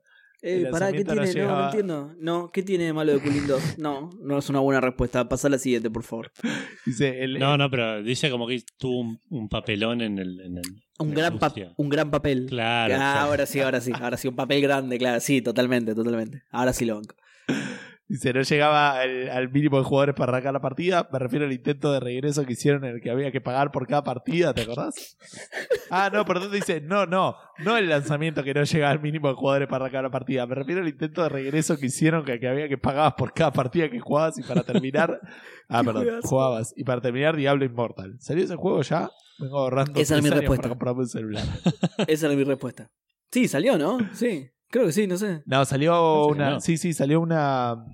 Eh, 0.40 0.68
pará, 0.70 0.92
¿qué 0.92 1.04
tiene? 1.04 1.34
No, 1.34 1.48
no 1.58 1.64
entiendo. 1.64 2.14
No, 2.18 2.50
¿qué 2.52 2.62
tiene 2.62 2.84
de 2.84 2.92
malo 2.92 3.12
de 3.12 3.20
Cooling 3.20 3.46
2? 3.48 3.78
No, 3.78 4.10
no 4.22 4.38
es 4.38 4.48
una 4.48 4.60
buena 4.60 4.80
respuesta. 4.80 5.28
Pasa 5.28 5.48
a 5.48 5.50
la 5.50 5.58
siguiente, 5.58 5.90
por 5.90 6.04
favor. 6.04 6.30
Dice, 6.86 7.24
el, 7.24 7.38
No, 7.38 7.56
no, 7.58 7.68
pero 7.70 8.02
dice 8.02 8.30
como 8.30 8.46
que 8.46 8.62
tuvo 8.78 9.00
un, 9.00 9.20
un 9.30 9.48
papelón 9.48 10.00
en 10.00 10.18
el. 10.18 10.40
En 10.40 10.58
el 10.58 10.64
Un 11.00 11.08
en 11.08 11.14
gran, 11.14 11.38
pa- 11.38 11.52
un 11.76 11.88
gran 11.88 12.10
papel. 12.10 12.46
Claro. 12.48 12.94
Ah, 12.98 13.22
ahora 13.22 13.46
sí, 13.46 13.60
ahora 13.60 13.80
sí, 13.80 13.90
ahora 13.94 14.16
sí, 14.16 14.28
un 14.28 14.36
papel 14.36 14.60
grande, 14.62 14.96
claro, 14.98 15.20
sí, 15.20 15.42
totalmente, 15.42 15.94
totalmente. 15.94 16.42
Ahora 16.50 16.72
sí 16.72 16.84
lo 16.84 16.94
banco. 16.96 17.16
Dice, 18.08 18.32
no 18.32 18.42
llegaba 18.42 18.98
al, 19.00 19.28
al 19.28 19.50
mínimo 19.50 19.78
de 19.78 19.84
jugadores 19.84 20.14
para 20.14 20.32
arrancar 20.32 20.52
la 20.54 20.60
partida. 20.60 21.08
Me 21.12 21.18
refiero 21.18 21.44
al 21.44 21.52
intento 21.52 21.92
de 21.92 22.00
regreso 22.00 22.44
que 22.44 22.54
hicieron 22.54 22.84
en 22.84 22.96
el 22.96 23.00
que 23.00 23.10
había 23.10 23.30
que 23.30 23.40
pagar 23.40 23.70
por 23.70 23.86
cada 23.86 24.02
partida, 24.02 24.54
¿te 24.54 24.62
acordás? 24.62 25.16
ah, 25.90 26.10
no, 26.12 26.24
perdón, 26.24 26.50
dice, 26.52 26.80
no, 26.80 27.06
no, 27.06 27.36
no 27.58 27.76
el 27.76 27.88
lanzamiento 27.88 28.42
que 28.42 28.54
no 28.54 28.64
llegaba 28.64 28.92
al 28.92 29.00
mínimo 29.00 29.28
de 29.28 29.34
jugadores 29.34 29.68
para 29.68 29.84
arrancar 29.84 30.04
la 30.04 30.10
partida. 30.10 30.46
Me 30.46 30.54
refiero 30.54 30.80
al 30.80 30.88
intento 30.88 31.22
de 31.22 31.28
regreso 31.28 31.76
que 31.76 31.86
hicieron 31.86 32.24
que, 32.24 32.40
que 32.40 32.48
había 32.48 32.68
que 32.68 32.78
pagar 32.78 33.14
por 33.16 33.32
cada 33.32 33.52
partida 33.52 33.88
que 33.90 34.00
jugabas 34.00 34.38
y 34.38 34.42
para 34.42 34.62
terminar. 34.62 35.20
ah, 35.68 35.82
perdón, 35.84 36.20
jugabas. 36.22 36.72
Y 36.76 36.84
para 36.84 37.00
terminar, 37.00 37.36
Diablo 37.36 37.64
Immortal. 37.64 38.16
¿Salió 38.20 38.44
ese 38.44 38.56
juego 38.56 38.82
ya? 38.82 39.10
Vengo 39.38 39.58
ahorrando 39.58 39.92
Esa 40.00 40.16
es 40.16 40.20
tres 40.20 40.22
mi 40.22 40.28
años 40.28 40.40
respuesta. 40.40 40.62
para 40.62 40.70
comprarme 40.70 41.00
un 41.02 41.08
celular. 41.08 41.44
Esa 42.08 42.26
era 42.26 42.34
mi 42.34 42.44
respuesta. 42.44 42.90
Sí, 43.30 43.46
salió, 43.46 43.78
¿no? 43.78 43.98
Sí. 44.14 44.50
Creo 44.70 44.86
que 44.86 44.92
sí, 44.92 45.06
no 45.06 45.16
sé. 45.16 45.42
No, 45.46 45.64
salió 45.64 46.26
que 46.26 46.32
una. 46.32 46.50
no. 46.50 46.60
Sí, 46.60 46.76
sí, 46.76 46.92
salió 46.92 47.20
una. 47.20 47.84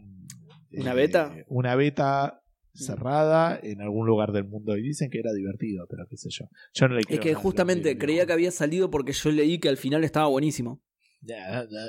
¿Una 0.73 0.93
eh, 0.93 0.95
beta? 0.95 1.35
Una 1.49 1.77
beta 1.77 2.41
cerrada 2.75 3.59
en 3.63 3.81
algún 3.81 4.07
lugar 4.07 4.33
del 4.33 4.45
mundo 4.45 4.77
y 4.77 4.83
dicen 4.83 5.09
que 5.09 5.21
era 5.21 5.33
divertido, 5.33 5.87
pero 5.89 6.07
qué 6.11 6.17
sé 6.17 6.29
yo. 6.31 6.47
Yo 6.73 6.89
no 6.89 6.95
le 6.95 7.01
Es 7.01 7.07
creo 7.07 7.21
que 7.21 7.33
nada, 7.33 7.41
justamente 7.41 7.99
creía 7.99 8.27
que 8.27 8.33
había 8.33 8.51
salido 8.51 8.91
porque 8.91 9.13
yo 9.13 9.31
leí 9.31 9.61
que 9.61 9.69
al 9.69 9.77
final 9.77 10.03
estaba 10.03 10.27
buenísimo. 10.27 10.83
Ya, 11.21 11.65
ya. 11.65 11.81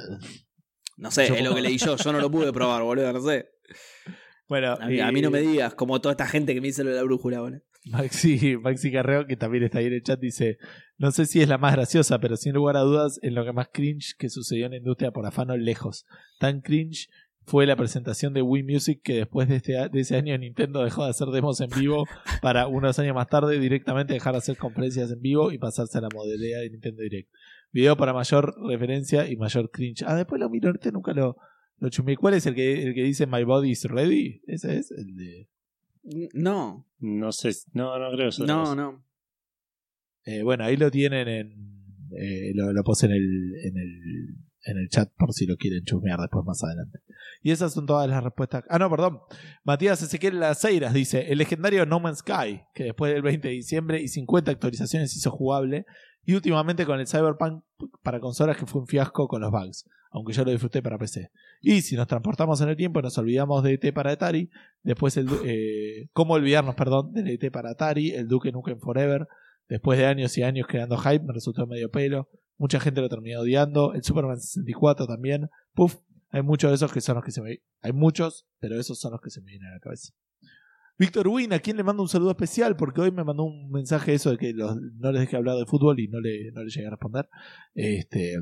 No 0.98 1.12
sé, 1.12 1.28
Yo 1.28 1.36
es 1.36 1.44
lo 1.44 1.56
que 1.56 1.62
leí 1.62 1.78
yo. 1.78 1.98
Yo 1.98 2.12
no 2.14 2.20
lo 2.20 2.30
pude 2.30 2.54
probar, 2.54 2.84
boludo, 2.84 3.12
no 3.14 3.22
sé. 3.22 3.50
Bueno, 4.48 4.74
A 4.80 4.86
mí, 4.86 5.00
a 5.00 5.12
mí 5.12 5.24
no 5.24 5.32
me 5.32 5.40
eh, 5.40 5.42
digas, 5.42 5.74
como 5.74 6.00
toda 6.00 6.14
esta 6.14 6.28
gente 6.28 6.54
que 6.54 6.62
me 6.62 6.68
dice 6.68 6.84
lo 6.84 6.92
de 6.92 6.98
la 6.98 7.02
brújula, 7.02 7.42
boludo. 7.42 7.64
Maxi, 7.86 8.58
Maxi 8.58 8.92
Carreo, 8.92 9.28
que 9.28 9.38
también 9.38 9.64
está 9.64 9.80
ahí 9.80 9.86
en 9.86 9.94
el 9.94 10.04
chat, 10.04 10.20
dice: 10.20 10.58
No 10.98 11.12
sé 11.12 11.26
si 11.26 11.42
es 11.42 11.48
la 11.48 11.58
más 11.58 11.74
graciosa, 11.76 12.20
pero 12.20 12.36
sin 12.36 12.54
lugar 12.54 12.78
a 12.78 12.82
dudas, 12.82 13.20
en 13.22 13.36
lo 13.36 13.46
que 13.46 13.54
más 13.54 13.70
cringe 13.72 14.16
que 14.18 14.30
sucedió 14.30 14.66
en 14.66 14.72
la 14.72 14.78
industria 14.78 15.12
por 15.12 15.26
afano 15.26 15.56
lejos. 15.56 16.06
Tan 16.40 16.62
cringe 16.62 17.10
fue 17.46 17.68
la 17.68 17.76
presentación 17.76 18.34
de 18.34 18.42
Wii 18.42 18.64
Music 18.64 19.02
que 19.04 19.14
después 19.14 19.48
de, 19.48 19.58
este, 19.58 19.74
de 19.74 20.00
ese 20.00 20.16
año 20.16 20.36
Nintendo 20.38 20.84
dejó 20.84 21.04
de 21.04 21.12
hacer 21.12 21.28
demos 21.28 21.62
en 21.62 21.70
vivo 21.70 22.06
para 22.42 22.68
unos 22.68 22.98
años 22.98 23.14
más 23.14 23.28
tarde 23.28 23.60
directamente 23.60 24.14
dejar 24.14 24.34
de 24.34 24.40
hacer 24.40 24.58
conferencias 24.58 25.12
en 25.12 25.22
vivo 25.22 25.52
y 25.52 25.60
pasarse 25.60 25.98
a 26.00 26.02
la 26.02 26.10
modelea 26.14 26.60
de 26.60 26.72
Nintendo 26.72 27.04
Direct. 27.04 27.30
Video 27.72 27.96
para 27.98 28.14
mayor 28.14 28.56
referencia 28.68 29.30
y 29.30 29.36
mayor 29.36 29.70
cringe. 29.70 30.04
Ah, 30.08 30.16
después 30.16 30.40
lo 30.40 30.50
miro, 30.50 30.70
ahorita 30.70 30.90
nunca 30.92 31.14
lo, 31.14 31.38
lo 31.78 31.90
chumé. 31.90 32.18
¿Cuál 32.18 32.34
es 32.34 32.46
el 32.48 32.56
que, 32.56 32.84
el 32.84 32.96
que 32.96 33.04
dice 33.04 33.28
My 33.28 33.44
Body 33.44 33.72
is 33.72 33.84
Ready? 33.84 34.42
Ese 34.48 34.78
es 34.78 34.92
el 34.92 35.16
de... 35.16 35.50
No, 36.34 36.88
No 37.00 37.32
sé, 37.32 37.52
no, 37.74 37.98
no 37.98 38.12
creo 38.16 38.30
no, 38.46 38.76
no. 38.76 39.04
Eh, 40.24 40.44
bueno, 40.44 40.64
ahí 40.64 40.78
lo 40.78 40.90
tienen 40.92 41.28
en. 41.28 41.48
eh, 42.18 42.52
lo, 42.56 42.72
lo 42.74 42.84
puse 42.84 43.06
en 43.08 43.12
el, 43.14 43.54
en, 43.64 43.78
el, 43.78 44.36
en 44.66 44.78
el 44.78 44.90
chat 44.90 45.12
por 45.18 45.34
si 45.34 45.46
lo 45.46 45.56
quieren 45.58 45.84
chusmear 45.84 46.20
después 46.20 46.46
más 46.46 46.64
adelante. 46.64 47.00
Y 47.42 47.52
esas 47.52 47.74
son 47.74 47.86
todas 47.86 48.10
las 48.10 48.24
respuestas. 48.24 48.64
Ah, 48.70 48.80
no, 48.80 48.90
perdón. 48.90 49.20
Matías 49.64 50.02
Ezequiel 50.02 50.40
Laceiras 50.40 50.94
dice: 50.94 51.32
El 51.32 51.38
legendario 51.40 51.86
No 51.86 52.00
Man's 52.00 52.20
Sky, 52.20 52.62
que 52.74 52.86
después 52.86 53.14
del 53.14 53.22
20 53.22 53.48
de 53.48 53.54
diciembre 53.54 54.02
y 54.02 54.08
50 54.08 54.52
actualizaciones 54.52 55.16
hizo 55.16 55.32
jugable. 55.32 55.86
Y 56.24 56.34
últimamente 56.34 56.86
con 56.88 57.00
el 57.00 57.08
Cyberpunk 57.08 57.64
para 58.02 58.20
consolas, 58.20 58.58
que 58.58 58.66
fue 58.66 58.82
un 58.82 58.88
fiasco 58.88 59.28
con 59.28 59.42
los 59.42 59.52
bugs. 59.52 59.88
Aunque 60.10 60.34
yo 60.34 60.44
lo 60.44 60.50
disfruté 60.52 60.82
para 60.82 60.98
PC. 60.98 61.30
Y 61.68 61.82
si 61.82 61.96
nos 61.96 62.06
transportamos 62.06 62.62
en 62.62 62.70
el 62.70 62.76
tiempo, 62.76 63.02
nos 63.02 63.18
olvidamos 63.18 63.64
de 63.64 63.74
ET 63.74 63.92
para 63.92 64.12
Atari. 64.12 64.52
Después, 64.84 65.18
el, 65.18 65.28
eh, 65.46 66.10
¿cómo 66.14 66.36
olvidarnos, 66.36 66.76
perdón, 66.76 67.12
del 67.12 67.28
ET 67.28 67.52
para 67.52 67.72
Atari? 67.72 68.12
El 68.12 68.28
Duke 68.28 68.52
Nukem 68.52 68.80
Forever. 68.80 69.28
Después 69.68 69.98
de 69.98 70.06
años 70.06 70.38
y 70.38 70.44
años 70.44 70.68
creando 70.68 70.96
hype, 70.98 71.26
me 71.26 71.34
resultó 71.34 71.66
medio 71.66 71.90
pelo. 71.90 72.30
Mucha 72.60 72.80
gente 72.80 73.02
lo 73.02 73.10
terminó 73.10 73.40
odiando. 73.42 73.96
El 73.96 74.04
Superman 74.04 74.40
64 74.40 75.08
también. 75.08 75.50
Puf, 75.74 75.96
hay 76.30 76.44
muchos 76.44 76.70
de 76.70 76.76
esos 76.76 76.94
que 76.94 77.02
son 77.02 77.16
los 77.16 77.24
que 77.26 77.32
se 77.32 77.42
me. 77.42 77.62
Hay 77.82 77.94
muchos, 77.94 78.46
pero 78.60 78.80
esos 78.80 79.00
son 79.00 79.14
los 79.14 79.22
que 79.22 79.32
se 79.32 79.42
me 79.42 79.48
vienen 79.50 79.70
a 79.70 79.74
la 79.74 79.80
cabeza. 79.80 80.14
Víctor 81.00 81.28
Win, 81.28 81.52
¿a 81.52 81.58
quién 81.60 81.78
le 81.78 81.84
mando 81.84 82.04
un 82.04 82.10
saludo 82.10 82.30
especial? 82.30 82.76
Porque 82.78 83.02
hoy 83.02 83.10
me 83.12 83.24
mandó 83.24 83.44
un 83.44 83.72
mensaje 83.72 84.14
eso 84.14 84.30
de 84.30 84.38
que 84.38 84.54
los- 84.54 84.78
no 85.00 85.12
les 85.12 85.22
dejé 85.22 85.36
hablar 85.36 85.58
de 85.58 85.66
fútbol 85.66 86.00
y 86.00 86.08
no 86.10 86.20
le, 86.22 86.52
no 86.54 86.64
le 86.64 86.70
llegué 86.70 86.86
a 86.86 86.92
responder. 86.92 87.28
Este, 87.74 88.36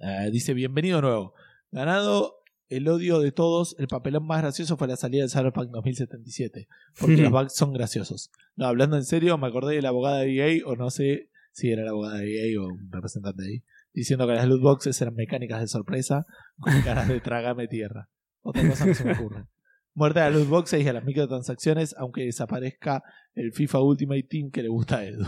eh, 0.00 0.30
dice, 0.32 0.52
bienvenido 0.52 0.96
de 0.96 1.02
nuevo. 1.02 1.34
Ganado 1.70 2.40
el 2.70 2.86
odio 2.88 3.18
de 3.18 3.32
todos, 3.32 3.74
el 3.78 3.88
papelón 3.88 4.26
más 4.26 4.42
gracioso 4.42 4.76
fue 4.76 4.86
la 4.86 4.96
salida 4.96 5.22
del 5.22 5.30
Cyberpunk 5.30 5.70
2077. 5.70 6.68
Porque 6.98 7.16
los 7.16 7.32
bugs 7.32 7.54
son 7.54 7.72
graciosos. 7.72 8.30
No, 8.54 8.66
hablando 8.66 8.96
en 8.96 9.04
serio, 9.04 9.36
me 9.38 9.48
acordé 9.48 9.74
de 9.74 9.82
la 9.82 9.88
abogada 9.88 10.20
de 10.20 10.36
EA, 10.36 10.66
o 10.66 10.76
no 10.76 10.90
sé 10.90 11.30
si 11.52 11.70
era 11.70 11.82
la 11.82 11.90
abogada 11.90 12.18
de 12.18 12.52
EA 12.52 12.60
o 12.60 12.66
un 12.66 12.90
representante 12.92 13.42
de 13.42 13.48
ahí, 13.48 13.64
diciendo 13.92 14.26
que 14.26 14.34
las 14.34 14.46
loot 14.46 14.62
boxes 14.62 15.00
eran 15.02 15.14
mecánicas 15.14 15.60
de 15.60 15.66
sorpresa 15.66 16.26
con 16.60 16.72
caras 16.82 17.08
de 17.08 17.20
trágame 17.20 17.66
tierra. 17.66 18.08
Otra 18.42 18.68
cosa 18.68 18.86
no 18.86 18.94
se 18.94 19.04
me 19.04 19.12
ocurre. 19.12 19.46
Muerte 19.94 20.20
a 20.20 20.30
las 20.30 20.38
loot 20.38 20.48
boxes 20.48 20.84
y 20.84 20.88
a 20.88 20.92
las 20.92 21.04
microtransacciones, 21.04 21.96
aunque 21.98 22.24
desaparezca 22.24 23.02
el 23.34 23.52
FIFA 23.52 23.80
Ultimate 23.80 24.26
Team 24.28 24.50
que 24.52 24.62
le 24.62 24.68
gusta 24.68 24.98
a 24.98 25.04
Edu. 25.06 25.26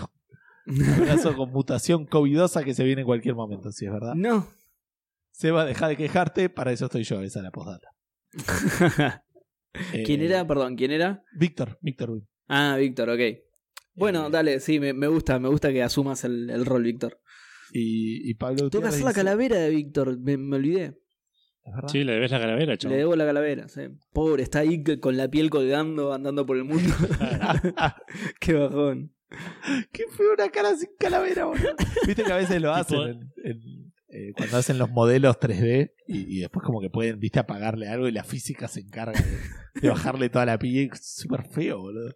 Abrazo 0.96 1.36
con 1.36 1.50
mutación 1.50 2.06
covidosa 2.06 2.62
que 2.62 2.72
se 2.72 2.84
viene 2.84 3.00
en 3.00 3.06
cualquier 3.06 3.34
momento, 3.34 3.72
si 3.72 3.86
es 3.86 3.92
verdad. 3.92 4.14
No. 4.14 4.46
Seba, 5.32 5.64
deja 5.64 5.88
de 5.88 5.96
quejarte, 5.96 6.48
para 6.48 6.72
eso 6.72 6.84
estoy 6.86 7.02
yo, 7.04 7.20
esa 7.22 7.40
es 7.40 7.42
la 7.42 7.50
postdata. 7.50 7.88
Eh, 9.92 10.02
¿Quién 10.06 10.22
era? 10.22 10.46
Perdón, 10.46 10.76
¿quién 10.76 10.90
era? 10.92 11.22
Víctor, 11.34 11.78
Víctor 11.80 12.10
Win. 12.10 12.28
Ah, 12.48 12.76
Víctor, 12.78 13.10
ok. 13.10 13.20
Bueno, 13.94 14.26
Eh, 14.26 14.30
dale, 14.30 14.60
sí, 14.60 14.78
me, 14.80 14.92
me 14.92 15.06
gusta, 15.08 15.38
me 15.38 15.48
gusta 15.48 15.72
que 15.72 15.82
asumas 15.82 16.24
el, 16.24 16.48
el 16.50 16.64
rol, 16.64 16.82
Víctor. 16.84 17.18
Y, 17.72 18.28
y 18.30 18.34
Pablo 18.34 18.68
Tengo 18.70 18.82
que 18.82 18.88
hacer 18.88 19.02
la 19.04 19.12
calavera 19.14 19.56
de 19.56 19.70
Víctor, 19.70 20.18
me, 20.20 20.36
me 20.36 20.56
olvidé. 20.56 20.98
Sí, 21.86 22.02
le 22.02 22.14
debes 22.14 22.30
la 22.32 22.40
calavera, 22.40 22.72
Le 22.72 22.78
chaval. 22.78 22.98
debo 22.98 23.14
la 23.16 23.24
calavera, 23.24 23.68
sí. 23.68 23.82
Pobre, 24.12 24.42
está 24.42 24.58
ahí 24.60 24.82
con 24.98 25.16
la 25.16 25.28
piel 25.28 25.48
colgando, 25.48 26.12
andando 26.12 26.44
por 26.44 26.56
el 26.56 26.64
mundo. 26.64 26.92
Qué 28.40 28.52
bajón. 28.54 29.14
Qué 29.92 30.04
fue 30.10 30.26
una 30.34 30.50
cara 30.50 30.76
sin 30.76 30.90
calavera, 30.98 31.46
boludo. 31.46 31.74
Viste 32.06 32.24
que 32.24 32.32
a 32.32 32.36
veces 32.36 32.60
lo 32.60 32.72
hacen 32.74 32.98
Tipo- 32.98 33.08
en- 33.08 33.32
en, 33.44 33.81
eh, 34.14 34.32
cuando 34.36 34.58
hacen 34.58 34.76
los 34.76 34.90
modelos 34.90 35.40
3D 35.40 35.92
y, 36.06 36.36
y 36.36 36.40
después 36.40 36.62
como 36.66 36.82
que 36.82 36.90
pueden, 36.90 37.18
viste, 37.18 37.38
apagarle 37.38 37.88
algo 37.88 38.06
y 38.06 38.12
la 38.12 38.24
física 38.24 38.68
se 38.68 38.80
encarga 38.80 39.18
de, 39.18 39.80
de 39.80 39.88
bajarle 39.88 40.28
toda 40.28 40.44
la 40.44 40.58
piel. 40.58 40.90
Súper 41.00 41.44
feo, 41.44 41.80
boludo. 41.80 42.14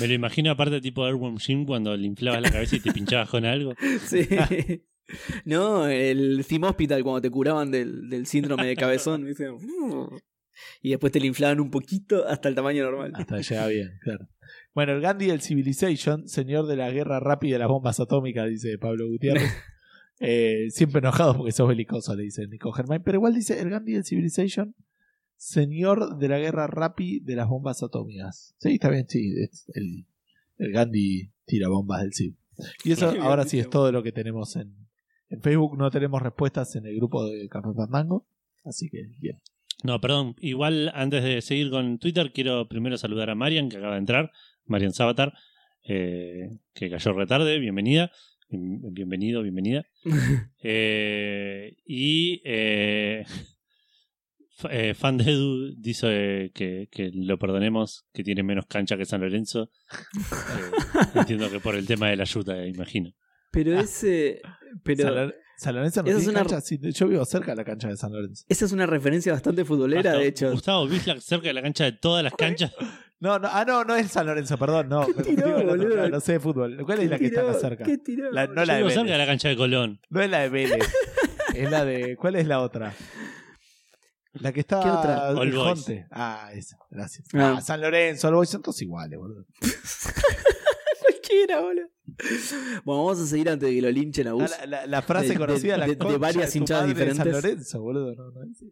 Me 0.00 0.08
lo 0.08 0.14
imagino 0.14 0.50
aparte 0.50 0.80
tipo 0.80 1.04
Airworm 1.04 1.38
Jim 1.38 1.64
cuando 1.64 1.96
le 1.96 2.04
inflabas 2.04 2.42
la 2.42 2.50
cabeza 2.50 2.76
y 2.76 2.80
te 2.80 2.92
pinchabas 2.92 3.28
con 3.28 3.44
algo. 3.44 3.74
Sí. 4.06 4.28
No, 5.44 5.86
el 5.86 6.44
Theme 6.48 6.66
Hospital 6.66 7.04
cuando 7.04 7.20
te 7.20 7.30
curaban 7.30 7.70
del, 7.70 8.08
del 8.10 8.26
síndrome 8.26 8.66
de 8.66 8.74
cabezón. 8.74 9.24
¿viste? 9.24 9.46
Y 10.82 10.90
después 10.90 11.12
te 11.12 11.20
le 11.20 11.28
inflaban 11.28 11.60
un 11.60 11.70
poquito 11.70 12.26
hasta 12.26 12.48
el 12.48 12.56
tamaño 12.56 12.82
normal. 12.82 13.12
Hasta 13.14 13.40
llega 13.40 13.68
bien, 13.68 13.98
claro. 14.02 14.28
Bueno, 14.74 14.94
el 14.94 15.00
Gandhi 15.00 15.26
del 15.26 15.42
Civilization, 15.42 16.26
señor 16.26 16.66
de 16.66 16.76
la 16.76 16.90
guerra 16.90 17.20
rápida 17.20 17.54
de 17.54 17.58
las 17.60 17.68
bombas 17.68 18.00
atómicas, 18.00 18.48
dice 18.48 18.78
Pablo 18.78 19.06
Gutiérrez. 19.06 19.44
Eh, 20.18 20.66
siempre 20.70 21.00
enojado 21.00 21.36
porque 21.36 21.52
sos 21.52 21.68
belicoso, 21.68 22.14
le 22.14 22.24
dice 22.24 22.46
Nico 22.46 22.72
Germain. 22.72 23.02
Pero 23.02 23.16
igual 23.16 23.34
dice 23.34 23.60
el 23.60 23.70
Gandhi 23.70 23.92
del 23.92 24.04
Civilization, 24.04 24.74
señor 25.36 26.18
de 26.18 26.28
la 26.28 26.38
guerra 26.38 26.66
rápida 26.66 27.24
de 27.24 27.36
las 27.36 27.48
bombas 27.48 27.82
atómicas. 27.82 28.54
Sí, 28.58 28.74
está 28.74 28.88
bien, 28.88 29.06
sí. 29.08 29.34
es 29.42 29.66
el, 29.74 30.06
el 30.58 30.72
Gandhi 30.72 31.32
tira 31.44 31.68
bombas 31.68 32.02
del 32.02 32.12
Civ. 32.14 32.36
Y 32.84 32.92
eso 32.92 33.10
ahora 33.20 33.44
sí 33.44 33.58
es 33.58 33.68
todo 33.68 33.92
lo 33.92 34.02
que 34.02 34.12
tenemos 34.12 34.56
en, 34.56 34.74
en 35.28 35.42
Facebook. 35.42 35.76
No 35.76 35.90
tenemos 35.90 36.22
respuestas 36.22 36.74
en 36.76 36.86
el 36.86 36.96
grupo 36.96 37.26
de 37.26 37.48
Café 37.48 37.68
Fandango. 37.74 38.26
Así 38.64 38.88
que 38.88 39.02
bien. 39.20 39.40
No, 39.84 40.00
perdón. 40.00 40.34
Igual 40.40 40.90
antes 40.94 41.22
de 41.22 41.42
seguir 41.42 41.70
con 41.70 41.98
Twitter, 41.98 42.32
quiero 42.32 42.66
primero 42.68 42.96
saludar 42.96 43.30
a 43.30 43.34
Marian, 43.34 43.68
que 43.68 43.76
acaba 43.76 43.94
de 43.94 44.00
entrar. 44.00 44.32
Marian 44.64 44.92
Sabatar, 44.92 45.34
eh, 45.84 46.58
que 46.72 46.90
cayó 46.90 47.12
retarde. 47.12 47.58
Bienvenida. 47.58 48.10
Bien- 48.48 48.80
Bienvenido, 48.92 49.42
bienvenida. 49.42 49.84
Eh, 50.62 51.76
y 51.84 52.42
eh, 52.44 53.24
eh, 54.70 54.94
Fan 54.94 55.18
de 55.18 55.30
Edu 55.30 55.74
dice 55.78 56.50
que, 56.54 56.88
que 56.90 57.10
lo 57.14 57.38
perdonemos, 57.38 58.04
que 58.12 58.24
tiene 58.24 58.42
menos 58.42 58.66
cancha 58.66 58.96
que 58.96 59.04
San 59.04 59.20
Lorenzo. 59.20 59.70
Eh, 60.18 61.20
entiendo 61.20 61.50
que 61.50 61.60
por 61.60 61.74
el 61.76 61.86
tema 61.86 62.08
de 62.10 62.16
la 62.16 62.22
ayuda, 62.22 62.66
imagino. 62.66 63.10
Pero 63.52 63.78
ese. 63.78 64.40
Pero 64.82 65.02
San, 65.04 65.14
Lor- 65.14 65.34
San 65.58 65.74
Lorenzo 65.74 66.02
no 66.02 66.08
esa 66.08 66.18
es 66.18 66.24
tiene 66.24 66.40
una- 66.40 66.48
cancha. 66.48 66.60
Sí, 66.60 66.78
yo 66.92 67.08
vivo 67.08 67.24
cerca 67.24 67.52
de 67.52 67.56
la 67.56 67.64
cancha 67.64 67.88
de 67.88 67.96
San 67.96 68.12
Lorenzo. 68.12 68.44
esa 68.48 68.64
es 68.64 68.72
una 68.72 68.86
referencia 68.86 69.32
bastante 69.32 69.64
futbolera, 69.64 70.14
de 70.14 70.26
hecho. 70.28 70.50
Gustavo 70.52 70.86
Bislak 70.86 71.18
cerca 71.20 71.48
de 71.48 71.54
la 71.54 71.62
cancha 71.62 71.84
de 71.84 71.92
todas 71.92 72.22
las 72.24 72.34
canchas. 72.34 72.72
No, 73.18 73.38
no, 73.38 73.48
ah, 73.50 73.64
no, 73.66 73.82
no 73.84 73.96
es 73.96 74.10
San 74.10 74.26
Lorenzo, 74.26 74.58
perdón, 74.58 74.88
no. 74.90 75.06
¿Qué 75.06 75.22
tiró, 75.22 75.52
boludo? 75.64 75.96
no, 75.96 76.08
no 76.10 76.20
sé 76.20 76.32
de 76.32 76.40
fútbol. 76.40 76.76
¿Cuál 76.84 77.00
es 77.00 77.10
la 77.10 77.18
que 77.18 77.26
está 77.26 77.40
tiró? 77.40 77.52
más 77.52 77.60
cerca? 77.60 77.84
¿Qué 77.84 77.96
tiró? 77.98 78.30
La- 78.30 78.46
no 78.46 78.54
Yo 78.56 78.64
la 78.66 78.74
de 78.74 78.78
vivo 78.80 78.90
cerca 78.90 79.02
Vélez. 79.04 79.12
de 79.14 79.18
la 79.18 79.26
cancha 79.26 79.48
de 79.48 79.56
Colón. 79.56 80.00
No 80.10 80.20
es 80.20 80.30
la 80.30 80.40
de 80.40 80.48
Vélez. 80.50 80.86
es 81.54 81.70
la 81.70 81.84
de. 81.86 82.16
¿Cuál 82.16 82.36
es 82.36 82.46
la 82.46 82.60
otra? 82.60 82.94
La 84.34 84.52
que 84.52 84.60
está. 84.60 84.82
¿Qué 84.82 84.90
otra? 84.90 85.30
el 85.30 85.38
All 85.38 85.50
Boys. 85.52 85.86
Ah, 86.10 86.50
esa, 86.52 86.76
gracias. 86.90 87.26
Ah. 87.32 87.54
Ah, 87.56 87.60
San 87.62 87.80
Lorenzo, 87.80 88.28
All 88.28 88.34
Boys 88.34 88.50
son 88.50 88.60
todos 88.60 88.82
iguales, 88.82 89.18
boludo. 89.18 89.46
Cualquiera, 91.00 91.60
boludo. 91.60 91.88
Bueno, 92.84 93.04
vamos 93.04 93.18
a 93.20 93.26
seguir 93.26 93.48
antes 93.48 93.66
de 93.68 93.74
que 93.76 93.80
lo 93.82 93.90
linchen 93.90 94.26
a 94.26 94.30
Ah, 94.30 94.34
Gus. 94.34 94.50
La, 94.60 94.66
la- 94.66 94.86
la 94.86 95.00
frase 95.02 95.28
De- 95.28 95.36
conocida 95.38 95.72
de- 95.72 95.78
la 95.78 95.86
de- 95.86 95.94
de 95.96 96.18
varias 96.18 96.54
hinchadas 96.54 96.86
madre 96.88 97.04
de 97.06 97.14
San 97.14 97.24
diferentes. 97.24 97.44
Lorenzo, 97.50 97.80
boludo. 97.80 98.14
No, 98.14 98.30
no 98.30 98.42
es- 98.44 98.62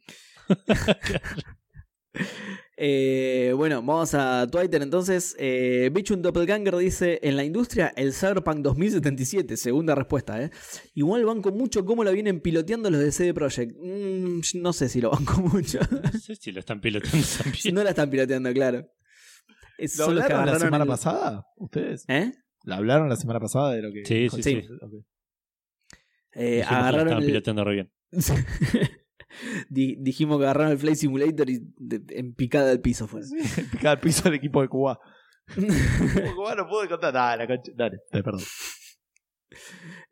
Eh, 2.77 3.53
bueno, 3.57 3.77
vamos 3.83 4.15
a 4.15 4.47
Twitter 4.51 4.83
entonces. 4.83 5.37
Eh, 5.39 5.91
Bichun 5.93 6.23
Doppelganger 6.23 6.77
dice: 6.77 7.21
En 7.23 7.37
la 7.37 7.45
industria, 7.45 7.93
el 7.97 8.13
Cyberpunk 8.13 8.59
2077. 8.63 9.57
Segunda 9.57 9.95
respuesta, 9.95 10.43
¿eh? 10.43 10.51
Igual 10.95 11.25
banco 11.25 11.53
mucho 11.53 11.85
cómo 11.85 12.03
la 12.03 12.11
vienen 12.11 12.41
piloteando 12.41 12.91
los 12.91 13.01
de 13.01 13.13
CD 13.13 13.33
Projekt. 13.33 13.77
Mm, 13.79 14.41
no 14.61 14.73
sé 14.73 14.89
si 14.89 15.01
lo 15.01 15.11
banco 15.11 15.41
mucho. 15.41 15.79
No 15.91 16.13
sé 16.19 16.35
si 16.37 16.51
lo 16.53 16.61
están 16.61 16.81
pilotando 16.81 17.25
también. 17.45 17.75
no 17.75 17.85
la 17.85 17.91
están 17.91 18.11
piloteando, 18.11 18.53
claro. 18.53 18.89
Es- 19.79 19.97
¿Lo 19.99 20.07
son 20.07 20.15
los 20.17 20.27
que 20.27 20.33
hablaron 20.33 20.55
la 20.55 20.59
semana 20.67 20.85
el- 20.85 20.89
pasada? 20.91 21.47
¿Ustedes? 21.57 22.05
¿Eh? 22.09 22.33
¿La 22.65 22.77
hablaron 22.77 23.09
la 23.09 23.17
semana 23.17 23.39
pasada 23.41 23.73
de 23.73 23.83
lo 23.83 23.93
que.? 23.93 24.05
Sí, 24.05 24.29
sí, 24.31 24.43
Sí. 24.43 24.63
sí. 24.63 24.69
Ok. 24.81 24.93
Eh, 26.37 26.65
que 26.69 26.75
lo 26.75 26.89
estaban 26.89 27.23
el, 27.23 27.27
pilotando 27.27 27.63
re 27.65 27.73
bien. 27.75 27.93
Di- 29.69 29.97
dijimos 30.01 30.39
que 30.39 30.44
agarraron 30.44 30.73
el 30.73 30.78
Flight 30.78 30.97
Simulator 30.97 31.48
y 31.51 31.61
en 32.11 32.35
picada 32.35 32.70
al 32.70 32.81
piso 32.81 33.06
fue. 33.06 33.20
Picaba 33.73 33.94
el 33.94 34.01
piso 34.01 34.23
del 34.24 34.35
equipo 34.35 34.62
de 34.62 34.69
Cuba. 34.69 34.98
Cuba 36.36 36.55
no 36.55 36.66
pudo 36.69 36.89
contar. 36.89 37.12
Dale, 37.12 37.47
la 37.47 37.47
concha- 37.55 37.73
Dale, 37.74 37.98
perdón. 38.11 38.40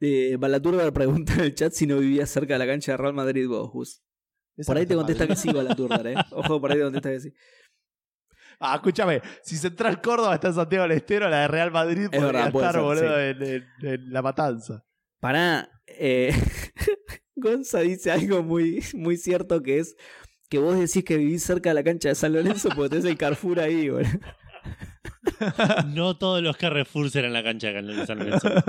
Eh, 0.01 0.37
Balaturda 0.39 0.91
pregunta 0.93 1.35
en 1.35 1.41
el 1.41 1.55
chat 1.55 1.73
si 1.73 1.87
no 1.87 1.99
vivía 1.99 2.27
cerca 2.27 2.55
de 2.55 2.59
la 2.61 2.67
cancha 2.67 2.93
de 2.93 2.99
Real 2.99 3.15
Madrid 3.15 3.49
vos, 3.49 3.71
Gus. 3.73 4.03
Por 4.67 4.77
ahí 4.77 4.87
te 4.87 4.95
contesta 4.95 5.27
que 5.27 5.35
sí, 5.37 5.51
Balaturda, 5.53 6.01
¿eh? 6.11 6.15
Ojo, 6.33 6.61
por 6.61 6.71
ahí 6.71 6.79
te 6.79 6.85
contesta 6.85 7.11
que 7.11 7.21
sí. 7.21 7.33
Ah, 8.65 8.77
escúchame, 8.77 9.21
si 9.43 9.57
Central 9.57 10.01
Córdoba 10.01 10.35
está 10.35 10.49
en 10.49 10.55
Santiago 10.55 10.83
del 10.87 10.97
Estero, 10.99 11.29
la 11.29 11.41
de 11.41 11.49
Real 11.49 11.73
Madrid 11.73 12.05
podría 12.07 12.27
verdad, 12.27 12.53
puede 12.53 12.67
estar, 12.67 12.75
ser, 12.75 12.83
boludo, 12.85 13.17
sí. 13.17 13.23
en, 13.25 13.43
en- 13.43 13.87
en 13.95 14.13
La 14.13 14.23
Matanza. 14.23 14.85
Pará, 15.19 15.69
eh, 15.89 16.33
Gonza 17.37 17.81
dice 17.81 18.11
algo 18.11 18.43
muy, 18.43 18.83
muy 18.95 19.17
cierto 19.17 19.63
que 19.63 19.79
es 19.79 19.97
que 20.49 20.59
vos 20.59 20.79
decís 20.79 21.03
que 21.05 21.17
vivís 21.17 21.43
cerca 21.43 21.71
de 21.71 21.75
la 21.75 21.83
cancha 21.85 22.11
de 22.11 22.15
San 22.15 22.33
Lorenzo 22.35 22.69
porque 22.75 22.91
tenés 22.91 23.05
el 23.07 23.17
Carrefour 23.17 23.61
ahí, 23.61 23.89
boludo. 23.89 24.09
No 25.95 26.17
todos 26.19 26.43
los 26.43 26.57
Carrefour 26.57 27.09
eran 27.15 27.33
la 27.33 27.43
cancha 27.43 27.69
de 27.73 28.07
San 28.07 28.19
Lorenzo. 28.19 28.49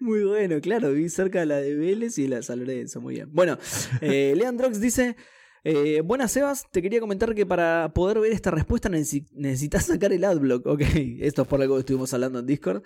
Muy 0.00 0.24
bueno, 0.24 0.60
claro, 0.60 0.92
viví 0.92 1.08
cerca 1.08 1.40
de 1.40 1.46
la 1.46 1.56
de 1.56 1.74
Vélez 1.74 2.18
y 2.18 2.22
de 2.24 2.28
la 2.28 2.36
de 2.36 2.42
San 2.42 2.58
Lorenzo, 2.60 3.00
muy 3.00 3.14
bien. 3.14 3.28
Bueno, 3.32 3.58
eh, 4.02 4.34
Leandrox 4.36 4.80
dice, 4.80 5.16
eh, 5.64 6.02
buenas 6.04 6.32
Sebas, 6.32 6.66
te 6.70 6.82
quería 6.82 7.00
comentar 7.00 7.34
que 7.34 7.46
para 7.46 7.92
poder 7.94 8.20
ver 8.20 8.32
esta 8.32 8.50
respuesta 8.50 8.90
necesi- 8.90 9.26
necesitas 9.32 9.86
sacar 9.86 10.12
el 10.12 10.24
adblock, 10.24 10.66
ok, 10.66 10.82
esto 11.20 11.42
es 11.42 11.48
por 11.48 11.62
algo 11.62 11.76
que 11.76 11.80
estuvimos 11.80 12.12
hablando 12.12 12.38
en 12.40 12.46
Discord. 12.46 12.82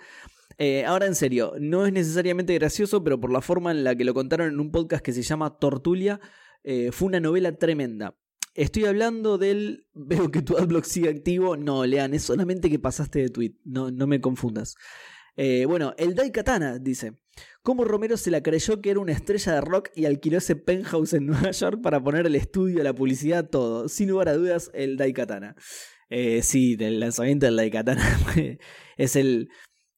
Eh, 0.61 0.83
ahora 0.85 1.05
en 1.05 1.15
serio, 1.15 1.53
no 1.57 1.85
es 1.85 1.93
necesariamente 1.93 2.53
gracioso, 2.53 3.01
pero 3.01 3.17
por 3.17 3.31
la 3.31 3.39
forma 3.39 3.71
en 3.71 3.85
la 3.85 3.95
que 3.95 4.03
lo 4.03 4.13
contaron 4.13 4.49
en 4.49 4.59
un 4.59 4.71
podcast 4.71 5.03
que 5.03 5.13
se 5.13 5.21
llama 5.21 5.57
Tortulia, 5.57 6.19
eh, 6.65 6.91
fue 6.91 7.07
una 7.07 7.21
novela 7.21 7.53
tremenda. 7.53 8.17
Estoy 8.55 8.83
hablando 8.83 9.37
del. 9.37 9.87
Veo 9.93 10.29
que 10.31 10.41
tu 10.41 10.57
adblock 10.57 10.83
sigue 10.83 11.09
activo. 11.09 11.55
No, 11.55 11.85
Lean, 11.85 12.13
es 12.13 12.23
solamente 12.23 12.69
que 12.69 12.77
pasaste 12.77 13.19
de 13.19 13.29
tweet. 13.29 13.55
No, 13.63 13.89
no 13.89 14.05
me 14.05 14.19
confundas. 14.19 14.75
Eh, 15.37 15.63
bueno, 15.65 15.93
el 15.97 16.13
Daikatana 16.13 16.77
dice: 16.77 17.13
¿Cómo 17.61 17.85
Romero 17.85 18.17
se 18.17 18.29
la 18.29 18.43
creyó 18.43 18.81
que 18.81 18.89
era 18.89 18.99
una 18.99 19.13
estrella 19.13 19.53
de 19.53 19.61
rock 19.61 19.91
y 19.95 20.03
alquiló 20.03 20.39
ese 20.39 20.57
penthouse 20.57 21.13
en 21.13 21.25
Nueva 21.27 21.51
York 21.51 21.79
para 21.81 22.03
poner 22.03 22.25
el 22.25 22.35
estudio, 22.35 22.83
la 22.83 22.93
publicidad, 22.93 23.49
todo? 23.49 23.87
Sin 23.87 24.09
lugar 24.09 24.27
a 24.27 24.33
dudas, 24.33 24.71
el 24.73 24.97
Daikatana. 24.97 25.55
Eh, 26.09 26.41
sí, 26.41 26.75
del 26.75 26.99
lanzamiento 26.99 27.45
del 27.45 27.55
Daikatana. 27.55 28.03
es 28.97 29.15
el, 29.15 29.49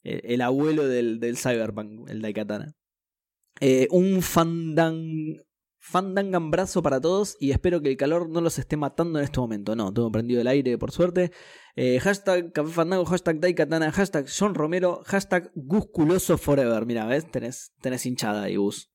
el 0.04 0.42
abuelo 0.42 0.88
del, 0.88 1.20
del 1.20 1.38
Cyberpunk, 1.38 2.10
el 2.10 2.22
Daikatana. 2.22 2.76
Eh, 3.60 3.88
un 3.92 4.22
fandang, 4.22 5.38
fandangambrazo 5.78 6.82
para 6.82 7.02
todos 7.02 7.36
y 7.40 7.52
espero 7.52 7.82
que 7.82 7.90
el 7.90 7.98
calor 7.98 8.30
no 8.30 8.42
los 8.42 8.58
esté 8.58 8.78
matando 8.78 9.20
en 9.20 9.26
este 9.26 9.40
momento. 9.40 9.76
No, 9.76 9.94
tengo 9.94 10.12
prendido 10.12 10.42
el 10.42 10.48
aire 10.48 10.78
por 10.78 10.92
suerte. 10.92 11.32
Eh, 11.76 12.00
hashtag 12.00 12.52
Café 12.54 12.72
Fandango, 12.72 13.06
hashtag 13.06 13.40
Daikatana, 13.40 13.92
hashtag 13.92 14.28
John 14.28 14.56
Romero, 14.56 15.02
hashtag 15.06 15.52
Gusculoso 15.56 16.38
Forever. 16.38 16.86
Mira, 16.86 17.06
¿ves? 17.06 17.30
Tenés, 17.30 17.74
tenés 17.82 18.06
hinchada 18.06 18.44
ahí, 18.44 18.56
Gus. 18.56 18.92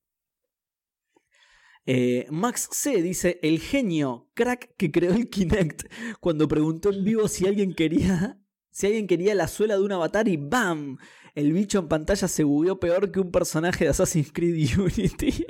Eh, 1.85 2.27
Max 2.31 2.69
C 2.73 3.03
dice: 3.03 3.39
El 3.43 3.61
genio, 3.61 4.29
crack 4.35 4.75
que 4.77 4.91
creó 4.91 5.13
el 5.13 5.29
Kinect, 5.29 5.85
cuando 6.21 6.49
preguntó 6.49 6.91
en 6.93 7.05
vivo 7.05 7.29
si 7.29 7.47
alguien 7.47 7.75
quería. 7.75 8.41
Si 8.77 8.87
alguien 8.87 9.07
quería 9.07 9.35
la 9.35 9.49
suela 9.49 9.79
de 9.79 9.83
un 9.83 9.93
avatar 9.93 10.29
y 10.29 10.37
¡BAM! 10.37 10.99
El 11.35 11.55
bicho 11.55 11.79
en 11.79 11.89
pantalla 11.89 12.29
se 12.29 12.45
bugueó 12.45 12.79
peor 12.79 13.11
que 13.11 13.21
un 13.21 13.31
personaje 13.31 13.85
de 13.85 13.91
Assassin's 13.91 14.31
Creed 14.31 14.79
Unity. 14.79 15.47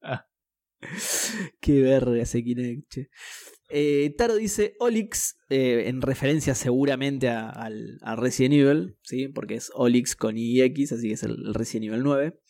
Qué 1.60 1.82
verga 1.82 2.22
ese 2.22 2.42
Kinect. 2.42 2.88
che. 2.88 3.10
Eh, 3.68 4.14
Taro 4.16 4.36
dice 4.36 4.74
Olix, 4.78 5.36
eh, 5.50 5.84
en 5.88 6.00
referencia 6.00 6.54
seguramente 6.54 7.28
a, 7.28 7.50
al, 7.50 7.98
a 8.00 8.16
Resident 8.16 8.54
Evil, 8.54 8.96
¿sí? 9.02 9.28
porque 9.28 9.56
es 9.56 9.70
Olix 9.74 10.16
con 10.16 10.38
IX, 10.38 10.92
así 10.92 11.08
que 11.08 11.12
es 11.12 11.24
el, 11.24 11.32
el 11.32 11.52
Resident 11.52 11.88
Evil 11.92 12.04
9. 12.04 12.40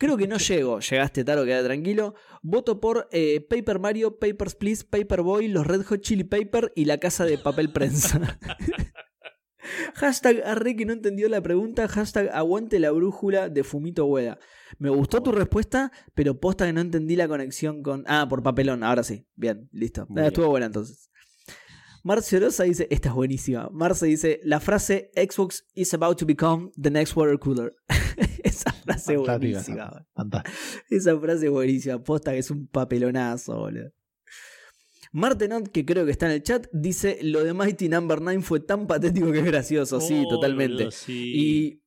Creo 0.00 0.16
que 0.16 0.26
no 0.26 0.38
llego. 0.48 0.80
Llegaste, 0.80 1.22
Taro, 1.22 1.44
queda 1.44 1.62
tranquilo. 1.62 2.16
Voto 2.42 2.80
por 2.80 3.08
eh, 3.12 3.40
Paper 3.48 3.78
Mario, 3.78 4.18
Papers, 4.18 4.56
Please, 4.56 4.84
Paperboy, 4.84 5.46
los 5.46 5.64
Red 5.64 5.84
Hot 5.84 6.00
Chili 6.00 6.24
Paper 6.24 6.72
y 6.74 6.86
la 6.86 6.98
casa 6.98 7.24
de 7.24 7.38
papel 7.38 7.70
prensa. 7.70 8.36
Hashtag 9.94 10.42
arre 10.44 10.76
que 10.76 10.84
no 10.86 10.92
entendió 10.92 11.28
la 11.28 11.40
pregunta. 11.42 11.88
Hashtag 11.88 12.30
aguante 12.32 12.78
la 12.78 12.90
brújula 12.90 13.48
de 13.48 13.64
Fumito 13.64 14.06
Hueda. 14.06 14.38
Me 14.78 14.90
gustó 14.90 15.22
tu 15.22 15.32
respuesta, 15.32 15.92
pero 16.14 16.38
posta 16.40 16.66
que 16.66 16.72
no 16.72 16.80
entendí 16.80 17.16
la 17.16 17.28
conexión 17.28 17.82
con. 17.82 18.04
Ah, 18.06 18.26
por 18.28 18.42
papelón. 18.42 18.82
Ahora 18.82 19.02
sí. 19.02 19.26
Bien, 19.36 19.68
listo. 19.72 20.02
Ah, 20.02 20.06
bien. 20.10 20.26
estuvo 20.26 20.48
buena 20.48 20.66
entonces. 20.66 21.10
Marcio 22.02 22.38
Rosa 22.40 22.64
dice: 22.64 22.86
Esta 22.90 23.08
es 23.08 23.14
buenísima. 23.14 23.68
Marce 23.72 24.06
dice: 24.06 24.40
La 24.44 24.60
frase 24.60 25.10
Xbox 25.16 25.64
is 25.74 25.94
about 25.94 26.18
to 26.18 26.26
become 26.26 26.70
the 26.80 26.90
next 26.90 27.16
water 27.16 27.38
cooler. 27.38 27.74
Esa 28.44 28.72
frase 28.72 29.14
Fantástica, 29.16 29.38
buenísima. 29.38 29.84
esa- 29.86 30.06
fantástica. 30.14 30.56
Esa 30.90 31.18
frase 31.18 31.46
es 31.46 31.52
buenísima. 31.52 32.02
Posta 32.02 32.32
que 32.32 32.38
es 32.38 32.50
un 32.50 32.66
papelonazo, 32.66 33.56
boludo. 33.56 33.90
Martenot, 35.16 35.68
que 35.68 35.84
creo 35.86 36.04
que 36.04 36.10
está 36.10 36.26
en 36.26 36.32
el 36.32 36.42
chat, 36.42 36.66
dice: 36.72 37.18
Lo 37.22 37.44
de 37.44 37.54
Mighty 37.54 37.88
Number 37.88 38.20
9 38.20 38.42
fue 38.42 38.58
tan 38.60 38.86
patético 38.88 39.30
que 39.30 39.38
es 39.38 39.44
gracioso. 39.44 40.00
Sí, 40.00 40.24
Oh, 40.26 40.28
totalmente. 40.28 40.74
boludo, 40.74 40.90
sí. 40.90 41.32
Y 41.36 41.82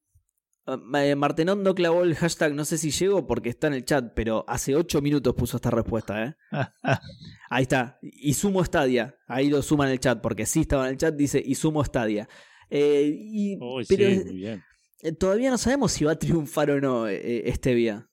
uh, 0.66 0.96
eh, 0.96 1.14
Martenot 1.16 1.60
no 1.60 1.76
clavó 1.76 2.04
el 2.04 2.16
hashtag, 2.16 2.54
no 2.54 2.64
sé 2.64 2.78
si 2.78 2.90
llego 2.92 3.28
porque 3.28 3.50
está 3.50 3.68
en 3.68 3.74
el 3.74 3.84
chat, 3.84 4.14
pero 4.16 4.46
hace 4.48 4.76
8 4.76 5.02
minutos 5.02 5.34
puso 5.36 5.58
esta 5.58 5.70
respuesta, 5.72 6.24
¿eh? 6.26 6.36
Ahí 7.50 7.64
está. 7.64 8.00
Y 8.02 8.34
sumo 8.34 8.64
Stadia. 8.64 9.18
Ahí 9.28 9.50
lo 9.50 9.62
suma 9.62 9.86
en 9.88 9.92
el 9.92 10.00
chat, 10.00 10.22
porque 10.22 10.46
sí 10.46 10.62
estaba 10.62 10.86
en 10.86 10.92
el 10.94 10.98
chat, 10.98 11.14
dice 11.16 11.42
y 11.46 11.56
sumo 11.56 11.84
Stadia. 11.84 12.30
Eh, 12.70 13.12
y, 13.14 13.58
Uy, 13.62 13.86
pero 13.90 14.10
sí, 14.10 14.24
muy 14.26 14.36
bien. 14.38 14.64
eh, 15.02 15.12
todavía 15.12 15.50
no 15.50 15.58
sabemos 15.58 15.92
si 15.92 16.06
va 16.06 16.14
a 16.14 16.20
triunfar 16.20 16.72
o 16.72 16.80
no 16.82 17.08
este 17.08 17.74
vía. 17.74 18.10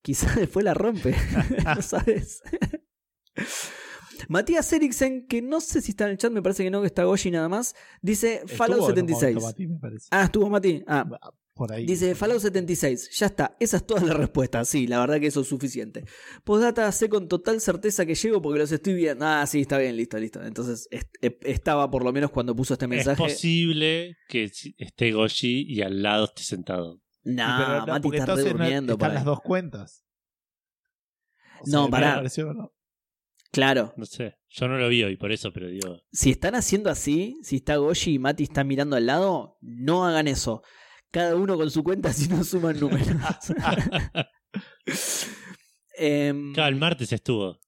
Quizás 0.00 0.36
después 0.36 0.64
la 0.64 0.72
rompe. 0.74 1.14
no 1.76 1.82
sabes. 1.82 2.40
Matías 4.28 4.72
Eriksen, 4.72 5.26
que 5.26 5.42
no 5.42 5.60
sé 5.60 5.80
si 5.82 5.90
está 5.92 6.04
en 6.04 6.10
el 6.12 6.18
chat, 6.18 6.30
me 6.30 6.42
parece 6.42 6.62
que 6.62 6.70
no, 6.70 6.80
que 6.82 6.86
está 6.86 7.04
Goshi 7.04 7.30
nada 7.30 7.48
más, 7.48 7.74
dice 8.02 8.42
Fallout 8.46 8.80
Estuvo 8.80 8.98
en 8.98 9.02
un 9.04 9.08
76. 9.08 9.34
momento, 9.34 9.46
Mati, 9.48 9.66
me 9.66 9.78
parece. 9.78 10.06
Ah, 10.10 10.24
estuvo 10.24 10.50
Mati. 10.50 10.84
Ah, 10.86 11.06
Por 11.54 11.72
ahí. 11.72 11.86
Dice 11.86 12.14
Fallout 12.14 12.40
76. 12.40 13.10
Ya 13.18 13.26
está. 13.26 13.56
Esa 13.58 13.78
es 13.78 13.86
toda 13.86 14.02
la 14.04 14.14
respuesta. 14.14 14.64
Sí, 14.64 14.86
la 14.86 15.00
verdad 15.00 15.18
que 15.18 15.26
eso 15.26 15.40
es 15.40 15.48
suficiente. 15.48 16.04
Postdata, 16.44 16.92
sé 16.92 17.08
con 17.08 17.26
total 17.26 17.60
certeza 17.60 18.06
que 18.06 18.14
llego 18.14 18.40
porque 18.40 18.60
los 18.60 18.70
estoy 18.70 18.94
viendo. 18.94 19.24
Ah, 19.26 19.44
sí, 19.46 19.62
está 19.62 19.76
bien, 19.78 19.96
listo, 19.96 20.18
listo. 20.18 20.40
Entonces 20.44 20.86
est- 20.92 21.16
e- 21.20 21.38
estaba 21.42 21.90
por 21.90 22.04
lo 22.04 22.12
menos 22.12 22.30
cuando 22.30 22.54
puso 22.54 22.74
este 22.74 22.84
Es 22.84 22.90
mensaje. 22.90 23.20
posible 23.20 24.16
que 24.28 24.50
esté 24.76 25.10
Goshi 25.12 25.64
y 25.68 25.82
al 25.82 26.00
lado 26.02 26.26
esté 26.26 26.42
sentado. 26.44 27.00
Sí, 27.24 27.32
Nah, 27.34 27.58
pero 27.58 27.80
no, 27.80 27.86
Mati 27.86 28.08
está 28.16 28.26
no- 28.36 28.42
por 28.96 28.96
están 28.98 29.14
las 29.14 29.24
dos 29.24 29.40
cuentas. 29.40 30.04
O 31.60 31.64
No, 31.66 31.84
me 31.86 31.90
pará. 31.90 32.14
pareció, 32.16 32.52
¿no? 32.54 32.72
Claro. 33.50 33.94
No 33.96 34.04
sé. 34.04 34.36
Yo 34.50 34.68
no 34.68 34.78
lo 34.78 34.88
vi 34.88 35.02
hoy, 35.02 35.16
por 35.16 35.32
eso, 35.32 35.52
pero 35.52 35.68
digo. 35.68 36.00
Si 36.12 36.30
están 36.30 36.54
haciendo 36.54 36.90
así, 36.90 37.38
si 37.42 37.56
está 37.56 37.76
Goshi 37.76 38.14
y 38.14 38.18
Mati 38.18 38.44
están 38.44 38.66
mirando 38.66 38.96
al 38.96 39.06
lado, 39.06 39.58
no 39.60 40.06
hagan 40.06 40.28
eso. 40.28 40.62
Cada 41.10 41.36
uno 41.36 41.56
con 41.56 41.70
su 41.70 41.82
cuenta 41.82 42.12
si 42.12 42.28
no 42.28 42.44
suman 42.44 42.78
números. 42.78 43.08
Em, 46.00 46.52
Claro, 46.54 46.68
el 46.68 46.76
martes 46.80 47.12
estuvo. 47.12 47.58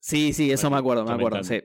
Sí, 0.00 0.32
sí, 0.32 0.50
eso 0.50 0.70
Bueno, 0.70 0.76
me 0.76 0.80
acuerdo, 0.80 1.04
me 1.04 1.12
acuerdo, 1.12 1.44
sí. 1.44 1.60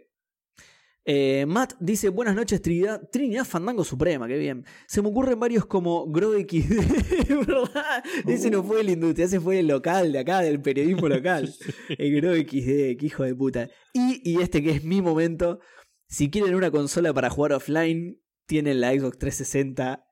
Eh, 1.03 1.45
Matt 1.47 1.73
dice, 1.79 2.09
buenas 2.09 2.35
noches 2.35 2.61
Trinidad, 2.61 3.01
Trinidad 3.11 3.43
Fandango 3.43 3.83
Suprema, 3.83 4.27
qué 4.27 4.37
bien. 4.37 4.65
Se 4.87 5.01
me 5.01 5.09
ocurren 5.09 5.39
varios 5.39 5.65
como 5.65 6.05
GroXD, 6.07 7.27
¿verdad? 7.47 8.03
Ese 8.27 8.51
no 8.51 8.63
fue 8.63 8.81
el 8.81 8.89
industria, 8.89 9.25
ese 9.25 9.39
fue 9.39 9.59
el 9.59 9.67
local 9.67 10.11
de 10.11 10.19
acá, 10.19 10.41
del 10.41 10.61
periodismo 10.61 11.09
local. 11.09 11.51
El 11.97 12.21
GroXD, 12.21 12.97
qué 12.97 13.05
hijo 13.05 13.23
de 13.23 13.35
puta. 13.35 13.69
Y, 13.93 14.21
y 14.29 14.41
este 14.41 14.61
que 14.61 14.71
es 14.71 14.83
mi 14.83 15.01
momento, 15.01 15.59
si 16.07 16.29
quieren 16.29 16.53
una 16.53 16.69
consola 16.69 17.13
para 17.13 17.29
jugar 17.29 17.53
offline, 17.53 18.21
tienen 18.45 18.81
la 18.81 18.91
Xbox 18.91 19.17
360, 19.17 20.05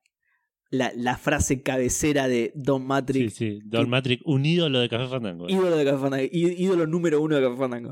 la, 0.71 0.91
la 0.95 1.17
frase 1.17 1.61
cabecera 1.63 2.27
de 2.27 2.51
Don 2.55 2.81
Sí, 2.81 2.87
Matrix, 2.87 3.33
sí. 3.33 3.59
Don 3.65 3.89
Matrix, 3.89 4.21
un 4.25 4.45
ídolo 4.45 4.79
de 4.79 4.89
Café 4.89 5.07
Fandango. 5.07 5.47
¿eh? 5.47 5.53
Ídolo 5.53 5.75
de 5.75 5.85
Café 5.85 5.97
Fandango, 5.97 6.27
ídolo 6.31 6.85
número 6.87 7.21
uno 7.21 7.35
de 7.37 7.41
Café 7.41 7.57
Fandango. 7.57 7.91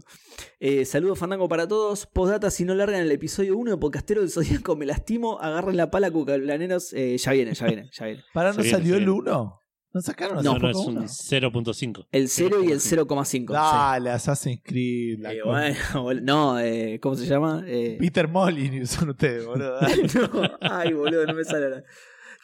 Eh, 0.60 0.86
saludos 0.86 1.18
Fandango 1.18 1.48
para 1.48 1.68
todos. 1.68 2.06
Postdata, 2.06 2.52
si 2.52 2.66
no 2.66 2.76
largan 2.76 3.02
el 3.02 3.12
episodio 3.12 3.58
1 3.58 3.72
de 3.72 3.78
Podcastero 3.78 4.22
del 4.22 4.30
Zodíaco, 4.30 4.76
me 4.76 4.86
lastimo. 4.86 5.40
Agarren 5.42 5.76
la 5.78 5.90
pala, 5.90 6.12
cucablaneros. 6.12 6.94
Eh, 6.94 7.18
ya 7.18 7.32
viene, 7.32 7.54
ya 7.54 7.66
viene, 7.66 7.90
ya 7.92 8.06
viene. 8.06 8.24
¿Para 8.34 8.54
no 8.54 8.64
salió 8.64 8.94
el 8.96 9.06
viene. 9.06 9.12
1? 9.12 9.62
¿No 9.94 10.02
sacaron 10.02 10.44
No, 10.44 10.54
No, 10.54 10.60
no, 10.60 10.70
es 10.70 10.78
un 10.78 10.96
poco 10.96 11.08
0.5. 11.08 12.08
El 12.12 12.28
0 12.30 12.64
y 12.64 12.72
el 12.72 12.80
0,5. 12.80 13.26
sí. 13.26 13.46
Dale, 13.48 14.10
Assassin's 14.12 14.62
Creed. 14.64 15.20
la 15.20 15.34
Eh, 15.34 15.40
bueno, 15.44 16.22
no, 16.22 16.60
eh, 16.60 17.00
¿cómo 17.02 17.16
se 17.16 17.26
llama? 17.26 17.64
Eh, 17.66 17.98
Peter 18.00 18.28
Molyneux 18.28 18.88
son 18.90 19.10
ustedes, 19.10 19.46
boludo. 19.48 19.80
no, 20.34 20.58
ay, 20.62 20.94
boludo, 20.94 21.26
no 21.26 21.34
me 21.34 21.44
sale 21.44 21.66
ahora. 21.66 21.84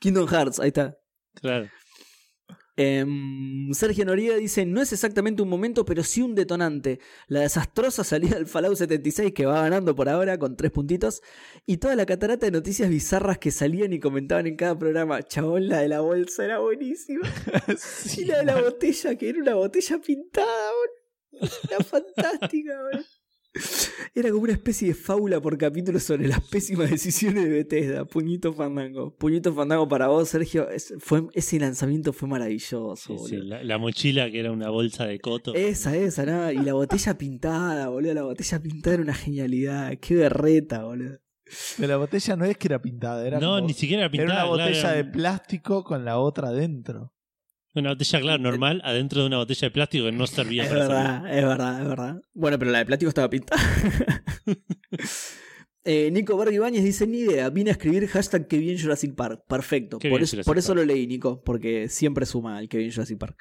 Kingdom 0.04 0.28
Hearts, 0.28 0.60
ahí 0.60 0.68
está. 0.68 0.98
Claro. 1.36 1.70
Em, 2.76 3.72
Sergio 3.74 4.04
Noriega 4.04 4.36
dice: 4.36 4.66
No 4.66 4.82
es 4.82 4.92
exactamente 4.92 5.42
un 5.42 5.48
momento, 5.48 5.86
pero 5.86 6.04
sí 6.04 6.22
un 6.22 6.36
detonante. 6.36 7.00
La 7.28 7.40
desastrosa 7.40 8.04
salida 8.04 8.36
del 8.36 8.46
Fallout 8.46 8.76
76 8.76 9.32
que 9.32 9.46
va 9.46 9.62
ganando 9.62 9.96
por 9.96 10.10
ahora 10.10 10.38
con 10.38 10.58
tres 10.58 10.72
puntitos. 10.72 11.22
Y 11.66 11.78
toda 11.78 11.96
la 11.96 12.06
catarata 12.06 12.46
de 12.46 12.52
noticias 12.52 12.90
bizarras 12.90 13.38
que 13.38 13.52
salían 13.52 13.94
y 13.94 14.02
comentaban 14.02 14.46
en 14.46 14.58
cada 14.58 14.78
programa. 14.78 15.24
Chabón, 15.24 15.70
la 15.70 15.80
de 15.80 15.88
la 15.88 16.02
bolsa 16.02 16.44
era 16.44 16.60
buenísima. 16.60 17.22
Y 18.18 18.26
la 18.26 18.40
de 18.40 18.46
la 18.46 18.62
botella, 18.62 19.16
que 19.16 19.30
era 19.30 19.40
una 19.40 19.56
botella 19.56 20.00
pintada, 20.00 20.72
boludo. 21.32 21.54
Era 21.70 21.82
fantástica, 21.82 22.82
boludo. 22.82 23.06
Era 24.16 24.30
como 24.30 24.44
una 24.44 24.54
especie 24.54 24.90
de 24.90 24.94
fábula 24.94 25.40
por 25.42 25.58
capítulo 25.58 26.00
sobre 26.00 26.28
las 26.28 26.42
pésimas 26.42 26.90
decisiones 26.90 27.44
de 27.46 27.50
Bethesda. 27.50 28.06
Puñito 28.06 28.54
Fandango. 28.54 29.16
Puñito 29.16 29.54
Fandango 29.54 29.88
para 29.88 30.08
vos, 30.08 30.30
Sergio. 30.30 30.70
Es- 30.70 30.94
fue, 31.00 31.24
ese 31.34 31.60
lanzamiento 31.60 32.14
fue 32.14 32.28
maravilloso. 32.30 32.96
Sí, 32.96 33.14
boludo. 33.14 33.28
sí, 33.28 33.38
la, 33.38 33.64
la 33.64 33.78
mochila 33.78 34.30
que 34.32 34.40
era 34.40 34.52
una 34.52 34.70
bolsa 34.70 35.06
de 35.06 35.20
coto. 35.20 35.54
Esa, 35.54 35.96
esa, 35.96 36.26
¿no? 36.26 36.52
Y 36.52 36.58
la 36.58 36.74
botella 36.74 37.18
pintada, 37.18 37.90
boludo. 37.90 38.14
La 38.14 38.24
botella 38.24 38.60
pintada 38.62 38.94
era 38.96 39.04
una 39.04 39.14
genialidad. 39.14 39.94
Qué 40.00 40.16
berreta, 40.16 40.84
boludo. 40.84 41.20
Pero 41.78 41.88
la 41.90 41.98
botella 41.98 42.36
no 42.36 42.46
es 42.46 42.58
que 42.58 42.68
era 42.68 42.82
pintada, 42.82 43.26
era 43.28 43.40
no, 43.40 43.56
como- 43.56 43.68
ni 43.68 43.74
siquiera 43.74 44.06
era 44.06 44.08
era 44.08 44.12
pintada. 44.12 44.42
una 44.46 44.50
botella 44.50 44.80
claro, 44.80 44.94
de 44.96 45.00
era 45.02 45.12
plástico 45.12 45.84
con 45.84 46.04
la 46.06 46.18
otra 46.18 46.48
adentro. 46.50 47.13
Una 47.76 47.90
botella, 47.90 48.22
claro, 48.22 48.44
normal, 48.44 48.82
adentro 48.84 49.22
de 49.22 49.28
una 49.28 49.38
botella 49.38 49.68
de 49.68 49.72
plástico 49.72 50.06
que 50.06 50.12
no 50.12 50.28
servía 50.28 50.64
Es 50.64 50.70
para 50.70 50.88
verdad, 50.88 51.38
es 51.38 51.44
verdad, 51.44 51.82
es 51.82 51.88
verdad. 51.88 52.22
Bueno, 52.34 52.60
pero 52.60 52.72
la 52.72 52.80
de 52.80 52.86
plástico 52.86 53.10
estaba 53.10 53.30
pintada. 53.30 53.62
Eh, 55.86 56.10
Nico 56.12 56.38
Berg 56.38 56.54
Ibáñez 56.54 56.82
dice: 56.82 57.06
Ni 57.06 57.20
idea, 57.20 57.50
vine 57.50 57.70
a 57.70 57.74
escribir 57.74 58.08
hashtag 58.08 58.48
que 58.48 58.58
bien 58.58 58.80
Jurassic 58.80 59.16
Park. 59.16 59.44
Perfecto. 59.50 60.00
Qué 60.00 60.10
Por 60.10 60.20
Jurassic 60.20 60.46
por 60.46 60.58
eso 60.58 60.74
lo 60.74 60.86
leí, 60.86 61.06
Nico, 61.08 61.44
porque 61.44 61.90
siempre 61.90 62.26
suma 62.26 62.60
el 62.62 62.70
que 62.70 62.78
bien 62.78 62.92
Jurassic 62.92 63.18
Park. 63.18 63.38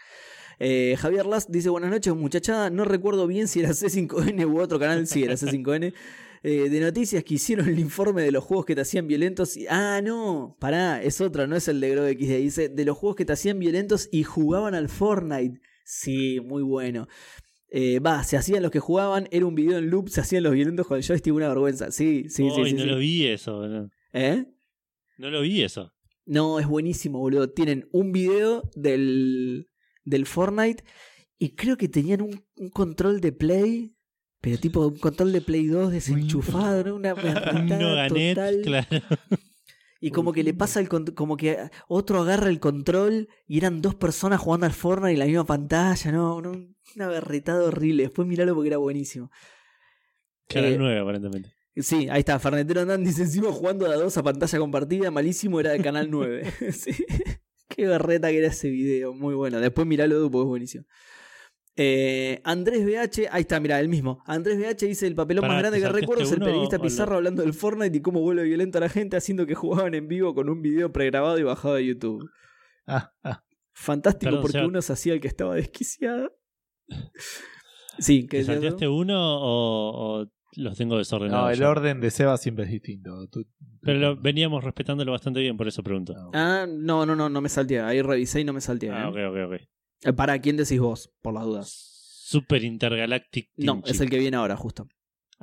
Eh, 0.59 0.97
Javier 0.99 1.25
Last 1.27 1.51
dice: 1.51 1.69
Buenas 1.69 1.91
noches, 1.91 2.13
muchachada. 2.17 2.69
No 2.69 2.85
recuerdo 2.85 3.29
bien 3.29 3.47
si 3.47 3.61
era 3.61 3.69
C5N 3.69 4.45
u 4.45 4.59
otro 4.59 4.81
canal. 4.81 5.07
Sí, 5.07 5.23
era 5.23 5.35
C5N. 5.35 5.95
Eh, 6.45 6.69
de 6.69 6.81
noticias 6.81 7.23
que 7.23 7.35
hicieron 7.35 7.69
el 7.69 7.79
informe 7.79 8.23
de 8.23 8.33
los 8.33 8.43
juegos 8.43 8.67
que 8.67 8.75
te 8.75 8.81
hacían 8.81 9.07
violentos. 9.07 9.57
y- 9.57 9.67
Ah, 9.69 10.01
no, 10.03 10.57
pará, 10.59 11.01
es 11.03 11.21
otra, 11.21 11.47
no 11.47 11.55
es 11.57 11.69
el 11.69 11.81
de 11.81 11.91
Grove 11.91 12.13
XD. 12.15 12.39
Dice: 12.39 12.69
De 12.69 12.85
los 12.85 12.97
juegos 12.97 13.17
que 13.17 13.25
te 13.25 13.33
hacían 13.33 13.59
violentos 13.61 14.09
y 14.11 14.25
jugaban 14.25 14.75
al 14.75 14.89
Fortnite. 14.89 15.61
Sí, 15.85 16.41
muy 16.41 16.63
bueno. 16.63 17.07
Eh, 17.69 18.01
Va, 18.01 18.23
se 18.25 18.37
hacían 18.37 18.63
los 18.63 18.71
que 18.71 18.81
jugaban, 18.81 19.29
era 19.31 19.47
un 19.47 19.55
video 19.55 19.79
en 19.79 19.89
loop, 19.89 20.09
se 20.09 20.21
hacían 20.21 20.43
los 20.43 20.53
violentos 20.53 20.87
con 20.87 20.99
el 20.99 21.05
joystick, 21.05 21.33
una 21.33 21.49
vergüenza. 21.49 21.91
Sí, 21.91 22.25
sí, 22.29 22.49
sí. 22.51 22.61
Ay, 22.63 22.71
sí, 22.71 22.73
no 22.75 22.83
sí. 22.83 22.89
lo 22.89 22.99
vi 22.99 23.27
eso, 23.27 23.57
boludo. 23.57 23.91
¿Eh? 24.13 24.45
No 25.19 25.31
lo 25.31 25.41
vi 25.43 25.63
eso. 25.63 25.93
No, 26.27 26.59
es 26.61 26.67
buenísimo, 26.67 27.19
boludo. 27.19 27.51
Tienen 27.51 27.89
un 27.93 28.13
video 28.13 28.69
del, 28.75 29.69
del 30.05 30.27
Fortnite 30.27 30.85
y 31.39 31.55
creo 31.55 31.77
que 31.77 31.89
tenían 31.89 32.21
un, 32.21 32.45
un 32.57 32.69
control 32.71 33.21
de 33.21 33.33
Play, 33.33 33.95
pero 34.43 34.59
tipo 34.59 34.87
un 34.89 34.99
control 34.99 35.33
de 35.33 35.41
Play 35.41 35.67
2 35.69 35.93
desenchufado, 35.93 36.85
¿no? 36.85 36.97
Una 36.97 37.15
Noganet, 37.15 38.35
total. 38.35 38.61
claro. 38.63 38.89
Y 40.01 40.11
como 40.11 40.33
que 40.33 40.43
le 40.43 40.53
pasa 40.53 40.81
el 40.81 40.89
como 40.89 41.37
que 41.37 41.71
otro 41.87 42.21
agarra 42.23 42.49
el 42.49 42.59
control 42.59 43.29
y 43.47 43.59
eran 43.59 43.81
dos 43.81 43.95
personas 43.95 44.41
jugando 44.41 44.67
al 44.67 44.73
Fortnite 44.73 45.13
en 45.13 45.19
la 45.21 45.27
misma 45.27 45.47
pantalla, 45.47 46.11
no, 46.11 46.43
no 46.43 46.51
una 46.97 47.07
berretada 47.07 47.63
horrible. 47.65 48.03
Después 48.03 48.27
miralo 48.27 48.53
porque 48.55 48.69
era 48.69 48.79
buenísimo. 48.79 49.31
Canal 50.49 50.73
Eh, 50.73 50.79
9, 50.79 50.99
aparentemente. 50.99 51.55
Sí, 51.77 52.09
ahí 52.11 52.19
está, 52.19 52.39
Fernetero 52.41 52.81
Andán 52.81 53.05
dice 53.05 53.23
encima 53.23 53.53
jugando 53.53 53.87
a 53.87 53.95
dos 53.95 54.19
a 54.19 54.25
pantalla 54.25 54.59
compartida, 54.59 55.13
malísimo, 55.13 55.61
era 55.61 55.71
de 55.71 55.81
Canal 55.81 56.11
9. 56.11 56.53
sí. 56.73 56.93
Qué 57.69 57.87
berreta 57.87 58.29
que 58.29 58.39
era 58.39 58.49
ese 58.49 58.71
video, 58.71 59.15
muy 59.15 59.37
bueno. 59.37 59.61
Después 59.61 59.87
miralo 59.87 60.29
porque 60.31 60.45
es 60.45 60.49
buenísimo. 60.49 60.85
Eh, 61.77 62.41
Andrés 62.45 62.85
BH, 62.85 63.29
ahí 63.31 63.41
está, 63.43 63.59
mira, 63.59 63.81
el 63.81 63.89
mismo. 63.89 64.23
Andrés 64.27 64.59
BH 64.59 64.87
dice: 64.87 65.07
El 65.07 65.15
papelón 65.15 65.43
Pará, 65.43 65.55
más 65.55 65.63
grande 65.63 65.81
¿te 65.81 65.87
que 65.87 65.93
recuerdo 66.01 66.23
es 66.25 66.33
el 66.33 66.39
periodista? 66.41 66.79
Pizarro 66.79 67.17
hablando 67.17 67.43
del 67.43 67.55
Fortnite 67.55 67.97
y 67.97 68.03
cómo 68.03 68.21
vuelve 68.21 68.45
violento 68.45 68.79
a 68.79 68.83
la 68.83 68.89
gente, 68.91 69.17
haciendo 69.17 69.47
que 69.47 69.55
jugaban 69.55 69.95
en 69.95 70.07
vivo 70.07 70.35
con 70.35 70.51
un 70.51 70.61
video 70.61 70.93
pregrabado 70.93 71.39
y 71.39 71.43
bajado 71.45 71.77
de 71.77 71.87
YouTube. 71.87 72.29
Ah, 72.87 73.13
ah. 73.25 73.43
Fantástico 73.75 74.27
Perdón, 74.29 74.43
porque 74.43 74.59
Seba. 74.59 74.67
uno 74.69 74.83
se 74.83 74.93
hacía 74.93 75.15
el 75.15 75.21
que 75.23 75.29
estaba 75.29 75.55
desquiciado. 75.55 76.31
Sí, 77.99 78.27
que 78.27 78.39
¿Te 78.39 78.45
salteaste 78.45 78.89
uno 78.89 79.15
o, 79.41 80.21
o 80.23 80.27
los 80.57 80.77
tengo 80.77 80.99
desordenados? 80.99 81.45
No, 81.45 81.51
el 81.51 81.59
ya? 81.59 81.71
orden 81.71 82.01
de 82.01 82.11
Seba 82.11 82.37
siempre 82.37 82.65
es 82.65 82.71
distinto. 82.71 83.29
Tú- 83.29 83.47
Pero 83.81 83.99
lo- 83.99 84.17
veníamos 84.21 84.63
respetándolo 84.65 85.13
bastante 85.13 85.41
bien, 85.41 85.57
por 85.57 85.69
eso 85.69 85.83
pregunto. 85.83 86.13
No. 86.15 86.31
Ah, 86.35 86.67
no, 86.69 87.07
no, 87.07 87.15
no, 87.17 87.29
no 87.29 87.41
me 87.41 87.49
salteé. 87.49 87.81
Ahí 87.81 88.03
revisé 88.03 88.41
y 88.41 88.45
no 88.45 88.53
me 88.53 88.61
salteé. 88.61 88.91
Ah, 88.91 89.05
¿eh? 89.05 89.07
ok, 89.09 89.17
ok, 89.35 89.53
ok. 89.55 89.61
Eh, 90.05 90.13
¿Para 90.13 90.39
quién 90.41 90.57
decís 90.57 90.81
vos? 90.81 91.11
Por 91.23 91.35
las 91.35 91.45
dudas. 91.45 91.89
Super 92.25 92.65
Intergalactic 92.65 93.51
Team 93.57 93.67
No, 93.67 93.83
es 93.87 94.01
el 94.01 94.09
que 94.11 94.19
viene 94.19 94.37
ahora, 94.37 94.57
justo. 94.57 94.87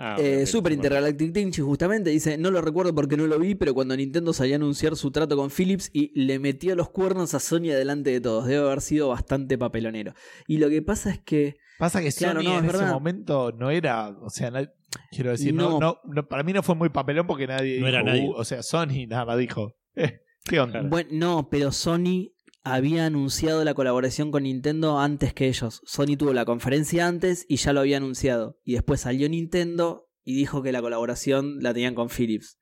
Ah, 0.02 0.16
Eh, 0.18 0.46
Super. 0.46 0.72
Intergalactic 0.72 1.34
Tinchi, 1.34 1.62
justamente, 1.62 2.10
dice: 2.10 2.38
No 2.38 2.52
lo 2.52 2.62
recuerdo 2.62 2.96
porque 2.96 3.18
no 3.18 3.28
lo 3.28 3.38
vi, 3.38 3.54
pero 3.56 3.74
cuando 3.74 3.96
Nintendo 3.98 4.32
salió 4.32 4.56
a 4.56 4.58
anunciar 4.58 4.96
su 4.96 5.12
trato 5.12 5.36
con 5.36 5.50
Philips 5.52 5.90
y 5.94 6.18
le 6.20 6.40
metió 6.40 6.74
los 6.76 6.90
cuernos 6.90 7.34
a 7.34 7.40
Sony 7.42 7.64
delante 7.74 8.12
de 8.12 8.22
todos. 8.22 8.46
Debe 8.48 8.66
haber 8.66 8.80
sido 8.82 9.10
bastante 9.10 9.58
papelonero. 9.58 10.14
Y 10.48 10.58
lo 10.58 10.70
que 10.70 10.82
pasa 10.82 11.12
es 11.12 11.20
que. 11.20 11.58
Pasa 11.78 12.02
que 12.02 12.12
Claro, 12.14 12.40
Sony 12.42 12.46
no, 12.50 12.60
en 12.60 12.66
es 12.66 12.70
ese 12.70 12.78
verdad. 12.78 12.94
momento 12.94 13.52
no 13.52 13.72
era, 13.72 14.10
o 14.22 14.30
sea, 14.30 14.52
na- 14.52 14.72
quiero 15.12 15.32
decir, 15.32 15.54
no. 15.54 15.72
No. 15.72 15.80
No, 15.80 15.98
no- 16.06 16.28
para 16.30 16.44
mí 16.44 16.54
no 16.54 16.64
fue 16.64 16.76
muy 16.76 16.90
papelón 16.90 17.28
porque 17.28 17.46
nadie 17.48 17.80
No 17.82 17.86
dijo, 17.88 17.88
era 17.88 18.04
nadie. 18.04 18.28
"Uh", 18.30 18.32
o 18.36 18.46
sea, 18.46 18.64
Sony 18.64 19.06
nada 19.08 19.26
más 19.26 19.38
dijo, 19.38 19.76
eh, 19.96 20.22
¿qué 20.46 20.62
onda? 20.62 20.82
Bueno, 20.82 21.10
no, 21.12 21.50
pero 21.50 21.74
Sony 21.74 22.32
había 22.74 23.06
anunciado 23.06 23.64
la 23.64 23.74
colaboración 23.74 24.32
con 24.32 24.44
Nintendo 24.44 25.00
antes 25.00 25.34
que 25.34 25.48
ellos. 25.48 25.82
Sony 25.86 26.18
tuvo 26.18 26.34
la 26.34 26.46
conferencia 26.46 27.08
antes 27.08 27.46
y 27.48 27.58
ya 27.58 27.74
lo 27.74 27.82
había 27.82 27.98
anunciado. 27.98 28.60
Y 28.64 28.74
después 28.74 29.02
salió 29.02 29.30
Nintendo 29.30 30.10
y 30.24 30.36
dijo 30.36 30.62
que 30.62 30.72
la 30.72 30.82
colaboración 30.82 31.60
la 31.62 31.74
tenían 31.74 31.96
con 31.96 32.10
Philips. 32.10 32.60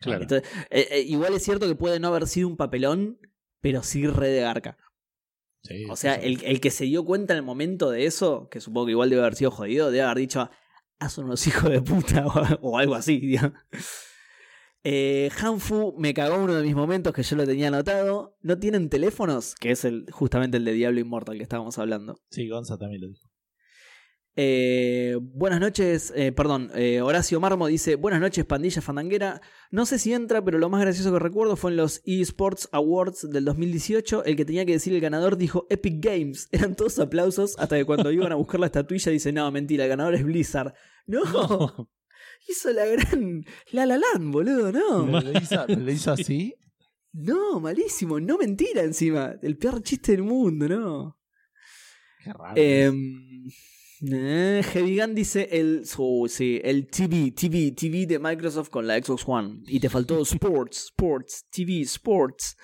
Claro. 0.00 0.22
Entonces, 0.22 0.50
eh, 0.70 0.88
eh, 0.90 1.00
igual 1.02 1.34
es 1.34 1.42
cierto 1.42 1.68
que 1.68 1.74
puede 1.74 2.00
no 2.00 2.08
haber 2.08 2.26
sido 2.26 2.48
un 2.48 2.56
papelón, 2.56 3.18
pero 3.60 3.82
sí 3.82 4.06
re 4.06 4.28
de 4.28 4.40
garca. 4.40 4.78
Sí, 5.62 5.84
O 5.90 5.96
sea, 5.96 6.14
sí, 6.14 6.20
el, 6.24 6.44
el 6.44 6.60
que 6.60 6.70
se 6.70 6.84
dio 6.84 7.04
cuenta 7.04 7.34
en 7.34 7.38
el 7.38 7.44
momento 7.44 7.90
de 7.90 8.06
eso, 8.06 8.48
que 8.50 8.60
supongo 8.60 8.86
que 8.86 8.92
igual 8.92 9.10
debe 9.10 9.22
haber 9.22 9.34
sido 9.34 9.50
jodido, 9.50 9.90
debe 9.90 10.04
haber 10.04 10.18
dicho, 10.18 10.50
ah, 10.98 11.08
son 11.10 11.26
unos 11.26 11.46
hijos 11.46 11.70
de 11.70 11.82
puta 11.82 12.26
o, 12.26 12.32
o 12.62 12.78
algo 12.78 12.94
así. 12.94 13.18
digamos. 13.18 13.58
Eh, 14.82 15.30
Hanfu 15.38 15.94
me 15.98 16.14
cagó 16.14 16.42
uno 16.42 16.54
de 16.54 16.62
mis 16.62 16.74
momentos 16.74 17.12
que 17.12 17.22
yo 17.22 17.36
lo 17.36 17.46
tenía 17.46 17.68
anotado. 17.68 18.36
¿No 18.40 18.58
tienen 18.58 18.88
teléfonos? 18.88 19.54
Que 19.54 19.72
es 19.72 19.84
el, 19.84 20.06
justamente 20.10 20.56
el 20.56 20.64
de 20.64 20.72
Diablo 20.72 21.00
Inmortal 21.00 21.36
que 21.36 21.42
estábamos 21.42 21.78
hablando. 21.78 22.20
Sí, 22.30 22.48
Gonza 22.48 22.78
también 22.78 23.02
lo 23.02 23.08
dijo. 23.08 23.30
Eh, 24.36 25.18
buenas 25.20 25.60
noches, 25.60 26.12
eh, 26.14 26.30
perdón, 26.30 26.70
eh, 26.74 27.02
Horacio 27.02 27.40
Marmo 27.40 27.66
dice, 27.66 27.96
buenas 27.96 28.20
noches 28.20 28.44
pandilla 28.44 28.80
fandanguera, 28.80 29.40
no 29.72 29.84
sé 29.86 29.98
si 29.98 30.12
entra, 30.12 30.42
pero 30.42 30.58
lo 30.58 30.70
más 30.70 30.80
gracioso 30.80 31.12
que 31.12 31.18
recuerdo 31.18 31.56
fue 31.56 31.72
en 31.72 31.76
los 31.76 32.00
eSports 32.04 32.68
Awards 32.70 33.28
del 33.28 33.44
2018, 33.44 34.24
el 34.24 34.36
que 34.36 34.44
tenía 34.44 34.64
que 34.64 34.72
decir 34.72 34.94
el 34.94 35.00
ganador 35.00 35.36
dijo 35.36 35.66
Epic 35.68 36.02
Games, 36.02 36.48
eran 36.52 36.76
todos 36.76 37.00
aplausos 37.00 37.58
hasta 37.58 37.76
que 37.76 37.84
cuando 37.84 38.12
iban 38.12 38.30
a 38.30 38.36
buscar 38.36 38.60
la 38.60 38.66
estatuilla 38.66 39.10
dice, 39.10 39.32
no, 39.32 39.50
mentira, 39.50 39.84
el 39.84 39.90
ganador 39.90 40.14
es 40.14 40.24
Blizzard. 40.24 40.74
No, 41.06 41.24
No. 41.24 41.90
Hizo 42.48 42.72
la 42.72 42.86
gran 42.86 43.44
La 43.72 43.86
La 43.86 43.98
Land, 43.98 44.32
boludo, 44.32 44.72
no. 44.72 45.06
¿Pero 45.06 45.76
¿Le 45.76 45.92
hizo, 45.92 46.12
así? 46.12 46.54
No, 47.12 47.60
malísimo, 47.60 48.20
no 48.20 48.38
mentira 48.38 48.82
encima, 48.82 49.34
el 49.42 49.56
peor 49.56 49.82
chiste 49.82 50.12
del 50.12 50.22
mundo, 50.22 50.68
no. 50.68 51.18
Qué 52.22 52.32
raro. 52.32 52.54
Em, 52.56 53.50
eh, 54.02 54.62
Heavy 54.72 54.98
Gun 54.98 55.14
dice 55.14 55.48
el, 55.50 55.84
oh, 55.98 56.26
sí, 56.28 56.60
el 56.64 56.86
TV, 56.86 57.32
TV, 57.32 57.72
TV 57.72 58.06
de 58.06 58.18
Microsoft 58.18 58.70
con 58.70 58.86
la 58.86 59.02
Xbox 59.02 59.24
One. 59.26 59.62
Y 59.66 59.80
te 59.80 59.88
faltó 59.88 60.20
Sports, 60.22 60.84
Sports, 60.86 61.46
TV, 61.50 61.82
Sports. 61.82 62.56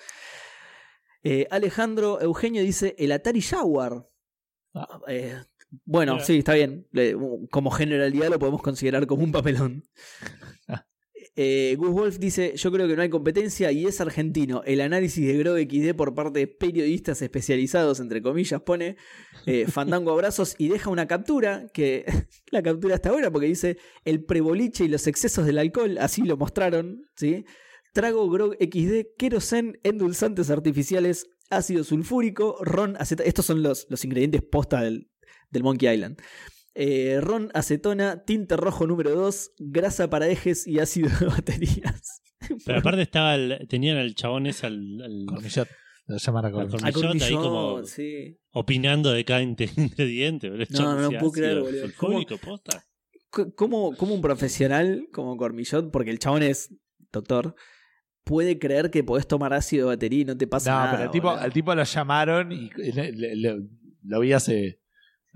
Eh, 1.23 1.47
Alejandro 1.51 2.21
Eugenio 2.21 2.63
dice 2.63 2.95
el 2.97 3.11
Atari 3.11 3.41
Jaguar. 3.41 4.07
Ah. 4.73 4.99
Eh, 5.07 5.35
bueno, 5.85 6.13
Mira. 6.13 6.25
sí, 6.25 6.37
está 6.37 6.53
bien. 6.53 6.87
Como 7.51 7.71
generalidad 7.71 8.29
lo 8.29 8.39
podemos 8.39 8.61
considerar 8.61 9.05
como 9.07 9.23
un 9.23 9.31
papelón. 9.31 9.83
Eh, 11.39 11.75
Gus 11.77 11.91
Wolf 11.91 12.17
dice: 12.17 12.53
Yo 12.55 12.71
creo 12.71 12.87
que 12.87 12.95
no 12.95 13.03
hay 13.03 13.09
competencia 13.09 13.71
y 13.71 13.85
es 13.85 14.01
argentino. 14.01 14.63
El 14.65 14.81
análisis 14.81 15.27
de 15.27 15.37
Grove 15.37 15.67
XD 15.69 15.95
por 15.95 16.15
parte 16.15 16.39
de 16.39 16.47
periodistas 16.47 17.21
especializados, 17.21 17.99
entre 17.99 18.23
comillas, 18.23 18.59
pone 18.63 18.97
eh, 19.45 19.67
Fandango 19.69 20.11
abrazos 20.11 20.55
y 20.57 20.67
deja 20.67 20.89
una 20.89 21.07
captura. 21.07 21.67
Que 21.71 22.05
la 22.51 22.63
captura 22.63 22.95
está 22.95 23.11
buena 23.11 23.29
porque 23.29 23.45
dice: 23.45 23.77
El 24.03 24.23
preboliche 24.23 24.85
y 24.85 24.87
los 24.87 25.05
excesos 25.05 25.45
del 25.45 25.59
alcohol, 25.59 25.99
así 25.99 26.23
lo 26.23 26.37
mostraron. 26.37 27.03
¿sí? 27.15 27.45
Trago 27.93 28.27
Grog 28.31 28.55
XD, 28.55 29.15
querosen, 29.15 29.79
endulzantes 29.83 30.49
artificiales, 30.49 31.29
ácido 31.51 31.83
sulfúrico, 31.83 32.57
ron, 32.61 32.97
aceta. 32.97 33.23
Estos 33.23 33.45
son 33.45 33.61
los, 33.61 33.85
los 33.91 34.03
ingredientes 34.03 34.41
posta 34.41 34.81
del, 34.81 35.07
del 35.49 35.63
Monkey 35.63 35.93
Island. 35.93 36.19
Eh, 36.75 37.19
ron, 37.21 37.49
acetona, 37.53 38.23
tinte 38.23 38.55
rojo 38.55 38.85
número 38.85 39.11
2, 39.15 39.53
grasa 39.57 40.09
para 40.09 40.27
ejes 40.27 40.67
y 40.67 40.79
ácido 40.79 41.09
de 41.19 41.25
baterías. 41.41 42.21
Pero 42.65 42.79
aparte 42.79 43.01
estaba 43.01 43.35
el- 43.35 43.67
tenían 43.67 43.97
al 43.97 44.13
chabón 44.13 44.45
ese 44.45 44.67
al, 44.67 45.01
al- 45.01 45.25
Cornillot. 45.27 45.67
Lo 46.05 46.17
llaman 46.17 46.51
Cormillot. 46.51 46.71
Cormillot 46.93 47.21
ahí 47.23 47.33
Cormillot, 47.33 47.41
como 47.43 47.83
sí. 47.85 48.39
opinando 48.51 49.11
de 49.11 49.25
cada 49.25 49.41
in- 49.41 49.55
ingrediente. 49.77 50.49
No, 50.69 50.95
no, 50.95 51.11
no 51.11 51.19
puedo 51.19 51.31
creer, 51.31 51.59
boludo. 51.61 52.37
posta. 52.37 52.83
¿Cómo, 53.55 53.95
cómo 53.97 54.15
un 54.15 54.21
profesional 54.21 55.07
como 55.11 55.35
Cormillot, 55.35 55.91
porque 55.91 56.11
el 56.11 56.19
chabón 56.19 56.43
es 56.43 56.73
doctor, 57.11 57.55
puede 58.23 58.57
creer 58.59 58.89
que 58.91 59.03
podés 59.03 59.27
tomar 59.27 59.53
ácido 59.53 59.89
de 59.89 59.95
batería 59.95 60.21
y 60.21 60.25
no 60.25 60.37
te 60.37 60.47
pasa 60.47 60.71
No, 60.71 60.77
nada? 60.77 60.91
pero 60.91 61.03
el 61.05 61.11
tipo, 61.11 61.27
boludo? 61.29 61.43
al 61.43 61.53
tipo 61.53 61.75
lo 61.75 61.83
llamaron 61.83 62.51
y 62.51 62.69
le- 62.77 63.11
le- 63.13 63.35
le- 63.35 63.61
lo 64.03 64.19
vi 64.19 64.31
hace. 64.33 64.79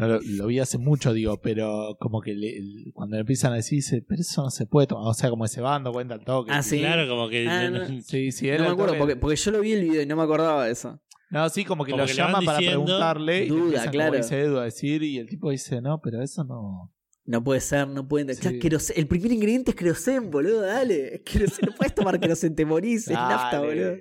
No, 0.01 0.07
lo, 0.07 0.19
lo 0.21 0.47
vi 0.47 0.59
hace 0.59 0.77
mucho, 0.77 1.13
digo, 1.13 1.39
pero 1.41 1.95
como 1.99 2.21
que 2.21 2.33
le- 2.33 2.91
cuando 2.93 3.15
le 3.15 3.21
empiezan 3.21 3.53
a 3.53 3.55
decir, 3.55 3.77
dice, 3.77 4.03
pero 4.07 4.21
eso 4.21 4.41
no 4.43 4.49
se 4.49 4.65
puede 4.65 4.87
tomar. 4.87 5.05
O 5.07 5.13
sea, 5.13 5.29
como 5.29 5.43
que 5.43 5.49
se 5.49 5.61
va 5.61 5.71
dando 5.71 5.91
cuenta 5.91 6.15
al 6.15 6.23
toque. 6.25 6.51
Ah, 6.51 6.63
sí. 6.63 6.79
Claro, 6.79 7.07
como 7.07 7.29
que. 7.29 7.47
Ah, 7.47 7.69
no- 7.69 7.87
no. 7.87 8.01
Sí, 8.01 8.31
sí, 8.31 8.47
No 8.51 8.59
me 8.63 8.67
acuerdo, 8.69 8.97
porque, 8.97 9.15
porque 9.15 9.35
yo 9.37 9.51
lo 9.51 9.61
vi 9.61 9.73
el 9.73 9.83
video 9.83 10.01
y 10.01 10.05
no 10.05 10.15
me 10.15 10.23
acordaba 10.23 10.65
de 10.65 10.71
eso. 10.71 10.99
No, 11.29 11.47
sí, 11.49 11.63
como 11.63 11.85
que 11.85 11.91
Como 11.91 12.01
lo 12.03 12.07
que 12.07 12.13
llama 12.13 12.41
para 12.41 12.57
diciendo, 12.57 12.83
preguntarle. 12.85 13.45
y 13.45 13.49
le 13.49 13.55
duda, 13.55 13.89
claro. 13.91 14.11
Como 14.11 14.23
dice 14.23 14.41
Edu 14.41 14.57
a 14.57 14.63
decir, 14.65 15.01
y 15.03 15.17
el 15.17 15.27
tipo 15.29 15.49
dice, 15.49 15.81
no, 15.81 16.01
pero 16.01 16.21
eso 16.21 16.43
no. 16.43 16.93
No 17.23 17.43
puede 17.43 17.61
ser, 17.61 17.87
no 17.87 18.07
puede. 18.07 18.33
Sí. 18.33 18.59
El 18.95 19.07
primer 19.07 19.31
ingrediente 19.31 19.71
es 19.71 19.77
querosén, 19.77 20.29
boludo, 20.31 20.61
dale. 20.61 21.15
Es 21.15 21.21
queroseno, 21.21 21.69
no 21.71 21.75
puedes 21.77 21.93
tomar 21.95 22.19
querosén, 22.19 22.55
te 22.55 22.65
morís, 22.65 23.07
es 23.07 23.13
nafta, 23.13 23.59
boludo. 23.61 23.95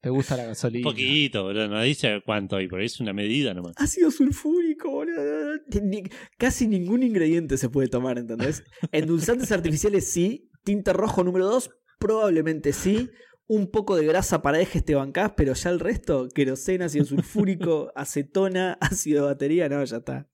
¿Te 0.00 0.10
gusta 0.10 0.36
la 0.36 0.42
Un 0.42 0.48
gasolina? 0.50 0.84
poquito, 0.86 1.44
boludo. 1.44 1.68
No 1.68 1.80
dice 1.80 2.20
cuánto 2.26 2.56
hay, 2.56 2.68
pero 2.68 2.82
es 2.82 3.00
una 3.00 3.14
medida 3.14 3.54
nomás. 3.54 3.72
Ácido 3.78 4.10
sulfúrico, 4.10 4.63
boludo. 4.90 5.54
Ni- 5.82 6.04
casi 6.38 6.66
ningún 6.68 7.02
ingrediente 7.02 7.56
se 7.56 7.68
puede 7.68 7.88
tomar, 7.88 8.18
¿entendés? 8.18 8.62
Endulzantes 8.92 9.52
artificiales 9.52 10.06
sí. 10.10 10.50
Tinta 10.64 10.92
rojo 10.92 11.22
número 11.24 11.46
2, 11.46 11.70
probablemente 11.98 12.72
sí. 12.72 13.10
Un 13.46 13.70
poco 13.70 13.96
de 13.96 14.06
grasa 14.06 14.40
para 14.40 14.60
ejes 14.60 14.84
te 14.84 14.94
bancás, 14.94 15.32
pero 15.36 15.52
ya 15.52 15.68
el 15.70 15.78
resto, 15.80 16.28
queroseno, 16.34 16.86
ácido 16.86 17.04
sulfúrico, 17.04 17.92
acetona, 17.94 18.78
ácido 18.80 19.22
de 19.24 19.32
batería, 19.32 19.68
no, 19.68 19.84
ya 19.84 19.98
está. 19.98 20.30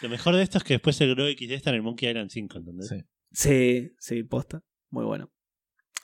Lo 0.00 0.08
mejor 0.08 0.34
de 0.36 0.42
esto 0.42 0.56
es 0.56 0.64
que 0.64 0.74
después 0.74 0.98
el 1.02 1.14
Grow 1.14 1.26
XD 1.28 1.50
está 1.52 1.68
en 1.68 1.76
el 1.76 1.82
Monkey 1.82 2.08
Island 2.08 2.30
5, 2.30 2.58
¿entendés? 2.58 2.88
Sí. 2.88 2.96
Sí, 3.32 3.92
sí, 3.98 4.22
posta. 4.22 4.64
Muy 4.88 5.04
bueno. 5.04 5.30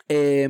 Eh, 0.09 0.49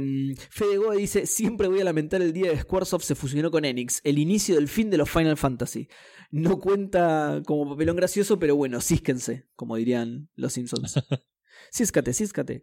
Fede 0.50 0.76
Goe 0.76 0.96
dice: 0.98 1.24
Siempre 1.26 1.68
voy 1.68 1.80
a 1.80 1.84
lamentar 1.84 2.20
el 2.20 2.32
día 2.32 2.50
de 2.50 2.58
Squaresoft 2.60 3.04
se 3.04 3.14
fusionó 3.14 3.50
con 3.50 3.64
Enix, 3.64 4.00
el 4.04 4.18
inicio 4.18 4.56
del 4.56 4.68
fin 4.68 4.90
de 4.90 4.98
los 4.98 5.08
Final 5.08 5.36
Fantasy. 5.36 5.88
No 6.30 6.58
cuenta 6.58 7.42
como 7.46 7.70
papelón 7.70 7.96
gracioso, 7.96 8.38
pero 8.38 8.56
bueno, 8.56 8.80
císquense, 8.80 9.46
como 9.54 9.76
dirían 9.76 10.28
los 10.34 10.52
Simpsons. 10.52 10.94
Císcate, 11.72 12.12
císcate. 12.12 12.62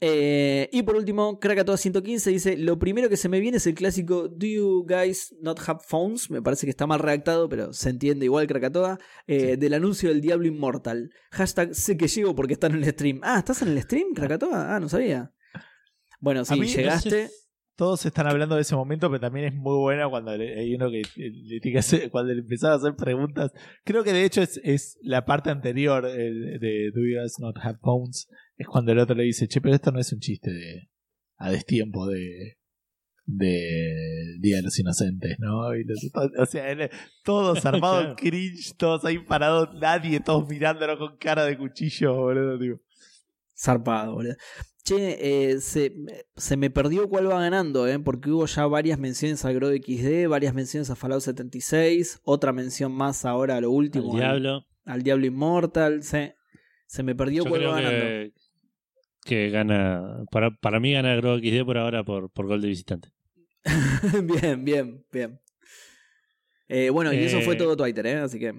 Eh, 0.00 0.68
y 0.72 0.82
por 0.82 0.94
último, 0.94 1.40
Krakatoa 1.40 1.76
115 1.76 2.30
dice: 2.30 2.56
Lo 2.56 2.78
primero 2.78 3.08
que 3.08 3.16
se 3.16 3.28
me 3.28 3.40
viene 3.40 3.56
es 3.56 3.66
el 3.66 3.74
clásico 3.74 4.28
Do 4.28 4.46
you 4.46 4.86
guys 4.86 5.34
not 5.40 5.58
have 5.66 5.80
phones? 5.88 6.30
Me 6.30 6.40
parece 6.40 6.66
que 6.66 6.70
está 6.70 6.86
mal 6.86 7.00
redactado, 7.00 7.48
pero 7.48 7.72
se 7.72 7.90
entiende 7.90 8.24
igual 8.26 8.46
Krakatoa. 8.46 8.98
eh, 9.26 9.56
Del 9.56 9.74
anuncio 9.74 10.08
del 10.10 10.20
Diablo 10.20 10.46
Inmortal. 10.46 11.10
Hashtag 11.32 11.74
sé 11.74 11.96
que 11.96 12.06
llego 12.06 12.34
porque 12.36 12.52
están 12.52 12.72
en 12.76 12.84
el 12.84 12.90
stream. 12.90 13.20
Ah, 13.24 13.38
¿estás 13.38 13.62
en 13.62 13.68
el 13.68 13.82
stream, 13.82 14.14
Krakatoa? 14.14 14.76
Ah, 14.76 14.78
no 14.78 14.88
sabía. 14.88 15.32
Bueno, 16.20 16.44
sí, 16.44 16.60
mí, 16.60 16.66
llegaste. 16.68 17.22
no 17.24 17.28
sé- 17.28 17.34
Todos 17.78 18.04
están 18.04 18.26
hablando 18.26 18.56
de 18.56 18.62
ese 18.62 18.74
momento, 18.74 19.08
pero 19.08 19.20
también 19.20 19.46
es 19.46 19.54
muy 19.54 19.76
buena 19.78 20.08
cuando 20.08 20.36
le- 20.36 20.58
hay 20.58 20.74
uno 20.74 20.90
que 20.90 21.00
eh, 21.00 21.04
le 21.16 21.60
tiene 21.60 21.74
que 21.74 21.78
hacer, 21.78 22.10
cuando 22.10 22.34
le 22.34 22.40
empezaba 22.40 22.74
a 22.74 22.76
hacer 22.76 22.96
preguntas. 22.96 23.52
Creo 23.84 24.02
que 24.02 24.12
de 24.12 24.24
hecho 24.24 24.42
es, 24.42 24.60
es 24.64 24.98
la 25.00 25.24
parte 25.24 25.50
anterior 25.50 26.02
de 26.04 26.90
Do 26.92 27.00
You 27.00 27.20
Guys 27.20 27.38
Not 27.38 27.56
Have 27.62 27.78
Phones. 27.80 28.28
Es 28.56 28.66
cuando 28.66 28.90
el 28.90 28.98
otro 28.98 29.14
le 29.14 29.22
dice, 29.22 29.46
che, 29.46 29.60
pero 29.60 29.76
esto 29.76 29.92
no 29.92 30.00
es 30.00 30.12
un 30.12 30.18
chiste 30.18 30.50
de 30.50 30.88
a 31.36 31.52
destiempo 31.52 32.06
de 32.08 32.56
de 33.30 34.36
Día 34.40 34.56
de 34.56 34.62
los 34.62 34.78
Inocentes, 34.80 35.36
¿no? 35.38 35.74
Y 35.76 35.84
los- 35.84 36.10
o 36.38 36.46
sea, 36.46 36.70
él- 36.72 36.90
todos 37.22 37.64
armados 37.66 38.00
Claro. 38.00 38.16
cringe, 38.16 38.74
todos 38.76 39.04
ahí 39.04 39.18
parados, 39.18 39.68
nadie, 39.80 40.18
todos 40.20 40.48
mirándolo 40.48 40.98
con 40.98 41.16
cara 41.18 41.44
de 41.44 41.56
cuchillo, 41.56 42.14
boludo, 42.16 42.58
digo. 42.58 42.80
Zarpado, 43.56 44.14
boludo. 44.14 44.34
Che, 44.88 45.50
eh, 45.50 45.60
se, 45.60 45.92
se 46.34 46.56
me 46.56 46.70
perdió 46.70 47.10
cuál 47.10 47.30
va 47.30 47.38
ganando, 47.42 47.86
¿eh? 47.86 47.98
Porque 47.98 48.30
hubo 48.30 48.46
ya 48.46 48.66
varias 48.66 48.98
menciones 48.98 49.44
al 49.44 49.52
Grow 49.52 49.70
XD, 49.70 50.28
varias 50.28 50.54
menciones 50.54 50.88
a 50.88 50.96
Fallout 50.96 51.20
76, 51.20 52.20
otra 52.24 52.54
mención 52.54 52.92
más 52.92 53.26
ahora 53.26 53.56
a 53.56 53.60
lo 53.60 53.70
último. 53.70 54.12
Al- 54.12 54.18
Diablo. 54.18 54.66
Al, 54.86 55.02
Diablo 55.02 55.26
Inmortal. 55.26 56.02
Se, 56.02 56.36
se 56.86 57.02
me 57.02 57.14
perdió 57.14 57.44
Yo 57.44 57.50
cuál 57.50 57.66
va 57.66 57.82
ganando. 57.82 58.32
que, 59.26 59.50
gana. 59.50 60.24
Para, 60.30 60.56
para 60.56 60.80
mí 60.80 60.94
gana 60.94 61.14
Grow 61.16 61.38
XD 61.38 61.66
por 61.66 61.76
ahora 61.76 62.02
por, 62.02 62.30
por 62.30 62.46
gol 62.46 62.62
de 62.62 62.68
visitante. 62.68 63.10
bien, 64.24 64.64
bien, 64.64 65.04
bien. 65.12 65.38
Eh, 66.66 66.88
bueno, 66.88 67.12
y 67.12 67.18
eso 67.18 67.42
fue 67.42 67.56
todo 67.56 67.76
Twitter, 67.76 68.06
¿eh? 68.06 68.16
Así 68.20 68.38
que. 68.38 68.54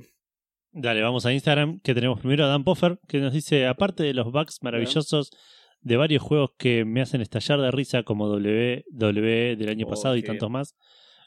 Dale, 0.73 1.01
vamos 1.01 1.26
a 1.26 1.34
Instagram, 1.34 1.80
que 1.80 1.95
tenemos 1.95 2.19
primero 2.19 2.45
a 2.45 2.49
Dan 2.49 2.64
Poffer, 2.64 2.99
que 3.07 3.18
nos 3.18 3.34
dice, 3.34 3.65
aparte 3.65 4.03
de 4.03 4.14
los 4.14 4.31
bugs 4.31 4.60
maravillosos 4.61 5.31
de 5.81 5.97
varios 5.97 6.22
juegos 6.22 6.51
que 6.57 6.85
me 6.85 7.01
hacen 7.01 7.22
estallar 7.22 7.60
de 7.61 7.72
risa, 7.72 8.03
como 8.03 8.27
W, 8.27 8.85
W 8.91 9.56
del 9.56 9.69
año 9.69 9.85
Oh, 9.88 9.89
pasado 9.89 10.15
y 10.18 10.23
tantos 10.23 10.49
más, 10.49 10.76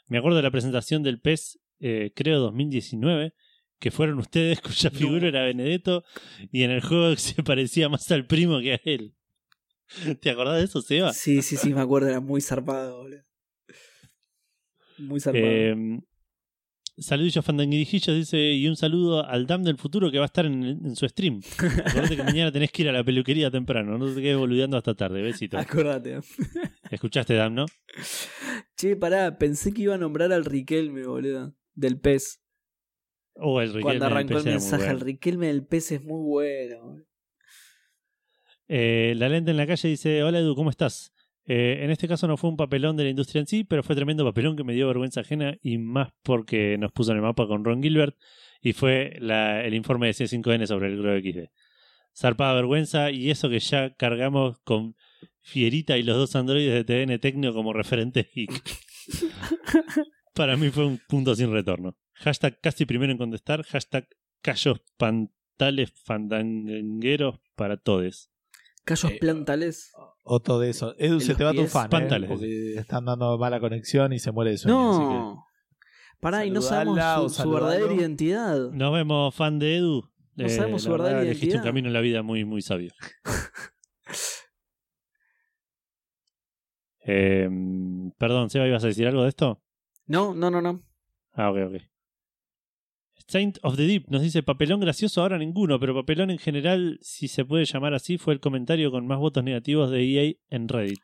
me 0.07 0.17
acuerdo 0.17 0.37
de 0.37 0.43
la 0.43 0.51
presentación 0.51 1.01
del 1.03 1.19
PES, 1.19 1.59
eh, 1.79 2.11
creo 2.15 2.39
2019, 2.39 3.33
que 3.79 3.91
fueron 3.91 4.19
ustedes 4.19 4.61
cuya 4.61 4.89
No. 4.91 4.97
figura 4.97 5.27
era 5.27 5.43
Benedetto, 5.43 6.03
y 6.51 6.63
en 6.63 6.71
el 6.71 6.81
juego 6.81 7.15
se 7.17 7.41
parecía 7.43 7.89
más 7.89 8.09
al 8.11 8.25
primo 8.27 8.59
que 8.59 8.73
a 8.73 8.79
él. 8.85 9.15
¿Te 10.21 10.29
acordás 10.29 10.57
de 10.59 10.63
eso, 10.65 10.81
Seba? 10.81 11.13
Sí, 11.13 11.41
sí, 11.41 11.57
sí, 11.57 11.73
me 11.73 11.81
acuerdo, 11.81 12.09
era 12.09 12.19
muy 12.19 12.41
zarpado, 12.41 12.97
boludo. 13.03 13.21
Muy 14.99 15.19
zarpado. 15.19 15.45
Eh, 15.45 15.99
saludillos 16.97 17.43
fandanguirijillos, 17.43 18.15
dice, 18.15 18.37
y 18.53 18.67
un 18.67 18.75
saludo 18.75 19.25
al 19.25 19.47
Dam 19.47 19.63
del 19.63 19.77
futuro 19.77 20.11
que 20.11 20.17
va 20.19 20.25
a 20.25 20.27
estar 20.27 20.45
en, 20.45 20.63
en 20.63 20.95
su 20.95 21.07
stream. 21.07 21.41
Acuérdate 21.57 22.15
que 22.15 22.23
mañana 22.23 22.51
tenés 22.51 22.71
que 22.71 22.83
ir 22.83 22.89
a 22.89 22.91
la 22.91 23.03
peluquería 23.03 23.49
temprano, 23.49 23.97
no 23.97 24.13
te 24.13 24.21
quedes 24.21 24.37
boludeando 24.37 24.77
hasta 24.77 24.93
tarde, 24.93 25.21
besito. 25.21 25.57
Acordate. 25.57 26.19
Escuchaste, 26.91 27.33
Dam, 27.33 27.53
¿no? 27.55 27.65
Che, 28.77 28.95
pará, 28.95 29.37
pensé 29.37 29.73
que 29.73 29.83
iba 29.83 29.95
a 29.95 29.97
nombrar 29.97 30.31
al 30.31 30.45
Riquelme, 30.45 31.05
boludo. 31.05 31.55
Del 31.73 31.99
pez. 31.99 32.41
Oh, 33.35 33.61
el 33.61 33.69
Riquelme 33.69 33.83
Cuando 33.83 34.05
arrancó 34.05 34.37
el 34.37 34.43
mensaje, 34.45 34.83
bueno. 34.83 34.99
el 34.99 35.01
Riquelme 35.01 35.47
del 35.47 35.65
pez 35.65 35.91
es 35.91 36.03
muy 36.03 36.21
bueno. 36.21 36.97
Eh, 38.67 39.13
la 39.17 39.29
lente 39.29 39.51
en 39.51 39.57
la 39.57 39.67
calle 39.67 39.89
dice, 39.89 40.23
hola 40.23 40.39
Edu, 40.39 40.55
¿cómo 40.55 40.69
estás? 40.69 41.12
Eh, 41.45 41.79
en 41.83 41.91
este 41.91 42.07
caso 42.07 42.25
no 42.27 42.37
fue 42.37 42.49
un 42.49 42.55
papelón 42.57 42.95
de 42.95 43.03
la 43.03 43.09
industria 43.09 43.41
en 43.41 43.47
sí, 43.47 43.63
pero 43.65 43.83
fue 43.83 43.95
tremendo 43.95 44.23
papelón 44.23 44.55
que 44.55 44.63
me 44.63 44.73
dio 44.73 44.87
vergüenza 44.87 45.21
ajena 45.21 45.57
y 45.61 45.77
más 45.77 46.09
porque 46.23 46.77
nos 46.77 46.91
puso 46.93 47.11
en 47.11 47.17
el 47.17 47.23
mapa 47.23 47.47
con 47.47 47.65
Ron 47.65 47.83
Gilbert 47.83 48.15
y 48.61 48.71
fue 48.73 49.17
la- 49.19 49.63
el 49.65 49.73
informe 49.73 50.07
de 50.07 50.13
C5N 50.13 50.65
sobre 50.67 50.87
el 50.87 50.97
Grow 50.97 51.19
XD. 51.19 51.49
Zarpada 52.15 52.53
vergüenza 52.53 53.11
y 53.11 53.29
eso 53.29 53.49
que 53.49 53.59
ya 53.59 53.93
cargamos 53.95 54.59
con 54.59 54.95
Fierita 55.41 55.97
y 55.97 56.03
los 56.03 56.15
dos 56.15 56.35
androides 56.37 56.73
de 56.73 56.83
TN 57.05 57.19
Tecno 57.19 57.53
como 57.53 57.73
referentes 57.73 58.27
geek. 58.33 58.51
Para 60.33 60.55
mí 60.57 60.69
fue 60.69 60.85
un 60.85 60.99
punto 61.07 61.35
sin 61.35 61.51
retorno. 61.51 61.97
Hashtag 62.13 62.59
casi 62.61 62.85
primero 62.85 63.11
en 63.11 63.17
contestar, 63.17 63.63
hashtag 63.63 64.07
callos 64.41 64.81
pantales 64.97 65.91
fandangueros 66.05 67.39
para 67.55 67.77
todos. 67.77 68.29
Callos 68.85 69.11
Eh, 69.11 69.17
plantales. 69.19 69.91
O 70.23 70.39
todo 70.39 70.63
eso. 70.63 70.95
Edu, 70.97 71.19
se 71.19 71.35
te 71.35 71.43
va 71.43 71.51
tu 71.51 71.57
pies. 71.57 71.71
fan, 71.71 71.87
¿eh? 71.87 71.89
Pantales. 71.89 72.29
porque 72.29 72.73
están 72.75 73.05
dando 73.05 73.37
mala 73.37 73.59
conexión 73.59 74.13
y 74.13 74.19
se 74.19 74.31
muere 74.31 74.51
de 74.51 74.57
sueño. 74.57 74.89
así 74.91 74.99
que- 74.99 75.05
No. 75.05 75.45
Pará, 76.21 76.45
y 76.45 76.51
no 76.51 76.61
sabemos 76.61 76.97
su, 77.33 77.41
su 77.43 77.51
verdadera 77.51 77.93
identidad. 77.93 78.71
Nos 78.71 78.93
vemos, 78.93 79.35
fan 79.35 79.59
de 79.59 79.75
Edu. 79.77 80.09
No 80.35 80.47
sabemos 80.49 80.81
su 80.83 80.89
verdadera 80.91 81.21
elegiste 81.21 81.45
un 81.47 81.49
identidad. 81.51 81.63
camino 81.69 81.87
en 81.89 81.93
la 81.93 81.99
vida 82.01 82.21
muy, 82.23 82.45
muy 82.45 82.61
sabio. 82.61 82.93
Eh, 87.05 87.49
perdón, 88.17 88.49
Seba, 88.49 88.65
¿ibas 88.67 88.83
a 88.83 88.87
decir 88.87 89.05
algo 89.07 89.23
de 89.23 89.29
esto? 89.29 89.61
No, 90.05 90.33
no, 90.33 90.49
no, 90.49 90.61
no. 90.61 90.81
Ah, 91.33 91.51
ok, 91.51 91.57
ok. 91.67 91.81
Saint 93.33 93.57
of 93.63 93.77
the 93.77 93.87
Deep 93.87 94.09
nos 94.09 94.21
dice 94.21 94.43
papelón 94.43 94.79
gracioso 94.79 95.21
ahora 95.21 95.39
ninguno, 95.39 95.79
pero 95.79 95.95
papelón 95.95 96.29
en 96.29 96.37
general, 96.37 96.99
si 97.01 97.27
se 97.27 97.43
puede 97.45 97.65
llamar 97.65 97.95
así, 97.95 98.19
fue 98.19 98.31
el 98.35 98.39
comentario 98.39 98.91
con 98.91 99.07
más 99.07 99.17
votos 99.17 99.43
negativos 99.43 99.89
de 99.89 100.03
EA 100.03 100.33
en 100.51 100.67
Reddit. 100.67 100.99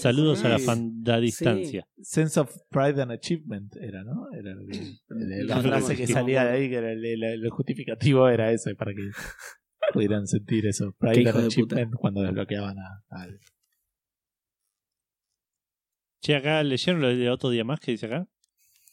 Saludos 0.00 0.44
a 0.44 0.48
la 0.48 0.58
sí. 0.60 0.64
fanda 0.64 1.18
distancia. 1.18 1.88
Sense 2.00 2.38
of 2.38 2.54
Pride 2.70 3.02
and 3.02 3.10
Achievement 3.10 3.74
era, 3.80 4.04
¿no? 4.04 4.28
Era 4.32 4.52
el- 4.52 4.68
el- 5.32 5.46
la 5.48 5.60
frase 5.60 5.96
que 5.96 6.06
salía 6.06 6.44
de 6.44 6.50
ahí, 6.52 6.68
que 6.70 6.76
era 6.76 6.92
el, 6.92 7.04
el- 7.04 7.24
el 7.24 7.50
justificativo 7.50 8.28
era 8.28 8.52
ese, 8.52 8.76
para 8.76 8.92
que 8.92 9.02
pudieran 9.92 10.28
sentir 10.28 10.66
eso. 10.66 10.94
Pride 11.00 11.28
and 11.30 11.34
puta. 11.34 11.46
Achievement 11.46 11.94
cuando 11.96 12.22
desbloqueaban 12.22 12.76
a, 12.78 13.02
a- 13.10 13.26
Che, 16.22 16.36
acá 16.36 16.62
leyeron 16.62 17.00
lo 17.02 17.08
de 17.08 17.28
otro 17.28 17.50
día 17.50 17.64
más 17.64 17.80
que 17.80 17.90
dice 17.90 18.06
acá. 18.06 18.28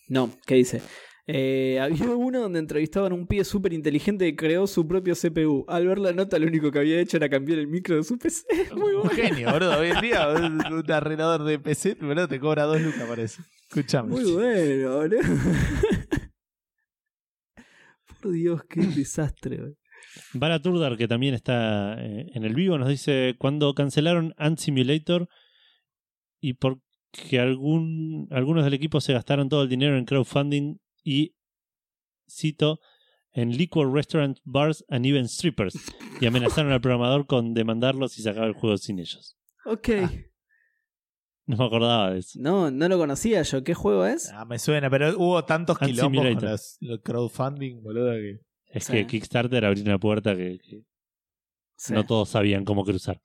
No, 0.07 0.31
¿qué 0.47 0.55
dice? 0.55 0.81
Eh, 1.25 1.79
había 1.79 2.09
uno 2.09 2.41
donde 2.41 2.59
entrevistaban 2.59 3.13
a 3.13 3.15
un 3.15 3.25
pibe 3.27 3.45
súper 3.45 3.71
inteligente 3.71 4.25
que 4.25 4.35
creó 4.35 4.67
su 4.67 4.85
propio 4.87 5.13
CPU. 5.15 5.63
Al 5.69 5.87
ver 5.87 5.99
la 5.99 6.11
nota, 6.11 6.37
lo 6.37 6.47
único 6.47 6.69
que 6.71 6.79
había 6.79 6.99
hecho 6.99 7.15
era 7.17 7.29
cambiar 7.29 7.59
el 7.59 7.67
micro 7.67 7.95
de 7.95 8.03
su 8.03 8.17
PC. 8.17 8.43
Muy 8.75 8.93
Un 8.93 9.03
bueno. 9.03 9.09
genio, 9.09 9.51
boludo. 9.51 9.79
Hoy 9.79 9.89
en 9.91 10.01
día, 10.01 10.27
un, 10.29 10.65
un 10.73 10.91
arreglador 10.91 11.43
de 11.45 11.59
PC, 11.59 11.95
boludo, 12.01 12.27
te 12.27 12.39
cobra 12.39 12.63
dos 12.63 12.81
lucas, 12.81 13.03
parece. 13.07 13.41
Escuchame. 13.69 14.09
Muy 14.09 14.31
bueno, 14.33 14.95
boludo. 14.97 15.21
Por 18.21 18.31
Dios, 18.33 18.61
qué 18.69 18.81
desastre. 18.81 19.57
boludo. 19.57 19.75
Vara 20.33 20.61
Turdar, 20.61 20.97
que 20.97 21.07
también 21.07 21.33
está 21.33 21.95
eh, 22.03 22.27
en 22.33 22.43
el 22.43 22.53
vivo, 22.53 22.77
nos 22.77 22.89
dice: 22.89 23.35
Cuando 23.39 23.73
cancelaron 23.73 24.33
Ant 24.37 24.59
Simulator 24.59 25.27
y 26.41 26.53
porque 26.53 27.39
algún, 27.39 28.27
algunos 28.31 28.63
del 28.65 28.73
equipo 28.73 28.99
se 29.01 29.13
gastaron 29.13 29.47
todo 29.49 29.63
el 29.63 29.69
dinero 29.69 29.97
en 29.97 30.05
crowdfunding 30.05 30.77
y, 31.03 31.35
cito, 32.29 32.79
en 33.31 33.57
liquor 33.57 33.91
restaurant 33.91 34.37
bars 34.43 34.85
and 34.89 35.05
even 35.05 35.27
strippers 35.27 35.75
y 36.21 36.25
amenazaron 36.25 36.71
al 36.71 36.81
programador 36.81 37.25
con 37.25 37.53
demandarlos 37.53 38.17
y 38.19 38.21
sacar 38.21 38.43
el 38.45 38.53
juego 38.53 38.77
sin 38.77 38.99
ellos. 38.99 39.37
Ok. 39.65 39.89
Ah. 40.03 40.11
No 41.45 41.57
me 41.57 41.65
acordaba 41.65 42.11
de 42.11 42.19
eso. 42.19 42.39
No, 42.41 42.71
no 42.71 42.87
lo 42.87 42.97
conocía 42.97 43.41
yo. 43.41 43.63
¿Qué 43.63 43.73
juego 43.73 44.05
es? 44.05 44.29
Ah, 44.33 44.45
me 44.45 44.59
suena, 44.59 44.89
pero 44.89 45.17
hubo 45.17 45.43
tantos 45.43 45.75
Ant 45.81 45.91
quilombos 45.91 46.17
con 46.19 46.25
Simulator. 46.27 46.49
los, 46.51 46.77
los 46.79 46.99
crowdfunding, 47.01 47.81
boludo, 47.83 48.11
que. 48.13 48.39
Es 48.67 48.85
Sí. 48.85 48.93
que 48.93 49.07
Kickstarter 49.07 49.65
abrió 49.65 49.83
una 49.83 49.99
puerta 49.99 50.35
que, 50.35 50.57
que 50.59 50.83
Sí. 51.75 51.93
no 51.93 52.05
todos 52.05 52.29
sabían 52.29 52.63
cómo 52.65 52.85
cruzar. 52.85 53.19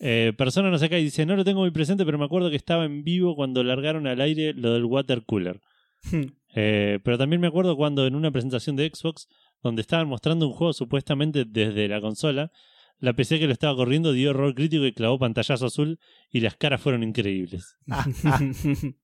Eh, 0.00 0.32
persona 0.38 0.70
no 0.70 0.78
sé 0.78 0.88
qué 0.88 1.00
y 1.00 1.04
dice, 1.04 1.26
no 1.26 1.34
lo 1.36 1.44
tengo 1.44 1.60
muy 1.60 1.70
presente, 1.72 2.04
pero 2.04 2.18
me 2.18 2.24
acuerdo 2.24 2.50
que 2.50 2.56
estaba 2.56 2.84
en 2.84 3.02
vivo 3.02 3.34
cuando 3.34 3.62
largaron 3.64 4.06
al 4.06 4.20
aire 4.20 4.52
lo 4.54 4.72
del 4.72 4.84
water 4.84 5.24
cooler. 5.26 5.60
Eh, 6.54 6.98
pero 7.04 7.18
también 7.18 7.40
me 7.42 7.46
acuerdo 7.46 7.76
cuando 7.76 8.06
en 8.06 8.14
una 8.14 8.32
presentación 8.32 8.74
de 8.74 8.90
Xbox, 8.92 9.28
donde 9.62 9.82
estaban 9.82 10.08
mostrando 10.08 10.46
un 10.48 10.54
juego 10.54 10.72
supuestamente 10.72 11.44
desde 11.46 11.86
la 11.88 12.00
consola, 12.00 12.50
la 12.98 13.12
PC 13.12 13.38
que 13.38 13.46
lo 13.46 13.52
estaba 13.52 13.76
corriendo 13.76 14.12
dio 14.12 14.30
error 14.30 14.54
crítico 14.54 14.84
y 14.86 14.94
clavó 14.94 15.18
pantallazo 15.18 15.66
azul 15.66 16.00
y 16.30 16.40
las 16.40 16.56
caras 16.56 16.80
fueron 16.80 17.02
increíbles. 17.02 17.76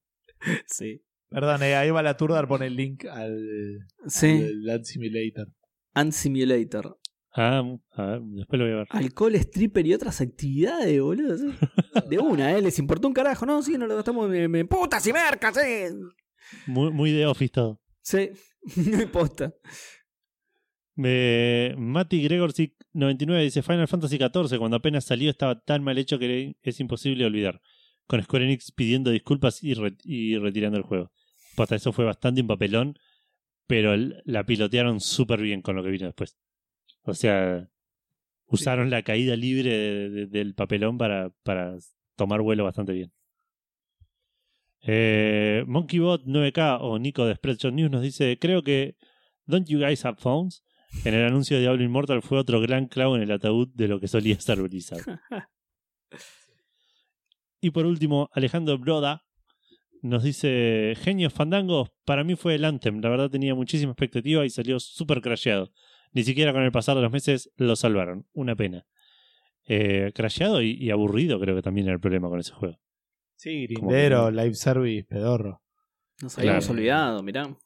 sí. 0.67 1.03
Perdón, 1.29 1.63
eh, 1.63 1.75
ahí 1.75 1.91
va 1.91 2.03
la 2.03 2.17
Turdar, 2.17 2.49
pone 2.49 2.67
el 2.67 2.77
link 2.77 3.05
al, 3.07 3.87
Sí. 4.07 4.43
al 4.71 4.85
Simulator. 4.85 5.49
Ant 5.93 6.13
Simulator. 6.13 6.99
Ah, 7.37 7.63
a 7.93 8.07
ver, 8.07 8.21
después 8.23 8.59
lo 8.59 8.65
voy 8.65 8.75
a 8.75 8.77
ver. 8.79 8.87
Alcohol, 8.91 9.35
stripper 9.35 9.87
y 9.87 9.95
otras 9.95 10.21
actividades, 10.21 11.01
boludo. 11.01 11.37
De 12.09 12.19
una, 12.19 12.57
¿eh? 12.57 12.63
Les 12.63 12.79
importó 12.79 13.09
un 13.09 13.15
carajo. 13.15 13.45
No, 13.45 13.61
sí, 13.63 13.77
no 13.77 13.87
lo 13.87 13.97
gastamos 13.97 14.33
en, 14.33 14.55
en 14.55 14.69
putas 14.69 15.05
y 15.07 15.13
mercas, 15.13 15.57
¿eh? 15.59 15.91
Muy, 16.67 16.91
muy 16.91 17.11
de 17.13 17.27
Office 17.27 17.53
todo. 17.53 17.81
Sí. 18.03 18.31
Hay 18.99 19.07
posta. 19.07 19.53
Eh, 20.97 21.75
Mati 21.77 22.23
Gregorzik 22.23 22.75
99 22.93 23.43
dice 23.43 23.63
Final 23.63 23.89
Fantasy 23.89 24.17
XIV 24.17 24.59
cuando 24.59 24.77
apenas 24.77 25.05
salió 25.05 25.29
estaba 25.31 25.61
tan 25.61 25.83
mal 25.83 25.99
hecho 25.99 26.19
que 26.19 26.55
es 26.63 26.81
imposible 26.81 27.25
olvidar. 27.25 27.61
Con 28.07 28.23
Square 28.23 28.45
Enix 28.45 28.71
pidiendo 28.71 29.11
disculpas 29.11 29.63
y, 29.63 29.75
re- 29.75 29.97
y 30.05 30.37
retirando 30.39 30.77
el 30.79 30.85
juego. 30.85 31.11
Posta, 31.57 31.75
eso 31.77 31.93
fue 31.93 32.05
bastante 32.05 32.43
un 32.43 32.47
papelón, 32.47 32.99
pero 33.67 33.97
la 33.97 34.45
pilotearon 34.45 35.01
súper 35.01 35.41
bien 35.41 35.63
con 35.63 35.75
lo 35.75 35.83
que 35.83 35.91
vino 35.91 36.07
después. 36.07 36.37
O 37.03 37.15
sea, 37.15 37.69
usaron 38.47 38.91
la 38.91 39.03
caída 39.03 39.35
libre 39.37 39.71
de- 39.77 40.11
de- 40.11 40.27
del 40.27 40.55
papelón 40.55 40.97
para, 40.99 41.31
para 41.43 41.77
tomar 42.17 42.41
vuelo 42.43 42.65
bastante 42.65 42.93
bien. 42.93 43.13
Eh, 44.87 45.65
MonkeyBot 45.67 46.25
9K 46.27 46.79
o 46.81 46.99
Nico 46.99 47.25
de 47.25 47.35
Spreadshot 47.37 47.73
News 47.73 47.91
nos 47.91 48.03
dice, 48.03 48.39
creo 48.39 48.63
que 48.63 48.97
Don't 49.47 49.67
You 49.67 49.79
Guys 49.81 50.05
Have 50.05 50.19
Phones? 50.19 50.65
En 51.05 51.15
el 51.15 51.27
anuncio 51.27 51.57
de 51.57 51.63
Diablo 51.63 51.83
Immortal 51.83 52.23
fue 52.23 52.39
otro 52.39 52.61
gran 52.61 52.87
clavo 52.87 53.17
en 53.17 53.23
el 53.23 53.31
ataúd 53.33 53.69
de 53.75 53.89
lo 53.89 53.99
que 53.99 54.09
solía 54.09 54.39
ser 54.39 54.63
Blizzard. 54.63 55.03
y 57.61 57.71
por 57.71 57.85
último, 57.87 58.31
Alejandro 58.33 58.79
Broda 58.79 59.25
nos 60.03 60.23
dice: 60.23 60.95
Genios 61.01 61.33
fandangos, 61.33 61.91
para 62.05 62.23
mí 62.23 62.37
fue 62.37 62.55
el 62.55 62.65
Anthem. 62.65 63.01
La 63.01 63.09
verdad 63.09 63.29
tenía 63.29 63.55
muchísima 63.55 63.93
expectativa 63.93 64.47
y 64.47 64.51
salió 64.51 64.79
súper 64.79 65.21
crasheado. 65.21 65.73
Ni 66.13 66.23
siquiera 66.23 66.53
con 66.53 66.63
el 66.63 66.71
pasar 66.71 66.95
de 66.95 67.03
los 67.03 67.11
meses 67.13 67.51
lo 67.57 67.75
salvaron. 67.75 68.27
Una 68.33 68.55
pena. 68.55 68.87
Eh, 69.67 70.13
crasheado 70.15 70.63
y, 70.63 70.73
y 70.73 70.91
aburrido, 70.91 71.41
creo 71.41 71.57
que 71.57 71.63
también 71.63 71.89
era 71.89 71.95
el 71.95 72.01
problema 72.01 72.29
con 72.29 72.39
ese 72.39 72.53
juego. 72.53 72.79
Sí, 73.37 73.67
Grindero, 73.67 74.27
que- 74.27 74.33
live 74.33 74.55
service, 74.55 75.07
pedorro. 75.09 75.61
Nos 76.23 76.39
habíamos 76.39 76.65
Claro. 76.67 76.79
olvidado, 76.79 77.23
mirá. 77.23 77.57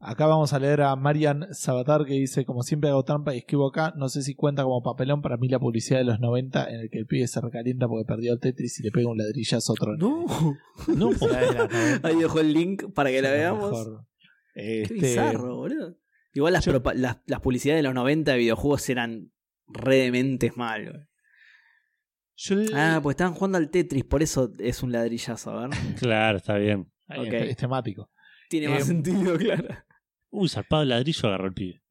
Acá 0.00 0.26
vamos 0.26 0.52
a 0.52 0.58
leer 0.58 0.80
a 0.82 0.96
Marian 0.96 1.46
Sabatar 1.54 2.04
que 2.04 2.14
dice, 2.14 2.44
como 2.44 2.62
siempre 2.62 2.90
hago 2.90 3.04
trampa 3.04 3.34
y 3.34 3.38
escribo 3.38 3.68
acá, 3.68 3.92
no 3.96 4.08
sé 4.08 4.22
si 4.22 4.34
cuenta 4.34 4.64
como 4.64 4.82
papelón 4.82 5.22
para 5.22 5.36
mí 5.36 5.46
la 5.48 5.60
publicidad 5.60 5.98
de 5.98 6.04
los 6.04 6.18
90 6.18 6.68
en 6.68 6.80
el 6.80 6.90
que 6.90 6.98
el 6.98 7.06
pibe 7.06 7.28
se 7.28 7.40
recalienta 7.40 7.86
porque 7.86 8.04
perdió 8.04 8.32
el 8.32 8.40
Tetris 8.40 8.80
y 8.80 8.82
le 8.82 8.90
pega 8.90 9.08
un 9.10 9.18
ladrillazo 9.18 9.72
a 9.72 9.74
otro. 9.74 9.96
No. 9.96 10.26
no, 10.88 11.10
de 11.10 11.28
las 11.54 11.70
90. 11.70 12.08
Ahí 12.08 12.16
dejó 12.16 12.40
el 12.40 12.52
link 12.52 12.92
para 12.94 13.10
que 13.10 13.22
la 13.22 13.30
veamos. 13.30 13.70
mejor. 13.70 14.06
Qué 14.54 14.82
Este, 14.82 14.94
bizarro, 14.94 15.54
boludo. 15.56 15.96
Igual 16.34 16.54
las, 16.54 16.64
Yo- 16.64 16.72
propa- 16.72 16.94
las, 16.94 17.18
las 17.26 17.40
publicidades 17.40 17.78
de 17.78 17.82
los 17.84 17.94
90 17.94 18.32
de 18.32 18.38
videojuegos 18.38 18.88
eran 18.88 19.30
re 19.68 19.96
dementes 19.96 20.56
mal. 20.56 21.08
Güey. 22.48 22.66
yo 22.66 22.72
el- 22.72 22.74
Ah, 22.74 23.00
pues 23.02 23.14
estaban 23.14 23.34
jugando 23.34 23.58
al 23.58 23.70
Tetris, 23.70 24.04
por 24.04 24.22
eso 24.22 24.50
es 24.58 24.82
un 24.82 24.92
ladrillazo, 24.92 25.50
a 25.50 25.68
ver. 25.68 25.70
Claro, 26.00 26.38
está 26.38 26.56
bien. 26.56 26.90
Es, 27.08 27.32
es 27.50 27.56
temático. 27.56 28.10
Tiene 28.48 28.66
Eh, 28.66 28.70
más 28.70 28.86
sentido, 28.86 29.36
claro. 29.38 29.68
Uy, 30.30 30.48
zarpado 30.48 30.82
el 30.82 30.88
ladrillo 30.90 31.28
agarró 31.28 31.46
el 31.48 31.54
pibe. 31.54 31.82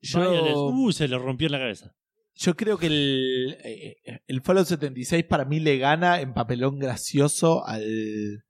Yo, 0.00 0.70
Uy, 0.70 0.92
se 0.92 1.08
lo 1.08 1.18
rompió 1.18 1.46
en 1.46 1.52
la 1.52 1.58
cabeza. 1.58 1.94
yo 2.34 2.54
creo 2.56 2.78
que 2.78 2.86
el, 2.86 3.58
eh, 3.64 3.96
el 4.26 4.40
Fallout 4.42 4.66
76 4.66 5.24
para 5.24 5.44
mí 5.44 5.58
le 5.60 5.76
gana 5.78 6.20
en 6.20 6.32
papelón 6.34 6.78
gracioso 6.78 7.66
al, 7.66 8.44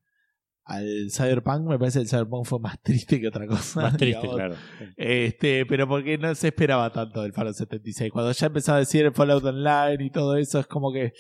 al 0.64 1.10
Cyberpunk. 1.10 1.66
Me 1.68 1.78
parece 1.78 1.98
que 1.98 2.02
el 2.04 2.08
Cyberpunk 2.08 2.46
fue 2.46 2.60
más 2.60 2.80
triste 2.82 3.20
que 3.20 3.28
otra 3.28 3.46
cosa. 3.46 3.82
Más 3.82 3.96
triste, 3.96 4.20
digamos. 4.22 4.36
claro. 4.36 4.54
Este, 4.96 5.66
pero 5.66 5.88
porque 5.88 6.18
no 6.18 6.34
se 6.34 6.48
esperaba 6.48 6.90
tanto 6.92 7.22
del 7.22 7.32
Fallout 7.32 7.54
76. 7.56 8.10
Cuando 8.12 8.32
ya 8.32 8.46
empezaba 8.46 8.76
a 8.76 8.80
decir 8.80 9.04
el 9.04 9.12
Fallout 9.12 9.44
Online 9.44 10.04
y 10.04 10.10
todo 10.10 10.36
eso, 10.36 10.58
es 10.60 10.66
como 10.66 10.92
que 10.92 11.12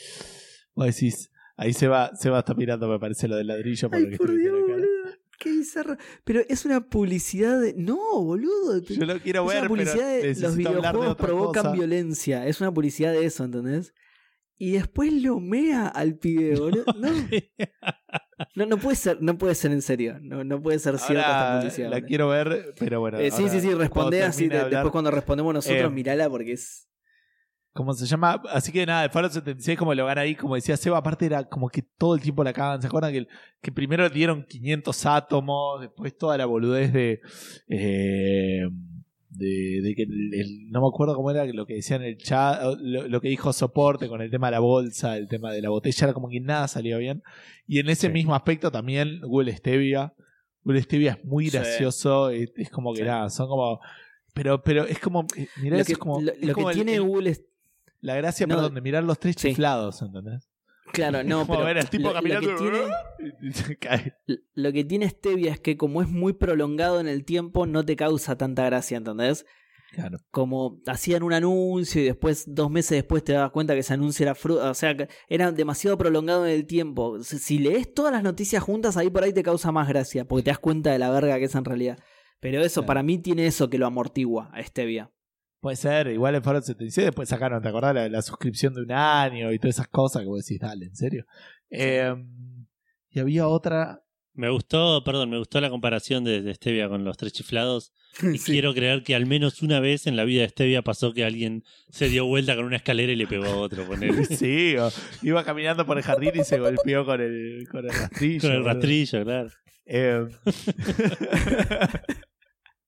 vos 0.74 0.86
decís, 0.86 1.30
ahí 1.56 1.72
se 1.72 1.88
va, 1.88 2.10
se 2.14 2.30
va 2.30 2.38
hasta 2.38 2.54
mirando, 2.54 2.88
me 2.88 2.98
parece, 2.98 3.28
lo 3.28 3.36
del 3.36 3.46
ladrillo. 3.48 3.90
por 3.90 3.98
lo 4.00 4.04
Ay, 4.06 4.10
que 4.12 4.16
por 4.18 4.30
estoy 4.30 4.42
Dios, 4.42 4.60
boludo. 4.60 4.88
Qué 5.38 5.50
bizarro. 5.50 5.96
Pero 6.22 6.40
es 6.48 6.64
una 6.64 6.88
publicidad 6.88 7.60
de. 7.60 7.74
No, 7.76 7.96
boludo. 8.22 8.80
Yo 8.82 9.04
lo 9.04 9.18
quiero 9.18 9.42
es 9.42 9.48
ver, 9.48 9.58
una 9.62 9.68
publicidad 9.68 10.18
pero 10.20 10.34
de 10.34 10.40
los 10.40 10.52
de 10.52 10.58
videojuegos 10.58 11.16
provocan 11.16 11.62
cosa. 11.64 11.74
violencia. 11.74 12.46
Es 12.46 12.60
una 12.60 12.72
publicidad 12.72 13.12
de 13.12 13.24
eso, 13.24 13.42
¿entendés? 13.44 13.92
Y 14.56 14.72
después 14.72 15.12
lo 15.12 15.40
mea 15.40 15.88
al 15.88 16.16
pibe, 16.16 16.54
boludo. 16.56 16.84
No, 16.96 17.08
no, 18.54 18.66
no 18.66 18.76
puede 18.78 18.96
ser, 18.96 19.18
no 19.22 19.36
puede 19.38 19.54
ser 19.54 19.72
en 19.72 19.82
serio. 19.82 20.18
No, 20.20 20.44
no 20.44 20.60
puede 20.62 20.78
ser 20.78 20.98
cierta 20.98 21.20
esta 21.22 21.58
publicidad. 21.60 21.88
la 21.90 21.96
boludo. 21.96 22.06
quiero 22.08 22.28
ver, 22.28 22.74
pero 22.78 23.00
bueno. 23.00 23.18
Eh, 23.18 23.30
sí, 23.30 23.48
sí, 23.48 23.60
sí, 23.60 23.72
responde 23.74 24.22
así. 24.22 24.48
de- 24.48 24.56
hablar, 24.58 24.70
después 24.70 24.92
cuando 24.92 25.10
respondemos 25.10 25.52
nosotros, 25.54 25.80
Eh, 25.84 25.90
mirala 25.90 26.28
porque 26.30 26.52
es. 26.52 26.88
¿Cómo 27.74 27.94
se 27.94 28.04
llama? 28.04 28.42
Así 28.50 28.70
que 28.70 28.84
nada, 28.84 29.04
el 29.04 29.10
Fallout 29.10 29.32
76 29.32 29.78
como 29.78 29.94
lo 29.94 30.04
gana 30.04 30.20
ahí, 30.20 30.34
como 30.34 30.56
decía 30.56 30.76
Seba, 30.76 30.98
aparte 30.98 31.24
era 31.24 31.44
como 31.44 31.70
que 31.70 31.80
todo 31.96 32.14
el 32.14 32.20
tiempo 32.20 32.44
la 32.44 32.52
cagan. 32.52 32.82
¿Se 32.82 32.86
acuerdan 32.86 33.12
que, 33.12 33.26
que 33.62 33.72
primero 33.72 34.10
dieron 34.10 34.44
500 34.44 35.06
átomos, 35.06 35.80
después 35.80 36.14
toda 36.18 36.36
la 36.36 36.44
boludez 36.44 36.92
de... 36.92 37.20
eh, 37.68 38.60
de, 39.34 39.80
de 39.82 39.94
que 39.94 40.02
el- 40.02 40.34
el- 40.34 40.70
no 40.70 40.80
me 40.82 40.88
acuerdo 40.88 41.14
cómo 41.16 41.30
era 41.30 41.44
lo 41.46 41.64
que 41.66 41.74
decía 41.74 41.96
en 41.96 42.02
el 42.02 42.16
chat, 42.18 42.60
lo, 42.80 43.08
lo 43.08 43.20
que 43.20 43.28
dijo 43.28 43.52
soporte 43.52 44.08
con 44.08 44.20
el 44.20 44.30
tema 44.30 44.48
de 44.48 44.52
la 44.52 44.58
bolsa, 44.60 45.16
el 45.16 45.26
tema 45.28 45.52
de 45.52 45.62
la 45.62 45.70
botella, 45.70 46.04
era 46.06 46.12
como 46.14 46.28
que 46.28 46.40
nada 46.40 46.68
salió 46.68 46.98
bien. 46.98 47.22
Y 47.66 47.78
en 47.78 47.88
ese 47.88 48.08
Sí. 48.08 48.12
mismo 48.12 48.34
aspecto 48.34 48.70
también 48.70 49.20
Google 49.22 49.56
Stevia. 49.56 50.12
Google 50.64 50.82
Stevia 50.82 51.12
es 51.12 51.24
muy 51.24 51.46
Sí. 51.50 51.56
gracioso, 51.56 52.28
es, 52.30 52.52
es 52.56 52.70
como 52.70 52.92
que 52.92 53.00
Sí. 53.00 53.06
nada, 53.06 53.30
son 53.30 53.48
como... 53.48 53.80
Pero, 54.34 54.62
pero 54.62 54.84
es 54.86 54.98
como... 54.98 55.26
Mirá, 55.60 55.76
Lo 55.76 55.82
eso 55.82 55.86
que, 55.86 55.92
es 55.92 55.98
como, 55.98 56.20
lo- 56.20 56.32
es 56.32 56.42
lo 56.46 56.54
como 56.54 56.66
que 56.68 56.72
el- 56.72 56.84
tiene 56.84 56.98
Google 57.00 57.36
la 58.00 58.16
gracia, 58.16 58.46
No, 58.46 58.54
perdón, 58.56 58.74
de 58.74 58.80
mirar 58.80 59.04
los 59.04 59.18
tres 59.18 59.36
sí. 59.38 59.48
chiflados, 59.48 60.02
¿entendés? 60.02 60.48
Claro, 60.92 61.22
no, 61.24 61.46
pero. 61.46 61.64
ver 61.64 61.78
al 61.78 61.90
tipo 61.90 62.12
lo- 62.12 62.20
que 62.22 62.28
tiene- 62.28 63.38
y 63.42 63.52
se 63.52 63.76
cae. 63.76 64.14
Lo 64.54 64.72
que 64.72 64.84
tiene 64.84 65.08
Stevia 65.08 65.52
es 65.52 65.60
que 65.60 65.76
como 65.76 66.02
es 66.02 66.08
muy 66.08 66.32
prolongado 66.34 67.00
en 67.00 67.08
el 67.08 67.24
tiempo, 67.24 67.66
no 67.66 67.84
te 67.84 67.96
causa 67.96 68.36
tanta 68.36 68.64
gracia, 68.66 68.96
¿entendés? 68.98 69.44
Claro. 69.92 70.16
Como 70.30 70.80
hacían 70.86 71.22
un 71.22 71.34
anuncio 71.34 72.00
y 72.00 72.04
después, 72.06 72.44
dos 72.46 72.70
meses 72.70 72.92
después, 72.92 73.22
te 73.24 73.34
das 73.34 73.50
cuenta 73.50 73.74
que 73.74 73.80
ese 73.80 73.92
anuncio 73.92 74.24
era 74.24 74.34
fruta. 74.34 74.70
O 74.70 74.74
sea, 74.74 74.96
era 75.28 75.52
demasiado 75.52 75.98
prolongado 75.98 76.46
en 76.46 76.52
el 76.52 76.66
tiempo. 76.66 77.22
Si, 77.22 77.38
si 77.38 77.58
lees 77.58 77.92
todas 77.92 78.10
las 78.10 78.22
noticias 78.22 78.62
juntas, 78.62 78.96
ahí 78.96 79.10
por 79.10 79.22
ahí 79.22 79.34
te 79.34 79.42
causa 79.42 79.70
más 79.70 79.88
gracia, 79.88 80.24
porque 80.24 80.44
te 80.44 80.50
das 80.50 80.58
cuenta 80.58 80.90
de 80.92 80.98
la 80.98 81.10
verga 81.10 81.38
que 81.38 81.44
es 81.44 81.54
en 81.54 81.66
realidad. 81.66 81.98
Pero 82.40 82.62
eso, 82.62 82.80
Claro. 82.80 82.86
para 82.86 83.02
mí, 83.02 83.18
tiene 83.18 83.46
eso 83.46 83.68
que 83.68 83.76
lo 83.76 83.86
amortigua 83.86 84.48
a 84.54 84.62
Stevia. 84.62 85.10
Puede 85.62 85.76
ser, 85.76 86.08
igual 86.08 86.34
en 86.34 86.42
Fallout 86.42 86.64
76 86.64 87.06
después 87.06 87.28
sacaron, 87.28 87.62
¿te 87.62 87.68
acordás? 87.68 87.94
La, 87.94 88.08
la 88.08 88.20
suscripción 88.20 88.74
de 88.74 88.82
un 88.82 88.90
año 88.92 89.52
y 89.52 89.58
todas 89.60 89.76
esas 89.76 89.86
cosas 89.88 90.22
que 90.22 90.28
vos 90.28 90.44
decís, 90.44 90.58
dale, 90.60 90.86
en 90.86 90.96
serio. 90.96 91.24
Eh, 91.70 92.12
y 93.10 93.20
había 93.20 93.46
otra, 93.46 94.02
Me 94.34 94.50
gustó, 94.50 95.04
perdón, 95.04 95.30
me 95.30 95.38
gustó 95.38 95.60
la 95.60 95.70
comparación 95.70 96.24
de, 96.24 96.42
de 96.42 96.52
Stevia 96.54 96.88
con 96.88 97.04
los 97.04 97.16
tres 97.16 97.32
chiflados. 97.32 97.92
Y 98.34 98.38
Sí. 98.38 98.52
quiero 98.52 98.74
creer 98.74 99.04
que 99.04 99.14
al 99.14 99.24
menos 99.26 99.62
una 99.62 99.78
vez 99.80 100.06
en 100.08 100.16
la 100.16 100.24
vida 100.24 100.42
de 100.42 100.48
Stevia 100.48 100.82
pasó 100.82 101.12
que 101.14 101.24
alguien 101.24 101.62
se 101.90 102.08
dio 102.08 102.26
vuelta 102.26 102.56
con 102.56 102.64
una 102.64 102.76
escalera 102.76 103.12
y 103.12 103.16
le 103.16 103.26
pegó 103.28 103.44
a 103.46 103.56
otro. 103.56 103.86
Sí, 104.36 104.76
o 104.76 104.90
iba 105.22 105.44
caminando 105.44 105.86
por 105.86 105.96
el 105.96 106.02
jardín 106.02 106.32
y 106.34 106.42
se 106.44 106.58
golpeó 106.58 107.06
con 107.06 107.20
el, 107.20 107.68
con 107.70 107.84
el 107.84 107.90
rastrillo. 107.92 108.40
con 108.40 108.52
el 108.52 108.64
rastrillo, 108.64 109.22
claro. 109.24 109.48
Eh, 109.86 110.26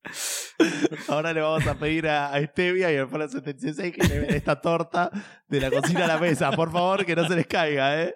Ahora 1.09 1.33
le 1.33 1.41
vamos 1.41 1.67
a 1.67 1.79
pedir 1.79 2.07
a, 2.09 2.33
a 2.33 2.43
Stevia 2.47 2.93
y 2.93 2.97
al 2.97 3.09
Foro 3.09 3.29
76 3.29 3.93
que 3.95 4.07
lleven 4.07 4.35
esta 4.35 4.61
torta 4.61 5.11
de 5.49 5.61
la 5.61 5.71
cocina 5.71 6.05
a 6.05 6.09
la 6.09 6.19
mesa. 6.19 6.53
Por 6.53 6.71
favor, 6.73 7.05
que 7.05 7.17
no 7.17 7.27
se 7.27 7.37
les 7.37 7.47
caiga, 7.47 8.03
¿eh? 8.03 8.15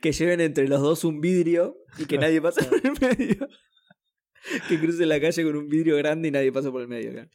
Que 0.00 0.12
lleven 0.12 0.40
entre 0.40 0.68
los 0.68 0.80
dos 0.80 1.04
un 1.04 1.20
vidrio 1.20 1.76
y 1.98 2.04
que 2.06 2.18
nadie 2.18 2.40
pase 2.40 2.64
por 2.64 2.80
el 2.84 2.92
medio. 3.00 3.48
Que 4.68 4.78
crucen 4.78 5.08
la 5.08 5.20
calle 5.20 5.42
con 5.44 5.56
un 5.56 5.68
vidrio 5.68 5.96
grande 5.96 6.28
y 6.28 6.30
nadie 6.30 6.52
pasa 6.52 6.70
por 6.70 6.82
el 6.82 6.88
medio. 6.88 7.10
Eh, 7.12 7.28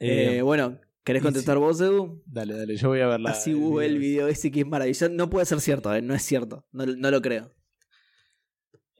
Eh, 0.00 0.42
bueno, 0.42 0.78
¿querés 1.02 1.22
contestar 1.22 1.58
vos, 1.58 1.80
Edu? 1.80 2.22
dale, 2.26 2.54
dale, 2.54 2.76
yo 2.76 2.88
voy 2.88 3.00
a 3.00 3.08
ver 3.08 3.20
la. 3.20 3.30
Así 3.30 3.54
hubo 3.54 3.80
el 3.82 3.98
video 3.98 4.28
ese 4.28 4.50
que 4.52 4.60
es 4.60 4.66
maravilloso. 4.66 5.08
No 5.08 5.28
puede 5.28 5.46
ser 5.46 5.60
cierto, 5.60 5.92
¿eh? 5.94 6.00
no 6.02 6.14
es 6.14 6.22
cierto. 6.22 6.64
No, 6.70 6.86
no 6.86 7.10
lo 7.10 7.20
creo. 7.20 7.52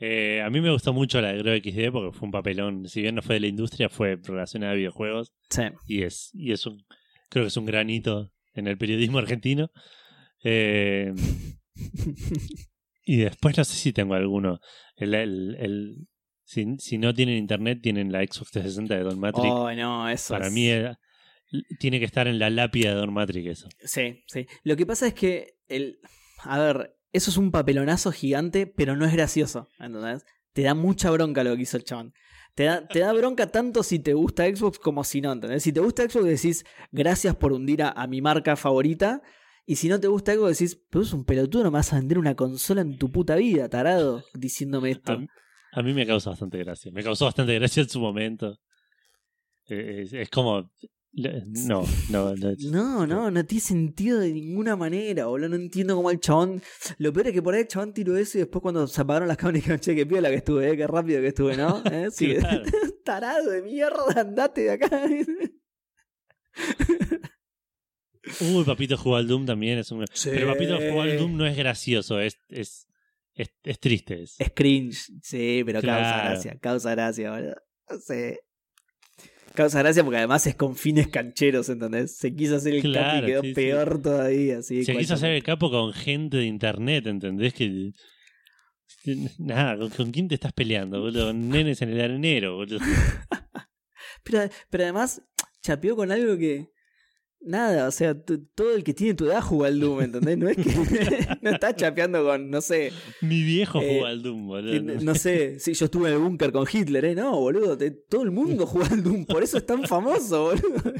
Eh, 0.00 0.40
a 0.42 0.50
mí 0.50 0.60
me 0.60 0.70
gustó 0.70 0.92
mucho 0.92 1.20
la 1.20 1.32
de 1.32 1.38
Grow 1.38 1.56
XD 1.56 1.90
porque 1.92 2.16
fue 2.16 2.26
un 2.26 2.32
papelón. 2.32 2.88
Si 2.88 3.02
bien 3.02 3.14
no 3.16 3.22
fue 3.22 3.34
de 3.36 3.40
la 3.40 3.46
industria, 3.48 3.88
fue 3.88 4.16
relacionada 4.22 4.72
a 4.72 4.76
videojuegos. 4.76 5.32
Sí. 5.50 5.62
Y 5.86 6.02
es, 6.02 6.30
y 6.34 6.52
es 6.52 6.66
un, 6.66 6.84
creo 7.28 7.44
que 7.44 7.48
es 7.48 7.56
un 7.56 7.66
granito 7.66 8.32
en 8.54 8.66
el 8.68 8.78
periodismo 8.78 9.18
argentino. 9.18 9.70
Eh, 10.44 11.12
y 13.04 13.16
después 13.18 13.56
no 13.56 13.64
sé 13.64 13.74
si 13.74 13.92
tengo 13.92 14.14
alguno. 14.14 14.60
El, 14.96 15.14
el, 15.14 15.56
el- 15.58 16.08
si, 16.44 16.64
si 16.78 16.96
no 16.96 17.12
tienen 17.12 17.36
internet, 17.36 17.80
tienen 17.82 18.10
la 18.10 18.20
Xbox 18.20 18.52
360 18.52 18.96
de 18.96 19.02
Don 19.02 19.20
Matrix. 19.20 19.46
Oh, 19.50 19.70
no, 19.74 20.08
eso 20.08 20.32
Para 20.32 20.46
es- 20.46 20.52
mí 20.52 20.70
tiene 21.78 21.98
que 21.98 22.06
estar 22.06 22.26
en 22.26 22.38
la 22.38 22.48
lápida 22.50 22.90
de 22.90 22.94
Don 22.96 23.12
Matrix 23.12 23.50
eso. 23.50 23.68
Sí, 23.84 24.22
sí. 24.26 24.46
Lo 24.64 24.76
que 24.76 24.86
pasa 24.86 25.06
es 25.08 25.14
que 25.14 25.56
el. 25.68 25.98
A 26.44 26.58
ver, 26.58 26.94
eso 27.12 27.30
es 27.30 27.36
un 27.36 27.50
papelonazo 27.50 28.12
gigante, 28.12 28.66
pero 28.66 28.96
no 28.96 29.04
es 29.04 29.12
gracioso. 29.12 29.68
¿Entendés? 29.78 30.24
Te 30.52 30.62
da 30.62 30.74
mucha 30.74 31.10
bronca 31.10 31.44
lo 31.44 31.56
que 31.56 31.62
hizo 31.62 31.76
el 31.76 31.84
chabón. 31.84 32.12
Te 32.54 32.64
da, 32.64 32.88
te 32.88 33.00
da 33.00 33.12
bronca 33.12 33.46
tanto 33.46 33.82
si 33.82 34.00
te 34.00 34.14
gusta 34.14 34.44
Xbox 34.44 34.78
como 34.78 35.04
si 35.04 35.20
no, 35.20 35.32
¿entendés? 35.32 35.62
Si 35.62 35.72
te 35.72 35.80
gusta 35.80 36.08
Xbox 36.08 36.24
decís 36.24 36.64
gracias 36.90 37.36
por 37.36 37.52
hundir 37.52 37.82
a, 37.82 38.06
mi 38.08 38.20
marca 38.20 38.56
favorita. 38.56 39.22
Y 39.64 39.76
si 39.76 39.88
no 39.88 40.00
te 40.00 40.08
gusta 40.08 40.34
Xbox 40.34 40.58
decís, 40.58 40.80
pero 40.90 41.04
es 41.04 41.12
un 41.12 41.24
pelotudo, 41.24 41.64
no 41.64 41.70
me 41.70 41.78
vas 41.78 41.92
a 41.92 41.96
vender 41.96 42.18
una 42.18 42.34
consola 42.34 42.80
en 42.80 42.98
tu 42.98 43.12
puta 43.12 43.36
vida, 43.36 43.68
tarado, 43.68 44.24
diciéndome 44.34 44.90
esto. 44.90 45.12
A, 45.12 45.78
a 45.78 45.82
mí 45.82 45.92
me 45.92 46.06
causa 46.06 46.30
bastante 46.30 46.58
gracia. 46.58 46.90
Me 46.90 47.02
causó 47.02 47.26
bastante 47.26 47.54
gracia 47.54 47.82
en 47.82 47.88
su 47.88 48.00
momento. 48.00 48.58
Eh, 49.68 50.08
es 50.10 50.30
como. 50.30 50.70
No, 51.12 51.84
no, 52.10 52.34
no. 52.36 52.54
No, 52.70 53.06
no, 53.06 53.30
no 53.30 53.44
tiene 53.46 53.60
sentido 53.60 54.20
de 54.20 54.32
ninguna 54.32 54.76
manera, 54.76 55.26
boludo. 55.26 55.48
No 55.48 55.56
entiendo 55.56 55.96
cómo 55.96 56.10
el 56.10 56.20
chabón. 56.20 56.62
Lo 56.98 57.12
peor 57.12 57.28
es 57.28 57.32
que 57.32 57.42
por 57.42 57.54
ahí 57.54 57.62
el 57.62 57.66
chabón 57.68 57.92
tiró 57.92 58.16
eso 58.16 58.38
y 58.38 58.42
después 58.42 58.62
cuando 58.62 58.86
se 58.86 59.00
apagaron 59.00 59.26
las 59.26 59.36
cámaras 59.36 59.54
dijeron, 59.62 59.80
che, 59.80 59.96
qué 59.96 60.06
piola 60.06 60.28
que 60.28 60.36
estuve, 60.36 60.70
eh, 60.70 60.76
qué 60.76 60.86
rápido 60.86 61.20
que 61.20 61.28
estuve, 61.28 61.56
¿no? 61.56 61.82
¿Eh? 61.90 62.08
Sí, 62.12 62.34
Claro. 62.36 62.62
Tarado 63.04 63.50
de 63.50 63.62
mierda, 63.62 64.20
andate 64.20 64.60
de 64.62 64.70
acá. 64.72 65.02
Uy, 68.40 68.64
Papito 68.64 68.96
jugó 68.96 69.16
al 69.16 69.26
Doom 69.26 69.46
también. 69.46 69.78
Es 69.78 69.90
un... 69.90 70.04
Pero 70.24 70.46
Papito 70.48 70.76
jugó 70.76 71.02
al 71.02 71.16
Doom 71.16 71.36
no 71.36 71.46
es 71.46 71.56
gracioso, 71.56 72.20
es, 72.20 72.38
es, 72.48 72.86
es, 73.34 73.48
es 73.62 73.80
triste. 73.80 74.22
Es... 74.22 74.38
Es 74.38 74.50
cringe, 74.54 75.10
sí, 75.22 75.62
pero 75.64 75.80
causa 75.80 75.86
Claro. 75.96 76.28
gracia, 76.30 76.58
causa 76.60 76.90
gracia, 76.90 77.30
boludo. 77.32 77.56
Sí. 78.06 78.36
Causa 79.58 79.80
gracia 79.80 80.04
porque 80.04 80.18
además 80.18 80.46
es 80.46 80.54
con 80.54 80.76
fines 80.76 81.08
cancheros, 81.08 81.68
¿entendés? 81.68 82.16
Se 82.16 82.32
quiso 82.32 82.54
hacer 82.54 82.76
el 82.76 82.82
Claro, 82.82 83.08
capi 83.10 83.24
y 83.24 83.26
quedó 83.26 83.40
sí, 83.42 83.48
sí. 83.48 83.54
peor 83.54 84.00
todavía. 84.00 84.62
Sí, 84.62 84.84
Se 84.84 84.96
quiso 84.96 85.14
hacer 85.14 85.32
el 85.32 85.42
capo 85.42 85.68
con 85.68 85.92
gente 85.92 86.36
de 86.36 86.44
internet, 86.44 87.08
¿entendés? 87.08 87.54
Que. 87.54 87.90
Nada, 89.38 89.76
¿con, 89.96 90.12
quién 90.12 90.28
te 90.28 90.36
estás 90.36 90.52
peleando, 90.52 91.00
boludo? 91.00 91.26
Con 91.26 91.48
nenes 91.48 91.82
en 91.82 91.88
el 91.88 92.00
arenero, 92.00 92.54
boludo. 92.54 92.78
Pero, 94.22 94.48
pero 94.70 94.84
además, 94.84 95.22
chapeó 95.60 95.96
con 95.96 96.12
algo 96.12 96.38
que. 96.38 96.70
Nada, 97.40 97.86
o 97.86 97.90
sea, 97.92 98.14
todo 98.20 98.74
el 98.74 98.82
que 98.82 98.92
tiene 98.94 99.14
tu 99.14 99.26
edad 99.26 99.40
juega 99.40 99.68
al 99.68 99.78
Doom, 99.80 100.00
¿entendés? 100.02 100.36
No 100.38 100.48
es 100.48 100.56
que. 100.56 100.64
no 101.42 101.50
está 101.50 101.74
chapeando 101.74 102.24
con, 102.24 102.50
no 102.50 102.60
sé. 102.60 102.90
Mi 103.22 103.42
viejo 103.44 103.80
Eh, 103.80 103.94
jugó 103.94 104.06
al 104.06 104.22
Doom, 104.22 104.46
boludo. 104.48 105.00
no 105.02 105.14
sé, 105.14 105.58
si 105.60 105.72
yo 105.74 105.84
estuve 105.84 106.08
en 106.08 106.14
el 106.16 106.20
búnker 106.20 106.50
con 106.52 106.66
Hitler, 106.70 107.04
¿eh? 107.04 107.14
No, 107.14 107.38
boludo. 107.38 107.78
te- 107.78 107.92
todo 107.92 108.22
el 108.24 108.32
mundo 108.32 108.66
juega 108.66 108.88
al 108.92 109.02
Doom, 109.04 109.24
por 109.24 109.42
eso 109.42 109.56
es 109.58 109.64
tan 109.66 109.84
famoso, 109.84 110.46
boludo. 110.50 110.92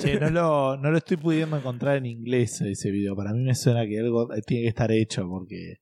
Che, 0.00 0.20
no 0.20 0.30
lo, 0.30 0.76
no 0.76 0.90
lo 0.90 0.98
estoy 0.98 1.16
pudiendo 1.16 1.56
encontrar 1.56 1.96
en 1.96 2.06
inglés 2.06 2.60
ese 2.60 2.90
video. 2.90 3.16
Para 3.16 3.32
mí 3.32 3.42
me 3.42 3.54
suena 3.54 3.86
que 3.86 3.98
algo 3.98 4.28
tiene 4.46 4.64
que 4.64 4.68
estar 4.68 4.90
hecho 4.92 5.26
porque 5.28 5.76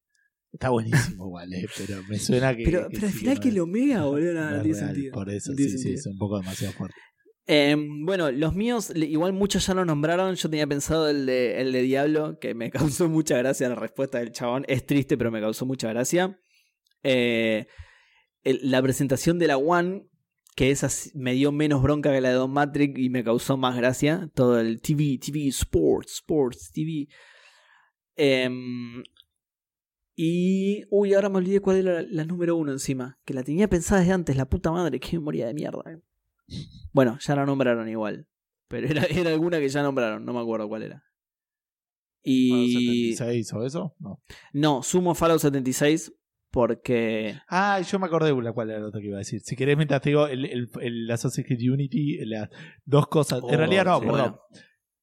está 0.53 0.71
buenísimo 0.71 1.27
igual, 1.27 1.53
eh, 1.53 1.67
pero 1.77 2.01
me 2.09 2.19
suena 2.19 2.57
que. 2.57 2.65
Pero, 2.65 2.89
que 2.89 2.95
pero 2.95 3.07
al 3.07 3.13
sí, 3.13 3.19
final 3.21 3.35
no 3.37 3.41
que 3.41 3.53
lo 3.53 3.67
mega, 3.67 4.05
boludo, 4.05 4.35
no, 4.35 4.51
no 4.51 4.63
tiene 4.63 4.79
real. 4.79 4.89
sentido. 4.95 5.13
Por 5.15 5.31
eso 5.31 5.53
sí, 5.55 5.69
sí, 5.79 5.93
es 5.95 6.07
un 6.07 6.17
poco 6.19 6.39
demasiado 6.39 6.73
fuerte. 6.75 6.97
Eh, 7.47 7.77
bueno, 7.77 8.31
los 8.31 8.55
míos, 8.55 8.93
igual 8.95 9.33
muchos 9.33 9.67
ya 9.67 9.75
lo 9.75 9.85
nombraron. 9.85 10.35
Yo 10.35 10.49
tenía 10.49 10.67
pensado 10.67 11.09
el 11.09 11.27
de, 11.27 11.61
el 11.61 11.73
de 11.73 11.83
Diablo, 11.83 12.39
que 12.39 12.55
me 12.55 12.71
causó 12.71 13.09
mucha 13.09 13.37
gracia 13.39 13.69
la 13.69 13.75
respuesta 13.75 14.19
del 14.19 14.33
chabón. 14.33 14.65
Es 14.69 14.87
triste, 14.87 15.17
pero 15.17 15.31
me 15.31 15.41
causó 15.41 15.67
mucha 15.67 15.89
gracia. 15.89 16.39
Eh, 17.03 17.67
la 18.45 18.83
presentación 18.83 19.39
de 19.39 19.49
la 19.49 19.57
One, 19.57 20.09
que 20.55 20.71
esa 20.71 20.89
me 21.15 21.33
dio 21.33 21.53
menos 21.53 21.83
bronca 21.83 22.13
que 22.13 22.21
la 22.21 22.29
de 22.31 22.35
Don 22.35 22.53
Matrix 22.53 22.99
y 22.99 23.11
me 23.11 23.25
causó 23.25 23.57
más 23.57 23.77
gracia. 23.77 24.31
Todo 24.35 24.61
el 24.61 24.81
TV, 24.81 25.19
TV, 25.19 25.49
Sports, 25.49 26.15
Sports, 26.15 26.71
TV. 26.73 27.09
Em, 28.17 29.03
y. 30.15 30.85
Uy, 30.91 31.15
ahora 31.15 31.29
me 31.29 31.39
olvidé 31.39 31.61
cuál 31.61 31.79
era 31.79 32.03
la, 32.03 32.09
la 32.09 32.25
número 32.25 32.57
uno 32.57 32.73
encima. 32.73 33.19
Que 33.25 33.35
la 33.35 33.43
tenía 33.43 33.69
pensada 33.69 34.01
desde 34.01 34.13
antes, 34.13 34.37
la 34.37 34.49
puta 34.49 34.71
madre, 34.71 35.01
que 35.01 35.19
memoria 35.19 35.47
de 35.47 35.55
mierda. 35.55 36.03
Bueno, 36.93 37.19
ya 37.21 37.35
la 37.37 37.47
nombraron 37.47 37.89
igual. 37.89 38.27
Pero 38.69 38.87
era, 38.89 39.05
era 39.05 39.31
alguna 39.31 39.59
que 39.61 39.69
ya 39.69 39.83
nombraron, 39.83 40.25
no 40.25 40.33
me 40.33 40.41
acuerdo 40.41 40.69
cuál 40.69 40.83
era. 40.83 41.03
Y. 42.23 43.15
76 43.15 43.53
o 43.55 43.67
eso? 43.67 43.95
No. 43.99 44.23
No, 44.53 44.83
sumo 44.83 45.15
Fallout 45.15 45.41
76 45.41 46.13
porque. 46.51 47.35
Ah, 47.49 47.81
yo 47.81 47.99
me 47.99 48.07
acordé 48.07 48.33
de 48.35 48.43
la 48.43 48.53
cual 48.53 48.71
era 48.71 48.81
la 48.81 48.87
otra 48.89 49.01
que 49.01 49.09
iba 49.09 49.17
a 49.17 49.19
decir. 49.19 49.41
Si 49.41 49.57
querés, 49.57 49.77
mientras 49.77 50.01
te 50.03 50.11
digo 50.11 50.27
el, 50.27 50.45
el, 50.45 50.69
el 50.81 51.11
Assassin's 51.11 51.47
Creed 51.47 51.71
Unity, 51.73 52.19
las 52.27 52.49
dos 52.85 53.09
cosas. 53.09 53.39
en 53.41 53.45
Oh, 53.55 53.57
realidad 53.59 53.85
no, 53.87 53.99
sí, 54.01 54.07
perdón. 54.07 54.21
bueno. 54.21 54.41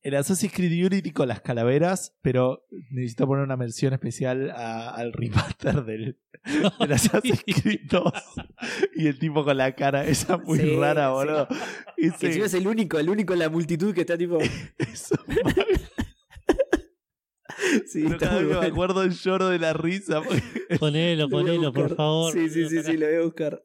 El 0.02 0.16
Assassin's 0.16 0.54
Creed 0.54 0.86
Unity 0.86 1.12
con 1.12 1.28
las 1.28 1.42
calaveras, 1.42 2.16
pero 2.22 2.66
necesito 2.90 3.28
poner 3.28 3.44
una 3.44 3.58
mención 3.58 3.92
especial 3.94 4.50
a- 4.52 4.92
al 4.92 5.12
remaster 5.12 5.84
del, 5.84 6.18
del 6.80 6.92
Assassin's 6.94 7.44
Creed 7.44 7.82
2. 7.90 8.04
Y 8.96 9.08
el 9.08 9.20
tipo 9.20 9.44
con 9.44 9.58
la 9.58 9.76
cara 9.76 10.06
esa 10.08 10.38
muy 10.38 10.58
Sí, 10.60 10.76
rara, 10.78 11.08
sí. 11.08 11.12
boludo. 11.14 11.48
Que 11.98 12.06
Ese- 12.08 12.28
encima 12.28 12.46
es 12.46 12.54
el 12.54 12.68
único, 12.68 12.98
el 12.98 13.10
único 13.10 13.34
en 13.34 13.40
la 13.40 13.50
multitud 13.50 13.94
que 13.94 14.02
está 14.02 14.18
tipo. 14.18 14.38
eso, 14.78 15.16
Sí, 17.88 18.04
pero 18.04 18.14
está 18.16 18.30
cada 18.30 18.42
vez 18.42 18.58
me 18.60 18.66
acuerdo 18.68 19.06
lloro 19.06 19.50
de 19.50 19.60
la 19.60 19.74
risa. 19.74 20.22
Ponelo, 20.80 21.28
ponelo, 21.30 21.74
por 21.74 21.96
favor. 21.96 22.32
Sí, 22.32 22.50
sí, 22.50 22.70
sí, 22.70 22.82
sí, 22.84 22.96
lo 22.98 23.06
voy 23.08 23.16
a 23.16 23.22
buscar. 23.22 23.64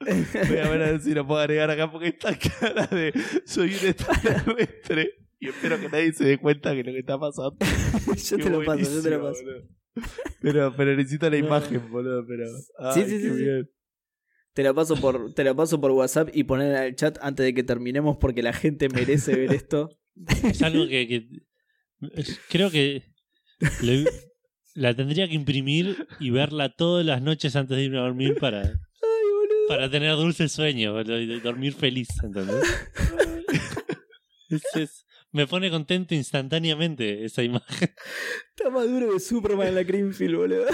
Voy 0.00 0.58
a 0.58 0.68
ver 0.68 0.82
a 0.82 0.90
ver 0.90 1.00
si 1.00 1.14
lo 1.14 1.24
puedo 1.26 1.40
agregar 1.40 1.70
acá 1.70 1.90
porque 1.90 2.08
esta 2.08 2.36
cara 2.36 2.86
de 2.88 3.12
soy 3.44 3.74
un 3.80 3.86
extraterrestre. 3.88 5.10
Y 5.42 5.48
espero 5.48 5.80
que 5.80 5.88
nadie 5.88 6.12
se 6.12 6.24
dé 6.24 6.38
cuenta 6.38 6.72
que 6.72 6.84
lo 6.84 6.92
que 6.92 7.00
está 7.00 7.18
pasando. 7.18 7.56
yo 8.30 8.36
te 8.38 8.48
lo 8.50 8.64
paso, 8.64 8.80
yo 8.94 9.02
te 9.02 9.10
lo 9.10 9.22
paso. 9.22 9.42
boludo. 9.42 9.68
Pero, 10.40 10.74
pero 10.76 10.96
necesito 10.96 11.28
la 11.28 11.36
imagen, 11.36 11.90
boludo. 11.90 12.24
Pero, 12.26 12.44
ay, 12.78 12.94
Sí, 12.94 13.10
sí, 13.10 13.16
sí, 13.20 13.22
qué 13.28 13.34
sí. 13.34 13.42
bien. 13.44 13.70
Te 14.54 14.62
lo 14.62 14.72
paso 14.74 14.94
por, 14.96 15.34
te 15.34 15.42
lo 15.42 15.56
paso 15.56 15.80
por 15.80 15.90
WhatsApp 15.90 16.28
y 16.32 16.44
poner 16.44 16.76
en 16.76 16.82
el 16.84 16.94
chat 16.94 17.18
antes 17.22 17.44
de 17.44 17.54
que 17.54 17.64
terminemos 17.64 18.18
porque 18.18 18.42
la 18.42 18.52
gente 18.52 18.88
merece 18.88 19.34
ver 19.34 19.52
esto. 19.52 19.88
Es 20.44 20.62
algo 20.62 20.86
que, 20.86 21.08
que- 21.08 21.28
es- 22.14 22.38
creo 22.48 22.70
que 22.70 23.02
le- 23.82 24.04
la 24.74 24.94
tendría 24.94 25.26
que 25.26 25.34
imprimir 25.34 26.06
y 26.20 26.30
verla 26.30 26.68
todas 26.74 27.04
las 27.04 27.20
noches 27.20 27.56
antes 27.56 27.76
de 27.76 27.82
irme 27.84 27.98
a 27.98 28.02
dormir 28.02 28.36
para, 28.38 28.60
Ay, 28.62 28.78
para 29.68 29.90
tener 29.90 30.14
dulce 30.16 30.48
sueño 30.48 30.92
boludo, 30.92 31.18
y 31.18 31.40
dormir 31.40 31.72
feliz, 31.72 32.08
¿entendés? 32.22 32.62
Es- 34.50 34.62
es- 34.76 35.06
me 35.32 35.46
pone 35.46 35.70
contento 35.70 36.14
instantáneamente 36.14 37.24
esa 37.24 37.42
imagen. 37.42 37.90
Está 38.56 38.70
más 38.70 38.86
duro 38.88 39.12
que 39.12 39.20
Superman 39.20 39.68
en 39.68 39.74
la 39.76 39.82
Greenfield, 39.82 40.36
boludo. 40.36 40.66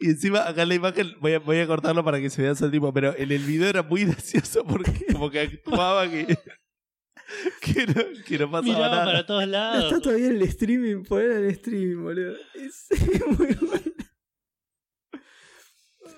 Y 0.00 0.08
encima, 0.10 0.46
acá 0.48 0.62
en 0.62 0.68
la 0.70 0.74
imagen, 0.74 1.14
voy 1.20 1.32
a, 1.34 1.38
voy 1.38 1.58
a 1.58 1.66
cortarlo 1.66 2.04
para 2.04 2.20
que 2.20 2.30
se 2.30 2.42
vea 2.42 2.52
el 2.60 2.70
tipo, 2.70 2.92
pero 2.92 3.16
en 3.16 3.30
el 3.32 3.42
video 3.44 3.68
era 3.68 3.82
muy 3.82 4.04
gracioso 4.04 4.64
porque 4.64 5.06
como 5.12 5.30
que 5.30 5.40
actuaba 5.40 6.08
que. 6.10 6.26
que, 7.60 7.86
no, 7.86 8.02
que 8.26 8.38
no 8.38 8.50
pasaba 8.50 8.62
Miraba 8.62 8.88
nada. 8.88 9.04
para 9.04 9.26
todos 9.26 9.40
No 9.46 9.50
lados. 9.52 9.84
está 9.84 10.00
todavía 10.00 10.26
en 10.28 10.36
el 10.36 10.42
streaming, 10.42 11.02
poner 11.04 11.30
el 11.30 11.44
streaming, 11.50 12.02
boludo. 12.02 12.36
Es 12.54 12.86
muy 13.38 13.54
bueno. 13.54 13.92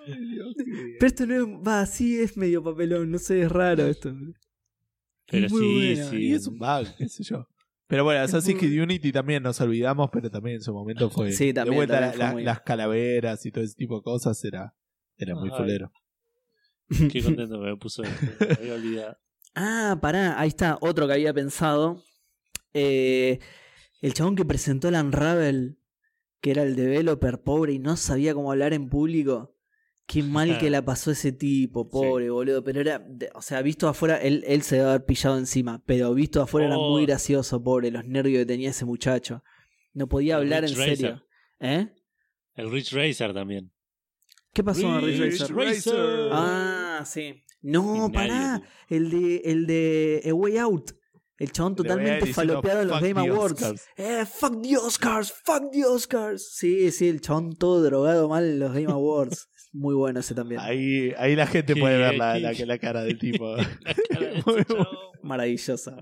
Pero 0.06 1.06
esto 1.06 1.26
no 1.26 1.34
es. 1.34 1.42
Va, 1.66 1.86
sí 1.86 2.18
es 2.20 2.36
medio 2.36 2.62
papelón, 2.62 3.10
no 3.10 3.18
sé, 3.18 3.42
es 3.42 3.52
raro 3.52 3.86
esto. 3.86 4.12
boludo. 4.12 4.34
Pero 5.30 5.48
muy 5.50 5.96
sí, 5.96 6.02
sí. 6.10 6.16
Y 6.16 6.32
es 6.34 6.46
un 6.46 6.58
bug, 6.58 6.86
qué 6.98 7.08
sé 7.08 7.22
yo. 7.24 7.46
Pero 7.86 8.04
bueno, 8.04 8.22
Es 8.22 8.34
Assassin's 8.34 8.58
Creed 8.60 8.82
Unity 8.82 9.12
también 9.12 9.42
nos 9.42 9.60
olvidamos, 9.60 10.10
pero 10.12 10.30
también 10.30 10.56
en 10.56 10.62
su 10.62 10.72
momento 10.74 11.08
fue. 11.10 11.32
Sí, 11.32 11.52
también, 11.54 11.72
de 11.72 11.76
vuelta 11.76 11.94
también 11.94 12.10
la- 12.10 12.12
fue 12.16 12.24
la- 12.26 12.32
muy- 12.32 12.44
las 12.44 12.60
calaveras 12.60 13.46
y 13.46 13.50
todo 13.50 13.64
ese 13.64 13.74
tipo 13.74 13.96
de 13.96 14.02
cosas 14.02 14.42
era, 14.44 14.74
era 15.16 15.34
muy 15.34 15.48
fulero. 15.50 15.90
Qué 17.12 17.22
contento 17.22 17.58
me 17.60 17.76
puso 17.76 18.02
esto. 18.02 18.26
Me 18.46 18.54
había 18.54 18.74
olvidado. 18.74 19.18
Ah, 19.54 19.98
pará, 20.00 20.38
ahí 20.38 20.48
está, 20.48 20.76
otro 20.80 21.06
que 21.06 21.14
había 21.14 21.32
pensado. 21.34 22.02
Eh, 22.74 23.38
el 24.02 24.14
chabón 24.14 24.36
que 24.36 24.44
presentó 24.44 24.88
el 24.88 24.94
Unravel, 24.94 25.78
que 26.40 26.50
era 26.52 26.62
el 26.62 26.76
developer 26.76 27.40
pobre 27.42 27.72
y 27.72 27.78
no 27.78 27.96
sabía 27.96 28.34
cómo 28.34 28.52
hablar 28.52 28.72
en 28.74 28.88
público. 28.88 29.54
Qué 30.10 30.22
mal 30.22 30.56
que 30.58 30.70
la 30.70 30.82
pasó 30.82 31.10
ese 31.10 31.32
tipo, 31.32 31.86
pobre, 31.90 32.30
boludo. 32.30 32.64
Pero 32.64 32.80
era, 32.80 33.06
o 33.34 33.42
sea, 33.42 33.60
visto 33.60 33.86
afuera, 33.88 34.16
él, 34.16 34.42
él 34.46 34.62
se 34.62 34.76
debe 34.76 34.88
haber 34.88 35.04
pillado 35.04 35.36
encima, 35.36 35.82
pero 35.84 36.14
visto 36.14 36.40
afuera 36.40 36.66
era 36.68 36.78
Oh. 36.78 36.92
muy 36.92 37.04
gracioso, 37.04 37.62
pobre, 37.62 37.90
los 37.90 38.06
nervios 38.06 38.40
que 38.40 38.46
tenía 38.46 38.70
ese 38.70 38.86
muchacho. 38.86 39.44
No 39.92 40.08
podía 40.08 40.36
El 40.36 40.40
hablar 40.44 40.64
en 40.64 40.70
serio. 40.74 41.22
¿Eh? 41.60 41.88
El 42.54 42.70
Rich 42.70 42.92
Racer 42.94 43.34
también. 43.34 43.70
¿Qué 44.54 44.64
pasó 44.64 44.82
con 44.82 45.02
Ridge 45.02 45.20
Ridge 45.20 45.40
Racer? 45.50 45.54
Racer. 45.94 46.28
Ah, 46.32 47.04
sí. 47.06 47.44
No, 47.60 48.10
pará. 48.10 48.62
El 48.88 49.10
de, 49.10 49.42
el 49.44 49.66
de 49.66 50.22
A 50.26 50.32
Way 50.32 50.56
Out. 50.56 50.92
El 51.36 51.52
chabón 51.52 51.76
totalmente 51.76 52.32
falopeado 52.32 52.80
en 52.82 52.88
los 52.88 52.98
"Fuck 52.98 53.08
Game 53.08 53.20
Awards. 53.20 53.62
Oscars". 53.62 53.84
Eh, 53.96 54.24
fuck 54.26 54.60
the 54.62 54.76
Oscars, 54.78 55.32
fuck 55.44 55.70
the 55.70 55.84
Oscars. 55.84 56.50
Sí, 56.54 56.90
sí, 56.92 57.08
el 57.08 57.20
chabón 57.20 57.54
todo 57.56 57.82
drogado 57.82 58.28
mal 58.28 58.44
en 58.44 58.58
los 58.58 58.72
Game 58.72 58.86
Awards. 58.92 59.48
Muy 59.72 59.94
bueno 59.94 60.20
ese 60.20 60.34
también. 60.34 60.60
Ahí, 60.60 61.12
ahí 61.18 61.36
la 61.36 61.46
gente 61.46 61.74
Qué- 61.74 61.80
puede 61.80 61.98
ver 61.98 62.14
la, 62.16 62.34
qué- 62.34 62.40
la, 62.40 62.74
la 62.74 62.78
cara 62.78 63.02
del 63.02 63.18
tipo. 63.18 63.54
Cara 64.10 64.32
Muy 64.32 64.42
bueno. 64.44 64.64
chabón. 64.66 64.86
Maravillosa. 65.22 65.96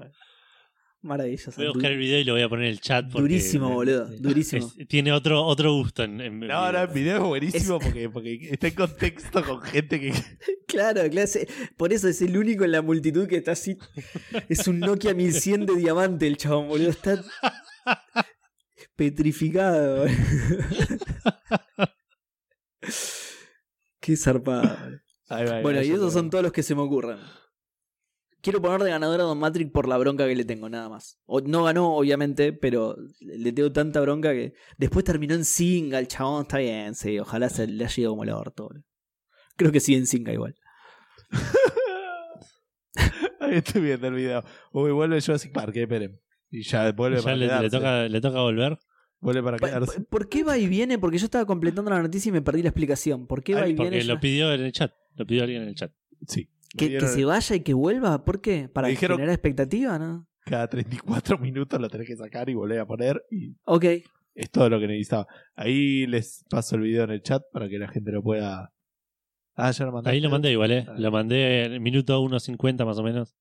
Maravillosa. 1.02 1.52
Voy 1.56 1.66
a 1.66 1.70
buscar 1.70 1.92
el 1.92 1.98
video 1.98 2.18
y 2.20 2.24
lo 2.24 2.32
voy 2.32 2.42
a 2.42 2.48
poner 2.48 2.66
en 2.66 2.70
el 2.72 2.80
chat. 2.80 3.04
porque- 3.06 3.20
Durísimo, 3.22 3.70
boludo. 3.70 4.06
Durísimo. 4.18 4.72
Es- 4.78 4.88
tiene 4.88 5.12
otro, 5.12 5.42
otro 5.44 5.72
gusto 5.74 6.02
en, 6.04 6.20
en 6.20 6.40
No, 6.40 6.72
no, 6.72 6.82
el 6.82 6.88
video 6.88 7.16
es 7.18 7.22
buenísimo 7.22 7.78
porque, 7.78 8.08
porque 8.08 8.38
está 8.50 8.68
en 8.68 8.74
contexto 8.74 9.42
con 9.44 9.60
gente 9.62 10.00
que. 10.00 10.12
Claro, 10.68 11.08
claro. 11.08 11.30
Por 11.76 11.92
eso 11.92 12.08
es 12.08 12.20
el 12.22 12.36
único 12.36 12.64
en 12.64 12.72
la 12.72 12.82
multitud 12.82 13.28
que 13.28 13.36
está 13.36 13.52
así. 13.52 13.78
Es 14.48 14.66
un 14.66 14.80
Nokia 14.80 15.14
1100 15.14 15.64
de 15.64 15.76
diamante 15.76 16.26
el 16.26 16.36
chabón, 16.36 16.66
boludo. 16.68 16.90
Está 16.90 17.22
petrificado. 18.96 20.06
Qué. 24.06 24.14
Ahí 25.28 25.44
va, 25.44 25.56
ahí 25.56 25.62
Bueno, 25.62 25.80
va, 25.80 25.84
y 25.84 25.90
esos 25.90 26.12
son 26.12 26.30
todos 26.30 26.44
los 26.44 26.52
que 26.52 26.62
se 26.62 26.76
me 26.76 26.82
ocurren. 26.82 27.18
Quiero 28.40 28.62
poner 28.62 28.84
de 28.84 28.90
ganador 28.90 29.20
a 29.20 29.24
Don 29.24 29.40
Matrix 29.40 29.72
por 29.72 29.88
la 29.88 29.98
bronca 29.98 30.24
que 30.24 30.36
le 30.36 30.44
tengo, 30.44 30.68
nada 30.68 30.88
más. 30.88 31.18
O, 31.26 31.40
no 31.40 31.64
ganó, 31.64 31.96
obviamente, 31.96 32.52
pero 32.52 32.96
le 33.18 33.50
tengo 33.50 33.72
tanta 33.72 34.00
bronca 34.00 34.32
que. 34.32 34.54
Después 34.78 35.04
terminó 35.04 35.34
en 35.34 35.44
Singa, 35.44 35.98
el 35.98 36.06
chabón 36.06 36.42
está 36.42 36.58
bien, 36.58 36.94
sí. 36.94 37.18
Ojalá 37.18 37.48
se 37.48 37.66
le 37.66 37.84
haya 37.84 38.00
ido 38.00 38.10
como 38.10 38.22
el 38.22 38.30
orto. 38.30 38.70
Creo 39.56 39.72
que 39.72 39.80
sí 39.80 39.96
en 39.96 40.06
Singa 40.06 40.32
igual. 40.32 40.54
Ahí 43.40 43.56
estoy 43.56 43.82
viendo 43.82 44.06
el 44.06 44.14
video. 44.14 44.44
Uy, 44.70 44.92
vuelve 44.92 45.20
Jurassic 45.20 45.52
Park, 45.52 45.74
eh, 45.74 45.82
esperen. 45.82 46.20
Y 46.48 46.62
ya 46.62 46.92
vuelve 46.92 47.16
Ya 47.16 47.24
para 47.24 47.36
le, 47.36 47.68
toca, 47.68 48.08
le 48.08 48.20
toca 48.20 48.40
volver. 48.42 48.78
Vuelve 49.20 49.42
para 49.42 49.56
Pa- 49.58 49.68
quedarse. 49.68 50.00
¿Por 50.02 50.28
qué 50.28 50.44
va 50.44 50.58
y 50.58 50.68
viene? 50.68 50.98
Porque 50.98 51.18
yo 51.18 51.24
estaba 51.24 51.44
completando 51.46 51.90
la 51.90 52.00
noticia 52.02 52.28
y 52.28 52.32
me 52.32 52.42
perdí 52.42 52.62
la 52.62 52.68
explicación. 52.68 53.26
¿Por 53.26 53.42
qué 53.42 53.54
va 53.54 53.62
Ay, 53.62 53.70
y 53.70 53.74
viene? 53.74 53.90
Porque 53.90 54.04
lo 54.04 54.20
pidió 54.20 54.52
en 54.52 54.60
el 54.60 54.72
chat. 54.72 54.92
Lo 55.14 55.26
pidió 55.26 55.42
alguien 55.44 55.62
en 55.62 55.68
el 55.68 55.74
chat. 55.74 55.92
Sí. 56.26 56.48
¿Que, 56.76 57.00
se 57.00 57.24
vaya 57.24 57.56
y 57.56 57.60
que 57.60 57.72
vuelva? 57.74 58.24
¿Por 58.24 58.40
qué? 58.40 58.68
¿Para 58.68 58.88
dijeron- 58.88 59.16
generar 59.16 59.34
expectativa? 59.34 59.98
¿no? 59.98 60.28
Cada 60.44 60.68
34 60.68 61.38
minutos 61.38 61.80
lo 61.80 61.88
tenés 61.88 62.06
que 62.06 62.16
sacar 62.16 62.48
y 62.50 62.54
volver 62.54 62.80
a 62.80 62.86
poner. 62.86 63.24
Y 63.30 63.56
Ok. 63.64 63.84
es 64.34 64.50
todo 64.50 64.68
lo 64.68 64.78
que 64.78 64.86
necesitaba. 64.86 65.26
Ahí 65.54 66.06
les 66.06 66.44
paso 66.50 66.76
el 66.76 66.82
video 66.82 67.04
en 67.04 67.10
el 67.10 67.22
chat 67.22 67.42
para 67.52 67.68
que 67.68 67.78
la 67.78 67.88
gente 67.88 68.12
lo 68.12 68.22
pueda. 68.22 68.72
Ah, 69.54 69.70
ya 69.70 69.86
lo 69.86 69.92
mandé. 69.92 70.10
Ahí 70.10 70.20
lo 70.20 70.28
mandé 70.28 70.52
igual, 70.52 70.70
¿eh? 70.70 70.84
Ah. 70.86 70.94
Lo 70.98 71.10
mandé 71.10 71.64
en 71.64 71.72
el 71.72 71.80
minuto 71.80 72.20
1.50 72.20 72.84
más 72.84 72.98
o 72.98 73.02
menos. 73.02 73.34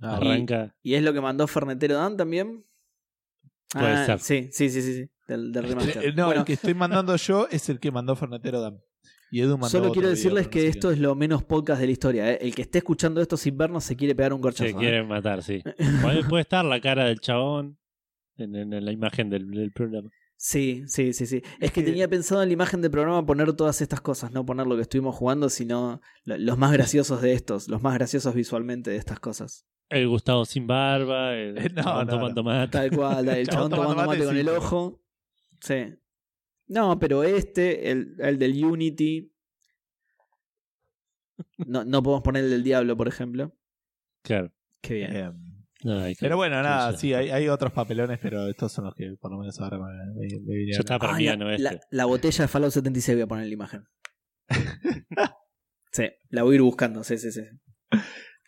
Ah, 0.00 0.16
Arranca. 0.16 0.74
¿Y 0.82 0.94
es 0.94 1.02
lo 1.04 1.12
que 1.12 1.20
mandó 1.20 1.46
Fernetero 1.46 1.94
Dan 1.96 2.16
también? 2.16 2.64
Puede 3.72 3.86
Ah, 3.92 4.06
ser. 4.06 4.18
Sí, 4.20 4.48
sí, 4.52 4.68
sí, 4.70 4.82
sí. 4.82 4.94
sí, 5.04 5.10
Del, 5.28 5.52
del 5.52 5.64
remaster. 5.68 6.04
Eh, 6.04 6.12
no, 6.12 6.26
Bueno, 6.26 6.40
el 6.40 6.46
que 6.46 6.54
estoy 6.54 6.74
mandando 6.74 7.14
yo 7.16 7.46
es 7.50 7.68
el 7.68 7.78
que 7.80 7.90
mandó 7.90 8.16
Fernatero 8.16 8.60
Dam. 8.60 8.78
Y 9.32 9.40
Edu 9.42 9.52
mandó 9.56 9.68
solo 9.68 9.92
quiero 9.92 10.08
decirles 10.08 10.48
que 10.48 10.66
esto 10.66 10.90
es 10.90 10.98
lo 10.98 11.14
menos 11.14 11.44
podcast 11.44 11.80
de 11.80 11.86
la 11.86 11.92
historia. 11.92 12.32
¿eh? 12.32 12.38
El 12.40 12.52
que 12.52 12.62
esté 12.62 12.78
escuchando 12.78 13.20
esto 13.20 13.36
sin 13.36 13.56
vernos 13.56 13.84
se 13.84 13.94
quiere 13.94 14.14
pegar 14.16 14.32
un 14.32 14.40
Se 14.40 14.42
corchazo. 14.42 14.70
¿eh? 14.70 14.74
quiere 14.74 15.04
matar, 15.04 15.42
sí. 15.44 15.62
Puede, 16.02 16.24
puede 16.24 16.42
estar 16.42 16.64
la 16.64 16.80
cara 16.80 17.04
del 17.04 17.20
chabón 17.20 17.78
en, 18.36 18.56
en- 18.56 18.72
en 18.72 18.84
la 18.84 18.90
imagen 18.90 19.30
del, 19.30 19.48
del 19.52 19.70
programa. 19.70 20.10
Sí, 20.36 20.82
sí, 20.88 21.12
sí, 21.12 21.26
sí. 21.26 21.42
Es 21.60 21.70
que 21.70 21.82
que- 21.84 21.90
tenía 21.90 22.08
pensado 22.08 22.42
en 22.42 22.48
la 22.48 22.54
imagen 22.54 22.80
del 22.80 22.90
programa 22.90 23.24
poner 23.24 23.52
todas 23.52 23.80
estas 23.82 24.00
cosas, 24.00 24.32
no 24.32 24.44
poner 24.44 24.66
lo 24.66 24.74
que 24.74 24.82
estuvimos 24.82 25.14
jugando, 25.14 25.48
sino 25.48 26.00
lo- 26.24 26.36
los 26.38 26.58
más 26.58 26.72
graciosos 26.72 27.22
de 27.22 27.34
estos, 27.34 27.68
los 27.68 27.82
más 27.82 27.94
graciosos 27.94 28.34
visualmente 28.34 28.90
de 28.90 28.96
estas 28.96 29.20
cosas. 29.20 29.64
El 29.90 30.08
Gustavo 30.08 30.44
sin 30.44 30.66
barba, 30.66 31.34
el 31.36 31.54
No, 31.74 31.82
chabón 31.82 32.06
no, 32.06 32.12
tomando 32.12 32.42
mate. 32.44 32.70
Tal 32.72 32.90
cual, 32.90 33.28
el 33.28 33.46
Chabón 33.48 33.70
chabón 33.70 33.70
tomando 33.70 33.90
tomando 33.92 33.96
mate 33.96 34.18
mate, 34.18 34.24
con 34.24 34.34
sí, 34.34 34.40
el 34.40 34.48
ojo. 34.48 35.02
Sí. 35.60 35.94
No, 36.68 36.98
pero 36.98 37.24
este, 37.24 37.90
el, 37.90 38.14
el 38.20 38.38
del 38.38 38.64
Unity. 38.64 39.32
No, 41.66 41.84
no 41.84 42.02
podemos 42.02 42.22
poner 42.22 42.44
el 42.44 42.50
del 42.50 42.62
Diablo, 42.62 42.96
por 42.96 43.08
ejemplo. 43.08 43.52
Claro. 44.22 44.52
Qué 44.80 44.94
bien. 44.94 45.16
Eh, 45.16 45.32
No, 45.84 45.98
hay 45.98 46.14
que- 46.14 46.20
pero 46.20 46.36
bueno, 46.36 46.62
nada, 46.62 46.96
sí, 46.96 47.12
hay, 47.14 47.30
hay 47.30 47.48
otros 47.48 47.72
papelones, 47.72 48.18
pero 48.22 48.46
estos 48.48 48.70
son 48.70 48.84
los 48.84 48.94
que 48.94 49.16
por 49.20 49.30
lo 49.32 49.38
menos 49.38 49.58
ahora 49.60 49.78
me, 49.78 49.86
me- 50.14 50.14
me 50.14 50.28
Ya 50.28 50.38
vinieron. 50.54 50.80
está 50.80 50.98
para 50.98 51.14
Ah, 51.16 51.20
la, 51.20 51.36
no 51.36 51.48
la- 51.50 51.70
este. 51.72 51.86
la 51.90 52.04
botella 52.04 52.44
de 52.44 52.48
Fallout 52.48 52.72
76 52.72 53.16
voy 53.16 53.22
a 53.22 53.26
poner 53.26 53.44
en 53.44 53.48
la 53.50 53.54
imagen. 53.54 53.84
sí, 55.92 56.04
la 56.28 56.42
voy 56.42 56.52
a 56.52 56.56
ir 56.56 56.62
buscando, 56.62 57.02
sí, 57.02 57.18
sí, 57.18 57.32
sí. 57.32 57.42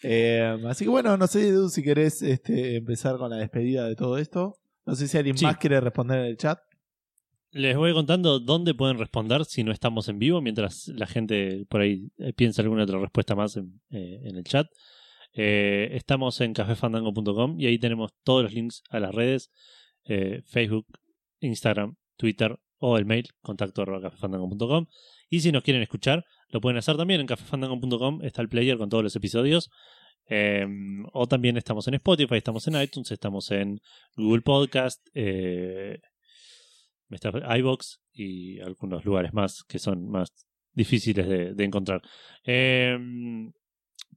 Eh, 0.03 0.59
así 0.69 0.85
que 0.85 0.91
bueno, 0.91 1.17
no 1.17 1.27
sé, 1.27 1.49
Edu, 1.49 1.69
si 1.69 1.83
querés 1.83 2.23
este, 2.23 2.77
empezar 2.77 3.17
con 3.19 3.31
la 3.31 3.37
despedida 3.37 3.87
de 3.89 3.95
todo 3.97 4.19
esto. 4.19 4.55
No 4.85 4.95
sé 4.97 5.07
si 5.09 5.17
alguien 5.17 5.37
Sí. 5.39 5.45
más 5.45 5.59
quiere 5.59 5.81
responder 5.81 6.19
en 6.21 6.27
el 6.27 6.37
chat. 6.37 6.59
Les 7.53 7.77
voy 7.77 7.93
contando 7.93 8.41
dónde 8.41 8.75
pueden 8.75 8.99
responder 8.99 9.45
si 9.45 9.63
no 9.63 9.73
estamos 9.73 10.09
en 10.09 10.19
vivo, 10.19 10.41
mientras 10.41 10.89
la 10.89 11.07
gente 11.07 11.67
por 11.69 11.83
ahí 11.83 12.11
eh, 12.19 12.33
piensa 12.33 12.63
alguna 12.63 12.85
otra 12.85 12.99
respuesta 12.99 13.35
más 13.35 13.57
en, 13.57 13.81
eh, 13.91 14.21
en 14.25 14.37
el 14.37 14.45
chat. 14.45 14.67
Eh, 15.35 15.91
estamos 15.93 16.41
en 16.41 16.53
cafefandango.com 16.55 17.61
y 17.61 17.67
ahí 17.67 17.79
tenemos 17.79 18.13
todos 18.25 18.43
los 18.45 18.53
links 18.55 18.83
a 18.91 19.01
las 19.01 19.15
redes, 19.15 19.51
eh, 20.05 20.43
Facebook, 20.47 20.87
Instagram, 21.41 21.95
Twitter 22.17 22.59
o 22.79 22.99
el 22.99 23.05
mail, 23.05 23.29
contacto 23.41 23.83
arroba 23.83 24.01
cafefandango.com. 24.01 24.87
Y 25.33 25.41
si 25.41 25.51
nos 25.51 25.63
quieren 25.63 25.83
escuchar, 25.83 26.27
lo 26.51 26.61
pueden 26.61 26.77
hacer 26.77 26.95
también 26.99 27.23
en 27.23 27.27
cafefandango.com, 27.27 28.21
está 28.23 28.43
el 28.43 28.51
player 28.51 28.77
con 28.77 28.91
todos 28.91 29.03
los 29.03 29.17
episodios. 29.17 29.71
Eh, 30.29 30.67
o 31.15 31.27
también 31.27 31.57
estamos 31.57 31.89
en 31.89 31.95
Spotify, 31.95 32.35
estamos 32.35 32.69
en 32.69 32.79
iTunes, 32.79 33.11
estamos 33.11 33.51
en 33.51 33.81
Google 34.15 34.43
Podcast, 34.43 35.01
eh, 35.15 36.01
iBox 37.09 38.03
y 38.13 38.61
algunos 38.61 39.07
lugares 39.07 39.33
más 39.33 39.65
que 39.65 39.79
son 39.79 40.07
más 40.07 40.29
difíciles 40.75 41.27
de, 41.57 41.65
encontrar. 41.65 42.03
Eh, 42.45 42.99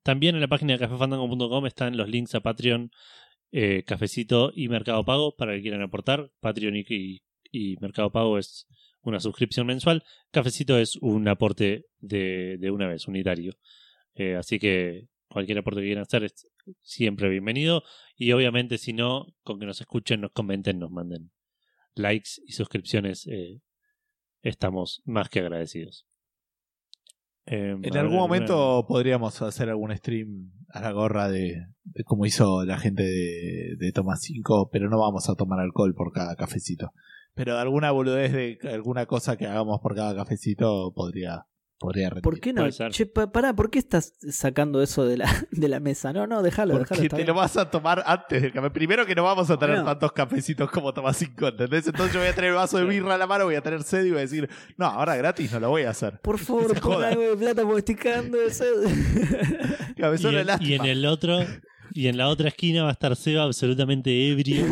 también 0.03 0.35
en 0.35 0.41
la 0.41 0.49
página 0.49 0.73
de 0.73 0.79
cafefandango.com 0.79 1.65
están 1.65 1.95
los 1.95 2.09
links 2.09 2.35
a 2.35 2.41
Patreon, 2.41 2.91
eh, 3.53 3.83
Cafecito 3.87 4.51
y 4.53 4.67
Mercado 4.67 5.05
Pago 5.05 5.33
para 5.37 5.53
que 5.55 5.61
quieran 5.61 5.81
aportar. 5.81 6.29
Patreon 6.41 6.75
y- 6.75 7.21
y 7.53 7.77
Mercado 7.79 8.11
Pago 8.11 8.37
es 8.37 8.67
una 9.05 9.19
suscripción 9.19 9.67
mensual. 9.67 10.03
Cafecito 10.31 10.77
es 10.77 10.97
un 10.97 11.27
aporte 11.27 11.85
de, 11.99 12.57
de 12.59 12.71
una 12.71 12.87
vez, 12.87 13.07
unitario. 13.07 13.53
Eh, 14.15 14.35
así 14.35 14.59
que 14.59 15.07
cualquier 15.29 15.59
aporte 15.59 15.81
que 15.81 15.87
quieran 15.87 16.03
hacer 16.03 16.23
es 16.23 16.47
siempre 16.81 17.29
bienvenido. 17.29 17.83
Y 18.17 18.31
obviamente, 18.31 18.77
si 18.77 18.93
no, 18.93 19.27
con 19.43 19.59
que 19.59 19.65
nos 19.65 19.79
escuchen, 19.79 20.21
nos 20.21 20.31
comenten, 20.31 20.79
nos 20.79 20.91
manden 20.91 21.31
likes 21.95 22.31
y 22.45 22.51
suscripciones, 22.51 23.25
eh, 23.27 23.61
estamos 24.41 25.01
más 25.05 25.29
que 25.29 25.39
agradecidos. 25.39 26.05
Eh, 27.45 27.75
a 27.75 27.87
En 27.87 27.97
algún 27.97 28.17
momento 28.17 28.85
podríamos 28.87 29.41
hacer 29.41 29.69
algún 29.69 29.95
stream 29.95 30.51
a 30.69 30.81
la 30.81 30.91
gorra 30.91 31.29
de, 31.29 31.67
de 31.83 32.03
como 32.03 32.25
hizo 32.25 32.65
la 32.65 32.77
gente 32.79 33.03
de, 33.03 33.75
de 33.77 33.91
Toma 33.91 34.17
5, 34.17 34.69
pero 34.71 34.89
no 34.89 34.99
vamos 34.99 35.29
a 35.29 35.35
tomar 35.35 35.59
alcohol 35.59 35.93
por 35.95 36.11
cada 36.11 36.35
cafecito. 36.35 36.91
Pero 37.35 37.57
alguna 37.59 37.91
boludez 37.91 38.31
de 38.33 38.57
alguna 38.73 39.05
cosa 39.05 39.37
que 39.37 39.45
hagamos 39.45 39.79
por 39.81 39.93
cada 39.93 40.15
cafecito 40.15 40.93
podría, 40.95 41.45
podría 41.77 42.07
rendir. 42.09 42.23
¿Por 42.23 42.39
qué 42.39 42.53
no? 42.53 42.65
Che, 42.69 43.05
pa- 43.07 43.29
pará, 43.29 43.53
¿por 43.53 43.69
qué 43.69 43.77
estás 43.79 44.13
sacando 44.31 44.81
eso 44.81 45.05
de 45.05 45.17
la, 45.17 45.29
de 45.51 45.67
la 45.67 45.81
mesa? 45.81 46.13
No, 46.13 46.27
no, 46.27 46.41
déjalo, 46.41 46.79
déjalo. 46.79 46.87
Porque 46.97 47.09
te 47.09 47.15
bien. 47.17 47.27
lo 47.27 47.33
vas 47.33 47.57
a 47.57 47.69
tomar 47.69 48.01
antes 48.05 48.41
del 48.41 48.53
café. 48.53 48.69
Primero 48.71 49.05
que 49.05 49.13
no 49.15 49.23
vamos 49.23 49.49
a 49.49 49.57
tener 49.59 49.75
Bueno. 49.75 49.89
tantos 49.91 50.13
cafecitos 50.13 50.71
como 50.71 50.93
Tomás 50.93 51.17
5, 51.17 51.47
¿entendés? 51.49 51.85
Entonces 51.87 52.13
yo 52.13 52.21
voy 52.21 52.29
a 52.29 52.33
tener 52.33 52.51
el 52.51 52.55
vaso 52.55 52.77
de 52.77 52.85
birra 52.85 53.15
a 53.15 53.17
la 53.17 53.27
mano, 53.27 53.43
voy 53.43 53.55
a 53.55 53.61
tener 53.61 53.83
sed 53.83 54.05
y 54.05 54.09
voy 54.11 54.19
a 54.19 54.21
decir, 54.21 54.49
no, 54.77 54.85
ahora 54.85 55.17
gratis 55.17 55.51
no 55.51 55.59
lo 55.59 55.69
voy 55.71 55.83
a 55.83 55.89
hacer. 55.89 56.21
Por 56.21 56.39
favor, 56.39 56.79
pon 56.79 57.03
algo 57.03 57.21
de 57.21 57.35
plata 57.35 57.63
porque 57.63 57.79
estoy 57.79 57.95
cagando 57.95 58.37
de 58.37 58.49
sed. 58.49 58.67
Cabezón 59.97 60.33
Y 60.33 60.35
de 60.37 60.41
en, 60.41 60.61
y 60.61 60.73
en 60.75 60.85
el 60.85 61.05
otro, 61.05 61.39
y 61.91 62.07
en 62.07 62.15
la 62.17 62.29
otra 62.29 62.47
esquina 62.47 62.83
va 62.83 62.89
a 62.89 62.93
estar 62.93 63.13
Seba 63.17 63.43
absolutamente 63.43 64.31
ebrio. 64.31 64.65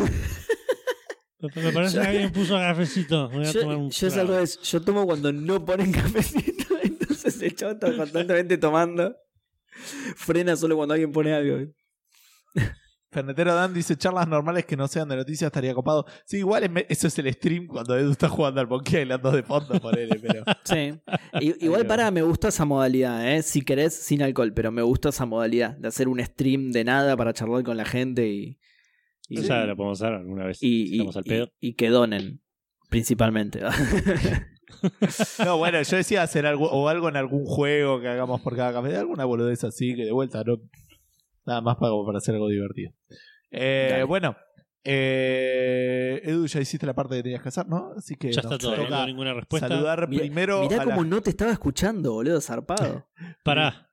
Me 1.55 1.72
parece 1.72 1.99
que 1.99 2.07
alguien 2.07 2.31
puso 2.31 2.55
cafecito. 2.55 3.30
Voy 3.30 3.45
a 3.45 3.51
tomar 3.53 3.75
Yo, 3.75 3.80
un 3.80 3.89
yo 3.89 4.07
es 4.07 4.17
al 4.17 4.27
revés. 4.27 4.59
Yo 4.61 4.81
tomo 4.81 5.05
cuando 5.05 5.31
no 5.33 5.63
ponen 5.65 5.91
cafecito. 5.91 6.75
Entonces 6.81 7.41
el 7.41 7.55
chavo 7.55 7.72
está 7.73 7.95
constantemente 7.95 8.57
tomando. 8.57 9.15
Frena 10.15 10.55
solo 10.55 10.75
cuando 10.75 10.93
alguien 10.93 11.11
pone 11.11 11.33
algo. 11.33 11.57
Fernetero 13.11 13.53
Dan 13.53 13.75
dice 13.75 13.95
charlas 13.95 14.27
normales 14.27 14.65
que 14.65 14.75
no 14.75 14.88
sean 14.88 15.07
de 15.07 15.15
noticias 15.15 15.47
estaría 15.47 15.73
copado. 15.75 16.05
Sí, 16.25 16.38
igual 16.38 16.63
es 16.63 16.72
me- 16.72 16.85
eso 16.89 17.05
es 17.07 17.19
el 17.19 17.31
stream 17.31 17.67
cuando 17.67 17.95
Edu 17.95 18.11
está 18.11 18.27
jugando 18.27 18.59
al 18.59 18.67
Monkey 18.67 19.03
Island 19.03 19.22
2 19.22 19.33
de 19.35 19.43
fondo, 19.43 19.80
ponele, 19.80 20.19
pero. 20.19 20.43
Sí. 20.63 20.99
I- 21.39 21.63
Igual 21.65 21.85
para, 21.85 22.09
me 22.09 22.23
gusta 22.23 22.47
esa 22.47 22.65
modalidad, 22.65 23.31
¿eh? 23.35 23.43
Si 23.43 23.61
querés, 23.61 23.93
sin 23.93 24.23
alcohol, 24.23 24.51
pero 24.55 24.72
me 24.72 24.81
gusta 24.81 25.09
esa 25.09 25.27
modalidad 25.27 25.77
de 25.77 25.89
hacer 25.89 26.07
un 26.07 26.19
stream 26.25 26.72
de 26.72 26.83
nada 26.85 27.15
para 27.15 27.33
charlar 27.33 27.63
con 27.63 27.77
la 27.77 27.85
gente 27.85 28.27
y. 28.27 28.57
Y, 29.34 29.40
O 29.40 29.44
sea, 29.44 29.66
lo 29.66 29.76
podemos 29.76 30.02
hacer 30.02 30.14
alguna 30.16 30.45
vez. 30.45 30.62
y- 30.62 30.88
si 30.88 30.94
estamos 30.94 31.18
al 31.18 31.24
y- 31.26 31.30
pedo. 31.30 31.50
y 31.60 31.74
que 31.76 31.90
donen, 31.90 32.42
principalmente. 32.90 33.62
No, 35.45 35.58
bueno, 35.58 35.82
yo 35.82 35.98
decía 35.98 36.24
hacer 36.24 36.45
algo 36.45 36.70
o 36.70 36.90
algo 36.90 37.08
en 37.08 37.16
algún 37.16 37.45
juego 37.45 38.02
que 38.02 38.08
hagamos 38.08 38.42
por 38.42 38.56
cada 38.56 38.74
café, 38.74 38.98
alguna 38.98 39.24
boludez 39.24 39.64
así, 39.64 39.95
que 39.95 40.03
de 40.03 40.12
vuelta, 40.12 40.44
no. 40.44 40.58
Nada 41.45 41.62
más 41.62 41.78
para, 41.78 41.94
hacer 42.18 42.36
algo 42.36 42.48
divertido. 42.50 42.92
Eh, 43.52 44.03
bueno, 44.08 44.36
eh, 44.84 46.22
Edu, 46.24 46.48
ya 46.48 46.60
hiciste 46.60 46.86
la 46.86 46.94
parte 46.95 47.16
que 47.16 47.24
tenías 47.24 47.42
que 47.42 47.50
hacer, 47.50 47.68
¿no? 47.68 47.92
Así 47.98 48.16
que 48.16 48.32
Ya 48.32 48.42
está 48.42 48.58
todo. 48.58 48.72
No 48.72 48.78
toca 48.84 48.90
tengo 48.90 49.06
ninguna 49.06 49.34
respuesta. 49.34 49.68
saludar 49.68 50.08
Mirá- 50.10 50.22
primero 50.24 50.62
Mirá 50.64 50.78
la- 50.78 50.84
cómo 50.86 51.03
no 51.06 51.22
te 51.22 51.30
estaba 51.30 51.52
escuchando, 51.52 52.14
boludo, 52.14 52.42
zarpado. 52.42 53.08
Pará. 53.44 53.90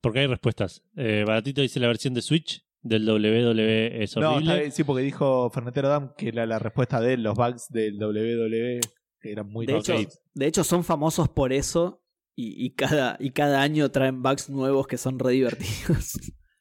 Porque 0.00 0.20
hay 0.20 0.26
respuestas. 0.26 0.82
Eh, 0.96 1.24
Baratito 1.26 1.60
dice 1.60 1.80
la 1.80 1.88
versión 1.88 2.14
de 2.14 2.22
Switch 2.22 2.64
del 2.88 3.08
WWE 3.08 4.02
es 4.02 4.16
No, 4.16 4.32
horrible. 4.32 4.50
está 4.50 4.60
bien, 4.60 4.72
sí, 4.72 4.84
porque 4.84 5.02
dijo 5.02 5.50
Fernetero 5.50 5.88
Dam 5.88 6.12
que 6.16 6.32
la, 6.32 6.46
la 6.46 6.58
respuesta 6.58 7.00
de 7.00 7.14
él, 7.14 7.22
los 7.22 7.34
bugs 7.36 7.68
del 7.68 7.98
WWE, 8.02 8.80
que 9.20 9.32
eran 9.32 9.48
muy 9.48 9.66
De 9.66 9.76
hecho, 9.76 9.94
de 10.34 10.46
hecho, 10.46 10.64
son 10.64 10.84
famosos 10.84 11.28
por 11.28 11.52
eso 11.52 12.02
y, 12.34 12.64
y 12.64 12.70
cada, 12.74 13.16
y 13.20 13.30
cada 13.30 13.62
año 13.62 13.90
traen 13.90 14.22
bugs 14.22 14.48
nuevos 14.50 14.86
que 14.86 14.96
son 14.98 15.18
re 15.18 15.32
divertidos. 15.32 16.14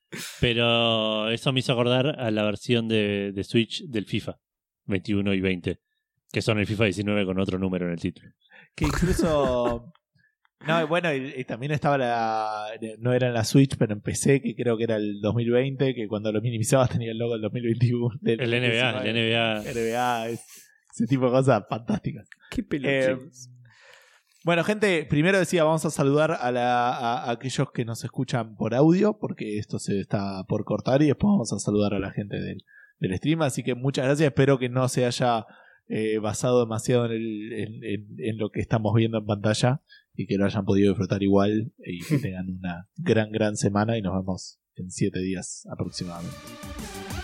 Pero 0.40 1.30
eso 1.30 1.52
me 1.52 1.60
hizo 1.60 1.74
acordar 1.74 2.20
a 2.20 2.32
la 2.32 2.44
versión 2.46 2.88
de, 2.88 3.32
de 3.34 3.44
Switch 3.44 3.84
del 3.88 4.06
FIFA 4.06 4.40
21 4.86 5.34
y 5.34 5.42
20. 5.42 5.80
Que 6.32 6.42
son 6.42 6.60
el 6.60 6.66
FIFA 6.68 6.86
19 6.86 7.26
con 7.26 7.40
otro 7.40 7.58
número 7.60 7.86
en 7.86 7.94
el 7.94 8.00
título. 8.00 8.30
Que 8.76 8.86
incluso. 8.86 9.94
No, 10.66 10.82
y 10.82 10.86
bueno, 10.86 11.14
y, 11.14 11.34
y 11.38 11.44
también 11.44 11.72
estaba 11.72 11.98
la. 11.98 12.66
No 13.00 13.14
era 13.14 13.28
en 13.28 13.34
la 13.34 13.44
Switch, 13.44 13.78
pero 13.78 13.94
en 13.94 14.02
PC, 14.02 14.42
que 14.42 14.56
creo 14.56 14.76
que 14.78 14.86
era 14.86 14.96
el 14.96 15.22
2020, 15.22 15.94
que 15.94 16.08
cuando 16.08 16.32
lo 16.32 16.42
minimizabas 16.42 16.90
tenía 16.90 17.12
el 17.12 17.18
logo 17.18 17.34
del 17.34 17.42
2021. 17.44 18.10
del 18.22 18.40
El 18.42 18.50
NBA, 18.50 19.02
19. 19.04 19.10
el 19.10 19.16
NBA. 19.16 19.64
NBA, 19.72 20.30
es- 20.30 20.46
ese 20.94 21.06
tipo 21.06 21.26
de 21.26 21.32
cosas 21.32 21.64
fantásticas. 21.70 22.28
Qué 22.50 22.62
Eh, 22.62 22.64
pelotudos. 22.64 23.50
bueno, 24.44 24.64
gente, 24.64 25.06
primero 25.08 25.38
decía, 25.38 25.64
vamos 25.64 25.86
a 25.86 25.92
saludar 25.92 26.32
a, 26.42 26.52
la- 26.52 26.90
a- 26.90 27.26
a 27.26 27.32
aquellos 27.32 27.72
que 27.72 27.86
nos 27.86 28.04
escuchan 28.04 28.56
por 28.56 28.74
audio, 28.74 29.18
porque 29.20 29.60
esto 29.60 29.78
se 29.78 30.00
está 30.00 30.44
por 30.48 30.64
cortar, 30.66 31.04
y 31.04 31.08
después 31.08 31.30
vamos 31.30 31.54
a 31.54 31.60
saludar 31.60 31.94
a 31.94 32.00
la 32.00 32.10
gente 32.12 32.40
del, 32.42 32.64
del 33.00 33.16
stream. 33.18 33.44
Así 33.44 33.62
que 33.62 33.76
muchas 33.76 34.06
gracias, 34.06 34.26
espero 34.28 34.58
que 34.58 34.70
no 34.70 34.88
se 34.90 35.06
haya 35.06 35.46
eh, 35.90 36.18
basado 36.18 36.60
demasiado 36.62 37.06
en, 37.06 37.12
el- 37.12 37.54
en- 37.54 37.84
en- 37.84 38.08
en 38.18 38.38
lo 38.40 38.50
que 38.50 38.60
estamos 38.60 38.94
viendo 38.96 39.20
en 39.20 39.26
pantalla 39.26 39.82
y 40.18 40.26
que 40.26 40.38
lo 40.38 40.46
hayan 40.46 40.66
podido 40.66 40.90
disfrutar 40.90 41.24
igual 41.24 41.72
y 41.78 42.04
que 42.04 42.18
tengan 42.22 42.50
una 42.50 42.90
gran, 42.98 43.32
gran 43.32 43.56
semana 43.56 43.98
y 43.98 44.02
nos 44.02 44.14
vemos 44.14 44.60
en 44.76 44.92
siete 44.92 45.20
días 45.20 45.66
aproximadamente. 45.72 46.38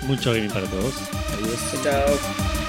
Mucho 0.08 0.32
gaming 0.32 0.52
para 0.52 0.68
todos. 0.68 0.94
Adiós. 1.34 1.84
Chao. 1.84 2.63